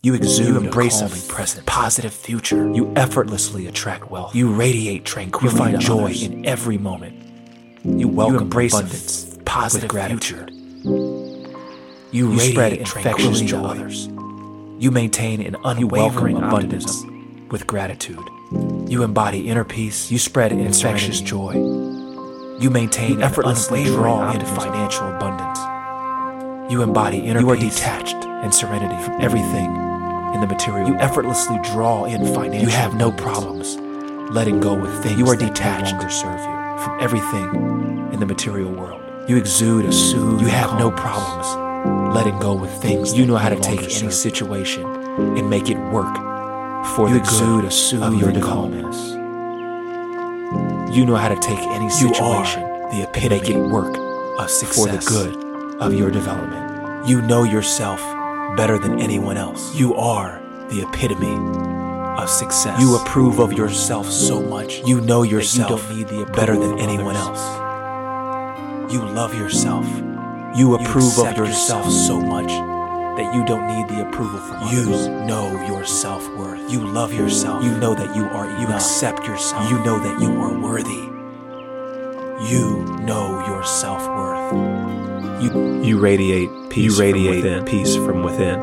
You 0.00 0.14
exude 0.14 0.46
You 0.48 0.56
a 0.58 0.60
embrace 0.64 1.00
a 1.00 1.08
calming 1.08 1.28
presence. 1.28 1.64
positive 1.66 2.12
future. 2.12 2.70
You 2.72 2.92
effortlessly 2.94 3.66
attract 3.66 4.10
wealth. 4.10 4.34
You 4.34 4.52
radiate 4.52 5.04
tranquility. 5.04 5.58
You 5.58 5.64
find 5.64 5.80
joy 5.80 6.04
others. 6.04 6.22
in 6.22 6.46
every 6.46 6.78
moment. 6.78 7.16
You 7.84 8.06
welcome 8.06 8.36
you 8.36 8.40
embrace 8.42 8.74
abundance 8.74 9.38
positive 9.44 9.84
with 9.84 9.90
gratitude. 9.90 10.50
You, 12.12 12.32
You 12.32 12.38
spread 12.38 12.74
infectious 12.74 13.02
tranquility 13.02 13.40
to 13.40 13.50
joy. 13.50 13.64
others. 13.64 14.06
You 14.78 14.90
maintain 14.92 15.42
an 15.42 15.56
unwavering 15.64 16.36
abundance 16.36 17.02
with 17.50 17.66
gratitude. 17.66 18.22
You 18.88 19.02
embody 19.02 19.48
inner 19.48 19.64
peace. 19.64 20.12
You 20.12 20.18
spread 20.18 20.52
infectious 20.52 21.20
joy. 21.20 21.54
You 22.60 22.70
maintain 22.70 23.18
You 23.18 23.22
effortlessly 23.22 23.84
draw 23.84 24.30
into 24.30 24.46
financial 24.46 25.08
abundance. 25.12 25.58
You 26.72 26.82
embody 26.82 27.18
inner 27.18 27.40
peace. 27.40 27.42
You 27.42 27.50
are 27.50 27.56
peace 27.56 27.74
detached 27.76 28.14
and 28.24 28.54
serenity 28.54 29.02
from 29.02 29.20
everything 29.20 29.87
in 30.34 30.40
the 30.40 30.46
material. 30.46 30.88
You 30.88 30.96
effortlessly 30.96 31.58
draw 31.62 32.04
in 32.04 32.24
financial. 32.34 32.60
You 32.60 32.68
have 32.68 32.94
no 32.94 33.12
problems 33.12 33.76
letting 34.32 34.60
go 34.60 34.74
with 34.74 35.02
things 35.02 35.18
You 35.18 35.26
are 35.28 35.36
that 35.36 35.48
detached. 35.48 35.92
no 35.92 35.98
longer 35.98 36.10
serve 36.10 36.40
you 36.40 36.84
from 36.84 36.98
everything 37.00 38.10
in 38.12 38.20
the 38.20 38.26
material 38.26 38.70
world. 38.70 39.00
You 39.28 39.36
exude 39.36 39.84
a 39.84 39.92
soothe. 39.92 40.40
You 40.40 40.46
have 40.48 40.78
no 40.78 40.90
problems 40.90 41.46
letting 42.14 42.38
go 42.38 42.54
with 42.54 42.70
things. 42.82 43.16
You 43.16 43.26
know 43.26 43.36
how 43.36 43.48
to 43.48 43.60
take 43.60 43.80
any 43.80 44.10
situation 44.10 44.84
and 44.84 45.50
make 45.50 45.68
it 45.70 45.78
work 45.90 46.14
for 46.96 47.08
You 47.08 47.14
the 47.14 47.20
exude 47.20 47.62
good 47.62 47.64
a 47.64 47.70
soothe 47.70 48.02
of 48.02 48.20
your 48.20 48.32
calmness. 48.40 49.10
You 50.96 51.04
know 51.04 51.16
how 51.16 51.28
to 51.28 51.36
take 51.36 51.58
any 51.58 51.90
situation 51.90 52.62
the 52.62 53.06
and 53.06 53.30
make 53.30 53.48
it 53.50 53.58
work 53.58 53.96
of 54.38 54.50
success 54.50 54.76
for 54.76 54.88
the 54.88 55.32
good 55.32 55.82
of 55.82 55.92
your 55.92 56.10
development. 56.10 57.06
You 57.06 57.20
know 57.22 57.44
yourself 57.44 58.00
better 58.58 58.76
than 58.78 59.00
anyone 59.00 59.36
else. 59.36 59.74
You 59.74 59.94
are 59.94 60.42
the 60.68 60.82
epitome 60.82 61.36
of 62.22 62.28
success. 62.28 62.80
You 62.80 62.96
approve 62.96 63.38
of 63.38 63.52
yourself 63.52 64.06
so 64.10 64.42
much. 64.42 64.82
You 64.86 65.00
know 65.00 65.22
yourself 65.22 65.70
you 65.70 65.76
don't 65.76 65.96
need 65.96 66.08
the 66.08 66.32
better 66.32 66.56
than 66.58 66.78
anyone 66.78 67.16
others. 67.16 67.38
else. 67.40 68.92
You 68.92 69.00
love 69.20 69.32
yourself. 69.34 69.86
You 69.86 70.04
You 70.56 70.74
of 70.74 70.80
yourself 70.82 71.36
yourself 71.36 71.90
so 71.90 72.20
much 72.20 72.48
that 73.18 73.28
you 73.34 73.44
don't 73.44 73.66
need 73.74 73.86
the 73.88 74.00
approval 74.08 74.40
from 74.40 74.56
You 74.72 74.82
others. 74.94 75.06
know 75.30 75.46
your 75.70 75.84
self 75.84 76.28
worth. 76.36 76.60
You 76.72 76.80
love 76.80 77.12
yourself. 77.12 77.62
You 77.64 77.72
know 77.78 77.94
that 77.94 78.16
you 78.16 78.24
are 78.24 78.46
You 78.60 78.66
enough. 78.66 78.76
accept 78.82 79.24
yourself. 79.26 79.70
You 79.70 79.78
know 79.84 79.98
that 80.00 80.20
you 80.20 80.30
are 80.44 80.58
worthy. 80.58 81.02
You 82.50 82.84
know 83.08 83.44
your 83.46 83.62
self 83.64 84.02
worth. 84.18 84.87
You, 85.40 85.82
you 85.82 85.98
radiate 85.98 86.50
peace. 86.70 86.96
You 86.96 87.00
radiate 87.00 87.42
from 87.42 87.52
within. 87.52 87.64
peace 87.64 87.96
from 87.96 88.22
within. 88.24 88.58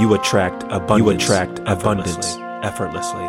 You 0.00 0.14
attract 0.14 0.62
abundance. 0.64 0.98
You 0.98 1.10
attract 1.10 1.58
abundance 1.66 2.36
effortlessly. 2.62 3.24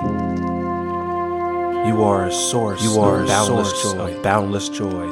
You 1.88 2.04
are 2.04 2.28
a 2.28 2.32
source. 2.32 2.84
You 2.84 3.00
are 3.00 3.24
a 3.24 3.26
boundless 3.26 3.72
source 3.72 3.94
joy. 3.94 4.16
of 4.16 4.24
boundless 4.24 4.70
joy. 4.70 5.08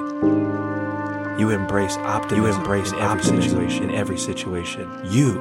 You 1.40 1.50
embrace 1.50 1.98
optimism. 1.98 2.46
You 2.46 2.60
embrace 2.60 2.92
in 2.92 3.00
every 3.00 3.24
situation. 3.24 3.84
In 3.90 3.96
every 3.96 4.18
situation, 4.18 5.02
you 5.06 5.34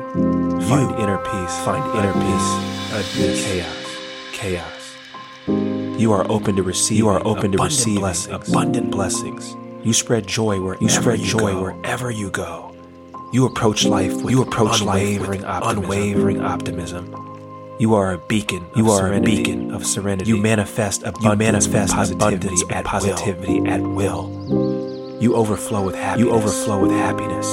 find 0.63 0.91
inner 0.99 1.19
peace. 1.19 1.59
Find 1.65 1.85
inner 1.99 2.13
peace. 2.15 3.17
Amidst 3.19 3.47
chaos. 3.47 3.99
Chaos. 4.33 4.97
You 6.01 6.13
are 6.13 6.25
open 6.31 6.57
to 6.57 6.63
receive. 6.63 6.99
You 6.99 7.09
are 7.09 7.21
open 7.27 7.53
to 7.53 7.63
receive 7.63 7.99
blessings. 7.99 8.49
Abundant 8.49 8.91
blessings. 8.91 9.55
You 9.85 9.93
spread 9.93 10.27
joy 10.27 10.61
wherever 10.61 10.83
you 10.83 10.89
spread 10.89 11.21
joy 11.21 11.53
go. 11.53 11.63
wherever 11.63 12.11
you 12.11 12.31
go. 12.31 12.75
You 13.33 13.47
approach 13.47 13.85
life 13.85 14.23
with 14.23 14.31
you 14.31 14.43
approach 14.43 14.81
unwavering 14.81 15.21
life 15.21 15.29
with 15.29 15.45
optimism. 15.45 15.85
unwavering 15.85 16.41
optimism. 16.43 17.77
You 17.79 17.95
are 17.95 18.13
a 18.13 18.19
beacon. 18.19 18.67
You 18.75 18.91
are 18.91 18.99
serenity. 18.99 19.35
a 19.35 19.37
beacon 19.37 19.71
of 19.73 19.87
serenity. 19.87 20.31
You 20.31 20.39
manifest 20.39 21.03
abundance. 21.03 21.25
You 21.25 21.37
manifest 21.37 21.95
positivity 21.95 22.57
at 22.71 22.85
positivity 22.85 23.61
will. 23.61 23.69
at 23.69 23.81
will. 23.83 25.19
You 25.21 25.37
overflow 25.37 25.85
with 25.87 25.95
happiness. 25.95 26.27
You 26.27 26.33
overflow 26.35 26.81
with 26.81 26.91
happiness. 26.91 27.47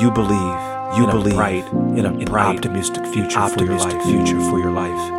You 0.00 0.10
believe. 0.10 0.68
You 0.96 1.04
in 1.04 1.10
believe 1.10 1.34
a 1.34 1.36
bright, 1.36 1.72
in 1.98 2.06
a 2.06 2.24
bright, 2.24 2.56
optimistic 2.56 3.04
future 3.08 3.38
optimistic 3.38 4.00
for 4.00 4.08
your 4.08 4.20
life. 4.20 4.26
future 4.26 4.40
for 4.48 4.58
your 4.58 4.70
life. 4.70 5.12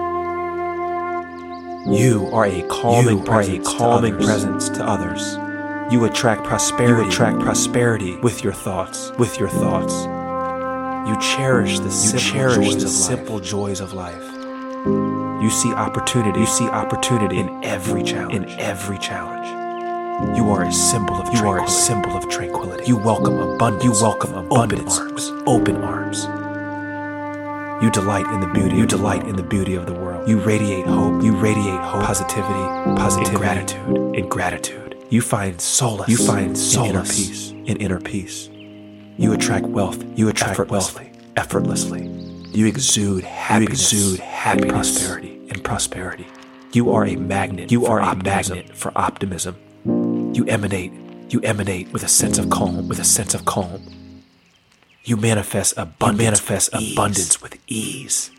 You 1.95 2.29
are 2.33 2.45
a 2.45 2.61
calming, 2.63 3.19
you 3.19 3.31
are 3.31 3.41
a 3.41 3.59
calming 3.59 4.17
to 4.17 4.25
presence 4.25 4.69
to 4.69 4.83
others. 4.83 5.37
You 5.91 6.05
attract 6.05 6.43
prosperity. 6.43 7.01
You 7.01 7.09
attract 7.09 7.39
prosperity 7.39 8.15
with 8.17 8.43
your 8.43 8.53
thoughts. 8.53 9.11
With 9.17 9.39
your 9.39 9.49
thoughts. 9.49 10.03
You 11.09 11.19
cherish 11.19 11.79
the 11.79 11.85
you 11.85 11.91
simple, 11.91 12.19
cherish 12.19 12.55
joys, 12.55 12.77
the 12.77 12.85
of 12.85 12.91
simple 12.91 13.39
joys 13.39 13.79
of 13.79 13.93
life. 13.93 14.21
You 15.41 15.49
see 15.49 15.73
opportunity. 15.73 16.41
You 16.41 16.45
see 16.45 16.67
opportunity 16.67 17.39
in 17.39 17.63
every 17.63 18.03
challenge. 18.03 18.35
In 18.35 18.59
every 18.59 18.99
challenge. 18.99 19.47
You 20.37 20.51
are 20.51 20.63
a 20.63 20.71
symbol 20.71 21.15
of 21.15 21.33
you 21.33 21.47
are 21.47 21.63
a 21.63 21.67
symbol 21.67 22.11
of 22.11 22.29
tranquility. 22.29 22.85
You 22.85 22.97
welcome 22.97 23.39
abundance. 23.39 23.83
You 23.83 23.91
welcome 23.93 24.35
abundance 24.35 24.99
open 24.99 25.09
arms. 25.09 25.31
open 25.47 25.75
arms. 25.77 27.83
You 27.83 27.89
delight 27.89 28.27
in 28.27 28.41
the 28.41 28.51
beauty. 28.53 28.75
You 28.75 28.85
delight 28.85 29.27
in 29.27 29.37
the 29.37 29.43
beauty 29.43 29.73
of 29.73 29.87
the 29.87 29.93
world. 29.93 30.29
You 30.29 30.37
radiate 30.37 30.85
hope. 30.85 31.23
You 31.23 31.35
radiate 31.35 31.79
hope, 31.79 32.03
positivity, 32.03 32.53
positivity, 32.95 33.31
and 33.31 33.37
gratitude, 33.37 34.15
and 34.17 34.29
gratitude. 34.29 34.88
You 35.09 35.21
find 35.21 35.59
solace. 35.59 36.07
You 36.07 36.17
find 36.17 36.55
solace 36.55 36.85
in 36.85 36.95
inner 36.95 37.03
peace. 37.03 37.49
In 37.51 37.77
inner 37.77 37.99
peace. 37.99 38.49
You 39.17 39.33
attract 39.33 39.65
wealth. 39.65 40.03
You 40.15 40.29
attract 40.29 40.51
effortlessly. 40.51 41.05
wealth 41.05 41.27
effortlessly. 41.35 42.07
You 42.51 42.67
exude 42.67 43.23
happiness. 43.23 43.91
You 43.91 43.97
exude 43.97 44.19
happiness, 44.19 44.65
and 44.65 44.71
prosperity, 44.71 45.41
and 45.49 45.63
prosperity. 45.63 46.27
You 46.73 46.91
are 46.91 47.07
a 47.07 47.15
magnet. 47.15 47.71
You 47.71 47.87
are 47.87 47.99
a 47.99 48.03
optimism. 48.03 48.57
magnet 48.57 48.77
for 48.77 48.91
optimism. 48.95 49.55
You 50.35 50.45
emanate. 50.45 50.93
You 51.29 51.39
emanate 51.41 51.91
with 51.91 52.03
a 52.03 52.07
sense 52.07 52.37
of 52.37 52.51
calm. 52.51 52.87
With 52.87 52.99
a 52.99 53.03
sense 53.03 53.33
of 53.33 53.45
calm. 53.45 53.81
You 55.05 55.17
manifest 55.17 55.73
abundance. 55.75 56.19
You 56.19 56.25
manifest 56.25 56.71
with 56.71 56.91
abundance 56.91 57.35
ease. 57.35 57.41
with 57.41 57.57
ease. 57.65 58.31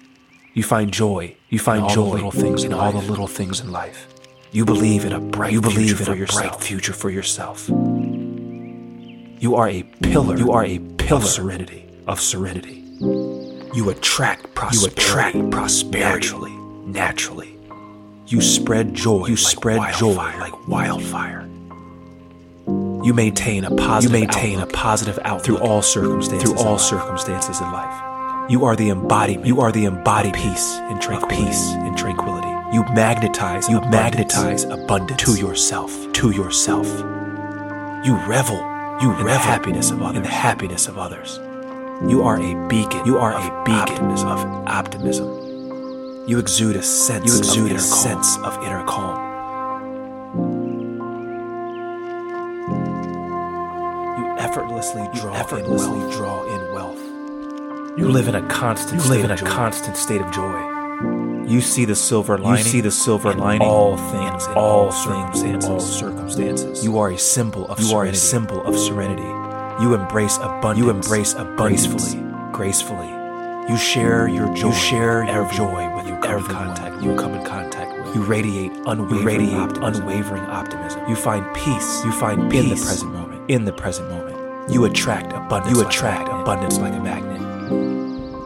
You 0.55 0.63
find 0.63 0.93
joy. 0.93 1.35
You 1.49 1.59
find 1.59 1.83
in 1.83 1.89
joy 1.89 2.11
little 2.11 2.31
things 2.31 2.63
in, 2.63 2.71
in 2.71 2.79
all 2.79 2.93
the 2.93 2.99
little 2.99 3.27
things 3.27 3.61
in 3.61 3.73
life. 3.73 4.07
You 4.53 4.65
believe 4.65 5.05
in 5.05 5.13
a 5.13 5.21
bright. 5.21 5.53
You 5.53 5.61
believe 5.61 5.99
future 5.99 6.11
in 6.13 6.17
a 6.17 6.21
yourself. 6.21 6.51
bright 6.51 6.61
future 6.61 6.93
for 6.93 7.09
yourself. 7.09 7.69
You 7.69 9.55
are 9.55 9.69
a 9.69 9.83
pillar. 10.03 10.37
You 10.37 10.51
are 10.51 10.65
a 10.65 10.79
pillar 10.99 11.21
of 11.21 11.29
serenity. 11.29 11.89
Of 12.09 12.21
serenity. 12.21 12.85
You 13.01 13.91
attract 13.91 14.53
prosperity. 14.55 15.01
You 15.01 15.07
attract 15.07 15.51
prosperity 15.51 16.27
naturally. 16.27 16.51
Naturally. 16.91 17.57
You 18.27 18.41
spread 18.41 18.93
joy. 18.95 19.27
You 19.27 19.37
like 19.37 19.39
spread 19.39 19.79
wildfire. 19.79 20.01
joy 20.01 20.39
like 20.41 20.69
wildfire. 20.69 21.49
You 23.05 23.15
maintain 23.15 23.65
a 23.65 23.71
positive. 23.71 24.13
You 24.13 24.21
maintain 24.27 24.59
outlook. 24.59 24.73
a 24.73 24.77
positive 24.77 25.19
outlook 25.25 25.45
through 25.45 25.59
all 25.59 25.81
circumstances. 25.81 26.51
Through 26.51 26.59
all 26.59 26.79
circumstances 26.79 27.61
in 27.61 27.71
life. 27.71 28.51
You 28.51 28.65
are 28.65 28.75
the 28.75 28.91
embodiment. 28.91 29.47
You 29.47 29.61
are 29.61 29.71
the 29.71 29.85
embodied 29.85 30.35
peace 30.35 30.73
and 30.75 31.01
tranquility. 31.01 31.47
Peace 31.47 31.71
and 31.71 31.97
tranquility. 31.97 32.40
You 32.73 32.85
magnetize. 32.95 33.69
You 33.69 33.79
abundance 33.79 33.93
magnetize 33.93 34.65
abundance 34.65 35.23
to 35.25 35.35
yourself. 35.35 36.13
To 36.13 36.31
yourself. 36.31 36.87
You 38.07 38.15
revel. 38.29 38.59
You 39.03 39.11
in 39.11 39.25
revel 39.25 39.33
the 39.33 39.39
happiness 39.39 39.91
of 39.91 40.03
others. 40.03 40.17
In 40.17 40.23
the 40.23 40.29
happiness 40.29 40.87
of 40.87 40.97
others. 40.97 41.41
You 42.09 42.23
are 42.23 42.37
a 42.37 42.69
beacon. 42.69 43.05
You 43.05 43.19
are 43.19 43.33
a 43.33 43.65
beacon 43.65 44.13
of 44.13 44.39
optimism. 44.69 46.29
You 46.29 46.39
exude 46.39 46.77
a 46.77 46.83
sense. 46.83 47.27
You 47.27 47.39
exude 47.39 47.73
a 47.73 47.75
calm. 47.75 47.83
sense 47.83 48.39
of 48.39 48.57
inner 48.63 48.85
calm. 48.85 49.19
You 54.17 54.39
effortlessly 54.39 55.09
draw, 55.13 55.33
you 55.33 55.41
effortlessly 55.41 55.93
in, 55.93 56.01
wealth. 56.01 56.17
draw 56.17 56.45
in 56.45 56.73
wealth. 56.75 57.99
You 57.99 58.09
live 58.09 58.29
in 58.29 58.37
a 58.37 58.49
constant. 58.49 59.03
You 59.03 59.11
live 59.11 59.25
in 59.25 59.33
a 59.33 59.37
constant 59.37 59.97
state 59.97 60.21
of 60.21 60.31
joy. 60.31 60.80
You 61.51 61.61
see 61.61 61.85
the 61.85 61.97
silver 61.97 62.39
lining. 62.39 62.65
You 62.65 62.71
see 62.71 62.81
the 62.81 62.93
silver 62.93 63.35
lining. 63.35 63.67
All 63.67 63.97
things. 63.97 64.47
In 64.47 64.53
all 64.53 64.93
circumstances. 64.93 65.69
All 65.69 65.81
circumstances. 65.81 66.85
You 66.85 66.97
are 66.99 67.11
a 67.11 67.19
symbol 67.19 67.67
of. 67.67 67.81
You 67.81 67.87
serenity. 67.87 68.09
are 68.09 68.13
a 68.13 68.15
symbol 68.15 68.63
of 68.63 68.79
serenity. 68.79 69.83
You 69.83 69.95
embrace 69.95 70.37
abundance. 70.37 70.79
You 70.79 70.91
embrace 70.91 71.33
abundance 71.35 71.89
gracefully. 71.89 72.23
Gracefully. 72.53 73.09
You 73.69 73.77
share 73.77 74.29
your 74.29 74.47
joy. 74.55 74.69
You 74.69 74.75
share 74.75 75.25
your 75.25 75.51
joy 75.51 75.93
with 75.97 76.07
you 76.07 76.17
come 76.21 76.39
in 76.39 76.45
contact. 76.45 77.03
You 77.03 77.17
come 77.17 77.35
in 77.35 77.45
contact 77.45 77.99
with. 77.99 78.15
You 78.15 78.23
radiate 78.23 78.71
unwavering, 78.87 79.19
you 79.19 79.27
radiate 79.27 79.55
optimism. 79.55 80.03
unwavering 80.05 80.43
optimism. 80.45 81.09
You 81.09 81.17
find 81.17 81.45
peace. 81.57 82.05
You 82.05 82.13
find 82.13 82.49
peace 82.49 82.63
in 82.63 82.69
the 82.69 82.77
present 82.77 83.13
moment. 83.13 83.51
In 83.51 83.65
the 83.65 83.73
present 83.73 84.09
moment. 84.09 84.71
You 84.71 84.85
attract 84.85 85.33
abundance. 85.33 85.77
You 85.77 85.85
attract 85.85 86.29
like 86.29 86.43
abundance 86.43 86.79
like 86.79 86.95
a 86.95 87.01
magnet. 87.01 87.50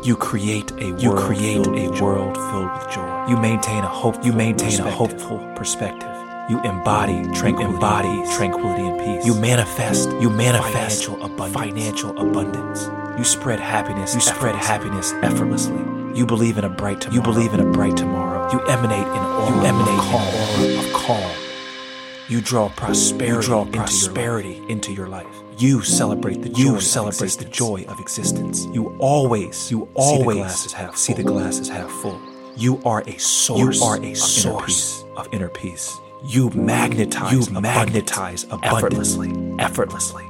You 0.05 0.17
create 0.17 0.71
a 0.73 0.91
world 0.91 1.01
you 1.01 1.15
create 1.15 1.67
a 1.67 1.89
world 2.03 2.37
filled 2.37 2.71
with 2.75 2.91
joy. 2.95 3.27
You 3.27 3.39
maintain 3.39 3.83
a 3.85 3.89
hope. 3.89 4.23
You 4.23 4.35
maintain 4.35 4.79
a 4.81 4.91
hopeful 4.91 5.39
perspective. 5.57 6.11
You 6.51 6.61
embody 6.63 7.23
tranquility, 7.33 7.75
embody 7.75 8.37
tranquility 8.37 8.83
and 8.83 9.01
peace. 9.01 9.25
You 9.25 9.35
manifest, 9.35 10.11
you 10.21 10.29
manifest 10.29 11.07
financial 11.07 11.25
abundance. 11.25 11.55
Financial 11.55 12.19
abundance. 12.19 12.91
You 13.17 13.25
spread 13.25 13.61
happiness. 13.61 14.15
You 14.15 14.21
spread 14.21 14.57
happiness 14.57 15.15
effortlessly. 15.23 15.81
You 16.15 16.27
believe 16.27 16.59
in 16.59 16.65
a 16.65 16.69
bright 16.69 17.01
tomorrow. 17.01 17.15
You 17.17 17.23
believe 17.23 17.55
in 17.55 17.61
a 17.61 17.73
bright 17.73 17.97
tomorrow. 17.97 18.53
You 18.53 18.61
emanate 18.67 19.07
an 19.07 19.25
aura. 19.25 19.57
You 19.57 19.67
emanate 19.67 19.89
of 19.89 20.05
calm. 20.05 20.35
An 20.35 20.71
aura 20.71 20.85
of 20.85 20.93
calm. 20.93 21.37
You 22.29 22.43
draw 22.43 22.69
prosperity. 22.69 23.37
You 23.37 23.43
draw 23.43 23.65
prosperity 23.65 24.63
into 24.69 24.93
your 24.93 25.09
life. 25.09 25.25
Into 25.25 25.33
your 25.33 25.41
life. 25.41 25.44
You 25.59 25.83
celebrate 25.83 26.43
the 26.43 26.49
joy 26.49 26.59
you 26.59 26.81
celebrate 26.81 27.33
the 27.33 27.45
joy 27.45 27.85
of 27.89 28.01
existence. 28.01 28.67
You 28.73 28.97
always, 28.99 29.71
you 29.71 29.89
always 29.95 30.19
see 30.19 30.25
the 30.25 30.35
glasses 30.35 30.73
half, 30.73 30.97
see 30.97 31.13
the 31.13 31.23
glasses 31.23 31.69
half 31.69 31.91
full. 32.03 32.21
You 32.57 32.81
are 32.85 33.03
a 33.07 33.19
source. 33.19 33.79
You 33.79 33.85
are 33.85 34.03
a 34.03 34.15
source 34.15 35.05
of 35.17 35.29
inner 35.33 35.49
peace. 35.49 35.97
You 36.25 36.51
magnetize, 36.51 37.33
you 37.33 37.61
magnetize 37.61 38.45
abundance, 38.45 38.75
effortlessly, 38.75 39.57
effortlessly. 39.59 40.25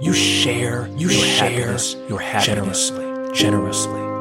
You 0.00 0.12
share, 0.12 0.86
you 0.96 1.08
your 1.08 1.24
share 1.24 1.50
happiness, 1.50 1.96
your 2.08 2.20
happiness 2.20 2.90
generously, 2.90 3.34
generously. 3.34 4.11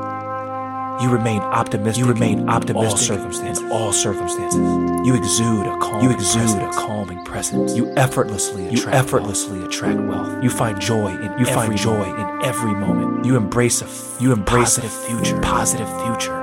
You 1.01 1.09
remain 1.09 1.41
optimistic. 1.41 2.05
You 2.05 2.11
remain 2.11 2.47
optimistic 2.47 2.91
all 2.91 2.97
circumstances. 2.97 3.63
In 3.63 3.71
all 3.71 3.91
circumstances. 3.91 4.59
You 5.07 5.15
exude 5.15 5.65
a 5.65 5.77
calm. 5.79 6.03
You 6.03 6.11
exude 6.11 6.43
presence. 6.43 6.75
a 6.75 6.79
calming 6.79 7.25
presence. 7.25 7.75
You 7.75 7.91
effortlessly 7.97 8.67
attract. 8.67 8.85
You 8.85 8.93
effortlessly 8.93 9.59
wealth. 9.59 9.73
attract 9.73 9.99
wealth. 10.01 10.43
You 10.43 10.49
find 10.51 10.79
joy 10.79 11.07
in. 11.07 11.39
You 11.39 11.45
find 11.45 11.75
joy 11.75 11.97
moment. 11.97 12.41
in 12.41 12.45
every 12.45 12.73
moment. 12.73 13.25
You 13.25 13.35
embrace 13.35 13.81
a. 13.81 14.23
You 14.23 14.31
embrace 14.31 14.77
positive 14.77 14.91
a 14.91 15.07
future. 15.07 15.41
Positive 15.41 15.89
future. 16.03 16.37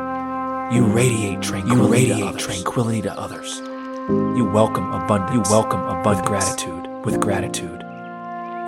You 0.73 0.87
radiate 0.87 1.41
tranquility. 1.41 2.07
You 2.07 2.15
radiate 2.15 2.33
to 2.33 2.45
tranquility 2.45 3.03
to 3.03 3.19
others. 3.19 3.61
You 4.09 4.51
welcome 4.53 4.91
abundance. 4.93 5.35
You 5.35 5.43
welcome 5.53 5.81
abundance. 5.83 6.19
With 6.19 6.27
gratitude. 6.27 7.05
With 7.05 7.21
gratitude. 7.21 7.85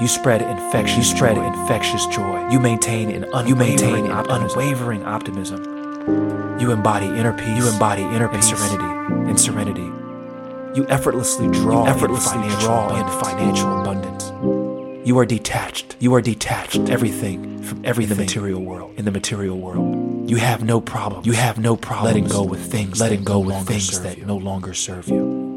You 0.01 0.07
spread 0.07 0.41
infectious. 0.41 0.97
You 0.97 1.03
spread 1.03 1.35
joy. 1.35 1.47
infectious 1.47 2.07
joy. 2.07 2.49
You 2.51 2.61
maintain 2.61 3.11
an 3.11 3.25
unwavering, 3.25 3.49
you 3.49 3.55
maintain 3.57 4.05
an 4.07 4.13
optimism. 4.13 4.61
unwavering 4.61 5.05
optimism. 5.05 5.80
You 6.07 6.73
embody 6.73 7.07
inner 7.07 7.33
peace. 7.33 7.59
You 7.59 7.69
embody 7.69 8.03
inner 8.03 8.29
peace 8.29 8.51
and 8.51 8.59
serenity. 8.59 9.31
And 9.31 9.41
serenity. 9.41 9.91
You 10.75 10.87
effortlessly 10.89 11.49
draw. 11.49 11.85
You 11.85 11.91
effortlessly 11.91 12.37
in 12.37 12.43
financial 12.43 12.61
draw 12.61 12.87
abundance. 12.87 13.15
in 13.15 13.25
financial 13.25 13.81
abundance. 13.81 15.07
You 15.07 15.19
are 15.19 15.27
detached. 15.27 15.97
You 15.99 16.15
are 16.15 16.21
detached. 16.21 16.91
Everything 16.91 17.63
from 17.63 17.85
everything 17.85 18.13
in 18.13 18.19
the 18.19 18.25
material 18.25 18.63
world. 18.63 18.95
In 18.97 19.05
the 19.05 19.11
material 19.11 19.59
world, 19.59 20.31
you 20.31 20.37
have 20.37 20.63
no 20.63 20.81
problem. 20.81 21.23
You 21.25 21.33
have 21.33 21.59
no 21.59 21.77
problem 21.77 22.07
letting 22.07 22.29
go 22.29 22.43
with 22.43 22.71
things. 22.71 23.01
Letting 23.01 23.25
go 23.25 23.39
with 23.39 23.67
things 23.67 24.01
that 24.03 24.19
no 24.27 24.37
longer 24.37 24.75
serve 24.75 25.09
you. 25.09 25.51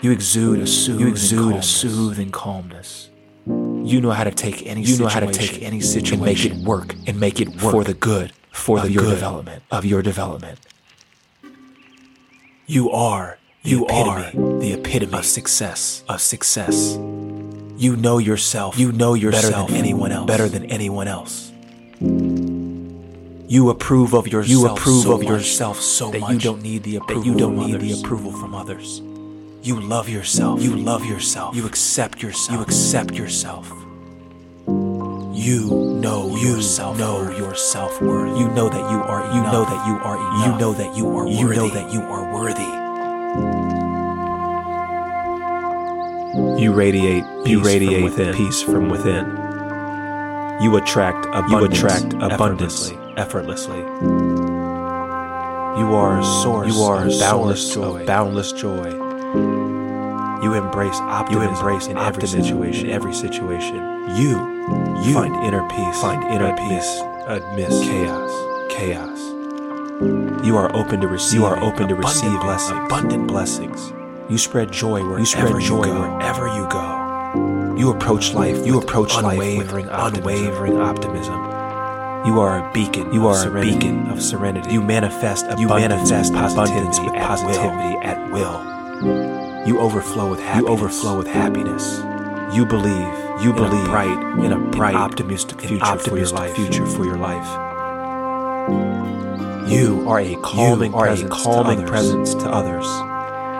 You 0.00 0.12
exude 0.12 0.60
a 0.60 0.66
soothing, 0.66 1.00
you 1.00 1.08
exude 1.08 1.40
calmness. 1.40 1.84
a 1.84 1.88
soothing 1.88 2.30
calmness. 2.30 3.10
You 3.46 4.00
know 4.00 4.10
how 4.10 4.24
to 4.24 4.30
take 4.30 4.66
any 4.66 4.82
you 4.82 4.98
know 4.98 5.08
how 5.08 5.20
to 5.20 5.32
take 5.32 5.62
any 5.62 5.80
situation 5.80 6.14
and 6.14 6.24
make 6.24 6.44
it 6.44 6.54
work 6.64 6.94
and 7.06 7.18
make 7.18 7.40
it 7.40 7.48
work 7.62 7.72
for 7.72 7.84
the 7.84 7.94
good 7.94 8.32
for 8.56 8.80
the 8.80 8.90
your 8.90 9.04
good 9.04 9.10
development 9.10 9.62
of 9.70 9.84
your 9.84 10.02
development. 10.02 10.58
You 12.66 12.90
are 12.90 13.38
you 13.62 13.84
epitome, 13.84 14.10
are 14.10 14.58
the 14.60 14.72
epitome 14.72 15.14
of 15.14 15.24
success 15.24 16.02
of 16.08 16.20
success. 16.20 16.96
You 17.76 17.96
know 17.96 18.18
yourself. 18.18 18.78
You 18.78 18.90
know 18.92 19.14
yourself 19.14 19.68
better 19.68 19.72
than 19.72 19.76
anyone 19.76 20.12
else. 20.12 20.26
Better 20.26 20.48
than 20.48 20.64
anyone 20.66 21.08
else. 21.08 21.52
You 23.48 23.70
approve 23.70 24.14
of 24.14 24.26
yourself. 24.26 24.48
You 24.48 24.66
approve 24.66 25.04
so 25.04 25.12
of 25.12 25.22
yourself 25.22 25.80
so 25.80 26.10
that 26.10 26.20
much 26.20 26.32
you 26.32 26.38
don't 26.40 26.62
need 26.62 26.82
the 26.82 26.96
approval. 26.96 27.22
That 27.22 27.28
you 27.28 27.36
don't 27.36 27.56
need 27.56 27.80
the 27.80 28.00
approval 28.00 28.32
from 28.32 28.54
others. 28.54 29.00
You 29.62 29.80
love 29.80 30.08
yourself. 30.08 30.62
You 30.62 30.74
love 30.76 31.04
yourself. 31.04 31.54
You 31.54 31.66
accept 31.66 32.22
yourself. 32.22 32.58
You 32.58 32.62
accept 32.62 33.14
yourself. 33.14 33.70
You 35.46 35.68
know 36.02 36.34
you 36.34 36.56
yourself. 36.56 36.98
Know 36.98 37.30
your 37.30 37.54
self 37.54 38.02
worth. 38.02 38.36
You 38.36 38.48
know 38.48 38.68
that 38.68 38.90
you 38.90 38.98
are. 38.98 39.22
Enough. 39.26 39.36
You 39.36 39.42
know 39.42 39.64
that 39.64 39.86
you 39.86 39.94
are. 39.94 40.16
Enough. 40.16 40.44
You 40.44 40.58
know 40.58 40.72
that 40.72 40.96
you 40.96 41.08
are. 41.16 41.28
You 41.28 41.54
know 41.54 41.68
that 41.68 41.92
you 41.92 42.00
are 42.00 42.34
worthy. 42.34 42.64
You 46.60 46.72
radiate 46.72 47.22
peace 47.44 47.52
you 47.52 47.62
radiate 47.62 48.12
from 48.12 48.34
peace 48.34 48.60
from 48.60 48.88
within. 48.88 49.24
You 50.62 50.76
attract 50.78 51.26
abundance, 51.26 51.52
you 51.52 51.86
attract 51.86 52.12
abundance 52.14 52.90
effortlessly. 52.90 53.78
effortlessly. 53.78 53.78
You 55.78 55.94
are 55.94 56.18
a 56.18 56.24
source. 56.24 56.74
You 56.74 56.82
are 56.82 57.06
a 57.06 57.18
boundless 57.20 57.72
joy. 57.72 58.00
Of 58.00 58.06
boundless 58.08 58.50
joy. 58.50 59.65
You 60.42 60.54
embrace 60.54 60.96
optimism. 60.96 61.42
You 61.42 61.48
embrace 61.48 61.86
in 61.86 61.96
every 61.96 62.26
situation. 62.26 62.90
Every 62.90 63.14
situation. 63.14 63.76
You, 64.16 64.38
you 65.02 65.14
find 65.14 65.34
inner 65.44 65.66
peace. 65.68 66.00
Find 66.00 66.22
inner 66.24 66.54
peace 66.56 67.00
amidst 67.26 67.82
chaos. 67.82 68.72
Chaos. 68.72 69.18
You 70.44 70.56
are 70.56 70.74
open 70.76 71.00
to 71.00 71.08
receive. 71.08 71.40
You 71.40 71.46
are 71.46 71.58
open 71.62 71.88
to 71.88 71.94
receive 71.94 72.40
blessings. 72.40 72.78
Abundant 72.84 73.26
blessings. 73.26 73.92
You 74.28 74.38
spread 74.38 74.70
joy 74.72 75.02
wherever 75.02 75.18
you 75.18 75.26
spread 75.26 75.62
joy 75.62 75.86
you 75.86 75.94
wherever 75.94 76.48
you 76.48 76.68
go. 76.68 77.74
You 77.78 77.90
approach 77.90 78.32
life. 78.32 78.66
You 78.66 78.78
approach 78.78 79.16
unwavering, 79.16 79.86
life 79.86 80.12
with 80.12 80.18
unwavering 80.18 80.76
optimism. 80.78 81.34
You 82.26 82.40
are 82.40 82.68
a 82.68 82.72
beacon. 82.72 83.12
You 83.12 83.28
are 83.28 83.48
a 83.48 83.60
beacon 83.60 84.08
of 84.08 84.20
serenity. 84.20 84.72
You 84.72 84.82
manifest 84.82 85.46
you 85.58 85.68
manifest 85.68 86.32
positivity 86.32 87.08
positivity 87.18 87.96
at 88.04 88.32
will. 88.32 89.45
You 89.66 89.80
overflow 89.80 90.30
with 90.30 90.38
happiness. 90.38 90.62
You 90.62 90.68
overflow 90.68 91.18
with 91.18 91.26
happiness. 91.26 91.98
You 92.54 92.64
believe. 92.64 93.26
You 93.42 93.50
in 93.50 93.56
believe 93.56 93.84
a 93.84 93.90
bright 93.90 94.44
in 94.44 94.52
a 94.52 94.58
bright, 94.70 94.94
optimistic 94.94 95.60
future 95.60 95.84
optimistic 95.84 96.12
for 96.12 96.18
your 96.18 96.28
life. 96.28 96.54
Future 96.54 96.86
for 96.86 97.04
your 97.04 97.16
life. 97.16 97.66
You 99.68 100.08
are 100.08 100.20
a 100.20 100.36
calming, 100.36 100.94
are 100.94 101.06
presence, 101.06 101.32
a 101.32 101.34
calming 101.34 101.80
to 101.80 101.86
presence 101.86 102.34
to 102.34 102.48
others. 102.48 102.86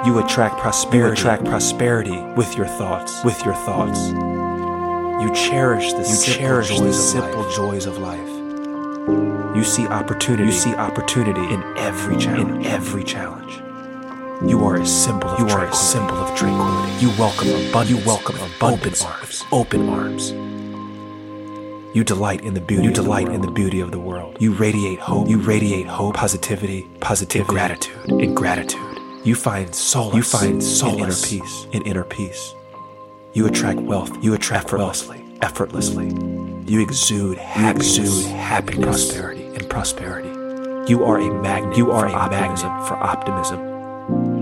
You 0.07 0.21
attract 0.21 0.61
prosperity. 0.61 1.09
You 1.09 1.13
attract 1.13 1.45
prosperity 1.45 2.23
with 2.37 2.57
your 2.57 2.67
thoughts. 2.67 3.25
With 3.25 3.45
your 3.45 3.55
thoughts. 3.55 3.99
You 4.11 5.35
cherish 5.35 5.93
the 5.93 5.99
you 5.99 6.05
simple, 6.05 6.41
cherish 6.41 6.69
joys, 6.69 6.81
the 6.81 6.93
simple 6.93 7.45
of 7.45 7.53
joys 7.53 7.87
of 7.87 7.99
life. 7.99 9.57
You 9.57 9.65
see 9.65 9.89
opportunity. 9.89 10.45
You 10.45 10.53
see 10.53 10.75
opportunity 10.77 11.43
in 11.53 11.65
every 11.77 12.17
challenge. 12.17 12.65
In 12.65 12.67
every 12.67 13.03
challenge. 13.03 13.66
You 14.45 14.63
are 14.67 14.77
a 14.77 14.87
symbol 14.87 15.31
of 15.31 15.39
you 15.39 15.49
are 15.49 15.65
a 15.65 15.75
symbol 15.75 16.17
of 16.17 16.37
tranquility. 16.37 17.07
You 17.07 17.09
welcome 17.19 17.49
abundance. 17.49 17.91
You 17.91 17.97
welcome 18.07 18.37
abundance. 18.37 19.03
Open 19.03 19.09
arms. 19.09 19.45
Open 19.51 19.89
arms. 19.89 21.97
You 21.97 22.05
delight 22.05 22.43
in 22.43 22.53
the 22.53 22.61
beauty. 22.61 22.85
You 22.85 22.93
delight 22.93 23.29
in 23.29 23.41
the 23.41 23.51
beauty 23.51 23.81
of 23.81 23.93
the 23.93 23.99
world. 23.99 24.37
You 24.39 24.53
radiate 24.53 24.99
hope. 24.99 25.27
You 25.27 25.39
radiate 25.39 25.87
hope, 25.87 26.17
positivity, 26.17 26.87
positivity, 27.01 27.49
gratitude, 27.49 28.11
and 28.11 28.37
gratitude. 28.37 28.99
You 29.25 29.35
find 29.35 29.75
solace. 29.75 30.15
You 30.15 30.23
find 30.23 30.63
solace 30.63 31.33
in 31.33 31.39
inner 31.39 31.43
peace. 31.43 31.67
In 31.73 31.83
inner 31.87 32.05
peace. 32.05 32.55
You 33.33 33.47
attract 33.47 33.81
wealth. 33.81 34.23
You 34.23 34.35
attract 34.35 34.67
effortlessly. 34.67 35.25
Effortlessly. 35.41 36.09
You 36.71 36.83
exude 36.83 37.39
happiness. 37.39 37.97
You 37.97 38.05
exude 38.05 38.27
happiness. 38.33 38.77
And 38.77 38.85
prosperity. 38.85 39.47
And 39.47 39.71
prosperity. 39.71 40.29
You 40.93 41.05
are 41.05 41.21
a 41.21 41.43
magnet. 41.43 41.79
You 41.79 41.91
are 41.91 42.07
a 42.07 42.31
magnet 42.31 42.87
for 42.87 42.97
optimism. 42.97 43.76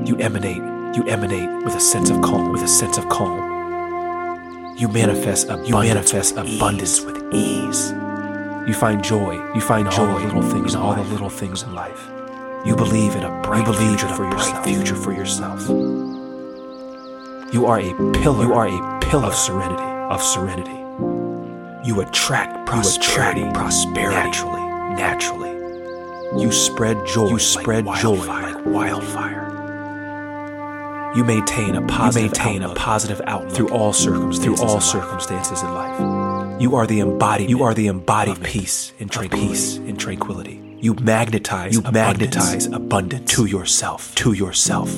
You 0.05 0.17
emanate. 0.19 0.63
You 0.95 1.03
emanate 1.09 1.65
with 1.65 1.75
a 1.75 1.81
sense 1.81 2.11
of 2.11 2.21
calm. 2.21 2.53
With 2.53 2.63
a 2.63 2.69
sense 2.69 2.99
of 2.99 3.09
calm. 3.09 4.77
You 4.77 4.89
manifest 4.89 5.47
abundance. 5.47 5.69
You 5.69 5.77
manifest 5.77 6.37
with 6.37 6.57
abundance 6.57 6.99
ease. 6.99 7.05
with 7.07 7.35
ease. 7.35 7.91
You 8.69 8.75
find 8.75 9.03
joy. 9.03 9.33
You 9.55 9.63
find 9.63 9.87
in 9.87 9.93
joy 9.93 10.05
all 10.05 10.19
the 10.19 10.27
little 10.27 10.43
things. 10.43 10.75
In 10.75 10.81
all 10.81 10.95
the 10.95 11.05
little 11.05 11.31
things 11.31 11.63
in 11.63 11.75
life. 11.75 12.07
You 12.67 12.77
believe 12.77 13.17
in 13.17 13.23
a 13.23 13.43
bright, 13.43 13.65
future, 13.77 14.09
for 14.09 14.25
yourself. 14.25 14.65
future 14.65 14.95
for 14.95 15.13
yourself. 15.13 15.67
You 17.55 17.65
are 17.65 17.81
a 17.81 18.13
pillar. 18.13 18.45
You 18.45 18.53
are 18.53 18.69
a 18.69 19.01
pillar 19.01 19.29
of 19.29 19.35
serenity. 19.35 19.83
Of 19.83 20.23
serenity. 20.23 20.81
You 21.89 22.03
attract 22.03 22.67
prosperity. 22.67 23.41
You 23.41 23.47
attract 23.47 23.55
prosperity 23.55 24.21
naturally. 24.21 24.61
Naturally. 24.97 26.43
You 26.43 26.53
spread 26.53 27.07
joy. 27.07 27.29
You 27.29 27.39
spread 27.39 27.87
like 27.87 28.03
joy 28.03 28.17
like 28.17 28.67
wildfire. 28.67 29.54
You 31.15 31.23
maintain 31.23 31.77
a 31.77 31.83
positive, 31.83 32.33
maintain 32.33 32.63
outlook, 32.63 32.77
a 32.77 32.81
positive 32.81 33.21
outlook 33.27 33.53
through 33.55 33.69
all 33.71 33.93
circumstances. 33.93 34.45
Through 34.45 34.69
all 34.69 34.81
circumstances 34.81 35.63
in 35.63 35.73
life. 35.73 36.61
You 36.61 36.75
are 36.75 36.87
the 36.87 37.01
embodiment. 37.01 37.51
You 37.51 37.63
are 37.63 37.73
the 37.73 37.87
embodied 37.87 38.43
peace 38.43 38.93
and 38.99 39.11
tranquility. 39.11 39.49
Peace 39.49 39.77
and 39.77 39.99
tranquility. 39.99 40.61
You 40.81 40.95
magnetize 40.95 41.73
you 41.73 41.81
abundance 41.81 42.37
magnetize 42.37 42.67
abundance 42.67 43.31
to 43.33 43.47
yourself, 43.47 44.15
to 44.17 44.33
yourself. 44.33 44.93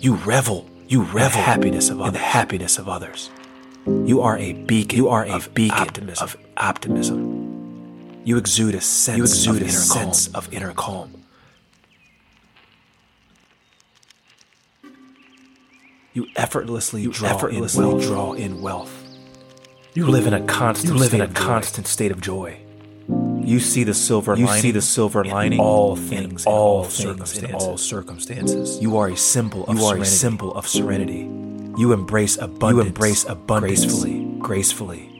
You 0.00 0.14
revel, 0.14 0.66
you 0.88 1.02
revel 1.02 1.40
happiness 1.40 1.90
of 1.90 2.00
others. 2.00 2.08
in 2.08 2.12
the 2.14 2.18
happiness 2.20 2.78
of 2.78 2.88
others. 2.88 3.30
You 3.86 4.20
are 4.20 4.38
a 4.38 4.52
beacon. 4.52 4.96
You 4.96 5.08
are 5.08 5.26
a 5.26 5.40
beacon 5.52 5.78
optimism. 5.78 6.24
of 6.24 6.36
optimism. 6.56 8.22
You 8.24 8.36
exude 8.36 8.76
a 8.76 8.80
sense, 8.80 9.18
you 9.18 9.24
exude 9.24 9.62
of, 9.62 9.68
a 9.68 9.70
sense 9.70 10.28
calm. 10.28 10.36
of 10.36 10.52
inner 10.54 10.72
calm. 10.72 11.21
You 16.14 16.26
effortlessly 16.36 17.02
you 17.02 17.10
draw 17.10 17.30
effortlessly 17.30 17.84
in 17.84 17.90
wealth. 17.92 18.06
draw 18.06 18.32
in 18.32 18.62
wealth. 18.62 19.04
You 19.94 20.06
live 20.06 20.26
in 20.26 20.34
a 20.34 20.44
constant 20.46 20.92
you 20.92 20.98
live 20.98 21.14
in 21.14 21.20
a 21.22 21.28
constant 21.28 21.86
state 21.86 22.10
of 22.10 22.20
joy. 22.20 22.60
You 23.44 23.60
see 23.60 23.84
the 23.84 23.94
silver 23.94 24.36
you 24.36 24.46
lining. 24.46 24.62
see 24.62 24.70
the 24.70 24.82
silver 24.82 25.24
lining 25.24 25.54
in 25.54 25.60
all 25.60 25.96
things, 25.96 26.46
in 26.46 26.52
all, 26.52 26.84
things, 26.84 27.38
in 27.38 27.54
all 27.54 27.76
circumstances. 27.76 28.80
You 28.80 28.98
are 28.98 29.08
a 29.08 29.16
symbol 29.16 29.66
of 29.66 29.76
you 29.76 29.84
are 29.84 29.94
serenity. 29.94 30.02
a 30.02 30.04
symbol 30.06 30.54
of 30.54 30.68
serenity. 30.68 31.28
You 31.78 31.92
embrace 31.92 32.36
abundance. 32.36 32.72
You 32.72 32.80
embrace 32.80 33.24
abundance 33.24 33.84
gracefully. 33.84 34.36
Gracefully. 34.38 35.11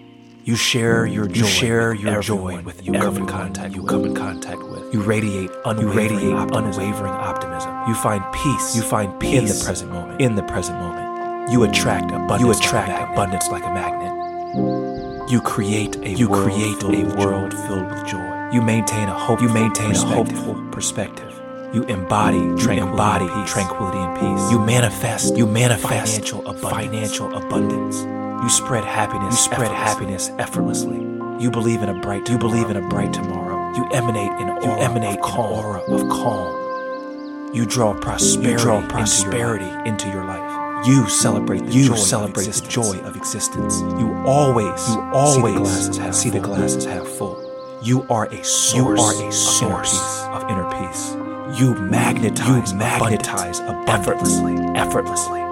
You 0.45 0.57
share 0.57 1.07
your 1.07 1.29
joy. 1.29 1.35
You 1.35 1.45
share 1.47 1.95
your 1.95 2.21
joy 2.21 2.61
with 2.63 2.85
you 2.85 2.93
come 2.95 3.17
in 3.17 3.27
contact. 3.27 3.77
You 3.77 3.85
come 3.85 4.05
in 4.05 4.15
contact 4.15 4.61
with. 4.61 4.93
You 4.93 5.01
radiate 5.01 5.51
unwavering, 5.65 5.79
you 5.81 5.93
radiate 5.93 6.35
optimism. 6.35 6.83
unwavering 6.83 7.13
optimism. 7.13 7.71
You 7.87 7.95
find 7.95 8.25
peace. 8.33 8.75
You 8.75 8.83
find 8.83 9.21
peace 9.21 9.39
in 9.39 9.45
the 9.47 9.65
present 9.65 9.93
moment. 9.93 10.21
In 10.21 10.35
the 10.35 10.43
present 10.43 10.81
moment. 10.81 11.53
You 11.53 11.63
attract 11.63 12.11
abundance. 12.11 12.41
You 12.41 12.51
attract 12.51 12.89
like 12.89 13.11
abundance 13.11 13.49
like 13.51 13.65
a 13.65 13.73
magnet. 13.73 15.31
You 15.31 15.41
create 15.43 15.95
a 15.97 16.11
you 16.11 16.29
world 16.29 16.51
create 16.51 16.83
a 16.83 17.17
world 17.17 17.53
joy. 17.53 17.59
filled 17.69 17.91
with 17.91 18.07
joy. 18.07 18.51
You 18.53 18.63
maintain 18.63 19.09
a 19.09 19.15
hope. 19.15 19.41
You 19.41 19.49
maintain 19.49 19.93
a 19.93 19.99
hopeful 19.99 20.55
perspective. 20.73 21.33
You 21.73 21.85
embody 21.85 22.39
tranquility, 22.61 22.81
embody 22.81 23.29
and 23.29 23.47
tranquility 23.47 23.99
and 23.99 24.19
peace. 24.19 24.51
You 24.51 24.59
manifest. 24.59 25.37
You 25.37 25.47
manifest 25.47 26.17
financial 26.17 26.41
abundance. 26.41 26.73
Financial 26.73 27.35
abundance. 27.35 28.22
You 28.43 28.49
spread 28.49 28.85
happiness. 28.85 29.35
You 29.35 29.55
spread 29.55 29.71
effortlessly. 29.71 29.77
happiness 29.77 30.31
effortlessly. 30.39 30.99
You 31.43 31.51
believe 31.51 31.83
in 31.83 31.89
a 31.89 32.01
bright. 32.01 32.27
Tomorrow. 32.27 32.45
You 32.45 32.51
believe 32.51 32.71
in 32.71 32.77
a 32.77 32.89
bright 32.89 33.13
tomorrow. 33.13 33.77
You 33.77 33.89
emanate 33.93 34.33
an 34.33 34.51
aura, 34.51 34.65
you 34.65 34.73
emanate 34.83 35.19
of 35.19 35.25
calm. 35.25 35.53
aura 35.53 35.81
of 35.81 36.09
calm. 36.11 37.55
You 37.55 37.67
draw 37.67 37.95
prosperity, 38.01 38.51
you 38.51 38.59
draw 38.59 38.87
prosperity 38.89 39.65
into, 39.65 39.77
your 39.77 39.87
into 39.87 40.09
your 40.09 40.25
life. 40.25 40.87
You 40.87 41.09
celebrate 41.09 41.67
the 41.67 41.73
you 41.73 41.89
joy 41.89 41.95
celebrate 41.95 42.49
of 42.49 42.61
the 42.63 42.69
joy 42.69 42.99
of 42.99 43.17
existence. 43.17 43.81
You 43.81 44.13
always 44.27 44.89
you 44.91 45.01
always 45.13 45.55
see 45.55 45.55
the 45.55 45.61
glasses 45.61 45.97
half, 45.99 46.15
see 46.15 46.31
the 46.31 46.41
glasses 46.41 46.85
half 46.85 47.07
full. 47.07 47.81
You 47.83 48.05
are 48.11 48.27
a 48.27 48.45
source. 48.45 48.75
You 48.75 48.89
are 48.89 49.29
a 49.29 49.33
source 49.33 50.23
of 50.33 50.51
inner 50.51 50.69
peace. 50.71 51.13
You 51.61 51.75
magnetize, 51.77 52.73
you 52.73 52.79
magnetize 52.79 53.61
abundance, 53.61 53.89
effortlessly, 53.89 54.55
effortlessly. 54.75 55.52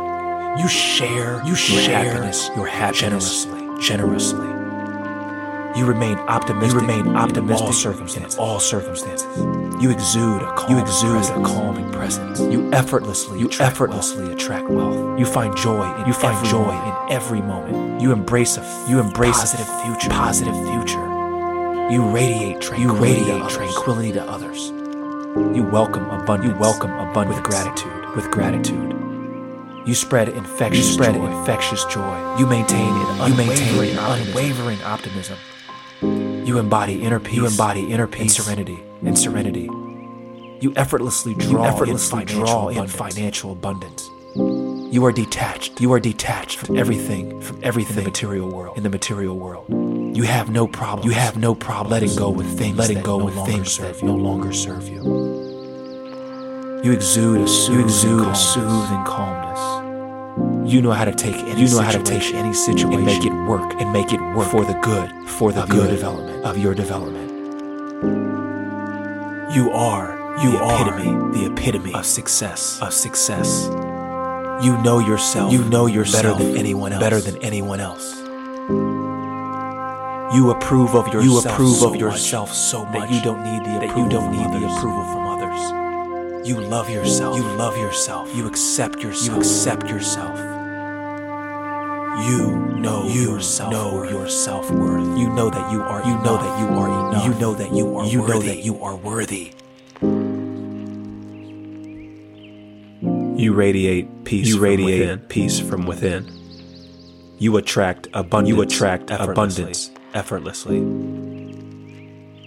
You 0.58 0.68
share, 0.68 1.42
you 1.44 1.54
share 1.54 2.04
happiness, 2.04 2.50
your 2.56 2.66
happiness 2.66 3.44
generously, 3.44 3.80
generously. 3.80 4.46
You 5.78 5.86
remain 5.86 6.18
optimistic. 6.18 6.74
You 6.74 6.80
remain 6.80 7.16
optimistic 7.16 7.60
in 7.60 7.66
all 7.66 7.72
circumstances. 7.72 8.34
in 8.34 8.40
all 8.40 8.58
circumstances. 8.60 9.26
You 9.82 9.90
exude 9.90 10.42
a 10.42 10.52
calming 10.54 10.76
You 10.76 10.82
exude 10.82 11.10
presence. 11.12 11.38
a 11.38 11.42
calming 11.42 11.90
presence. 11.92 12.40
You 12.40 12.70
effortlessly 12.72 13.38
You 13.38 13.46
attract 13.46 13.72
effortlessly 13.74 14.24
wealth. 14.24 14.32
attract 14.34 14.68
wealth. 14.68 15.18
You 15.20 15.24
find 15.26 15.56
joy 15.56 15.94
in 16.00 16.06
You 16.06 16.12
find 16.12 16.36
every 16.36 16.48
joy 16.50 16.64
moment. 16.64 17.10
in 17.10 17.12
every 17.16 17.40
moment. 17.42 18.00
You 18.02 18.12
embrace 18.12 18.56
a 18.58 18.84
You 18.88 18.98
embrace 18.98 19.38
positive 19.38 19.68
a 19.68 19.82
future. 19.84 20.10
Positive 20.10 20.54
future. 20.68 21.06
You 21.92 22.02
radiate 22.10 22.54
You 22.54 22.60
tranquility. 22.60 23.14
to 23.14 23.20
radiate 23.20 23.42
others. 23.42 23.56
tranquility 23.56 24.12
to 24.12 24.24
others. 24.28 24.68
You 25.56 25.62
welcome 25.70 26.10
abundance. 26.10 26.52
You 26.52 26.58
welcome 26.58 26.90
abundance 26.90 27.36
with 27.36 27.44
gratitude. 27.44 28.16
With 28.16 28.30
gratitude. 28.32 28.99
You 29.90 29.96
spread 29.96 30.28
infectious 30.28 30.86
You 30.86 30.92
spread 30.92 31.14
joy. 31.16 31.26
infectious 31.40 31.84
joy. 31.86 32.36
You 32.38 32.46
maintain 32.46 32.94
an 32.94 33.28
You 33.28 33.34
maintain 33.34 33.96
unwavering 33.96 33.98
optimism. 33.98 34.28
unwavering 34.28 34.82
optimism. 34.84 35.36
You 36.46 36.58
embody 36.58 37.02
inner 37.02 37.18
peace. 37.18 37.34
You 37.34 37.46
embody 37.48 37.90
inner 37.92 38.04
and 38.04 38.30
serenity. 38.30 38.78
and 39.04 39.18
serenity. 39.18 39.68
You 40.60 40.72
effortlessly 40.76 41.32
You 41.32 41.38
draw 41.40 41.64
effortlessly 41.64 42.20
in 42.22 42.28
financial 42.28 42.46
draw 42.46 42.68
in 42.68 42.76
abundance. 42.76 42.94
financial 43.16 43.50
abundance. 43.50 44.08
You 44.94 45.04
are 45.06 45.10
detached. 45.10 45.80
You 45.80 45.92
are 45.92 45.98
detached 45.98 46.58
from 46.58 46.78
everything, 46.78 47.40
from 47.40 47.56
in 47.56 47.64
everything 47.64 47.96
the 47.96 48.02
material 48.04 48.48
world. 48.48 48.76
in 48.76 48.84
the 48.84 48.90
material 48.90 49.36
world. 49.36 49.64
You 50.16 50.22
have 50.22 50.50
no 50.50 50.68
problem. 50.68 51.04
You 51.08 51.14
have 51.14 51.36
no 51.36 51.52
problem 51.56 51.90
letting 51.90 52.14
go 52.14 52.30
with 52.30 52.46
things 52.56 52.78
letting 52.78 52.98
that 52.98 53.04
go 53.04 53.18
no 53.18 53.24
with 53.24 53.34
longer 53.34 53.50
things 53.52 53.72
serve 53.72 53.96
that 53.96 54.02
you. 54.02 54.08
no 54.08 54.14
longer 54.14 54.52
serve 54.52 54.88
you. 54.88 55.02
You 56.84 56.92
exude 56.92 57.40
a 57.40 57.48
soothing, 57.48 57.80
You 57.80 57.84
exude 57.86 58.28
a 58.28 58.34
soothing 58.36 59.02
calmness. 59.04 59.79
You 60.66 60.80
know 60.82 60.92
how 60.92 61.04
to 61.04 61.12
take 61.14 61.34
any 61.36 61.62
You 61.62 61.68
know 61.68 61.80
how 61.80 61.90
to 61.90 61.98
situation 61.98 62.32
take 62.32 62.34
any 62.34 62.52
situation 62.54 62.92
and 62.94 63.04
make 63.06 63.24
it 63.24 63.32
work 63.48 63.72
and 63.80 63.92
make 63.92 64.12
it 64.12 64.20
work 64.36 64.48
for 64.50 64.64
the 64.64 64.74
good, 64.82 65.10
for 65.28 65.52
the 65.52 65.62
of 65.62 65.68
good 65.68 65.78
your 65.88 65.96
development. 65.96 66.44
of 66.44 66.58
your 66.58 66.74
development. 66.74 67.28
You 69.56 69.70
are 69.72 70.16
You 70.42 70.52
the 70.52 70.62
are 70.62 70.80
epitome 70.82 71.32
the 71.38 71.46
epitome 71.52 71.94
of 71.94 72.06
success. 72.06 72.78
of 72.80 72.92
success. 72.92 73.68
You 74.64 74.76
know 74.82 74.98
yourself. 75.00 75.52
You 75.52 75.64
know 75.64 75.86
yourself 75.86 76.22
better 76.22 76.34
than 76.44 76.56
anyone 76.56 76.92
else. 76.92 77.02
Better 77.02 77.20
than 77.20 77.36
anyone 77.42 77.80
else. 77.80 78.06
you 80.36 80.50
approve 80.50 80.94
of 80.94 81.06
yourself. 81.12 81.24
You 81.24 81.38
approve 81.50 81.76
so 81.76 81.86
of 81.88 82.00
much 82.00 82.20
so 82.20 82.84
much 82.84 82.92
that 82.92 83.10
you 83.10 83.20
don't 83.22 83.42
need 83.42 83.64
the 83.64 83.80
that 83.80 83.90
approval 83.90 84.02
you 84.04 84.08
don't 84.08 84.28
from 84.28 84.36
need 84.36 84.48
the 84.60 84.66
others. 84.66 84.76
approval 84.78 85.04
from 85.12 85.26
others. 85.34 86.48
You 86.48 86.56
love 86.60 86.88
yourself. 86.88 87.36
You 87.36 87.42
love 87.42 87.76
yourself. 87.76 88.34
You 88.36 88.46
accept 88.46 89.02
yourself. 89.02 89.28
You 89.28 89.36
accept 89.40 89.88
yourself. 89.90 90.38
You 92.18 92.56
know 92.80 93.06
You 93.06 93.30
your 93.30 93.40
self 93.40 93.70
know 93.70 94.02
your 94.02 94.28
self 94.28 94.68
worth. 94.70 95.16
You 95.16 95.30
know 95.30 95.48
that 95.48 95.70
you 95.70 95.80
are. 95.80 96.00
You 96.04 96.14
know 96.24 96.38
enough. 96.38 96.42
that 96.42 96.58
you 96.58 96.66
are 96.66 97.10
enough. 97.10 97.24
You 97.24 97.34
know 97.40 97.54
that 97.54 97.72
you 97.72 97.96
are. 97.96 98.04
You 98.04 98.26
know 98.26 98.40
that 98.40 98.64
you 98.64 98.82
are 98.82 98.96
worthy. 98.96 99.52
You 103.40 103.54
radiate 103.54 104.24
peace. 104.24 104.48
You 104.48 104.54
from 104.54 104.62
radiate 104.64 105.00
within. 105.00 105.18
peace 105.28 105.60
from 105.60 105.86
within. 105.86 106.28
You 107.38 107.56
attract 107.56 108.08
abundance. 108.12 108.56
You 108.56 108.62
attract 108.62 109.10
effortlessly. 109.12 109.62
abundance 109.62 109.90
effortlessly. 110.12 110.78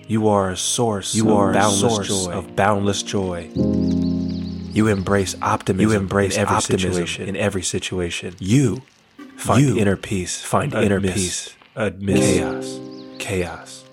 You 0.07 0.27
are 0.27 0.51
a 0.51 0.57
source. 0.57 1.15
You 1.15 1.29
of 1.29 1.37
are 1.37 1.51
a 1.51 1.53
boundless 1.53 1.79
source 1.79 2.25
joy. 2.25 2.33
of 2.33 2.55
boundless 2.57 3.01
joy. 3.01 3.49
You 3.55 4.87
embrace 4.87 5.35
optimism. 5.41 5.89
You 5.89 5.97
embrace 5.97 6.35
in 6.35 6.41
every 6.41 6.57
optimism 6.57 6.91
situation. 6.91 7.29
in 7.29 7.37
every 7.37 7.63
situation. 7.63 8.35
You 8.39 8.81
find 9.43 9.65
You 9.65 9.77
inner 9.77 9.97
peace. 9.97 10.41
Find 10.41 10.73
inner 10.73 11.01
peace 11.01 11.55
amidst 11.75 12.23
chaos. 12.23 12.79
Chaos. 13.19 13.83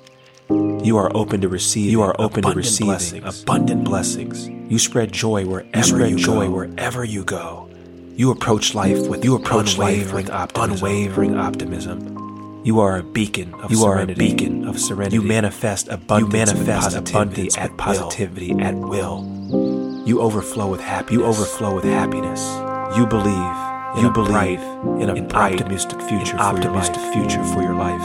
You 0.48 0.96
are 0.96 1.10
open 1.16 1.40
to 1.42 1.48
receiving. 1.48 1.90
You 1.90 2.02
are 2.02 2.14
open 2.18 2.42
to 2.42 2.48
abundant 2.48 2.56
receiving 2.56 2.86
blessings. 3.22 3.42
abundant 3.42 3.84
blessings. 3.84 4.48
You 4.48 4.78
spread 4.78 5.12
joy 5.12 5.46
wherever 5.46 5.76
You 5.78 5.82
spread 5.84 6.10
you 6.10 6.16
joy 6.18 6.46
go. 6.46 6.50
wherever 6.50 7.04
you 7.04 7.24
go. 7.24 7.68
You 8.16 8.30
approach 8.30 8.74
life 8.74 9.06
with 9.08 9.24
You 9.24 9.34
approach 9.36 9.78
life 9.78 10.08
unwavering 10.12 10.24
with 10.26 10.30
optimism. 10.34 10.76
unwavering 10.76 11.38
optimism. 11.38 12.62
You 12.64 12.80
are 12.80 12.98
a 12.98 13.02
beacon 13.02 13.54
of 13.54 13.70
You 13.72 13.84
are 13.84 14.00
a 14.00 14.06
beacon 14.06 14.68
of 14.68 14.78
serenity. 14.78 15.16
You 15.16 15.22
manifest 15.22 15.88
abundance. 15.88 16.20
You 16.32 16.38
manifest 16.38 16.96
abundance 16.96 17.56
at 17.56 17.76
positivity 17.78 18.52
will. 18.54 18.64
at 18.64 18.74
will. 18.74 20.02
You 20.06 20.20
overflow 20.20 20.66
with 20.70 20.80
happiness. 20.82 21.12
You 21.12 21.24
overflow 21.24 21.74
with 21.74 21.84
happiness. 21.84 22.40
You 22.96 23.06
believe. 23.06 23.80
You 23.96 24.10
believe 24.12 24.30
bright, 24.30 24.60
in 25.00 25.10
a 25.10 25.14
in 25.14 25.28
bright, 25.28 25.54
optimistic 25.60 26.00
future, 26.02 26.32
an 26.36 26.38
for 26.38 26.44
optimistic 26.44 26.96
your 26.96 27.04
life. 27.04 27.14
future 27.14 27.44
for 27.44 27.62
your 27.62 27.74
life. 27.74 28.02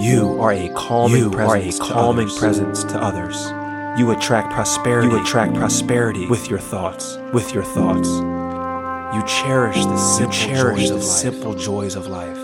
You 0.00 0.40
are 0.40 0.52
a 0.52 0.68
calming 0.74 1.16
You 1.32 1.38
are 1.38 1.56
a 1.56 1.60
presence. 1.60 1.78
to 1.78 1.94
others. 1.94 2.38
presence 2.38 2.84
to 2.84 2.98
others. 3.02 3.36
You 3.98 4.10
attract 4.12 4.52
prosperity. 4.52 5.08
You 5.08 5.20
attract 5.22 5.54
prosperity 5.54 6.26
with 6.28 6.48
your 6.48 6.58
thoughts. 6.58 7.18
with 7.32 7.52
your 7.54 7.62
thoughts. 7.64 8.08
You 9.14 9.22
cherish 9.26 9.84
the 9.84 9.96
simple 9.98 10.32
cherish 10.32 10.78
joys 10.80 10.88
the 10.88 10.94
of 10.96 11.02
life. 11.02 11.10
simple 11.10 11.54
joys 11.54 11.94
of 11.96 12.06
life. 12.06 12.38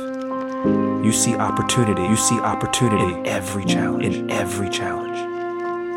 You 1.05 1.13
see 1.13 1.35
opportunity. 1.37 2.03
You 2.03 2.17
see 2.17 2.39
opportunity 2.41 3.15
in 3.15 3.27
every 3.27 3.65
challenge. 3.65 4.05
in 4.05 4.31
every 4.31 4.69
challenge. 4.69 5.19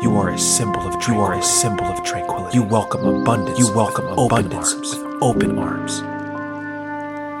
You 0.02 0.16
are 0.16 0.30
a 0.30 0.38
symbol 0.38 0.80
of 0.80 0.94
You 1.06 1.20
are 1.20 1.34
a 1.34 1.40
tranquility. 1.40 1.46
symbol 1.46 1.84
of 1.86 2.04
tranquility. 2.04 2.56
You 2.58 2.62
welcome 2.64 3.06
abundance. 3.06 3.58
You 3.58 3.72
welcome 3.74 4.04
with 4.10 4.18
open 4.18 4.46
abundance 4.46 4.74
arms. 4.74 4.90
with 4.96 5.22
open 5.22 5.58
arms. 5.58 6.02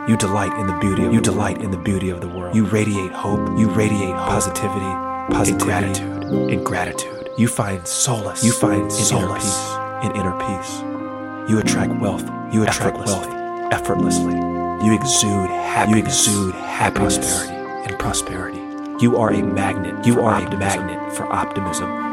You 0.08 0.16
delight 0.16 0.52
in 0.60 0.66
the 0.68 0.78
beauty 0.80 1.04
of 1.04 1.12
You 1.12 1.20
the 1.20 1.32
world. 1.32 1.48
delight 1.54 1.60
in 1.62 1.70
the 1.70 1.76
beauty 1.78 2.10
of 2.10 2.20
the 2.20 2.28
world. 2.28 2.54
You 2.54 2.64
radiate 2.66 3.12
hope. 3.12 3.40
You 3.58 3.68
radiate 3.68 4.14
positivity, 4.14 4.78
positivity, 4.80 5.34
positivity, 5.34 5.64
gratitude, 5.64 6.50
and 6.52 6.64
gratitude. 6.66 7.30
You 7.36 7.48
find 7.48 7.86
solace. 7.86 8.44
You 8.44 8.52
find 8.52 8.82
in 8.82 8.90
solace 8.90 9.72
inner 9.72 9.80
peace. 9.98 10.10
in 10.10 10.16
inner 10.20 10.38
peace. 10.46 11.50
You 11.50 11.58
attract 11.58 12.00
wealth. 12.00 12.24
You 12.52 12.62
attract 12.62 12.96
effortlessly. 12.98 13.34
wealth 13.34 13.72
effortlessly. 13.72 14.34
You 14.86 14.94
exude 14.94 15.50
happiness. 15.50 15.96
You 16.28 16.36
exude 16.36 16.54
happiness 16.54 17.18
prosperity. 17.18 17.88
and 17.90 17.98
prosperity. 17.98 18.60
You 19.00 19.16
are 19.16 19.32
a 19.32 19.42
magnet. 19.42 20.06
You 20.06 20.20
are 20.22 20.34
a 20.36 20.56
magnet 20.58 21.12
for 21.16 21.24
optimism. 21.32 22.11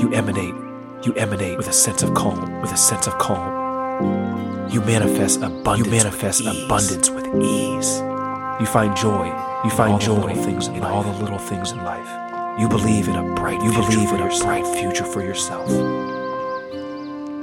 You 0.00 0.12
emanate. 0.14 0.54
You 1.04 1.12
emanate 1.14 1.56
With 1.56 1.68
a 1.68 1.72
sense 1.72 2.02
of 2.02 2.14
calm, 2.14 2.60
with 2.60 2.72
a 2.72 2.76
sense 2.76 3.06
of 3.06 3.18
calm, 3.18 4.68
You 4.70 4.80
manifest 4.82 5.40
abundance. 5.42 5.78
you 5.86 5.90
manifest 5.90 6.44
with 6.44 6.64
abundance 6.64 7.10
with 7.10 7.26
ease. 7.42 8.00
You 8.60 8.66
find 8.66 8.94
joy. 8.96 9.26
You 9.64 9.70
all 9.70 9.70
find 9.70 9.94
the 10.00 10.04
joy 10.06 10.14
little 10.26 10.42
things 10.44 10.68
in 10.68 10.74
in 10.76 10.80
life. 10.82 10.92
all 10.92 11.02
the 11.02 11.12
little 11.22 11.38
things 11.38 11.72
in 11.72 11.78
life. 11.84 12.08
You 12.60 12.68
believe 12.68 13.08
in 13.08 13.16
a 13.16 13.34
bright. 13.34 13.62
You 13.62 13.72
future 13.72 13.88
believe 13.90 14.08
for 14.10 14.14
in 14.16 14.20
a 14.20 14.24
yourself. 14.24 14.44
bright 14.46 14.66
future 14.66 15.04
for 15.04 15.22
yourself. 15.22 15.68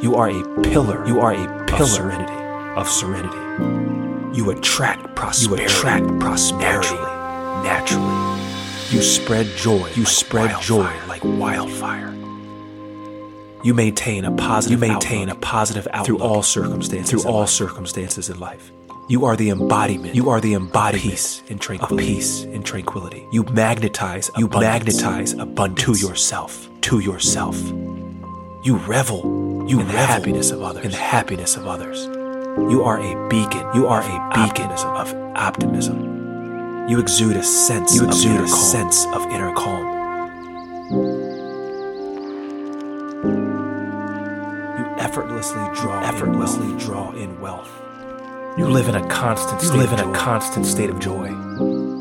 You 0.04 0.16
are 0.16 0.30
a 0.30 0.44
pillar. 0.62 1.06
You 1.08 1.20
are 1.22 1.34
a 1.34 1.66
pillar 1.66 1.84
of 1.84 1.90
serenity. 1.90 2.34
of 2.76 2.88
serenity. 2.90 4.38
You 4.38 4.52
attract 4.52 5.16
prosperity. 5.16 5.64
You 5.64 5.68
attract 5.70 6.20
prosperity 6.20 6.96
naturally. 6.96 7.64
naturally. 7.64 8.37
You 8.90 9.02
spread 9.02 9.48
joy. 9.58 9.90
You 9.96 10.04
like 10.04 10.08
spread 10.08 10.62
joy 10.62 10.90
like 11.10 11.22
wildfire. 11.24 12.14
You 13.62 13.74
maintain 13.74 14.24
a 14.24 14.32
positive. 14.32 14.82
You 14.82 14.88
maintain 14.88 15.28
outlook 15.28 15.30
a 15.30 15.36
positive 15.36 15.88
outlook 15.92 16.06
through 16.06 16.26
all 16.26 16.42
circumstances. 16.42 17.10
through 17.10 17.30
in 17.30 17.36
all 17.36 17.42
life. 17.42 17.50
circumstances 17.50 18.30
in 18.30 18.40
life. 18.40 18.72
You 19.10 19.26
are 19.26 19.36
the 19.36 19.50
embodiment. 19.50 20.16
You 20.16 20.30
are 20.30 20.40
the 20.40 20.54
embodiment 20.54 21.04
peace 21.04 21.42
and 21.50 21.60
of 21.60 21.60
tranquility. 21.60 22.08
peace 22.08 22.44
and 22.44 22.66
tranquility. 22.66 23.28
You 23.34 23.44
magnetize. 23.44 24.32
You 24.38 24.46
abundance 24.46 24.62
magnetize 24.62 25.34
abundance 25.34 25.84
to 25.84 26.08
yourself. 26.08 26.70
to 26.82 27.00
yourself. 27.00 27.62
You 28.64 28.78
revel. 28.88 29.66
You 29.68 29.82
in 29.82 29.88
the 29.88 29.94
revel 29.94 30.08
happiness 30.08 30.52
of 30.52 30.62
others. 30.62 30.86
In 30.86 30.92
the 30.92 30.98
happiness 30.98 31.58
of 31.58 31.68
others. 31.68 32.06
You 32.72 32.84
are 32.84 33.00
a 33.00 33.28
beacon. 33.28 33.68
You 33.76 33.88
are 33.88 34.02
a 34.02 34.30
beacon 34.34 34.72
of 34.72 35.14
optimism. 35.36 36.17
You 36.88 37.00
exude 37.00 37.36
a 37.36 37.44
sense. 37.44 37.96
You 37.96 38.04
of 38.04 38.10
exude 38.10 38.32
inner 38.32 38.46
a 38.46 38.48
calm. 38.48 38.58
sense 38.60 39.06
of 39.08 39.22
inner 39.30 39.54
calm. 39.54 39.86
You 44.78 44.86
effortlessly 44.98 45.64
draw. 45.76 46.02
effortlessly 46.02 46.68
in 46.68 46.78
draw 46.78 47.12
in 47.12 47.40
wealth. 47.42 47.70
You 48.58 48.68
live 48.68 48.88
in 48.88 48.96
a 48.96 49.08
constant. 49.08 49.62
You 49.62 49.68
state 49.68 49.78
live 49.78 49.94
of 49.94 50.00
in 50.00 50.10
a 50.10 50.12
joy. 50.14 50.18
constant 50.20 50.66
state 50.66 50.90
of 50.90 51.00
joy. 51.00 51.28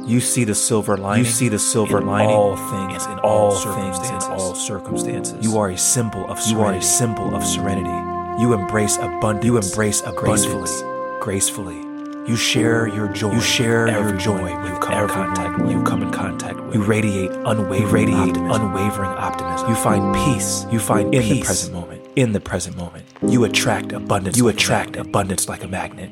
You 0.07 0.21
see 0.21 0.45
the 0.45 0.55
silver 0.55 0.97
lining. 0.97 1.25
You 1.25 1.31
see 1.31 1.49
the 1.49 1.59
silver 1.59 1.99
in 1.99 2.07
lining 2.07 2.31
all 2.35 2.57
things. 2.57 3.07
in 3.07 3.19
all 3.19 3.57
things, 3.57 3.99
in 4.09 4.15
all 4.31 4.55
circumstances. 4.55 5.45
You 5.45 5.59
are 5.59 5.71
a 5.71 5.77
symbol 5.77 6.31
of 6.31 6.39
You 6.47 6.61
are 6.61 6.69
serenity. 6.73 6.79
a 6.79 6.83
symbol 6.83 7.35
of 7.35 7.45
serenity. 7.45 8.41
You 8.41 8.53
embrace 8.55 8.97
abundance. 8.99 9.45
You 9.45 9.57
embrace 9.59 10.01
gracefully. 10.03 10.55
abundance 10.55 10.83
gracefully. 11.21 11.86
You 12.29 12.35
share 12.35 12.89
your 12.89 13.07
joy. 13.09 13.33
You 13.33 13.41
share 13.41 13.89
your 13.89 14.17
joy 14.17 14.49
you 14.49 14.79
come 14.81 15.03
in 15.05 15.09
contact 15.09 15.61
with. 15.61 15.71
you 15.71 15.83
come 15.85 16.03
in 16.03 16.11
contact 16.11 16.61
with. 16.61 16.75
You 16.75 16.83
radiate 16.83 17.31
unwavering 17.31 17.83
You 17.83 17.89
radiate 17.89 18.19
optimism. 18.37 18.51
unwavering 18.63 19.11
optimism. 19.11 19.69
You 19.69 19.77
find 19.77 20.03
mm. 20.03 20.25
peace. 20.25 20.67
You 20.73 20.81
find 20.81 21.15
in 21.15 21.29
the 21.29 21.43
present 21.43 21.73
moment. 21.73 22.03
In 22.17 22.33
the 22.33 22.41
present 22.41 22.77
moment, 22.77 23.05
You 23.23 23.45
attract 23.45 23.93
abundance. 23.93 24.37
you 24.37 24.47
like 24.47 24.57
attract 24.57 24.97
abundance 24.97 25.49
like 25.49 25.63
a 25.63 25.69
magnet. 25.69 26.11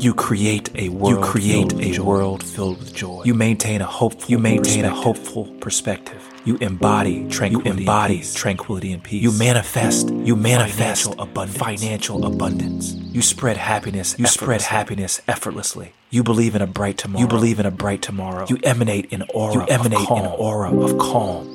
You 0.00 0.14
create 0.14 0.70
a 0.76 0.90
world. 0.90 1.10
You 1.16 1.20
create 1.20 1.70
filled 1.70 1.72
with 1.72 1.86
a 1.86 1.92
joy. 1.92 2.04
world 2.04 2.42
filled 2.44 2.78
with 2.78 2.94
joy. 2.94 3.22
You 3.24 3.34
maintain 3.34 3.80
a 3.80 3.86
hopeful. 3.86 4.30
You 4.30 4.38
maintain 4.38 4.84
a 4.84 4.90
hopeful 4.94 5.46
perspective. 5.60 6.27
You 6.48 6.56
embody 6.62 7.28
tranquility. 7.28 7.68
You 7.68 7.80
embody 7.80 8.14
and 8.14 8.22
peace. 8.22 8.32
tranquility 8.32 8.92
and 8.94 9.04
peace. 9.04 9.22
You 9.22 9.32
manifest. 9.32 10.08
You 10.08 10.34
manifest 10.34 11.04
Financial 11.04 11.20
abundance. 11.20 11.58
Financial 11.58 12.24
abundance. 12.24 12.94
You 12.94 13.20
spread 13.20 13.58
happiness. 13.58 14.18
You 14.18 14.26
spread 14.26 14.62
happiness 14.62 15.20
effortlessly. 15.28 15.92
You 16.08 16.22
believe 16.22 16.54
in 16.54 16.62
a 16.62 16.66
bright 16.66 16.96
tomorrow. 16.96 17.20
You 17.20 17.28
believe 17.28 17.60
in 17.60 17.66
a 17.66 17.70
bright 17.70 18.00
tomorrow. 18.00 18.46
You 18.48 18.56
emanate 18.64 19.12
an 19.12 19.24
aura. 19.34 19.56
You 19.56 19.66
emanate 19.66 19.98
of 20.00 20.06
calm. 20.06 20.24
an 20.24 20.32
aura 20.38 20.74
of 20.74 20.96
calm. 20.96 21.54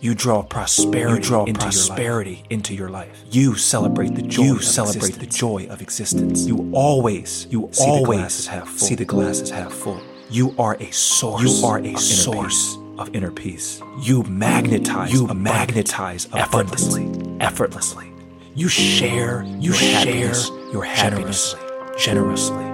You 0.00 0.14
draw 0.14 0.42
prosperity. 0.42 1.16
You 1.16 1.20
draw 1.20 1.44
into 1.44 1.60
prosperity 1.60 2.30
your 2.30 2.38
life. 2.38 2.50
into 2.50 2.74
your 2.74 2.88
life. 2.88 3.24
You 3.30 3.56
celebrate 3.56 4.14
the 4.14 4.22
joy. 4.22 4.44
You 4.44 4.56
of 4.56 4.64
celebrate 4.64 5.00
the 5.00 5.26
existence. 5.26 5.36
joy 5.36 5.66
of 5.68 5.82
existence. 5.82 6.46
You 6.46 6.70
always. 6.72 7.46
You 7.50 7.68
See 7.72 7.84
the 7.84 7.90
always 7.90 8.20
glasses 8.20 8.46
half 8.46 8.68
full. 8.68 8.88
see 8.88 8.94
the 8.94 9.04
glasses 9.04 9.50
half 9.50 9.74
full. 9.74 10.00
You 10.30 10.54
are 10.58 10.78
a 10.80 10.90
source. 10.92 11.42
You 11.42 11.66
are 11.66 11.78
a 11.80 11.94
source. 11.98 12.78
Of 12.98 13.14
inner 13.14 13.30
peace. 13.30 13.80
You 14.02 14.22
magnetize. 14.24 15.12
You 15.12 15.26
magnetize 15.28 16.28
effortlessly. 16.32 17.10
Effortlessly. 17.40 18.06
You 18.54 18.68
share. 18.68 19.42
You 19.44 19.60
your 19.70 19.74
share 19.74 19.98
happiness 19.98 20.50
your 20.72 20.84
happiness 20.84 21.54
generously. 21.98 22.64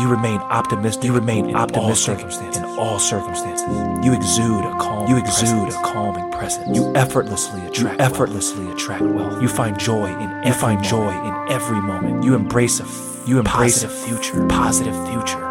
You 0.00 0.08
remain 0.10 0.38
optimistic. 0.40 1.04
You 1.04 1.14
remain 1.14 1.54
all 1.54 1.62
optimistic 1.62 2.18
circumstances. 2.18 2.62
in 2.62 2.68
all 2.78 2.98
circumstances. 2.98 3.66
You 4.04 4.12
exude 4.14 4.64
a 4.64 4.70
calm. 4.78 5.08
You 5.08 5.16
exude 5.16 5.68
a 5.70 5.72
calming 5.82 6.30
presence. 6.32 6.76
You 6.76 6.94
effortlessly 6.94 7.60
attract. 7.66 7.98
You 7.98 8.04
effortlessly 8.04 8.70
attract 8.72 9.02
wealth. 9.02 9.40
You 9.40 9.48
find 9.48 9.78
joy 9.78 10.06
in. 10.20 10.42
You 10.46 10.52
find 10.52 10.84
joy 10.84 11.10
in 11.10 11.52
every 11.52 11.80
moment. 11.80 12.24
You 12.24 12.34
embrace 12.34 12.80
a. 12.80 12.84
f- 12.84 13.22
You 13.26 13.38
embrace 13.38 13.82
a 13.84 13.88
future. 13.88 14.46
Positive 14.48 14.94
future. 15.08 15.42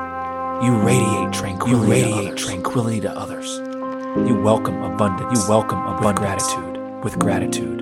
You 0.64 0.77
radiate 0.77 1.34
tranquility. 1.34 1.85
You 1.85 1.92
radiate 1.92 2.38
tranquility 2.38 3.01
to 3.01 3.11
others. 3.11 3.58
You 4.27 4.40
welcome 4.42 4.82
abundance. 4.84 5.38
You 5.38 5.50
welcome 5.50 5.80
abundance. 5.80 6.19
gratitude. 6.19 7.03
With 7.03 7.19
gratitude. 7.19 7.82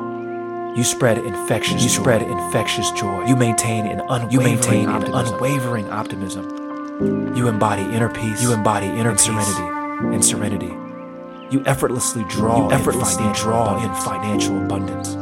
You 0.75 0.83
spread 0.83 1.19
infectious. 1.19 1.83
You 1.83 1.89
spread 1.89 2.23
infectious 2.23 2.89
joy. 2.91 3.25
You 3.25 3.35
maintain 3.35 3.85
an 3.85 3.99
unwavering. 3.99 4.31
You 4.31 4.39
maintain 4.39 4.89
an 4.89 5.03
unwavering 5.03 5.89
optimism. 5.91 7.35
You 7.35 7.47
embody 7.47 7.83
inner 7.83 8.09
peace. 8.09 8.41
You 8.41 8.53
embody 8.53 8.87
inner 8.87 9.11
and 9.11 9.19
serenity. 9.19 10.15
And 10.15 10.25
serenity. 10.25 10.73
You 11.51 11.63
effortlessly 11.67 12.25
draw. 12.27 12.57
You 12.57 12.71
effortlessly 12.73 13.25
in 13.25 13.33
draw 13.33 13.77
in 13.83 13.93
financial 14.03 14.57
abundance. 14.57 15.13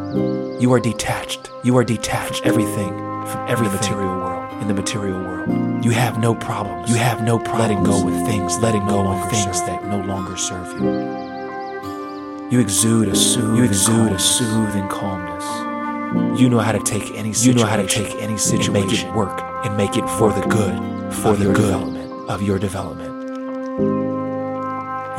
You 0.61 0.71
are 0.71 0.79
detached. 0.79 1.51
You 1.65 1.75
are 1.75 1.83
detached. 1.83 2.45
Everything 2.45 2.91
from 3.27 3.45
every 3.49 3.67
material 3.67 4.15
world. 4.15 4.40
In 4.61 4.67
the 4.67 4.75
material 4.75 5.19
world, 5.19 5.83
you 5.83 5.89
have 5.89 6.19
no 6.19 6.35
problems. 6.35 6.87
You 6.87 6.95
have 6.97 7.23
no 7.23 7.39
problems 7.39 7.61
letting 7.61 7.83
go 7.83 8.05
with 8.05 8.13
things. 8.27 8.59
Letting 8.59 8.85
go 8.85 9.07
of 9.07 9.31
things 9.31 9.59
that 9.61 9.87
no 9.87 9.99
longer 10.01 10.37
serve 10.37 10.79
you. 10.79 12.51
You 12.51 12.59
exude 12.59 13.07
a 13.07 13.15
soothing. 13.15 13.55
You 13.55 13.63
exude 13.63 14.11
a 14.11 14.19
soothing 14.19 14.87
calmness. 14.87 16.39
You 16.39 16.47
know 16.47 16.59
how 16.59 16.73
to 16.73 16.79
take 16.79 17.11
any 17.15 17.33
situation. 17.33 17.57
You 17.57 17.63
know 17.63 17.69
how 17.69 17.77
to 17.77 17.87
take 17.87 18.13
any 18.21 18.37
situation 18.37 18.75
and 18.75 18.85
make 18.85 18.99
it 19.03 19.11
work 19.15 19.41
and 19.65 19.75
make 19.75 19.97
it 19.97 20.07
for 20.07 20.31
the 20.31 20.41
good, 20.41 20.75
for 21.11 21.33
the 21.33 21.45
good 21.45 21.55
development 21.55 22.29
of 22.29 22.43
your 22.43 22.59
development. 22.59 23.09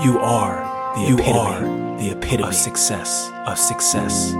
You 0.04 0.20
are 0.20 0.94
the 0.94 1.08
you 1.08 1.14
epitome, 1.14 1.38
are 1.38 1.60
the 1.98 2.10
epitome 2.10 2.44
of 2.44 2.54
success. 2.54 3.32
Of 3.48 3.58
success. 3.58 4.30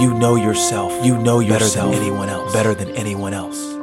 You 0.00 0.14
know 0.14 0.36
yourself. 0.36 1.04
You 1.04 1.18
know 1.18 1.40
yourself 1.40 1.90
better 1.90 1.98
than 1.98 2.02
anyone 2.02 2.28
else. 2.28 2.52
Better 2.52 2.74
than 2.74 2.90
anyone 2.90 3.34
else. 3.34 3.79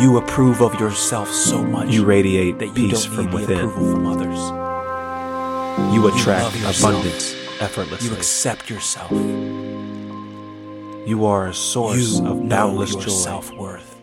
You 0.00 0.16
approve 0.16 0.62
of 0.62 0.78
yourself 0.80 1.30
so 1.30 1.62
much. 1.62 1.88
You 1.90 2.04
radiate 2.04 2.58
that 2.58 2.68
you 2.68 2.72
peace 2.74 3.04
don't 3.04 3.14
from 3.14 3.32
within. 3.32 3.58
approval 3.58 3.92
from 3.92 4.06
others. 4.06 4.38
You 5.94 6.02
You 6.02 6.08
attract 6.08 6.54
yourself. 6.56 6.78
abundance 6.94 7.34
effortlessly. 7.60 8.08
You 8.08 8.14
accept 8.14 8.70
yourself. 8.70 9.10
You 11.06 11.26
are 11.26 11.48
a 11.48 11.54
source 11.54 12.18
you 12.18 12.26
of 12.26 12.38
know 12.38 12.48
boundless 12.48 12.92
your 12.92 13.02
joy. 13.02 13.08
self 13.10 13.52
worth. 13.52 13.96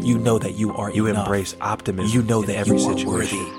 You 0.00 0.18
know 0.18 0.38
that 0.38 0.54
you 0.54 0.72
are 0.74 0.90
You 0.90 1.06
enough. 1.06 1.26
embrace 1.26 1.54
optimism. 1.60 2.10
You 2.12 2.22
know 2.26 2.42
that 2.42 2.56
every 2.56 2.78
you 2.80 2.96
situation. 2.96 3.38
worthy. 3.38 3.52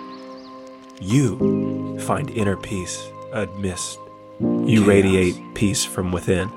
You 0.99 1.97
Find 2.01 2.29
inner 2.31 2.57
peace 2.57 3.07
amidst. 3.31 3.99
You 4.41 4.79
Chaos. 4.81 4.87
radiate 4.87 5.35
peace 5.53 5.85
from 5.85 6.11
within. 6.11 6.49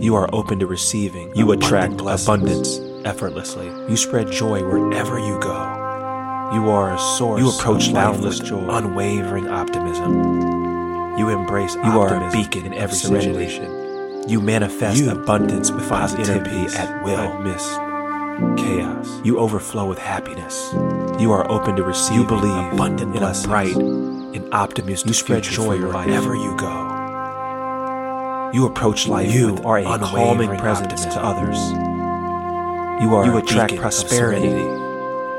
You 0.00 0.14
are 0.14 0.28
open 0.32 0.58
to 0.60 0.66
receiving. 0.66 1.32
You 1.34 1.52
attract 1.52 1.96
blessings. 1.96 2.28
abundance 2.28 2.80
effortlessly. 3.06 3.66
You 3.88 3.96
spread 3.96 4.30
joy 4.30 4.62
wherever 4.64 5.18
you 5.18 5.38
go. 5.40 5.56
You 6.54 6.70
are 6.70 6.94
a 6.94 6.98
source 6.98 7.40
You 7.40 7.50
approach 7.50 7.88
of 7.88 7.94
life 7.94 8.04
boundless 8.12 8.40
with 8.40 8.48
joy. 8.48 8.68
unwavering 8.70 9.48
optimism. 9.48 11.18
you 11.18 11.28
embrace 11.28 11.74
You 11.74 12.00
are 12.00 12.14
a 12.14 12.30
beacon 12.32 12.64
in 12.66 12.74
every 12.74 12.96
serenity. 12.96 13.32
situation. 13.48 14.28
You 14.28 14.40
manifest 14.40 14.98
You 14.98 15.10
abundance 15.10 15.70
with 15.70 15.88
positivity 15.88 16.66
at 16.76 17.02
will 17.04 17.18
amidst 17.18 17.68
chaos. 18.56 19.20
You 19.24 19.38
overflow 19.38 19.86
with 19.88 19.98
happiness. 19.98 20.70
You 21.20 21.32
are 21.32 21.50
open 21.50 21.76
to 21.76 21.82
receive 21.82 22.18
You 22.18 22.24
believe 22.24 22.72
abundant 22.72 23.10
in 23.10 23.16
a 23.16 23.20
blessings. 23.20 23.46
bright 23.46 23.74
and 23.76 24.48
optimistic 24.54 25.08
You 25.08 25.14
spread 25.14 25.42
joy 25.42 25.64
for 25.64 25.74
your 25.76 25.92
life. 25.92 26.06
wherever 26.06 26.34
you 26.34 26.56
go. 26.56 26.97
You 28.52 28.66
approach 28.66 29.06
life 29.08 29.30
You 29.32 29.54
with 29.54 29.66
are 29.66 29.78
a 29.78 29.84
calming 29.98 30.56
presence 30.56 31.04
optimism. 31.04 31.10
to 31.12 31.24
others. 31.24 31.58
You 33.02 33.14
are 33.14 33.26
You 33.26 33.36
attract 33.36 33.76
prosperity. 33.76 34.48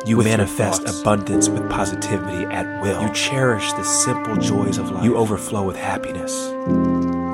You 0.10 0.18
manifest 0.18 0.84
abundance 0.88 1.50
with 1.50 1.70
positivity 1.70 2.46
at 2.46 2.82
will. 2.82 3.02
You 3.02 3.14
cherish 3.14 3.72
the 3.74 3.84
simple 3.84 4.36
joys 4.38 4.78
of 4.78 4.92
life. 4.92 5.04
You 5.04 5.18
overflow 5.18 5.64
with 5.64 5.76
happiness. 5.76 6.32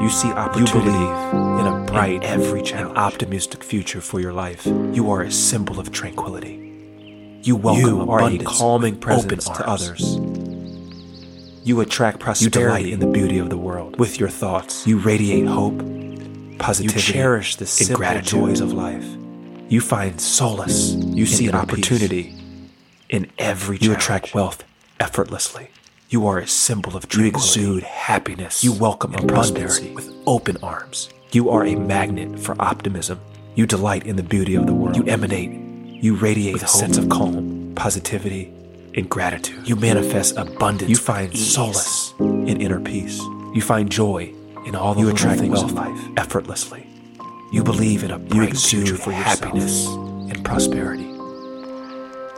You 0.01 0.09
see 0.09 0.29
You 0.29 0.33
opportunity 0.33 0.79
believe 0.91 1.59
in 1.59 1.67
a 1.67 1.85
bright 1.85 2.23
every 2.23 2.59
and 2.59 2.67
challenge. 2.67 2.97
optimistic 2.97 3.63
future 3.63 4.01
for 4.01 4.19
your 4.19 4.33
life. 4.33 4.65
You 4.65 5.11
are 5.11 5.21
a 5.21 5.31
symbol 5.31 5.79
of 5.79 5.91
tranquility. 5.91 6.61
You 7.43 7.55
welcome 7.57 7.83
You 7.85 8.09
are 8.11 8.23
a 8.29 8.37
calming 8.39 8.97
presence 8.97 9.45
to 9.45 9.67
others. 9.69 10.17
You 11.65 11.81
attract 11.81 12.19
prosperity. 12.19 12.59
You 12.59 12.63
delight 12.65 12.85
in 12.93 12.99
the 12.99 13.07
beauty 13.07 13.39
of 13.39 13.49
the 13.49 13.57
world. 13.57 13.97
with 13.97 14.19
your 14.19 14.29
thoughts. 14.29 14.85
You 14.85 14.99
radiate 14.99 15.47
hope. 15.47 15.79
Positivity. 16.59 17.07
You 17.07 17.13
cherish 17.13 17.55
the 17.55 17.65
simple 17.65 18.21
joys 18.21 18.59
of 18.61 18.71
life. 18.71 19.03
You 19.67 19.81
find 19.81 20.21
solace. 20.21 20.93
You 20.93 21.25
see 21.25 21.47
inner 21.47 21.57
opportunity 21.57 22.35
in 23.09 23.31
every 23.39 23.79
You 23.81 23.93
attract 23.93 24.35
wealth 24.35 24.63
effortlessly. 24.99 25.69
You 26.07 26.27
are 26.27 26.37
a 26.37 26.45
symbol 26.47 26.95
of 26.95 27.05
You 27.05 27.09
tranquility. 27.31 27.59
exude 27.61 27.83
happiness. 27.83 28.63
You 28.63 28.71
welcome 28.71 29.13
prosperity. 29.13 29.91
with 29.95 30.13
open 30.27 30.57
arms. 30.61 31.09
You 31.31 31.49
are 31.49 31.65
a 31.65 31.75
magnet 31.75 32.37
for 32.39 32.55
optimism. 32.61 33.19
You 33.55 33.65
delight 33.65 34.05
in 34.05 34.17
the 34.17 34.23
beauty 34.23 34.53
of 34.53 34.67
the 34.67 34.73
world. 34.75 34.95
You 34.97 35.03
emanate. 35.05 35.49
You 36.03 36.13
radiate 36.13 36.53
with 36.53 36.63
a 36.63 36.67
sense 36.67 36.99
of 36.99 37.09
calm, 37.09 37.73
positivity, 37.75 38.53
and 38.95 39.09
gratitude. 39.09 39.67
You 39.67 39.75
manifest 39.75 40.37
abundance. 40.37 40.89
You 40.89 40.95
find 40.95 41.33
ease. 41.33 41.53
solace 41.53 42.13
in 42.19 42.61
inner 42.61 42.79
peace. 42.79 43.19
You 43.53 43.61
find 43.61 43.89
joy 43.91 44.33
in 44.65 44.75
all 44.75 44.93
the 44.93 45.01
You 45.01 45.09
attract 45.09 45.39
things 45.41 45.51
wealth 45.51 45.71
of 45.71 45.73
life. 45.73 45.99
effortlessly. 46.17 46.87
You 47.51 47.63
believe 47.63 48.03
in 48.03 48.11
a 48.11 48.17
You 48.19 48.25
bright 48.25 48.49
exude 48.49 48.87
future 48.87 49.01
for 49.01 49.11
happiness 49.11 49.85
and 49.87 50.43
prosperity. 50.43 51.03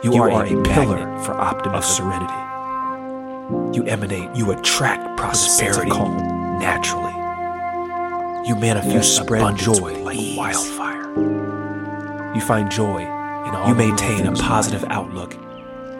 You, 0.04 0.14
You 0.14 0.22
are, 0.22 0.30
are 0.30 0.44
a 0.44 0.58
a 0.58 0.62
pillar 0.64 1.18
for 1.24 1.32
optimism. 1.32 1.74
of 1.74 1.84
serenity. 1.84 2.34
You 3.76 3.84
emanate. 3.84 4.36
You 4.36 4.52
attract 4.52 5.18
prosperity 5.18 5.90
naturally. 5.90 7.14
You 8.48 8.54
manifest 8.56 9.18
You 9.18 9.24
spread 9.24 9.40
abundance 9.42 9.78
joy 9.78 10.02
like 10.04 10.18
wildfire. 10.36 12.34
You 12.34 12.40
find 12.42 12.70
joy 12.70 13.00
in 13.00 13.54
all 13.54 13.68
You 13.68 13.74
maintain 13.74 14.26
a 14.26 14.32
positive 14.32 14.84
outlook 14.88 15.34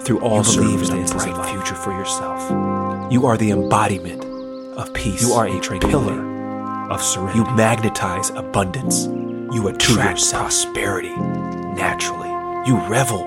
through 0.03 0.21
all 0.21 0.43
You 0.43 0.61
believe 0.61 0.83
in 0.83 0.99
a 0.99 1.07
circumstances 1.07 1.35
bright 1.35 1.47
future 1.51 1.75
for 1.75 1.93
yourself. 1.93 3.13
You 3.13 3.27
are 3.27 3.37
the 3.37 3.51
embodiment 3.51 4.25
of 4.77 4.93
peace. 4.95 5.23
You 5.23 5.33
are 5.33 5.47
a 5.47 5.61
pillar 5.61 6.91
of 6.91 7.03
serenity. 7.03 7.39
You 7.39 7.45
magnetize 7.57 8.31
abundance. 8.31 9.07
You 9.55 9.69
attract 9.69 10.31
prosperity 10.31 11.15
naturally. 11.17 12.29
You 12.69 12.77
revel 12.89 13.23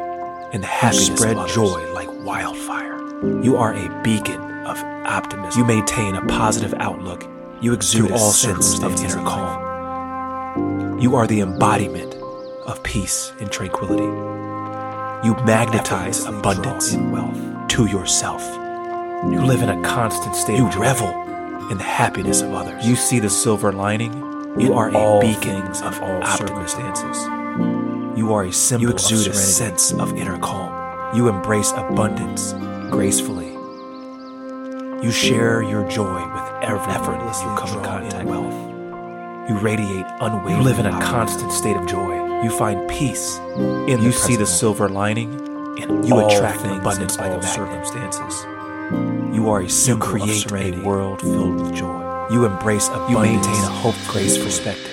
in 0.53 0.61
the 0.61 0.67
You 0.67 0.73
happiness 0.73 1.17
spread 1.17 1.37
of 1.37 1.49
joy 1.49 1.93
like 1.93 2.09
wildfire. 2.25 2.99
You 3.43 3.57
are 3.57 3.73
a 3.73 4.01
beacon 4.03 4.41
of 4.65 4.77
optimism. 5.05 5.59
You 5.59 5.65
maintain 5.65 6.15
a 6.15 6.25
positive 6.25 6.73
outlook. 6.75 7.27
You 7.61 7.73
exude 7.73 8.11
all 8.11 8.31
sense 8.31 8.81
of 8.81 8.93
inner 9.03 9.23
calm. 9.23 10.99
You 10.99 11.15
are 11.15 11.27
the 11.27 11.41
embodiment 11.41 12.15
of 12.65 12.81
peace 12.83 13.31
and 13.39 13.51
tranquility. 13.51 14.50
You 15.23 15.35
magnetize 15.45 16.23
abundance 16.25 16.93
and 16.93 17.11
wealth 17.11 17.67
to 17.69 17.85
yourself. 17.85 18.41
You 19.31 19.39
live 19.45 19.61
in 19.61 19.69
a 19.69 19.81
constant 19.83 20.35
state 20.35 20.57
You 20.57 20.65
of 20.65 20.73
joy. 20.73 20.79
revel 20.81 21.09
in 21.71 21.77
the 21.77 21.83
happiness 21.83 22.41
of 22.41 22.51
others. 22.53 22.85
You 22.87 22.95
see 22.95 23.19
the 23.19 23.29
silver 23.29 23.71
lining. 23.71 24.13
You 24.59 24.73
are 24.73 24.89
a 24.89 25.19
beacon 25.21 25.61
of 25.61 26.01
all 26.01 26.25
circumstances. 26.25 27.23
You 28.17 28.33
are 28.33 28.45
a 28.45 28.51
symbol 28.51 28.87
You 28.87 28.93
exude 28.93 29.27
of 29.27 29.33
a 29.33 29.35
sense 29.35 29.93
of 29.93 30.17
inner 30.17 30.39
calm. 30.39 31.15
You 31.15 31.27
embrace 31.29 31.71
abundance 31.73 32.53
gracefully. 32.91 33.49
You 35.05 35.11
share 35.11 35.61
your 35.61 35.87
joy 35.87 36.15
with 36.33 36.47
Effortlessly 36.63 37.47
you 37.49 37.55
come 37.57 37.77
in 37.77 37.83
contact 37.83 38.25
with. 38.27 38.37
wealth. 38.39 39.49
You 39.49 39.57
radiate 39.59 40.05
unwavering. 40.19 40.57
You 40.57 40.63
live 40.63 40.79
in 40.79 40.87
a 40.87 40.99
constant 41.01 41.51
state 41.51 41.75
of 41.77 41.85
joy. 41.85 42.30
You 42.43 42.49
find 42.49 42.87
peace 42.89 43.37
in 43.87 43.99
the 43.99 44.03
You 44.03 44.11
see 44.11 44.35
the 44.35 44.45
silver 44.45 44.89
lining 44.89 45.33
In 45.77 46.03
You 46.03 46.25
attract 46.25 46.61
abundance 46.65 47.15
and 47.17 47.25
all 47.25 47.39
a 47.39 47.41
magnet. 47.41 47.43
circumstances. 47.45 48.45
You 49.35 49.49
are 49.49 49.61
a 49.61 49.69
symbol 49.69 50.05
create 50.05 50.43
of 50.45 50.49
serenity. 50.49 50.81
a 50.81 50.85
world 50.85 51.21
filled 51.21 51.61
with 51.61 51.73
joy. 51.75 52.27
You 52.31 52.45
embrace 52.45 52.87
abundance. 52.89 53.11
You 53.11 53.19
maintain 53.19 53.63
a 53.63 53.67
hope, 53.83 53.95
grace 54.07 54.37
perspective. 54.43 54.87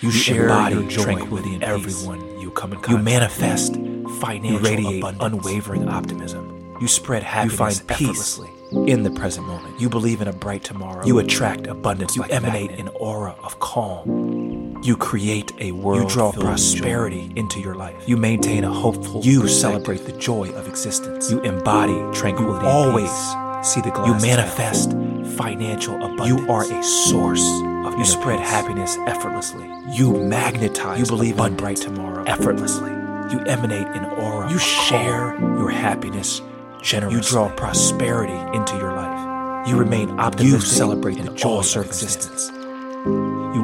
You, 0.00 0.08
You 0.08 0.10
share 0.10 0.42
embody 0.48 0.74
your 0.76 0.84
joy 0.90 1.02
tranquility 1.04 1.52
with 1.52 1.62
and 1.62 1.64
everyone 1.64 2.40
you 2.40 2.50
come 2.50 2.72
in 2.72 2.78
You 2.80 2.84
contact. 2.84 3.04
manifest 3.04 3.74
You 3.76 4.58
radiate 4.58 4.98
abundance. 5.02 5.22
unwavering 5.46 5.88
optimism. 5.88 6.76
You 6.80 6.88
spread 6.88 7.22
happiness 7.22 7.52
You 7.52 7.58
find 7.58 7.86
peace 7.98 8.40
in 8.72 9.02
the 9.04 9.10
present 9.10 9.46
moment. 9.46 9.80
You 9.80 9.88
believe 9.88 10.20
in 10.20 10.28
a 10.28 10.32
bright 10.32 10.64
tomorrow. 10.64 11.06
You 11.06 11.18
attract 11.20 11.66
abundance 11.68 12.16
You 12.16 12.22
like 12.22 12.32
emanate 12.32 12.72
an 12.72 12.88
aura 12.88 13.36
of 13.42 13.60
calm. 13.60 14.43
You 14.84 14.98
create 14.98 15.50
a 15.60 15.72
world. 15.72 16.02
You 16.02 16.08
draw 16.10 16.30
prosperity 16.30 17.32
into 17.36 17.58
your 17.58 17.74
life. 17.74 18.06
You 18.06 18.18
maintain 18.18 18.64
a 18.64 18.70
hopeful. 18.70 19.22
You 19.22 19.48
celebrate 19.48 20.04
the 20.04 20.12
joy 20.12 20.50
of 20.50 20.68
existence. 20.68 21.30
You 21.30 21.40
embody 21.40 21.94
tranquility. 22.12 22.66
You 22.66 22.70
always 22.70 23.10
see 23.66 23.80
the 23.80 23.90
glass. 23.90 24.06
You 24.06 24.28
manifest 24.28 24.90
financial 25.38 25.94
abundance. 25.94 26.28
You 26.28 26.50
are 26.50 26.64
a 26.70 26.82
source 26.82 27.48
of 27.86 27.98
You 27.98 28.04
spread 28.04 28.40
happiness 28.40 28.98
effortlessly. 29.06 29.66
You 29.90 30.12
magnetize. 30.12 31.00
You 31.00 31.06
believe 31.06 31.38
in 31.38 31.56
bright 31.56 31.78
tomorrow. 31.78 32.22
effortlessly. 32.24 32.90
You 33.32 33.40
emanate 33.46 33.86
an 33.86 34.04
aura. 34.18 34.50
You 34.50 34.58
share 34.58 35.34
your 35.40 35.70
happiness 35.70 36.42
generously. 36.82 37.16
You 37.16 37.24
draw 37.24 37.48
prosperity 37.56 38.36
into 38.54 38.76
your 38.76 38.92
life. 38.92 39.66
You 39.66 39.78
remain 39.78 40.10
optimistic. 40.20 40.60
You 40.60 40.60
celebrate 40.60 41.16
in 41.16 41.24
the 41.24 41.32
joy 41.32 41.60
of 41.60 41.86
existence. 41.86 42.50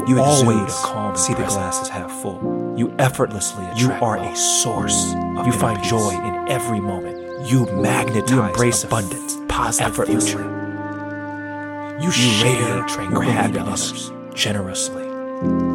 You, 0.08 0.16
You 0.16 0.22
always 0.22 0.74
see 1.20 1.34
the 1.34 1.44
glass 1.44 1.80
as 1.82 1.88
half 1.88 2.10
full. 2.22 2.74
You 2.76 2.94
effortlessly 2.98 3.64
You 3.76 3.92
are 3.92 4.16
a 4.16 4.34
source 4.36 5.12
of 5.38 5.46
You 5.46 5.52
find 5.52 5.78
peace. 5.80 5.90
joy 5.90 6.10
in 6.12 6.48
every 6.48 6.80
moment. 6.80 7.16
You 7.50 7.66
magnetize 7.76 8.30
You 8.30 8.42
embrace 8.42 8.84
abundance, 8.84 9.36
positive 9.48 9.92
effortlessly. 9.92 10.30
future. 10.32 11.96
You, 12.00 12.06
You 12.06 12.10
share 12.12 12.86
your 13.10 13.22
happiness 13.22 14.10
generously. 14.34 15.04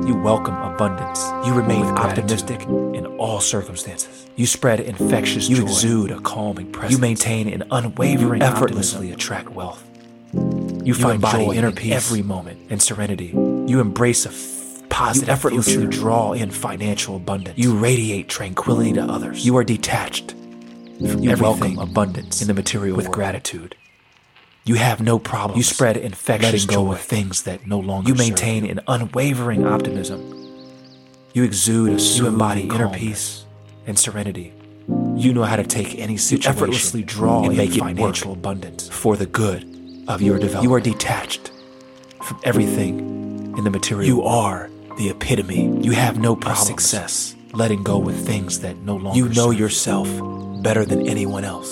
You 0.07 0.15
welcome 0.23 0.55
abundance. 0.55 1.23
You 1.45 1.53
remain 1.53 1.85
optimistic 1.85 2.61
in 2.63 3.05
all 3.17 3.39
circumstances. 3.39 4.27
You 4.35 4.45
spread 4.45 4.79
infectious 4.79 5.49
You 5.49 5.57
joy. 5.57 5.63
exude 5.63 6.11
a 6.11 6.19
calming 6.19 6.71
presence. 6.71 6.91
You 6.93 6.97
maintain 6.99 7.47
an 7.49 7.63
unwavering 7.71 8.41
You 8.41 8.47
effortlessly 8.47 9.11
optimism. 9.11 9.13
attract 9.13 9.49
wealth. 9.51 9.83
You 10.33 10.81
You 10.83 10.93
find 10.93 11.21
joy 11.23 11.53
inner 11.53 11.69
in 11.69 11.75
peace 11.75 11.93
every 11.93 12.21
moment 12.21 12.59
and 12.69 12.81
serenity. 12.81 13.33
You 13.67 13.79
embrace 13.79 14.25
a 14.25 14.29
f- 14.29 14.89
positive 14.89 15.27
You 15.27 15.33
effortlessly 15.33 15.73
future. 15.77 15.87
draw 15.99 16.33
in 16.33 16.51
financial 16.51 17.15
abundance. 17.15 17.57
You 17.57 17.75
radiate 17.75 18.27
tranquility 18.29 18.93
to 18.93 19.01
others. 19.01 19.45
You 19.45 19.57
are 19.57 19.63
detached 19.63 20.31
from 20.31 21.19
You 21.19 21.31
everything 21.31 21.75
welcome 21.75 21.79
abundance 21.79 22.41
in 22.41 22.47
the 22.47 22.53
material 22.53 22.95
with 22.95 23.05
world. 23.07 23.15
gratitude. 23.15 23.75
You 24.65 24.75
have 24.75 25.01
no 25.01 25.19
problems. 25.19 25.57
You 25.57 25.63
spread 25.63 25.97
infectious 25.97 26.65
letting 26.65 26.67
go 26.67 26.85
joy. 26.87 26.93
of 26.93 27.01
things 27.01 27.43
that 27.43 27.65
no 27.67 27.79
longer 27.79 28.09
You 28.09 28.15
serve 28.15 28.25
maintain 28.27 28.65
you. 28.65 28.71
an 28.71 28.79
unwavering 28.87 29.65
optimism. 29.65 30.21
You 31.33 31.43
exude 31.43 31.99
a 31.99 32.01
You 32.01 32.27
embody 32.27 32.61
inner 32.63 32.73
calmness 32.85 32.99
peace. 32.99 33.45
and 33.87 33.97
serenity. 33.99 34.53
You 35.17 35.33
know 35.33 35.43
how 35.43 35.55
to 35.55 35.63
take 35.63 35.97
any 35.99 36.17
situation 36.17 36.51
you 36.51 36.55
effortlessly 36.55 37.03
draw 37.03 37.43
and 37.45 37.57
make 37.57 37.75
it 37.75 37.79
financial 37.79 38.33
abundance 38.33 38.87
for 38.89 39.15
the 39.17 39.25
good 39.25 39.63
of 40.07 40.21
your 40.21 40.37
development. 40.37 40.63
You 40.63 40.73
are 40.75 40.79
detached 40.79 41.51
from 42.23 42.39
everything 42.43 43.13
in 43.57 43.63
the 43.63 43.69
material. 43.69 44.05
You 44.07 44.23
are 44.23 44.69
the 44.97 45.09
epitome 45.09 45.79
You 45.83 45.91
have 45.91 46.19
no 46.19 46.33
of 46.33 46.41
problem 46.41 46.67
success. 46.67 47.35
letting 47.53 47.83
go 47.83 47.97
with 47.97 48.25
things 48.25 48.59
that 48.61 48.77
no 48.77 48.95
longer 48.95 49.17
You 49.17 49.29
know 49.29 49.51
serve 49.51 49.59
yourself 49.59 50.07
better 50.63 50.85
than 50.85 51.07
anyone 51.07 51.43
else. 51.43 51.69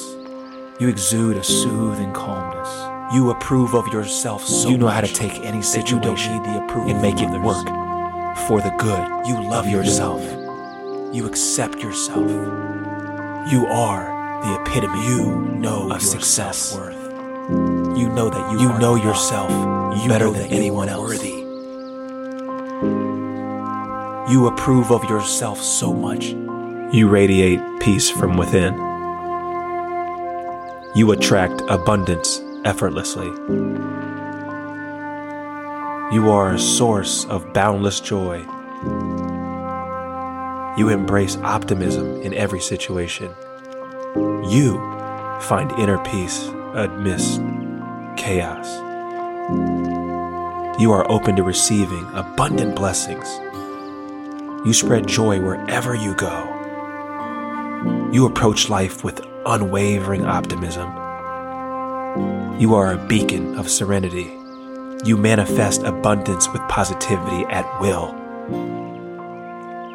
You 0.80 0.90
exude 0.90 1.38
a 1.38 1.44
soothing 1.44 2.12
calmness. 2.14 2.70
You 3.16 3.30
approve 3.32 3.76
of 3.76 3.88
yourself 3.94 4.44
so 4.45 4.70
you 4.70 4.78
know 4.78 4.88
how 4.88 5.02
to 5.02 5.08
much 5.08 5.16
take 5.16 5.34
any 5.45 5.62
that 5.62 5.90
you 5.92 6.00
don't 6.00 6.18
situation 6.18 6.34
need 6.34 6.44
the 6.44 6.64
approval 6.64 6.90
and 6.92 7.02
make 7.02 7.20
it 7.22 7.28
others. 7.28 7.44
work 7.44 7.68
for 8.48 8.60
the 8.62 8.74
good 8.80 9.28
You 9.28 9.42
love 9.50 9.68
yourself. 9.68 10.22
You 11.14 11.28
accept 11.28 11.80
yourself. 11.80 12.28
You 13.52 13.68
are 13.68 14.03
the 14.44 14.62
epitome. 14.62 15.06
You 15.08 15.36
know 15.60 15.92
of 15.92 16.02
success. 16.02 16.58
self-worth. 16.58 16.95
You 17.98 18.10
know 18.10 18.30
that 18.30 18.52
you, 18.52 18.60
You 18.62 18.80
know 18.80 18.95
yourself 18.95 19.52
You 20.02 20.10
better 20.10 20.26
know 20.26 20.34
than 20.34 20.52
anyone 20.52 20.90
else. 20.90 21.10
Worthy. 21.10 21.42
You 24.30 24.48
approve 24.48 24.90
of 24.90 25.03
yourself 25.10 25.61
so 25.61 25.93
much. 25.93 26.27
You 26.93 27.10
radiate 27.10 27.60
peace 27.82 28.10
from 28.10 28.38
within. 28.38 28.74
You 30.95 31.11
attract 31.11 31.61
abundance 31.68 32.42
effortlessly. 32.64 33.26
You 36.16 36.30
are 36.30 36.53
a 36.53 36.60
source 36.60 37.26
of 37.26 37.52
boundless 37.52 38.00
joy. 38.00 38.38
You 40.77 40.88
embrace 40.88 41.35
optimism 41.38 42.22
in 42.22 42.34
every 42.34 42.61
situation. 42.61 43.30
You 44.50 44.77
find 45.42 45.69
inner 45.74 46.02
peace 46.06 46.48
amidst 46.76 47.42
chaos. 48.16 48.69
You 50.80 50.93
are 50.93 51.11
open 51.11 51.35
to 51.35 51.43
receiving 51.43 52.08
abundant 52.14 52.77
blessings. 52.77 53.27
You 54.66 54.72
spread 54.72 55.06
joy 55.08 55.42
wherever 55.42 55.93
you 55.93 56.16
go. 56.16 56.50
You 58.14 58.25
approach 58.25 58.69
life 58.69 59.03
with 59.03 59.19
unwavering 59.45 60.24
optimism. 60.24 60.88
You 62.61 62.74
are 62.75 62.93
a 62.93 63.08
beacon 63.08 63.59
of 63.59 63.69
serenity. 63.69 64.32
You 65.03 65.17
manifest 65.17 65.83
abundance 65.83 66.48
with 66.48 66.61
positivity 66.69 67.43
at 67.50 67.66
will. 67.82 68.16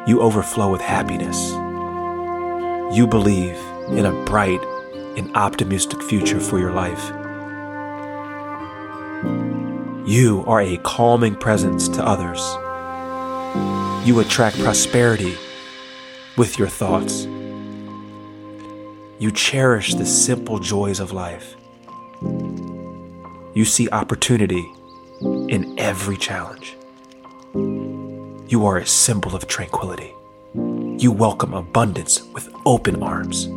You 0.07 0.21
overflow 0.21 0.71
with 0.71 0.81
happiness. 0.81 1.49
You 2.95 3.07
believe 3.07 3.57
in 3.89 4.05
a 4.05 4.25
bright 4.25 4.61
and 5.17 5.35
optimistic 5.35 6.03
future 6.03 6.39
for 6.39 6.59
your 6.59 6.73
life. 6.73 7.09
You 10.07 10.43
are 10.45 10.61
a 10.61 10.77
calming 10.83 11.33
presence 11.35 11.87
to 11.89 12.05
others. 12.05 12.39
You 14.05 14.19
attract 14.21 14.57
prosperity 14.59 15.37
with 16.37 16.57
your 16.57 16.69
thoughts. 16.69 17.25
You 19.19 19.31
cherish 19.31 19.93
the 19.93 20.05
simple 20.05 20.59
joys 20.59 20.99
of 20.99 21.11
life. 21.11 21.55
You 23.53 23.65
see 23.65 23.89
opportunity 23.89 24.65
in 25.21 25.75
every 25.77 26.17
challenge. 26.17 26.77
You 27.53 28.65
are 28.65 28.77
a 28.77 28.85
symbol 28.87 29.35
of 29.35 29.47
tranquility. 29.47 30.13
You 30.55 31.11
welcome 31.11 31.53
abundance 31.53 32.23
with 32.33 32.49
open 32.65 33.03
arms. 33.03 33.47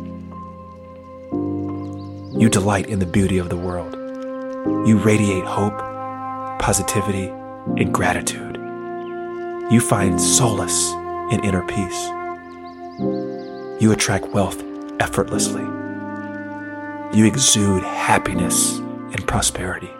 You 2.39 2.49
delight 2.49 2.87
in 2.87 2.99
the 2.99 3.05
beauty 3.05 3.37
of 3.37 3.49
the 3.49 3.57
world. 3.57 3.93
You 4.87 4.97
radiate 4.97 5.45
hope, 5.45 5.77
positivity, 6.59 7.27
and 7.77 7.93
gratitude. 7.93 8.52
You 9.71 9.79
find 9.79 10.19
solace 10.19 10.91
in 11.31 11.43
inner 11.43 11.65
peace. 11.65 12.07
You 13.81 13.91
attract 13.91 14.27
wealth 14.27 14.61
effortlessly. 14.99 15.63
You 17.17 17.25
exude 17.25 17.83
happiness 17.83 18.77
and 18.77 19.25
prosperity. 19.25 19.91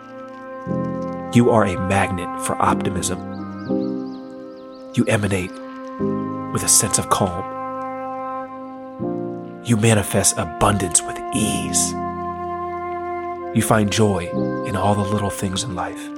You 1.36 1.50
are 1.50 1.64
a 1.64 1.88
magnet 1.88 2.42
for 2.42 2.60
optimism. 2.60 3.18
You 4.94 5.04
emanate 5.06 5.50
with 6.52 6.62
a 6.62 6.68
sense 6.68 6.98
of 6.98 7.08
calm. 7.08 7.44
You 9.64 9.76
manifest 9.76 10.36
abundance 10.38 11.02
with 11.02 11.18
ease. 11.34 11.92
You 13.56 13.62
find 13.62 13.90
joy 13.90 14.28
in 14.66 14.76
all 14.76 14.94
the 14.94 15.00
little 15.00 15.30
things 15.30 15.64
in 15.64 15.74
life. 15.74 16.10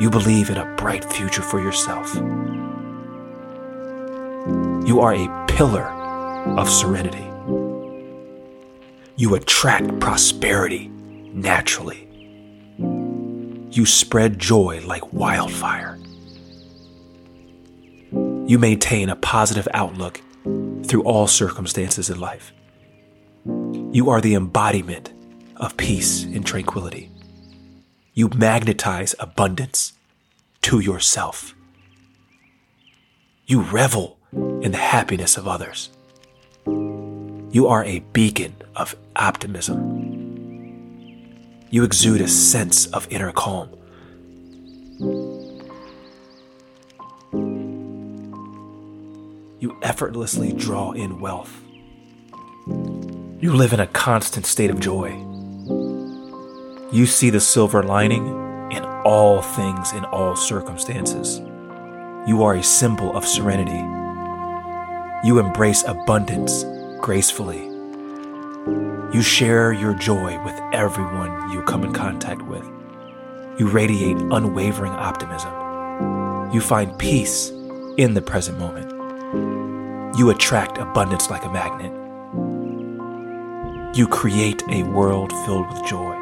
You 0.00 0.08
believe 0.08 0.48
in 0.48 0.56
a 0.56 0.64
bright 0.76 1.04
future 1.04 1.42
for 1.42 1.60
yourself. 1.60 2.14
You 4.86 5.00
are 5.00 5.12
a 5.12 5.46
pillar 5.46 5.84
of 6.56 6.70
serenity. 6.70 7.26
You 9.16 9.34
attract 9.34 10.00
prosperity 10.00 10.88
naturally. 10.88 12.08
You 12.78 13.84
spread 13.84 14.38
joy 14.38 14.80
like 14.86 15.12
wildfire. 15.12 15.98
You 18.10 18.58
maintain 18.58 19.10
a 19.10 19.16
positive 19.16 19.68
outlook 19.74 20.22
through 20.86 21.02
all 21.02 21.26
circumstances 21.26 22.08
in 22.08 22.18
life. 22.18 22.54
You 23.92 24.08
are 24.08 24.22
the 24.22 24.34
embodiment 24.34 25.12
of 25.56 25.76
peace 25.76 26.24
and 26.24 26.46
tranquility. 26.46 27.09
You 28.12 28.28
magnetize 28.34 29.14
abundance 29.20 29.92
to 30.62 30.80
yourself. 30.80 31.54
You 33.46 33.60
revel 33.62 34.18
in 34.32 34.72
the 34.72 34.78
happiness 34.78 35.36
of 35.36 35.46
others. 35.46 35.90
You 36.66 37.66
are 37.68 37.84
a 37.84 38.00
beacon 38.12 38.56
of 38.74 38.96
optimism. 39.16 40.00
You 41.70 41.84
exude 41.84 42.20
a 42.20 42.28
sense 42.28 42.86
of 42.88 43.06
inner 43.10 43.32
calm. 43.32 43.70
You 49.60 49.76
effortlessly 49.82 50.52
draw 50.52 50.92
in 50.92 51.20
wealth. 51.20 51.62
You 53.40 53.52
live 53.54 53.72
in 53.72 53.80
a 53.80 53.86
constant 53.86 54.46
state 54.46 54.70
of 54.70 54.80
joy. 54.80 55.29
You 56.92 57.06
see 57.06 57.30
the 57.30 57.38
silver 57.38 57.84
lining 57.84 58.26
in 58.72 58.84
all 59.04 59.42
things, 59.42 59.92
in 59.92 60.04
all 60.06 60.34
circumstances. 60.34 61.38
You 62.26 62.42
are 62.42 62.54
a 62.54 62.64
symbol 62.64 63.16
of 63.16 63.24
serenity. 63.24 63.78
You 65.24 65.38
embrace 65.38 65.84
abundance 65.86 66.64
gracefully. 67.00 67.62
You 69.14 69.22
share 69.22 69.72
your 69.72 69.94
joy 69.94 70.42
with 70.44 70.60
everyone 70.72 71.52
you 71.52 71.62
come 71.62 71.84
in 71.84 71.92
contact 71.92 72.42
with. 72.42 72.64
You 73.56 73.68
radiate 73.68 74.16
unwavering 74.16 74.92
optimism. 74.92 75.52
You 76.52 76.60
find 76.60 76.98
peace 76.98 77.50
in 77.98 78.14
the 78.14 78.22
present 78.22 78.58
moment. 78.58 80.18
You 80.18 80.30
attract 80.30 80.78
abundance 80.78 81.30
like 81.30 81.44
a 81.44 81.52
magnet. 81.52 81.92
You 83.96 84.08
create 84.08 84.64
a 84.70 84.82
world 84.82 85.32
filled 85.44 85.68
with 85.72 85.84
joy. 85.86 86.19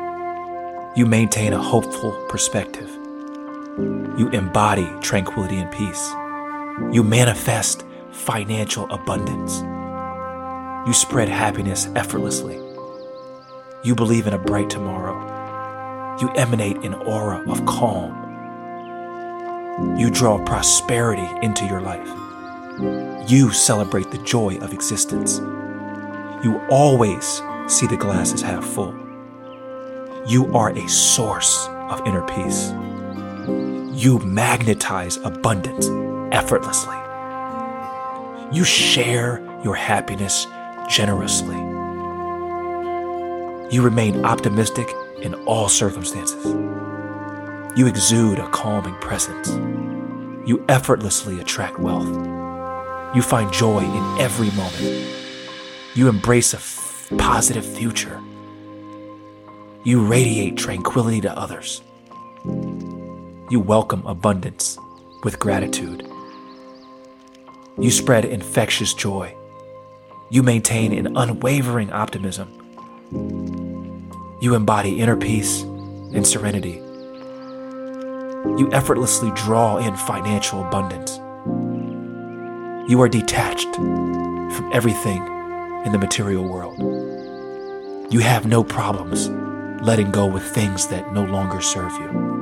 You 0.97 1.07
maintain 1.07 1.53
a 1.53 1.63
hopeful 1.63 2.13
perspective. 2.29 2.89
You 4.19 4.31
embody 4.33 4.91
tranquility 5.01 5.59
and 5.59 5.71
peace. 5.71 6.11
You 6.93 7.05
manifest 7.05 7.85
financial 8.11 8.91
abundance. 8.91 9.61
You 10.89 10.93
spread 10.93 11.29
happiness 11.29 11.87
effortlessly. 11.95 12.57
You 13.85 13.95
believe 13.95 14.27
in 14.27 14.33
a 14.33 14.39
bright 14.39 14.71
tomorrow. 14.71 15.17
You 16.21 16.31
emanate 16.31 16.79
an 16.79 16.95
aura 16.95 17.49
of 17.49 17.65
calm. 17.67 18.15
You 19.97 20.11
draw 20.11 20.43
prosperity 20.45 21.29
into 21.43 21.65
your 21.67 21.81
life. 21.81 22.09
You 23.31 23.53
celebrate 23.53 24.11
the 24.11 24.19
joy 24.19 24.57
of 24.57 24.73
existence. 24.73 25.39
You 26.43 26.61
always 26.71 27.41
see 27.69 27.87
the 27.87 27.97
glass 27.97 28.33
as 28.33 28.41
half 28.41 28.65
full. 28.65 29.08
You 30.29 30.55
are 30.55 30.69
a 30.69 30.87
source 30.91 31.69
of 31.89 32.07
inner 32.07 32.21
peace. 32.21 32.69
You 33.99 34.19
magnetize 34.19 35.17
abundance 35.17 35.89
effortlessly. 36.37 36.97
You 38.55 38.63
share 38.63 39.41
your 39.65 39.75
happiness 39.75 40.47
generously. 40.87 41.57
You 43.75 43.81
remain 43.81 44.27
optimistic 44.27 44.87
in 45.23 45.33
all 45.47 45.71
circumstances. 45.71 46.45
You 47.75 47.87
exude 47.87 48.39
a 48.39 48.51
calming 48.51 48.97
presence. 48.97 49.49
You 50.47 50.63
effortlessly 50.69 51.41
attract 51.41 51.79
wealth. 51.81 52.07
You 53.17 53.23
find 53.23 53.51
joy 53.51 53.81
in 53.81 54.21
every 54.21 54.51
moment. 54.51 55.07
You 55.95 56.11
embrace 56.11 56.53
a 56.53 56.59
f- 56.59 57.11
positive 57.17 57.65
future. 57.65 58.21
You 59.89 60.05
radiate 60.05 60.59
tranquility 60.59 61.23
to 61.23 61.35
others. 61.35 61.81
You 62.45 63.59
welcome 63.59 64.07
abundance 64.07 64.77
with 65.25 65.39
gratitude. 65.39 66.07
You 67.79 67.91
spread 67.91 68.27
infectious 68.27 68.93
joy. 68.93 69.35
You 70.29 70.43
maintain 70.43 70.93
an 70.93 71.17
unwavering 71.17 71.91
optimism. 71.91 72.53
You 74.43 74.55
embody 74.55 75.01
inner 75.01 75.17
peace 75.17 75.63
and 75.63 76.27
serenity. 76.27 76.83
You 78.59 78.69
effortlessly 78.75 79.31
draw 79.31 79.79
in 79.79 79.97
financial 79.97 80.67
abundance. 80.67 81.17
You 82.91 83.01
are 83.01 83.09
detached 83.09 83.75
from 83.75 84.71
everything 84.71 85.23
in 85.87 85.93
the 85.93 85.99
material 85.99 86.47
world. 86.47 86.79
You 88.13 88.21
have 88.21 88.45
no 88.45 88.63
problems 88.63 89.31
letting 89.83 90.11
go 90.11 90.27
with 90.27 90.43
things 90.43 90.89
that 90.89 91.13
no 91.13 91.25
longer 91.25 91.61
serve 91.61 91.93
you. 91.93 92.39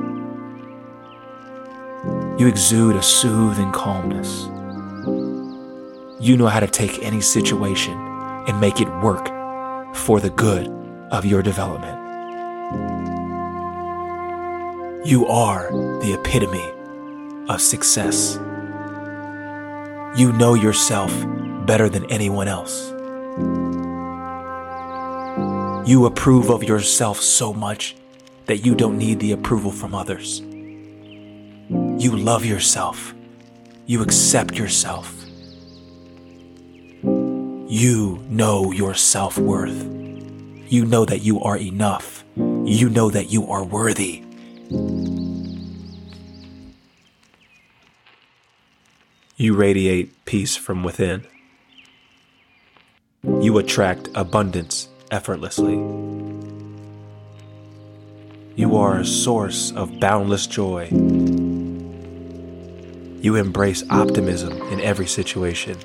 You 2.37 2.47
exude 2.47 2.95
a 2.95 3.03
soothing 3.03 3.71
calmness. 3.71 4.45
You 6.19 6.37
know 6.37 6.47
how 6.47 6.59
to 6.59 6.67
take 6.67 7.03
any 7.03 7.21
situation 7.21 7.93
and 8.47 8.59
make 8.59 8.79
it 8.81 8.89
work 9.01 9.27
for 9.95 10.19
the 10.19 10.29
good 10.29 10.67
of 11.11 11.25
your 11.25 11.41
development. 11.41 11.97
You 15.05 15.27
are 15.27 15.71
the 16.01 16.13
epitome 16.19 16.71
of 17.49 17.61
success. 17.61 18.37
You 20.17 20.33
know 20.33 20.53
yourself 20.53 21.13
better 21.65 21.87
than 21.89 22.05
anyone 22.11 22.47
else. 22.47 22.91
You 25.87 26.05
approve 26.05 26.49
of 26.49 26.65
yourself 26.65 27.21
so 27.21 27.53
much 27.53 27.95
that 28.47 28.65
you 28.65 28.75
don't 28.75 28.97
need 28.97 29.21
the 29.21 29.31
approval 29.31 29.71
from 29.71 29.95
others. 29.95 30.41
You 30.41 32.13
love 32.13 32.43
yourself. 32.43 33.13
You 33.85 34.01
accept 34.03 34.57
yourself. 34.57 35.15
You 37.03 38.21
know 38.27 38.73
your 38.73 38.95
self 38.95 39.37
worth. 39.37 39.81
You 40.67 40.83
know 40.83 41.05
that 41.05 41.21
you 41.21 41.39
are 41.39 41.57
enough. 41.57 42.25
You 42.35 42.89
know 42.89 43.09
that 43.09 43.31
you 43.31 43.49
are 43.49 43.63
worthy. 43.63 44.25
You 49.37 49.55
radiate 49.55 50.25
peace 50.25 50.57
from 50.57 50.83
within. 50.83 51.25
You 53.23 53.57
attract 53.57 54.09
abundance 54.15 54.86
effortlessly. 55.11 55.75
You 58.55 58.75
are 58.75 58.99
a 58.99 59.05
source 59.05 59.71
of 59.71 59.99
boundless 59.99 60.47
joy. 60.47 60.87
You 63.21 63.35
embrace 63.35 63.83
optimism 63.89 64.53
in 64.71 64.81
every 64.81 65.07
situation. 65.07 65.77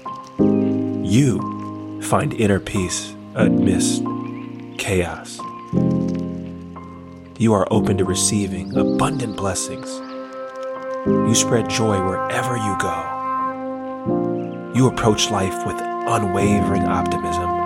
You 1.05 2.01
find 2.02 2.33
inner 2.34 2.60
peace 2.60 3.15
amidst 3.34 4.02
chaos. 4.78 5.39
You 7.39 7.52
are 7.52 7.67
open 7.70 7.99
to 7.99 8.05
receiving 8.05 8.76
abundant 8.76 9.36
blessings. 9.36 9.89
You 11.07 11.34
spread 11.34 11.68
joy 11.68 12.01
wherever 12.07 12.57
you 12.57 12.76
go. 12.78 14.73
You 14.75 14.86
approach 14.86 15.31
life 15.31 15.67
with 15.67 15.76
unwavering 15.78 16.84
optimism. 16.84 17.61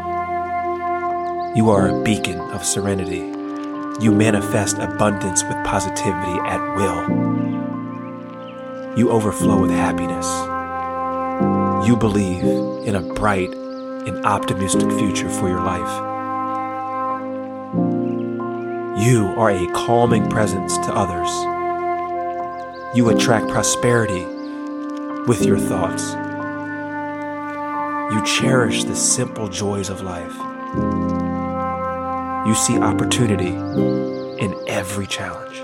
You 1.56 1.70
are 1.70 1.88
a 1.88 2.02
beacon 2.02 2.38
of 2.38 2.62
serenity. 2.62 3.32
You 4.04 4.12
manifest 4.12 4.76
abundance 4.76 5.42
with 5.42 5.56
positivity 5.64 6.38
at 6.44 6.76
will. 6.76 7.00
You 8.98 9.10
overflow 9.10 9.62
with 9.62 9.70
happiness. 9.70 10.26
You 11.88 11.96
believe 11.96 12.44
in 12.86 12.94
a 12.94 13.00
bright 13.14 13.54
and 13.54 14.26
optimistic 14.26 14.90
future 14.98 15.30
for 15.30 15.48
your 15.48 15.62
life. 15.62 16.02
You 19.02 19.24
are 19.38 19.50
a 19.50 19.66
calming 19.72 20.28
presence 20.28 20.76
to 20.76 20.92
others. 20.94 21.30
You 22.94 23.08
attract 23.08 23.48
prosperity 23.48 24.26
with 25.26 25.42
your 25.42 25.58
thoughts. 25.58 26.12
You 28.12 28.22
cherish 28.26 28.84
the 28.84 28.94
simple 28.94 29.48
joys 29.48 29.88
of 29.88 30.02
life. 30.02 31.15
You 32.46 32.54
see 32.54 32.78
opportunity 32.78 33.48
in 33.48 34.54
every 34.68 35.08
challenge. 35.08 35.56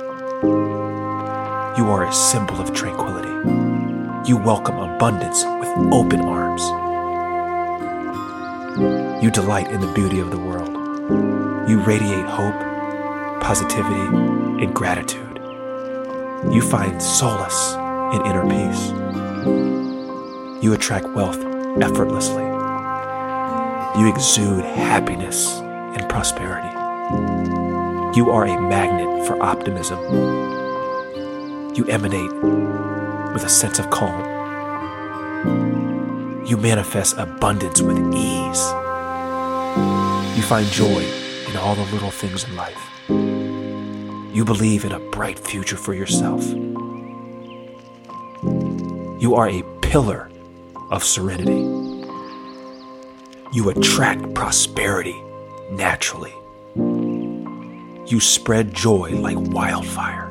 You 1.78 1.86
are 1.86 2.04
a 2.04 2.12
symbol 2.12 2.60
of 2.60 2.74
tranquility. 2.74 3.30
You 4.28 4.36
welcome 4.36 4.80
abundance 4.80 5.44
with 5.44 5.68
open 5.92 6.22
arms. 6.22 6.60
You 9.22 9.30
delight 9.30 9.70
in 9.70 9.80
the 9.80 9.92
beauty 9.92 10.18
of 10.18 10.32
the 10.32 10.38
world. 10.38 10.70
You 11.70 11.78
radiate 11.84 12.26
hope, 12.26 12.60
positivity, 13.40 14.64
and 14.64 14.74
gratitude. 14.74 15.38
You 16.52 16.62
find 16.62 17.00
solace 17.00 17.74
in 18.12 18.26
inner 18.26 18.42
peace. 18.42 18.90
You 20.64 20.72
attract 20.72 21.06
wealth 21.10 21.38
effortlessly. 21.80 22.42
You 24.00 24.08
exude 24.08 24.64
happiness 24.64 25.62
and 25.96 26.08
prosperity. 26.08 26.68
You 28.16 28.30
are 28.30 28.44
a 28.44 28.60
magnet 28.60 29.26
for 29.26 29.42
optimism. 29.42 29.98
You 31.74 31.86
emanate 31.86 32.32
with 33.32 33.44
a 33.44 33.48
sense 33.48 33.78
of 33.78 33.88
calm. 33.90 34.20
You 36.46 36.56
manifest 36.58 37.16
abundance 37.16 37.80
with 37.80 37.96
ease. 38.14 38.62
You 40.36 40.42
find 40.42 40.66
joy 40.66 41.02
in 41.48 41.56
all 41.56 41.74
the 41.74 41.90
little 41.92 42.10
things 42.10 42.44
in 42.44 42.54
life. 42.54 42.80
You 43.08 44.44
believe 44.44 44.84
in 44.84 44.92
a 44.92 45.00
bright 45.10 45.38
future 45.38 45.76
for 45.76 45.94
yourself. 45.94 46.46
You 49.22 49.34
are 49.36 49.48
a 49.48 49.62
pillar 49.80 50.28
of 50.90 51.02
serenity. 51.02 51.62
You 53.52 53.70
attract 53.70 54.34
prosperity 54.34 55.16
naturally. 55.76 56.34
You 58.06 58.20
spread 58.20 58.74
joy 58.74 59.10
like 59.10 59.36
wildfire. 59.38 60.30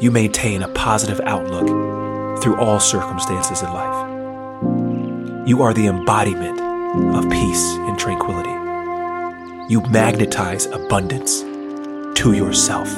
You 0.00 0.10
maintain 0.10 0.62
a 0.62 0.68
positive 0.68 1.20
outlook 1.24 2.42
through 2.42 2.56
all 2.56 2.80
circumstances 2.80 3.62
in 3.62 3.68
life. 3.72 5.48
You 5.48 5.62
are 5.62 5.74
the 5.74 5.86
embodiment 5.86 6.60
of 7.14 7.30
peace 7.30 7.64
and 7.76 7.98
tranquility. 7.98 8.50
You 9.72 9.82
magnetize 9.90 10.66
abundance 10.66 11.40
to 12.20 12.32
yourself. 12.32 12.88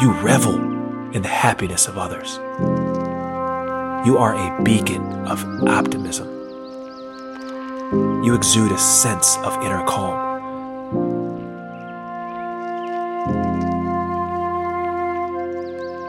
You 0.00 0.12
revel 0.20 0.56
in 1.14 1.22
the 1.22 1.28
happiness 1.28 1.86
of 1.88 1.96
others. 1.96 2.36
You 4.06 4.18
are 4.18 4.34
a 4.34 4.62
beacon 4.62 5.02
of 5.26 5.44
optimism. 5.66 6.37
You 7.90 8.34
exude 8.34 8.70
a 8.70 8.78
sense 8.78 9.38
of 9.38 9.54
inner 9.62 9.82
calm. 9.86 10.28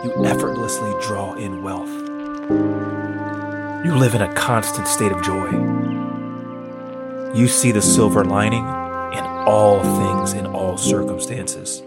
You 0.03 0.25
effortlessly 0.25 0.93
draw 1.01 1.35
in 1.35 1.63
wealth. 1.63 1.89
You 3.85 3.95
live 3.95 4.13
in 4.13 4.21
a 4.21 4.33
constant 4.33 4.89
state 4.89 5.13
of 5.13 5.23
joy. 5.23 5.51
You 7.33 7.47
see 7.47 7.71
the 7.71 7.81
silver 7.81 8.25
lining 8.25 8.65
in 9.17 9.23
all 9.47 9.79
things, 9.81 10.33
in 10.33 10.45
all 10.47 10.75
circumstances. 10.75 11.81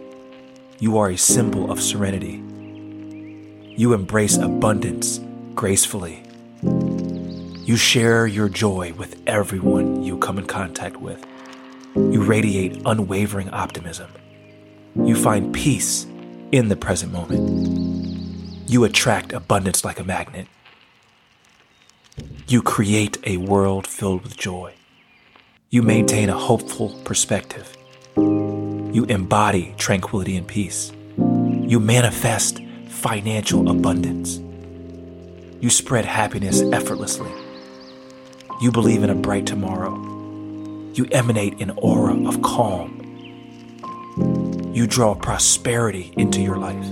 You 0.78 0.96
are 0.96 1.10
a 1.10 1.18
symbol 1.18 1.70
of 1.70 1.82
serenity. 1.82 2.42
You 3.76 3.92
embrace 3.92 4.38
abundance 4.38 5.20
gracefully. 5.54 6.21
You 7.64 7.76
share 7.76 8.26
your 8.26 8.48
joy 8.48 8.92
with 8.94 9.22
everyone 9.24 10.02
you 10.02 10.18
come 10.18 10.36
in 10.36 10.46
contact 10.46 10.96
with. 10.96 11.24
You 11.94 12.24
radiate 12.24 12.82
unwavering 12.84 13.50
optimism. 13.50 14.10
You 14.96 15.14
find 15.14 15.54
peace 15.54 16.04
in 16.50 16.66
the 16.66 16.74
present 16.74 17.12
moment. 17.12 18.68
You 18.68 18.82
attract 18.82 19.32
abundance 19.32 19.84
like 19.84 20.00
a 20.00 20.04
magnet. 20.04 20.48
You 22.48 22.62
create 22.62 23.18
a 23.24 23.36
world 23.36 23.86
filled 23.86 24.24
with 24.24 24.36
joy. 24.36 24.74
You 25.70 25.82
maintain 25.82 26.30
a 26.30 26.36
hopeful 26.36 26.88
perspective. 27.04 27.76
You 28.16 29.06
embody 29.08 29.72
tranquility 29.78 30.36
and 30.36 30.48
peace. 30.48 30.90
You 31.16 31.78
manifest 31.78 32.60
financial 32.88 33.70
abundance. 33.70 34.40
You 35.60 35.70
spread 35.70 36.04
happiness 36.04 36.60
effortlessly. 36.60 37.30
You 38.62 38.70
believe 38.70 39.02
in 39.02 39.10
a 39.10 39.14
bright 39.16 39.44
tomorrow. 39.44 39.92
You 40.94 41.08
emanate 41.10 41.60
an 41.60 41.70
aura 41.78 42.14
of 42.28 42.42
calm. 42.42 43.00
You 44.72 44.86
draw 44.86 45.16
prosperity 45.16 46.14
into 46.16 46.40
your 46.40 46.58
life. 46.58 46.86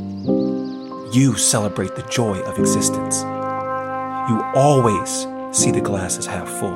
You 1.15 1.36
celebrate 1.36 1.94
the 1.94 2.02
joy 2.10 2.40
of 2.40 2.58
existence. 2.58 3.20
You 3.23 4.42
always 4.57 5.28
see 5.57 5.70
the 5.70 5.81
glass 5.81 6.18
as 6.18 6.26
half 6.26 6.49
full. 6.49 6.74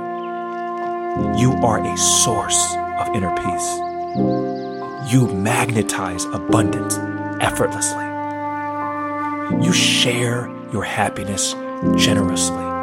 You 1.41 1.55
are 1.65 1.85
a 1.85 1.97
source 1.97 2.77
of 3.01 3.09
inner 3.17 3.35
peace. 3.35 5.13
You 5.13 5.27
magnetize 5.35 6.25
abundance 6.27 6.99
effortlessly. 7.43 8.05
You 9.61 9.73
share 9.73 10.49
your 10.73 10.85
happiness 10.85 11.55
generously. 11.97 12.74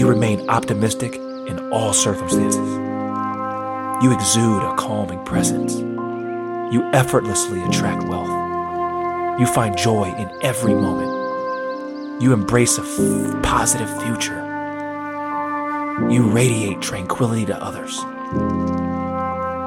You 0.00 0.08
remain 0.08 0.48
optimistic 0.48 1.16
in 1.16 1.58
all 1.70 1.92
circumstances. 1.92 2.66
You 4.02 4.14
exude 4.14 4.62
a 4.62 4.74
calming 4.76 5.22
presence. 5.26 5.74
You 6.72 6.88
effortlessly 6.94 7.62
attract 7.64 8.08
wealth. 8.08 8.30
You 9.38 9.44
find 9.44 9.76
joy 9.76 10.04
in 10.16 10.30
every 10.40 10.72
moment. 10.72 12.22
You 12.22 12.32
embrace 12.32 12.78
a 12.78 12.80
f- 12.80 13.42
positive 13.42 13.90
future. 14.02 14.40
You 16.10 16.30
radiate 16.30 16.80
tranquility 16.80 17.44
to 17.44 17.62
others. 17.62 17.98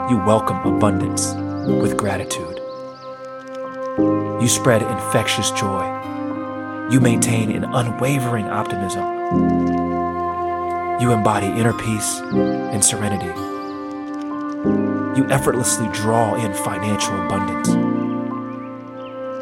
You 0.09 0.17
welcome 0.25 0.57
abundance 0.65 1.35
with 1.79 1.95
gratitude. 1.95 2.59
You 4.41 4.47
spread 4.47 4.81
infectious 4.81 5.51
joy 5.51 5.99
you 6.91 6.99
maintain 6.99 7.49
an 7.51 7.63
unwavering 7.63 8.45
optimism. 8.45 9.82
You 10.99 11.11
embody 11.11 11.47
inner 11.47 11.73
peace 11.73 12.19
and 12.19 12.83
serenity. 12.83 13.33
You 15.19 15.27
effortlessly 15.29 15.87
draw 15.91 16.35
in 16.35 16.53
financial 16.53 17.19
abundance. 17.25 17.69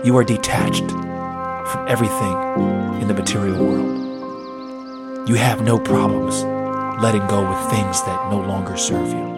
You 0.05 0.17
are 0.17 0.23
detached 0.23 0.89
from 0.89 1.87
everything 1.87 3.01
in 3.01 3.07
the 3.07 3.13
material 3.13 3.63
world. 3.63 5.29
You 5.29 5.35
have 5.35 5.61
no 5.61 5.77
problems 5.77 6.43
letting 7.03 7.27
go 7.27 7.47
with 7.47 7.71
things 7.71 8.01
that 8.03 8.31
no 8.31 8.39
longer 8.39 8.77
serve 8.77 9.09
you. 9.09 9.31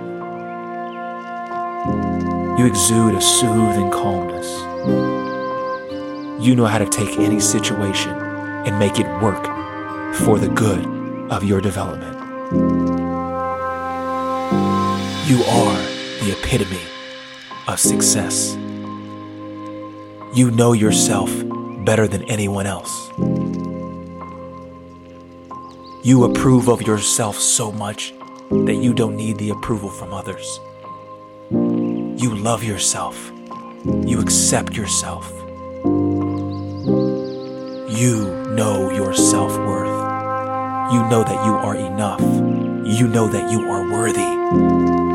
You 2.57 2.67
exude 2.67 3.15
a 3.15 3.21
soothing 3.21 3.91
calmness. 3.91 4.49
You 6.45 6.55
know 6.55 6.65
how 6.65 6.77
to 6.77 6.85
take 6.85 7.19
any 7.19 7.39
situation 7.39 8.11
and 8.13 8.77
make 8.79 8.99
it 8.99 9.07
work 9.21 9.43
for 10.15 10.39
the 10.39 10.47
good 10.47 11.02
of 11.33 11.43
your 11.43 11.59
development. 11.59 12.13
You 15.27 15.43
are 15.43 15.77
the 16.21 16.35
epitome 16.37 16.79
of 17.67 17.79
success. 17.79 18.53
You 20.35 20.51
know 20.51 20.73
yourself 20.73 21.31
better 21.85 22.07
than 22.07 22.23
anyone 22.25 22.67
else. 22.67 23.09
You 26.05 26.25
approve 26.25 26.67
of 26.67 26.83
yourself 26.83 27.37
so 27.37 27.71
much 27.71 28.13
that 28.51 28.75
you 28.75 28.93
don't 28.93 29.15
need 29.15 29.37
the 29.37 29.49
approval 29.49 29.89
from 29.89 30.13
others. 30.13 30.59
You 31.49 32.35
love 32.35 32.63
yourself. 32.63 33.31
You 34.05 34.21
accept 34.21 34.75
yourself. 34.75 35.31
You 37.89 38.15
know 38.55 38.91
your 38.91 39.15
self 39.15 39.57
worth. 39.57 39.82
You 40.93 40.99
know 41.09 41.23
that 41.23 41.43
you 41.43 41.53
are 41.53 41.75
enough. 41.75 42.21
You 42.21 43.07
know 43.07 43.27
that 43.27 43.51
you 43.51 43.61
are 43.61 43.91
worthy. 43.91 45.12